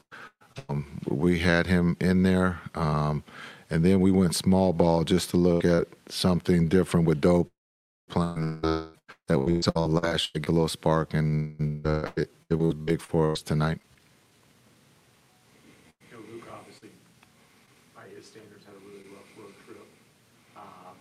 um, 0.69 1.01
we 1.09 1.39
had 1.41 1.67
him 1.67 1.97
in 2.01 2.23
there. 2.23 2.61
Um, 2.75 3.25
and 3.71 3.85
then 3.85 4.01
we 4.01 4.11
went 4.11 4.35
small 4.35 4.73
ball 4.73 5.05
just 5.05 5.31
to 5.31 5.37
look 5.37 5.65
at 5.65 5.89
something 6.09 6.69
different 6.69 7.07
with 7.07 7.21
dope 7.21 7.51
playing 8.09 8.61
that 9.27 9.39
we 9.39 9.63
saw 9.63 9.87
last 9.87 10.31
year, 10.35 10.45
a 10.47 10.53
little 10.53 10.69
spark, 10.69 11.15
and 11.15 11.87
uh, 11.87 12.11
it, 12.17 12.31
it 12.51 12.55
was 12.55 12.75
big 12.75 13.01
for 13.01 13.33
us 13.33 13.43
tonight. 13.43 13.81
You 16.11 16.19
know, 16.19 16.25
Luke 16.31 16.45
obviously, 16.53 16.91
by 17.97 18.03
his 18.15 18.27
standards, 18.27 18.65
had 18.67 18.75
a 18.75 18.81
really 18.87 19.05
rough 19.11 19.31
road 19.39 19.55
trip. 19.65 19.89
Uh, 20.57 20.93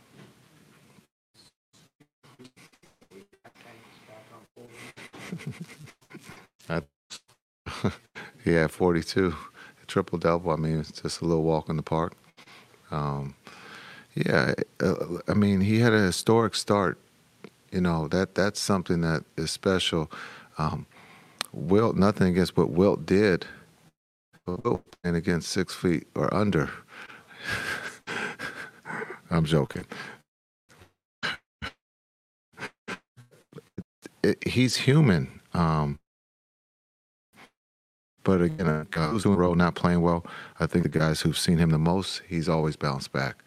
had 8.51 8.71
42, 8.71 9.35
triple 9.87 10.17
double. 10.19 10.51
I 10.51 10.55
mean, 10.57 10.79
it's 10.79 11.01
just 11.01 11.21
a 11.21 11.25
little 11.25 11.43
walk 11.43 11.69
in 11.69 11.77
the 11.77 11.83
park. 11.83 12.13
Um, 12.91 13.35
yeah, 14.15 14.53
uh, 14.81 14.95
I 15.27 15.33
mean, 15.33 15.61
he 15.61 15.79
had 15.79 15.93
a 15.93 15.99
historic 15.99 16.55
start. 16.55 16.97
You 17.71 17.81
know 17.81 18.07
that 18.09 18.35
that's 18.35 18.59
something 18.59 19.01
that 19.01 19.23
is 19.35 19.49
special. 19.49 20.11
Um, 20.59 20.85
Wilt, 21.51 21.95
nothing 21.95 22.27
against 22.27 22.55
what 22.55 22.69
Wilt 22.69 23.05
did, 23.05 23.45
Wilt 24.45 24.83
playing 25.01 25.15
against 25.15 25.49
six 25.49 25.73
feet 25.73 26.07
or 26.15 26.31
under. 26.33 26.69
I'm 29.31 29.45
joking. 29.45 29.85
It, 34.23 34.47
he's 34.47 34.77
human. 34.77 35.41
Um, 35.53 35.99
but 38.23 38.41
again, 38.41 38.67
a 38.67 38.87
guy 38.89 39.07
who's 39.07 39.23
doing 39.23 39.35
the 39.35 39.41
road, 39.41 39.57
not 39.57 39.75
playing 39.75 40.01
well. 40.01 40.25
I 40.59 40.65
think 40.65 40.83
the 40.83 40.89
guys 40.89 41.21
who've 41.21 41.37
seen 41.37 41.57
him 41.57 41.69
the 41.69 41.77
most, 41.77 42.21
he's 42.27 42.47
always 42.47 42.75
bounced 42.75 43.11
back, 43.11 43.43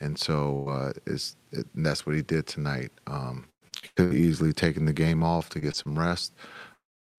and 0.00 0.16
so 0.18 0.68
uh, 0.68 0.92
it's 1.06 1.36
it, 1.52 1.66
and 1.74 1.84
that's 1.84 2.06
what 2.06 2.14
he 2.14 2.22
did 2.22 2.46
tonight. 2.46 2.92
Um, 3.06 3.48
he 3.82 3.88
could 3.96 4.06
have 4.06 4.14
easily 4.14 4.52
taken 4.52 4.84
the 4.84 4.92
game 4.92 5.22
off 5.22 5.48
to 5.50 5.60
get 5.60 5.74
some 5.74 5.98
rest, 5.98 6.32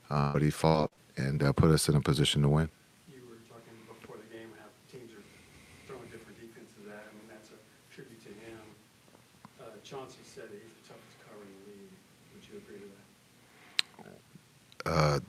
uh, 0.10 0.32
but 0.32 0.42
he 0.42 0.50
fought 0.50 0.92
and 1.18 1.44
uh, 1.44 1.52
put 1.52 1.70
us 1.70 1.90
in 1.90 1.96
a 1.96 2.02
position 2.02 2.42
to 2.44 2.50
win. 2.50 2.70
you 3.08 3.22
were 3.28 3.36
talking 3.50 3.76
before 3.88 4.16
the 4.16 4.34
game 4.34 4.48
how 4.58 4.68
teams 4.90 5.12
are 5.12 5.24
throwing 5.88 6.08
different 6.08 6.40
defenses 6.40 6.88
that. 6.88 7.12
I 7.12 7.14
mean, 7.18 7.28
that's 7.28 7.50
a 7.50 7.60
tribute 7.94 8.24
to 8.24 8.30
him. 8.30 8.60
Uh, 9.60 9.76
Chauncey 9.84 10.24
said 10.24 10.46
that 10.46 10.60
he's 10.64 10.72
the 10.80 10.96
toughest 10.96 11.20
cover 11.28 11.44
in 11.44 11.52
the 11.60 11.64
league. 11.76 11.94
Would 12.34 12.48
you 12.48 12.56
agree 12.64 12.80
to 12.80 12.90
that? 14.88 15.22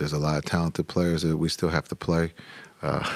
There's 0.00 0.12
a 0.12 0.18
lot 0.18 0.38
of 0.38 0.44
talented 0.44 0.88
players 0.88 1.22
that 1.22 1.36
we 1.36 1.48
still 1.48 1.68
have 1.68 1.86
to 1.88 1.94
play. 1.94 2.32
Uh, 2.82 3.08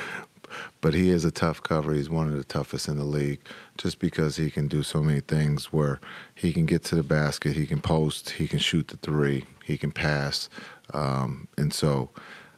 but 0.80 0.94
he 0.94 1.10
is 1.10 1.24
a 1.24 1.30
tough 1.30 1.62
cover. 1.62 1.94
He's 1.94 2.10
one 2.10 2.28
of 2.28 2.34
the 2.34 2.44
toughest 2.44 2.88
in 2.88 2.98
the 2.98 3.04
league 3.04 3.40
just 3.78 3.98
because 4.00 4.36
he 4.36 4.50
can 4.50 4.68
do 4.68 4.82
so 4.82 5.02
many 5.02 5.20
things 5.20 5.72
where 5.72 6.00
he 6.34 6.52
can 6.52 6.66
get 6.66 6.82
to 6.84 6.96
the 6.96 7.02
basket, 7.02 7.56
he 7.56 7.66
can 7.66 7.80
post, 7.80 8.30
he 8.30 8.48
can 8.48 8.58
shoot 8.58 8.88
the 8.88 8.96
three, 8.98 9.44
he 9.64 9.78
can 9.78 9.92
pass. 9.92 10.48
Um, 10.92 11.46
and 11.56 11.72
so 11.72 12.10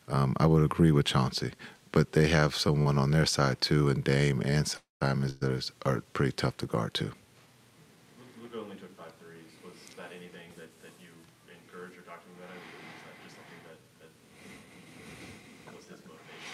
um, 0.08 0.34
I 0.38 0.46
would 0.46 0.64
agree 0.64 0.90
with 0.90 1.06
Chauncey. 1.06 1.52
But 1.92 2.12
they 2.12 2.26
have 2.28 2.56
someone 2.56 2.98
on 2.98 3.12
their 3.12 3.26
side 3.26 3.60
too, 3.60 3.88
and 3.88 4.02
Dame 4.02 4.40
and 4.40 4.74
Simons 5.00 5.36
that 5.36 5.70
are 5.84 6.00
pretty 6.12 6.32
tough 6.32 6.56
to 6.58 6.66
guard 6.66 6.94
too. 6.94 7.12
Luka 8.42 8.58
only 8.58 8.76
took 8.76 8.96
five 8.96 9.12
threes. 9.20 9.46
Was 9.62 9.74
that 9.96 10.10
anything 10.10 10.48
that, 10.56 10.70
that 10.82 10.90
you 10.98 11.10
encouraged 11.46 11.96
or 11.98 12.02
talked 12.02 12.24
to 12.26 12.30
him 12.30 12.38
about? 12.42 12.50
Or 12.50 12.58
was 12.58 13.04
that 13.06 13.14
just 13.22 13.36
something 13.36 13.60
that, 13.68 13.78
that 14.02 15.76
was 15.76 15.86
his 15.86 16.00
motivation? 16.02 16.50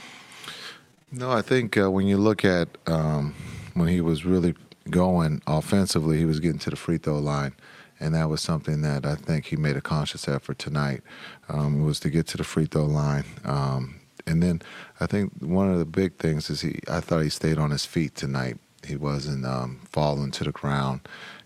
No, 1.13 1.33
I 1.33 1.43
think 1.43 1.77
uh, 1.77 1.91
when 1.91 2.07
you 2.07 2.17
look 2.17 2.45
at 2.45 2.69
um, 2.87 3.35
when 3.75 3.89
he 3.89 4.01
was 4.01 4.25
really 4.25 4.55
going 4.89 5.43
offensively, 5.47 6.19
he 6.19 6.25
was 6.25 6.39
getting 6.39 6.61
to 6.61 6.71
the 6.71 6.77
free 6.77 6.99
throw 6.99 7.19
line, 7.19 7.53
and 7.99 8.15
that 8.15 8.29
was 8.29 8.41
something 8.41 8.83
that 8.83 9.05
I 9.05 9.17
think 9.17 9.47
he 9.47 9.57
made 9.57 9.77
a 9.77 9.81
conscious 9.81 10.29
effort 10.29 10.61
tonight. 10.61 11.03
Um, 11.49 11.85
was 11.85 11.99
to 12.01 12.11
get 12.11 12.29
to 12.29 12.37
the 12.37 12.45
free 12.45 12.67
throw 12.67 12.85
line, 12.85 13.25
um, 13.45 14.01
and 14.25 14.41
then 14.41 14.63
I 15.01 15.07
think 15.07 15.33
one 15.41 15.69
of 15.69 15.81
the 15.81 15.85
big 15.85 16.15
things 16.17 16.49
is 16.49 16.61
he. 16.61 16.79
I 16.89 17.01
thought 17.01 17.23
he 17.23 17.29
stayed 17.29 17.59
on 17.59 17.73
his 17.73 17.85
feet 17.85 18.15
tonight. 18.15 18.59
He 18.87 18.95
wasn't 18.95 19.45
um, 19.45 19.81
falling 19.91 20.31
to 20.33 20.45
the 20.45 20.53
ground, 20.53 21.01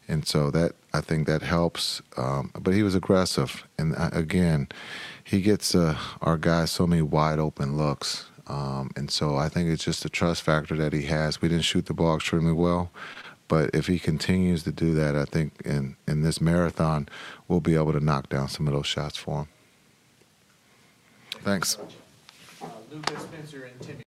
and 0.06 0.28
so 0.28 0.50
that 0.50 0.72
I 0.92 1.00
think 1.00 1.26
that 1.26 1.40
helps. 1.40 2.02
Um, 2.18 2.50
but 2.60 2.74
he 2.74 2.82
was 2.82 2.94
aggressive, 2.94 3.66
and 3.78 3.96
uh, 3.96 4.10
again, 4.12 4.68
he 5.24 5.40
gets 5.40 5.74
uh, 5.74 5.96
our 6.20 6.36
guys 6.36 6.70
so 6.70 6.86
many 6.86 7.00
wide 7.00 7.38
open 7.38 7.78
looks. 7.78 8.26
Um, 8.46 8.90
and 8.96 9.10
so 9.10 9.36
I 9.36 9.48
think 9.48 9.70
it's 9.70 9.84
just 9.84 10.04
a 10.04 10.08
trust 10.08 10.42
factor 10.42 10.76
that 10.76 10.92
he 10.92 11.02
has. 11.02 11.40
We 11.40 11.48
didn't 11.48 11.64
shoot 11.64 11.86
the 11.86 11.94
ball 11.94 12.16
extremely 12.16 12.52
well, 12.52 12.90
but 13.48 13.70
if 13.74 13.86
he 13.86 13.98
continues 13.98 14.64
to 14.64 14.72
do 14.72 14.94
that, 14.94 15.16
I 15.16 15.24
think 15.24 15.62
in, 15.64 15.96
in 16.06 16.22
this 16.22 16.40
marathon, 16.40 17.08
we'll 17.48 17.60
be 17.60 17.74
able 17.74 17.92
to 17.92 18.00
knock 18.00 18.28
down 18.28 18.48
some 18.48 18.66
of 18.66 18.74
those 18.74 18.86
shots 18.86 19.16
for 19.16 19.40
him. 19.40 19.48
Thanks. 21.42 21.78
Lucas, 22.90 23.22
Spencer, 23.22 23.64
and 23.64 23.80
Timmy. 23.80 24.02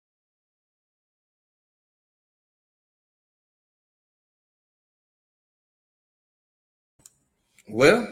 Well, 7.68 8.06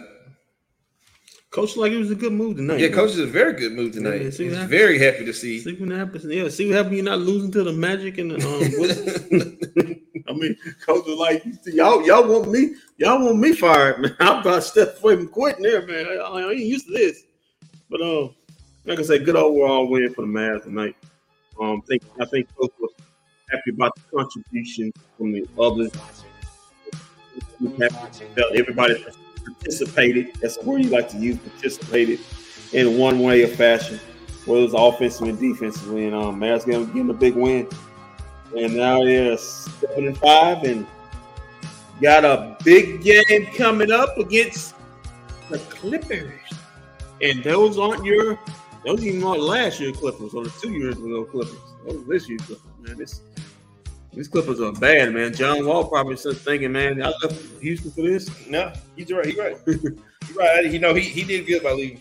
Coach 1.55 1.77
like 1.77 1.93
it 1.93 1.99
was 1.99 2.11
a 2.11 2.17
good 2.17 2.33
move 2.33 2.57
tonight. 2.57 2.81
yeah, 2.81 2.89
man. 2.89 2.97
coach 2.97 3.11
is 3.11 3.21
a 3.21 3.27
very 3.27 3.53
good 3.53 3.75
move 3.75 3.93
tonight. 3.93 4.23
Yeah, 4.23 4.31
see 4.31 4.49
He's 4.49 4.59
very 4.65 4.99
happy 4.99 5.25
to 5.25 5.33
see. 5.33 5.61
See 5.61 5.73
what 5.75 5.97
happens. 5.97 6.25
Yeah, 6.25 6.49
see 6.49 6.67
what 6.67 6.79
happens. 6.79 6.97
You're 6.97 7.05
not 7.05 7.21
losing 7.21 7.53
to 7.53 7.63
the 7.63 7.73
Magic 7.73 8.19
and 8.19 8.33
the. 8.33 9.95
Um, 10.19 10.25
I 10.29 10.33
mean, 10.33 10.57
coach 10.85 11.07
was 11.07 11.17
like, 11.17 11.45
y'all, 11.67 12.05
y'all 12.05 12.27
want 12.27 12.51
me, 12.51 12.75
y'all 12.97 13.25
want 13.25 13.39
me 13.39 13.53
fired, 13.53 14.01
man. 14.01 14.17
I'm 14.21 14.41
about 14.41 14.55
to 14.57 14.63
step 14.63 14.99
away 15.01 15.15
from 15.15 15.29
quitting 15.29 15.63
there, 15.63 15.87
man. 15.87 16.07
I, 16.07 16.25
I 16.25 16.51
ain't 16.51 16.59
used 16.59 16.89
to 16.89 16.93
this. 16.93 17.23
But 17.89 18.01
um, 18.01 18.35
like 18.85 18.99
I 18.99 19.03
said, 19.03 19.25
good 19.25 19.37
overall 19.37 19.87
win 19.89 20.13
for 20.13 20.23
the 20.23 20.27
Mavs 20.27 20.65
tonight. 20.65 20.97
Um, 21.61 21.83
think 21.83 22.03
I 22.21 22.25
think 22.25 22.49
coach 22.57 22.73
was 22.81 22.91
happy 23.49 23.71
about 23.71 23.95
the 23.95 24.17
contribution 24.17 24.93
from 25.17 25.31
the 25.31 25.47
others. 25.57 25.93
He 27.61 27.69
was 27.69 27.93
happy 27.93 28.25
that 28.35 28.57
Everybody 28.57 29.05
participated. 29.45 30.35
That's 30.41 30.57
the 30.57 30.65
word 30.65 30.83
you 30.83 30.91
like 30.91 31.09
to 31.11 31.19
use. 31.19 31.39
Participated 31.39 32.21
in 32.73 32.99
one 32.99 33.21
way 33.21 33.43
or 33.43 33.49
fashion, 33.49 34.01
whether 34.47 34.65
it's 34.65 34.75
offensively 34.77 35.31
and 35.31 35.39
defensively. 35.39 36.07
And 36.07 36.15
um, 36.15 36.41
Mavs 36.41 36.67
getting, 36.67 36.87
getting 36.87 37.11
a 37.11 37.15
big 37.15 37.35
win, 37.35 37.69
and 38.57 38.77
now 38.77 39.03
they're 39.05 39.37
seven 39.37 40.09
and 40.09 40.19
five, 40.19 40.63
and 40.65 40.87
got 42.01 42.25
a 42.25 42.57
big 42.65 43.03
game 43.03 43.47
coming 43.57 43.91
up 43.91 44.17
against 44.19 44.75
the 45.49 45.59
Clippers. 45.59 46.33
And 47.23 47.43
those 47.45 47.79
aren't 47.79 48.05
your, 48.05 48.39
those 48.85 49.05
even 49.05 49.23
aren't 49.23 49.43
last 49.43 49.81
year 49.81 49.93
Clippers 49.93 50.35
or 50.35 50.45
the 50.45 50.53
two 50.61 50.73
years 50.73 50.97
ago 50.97 51.25
Clippers. 51.25 51.59
Those 51.87 52.05
this 52.07 52.29
year's 52.29 52.43
Clippers, 52.43 52.65
man. 52.81 52.99
This 52.99 53.21
these 54.15 54.29
Clippers 54.29 54.61
are 54.61 54.73
bad, 54.73 55.13
man. 55.13 55.35
John 55.35 55.67
Wall 55.67 55.85
probably 55.85 56.17
started 56.17 56.41
thinking, 56.41 56.73
man, 56.73 57.03
I 57.03 57.13
left 57.23 57.43
Houston 57.61 57.91
for 57.91 58.03
this. 58.03 58.49
No, 58.49 58.73
he's 58.97 59.13
right. 59.13 59.27
He's 59.27 59.37
right. 59.37 59.57
He's 59.67 60.37
right. 60.37 60.71
You 60.71 60.79
know, 60.79 60.95
he, 60.95 61.03
he 61.03 61.25
did 61.25 61.47
good 61.47 61.63
by 61.63 61.73
leaving. 61.73 62.01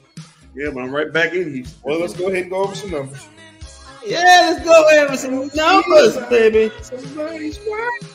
Yeah, 0.56 0.70
but 0.74 0.84
I'm 0.84 0.92
right 0.92 1.12
back 1.12 1.34
in 1.34 1.52
Houston. 1.52 1.80
Well, 1.84 2.00
let's 2.00 2.14
go 2.14 2.28
ahead 2.28 2.44
and 2.44 2.52
go 2.52 2.64
over 2.64 2.76
some 2.76 2.92
numbers. 2.92 3.28
Yeah, 4.06 4.54
let's 4.54 4.64
go 4.64 4.88
ahead 4.90 5.10
with 5.10 5.20
some 5.20 5.50
numbers, 5.56 6.18
baby. 6.30 6.72
Somebody's 6.82 7.60
watching. 7.66 8.14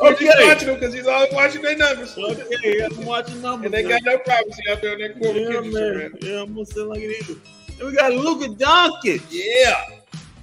Okay. 0.03 0.25
He's 0.25 0.47
watching 0.47 0.67
them 0.67 0.79
because 0.79 0.93
he's 0.93 1.07
always 1.07 1.33
watching 1.33 1.61
their 1.61 1.77
numbers. 1.77 2.15
Okay, 2.17 2.81
I'm 2.83 3.05
watching 3.05 3.41
numbers. 3.41 3.65
And 3.65 3.73
they 3.73 3.83
got 3.83 4.01
no 4.03 4.17
privacy 4.19 4.61
out 4.69 4.81
there 4.81 4.93
on 4.93 4.99
that 4.99 5.19
corner. 5.19 5.39
Yeah, 5.39 5.47
kitchen, 5.47 5.73
man. 5.73 5.97
man. 5.97 6.11
Yeah, 6.21 6.41
I'm 6.41 6.53
gonna 6.53 6.65
say 6.65 6.81
it 6.81 6.85
like 6.85 6.99
it 7.01 7.29
is. 7.29 7.37
And 7.79 7.87
we 7.89 7.95
got 7.95 8.11
Luka 8.13 8.47
Doncic. 8.53 9.21
Yeah. 9.29 9.81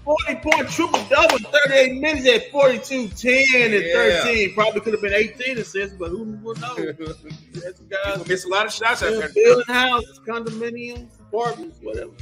40 0.04 0.34
point 0.36 0.68
triple 0.70 1.04
double, 1.10 1.38
38 1.68 2.00
minutes 2.00 2.26
at 2.26 2.50
42, 2.50 3.08
10, 3.08 3.72
and 3.72 3.74
Yeah. 3.84 4.22
13. 4.22 4.54
Probably 4.54 4.80
could 4.80 4.94
have 4.94 5.02
been 5.02 5.12
18 5.12 5.58
assists, 5.58 5.94
but 5.96 6.08
who 6.08 6.24
will 6.42 6.54
know? 6.56 6.74
That's 7.52 7.80
guys 7.80 8.12
People 8.12 8.24
miss 8.26 8.44
a 8.46 8.48
lot 8.48 8.66
of 8.66 8.72
shots 8.72 9.02
out 9.02 9.12
there. 9.12 9.28
building 9.34 9.64
houses, 9.66 10.18
condominiums, 10.26 11.08
apartments, 11.20 11.78
whatever. 11.82 12.12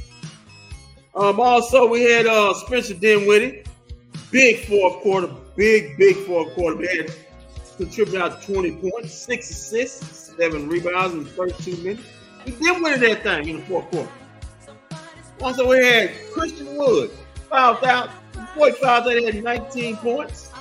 Um, 1.15 1.39
also 1.39 1.87
we 1.87 2.03
had 2.03 2.27
uh 2.27 2.53
Spencer 2.53 2.93
Dinwiddie, 2.93 3.63
big 4.29 4.65
fourth 4.65 5.01
quarter, 5.01 5.29
big 5.55 5.97
big 5.97 6.15
fourth 6.17 6.53
quarter. 6.53 6.75
We 6.75 7.07
contributed 7.79 8.21
out 8.21 8.41
20 8.41 8.71
points, 8.75 9.13
six 9.13 9.49
assists, 9.49 10.35
seven 10.37 10.67
rebounds 10.67 11.15
in 11.15 11.25
32 11.25 11.77
minutes. 11.81 12.03
He 12.43 12.51
did 12.51 12.81
win 12.81 12.99
that 12.99 13.23
thing 13.23 13.47
in 13.47 13.57
the 13.61 13.65
fourth 13.65 13.89
quarter. 13.89 14.11
Also, 15.41 15.69
we 15.69 15.77
had 15.77 16.11
Christian 16.33 16.75
Wood, 16.75 17.09
fouled 17.49 17.83
out, 17.85 18.09
boy 18.55 18.73
fouled 18.73 19.07
out, 19.07 19.15
he 19.17 19.23
had 19.23 19.41
19 19.41 19.95
points, 19.97 20.51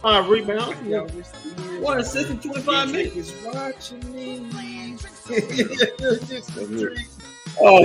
five 0.00 0.28
rebounds, 0.28 0.76
one 1.80 1.98
assist 1.98 2.30
in 2.30 2.38
25 2.38 2.92
minutes. 2.92 3.32
watching 3.44 4.12
me. 4.12 4.96
Oh, 7.60 7.80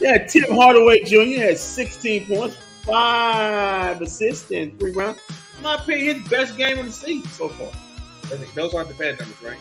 yeah, 0.00 0.26
Tim 0.26 0.44
Hardaway 0.54 1.04
Jr. 1.04 1.38
had 1.40 1.58
16 1.58 2.26
points, 2.26 2.56
five 2.84 4.00
assists, 4.00 4.50
and 4.50 4.78
three 4.78 4.92
rounds. 4.92 5.20
In 5.62 5.68
my 5.68 5.76
opinion, 5.76 6.18
his 6.22 6.28
best 6.28 6.56
game 6.56 6.76
of 6.80 6.86
the 6.86 6.90
season 6.90 7.30
so 7.30 7.48
far. 7.48 7.68
Those 8.56 8.74
aren't 8.74 8.88
the 8.88 8.94
bad 8.94 9.16
numbers, 9.20 9.40
right? 9.44 9.56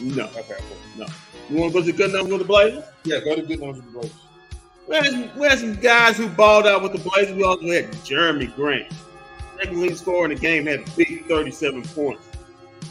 No, 0.00 0.24
Okay, 0.24 0.56
cool. 0.58 0.76
no. 0.98 1.06
You 1.48 1.58
want 1.58 1.72
to 1.72 1.78
go 1.80 1.86
to 1.86 1.92
good 1.92 2.12
numbers 2.12 2.32
with 2.32 2.40
the 2.40 2.46
Blazers? 2.48 2.82
Yeah, 3.04 3.20
go 3.20 3.36
to 3.36 3.42
good 3.42 3.60
ones 3.60 3.76
with 3.76 3.84
the 3.86 3.92
Blazers. 3.92 4.16
We 4.88 4.96
had, 4.96 5.04
some, 5.06 5.38
we 5.38 5.46
had 5.46 5.58
some 5.60 5.76
guys 5.76 6.16
who 6.16 6.28
balled 6.28 6.66
out 6.66 6.82
with 6.82 6.90
the 6.90 6.98
Blazers. 7.08 7.36
We 7.36 7.44
also 7.44 7.68
had 7.70 7.92
Jerami 8.02 8.52
Grant. 8.56 8.92
Second 9.56 9.80
leading 9.80 9.96
scorer 9.96 10.24
in 10.24 10.34
the 10.34 10.40
game 10.40 10.66
had 10.66 10.80
a 10.80 10.90
big 10.96 11.24
37 11.26 11.82
points. 11.84 12.26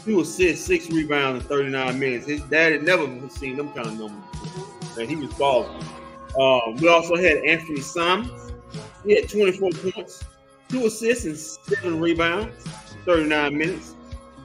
Two 0.06 0.20
assists, 0.22 0.64
six 0.64 0.88
rebounds 0.88 1.42
in 1.44 1.48
39 1.50 1.98
minutes. 1.98 2.26
His 2.26 2.40
dad 2.44 2.72
had 2.72 2.82
never 2.82 3.04
seen 3.28 3.58
them 3.58 3.68
kind 3.74 3.88
of 3.88 3.98
numbers 3.98 4.40
before. 4.40 5.00
And 5.02 5.10
he 5.10 5.16
was 5.16 5.34
balling. 5.34 5.82
Um, 6.40 6.76
we 6.76 6.88
also 6.88 7.16
had 7.16 7.44
Anthony 7.44 7.82
Simons. 7.82 8.52
He 9.04 9.16
had 9.20 9.28
24 9.28 9.70
points, 9.92 10.24
two 10.74 10.86
assists, 10.86 11.24
and 11.24 11.38
seven 11.38 12.00
rebounds, 12.00 12.66
39 13.04 13.56
minutes. 13.56 13.94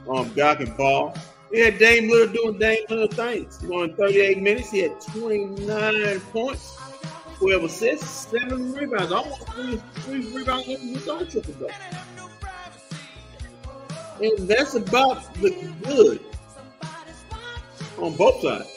Um, 0.08 0.32
can 0.32 0.76
ball. 0.76 1.16
We 1.50 1.58
had 1.58 1.78
Dame 1.78 2.08
Lillard 2.08 2.32
doing 2.32 2.58
Dame 2.58 2.84
Little 2.88 3.08
things. 3.08 3.58
Going 3.58 3.96
38 3.96 4.40
minutes, 4.40 4.70
he 4.70 4.78
had 4.78 5.00
29 5.00 6.20
points, 6.32 6.78
12 7.38 7.64
assists, 7.64 8.28
seven 8.28 8.72
rebounds, 8.72 9.10
almost 9.10 9.48
three, 9.48 9.76
three 9.94 10.32
rebounds 10.32 10.68
with 10.68 10.80
his 10.80 11.08
own 11.08 11.26
triple 11.28 11.52
double. 11.54 11.74
And 14.22 14.48
that's 14.48 14.74
about 14.74 15.34
the 15.34 15.50
good 15.82 16.20
on 17.98 18.14
both 18.16 18.40
sides. 18.40 18.76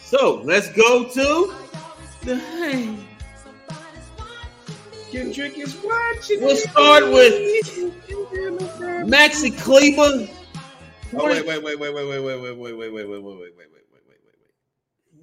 So 0.00 0.42
let's 0.44 0.70
go 0.72 1.08
to 1.08 1.54
the 2.22 2.36
hang. 2.36 3.13
Kendrick 5.14 5.56
is 5.56 5.76
watching. 5.76 6.40
We'll 6.40 6.56
start 6.56 7.04
with 7.04 7.34
Maxi 9.06 9.56
Kleber. 9.56 10.28
Oh, 11.16 11.26
wait, 11.26 11.46
wait, 11.46 11.62
wait, 11.62 11.78
wait, 11.78 11.94
wait, 11.94 12.04
wait, 12.04 12.20
wait, 12.20 12.40
wait, 12.40 12.40
wait, 12.50 12.56
wait, 12.58 12.76
wait, 12.76 12.90
wait, 12.90 12.90
wait, 12.90 13.06
wait, 13.06 13.06
wait, 13.06 13.28
wait, 13.28 13.56
wait, 13.56 13.56
wait, 13.56 13.68
wait. 13.72 13.82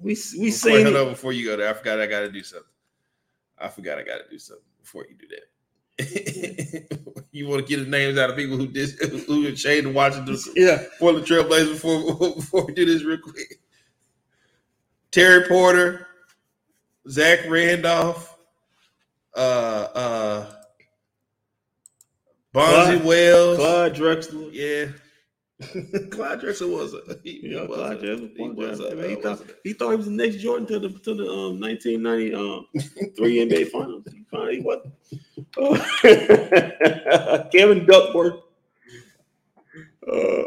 we 0.00 0.14
Before, 0.14 0.50
seen 0.50 0.84
hold 0.84 0.96
it. 0.96 0.96
on, 0.96 1.08
before 1.10 1.34
you 1.34 1.44
go 1.44 1.58
there, 1.58 1.68
I 1.68 1.74
forgot 1.74 2.00
I 2.00 2.06
got 2.06 2.20
to 2.20 2.32
do 2.32 2.42
something. 2.42 2.66
I 3.58 3.68
forgot 3.68 3.98
I 3.98 4.02
got 4.02 4.16
to 4.24 4.30
do 4.30 4.38
something 4.38 4.64
before 4.80 5.04
you 5.06 5.14
do 5.14 5.26
that. 5.28 7.18
you 7.32 7.46
want 7.48 7.66
to 7.66 7.68
get 7.76 7.84
the 7.84 7.90
names 7.90 8.16
out 8.18 8.30
of 8.30 8.36
people 8.36 8.56
who 8.56 8.66
did 8.68 8.88
who 9.26 9.46
are 9.46 9.54
shade 9.54 9.84
and 9.84 9.94
watching 9.94 10.24
the 10.24 10.52
Yeah. 10.56 10.82
Portland 10.98 11.26
Trailblazers 11.26 11.72
before 11.74 12.34
before 12.34 12.64
we 12.64 12.72
do 12.72 12.86
this 12.86 13.04
real 13.04 13.18
quick. 13.18 13.60
Terry 15.10 15.46
Porter, 15.46 16.06
Zach 17.10 17.40
Randolph, 17.46 18.31
uh 19.36 19.88
uh 19.94 20.46
Bonzi 22.54 22.84
Clyde- 23.00 23.04
Wells. 23.04 23.56
Clyde 23.58 23.94
Drexler. 23.94 24.50
Yeah. 24.52 24.86
Clyde 26.10 26.40
Drexler 26.40 26.68
was 26.76 26.92
a 26.94 27.18
he, 27.22 27.40
Yeah, 27.44 27.62
was 27.64 27.78
Clyde 27.78 27.96
a, 27.98 28.00
Drexler. 28.16 28.36
he 28.36 28.48
was 28.50 28.80
a, 28.80 28.94
Man, 28.96 29.08
he, 29.10 29.16
uh, 29.16 29.20
thought, 29.20 29.38
was 29.38 29.54
he 29.64 29.72
thought 29.72 29.90
he 29.90 29.96
was 29.96 30.06
the 30.06 30.12
next 30.12 30.36
Jordan 30.38 30.66
to 30.66 30.78
the 30.78 30.88
to 30.98 31.14
the 31.14 31.24
um, 31.30 31.60
1990 31.60 32.34
um, 32.34 32.66
three 33.16 33.36
NBA 33.38 33.70
finals. 33.70 34.04
He 34.12 34.24
finally 34.30 34.60
wasn't. 34.60 34.94
Oh. 35.56 37.48
Kevin 37.52 37.86
Duckworth. 37.86 38.40
Uh, 40.06 40.42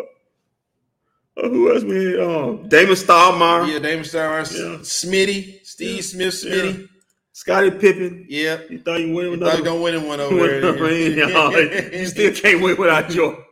uh, 1.38 1.50
who 1.50 1.74
else 1.74 1.84
we 1.84 1.96
had? 2.12 2.20
Um, 2.20 2.68
Damon 2.70 2.94
Stoudamire. 2.96 3.72
yeah, 3.72 3.80
Damon 3.80 4.04
Steinmeier, 4.06 4.52
Yeah. 4.54 4.78
Smitty, 4.80 5.66
Steve 5.66 6.04
Smith, 6.04 6.34
Smitty. 6.34 6.88
Scottie 7.36 7.70
Pippen. 7.72 8.26
Yeah. 8.30 8.60
You 8.70 8.80
thought 8.80 9.02
you 9.02 9.14
win 9.14 9.34
another 9.34 9.58
you 9.58 9.64
gonna 9.66 9.82
win 9.82 9.96
in 9.96 10.08
one 10.08 10.22
over 10.22 10.34
Win 10.36 10.64
over 10.64 10.88
there. 10.88 11.70
here. 11.70 11.94
you 12.00 12.06
still 12.06 12.34
can't 12.34 12.62
win 12.62 12.78
without 12.78 13.10
Jordan. 13.10 13.44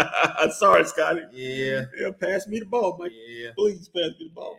Sorry, 0.52 0.84
Scotty. 0.86 1.20
Yeah. 1.32 1.84
Yeah, 2.00 2.12
pass 2.18 2.46
me 2.46 2.60
the 2.60 2.64
ball, 2.64 2.96
Mike. 2.98 3.12
Yeah. 3.28 3.50
Please 3.54 3.90
pass 3.90 4.10
me 4.18 4.30
the 4.30 4.34
ball. 4.34 4.58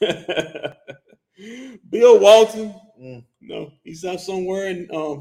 Bill 1.90 2.20
Walton. 2.20 2.72
Mm. 3.02 3.24
No, 3.40 3.72
he's 3.82 4.04
out 4.04 4.20
somewhere 4.20 4.68
in 4.68 4.88
um, 4.94 5.20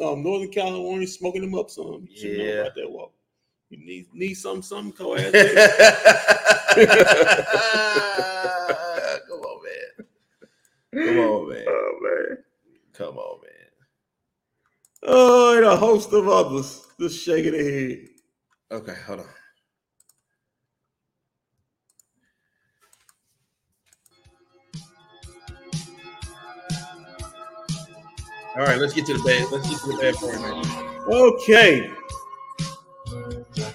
um, 0.00 0.22
Northern 0.22 0.52
California 0.52 1.08
smoking 1.08 1.40
them 1.42 1.56
up 1.56 1.68
some. 1.70 2.06
You 2.08 2.16
should 2.16 2.38
know 2.38 2.44
Yeah. 2.44 2.60
about 2.60 2.74
that 2.76 2.88
walk. 2.90 3.12
You 3.70 3.78
need 3.84 4.06
need 4.14 4.34
some 4.34 4.62
something 4.62 4.92
co 4.92 5.16
ass. 5.16 5.32
Come 9.26 9.40
on, 9.40 9.62
man. 9.64 10.06
Come 10.94 11.18
on, 11.18 11.18
oh, 11.18 11.46
man. 11.46 11.64
Oh 11.68 11.98
man. 12.00 12.38
Come 12.94 13.18
on, 13.18 13.40
man. 13.42 13.52
Oh, 15.02 15.56
and 15.56 15.66
a 15.66 15.76
host 15.76 16.12
of 16.12 16.28
others 16.28 16.86
just 16.98 17.22
shaking 17.22 17.52
their 17.52 17.62
head. 17.62 17.98
Okay, 18.70 18.96
hold 19.06 19.20
on. 19.20 19.26
All 28.56 28.64
right, 28.64 28.78
let's 28.78 28.92
get 28.92 29.06
to 29.06 29.14
the 29.14 29.22
bad. 29.22 29.52
Let's 29.52 29.68
get 29.68 29.78
to 29.80 29.86
the 29.88 29.98
bad 30.00 30.14
part, 30.16 30.40
man. 30.40 30.64
Okay. 31.06 31.90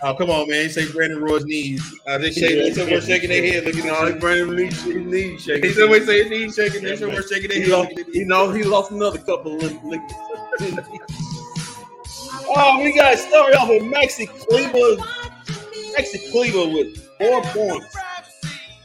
Oh, 0.05 0.13
come 0.13 0.29
on, 0.29 0.49
man. 0.49 0.69
Say 0.69 0.91
Brandon 0.91 1.23
Roy's 1.23 1.45
knees. 1.45 1.81
Uh, 2.05 2.17
they 2.17 2.29
shaking. 2.29 2.73
Somewhere 2.73 2.99
shaking 2.99 3.29
their 3.29 3.41
head, 3.41 3.63
looking 3.63 3.85
No, 3.85 4.05
at 4.05 4.19
Brandon 4.19 4.53
Lee, 4.53 4.65
his 4.65 4.85
knees 4.85 5.41
shaking. 5.41 5.63
He 5.63 5.73
somebody 5.73 6.05
say 6.05 6.23
his 6.23 6.29
knees 6.29 6.55
shaking. 6.55 6.83
They're 6.83 6.97
somewhere 6.97 7.23
shaking 7.23 7.49
their 7.49 7.61
head. 7.61 7.69
lost, 7.69 8.13
you 8.13 8.25
know, 8.25 8.51
he 8.51 8.63
lost 8.63 8.91
another 8.91 9.19
couple 9.19 9.55
of 9.55 9.61
ligaments. 9.85 10.13
oh, 12.49 12.81
we 12.83 12.93
got 12.93 13.13
a 13.13 13.17
story 13.17 13.53
off 13.53 13.69
with 13.69 13.83
Maxi 13.83 14.27
Kleber. 14.27 15.01
Maxi 15.97 16.31
Kleber 16.31 16.73
with 16.73 16.97
four 17.17 17.41
points, 17.53 17.95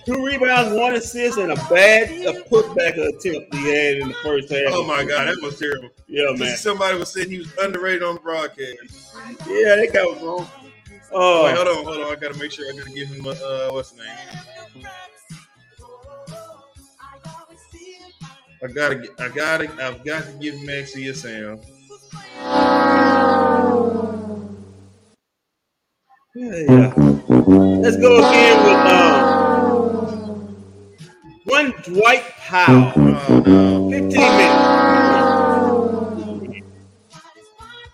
two 0.07 0.25
rebounds, 0.25 0.73
one 0.73 0.95
assist, 0.95 1.39
and 1.39 1.51
a 1.51 1.57
bad 1.69 2.11
a 2.13 2.45
putback 2.45 2.93
attempt 2.93 3.53
he 3.57 3.65
had 3.65 3.97
in 3.97 4.09
the 4.09 4.15
first 4.23 4.51
half. 4.51 4.69
Oh 4.69 4.85
my 4.87 5.05
God, 5.05 5.27
that 5.27 5.41
was 5.43 5.59
terrible. 5.59 5.89
Yeah, 6.07 6.31
man. 6.37 6.57
Somebody 6.57 6.97
was 6.97 7.13
saying 7.13 7.29
he 7.29 7.39
was 7.39 7.53
underrated 7.61 8.05
on 8.05 8.15
the 8.15 8.21
broadcast. 8.21 9.17
Yeah, 9.49 9.75
that 9.75 9.91
guy 9.93 10.05
was 10.05 10.23
wrong. 10.23 10.49
Oh, 11.11 11.45
Wait, 11.45 11.57
hold 11.57 11.69
on, 11.69 11.85
hold 11.85 11.99
on. 11.99 12.13
I 12.13 12.17
gotta 12.17 12.39
make 12.39 12.53
sure 12.53 12.67
I 12.71 12.77
gotta 12.77 12.91
give 12.91 13.09
him 13.09 13.27
uh, 13.27 13.35
what's 13.71 13.91
his 13.91 13.99
name. 13.99 14.87
I 18.63 18.67
gotta, 18.67 19.09
I 19.21 19.29
gotta, 19.29 19.71
I've 19.83 20.05
got 20.05 20.25
to 20.25 20.33
give 20.41 20.61
Maxie 20.65 21.09
a 21.09 21.15
sound. 21.15 21.61
Yeah. 26.35 26.93
Let's 26.97 27.97
go 27.97 28.19
again 28.19 28.65
with 28.65 28.77
uh, 28.77 29.49
one 31.45 31.73
Dwight 31.85 32.25
Powell. 32.39 32.93
No. 32.97 33.91
15 33.91 34.11
minutes. 34.11 34.69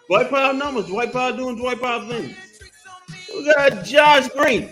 Dwight 0.09 0.31
Powell 0.31 0.55
numbers. 0.55 0.87
Dwight 0.87 1.13
Powell 1.13 1.37
doing 1.37 1.57
Dwight 1.57 1.81
Powell 1.81 2.09
things. 2.09 2.54
We 3.37 3.45
got 3.53 3.85
Josh 3.85 4.29
Green. 4.29 4.71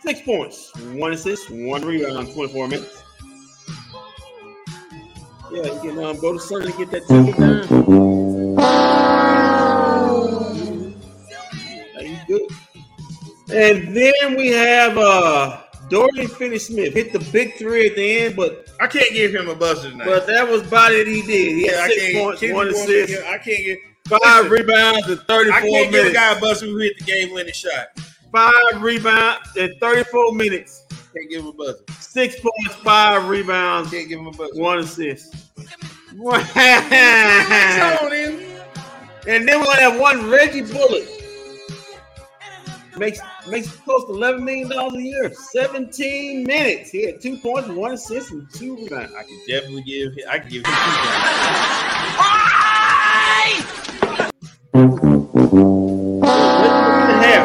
Six 0.00 0.20
points, 0.22 0.72
one 0.92 1.12
assist, 1.12 1.50
one 1.50 1.84
rebound, 1.84 2.32
24 2.32 2.68
minutes. 2.68 3.02
Yeah, 5.50 5.62
you 5.64 5.80
can 5.80 6.04
um, 6.04 6.18
go 6.20 6.32
to 6.34 6.40
Sunday 6.40 6.68
and 6.68 6.76
get 6.78 6.90
that 6.90 7.06
ticket 7.08 7.36
down. 7.38 8.88
Yeah, 11.94 12.02
he's 12.02 12.24
good. 12.26 12.42
And 13.50 13.96
then 13.96 14.36
we 14.36 14.48
have 14.48 14.98
uh 14.98 15.62
Dorian 15.88 16.28
Finney-Smith 16.28 16.92
hit 16.92 17.12
the 17.14 17.20
big 17.32 17.54
three 17.56 17.86
at 17.88 17.96
the 17.96 18.18
end, 18.20 18.36
but 18.36 18.68
I 18.78 18.86
can't 18.86 19.10
give 19.12 19.34
him 19.34 19.48
a 19.48 19.54
buzzer 19.54 19.90
tonight. 19.90 20.04
but 20.04 20.26
that 20.26 20.46
was 20.46 20.66
about 20.66 20.92
it. 20.92 21.06
He 21.06 21.22
did. 21.22 21.28
He 21.56 21.66
yeah, 21.66 21.72
had 21.80 21.84
I 21.84 21.88
six 21.88 22.12
can't. 22.12 22.24
points, 22.38 22.52
one 22.54 22.68
assist, 22.68 23.22
I 23.24 23.38
can't 23.38 23.64
get. 23.64 23.78
Five 24.08 24.50
Listen, 24.50 24.66
rebounds, 24.66 25.08
in 25.08 25.18
34 25.18 25.54
I 25.54 25.60
can't 25.68 25.90
give 25.92 26.06
a 26.06 26.12
guy 26.12 26.32
a 26.36 26.40
buzzer 26.40 26.66
who 26.66 26.76
hit 26.78 26.98
the 26.98 27.04
game-winning 27.04 27.52
shot. 27.52 27.88
Five 28.32 28.82
rebounds 28.82 29.56
in 29.56 29.74
34 29.80 30.32
minutes. 30.34 30.84
Can't 31.14 31.30
give 31.30 31.40
him 31.40 31.46
a 31.48 31.52
buzzer. 31.52 31.82
Six 32.00 32.36
points, 32.40 32.74
five 32.82 33.28
rebounds, 33.28 33.90
Can't 33.90 34.08
give 34.08 34.18
him 34.20 34.26
a 34.26 34.32
buzzer. 34.32 34.60
one 34.60 34.78
assist. 34.80 35.34
Tell 36.18 38.12
and 39.26 39.46
then 39.46 39.58
we're 39.60 39.64
gonna 39.66 39.80
have 39.82 40.00
one 40.00 40.28
Reggie 40.30 40.62
Bullock. 40.62 41.06
Makes 42.96 43.20
makes 43.46 43.70
close 43.76 44.04
to 44.06 44.12
eleven 44.12 44.42
million 44.44 44.68
dollars 44.70 44.94
a 44.94 45.02
year. 45.02 45.32
Seventeen 45.34 46.44
minutes. 46.44 46.90
He 46.90 47.04
had 47.06 47.20
two 47.20 47.36
points, 47.36 47.68
one 47.68 47.92
assist, 47.92 48.30
and 48.32 48.48
two 48.54 48.74
rebounds. 48.76 49.12
I 49.14 49.22
can 49.22 49.38
definitely 49.46 49.82
give. 49.82 50.14
him- 50.14 50.24
I 50.30 50.38
can 50.38 50.48
give 50.48 50.64
him 50.66 50.72
two 50.72 50.80
points. 53.88 53.97
Reggie 54.78 54.94
with 54.94 56.22
hair. 57.24 57.42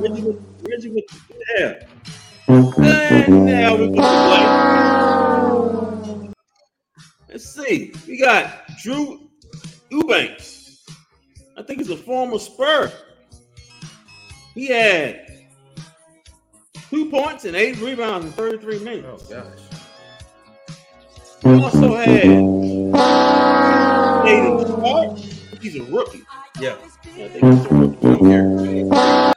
Reggie 0.00 0.24
Reggie 0.62 0.88
with 0.88 1.04
the 1.28 1.34
hair. 1.58 1.86
And 2.48 2.72
now 3.44 3.76
we 3.76 3.88
go 3.88 3.94
to 3.96 4.00
play. 6.22 6.30
Let's 7.28 7.44
see. 7.44 7.92
We 8.08 8.16
got 8.18 8.66
Drew 8.82 9.28
Eubanks. 9.90 10.82
I 11.58 11.62
think 11.62 11.80
he's 11.80 11.90
a 11.90 11.96
former 11.96 12.38
Spur. 12.38 12.90
He 14.54 14.68
had 14.68 15.26
two 16.88 17.10
points 17.10 17.44
and 17.44 17.54
eight 17.54 17.78
rebounds 17.80 18.24
in 18.26 18.32
33 18.32 18.78
minutes. 18.78 19.24
Oh 19.30 19.34
gosh. 19.34 19.58
We 21.44 21.62
also 21.62 21.94
had 21.96 22.24
Nathan. 24.24 25.16
He's 25.60 25.76
a 25.76 25.82
rookie. 25.92 26.22
Yeah. 26.60 26.76
I 27.04 27.28
think 27.28 27.44
he's 27.44 27.66
a 27.66 27.68
rookie 27.74 28.24
here. 28.24 29.32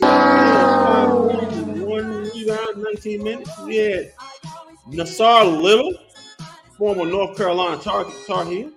Five 0.00 1.08
points 1.10 1.56
and 1.56 1.82
One 1.86 2.22
rebound, 2.34 2.76
19 2.82 3.22
minutes. 3.22 3.58
We 3.60 3.76
had 3.76 4.12
Nassir 4.88 5.60
Little, 5.62 5.94
former 6.78 7.06
North 7.06 7.36
Carolina 7.36 7.80
Tar, 7.80 8.06
Tar 8.26 8.44
Heel. 8.44 8.70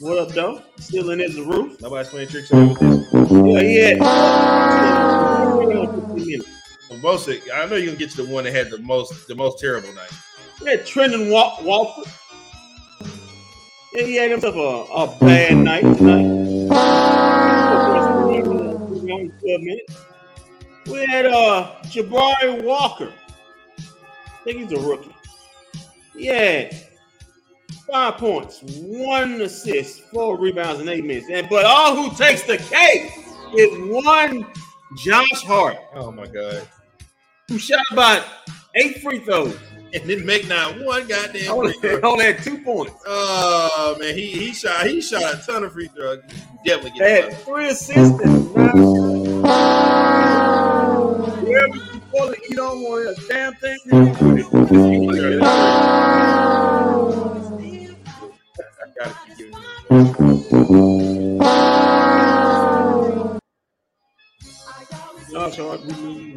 What 0.00 0.18
up, 0.18 0.28
though? 0.28 0.62
Still 0.78 1.10
in 1.10 1.18
his 1.18 1.36
roof. 1.40 1.80
Nobody's 1.80 2.08
playing 2.10 2.28
tricks 2.28 2.52
on 2.52 2.68
with 2.68 2.78
this. 2.78 3.06
Yeah, 3.12 3.60
he 3.60 3.76
had 3.76 3.98
one 4.00 5.58
rebound, 5.68 6.02
15 6.14 6.26
minutes. 6.26 6.48
Well, 6.90 6.98
most, 7.00 7.28
of- 7.28 7.36
I 7.54 7.66
know 7.66 7.76
you're 7.76 7.86
gonna 7.86 7.96
get 7.98 8.10
to 8.12 8.22
the 8.22 8.32
one 8.32 8.44
that 8.44 8.54
had 8.54 8.70
the 8.70 8.78
most, 8.78 9.26
the 9.28 9.34
most 9.34 9.58
terrible 9.58 9.92
night. 9.94 10.10
Yeah, 10.62 10.70
had 10.72 10.86
Trendon 10.86 11.30
Wal- 11.32 11.58
Watford. 11.62 12.12
Yeah, 13.94 14.04
he 14.04 14.14
had 14.16 14.30
himself 14.30 14.54
a, 14.54 14.92
a 14.92 15.16
bad 15.18 15.56
night 15.56 15.82
tonight. 15.82 16.47
We 20.86 21.04
had 21.06 21.26
uh 21.26 21.74
Jabari 21.84 22.62
Walker. 22.62 23.12
I 23.78 24.44
think 24.44 24.58
he's 24.70 24.72
a 24.72 24.80
rookie. 24.80 25.14
Yeah. 26.14 26.74
Five 27.90 28.14
points, 28.18 28.60
one 28.62 29.40
assist, 29.40 30.02
four 30.10 30.38
rebounds, 30.38 30.80
and 30.80 30.88
eight 30.90 31.04
minutes. 31.04 31.28
And 31.32 31.48
but 31.48 31.64
all 31.64 31.96
who 31.96 32.14
takes 32.16 32.42
the 32.42 32.58
cake 32.58 33.10
is 33.56 33.70
one 34.04 34.46
Josh 34.98 35.42
Hart, 35.44 35.76
Oh 35.94 36.12
my 36.12 36.26
god. 36.26 36.68
who 37.48 37.58
shot 37.58 37.80
about 37.90 38.24
eight 38.74 39.00
free 39.02 39.20
throws. 39.20 39.56
and 39.94 40.02
then 40.04 40.24
make 40.26 40.46
not 40.48 40.78
one 40.80 41.06
goddamn. 41.08 41.50
Only, 41.50 41.74
only 42.02 42.24
had 42.26 42.42
two 42.42 42.58
points. 42.62 42.92
Oh 43.06 43.96
man, 43.98 44.14
he 44.14 44.26
he 44.32 44.52
shot 44.52 44.86
he 44.86 45.00
shot 45.00 45.22
a 45.22 45.42
ton 45.46 45.64
of 45.64 45.72
free 45.72 45.88
throws. 45.88 46.20
Definitely 46.66 46.98
get 46.98 47.24
had 47.24 47.38
three 47.38 47.68
assists 47.68 48.20
and 48.20 48.54
nine. 48.54 49.17
You 51.42 51.54
you 52.50 52.56
don't 52.56 52.82
want 52.82 53.16
to 53.16 53.22
I 65.70 65.76
believe 65.78 66.36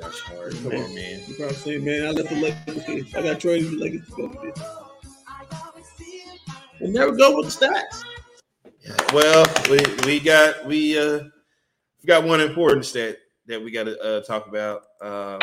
That's 0.00 0.20
hard. 0.20 0.52
Come 0.62 0.72
on, 0.72 0.94
man. 0.94 1.20
You 1.26 1.34
probably 1.36 1.56
say, 1.56 1.78
man, 1.78 2.06
I 2.06 2.10
left 2.12 2.30
the. 2.66 3.06
I 3.16 3.22
got 3.22 3.40
traded 3.40 3.72
the 3.72 3.76
Lakers. 3.76 4.10
And 6.80 6.92
never 6.94 7.12
go 7.12 7.36
with 7.36 7.58
the 7.58 7.66
stats. 7.66 8.04
Well, 9.12 9.46
we 9.70 9.78
we 10.06 10.20
got 10.20 10.66
we 10.66 10.98
uh 10.98 11.24
we 12.04 12.08
got 12.08 12.24
one 12.24 12.40
important 12.42 12.84
stat 12.84 13.16
that 13.46 13.62
we 13.62 13.70
got 13.70 13.84
to 13.84 13.98
uh, 13.98 14.20
talk 14.24 14.46
about 14.46 14.82
uh 15.00 15.38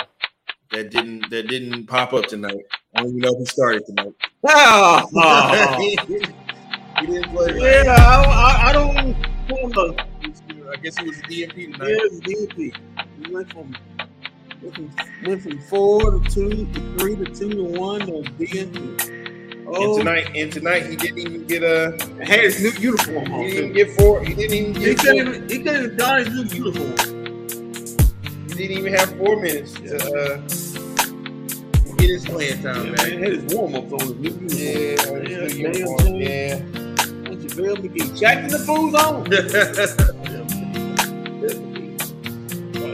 that 0.72 0.91
didn't 0.91 1.27
that 1.31 1.48
didn't 1.48 1.88
pop 1.88 2.14
up 2.14 2.25
tonight. 2.27 2.56
I 2.95 3.01
don't 3.01 3.09
even 3.09 3.19
know 3.19 3.33
if 3.33 3.40
he 3.40 3.45
started 3.45 3.83
tonight. 3.88 4.14
Oh, 4.48 5.07
he 5.80 7.06
didn't 7.07 7.30
play. 7.31 7.83
yeah, 7.83 7.95
I, 7.98 8.23
I, 8.23 8.69
I 8.69 8.73
don't. 8.73 9.15
I 9.51 10.75
guess 10.77 10.98
he 10.98 11.07
was 11.07 11.17
a 11.17 11.23
DNP 11.23 11.57
Yeah, 11.57 11.73
tonight. 11.73 11.90
it's 11.90 12.19
DNP. 12.22 12.77
We 13.25 13.33
went 13.33 13.51
from, 13.51 13.75
went 14.61 14.75
from 14.75 14.91
went 15.25 15.41
from 15.41 15.59
four 15.64 16.11
to 16.11 16.30
two 16.30 16.67
to 16.67 16.98
three 16.98 17.15
to 17.15 17.25
two 17.25 17.49
to 17.49 17.64
one 17.64 18.01
to 18.01 18.23
DNP. 19.72 19.75
And 19.75 19.85
Oh, 19.85 19.98
tonight, 19.98 20.27
and 20.35 20.51
tonight 20.51 20.85
he 20.88 20.95
didn't 20.95 21.19
even 21.19 21.45
get 21.48 21.64
a. 21.64 21.98
had 22.24 22.40
his 22.41 22.61
new 22.61 22.72
uniform 22.91 23.25
He 23.45 23.51
didn't 23.51 23.74
get 23.74 23.91
four. 23.98 24.24
He 24.24 24.33
didn't 24.33 24.53
even 24.58 24.75
He 24.75 24.82
get. 24.85 24.98
couldn't 25.00 25.17
even, 25.27 25.50
he 25.50 25.58
couldn't 25.64 25.83
even 25.85 25.98
don 25.98 26.25
his 26.25 26.53
new 26.53 26.66
uniform. 26.66 26.98
he 28.50 28.53
didn't 28.56 28.77
even 28.77 28.93
have 28.93 29.09
four 29.17 29.35
minutes 29.41 29.74
to 29.74 29.95
uh, 29.95 30.38
get 31.98 32.09
his 32.09 32.25
playing 32.25 32.61
time 32.61 32.85
Yeah, 32.85 32.91
man, 32.91 33.24
had 33.24 33.32
his 33.33 33.43
warm 33.56 33.75
ups 33.75 33.91
on 33.93 34.00
his 34.00 34.11
new 34.38 34.40
uniform. 34.48 35.25
Yeah, 35.25 35.43
his 35.43 35.58
Yeah, 35.58 35.58
new 35.58 35.64
man, 35.64 35.74
uniform. 35.75 36.03
man. 36.03 36.16
Yeah. 36.19 36.56
And 37.32 37.38
JaVale 37.41 37.77
McGee. 37.77 38.19
Jack 38.19 38.38
in 38.43 38.50
the 38.50 38.59
Fools 38.59 38.93
on. 38.95 39.25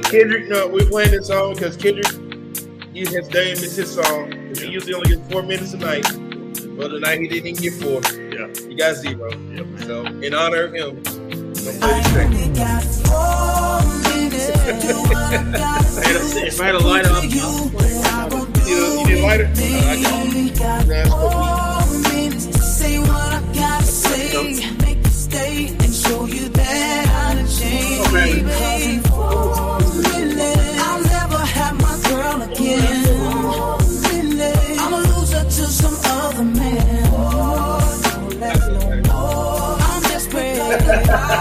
Kendrick, 0.04 0.48
no, 0.48 0.68
we're 0.70 0.86
playing 0.88 1.12
this 1.12 1.28
song 1.28 1.54
because 1.54 1.76
Kendrick, 1.76 2.08
he 2.94 3.02
has 3.02 3.30
named 3.30 3.60
it's 3.60 3.76
his 3.76 3.94
song. 3.94 4.32
He 4.56 4.68
usually 4.68 4.94
only 4.94 5.10
gets 5.16 5.30
four 5.32 5.44
minutes 5.44 5.74
a 5.74 5.78
night. 5.78 6.06
Well, 6.78 6.90
tonight 6.90 7.20
he 7.22 7.28
didn't 7.28 7.48
even 7.48 7.64
get 7.64 7.74
four. 7.74 8.02
Yeah. 8.32 8.48
He 8.70 8.76
got 8.76 8.96
zero. 8.98 9.32
So, 9.86 10.06
in 10.06 10.34
honor 10.36 10.64
of 10.66 10.74
him, 10.74 11.02
don't 11.04 11.56
play 11.56 11.74
this 11.74 12.12
track. 12.14 12.32
If 16.48 16.62
I 16.62 16.66
had 16.66 16.76
a 16.76 16.80
lighter, 16.80 17.10
I'm, 17.10 17.30
You, 18.68 19.02
you 19.02 19.08
didn't 19.08 19.24
light 19.24 19.42
it? 19.42 19.60
Uh, 19.60 19.90
I 19.90 20.04
got 20.04 20.28
it. 20.28 20.88
Nah, 20.88 20.96
it's 20.98 21.12
cool. 28.76 28.97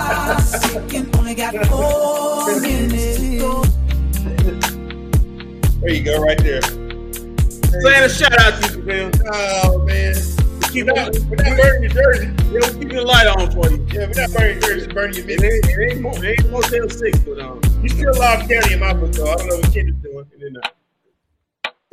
I'm 0.08 0.40
sick 0.40 0.94
and 0.94 1.16
only 1.16 1.34
got 1.34 1.54
four 1.66 2.60
minutes 2.60 3.18
to 3.18 3.38
go. 3.38 3.62
There 5.80 5.90
you 5.92 6.02
go, 6.04 6.20
right 6.22 6.38
there. 6.38 6.62
Saying 6.62 8.04
a 8.04 8.08
shout 8.08 8.38
out 8.40 8.62
to 8.62 8.72
you, 8.78 8.82
man. 8.84 9.12
Oh, 9.32 9.78
man. 9.84 10.14
Keep 10.72 10.86
We're 10.86 10.92
not, 10.94 11.18
we're 11.28 11.36
not 11.36 11.56
burning 11.58 11.82
your 11.84 11.92
jersey. 11.92 12.26
Yeah, 12.26 12.52
we're 12.52 12.60
keeping 12.74 12.88
the 12.96 13.02
light 13.02 13.26
on 13.26 13.50
for 13.52 13.68
you. 13.70 13.86
Yeah, 13.92 14.06
we're 14.06 14.20
not 14.20 14.30
burning 14.32 14.60
your 14.60 14.68
jersey, 14.70 14.86
burning 14.92 15.16
your 15.16 15.28
It 15.30 15.40
minutes. 15.40 15.68
ain't, 15.68 15.78
it 15.78 15.92
ain't, 15.92 16.00
more, 16.02 16.24
it 16.24 16.40
ain't 16.40 16.50
Motel 16.50 16.88
6, 16.88 17.18
but 17.20 17.38
um, 17.40 17.60
You 17.82 17.88
still 17.88 18.14
Loud 18.18 18.48
County 18.48 18.72
in 18.74 18.80
my 18.80 18.92
book, 18.92 19.12
though. 19.12 19.30
I 19.32 19.36
don't 19.36 19.48
know 19.48 19.56
what 19.56 19.72
Kendrick's 19.72 20.00
doing. 20.02 20.26
And 20.32 20.40
then, 20.42 20.56
uh, 20.62 20.68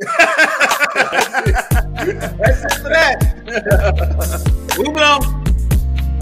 That's 2.38 2.60
it 2.64 2.72
for 2.82 2.88
that. 2.90 3.16
moving 4.78 5.02
on. 5.02 5.20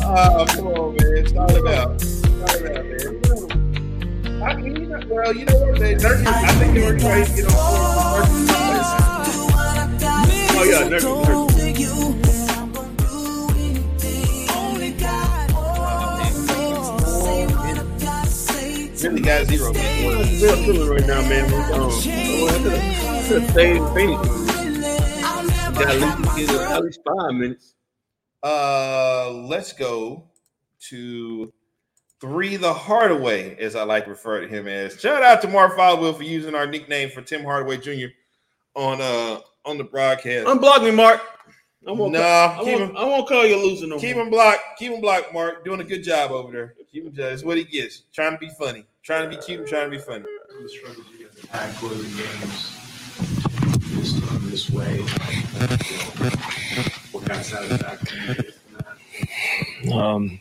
Oh, 0.05 0.45
come 0.49 0.67
on, 0.67 0.97
man. 0.97 1.12
Start 1.27 1.51
it 1.53 1.67
out. 1.69 2.01
Start 2.01 2.63
it 2.63 2.77
out, 2.77 2.85
man. 2.85 4.43
I 4.43 4.57
mean, 4.57 4.77
you 4.77 4.89
well, 5.09 5.35
you 5.35 5.45
know 5.45 5.59
what? 5.59 5.81
Nurkic, 5.81 6.27
I 6.27 6.53
think 6.55 6.75
to 6.75 7.45
Oh, 10.55 10.65
yeah, 10.65 10.89
Nurkic. 10.89 11.53
Really 19.03 19.21
got 19.21 19.47
zero. 19.47 19.73
man. 19.73 20.41
Real 20.41 20.57
feeling 20.57 20.89
right 20.89 21.07
now, 21.07 21.21
man. 21.29 21.47
We, 21.51 21.57
um. 21.75 21.91
We 25.77 26.47
got 26.47 26.73
at 26.73 26.83
least 26.85 27.01
five 27.05 27.35
minutes. 27.35 27.75
Uh, 28.43 29.31
let's 29.49 29.73
go 29.73 30.32
to 30.89 31.53
three 32.21 32.57
the 32.57 32.73
Hardaway, 32.73 33.57
as 33.57 33.75
I 33.77 33.83
like 33.85 34.05
to 34.05 34.11
refer 34.11 34.41
to 34.41 34.49
him 34.49 34.69
as. 34.69 35.01
Shout 35.01 35.23
out 35.23 35.43
to 35.43 35.49
Mark 35.49 35.77
Followill 35.77 36.17
for 36.17 36.23
using 36.23 36.55
our 36.55 36.67
nickname 36.67 37.11
for 37.11 37.23
Tim 37.23 37.43
Hardaway 37.45 37.79
Jr. 37.79 38.13
on 38.75 39.01
uh 39.01 39.41
on 39.65 39.79
the 39.79 39.85
broadcast. 39.85 40.47
Unblock 40.47 40.85
me, 40.85 40.91
Mark. 40.91 41.21
I 41.87 41.91
won't, 41.91 42.13
Nah, 42.13 42.21
I 42.21 42.59
keep 42.65 42.79
won't, 42.79 42.91
him- 42.91 42.97
I 42.97 43.05
won't 43.05 43.27
call 43.29 43.45
you 43.45 43.57
losing 43.57 43.71
loser 43.71 43.87
no 43.89 43.99
Keep 43.99 44.15
more. 44.17 44.25
him 44.25 44.31
blocked. 44.31 44.61
Keep 44.79 44.93
him 44.93 45.01
blocked, 45.01 45.33
Mark. 45.35 45.65
Doing 45.65 45.81
a 45.81 45.85
good 45.85 46.05
job 46.05 46.31
over 46.31 46.53
there. 46.53 46.75
Keep 46.93 47.07
him. 47.07 47.13
That's 47.13 47.43
what 47.43 47.57
he 47.59 47.65
gets. 47.65 48.03
Trying 48.13 48.33
to 48.35 48.39
be 48.39 48.51
funny. 48.51 48.85
Trying 49.03 49.29
to 49.29 49.37
be 49.37 49.43
cute. 49.43 49.61
and 49.61 49.69
Trying 49.69 49.91
to 49.91 49.97
be 49.97 49.99
funny. 50.03 50.25
The 50.63 50.69
struggles 50.69 51.07
you 51.19 51.27
guys 51.27 51.45
have 51.51 51.81
had 51.81 51.81
games 51.81 52.79
this, 53.97 54.13
this 54.51 54.71
way. 54.71 54.99
What 57.11 57.25
kind 57.27 57.41
of 57.41 57.47
satisfaction 57.47 58.19
you 58.29 58.35
get 58.35 58.55
from 58.55 59.91
that? 59.91 59.93
Um, 59.93 60.41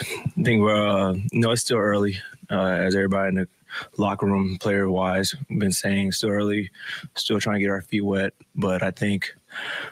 I 0.00 0.42
think 0.42 0.62
we're, 0.62 0.88
uh, 0.88 1.14
no, 1.32 1.52
it's 1.52 1.62
still 1.62 1.78
early. 1.78 2.18
Uh, 2.50 2.66
as 2.66 2.94
everybody 2.94 3.28
in 3.28 3.34
the 3.36 3.48
locker 3.96 4.26
room, 4.26 4.58
player 4.58 4.90
wise, 4.90 5.34
been 5.48 5.72
saying, 5.72 6.12
still 6.12 6.30
early, 6.30 6.70
still 7.14 7.40
trying 7.40 7.56
to 7.56 7.60
get 7.60 7.70
our 7.70 7.82
feet 7.82 8.04
wet. 8.04 8.34
But 8.54 8.82
I 8.82 8.90
think 8.90 9.34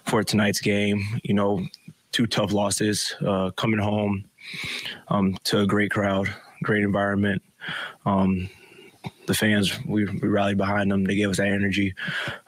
for 0.04 0.22
tonight's 0.22 0.60
game, 0.60 1.02
you 1.22 1.34
know, 1.34 1.64
two 2.12 2.26
tough 2.26 2.52
losses, 2.52 3.14
uh, 3.26 3.50
coming 3.52 3.80
home 3.80 4.24
um, 5.08 5.36
to 5.44 5.60
a 5.60 5.66
great 5.66 5.90
crowd, 5.90 6.32
great 6.62 6.82
environment. 6.82 7.42
Um, 8.04 8.50
the 9.26 9.34
fans, 9.34 9.78
we, 9.86 10.04
we 10.06 10.28
rallied 10.28 10.58
behind 10.58 10.90
them. 10.90 11.04
They 11.04 11.14
gave 11.14 11.30
us 11.30 11.38
that 11.38 11.46
energy. 11.46 11.94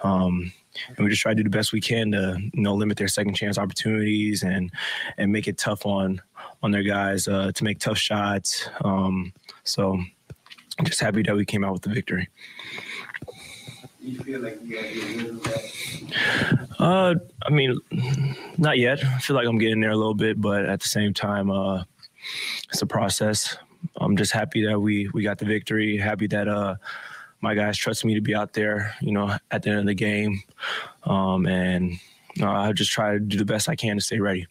Um, 0.02 0.52
and 0.88 0.98
we 0.98 1.10
just 1.10 1.22
try 1.22 1.32
to 1.32 1.36
do 1.36 1.44
the 1.44 1.50
best 1.50 1.72
we 1.72 1.80
can 1.80 2.12
to 2.12 2.38
you 2.52 2.62
know 2.62 2.74
limit 2.74 2.96
their 2.96 3.08
second 3.08 3.34
chance 3.34 3.58
opportunities 3.58 4.42
and 4.42 4.70
and 5.18 5.30
make 5.30 5.46
it 5.46 5.58
tough 5.58 5.84
on 5.84 6.20
on 6.62 6.70
their 6.70 6.82
guys 6.82 7.28
uh, 7.28 7.52
to 7.52 7.64
make 7.64 7.78
tough 7.78 7.98
shots. 7.98 8.68
Um, 8.84 9.32
so 9.64 9.92
I'm 10.78 10.84
just 10.84 11.00
happy 11.00 11.22
that 11.22 11.34
we 11.34 11.44
came 11.44 11.64
out 11.64 11.72
with 11.72 11.82
the 11.82 11.90
victory. 11.90 12.28
You 14.00 14.18
feel 14.18 14.40
like 14.40 14.58
you 14.64 14.76
got 14.76 14.94
your 14.94 15.04
rhythm 15.04 15.38
back? 15.38 16.68
Uh, 16.78 17.14
I 17.46 17.50
mean, 17.50 17.78
not 18.58 18.78
yet. 18.78 19.04
I 19.04 19.18
feel 19.18 19.36
like 19.36 19.46
I'm 19.46 19.58
getting 19.58 19.80
there 19.80 19.92
a 19.92 19.96
little 19.96 20.14
bit, 20.14 20.40
but 20.40 20.64
at 20.66 20.80
the 20.80 20.88
same 20.88 21.14
time, 21.14 21.50
uh, 21.50 21.84
it's 22.68 22.82
a 22.82 22.86
process. 22.86 23.56
I'm 23.96 24.16
just 24.16 24.32
happy 24.32 24.64
that 24.66 24.80
we 24.80 25.08
we 25.14 25.22
got 25.22 25.38
the 25.38 25.44
victory. 25.44 25.96
Happy 25.96 26.26
that 26.28 26.48
uh 26.48 26.76
my 27.40 27.54
guys 27.54 27.76
trusted 27.76 28.06
me 28.06 28.14
to 28.14 28.20
be 28.20 28.34
out 28.34 28.52
there, 28.52 28.94
you 29.00 29.12
know, 29.12 29.36
at 29.50 29.62
the 29.62 29.70
end 29.70 29.80
of 29.80 29.86
the 29.86 29.94
game. 29.94 30.42
Um, 31.02 31.46
and 31.46 31.98
uh, 32.40 32.50
I 32.50 32.72
just 32.72 32.92
try 32.92 33.12
to 33.12 33.20
do 33.20 33.36
the 33.36 33.44
best 33.44 33.68
I 33.68 33.74
can 33.74 33.96
to 33.96 34.00
stay 34.00 34.20
ready. 34.20 34.46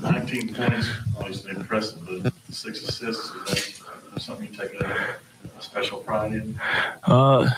19 0.00 0.54
points, 0.54 0.88
obviously 1.18 1.52
impressive, 1.52 2.22
but 2.22 2.32
six 2.50 2.82
assists, 2.82 3.30
is 3.50 3.82
that 4.12 4.20
something 4.20 4.48
you 4.48 4.56
take 4.56 4.74
a, 4.80 5.16
a 5.56 5.62
special 5.62 5.98
pride 5.98 6.32
in? 6.32 6.60
Uh, 7.04 7.48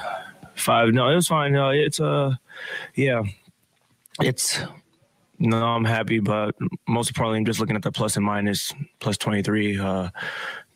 five. 0.54 0.92
No, 0.92 1.08
it 1.08 1.14
was 1.14 1.28
fine. 1.28 1.52
No, 1.52 1.70
it's 1.70 2.00
uh, 2.00 2.34
yeah, 2.94 3.22
it's. 4.20 4.60
No, 5.40 5.64
I'm 5.64 5.84
happy, 5.84 6.20
but 6.20 6.54
most 6.86 7.10
importantly, 7.10 7.38
I'm 7.38 7.44
just 7.44 7.58
looking 7.58 7.74
at 7.74 7.82
the 7.82 7.90
plus 7.90 8.16
and 8.16 8.24
minus, 8.24 8.72
plus 9.00 9.18
23. 9.18 9.80
Uh, 9.80 10.10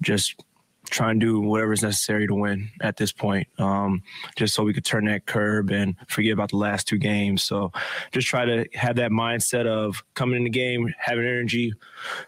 just 0.03 0.43
try 0.91 1.11
and 1.11 1.21
do 1.21 1.41
whatever 1.41 1.73
is 1.73 1.83
necessary 1.83 2.27
to 2.27 2.35
win 2.35 2.71
at 2.81 2.97
this 2.97 3.13
point, 3.13 3.47
um, 3.59 4.03
just 4.37 4.55
so 4.55 4.63
we 4.63 4.73
could 4.73 4.85
turn 4.85 5.05
that 5.07 5.27
curb 5.27 5.71
and 5.71 5.97
forget 6.09 6.33
about 6.33 6.51
the 6.51 6.57
last 6.57 6.89
two 6.89 6.99
games. 6.99 7.43
So 7.43 7.73
just 8.13 8.29
try 8.29 8.45
to 8.45 8.67
have 8.75 8.97
that 8.97 9.11
mindset 9.11 9.67
of 9.67 10.03
coming 10.15 10.37
in 10.37 10.45
the 10.45 10.51
game, 10.51 10.95
having 10.99 11.25
energy, 11.25 11.73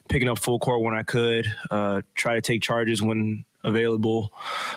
picking 0.08 0.28
up 0.28 0.38
full 0.38 0.58
court 0.58 0.82
when 0.82 0.94
I 0.94 1.02
could, 1.02 1.46
uh, 1.70 2.02
try 2.14 2.34
to 2.34 2.40
take 2.40 2.62
charges 2.62 3.02
when 3.02 3.44
available 3.64 4.32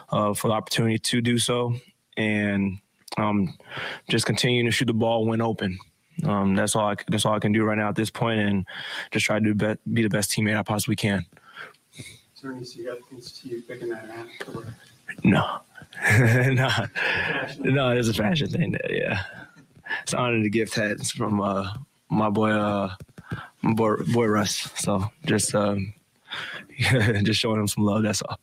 uh, 0.09 0.33
for 0.33 0.49
the 0.49 0.53
opportunity 0.53 0.99
to 0.99 1.21
do 1.21 1.37
so, 1.37 1.75
and 2.17 2.79
um, 3.17 3.57
just 4.09 4.25
continuing 4.25 4.65
to 4.65 4.71
shoot 4.71 4.85
the 4.85 4.93
ball 4.93 5.25
when 5.25 5.41
open. 5.41 5.77
Um, 6.25 6.55
that's 6.55 6.75
all. 6.75 6.89
I, 6.89 6.95
that's 7.07 7.25
all 7.25 7.33
I 7.33 7.39
can 7.39 7.51
do 7.51 7.63
right 7.63 7.77
now 7.77 7.89
at 7.89 7.95
this 7.95 8.09
point, 8.09 8.39
and 8.39 8.65
just 9.11 9.25
try 9.25 9.39
to 9.39 9.55
be, 9.55 9.75
be 9.91 10.03
the 10.03 10.09
best 10.09 10.31
teammate 10.31 10.57
I 10.57 10.63
possibly 10.63 10.95
can. 10.95 11.25
Is 12.43 12.47
there 12.47 12.57
any 12.57 12.65
significance 12.65 13.31
to 13.39 13.47
you 13.47 13.61
picking 13.61 13.87
that 13.87 14.09
out? 14.09 14.27
Or 14.53 14.65
No, 15.23 15.61
no, 16.51 16.69
no. 17.59 17.89
It's 17.91 18.09
a 18.09 18.13
fashion 18.13 18.49
thing. 18.49 18.73
That, 18.73 18.93
yeah, 18.93 19.23
it's 20.01 20.11
an 20.11 20.19
honor 20.19 20.43
to 20.43 20.49
gift 20.49 20.75
hats 20.75 21.09
from 21.09 21.39
uh, 21.39 21.73
my 22.09 22.29
boy, 22.29 22.51
uh, 22.51 22.93
my 23.61 23.71
boy, 23.71 23.95
boy 24.11 24.25
Russ. 24.25 24.69
So 24.75 25.05
just, 25.25 25.55
um, 25.55 25.93
just 27.23 27.39
showing 27.39 27.61
him 27.61 27.67
some 27.69 27.85
love. 27.85 28.03
That's 28.03 28.21
all. 28.23 28.37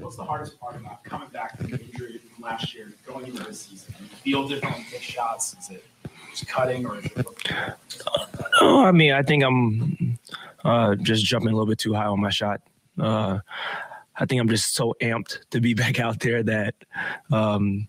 What's 0.00 0.16
the 0.16 0.24
hardest 0.24 0.58
part 0.58 0.74
about 0.74 1.04
coming 1.04 1.28
back 1.28 1.58
from 1.58 1.70
the 1.70 1.80
injury 1.80 2.18
from 2.18 2.42
last 2.42 2.74
year, 2.74 2.92
going 3.06 3.28
into 3.28 3.44
this 3.44 3.60
season? 3.60 3.94
Do 3.96 4.04
you 4.28 4.38
feel 4.38 4.48
different 4.48 4.74
when 4.74 4.84
you 4.86 4.90
take 4.90 5.02
shots? 5.02 5.54
Is 5.60 5.70
it 5.70 5.84
just 6.30 6.48
cutting 6.48 6.84
or 6.84 6.98
is 6.98 7.04
it 7.04 7.26
No, 8.60 8.84
I 8.84 8.90
mean, 8.90 9.12
I 9.12 9.22
think 9.22 9.44
I'm 9.44 10.18
uh, 10.64 10.96
just 10.96 11.24
jumping 11.24 11.50
a 11.50 11.52
little 11.52 11.66
bit 11.66 11.78
too 11.78 11.94
high 11.94 12.06
on 12.06 12.18
my 12.18 12.30
shot. 12.30 12.60
Uh, 12.98 13.38
I 14.16 14.26
think 14.26 14.40
I'm 14.40 14.48
just 14.48 14.74
so 14.74 14.94
amped 15.00 15.38
to 15.50 15.60
be 15.60 15.74
back 15.82 16.00
out 16.00 16.20
there 16.20 16.42
that 16.42 16.74
um, 17.30 17.88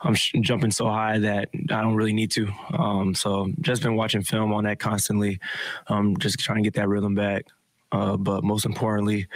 I'm 0.00 0.14
sh- 0.14 0.34
jumping 0.40 0.70
so 0.70 0.88
high 0.88 1.18
that 1.18 1.48
I 1.54 1.82
don't 1.82 1.94
really 1.94 2.12
need 2.12 2.30
to. 2.32 2.48
Um, 2.72 3.14
so 3.14 3.50
just 3.60 3.82
been 3.82 3.96
watching 3.96 4.22
film 4.22 4.52
on 4.52 4.64
that 4.64 4.78
constantly, 4.78 5.40
um, 5.88 6.16
just 6.18 6.38
trying 6.38 6.62
to 6.62 6.64
get 6.64 6.74
that 6.74 6.88
rhythm 6.88 7.14
back. 7.14 7.46
Uh, 7.92 8.16
but 8.16 8.42
most 8.42 8.66
importantly, 8.66 9.26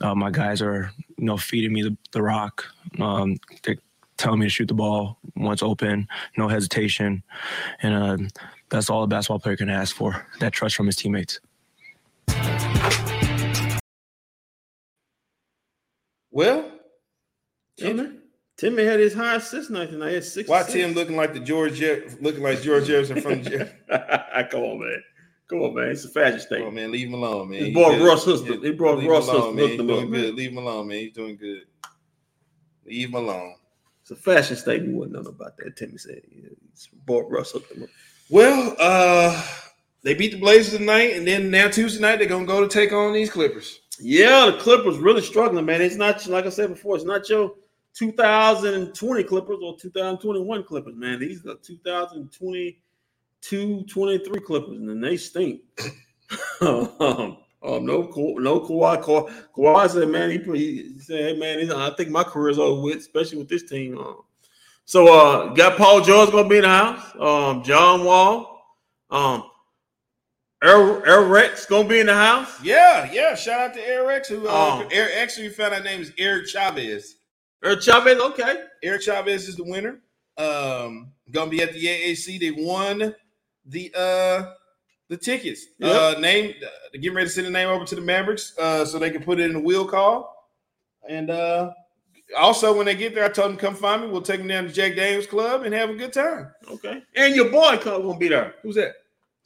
uh, 0.00 0.14
my 0.14 0.30
guys 0.30 0.60
are 0.60 0.92
you 1.16 1.24
know 1.24 1.36
feeding 1.36 1.72
me 1.72 1.82
the, 1.82 1.96
the 2.12 2.22
rock. 2.22 2.64
Um, 3.00 3.36
they're 3.62 3.78
telling 4.18 4.40
me 4.40 4.46
to 4.46 4.50
shoot 4.50 4.68
the 4.68 4.74
ball 4.74 5.18
once 5.34 5.62
open, 5.62 6.06
no 6.36 6.46
hesitation, 6.46 7.22
and 7.82 7.94
uh, 7.94 8.28
that's 8.68 8.90
all 8.90 9.02
a 9.02 9.06
basketball 9.06 9.38
player 9.38 9.56
can 9.56 9.70
ask 9.70 9.96
for. 9.96 10.26
That 10.40 10.52
trust 10.52 10.76
from 10.76 10.86
his 10.86 10.96
teammates. 10.96 11.40
Well, 16.36 16.70
Timmy, 17.78 18.10
Timmy 18.58 18.84
had 18.84 19.00
his 19.00 19.14
high 19.14 19.36
assist 19.36 19.70
night 19.70 19.88
tonight. 19.88 20.08
He 20.10 20.14
had 20.16 20.24
six. 20.24 20.46
why. 20.50 20.64
Tim 20.64 20.92
looking 20.92 21.16
like 21.16 21.32
the 21.32 21.40
George 21.40 21.76
Jeff- 21.76 22.20
looking 22.20 22.42
like 22.42 22.60
George 22.60 22.84
Jefferson 22.86 23.22
from 23.22 23.42
the 23.42 23.70
Come 24.50 24.60
on, 24.60 24.80
man. 24.80 25.02
Come 25.48 25.62
on, 25.62 25.74
man. 25.74 25.88
It's 25.88 26.04
a 26.04 26.10
fashion 26.10 26.38
statement. 26.40 26.68
Oh 26.68 26.70
man, 26.72 26.92
leave 26.92 27.08
him 27.08 27.14
alone, 27.14 27.48
man. 27.48 27.64
He 27.64 27.72
boy 27.72 27.96
good. 27.96 28.06
Russ 28.06 28.26
Houston. 28.26 28.62
He 28.62 28.72
brought 28.72 28.98
Leave 28.98 29.08
Russ 29.08 29.26
him 29.28 29.34
alone, 29.34 29.56
man. 29.56 29.68
He's 29.68 29.76
doing 29.78 29.90
up, 29.90 30.10
good. 30.10 30.10
man. 30.10 30.36
Leave 30.36 30.50
him 30.50 30.58
alone, 30.58 30.88
man. 30.88 30.98
He's 30.98 31.12
doing 31.14 31.36
good. 31.38 31.62
Leave 32.84 33.08
him 33.08 33.14
alone. 33.14 33.54
It's 34.02 34.10
a 34.10 34.16
fashion 34.16 34.56
statement. 34.56 34.92
We 34.92 34.98
wouldn't 34.98 35.24
know 35.24 35.30
about 35.30 35.56
that. 35.56 35.74
Timmy 35.78 35.96
said 35.96 36.20
his 36.70 36.88
boy 37.06 37.22
Russ 37.22 37.54
up. 37.54 37.62
Well, 38.28 38.76
uh, 38.78 39.42
they 40.02 40.12
beat 40.12 40.32
the 40.32 40.38
Blazers 40.38 40.78
tonight, 40.78 41.14
and 41.16 41.26
then 41.26 41.50
now 41.50 41.68
Tuesday 41.68 42.02
night 42.02 42.18
they're 42.18 42.28
gonna 42.28 42.44
go 42.44 42.60
to 42.60 42.68
take 42.68 42.92
on 42.92 43.14
these 43.14 43.30
Clippers. 43.30 43.80
Yeah, 44.00 44.46
the 44.46 44.56
Clippers 44.58 44.98
really 44.98 45.22
struggling, 45.22 45.64
man. 45.64 45.80
It's 45.80 45.94
not 45.96 46.26
like 46.26 46.46
I 46.46 46.50
said 46.50 46.70
before. 46.70 46.96
It's 46.96 47.04
not 47.04 47.28
your 47.28 47.54
2020 47.94 49.24
Clippers 49.24 49.58
or 49.62 49.76
2021 49.78 50.64
Clippers, 50.64 50.96
man. 50.96 51.18
These 51.18 51.46
are 51.46 51.56
2022, 51.56 53.84
23 53.84 54.40
Clippers, 54.40 54.78
and 54.78 55.02
they 55.02 55.16
stink. 55.16 55.62
um, 56.60 57.38
um, 57.62 57.86
no, 57.86 58.06
Ka- 58.06 58.38
no 58.38 58.60
Kawhi. 58.60 59.02
Kawhi, 59.56 59.90
said, 59.90 60.08
man, 60.08 60.30
he, 60.30 60.38
he 60.38 60.98
said, 60.98 61.20
hey, 61.20 61.34
man, 61.38 61.72
I 61.72 61.90
think 61.90 62.10
my 62.10 62.22
career's 62.22 62.58
over 62.58 62.82
with, 62.82 62.98
especially 62.98 63.38
with 63.38 63.48
this 63.48 63.68
team. 63.68 63.98
Um, 63.98 64.20
so, 64.84 65.12
uh, 65.12 65.52
got 65.54 65.78
Paul 65.78 66.02
George 66.02 66.30
gonna 66.30 66.48
be 66.48 66.58
in 66.58 66.62
the 66.62 66.68
house. 66.68 67.02
Um, 67.18 67.64
John 67.64 68.04
Wall. 68.04 68.52
Um, 69.10 69.50
Air, 70.66 71.06
Air 71.06 71.22
Rex 71.22 71.66
gonna 71.66 71.88
be 71.88 72.00
in 72.00 72.06
the 72.06 72.14
house. 72.14 72.62
Yeah, 72.62 73.10
yeah. 73.12 73.34
Shout 73.34 73.60
out 73.60 73.74
to 73.74 73.80
Eric 73.86 74.18
X, 74.18 74.28
who 74.28 74.48
uh, 74.48 74.80
Um, 74.82 74.88
Eric 74.90 75.14
actually 75.16 75.48
we 75.48 75.54
found 75.54 75.74
out 75.74 75.84
name 75.84 76.00
is 76.00 76.12
Eric 76.18 76.48
Chavez. 76.48 77.16
Eric 77.64 77.82
Chavez, 77.82 78.18
okay. 78.20 78.64
Eric 78.82 79.02
Chavez 79.02 79.48
is 79.48 79.56
the 79.56 79.64
winner. 79.64 80.00
Um, 80.36 81.12
gonna 81.30 81.50
be 81.50 81.62
at 81.62 81.72
the 81.72 81.84
AAC. 81.84 82.40
They 82.40 82.50
won 82.50 83.14
the 83.64 83.92
uh 83.96 84.52
the 85.08 85.16
tickets. 85.16 85.66
Yep. 85.78 86.16
Uh, 86.16 86.20
name 86.20 86.54
uh, 86.62 86.68
getting 86.94 87.14
ready 87.14 87.28
to 87.28 87.32
send 87.32 87.46
the 87.46 87.50
name 87.50 87.68
over 87.68 87.84
to 87.84 87.94
the 87.94 88.00
Mavericks, 88.00 88.52
uh, 88.58 88.84
so 88.84 88.98
they 88.98 89.10
can 89.10 89.22
put 89.22 89.38
it 89.38 89.44
in 89.44 89.52
the 89.52 89.60
wheel 89.60 89.86
call. 89.86 90.50
And 91.08 91.30
uh, 91.30 91.72
also, 92.36 92.76
when 92.76 92.86
they 92.86 92.96
get 92.96 93.14
there, 93.14 93.24
I 93.24 93.28
told 93.28 93.50
them 93.50 93.56
come 93.56 93.74
find 93.74 94.02
me. 94.02 94.08
We'll 94.08 94.22
take 94.22 94.38
them 94.38 94.48
down 94.48 94.64
to 94.64 94.72
Jack 94.72 94.96
Daniels 94.96 95.26
Club 95.26 95.62
and 95.62 95.72
have 95.72 95.90
a 95.90 95.94
good 95.94 96.12
time. 96.12 96.50
Okay. 96.68 97.02
And 97.14 97.36
your 97.36 97.50
boy 97.50 97.76
club 97.78 98.02
gonna 98.02 98.18
be 98.18 98.28
there. 98.28 98.54
Who's 98.62 98.74
that? 98.74 98.94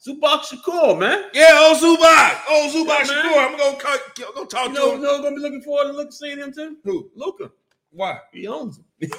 Zubac 0.05 0.41
Shakur, 0.41 0.97
man. 0.99 1.25
Yeah, 1.33 1.67
old 1.69 1.77
Zubac. 1.77 2.41
Old 2.49 2.71
Zubac 2.73 2.99
Yeah. 2.99 3.05
Shakur. 3.05 3.51
I'm 3.51 3.57
gonna 3.57 3.77
call, 3.77 3.97
go 4.33 4.45
talk 4.45 4.69
You 4.69 4.73
to 4.73 4.79
know, 4.79 4.91
him. 4.93 4.97
you 5.01 5.03
know, 5.05 5.21
gonna 5.21 5.35
be 5.35 5.41
looking 5.41 5.61
forward 5.61 5.91
to 5.91 5.97
look 5.97 6.11
seeing 6.11 6.39
him 6.39 6.51
too. 6.53 6.77
Who? 6.83 7.11
Luka. 7.15 7.51
Why? 7.91 8.19
He 8.33 8.47
owns 8.47 8.77
him. 8.77 8.85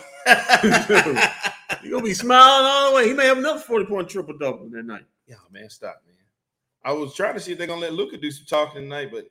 He 1.82 1.90
gonna 1.90 2.02
be 2.04 2.14
smiling 2.14 2.64
all 2.66 2.90
the 2.90 2.96
way. 2.96 3.08
He 3.08 3.12
may 3.14 3.26
have 3.26 3.38
another 3.38 3.58
forty 3.58 3.84
point 3.86 4.08
triple 4.08 4.36
double 4.38 4.68
that 4.70 4.84
night. 4.84 5.04
Yeah, 5.26 5.36
man, 5.50 5.68
stop, 5.68 6.00
man. 6.06 6.14
I 6.84 6.92
was 6.92 7.14
trying 7.14 7.34
to 7.34 7.40
see 7.40 7.52
if 7.52 7.58
they're 7.58 7.66
gonna 7.66 7.80
let 7.80 7.92
Luka 7.94 8.16
do 8.18 8.30
some 8.30 8.46
talking 8.46 8.82
tonight, 8.82 9.08
but 9.10 9.28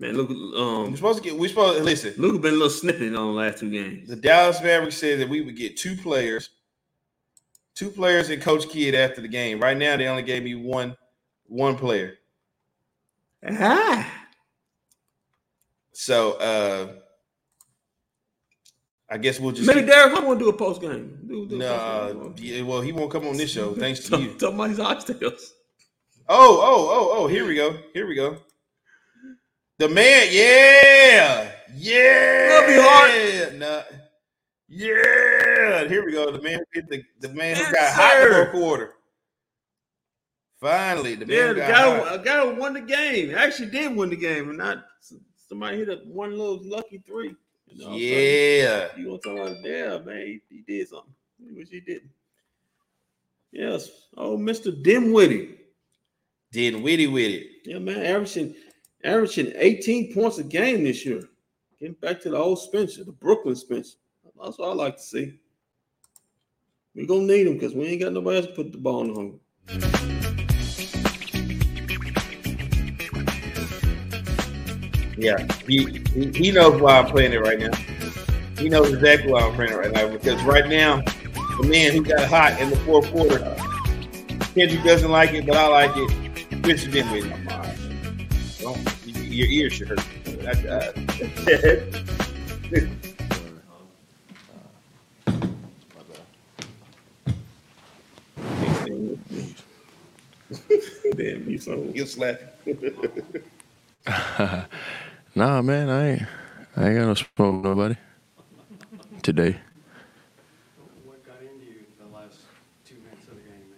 Man, 0.00 0.16
look, 0.16 0.28
we're 0.28 0.58
um, 0.86 0.94
supposed 0.96 1.22
to 1.22 1.28
get. 1.28 1.38
We're 1.38 1.48
supposed 1.48 1.78
to 1.78 1.84
listen. 1.84 2.14
Luka 2.18 2.38
been 2.40 2.54
a 2.54 2.56
little 2.56 2.70
snippy 2.70 3.06
on 3.06 3.12
the 3.12 3.20
last 3.20 3.58
two 3.58 3.70
games. 3.70 4.08
The 4.08 4.16
Dallas 4.16 4.60
Mavericks 4.60 4.96
said 4.96 5.20
that 5.20 5.28
we 5.28 5.40
would 5.40 5.56
get 5.56 5.76
two 5.76 5.96
players, 5.96 6.50
two 7.74 7.90
players 7.90 8.30
and 8.30 8.40
Coach 8.42 8.68
Kidd 8.68 8.94
after 8.94 9.20
the 9.20 9.28
game. 9.28 9.60
Right 9.60 9.76
now, 9.76 9.96
they 9.96 10.06
only 10.06 10.22
gave 10.22 10.42
me 10.42 10.54
one, 10.54 10.96
one 11.46 11.76
player. 11.76 12.14
Ah, 13.46 14.10
So 15.92 16.32
uh 16.34 16.92
I 19.10 19.18
guess 19.18 19.38
we'll 19.38 19.52
just 19.52 19.66
maybe 19.68 19.80
keep- 19.80 19.90
Derek 19.90 20.12
Hunter 20.12 20.26
want 20.26 20.38
to 20.40 20.44
do 20.46 20.48
a 20.48 20.56
post 20.56 20.80
game. 20.80 21.18
Do, 21.26 21.46
do 21.46 21.58
Nah, 21.58 22.10
yeah, 22.36 22.62
well, 22.62 22.80
he 22.80 22.90
won't 22.90 23.10
come 23.12 23.26
on 23.26 23.36
this 23.36 23.50
show, 23.50 23.74
thanks 23.74 24.00
to 24.08 24.18
you. 24.18 24.32
Talking 24.38 24.54
about 24.54 24.70
his 24.70 24.78
oxtails. 24.78 25.40
Oh, 26.26 26.58
oh, 26.62 26.88
oh, 26.90 27.10
oh, 27.18 27.26
here 27.26 27.46
we 27.46 27.54
go. 27.54 27.76
Here 27.92 28.06
we 28.06 28.14
go. 28.14 28.38
The 29.78 29.88
man, 29.88 30.28
yeah, 30.30 31.52
yeah. 31.76 32.48
That'll 32.48 32.68
be 32.74 32.80
hard. 32.80 33.58
Nah, 33.58 33.82
yeah. 34.74 35.88
Here 35.88 36.04
we 36.04 36.12
go. 36.12 36.30
The 36.30 36.42
man 36.42 36.58
who 36.58 36.64
hit 36.72 36.88
the, 36.88 37.04
the 37.20 37.34
man 37.34 37.56
who 37.56 37.62
Yes, 37.62 37.72
got 37.72 37.94
hot 37.94 38.28
for 38.28 38.42
a 38.42 38.50
quarter. 38.50 38.94
Finally, 40.60 41.16
the 41.16 41.26
man 41.26 41.36
Yeah, 41.36 41.48
who 41.48 41.54
the 41.54 41.60
got 41.60 42.04
guy, 42.04 42.24
guy 42.24 42.46
who 42.46 42.60
won 42.60 42.72
the 42.74 42.80
game 42.80 43.34
actually 43.34 43.70
did 43.70 43.94
win 43.94 44.10
the 44.10 44.16
game, 44.16 44.48
and 44.48 44.58
not 44.58 44.84
somebody 45.48 45.78
hit 45.78 45.88
a 45.88 45.96
one 46.06 46.30
little 46.30 46.60
lucky 46.62 47.02
three. 47.06 47.34
You 47.68 47.84
know? 47.84 47.96
Yeah. 47.96 48.88
You 48.96 49.06
gonna 49.06 49.18
talk 49.18 49.52
about 49.52 49.64
yeah, 49.64 49.98
man? 49.98 50.18
He, 50.18 50.40
he 50.48 50.62
did 50.66 50.88
something. 50.88 51.12
I 51.40 51.52
wish 51.54 51.68
he 51.68 51.80
didn't. 51.80 52.10
Yes. 53.52 53.88
Oh, 54.16 54.36
Mr. 54.36 54.82
Dinwiddie. 54.82 55.58
Did 56.50 56.82
witty 56.82 57.08
with 57.08 57.32
it. 57.32 57.46
Yeah, 57.64 57.78
man, 57.78 58.04
averaging 58.06 58.54
averaging 59.02 59.52
18 59.56 60.14
points 60.14 60.38
a 60.38 60.44
game 60.44 60.84
this 60.84 61.04
year. 61.04 61.22
Getting 61.80 61.94
back 61.94 62.20
to 62.22 62.30
the 62.30 62.36
old 62.36 62.60
Spencer, 62.60 63.04
the 63.04 63.12
Brooklyn 63.12 63.56
Spencer. 63.56 63.96
That's 64.42 64.58
what 64.58 64.70
I 64.70 64.72
like 64.74 64.96
to 64.96 65.02
see. 65.02 65.38
We're 66.94 67.06
gonna 67.06 67.22
need 67.22 67.46
him 67.46 67.54
because 67.54 67.74
we 67.74 67.86
ain't 67.86 68.00
got 68.00 68.12
nobody 68.12 68.36
else 68.38 68.46
to 68.46 68.52
put 68.52 68.72
the 68.72 68.78
ball 68.78 69.00
in 69.02 69.08
the 69.08 69.14
home. 69.14 69.40
Yeah, 75.16 75.46
he, 75.66 76.02
he 76.12 76.30
he 76.32 76.52
knows 76.52 76.80
why 76.80 76.98
I'm 76.98 77.06
playing 77.06 77.32
it 77.32 77.40
right 77.40 77.58
now. 77.58 77.72
He 78.58 78.68
knows 78.68 78.92
exactly 78.92 79.32
why 79.32 79.40
I'm 79.40 79.54
playing 79.54 79.72
it 79.72 79.76
right 79.76 79.92
now 79.92 80.08
because 80.08 80.42
right 80.42 80.68
now, 80.68 81.02
the 81.60 81.66
man 81.68 81.92
who 81.92 82.02
got 82.02 82.28
hot 82.28 82.60
in 82.60 82.70
the 82.70 82.76
fourth 82.76 83.10
quarter, 83.10 83.38
Kendrick 84.54 84.84
doesn't 84.84 85.10
like 85.10 85.32
it, 85.32 85.46
but 85.46 85.56
I 85.56 85.66
like 85.68 85.96
it. 85.96 86.10
Mr. 86.62 86.90
Dinwiddie. 86.92 87.30
Don't 88.60 89.06
your 89.06 89.48
ears 89.48 89.72
should 89.72 89.88
hurt. 89.88 90.00
Damn, 101.16 101.48
you 101.48 101.58
so 101.58 101.90
you 101.94 102.06
slap. 102.06 102.40
Nah, 105.36 105.62
man, 105.62 105.90
I 105.90 106.08
ain't. 106.10 106.22
I 106.76 106.88
ain't 106.88 106.98
got 106.98 107.06
no 107.06 107.14
smoke 107.14 107.64
nobody 107.64 107.96
today. 109.22 109.56
What 111.04 111.26
got 111.26 111.36
into 111.40 111.64
you 111.64 111.84
the 111.98 112.06
last 112.14 112.38
two 112.86 112.96
minutes 112.96 113.26
of 113.28 113.34
the 113.36 113.42
game? 113.42 113.70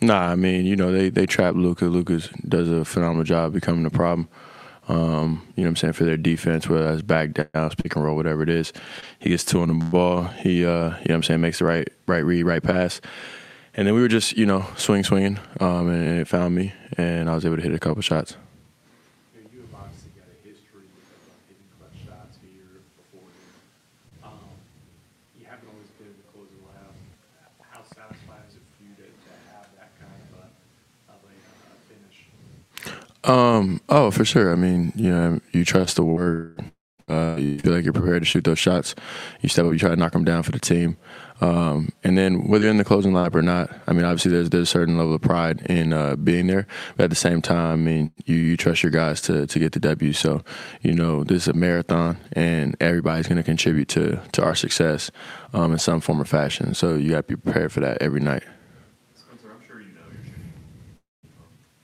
Man? 0.00 0.08
Nah, 0.08 0.32
I 0.32 0.34
mean, 0.34 0.66
you 0.66 0.76
know, 0.76 0.92
they 0.92 1.08
they 1.08 1.24
trap 1.24 1.54
Luka. 1.54 1.86
Luka's 1.86 2.28
does 2.46 2.68
a 2.68 2.84
phenomenal 2.84 3.24
job 3.24 3.54
becoming 3.54 3.86
a 3.86 3.90
problem. 3.90 4.28
Um, 4.88 5.46
you 5.56 5.62
know 5.62 5.68
what 5.68 5.70
I'm 5.70 5.76
saying, 5.76 5.92
for 5.94 6.04
their 6.04 6.18
defense, 6.18 6.68
whether 6.68 6.84
that's 6.84 7.02
back 7.02 7.32
down, 7.32 7.70
pick 7.70 7.96
and 7.96 8.04
roll, 8.04 8.16
whatever 8.16 8.42
it 8.42 8.50
is. 8.50 8.72
He 9.20 9.30
gets 9.30 9.44
two 9.44 9.62
on 9.62 9.68
the 9.68 9.84
ball. 9.86 10.24
He 10.24 10.64
uh, 10.64 10.68
you 10.68 10.80
know 10.80 10.94
what 10.96 11.10
I'm 11.12 11.22
saying, 11.22 11.40
makes 11.40 11.60
the 11.60 11.64
right 11.66 11.88
right 12.06 12.24
read, 12.24 12.42
right 12.42 12.62
pass. 12.62 13.00
And 13.74 13.86
then 13.86 13.94
we 13.94 14.00
were 14.00 14.08
just, 14.08 14.36
you 14.36 14.46
know, 14.46 14.66
swing 14.76 15.04
swinging, 15.04 15.38
um, 15.60 15.88
and, 15.88 16.06
and 16.06 16.20
it 16.20 16.28
found 16.28 16.54
me 16.54 16.72
and 16.96 17.30
I 17.30 17.34
was 17.34 17.44
able 17.44 17.56
to 17.56 17.62
hit 17.62 17.72
a 17.72 17.78
couple 17.78 18.02
shots. 18.02 18.36
You, 19.34 19.42
know, 19.42 19.50
you 19.52 19.60
have 19.60 19.74
obviously 19.82 20.10
got 20.16 20.26
a 20.28 20.48
history 20.48 20.90
of 20.90 21.48
hitting 21.48 21.70
clutch 21.78 21.96
shots 22.04 22.38
here 22.42 22.82
before. 22.98 23.30
Um, 24.24 24.32
you 25.38 25.46
haven't 25.46 25.68
always 25.68 25.88
been 25.98 26.14
the 26.18 26.26
closing 26.32 26.60
lab. 26.66 26.92
How 27.70 27.82
satisfying 27.84 28.44
is 28.48 28.56
it 28.56 28.62
for 28.76 28.82
you 28.84 28.94
to, 28.96 29.06
to 29.06 29.32
have 29.54 29.68
that 29.78 29.90
kind 29.98 30.18
of 30.18 30.44
a, 30.44 31.14
of 31.14 31.20
a 31.24 31.34
uh, 31.38 31.78
finish? 31.88 32.26
Um, 33.24 33.80
oh, 33.88 34.10
for 34.10 34.24
sure. 34.24 34.52
I 34.52 34.56
mean, 34.56 34.92
you 34.96 35.10
know, 35.10 35.40
you 35.52 35.64
trust 35.64 35.96
the 35.96 36.04
word. 36.04 36.58
Uh, 37.08 37.34
you 37.38 37.58
feel 37.58 37.72
like 37.72 37.82
you're 37.82 37.92
prepared 37.92 38.22
to 38.22 38.26
shoot 38.26 38.44
those 38.44 38.58
shots. 38.58 38.94
You 39.40 39.48
step 39.48 39.64
up, 39.64 39.72
you 39.72 39.78
try 39.78 39.90
to 39.90 39.96
knock 39.96 40.12
them 40.12 40.24
down 40.24 40.44
for 40.44 40.52
the 40.52 40.60
team. 40.60 40.96
Um, 41.40 41.90
and 42.04 42.18
then 42.18 42.48
whether 42.48 42.64
you're 42.64 42.70
in 42.70 42.76
the 42.76 42.84
closing 42.84 43.14
lap 43.14 43.34
or 43.34 43.42
not, 43.42 43.70
I 43.86 43.92
mean, 43.92 44.04
obviously 44.04 44.30
there's 44.30 44.50
there's 44.50 44.68
a 44.68 44.70
certain 44.70 44.98
level 44.98 45.14
of 45.14 45.22
pride 45.22 45.62
in 45.62 45.92
uh, 45.92 46.16
being 46.16 46.46
there, 46.46 46.66
but 46.96 47.04
at 47.04 47.10
the 47.10 47.16
same 47.16 47.40
time, 47.40 47.72
I 47.72 47.76
mean, 47.76 48.12
you, 48.26 48.36
you 48.36 48.56
trust 48.56 48.82
your 48.82 48.92
guys 48.92 49.20
to 49.22 49.46
to 49.46 49.58
get 49.58 49.72
the 49.72 49.80
W. 49.80 50.12
So, 50.12 50.42
you 50.82 50.92
know, 50.92 51.24
this 51.24 51.42
is 51.44 51.48
a 51.48 51.52
marathon, 51.54 52.18
and 52.32 52.76
everybody's 52.80 53.26
going 53.26 53.38
to 53.38 53.42
contribute 53.42 53.88
to 53.90 54.20
to 54.32 54.44
our 54.44 54.54
success 54.54 55.10
um, 55.54 55.72
in 55.72 55.78
some 55.78 56.00
form 56.00 56.20
or 56.20 56.26
fashion. 56.26 56.74
So 56.74 56.94
you 56.94 57.10
got 57.10 57.26
to 57.28 57.36
be 57.36 57.40
prepared 57.40 57.72
for 57.72 57.80
that 57.80 58.02
every 58.02 58.20
night. 58.20 58.42
Spencer, 59.14 59.50
I'm 59.50 59.66
sure 59.66 59.80
you 59.80 59.88
know 59.88 60.00
you're 60.12 60.24
shooting 60.24 60.52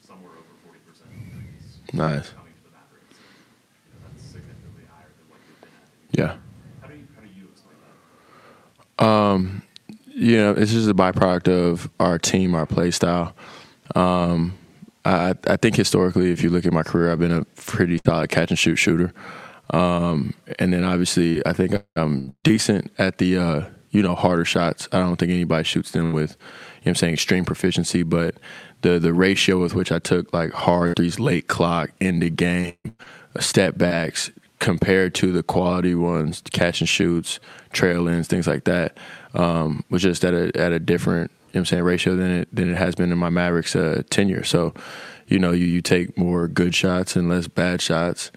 somewhere 0.07 0.33
over 0.33 0.75
40% 1.91 1.95
Nice. 1.95 2.31
coming 2.31 2.47
Um, 8.99 9.63
you 10.07 10.39
know, 10.39 10.53
it's 10.53 10.73
just 10.73 10.89
a 10.89 10.95
byproduct 10.95 11.49
of 11.49 11.91
our 12.01 12.19
team, 12.19 12.55
our 12.55 12.67
play 12.67 12.91
style. 12.91 13.35
Um, 13.95 14.57
I, 15.05 15.35
I 15.47 15.57
think 15.57 15.77
historically, 15.77 16.33
if 16.33 16.43
you 16.43 16.51
look 16.51 16.67
at 16.67 16.73
my 16.73 16.83
career, 16.83 17.13
I've 17.13 17.19
been 17.19 17.33
a 17.33 17.45
pretty 17.55 18.01
solid 18.05 18.31
catch 18.31 18.51
and 18.51 18.59
shoot 18.59 18.77
shooter. 18.77 19.13
Um, 19.71 20.35
and 20.59 20.73
then 20.73 20.85
obviously, 20.85 21.45
I 21.47 21.53
think 21.53 21.75
I'm 21.97 22.35
decent 22.43 22.91
at 22.99 23.19
the, 23.19 23.37
uh, 23.37 23.65
you 23.91 24.03
know, 24.03 24.15
harder 24.15 24.45
shots. 24.45 24.89
I 24.93 24.99
don't 24.99 25.17
think 25.17 25.31
anybody 25.31 25.65
shoots 25.65 25.91
them 25.91 26.13
with, 26.13 26.37
you 26.83 26.87
know 26.87 26.91
I'm 26.91 26.95
saying, 26.95 27.15
extreme 27.15 27.45
proficiency, 27.45 28.03
but 28.03 28.37
the, 28.83 28.99
the 28.99 29.13
ratio 29.13 29.61
with 29.61 29.75
which 29.75 29.93
I 29.93 29.99
took 29.99 30.33
like 30.33 30.53
hard 30.53 30.97
threes, 30.97 31.21
late 31.21 31.49
clock, 31.49 31.91
in 32.01 32.21
the 32.21 32.31
game, 32.31 32.75
step 33.39 33.77
backs, 33.77 34.31
compared 34.59 35.15
to 35.17 35.33
the 35.33 35.43
quality 35.43 35.95
ones, 35.95 36.43
catch 36.53 36.81
and 36.81 36.89
shoots, 36.89 37.41
trail 37.73 38.09
ins, 38.09 38.27
things 38.27 38.47
like 38.47 38.65
that, 38.65 38.97
um, 39.35 39.85
was 39.91 40.03
just 40.03 40.25
at 40.25 40.35
a 40.35 40.51
at 40.59 40.73
a 40.73 40.79
different, 40.79 41.31
you 41.49 41.55
know 41.55 41.61
I'm 41.61 41.67
saying, 41.67 41.83
ratio 41.83 42.17
than 42.17 42.31
it 42.31 42.49
than 42.55 42.71
it 42.71 42.77
has 42.77 42.95
been 42.95 43.13
in 43.13 43.19
my 43.19 43.31
Mavericks 43.31 43.77
uh, 43.77 44.03
tenure. 44.11 44.45
So, 44.45 44.75
you 45.27 45.39
know, 45.39 45.53
you, 45.53 45.67
you 45.67 45.83
take 45.83 46.17
more 46.17 46.49
good 46.49 46.75
shots 46.75 47.17
and 47.17 47.29
less 47.29 47.49
bad 47.49 47.81
shots. 47.81 48.31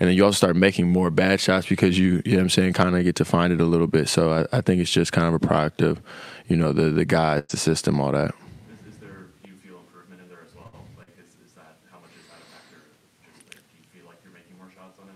And 0.00 0.08
then 0.08 0.16
you 0.16 0.24
also 0.24 0.36
start 0.36 0.56
making 0.56 0.90
more 0.90 1.08
bad 1.08 1.40
shots 1.40 1.68
because 1.68 1.96
you, 1.96 2.20
you 2.24 2.32
know 2.32 2.38
what 2.38 2.42
I'm 2.42 2.50
saying, 2.50 2.72
kind 2.72 2.96
of 2.96 3.04
get 3.04 3.14
to 3.16 3.24
find 3.24 3.52
it 3.52 3.60
a 3.60 3.64
little 3.64 3.86
bit. 3.86 4.08
So 4.08 4.32
I, 4.32 4.58
I 4.58 4.60
think 4.60 4.80
it's 4.80 4.90
just 4.90 5.12
kind 5.12 5.28
of 5.28 5.34
a 5.34 5.38
product 5.38 5.82
of, 5.82 6.02
you 6.48 6.56
know, 6.56 6.72
the 6.72 6.90
the 6.90 7.04
guys, 7.04 7.44
the 7.46 7.56
system, 7.56 8.00
all 8.00 8.10
that. 8.10 8.34
Is, 8.34 8.94
is 8.94 8.98
there, 8.98 9.30
do 9.44 9.50
you 9.50 9.56
feel 9.62 9.78
improvement 9.78 10.20
in 10.20 10.28
there 10.28 10.42
as 10.44 10.52
well? 10.52 10.66
Like, 10.98 11.06
is, 11.16 11.30
is 11.46 11.54
that, 11.54 11.78
how 11.92 12.00
much 12.00 12.10
is 12.18 12.26
that 12.26 12.42
a 12.42 12.46
factor? 12.50 12.82
Just, 13.30 13.54
like, 13.54 13.62
do 13.70 13.78
you 13.78 13.86
feel 13.94 14.10
like 14.10 14.18
you're 14.24 14.34
making 14.34 14.58
more 14.58 14.66
shots 14.74 14.98
on 14.98 15.06
it? 15.06 15.14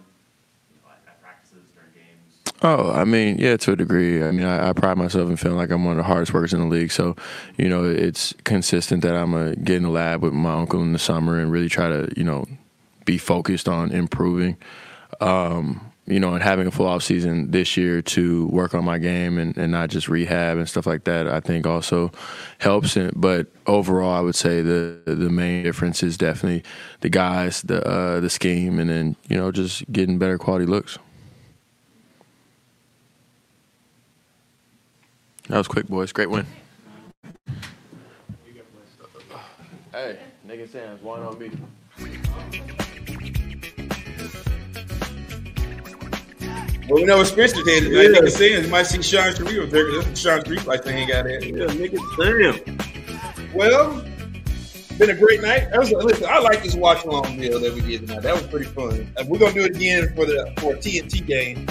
You 0.71 0.79
know, 0.79 0.95
at, 0.95 1.03
at 1.11 1.21
practices, 1.21 1.67
during 1.75 1.91
games? 1.99 2.48
Oh, 2.61 2.91
I 2.91 3.05
mean, 3.05 3.39
yeah, 3.39 3.57
to 3.57 3.73
a 3.73 3.77
degree. 3.77 4.23
I 4.23 4.33
mean, 4.33 4.45
I, 4.45 4.71
I 4.71 4.73
pride 4.73 4.99
myself 4.99 5.31
in 5.31 5.37
feeling 5.37 5.57
like 5.57 5.71
I'm 5.71 5.85
one 5.85 5.93
of 5.93 5.99
the 5.99 6.03
hardest 6.03 6.35
workers 6.35 6.53
in 6.53 6.61
the 6.61 6.67
league. 6.67 6.91
So, 6.91 7.15
you 7.57 7.69
know, 7.69 7.85
it's 7.85 8.35
consistent 8.45 9.03
that 9.03 9.15
I'm 9.15 9.31
gonna 9.31 9.55
get 9.55 9.77
in 9.77 9.85
the 9.85 9.91
lab 9.91 10.23
with 10.23 10.33
my 10.33 10.55
uncle 10.55 10.83
in 10.83 10.93
the 10.93 10.99
summer 10.99 11.39
and 11.39 11.53
really 11.53 11.69
try 11.69 11.89
to, 11.89 12.13
you 12.17 12.25
know, 12.25 12.47
be 13.05 13.17
focused 13.17 13.69
on 13.69 13.93
improving. 13.93 14.57
Um, 15.21 15.93
you 16.07 16.19
know, 16.19 16.33
and 16.33 16.43
having 16.43 16.67
a 16.67 16.71
full 16.71 16.87
off 16.87 17.03
season 17.03 17.51
this 17.51 17.77
year 17.77 18.01
to 18.01 18.47
work 18.47 18.75
on 18.75 18.83
my 18.85 18.99
game 18.99 19.39
and, 19.39 19.57
and 19.59 19.71
not 19.71 19.91
just 19.91 20.09
rehab 20.09 20.57
and 20.57 20.69
stuff 20.69 20.87
like 20.87 21.05
that, 21.05 21.29
I 21.29 21.39
think 21.41 21.67
also 21.67 22.11
helps. 22.59 22.97
And, 22.97 23.13
but 23.15 23.47
overall, 23.67 24.15
I 24.15 24.21
would 24.21 24.35
say 24.35 24.63
the 24.63 25.01
the 25.05 25.31
main 25.31 25.63
difference 25.63 26.03
is 26.03 26.17
definitely 26.17 26.65
the 27.03 27.11
guys, 27.11 27.63
the 27.63 27.87
uh, 27.87 28.21
the 28.21 28.31
scheme, 28.31 28.81
and 28.81 28.91
then 28.91 29.17
you 29.29 29.37
know 29.37 29.53
just 29.53 29.91
getting 29.93 30.19
better 30.19 30.39
quality 30.39 30.67
looks. 30.67 30.99
That 35.49 35.57
was 35.59 35.69
quick, 35.69 35.87
boys. 35.89 36.13
Great 36.13 36.31
win. 36.31 36.47
Hey, 39.93 40.19
nigga 40.47 40.69
Sam's, 40.71 41.03
one 41.03 41.21
on 41.23 41.39
me. 41.39 41.51
Well, 46.89 46.97
we 47.01 47.05
know 47.05 47.19
what 47.19 47.27
Spencer 47.27 47.63
did. 47.63 47.85
Yeah. 47.85 48.01
I 48.01 48.05
think 48.13 48.25
it's 48.27 48.37
saying 48.37 48.65
you 48.65 48.71
might 48.71 48.85
see 48.85 49.03
Sean 49.03 49.35
Sharif 49.35 49.65
up 49.65 49.71
there. 49.71 49.85
'cause 49.87 49.95
That's 50.07 50.07
what 50.09 50.19
Sean 50.19 50.45
Sharif 50.45 50.67
like 50.67 50.83
to 50.85 50.93
hang 50.93 51.13
out 51.13 51.27
at. 51.27 51.45
Yeah, 51.45 51.67
nigga, 51.67 51.99
damn. 52.17 53.53
Well, 53.55 54.03
been 54.99 55.11
a 55.11 55.15
great 55.15 55.43
night. 55.43 55.71
That 55.71 55.81
was, 55.81 55.91
listen, 55.93 56.27
I 56.29 56.39
like 56.39 56.63
this 56.63 56.75
watch 56.75 57.05
along 57.05 57.39
deal 57.39 57.61
that 57.61 57.75
we 57.75 57.81
did 57.83 58.07
tonight. 58.07 58.23
That 58.23 58.35
was 58.35 58.45
pretty 58.45 58.67
fun. 58.67 59.13
Uh, 59.19 59.25
we're 59.27 59.39
gonna 59.39 59.53
do 59.53 59.65
it 59.65 59.77
again 59.77 60.13
for 60.15 60.25
the 60.25 60.51
for 60.59 60.75
TNT 60.77 61.21
game 61.27 61.67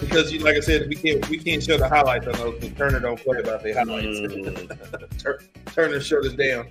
because, 0.00 0.32
you, 0.32 0.40
like 0.40 0.56
I 0.56 0.60
said, 0.60 0.88
we 0.88 0.96
can't 0.96 1.28
we 1.28 1.38
can't 1.38 1.62
show 1.62 1.76
the 1.76 1.88
highlights 1.88 2.26
on 2.26 2.32
those. 2.34 2.58
because 2.60 2.76
Turner 2.76 3.00
don't 3.00 3.20
play 3.20 3.38
about 3.38 3.62
the 3.62 3.72
highlights. 3.72 5.18
Tur- 5.22 5.42
Turner 5.66 6.00
shut 6.00 6.24
us 6.24 6.32
down. 6.32 6.68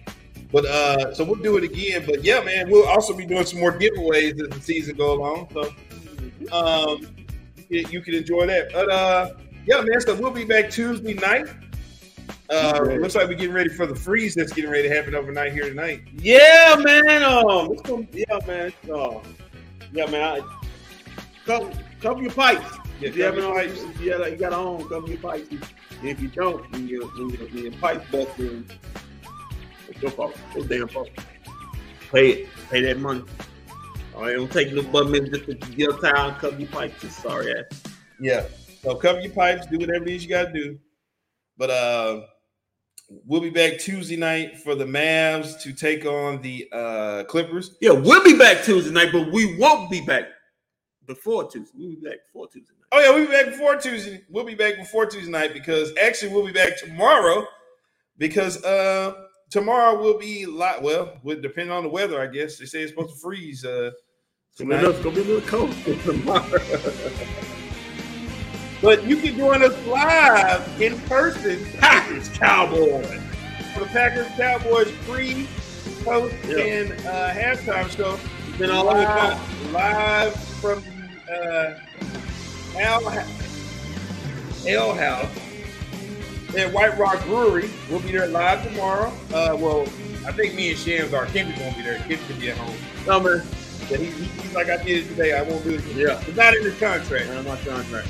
But 0.51 0.65
uh, 0.65 1.13
so 1.13 1.23
we'll 1.23 1.35
do 1.35 1.57
it 1.57 1.63
again. 1.63 2.03
But 2.05 2.23
yeah, 2.23 2.41
man, 2.41 2.69
we'll 2.69 2.87
also 2.87 3.15
be 3.15 3.25
doing 3.25 3.45
some 3.45 3.59
more 3.59 3.71
giveaways 3.71 4.41
as 4.41 4.49
the 4.49 4.61
season 4.61 4.95
go 4.95 5.13
along. 5.13 5.49
So 5.53 5.73
um, 6.51 7.15
you, 7.69 7.85
you 7.89 8.01
can 8.01 8.15
enjoy 8.15 8.47
that. 8.47 8.73
But 8.73 8.89
uh, 8.89 9.33
yeah, 9.65 9.81
man. 9.81 10.01
So 10.01 10.15
we'll 10.15 10.31
be 10.31 10.45
back 10.45 10.69
Tuesday 10.69 11.13
night. 11.13 11.47
Uh, 12.49 12.79
looks 12.99 13.13
like 13.13 13.27
we're 13.27 13.35
getting 13.35 13.53
ready 13.53 13.69
for 13.69 13.85
the 13.85 13.95
freeze 13.95 14.33
that's 14.33 14.51
getting 14.51 14.71
ready 14.71 14.89
to 14.89 14.95
happen 14.95 15.13
overnight 15.13 15.53
here 15.53 15.69
tonight. 15.69 16.01
Yeah, 16.17 16.75
man. 16.79 17.21
Um, 17.21 17.71
it's 17.73 17.81
gonna, 17.83 18.07
yeah, 18.11 18.39
man. 18.47 18.73
Uh, 18.91 19.19
yeah, 19.93 20.07
man. 20.07 20.23
I, 20.23 20.41
cover, 21.45 21.71
cover 22.01 22.23
your 22.23 22.31
pipes. 22.31 22.88
Yeah, 22.99 23.09
if 23.09 23.15
you 23.15 23.23
haven't 23.23 23.43
your 23.43 23.53
pipes. 23.53 23.81
if 23.81 24.01
you, 24.01 24.09
got- 24.17 24.31
you 24.31 24.37
got 24.37 24.53
on, 24.53 24.89
cover 24.89 25.07
your 25.07 25.17
pipes. 25.19 25.55
If 26.03 26.19
you 26.19 26.27
don't, 26.27 26.69
when 26.71 26.87
your 26.87 27.07
when 27.07 27.29
your, 27.29 27.47
when 27.47 27.57
your 27.63 27.71
pipe 27.73 28.03
busting, 28.11 28.69
it's 29.87 30.01
your 30.01 30.11
fault. 30.11 30.35
It's 30.55 30.67
damn 30.67 30.87
fault. 30.87 31.09
Pay 32.11 32.29
it. 32.31 32.47
Pay 32.69 32.81
that 32.81 32.99
money. 32.99 33.23
All 34.15 34.23
right, 34.23 34.35
don't 34.35 34.51
take 34.51 34.73
no 34.73 34.83
but 34.83 35.07
minute 35.09 35.31
just 35.31 35.45
to 35.45 35.53
get 35.55 35.89
a 35.89 35.93
towel 35.93 36.29
and 36.29 36.37
cover 36.37 36.59
your 36.59 36.67
pipes. 36.69 37.01
Just 37.01 37.21
sorry 37.21 37.53
ass. 37.53 37.83
Yeah. 38.19 38.45
So 38.81 38.95
cover 38.95 39.21
your 39.21 39.31
pipes, 39.31 39.65
do 39.67 39.77
whatever 39.77 40.05
it 40.05 40.09
is 40.15 40.23
you 40.23 40.29
got 40.29 40.47
to 40.47 40.53
do. 40.53 40.79
But 41.57 41.69
uh, 41.69 42.21
we'll 43.25 43.41
be 43.41 43.49
back 43.49 43.79
Tuesday 43.79 44.17
night 44.17 44.57
for 44.57 44.75
the 44.75 44.85
Mavs 44.85 45.61
to 45.61 45.71
take 45.73 46.05
on 46.05 46.41
the 46.41 46.67
uh, 46.73 47.23
Clippers. 47.25 47.75
Yeah, 47.81 47.91
we'll 47.91 48.23
be 48.23 48.37
back 48.37 48.63
Tuesday 48.63 48.91
night, 48.91 49.09
but 49.13 49.31
we 49.31 49.57
won't 49.57 49.89
be 49.89 50.01
back 50.01 50.25
before 51.05 51.49
Tuesday. 51.49 51.71
We'll 51.77 51.89
be 51.91 51.95
back 52.09 52.17
before 52.27 52.47
Tuesday 52.47 52.73
night. 52.73 52.78
Oh 52.91 52.99
yeah, 52.99 53.11
we'll 53.11 53.25
be 53.25 53.31
back 53.31 53.45
before 53.47 53.75
Tuesday. 53.75 54.21
We'll 54.29 54.43
be 54.45 54.55
back 54.55 54.77
before 54.77 55.05
Tuesday 55.05 55.29
night 55.31 55.53
because 55.53 55.91
actually 56.01 56.33
we'll 56.33 56.45
be 56.45 56.51
back 56.51 56.77
tomorrow 56.77 57.45
because 58.17 58.63
uh 58.63 59.13
tomorrow 59.51 59.99
will 60.01 60.17
be 60.17 60.45
lot 60.47 60.81
well, 60.81 61.17
with 61.23 61.41
depending 61.41 61.71
on 61.71 61.83
the 61.83 61.89
weather, 61.89 62.19
I 62.21 62.27
guess. 62.27 62.57
They 62.57 62.65
say 62.65 62.81
it's 62.81 62.91
supposed 62.91 63.13
to 63.13 63.19
freeze 63.19 63.63
uh 63.63 63.91
It's 64.51 64.59
gonna 64.61 64.69
be 64.69 64.75
a 64.75 64.89
little- 64.89 64.95
it's 64.95 65.03
gonna 65.03 65.15
be 65.15 65.21
a 65.21 65.35
little 65.35 65.49
cold 65.49 65.75
tomorrow. 66.03 66.59
But 68.81 69.03
you 69.05 69.17
can 69.17 69.35
join 69.37 69.61
us 69.61 69.85
live 69.85 70.81
in 70.81 70.97
person, 71.01 71.63
Packers 71.79 72.29
Cowboys. 72.29 73.05
For 73.73 73.81
the 73.81 73.85
Packers 73.87 74.27
Cowboys 74.37 74.91
pre, 75.05 75.47
post, 76.03 76.33
Yeah. 76.47 76.57
and 76.59 76.91
uh, 77.05 77.31
halftime 77.33 77.89
show. 77.95 78.17
Been 78.57 78.71
all 78.71 78.85
live, 78.85 79.71
live 79.73 80.35
from 80.61 80.81
the 81.27 81.33
uh, 81.33 81.79
Al 82.77 83.01
Ale 84.65 84.93
House 84.93 85.39
and 86.55 86.73
White 86.73 86.97
Rock 86.97 87.23
Brewery. 87.25 87.69
We'll 87.89 87.99
be 87.99 88.11
there 88.11 88.27
live 88.27 88.63
tomorrow. 88.63 89.11
Uh, 89.33 89.55
well, 89.59 89.83
I 90.25 90.31
think 90.31 90.55
me 90.55 90.69
and 90.71 90.77
Shams 90.77 91.13
are. 91.13 91.25
Kimmy 91.27 91.57
won't 91.59 91.75
be 91.77 91.83
there. 91.83 91.99
Kimmy 91.99 92.25
can 92.27 92.39
be 92.39 92.49
at 92.51 92.57
home. 92.57 92.75
Man, 93.23 93.43
that 93.89 93.99
he, 93.99 94.05
he, 94.05 94.25
he's 94.25 94.53
like, 94.53 94.69
I 94.69 94.77
did 94.83 95.05
it 95.05 95.07
today. 95.09 95.37
I 95.37 95.41
won't 95.43 95.63
do 95.63 95.71
it 95.71 95.79
again. 95.79 95.97
Yeah. 95.97 96.23
It's 96.27 96.37
not 96.37 96.53
in 96.53 96.63
his 96.63 96.77
contract. 96.79 97.27
Not 97.29 97.45
my 97.45 97.57
contract. 97.57 98.07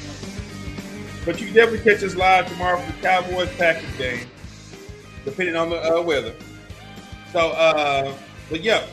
But 1.26 1.40
you 1.40 1.48
can 1.48 1.56
definitely 1.56 1.92
catch 1.92 2.04
us 2.04 2.16
live 2.16 2.48
tomorrow 2.50 2.80
for 2.80 2.92
the 2.92 3.02
Cowboys 3.02 3.50
Packers 3.58 3.96
game, 3.98 4.28
depending 5.26 5.56
on 5.56 5.70
the 5.70 5.98
uh, 5.98 6.02
weather. 6.02 6.34
So, 7.32 7.52
uh, 7.52 8.14
but 8.50 8.62
yeah, 8.62 8.88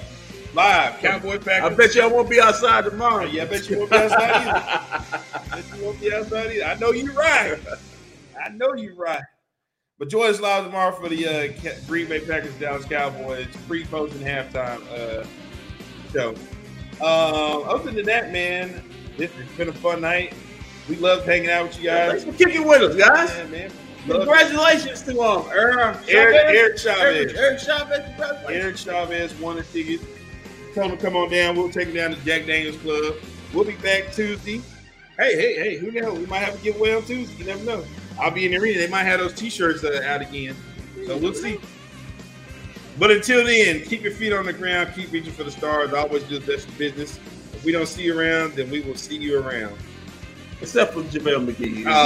live 0.56 0.98
Cowboys 1.00 1.44
Packers. 1.44 1.72
I 1.72 1.74
bet 1.74 1.94
you 1.94 2.02
I 2.02 2.06
won't 2.06 2.30
be 2.30 2.40
outside 2.40 2.84
tomorrow. 2.84 3.24
Yeah, 3.24 3.42
I 3.42 3.46
bet 3.46 3.68
you 3.68 3.78
won't 3.78 3.90
be 3.90 3.96
outside 3.96 4.30
either. 4.30 5.22
I 5.34 5.60
bet 5.60 5.78
you 5.78 5.84
won't 5.84 6.00
be 6.00 6.12
outside 6.12 6.50
either. 6.52 6.64
I 6.64 6.74
know 6.76 6.90
you're 6.92 7.12
right. 7.12 7.58
I 8.42 8.48
know 8.48 8.74
you're 8.74 8.94
right. 8.94 9.22
But 9.98 10.08
join 10.08 10.30
us 10.30 10.40
live 10.40 10.64
tomorrow 10.64 10.92
for 10.92 11.08
the 11.08 11.26
uh, 11.26 11.70
Green 11.86 12.08
Bay 12.08 12.20
Packers 12.20 12.54
Dallas 12.54 12.84
Cowboys 12.84 13.46
pre, 13.68 13.84
post, 13.84 14.14
and 14.14 14.24
halftime 14.24 14.82
uh, 14.90 15.26
show. 16.12 16.30
Um, 17.02 17.68
other 17.68 17.90
than 17.90 18.06
that, 18.06 18.32
man, 18.32 18.82
this 19.16 19.30
has 19.32 19.48
been 19.56 19.68
a 19.68 19.72
fun 19.72 20.00
night. 20.00 20.34
We 20.88 20.96
love 20.96 21.24
hanging 21.24 21.50
out 21.50 21.68
with 21.68 21.78
you 21.78 21.84
guys. 21.90 22.22
Thanks 22.22 22.38
for 22.38 22.44
kicking 22.44 22.66
with 22.66 22.82
us, 22.82 22.96
guys. 22.96 23.30
Yeah, 23.36 23.46
man. 23.46 23.72
Love- 24.06 24.20
Congratulations 24.20 25.02
to 25.02 25.20
um, 25.20 25.46
Eric, 25.50 25.96
Chavez. 26.06 26.08
Eric 26.08 26.78
Chavez. 26.78 26.98
Eric, 26.98 27.36
Eric 27.36 27.58
Chavez. 27.58 28.44
Eric 28.48 28.76
Chavez 28.76 29.34
won 29.40 29.56
the 29.56 29.62
tickets. 29.64 30.04
Tell 30.76 30.90
to 30.90 30.96
come 30.98 31.16
on 31.16 31.30
down. 31.30 31.56
We'll 31.56 31.70
take 31.70 31.88
him 31.88 31.94
down 31.94 32.10
to 32.10 32.22
Jack 32.22 32.44
Daniels 32.44 32.76
Club. 32.76 33.14
We'll 33.54 33.64
be 33.64 33.76
back 33.76 34.12
Tuesday. 34.12 34.60
Hey, 35.18 35.34
hey, 35.34 35.54
hey, 35.54 35.76
who 35.78 35.90
knows? 35.90 36.18
We 36.18 36.26
might 36.26 36.40
have 36.40 36.54
a 36.54 36.58
giveaway 36.58 36.94
on 36.94 37.02
Tuesday. 37.02 37.34
You 37.38 37.46
never 37.46 37.64
know. 37.64 37.82
I'll 38.20 38.30
be 38.30 38.44
in 38.44 38.50
the 38.50 38.58
arena. 38.58 38.80
They 38.80 38.88
might 38.88 39.04
have 39.04 39.20
those 39.20 39.32
t-shirts 39.32 39.84
uh, 39.84 40.02
out 40.04 40.20
again. 40.20 40.54
So 41.06 41.16
we'll 41.16 41.32
see. 41.32 41.58
But 42.98 43.10
until 43.10 43.46
then, 43.46 43.84
keep 43.84 44.02
your 44.02 44.12
feet 44.12 44.34
on 44.34 44.44
the 44.44 44.52
ground. 44.52 44.92
Keep 44.94 45.12
reaching 45.12 45.32
for 45.32 45.44
the 45.44 45.50
stars. 45.50 45.94
Always 45.94 46.24
do 46.24 46.38
the 46.38 46.46
best 46.46 46.76
business. 46.76 47.18
If 47.54 47.64
we 47.64 47.72
don't 47.72 47.88
see 47.88 48.02
you 48.02 48.20
around, 48.20 48.52
then 48.52 48.70
we 48.70 48.80
will 48.80 48.96
see 48.96 49.16
you 49.16 49.40
around. 49.40 49.74
Except 50.60 50.92
for 50.92 51.00
JaVale 51.04 51.54
McGee. 51.54 51.86
Uh, 51.86 51.90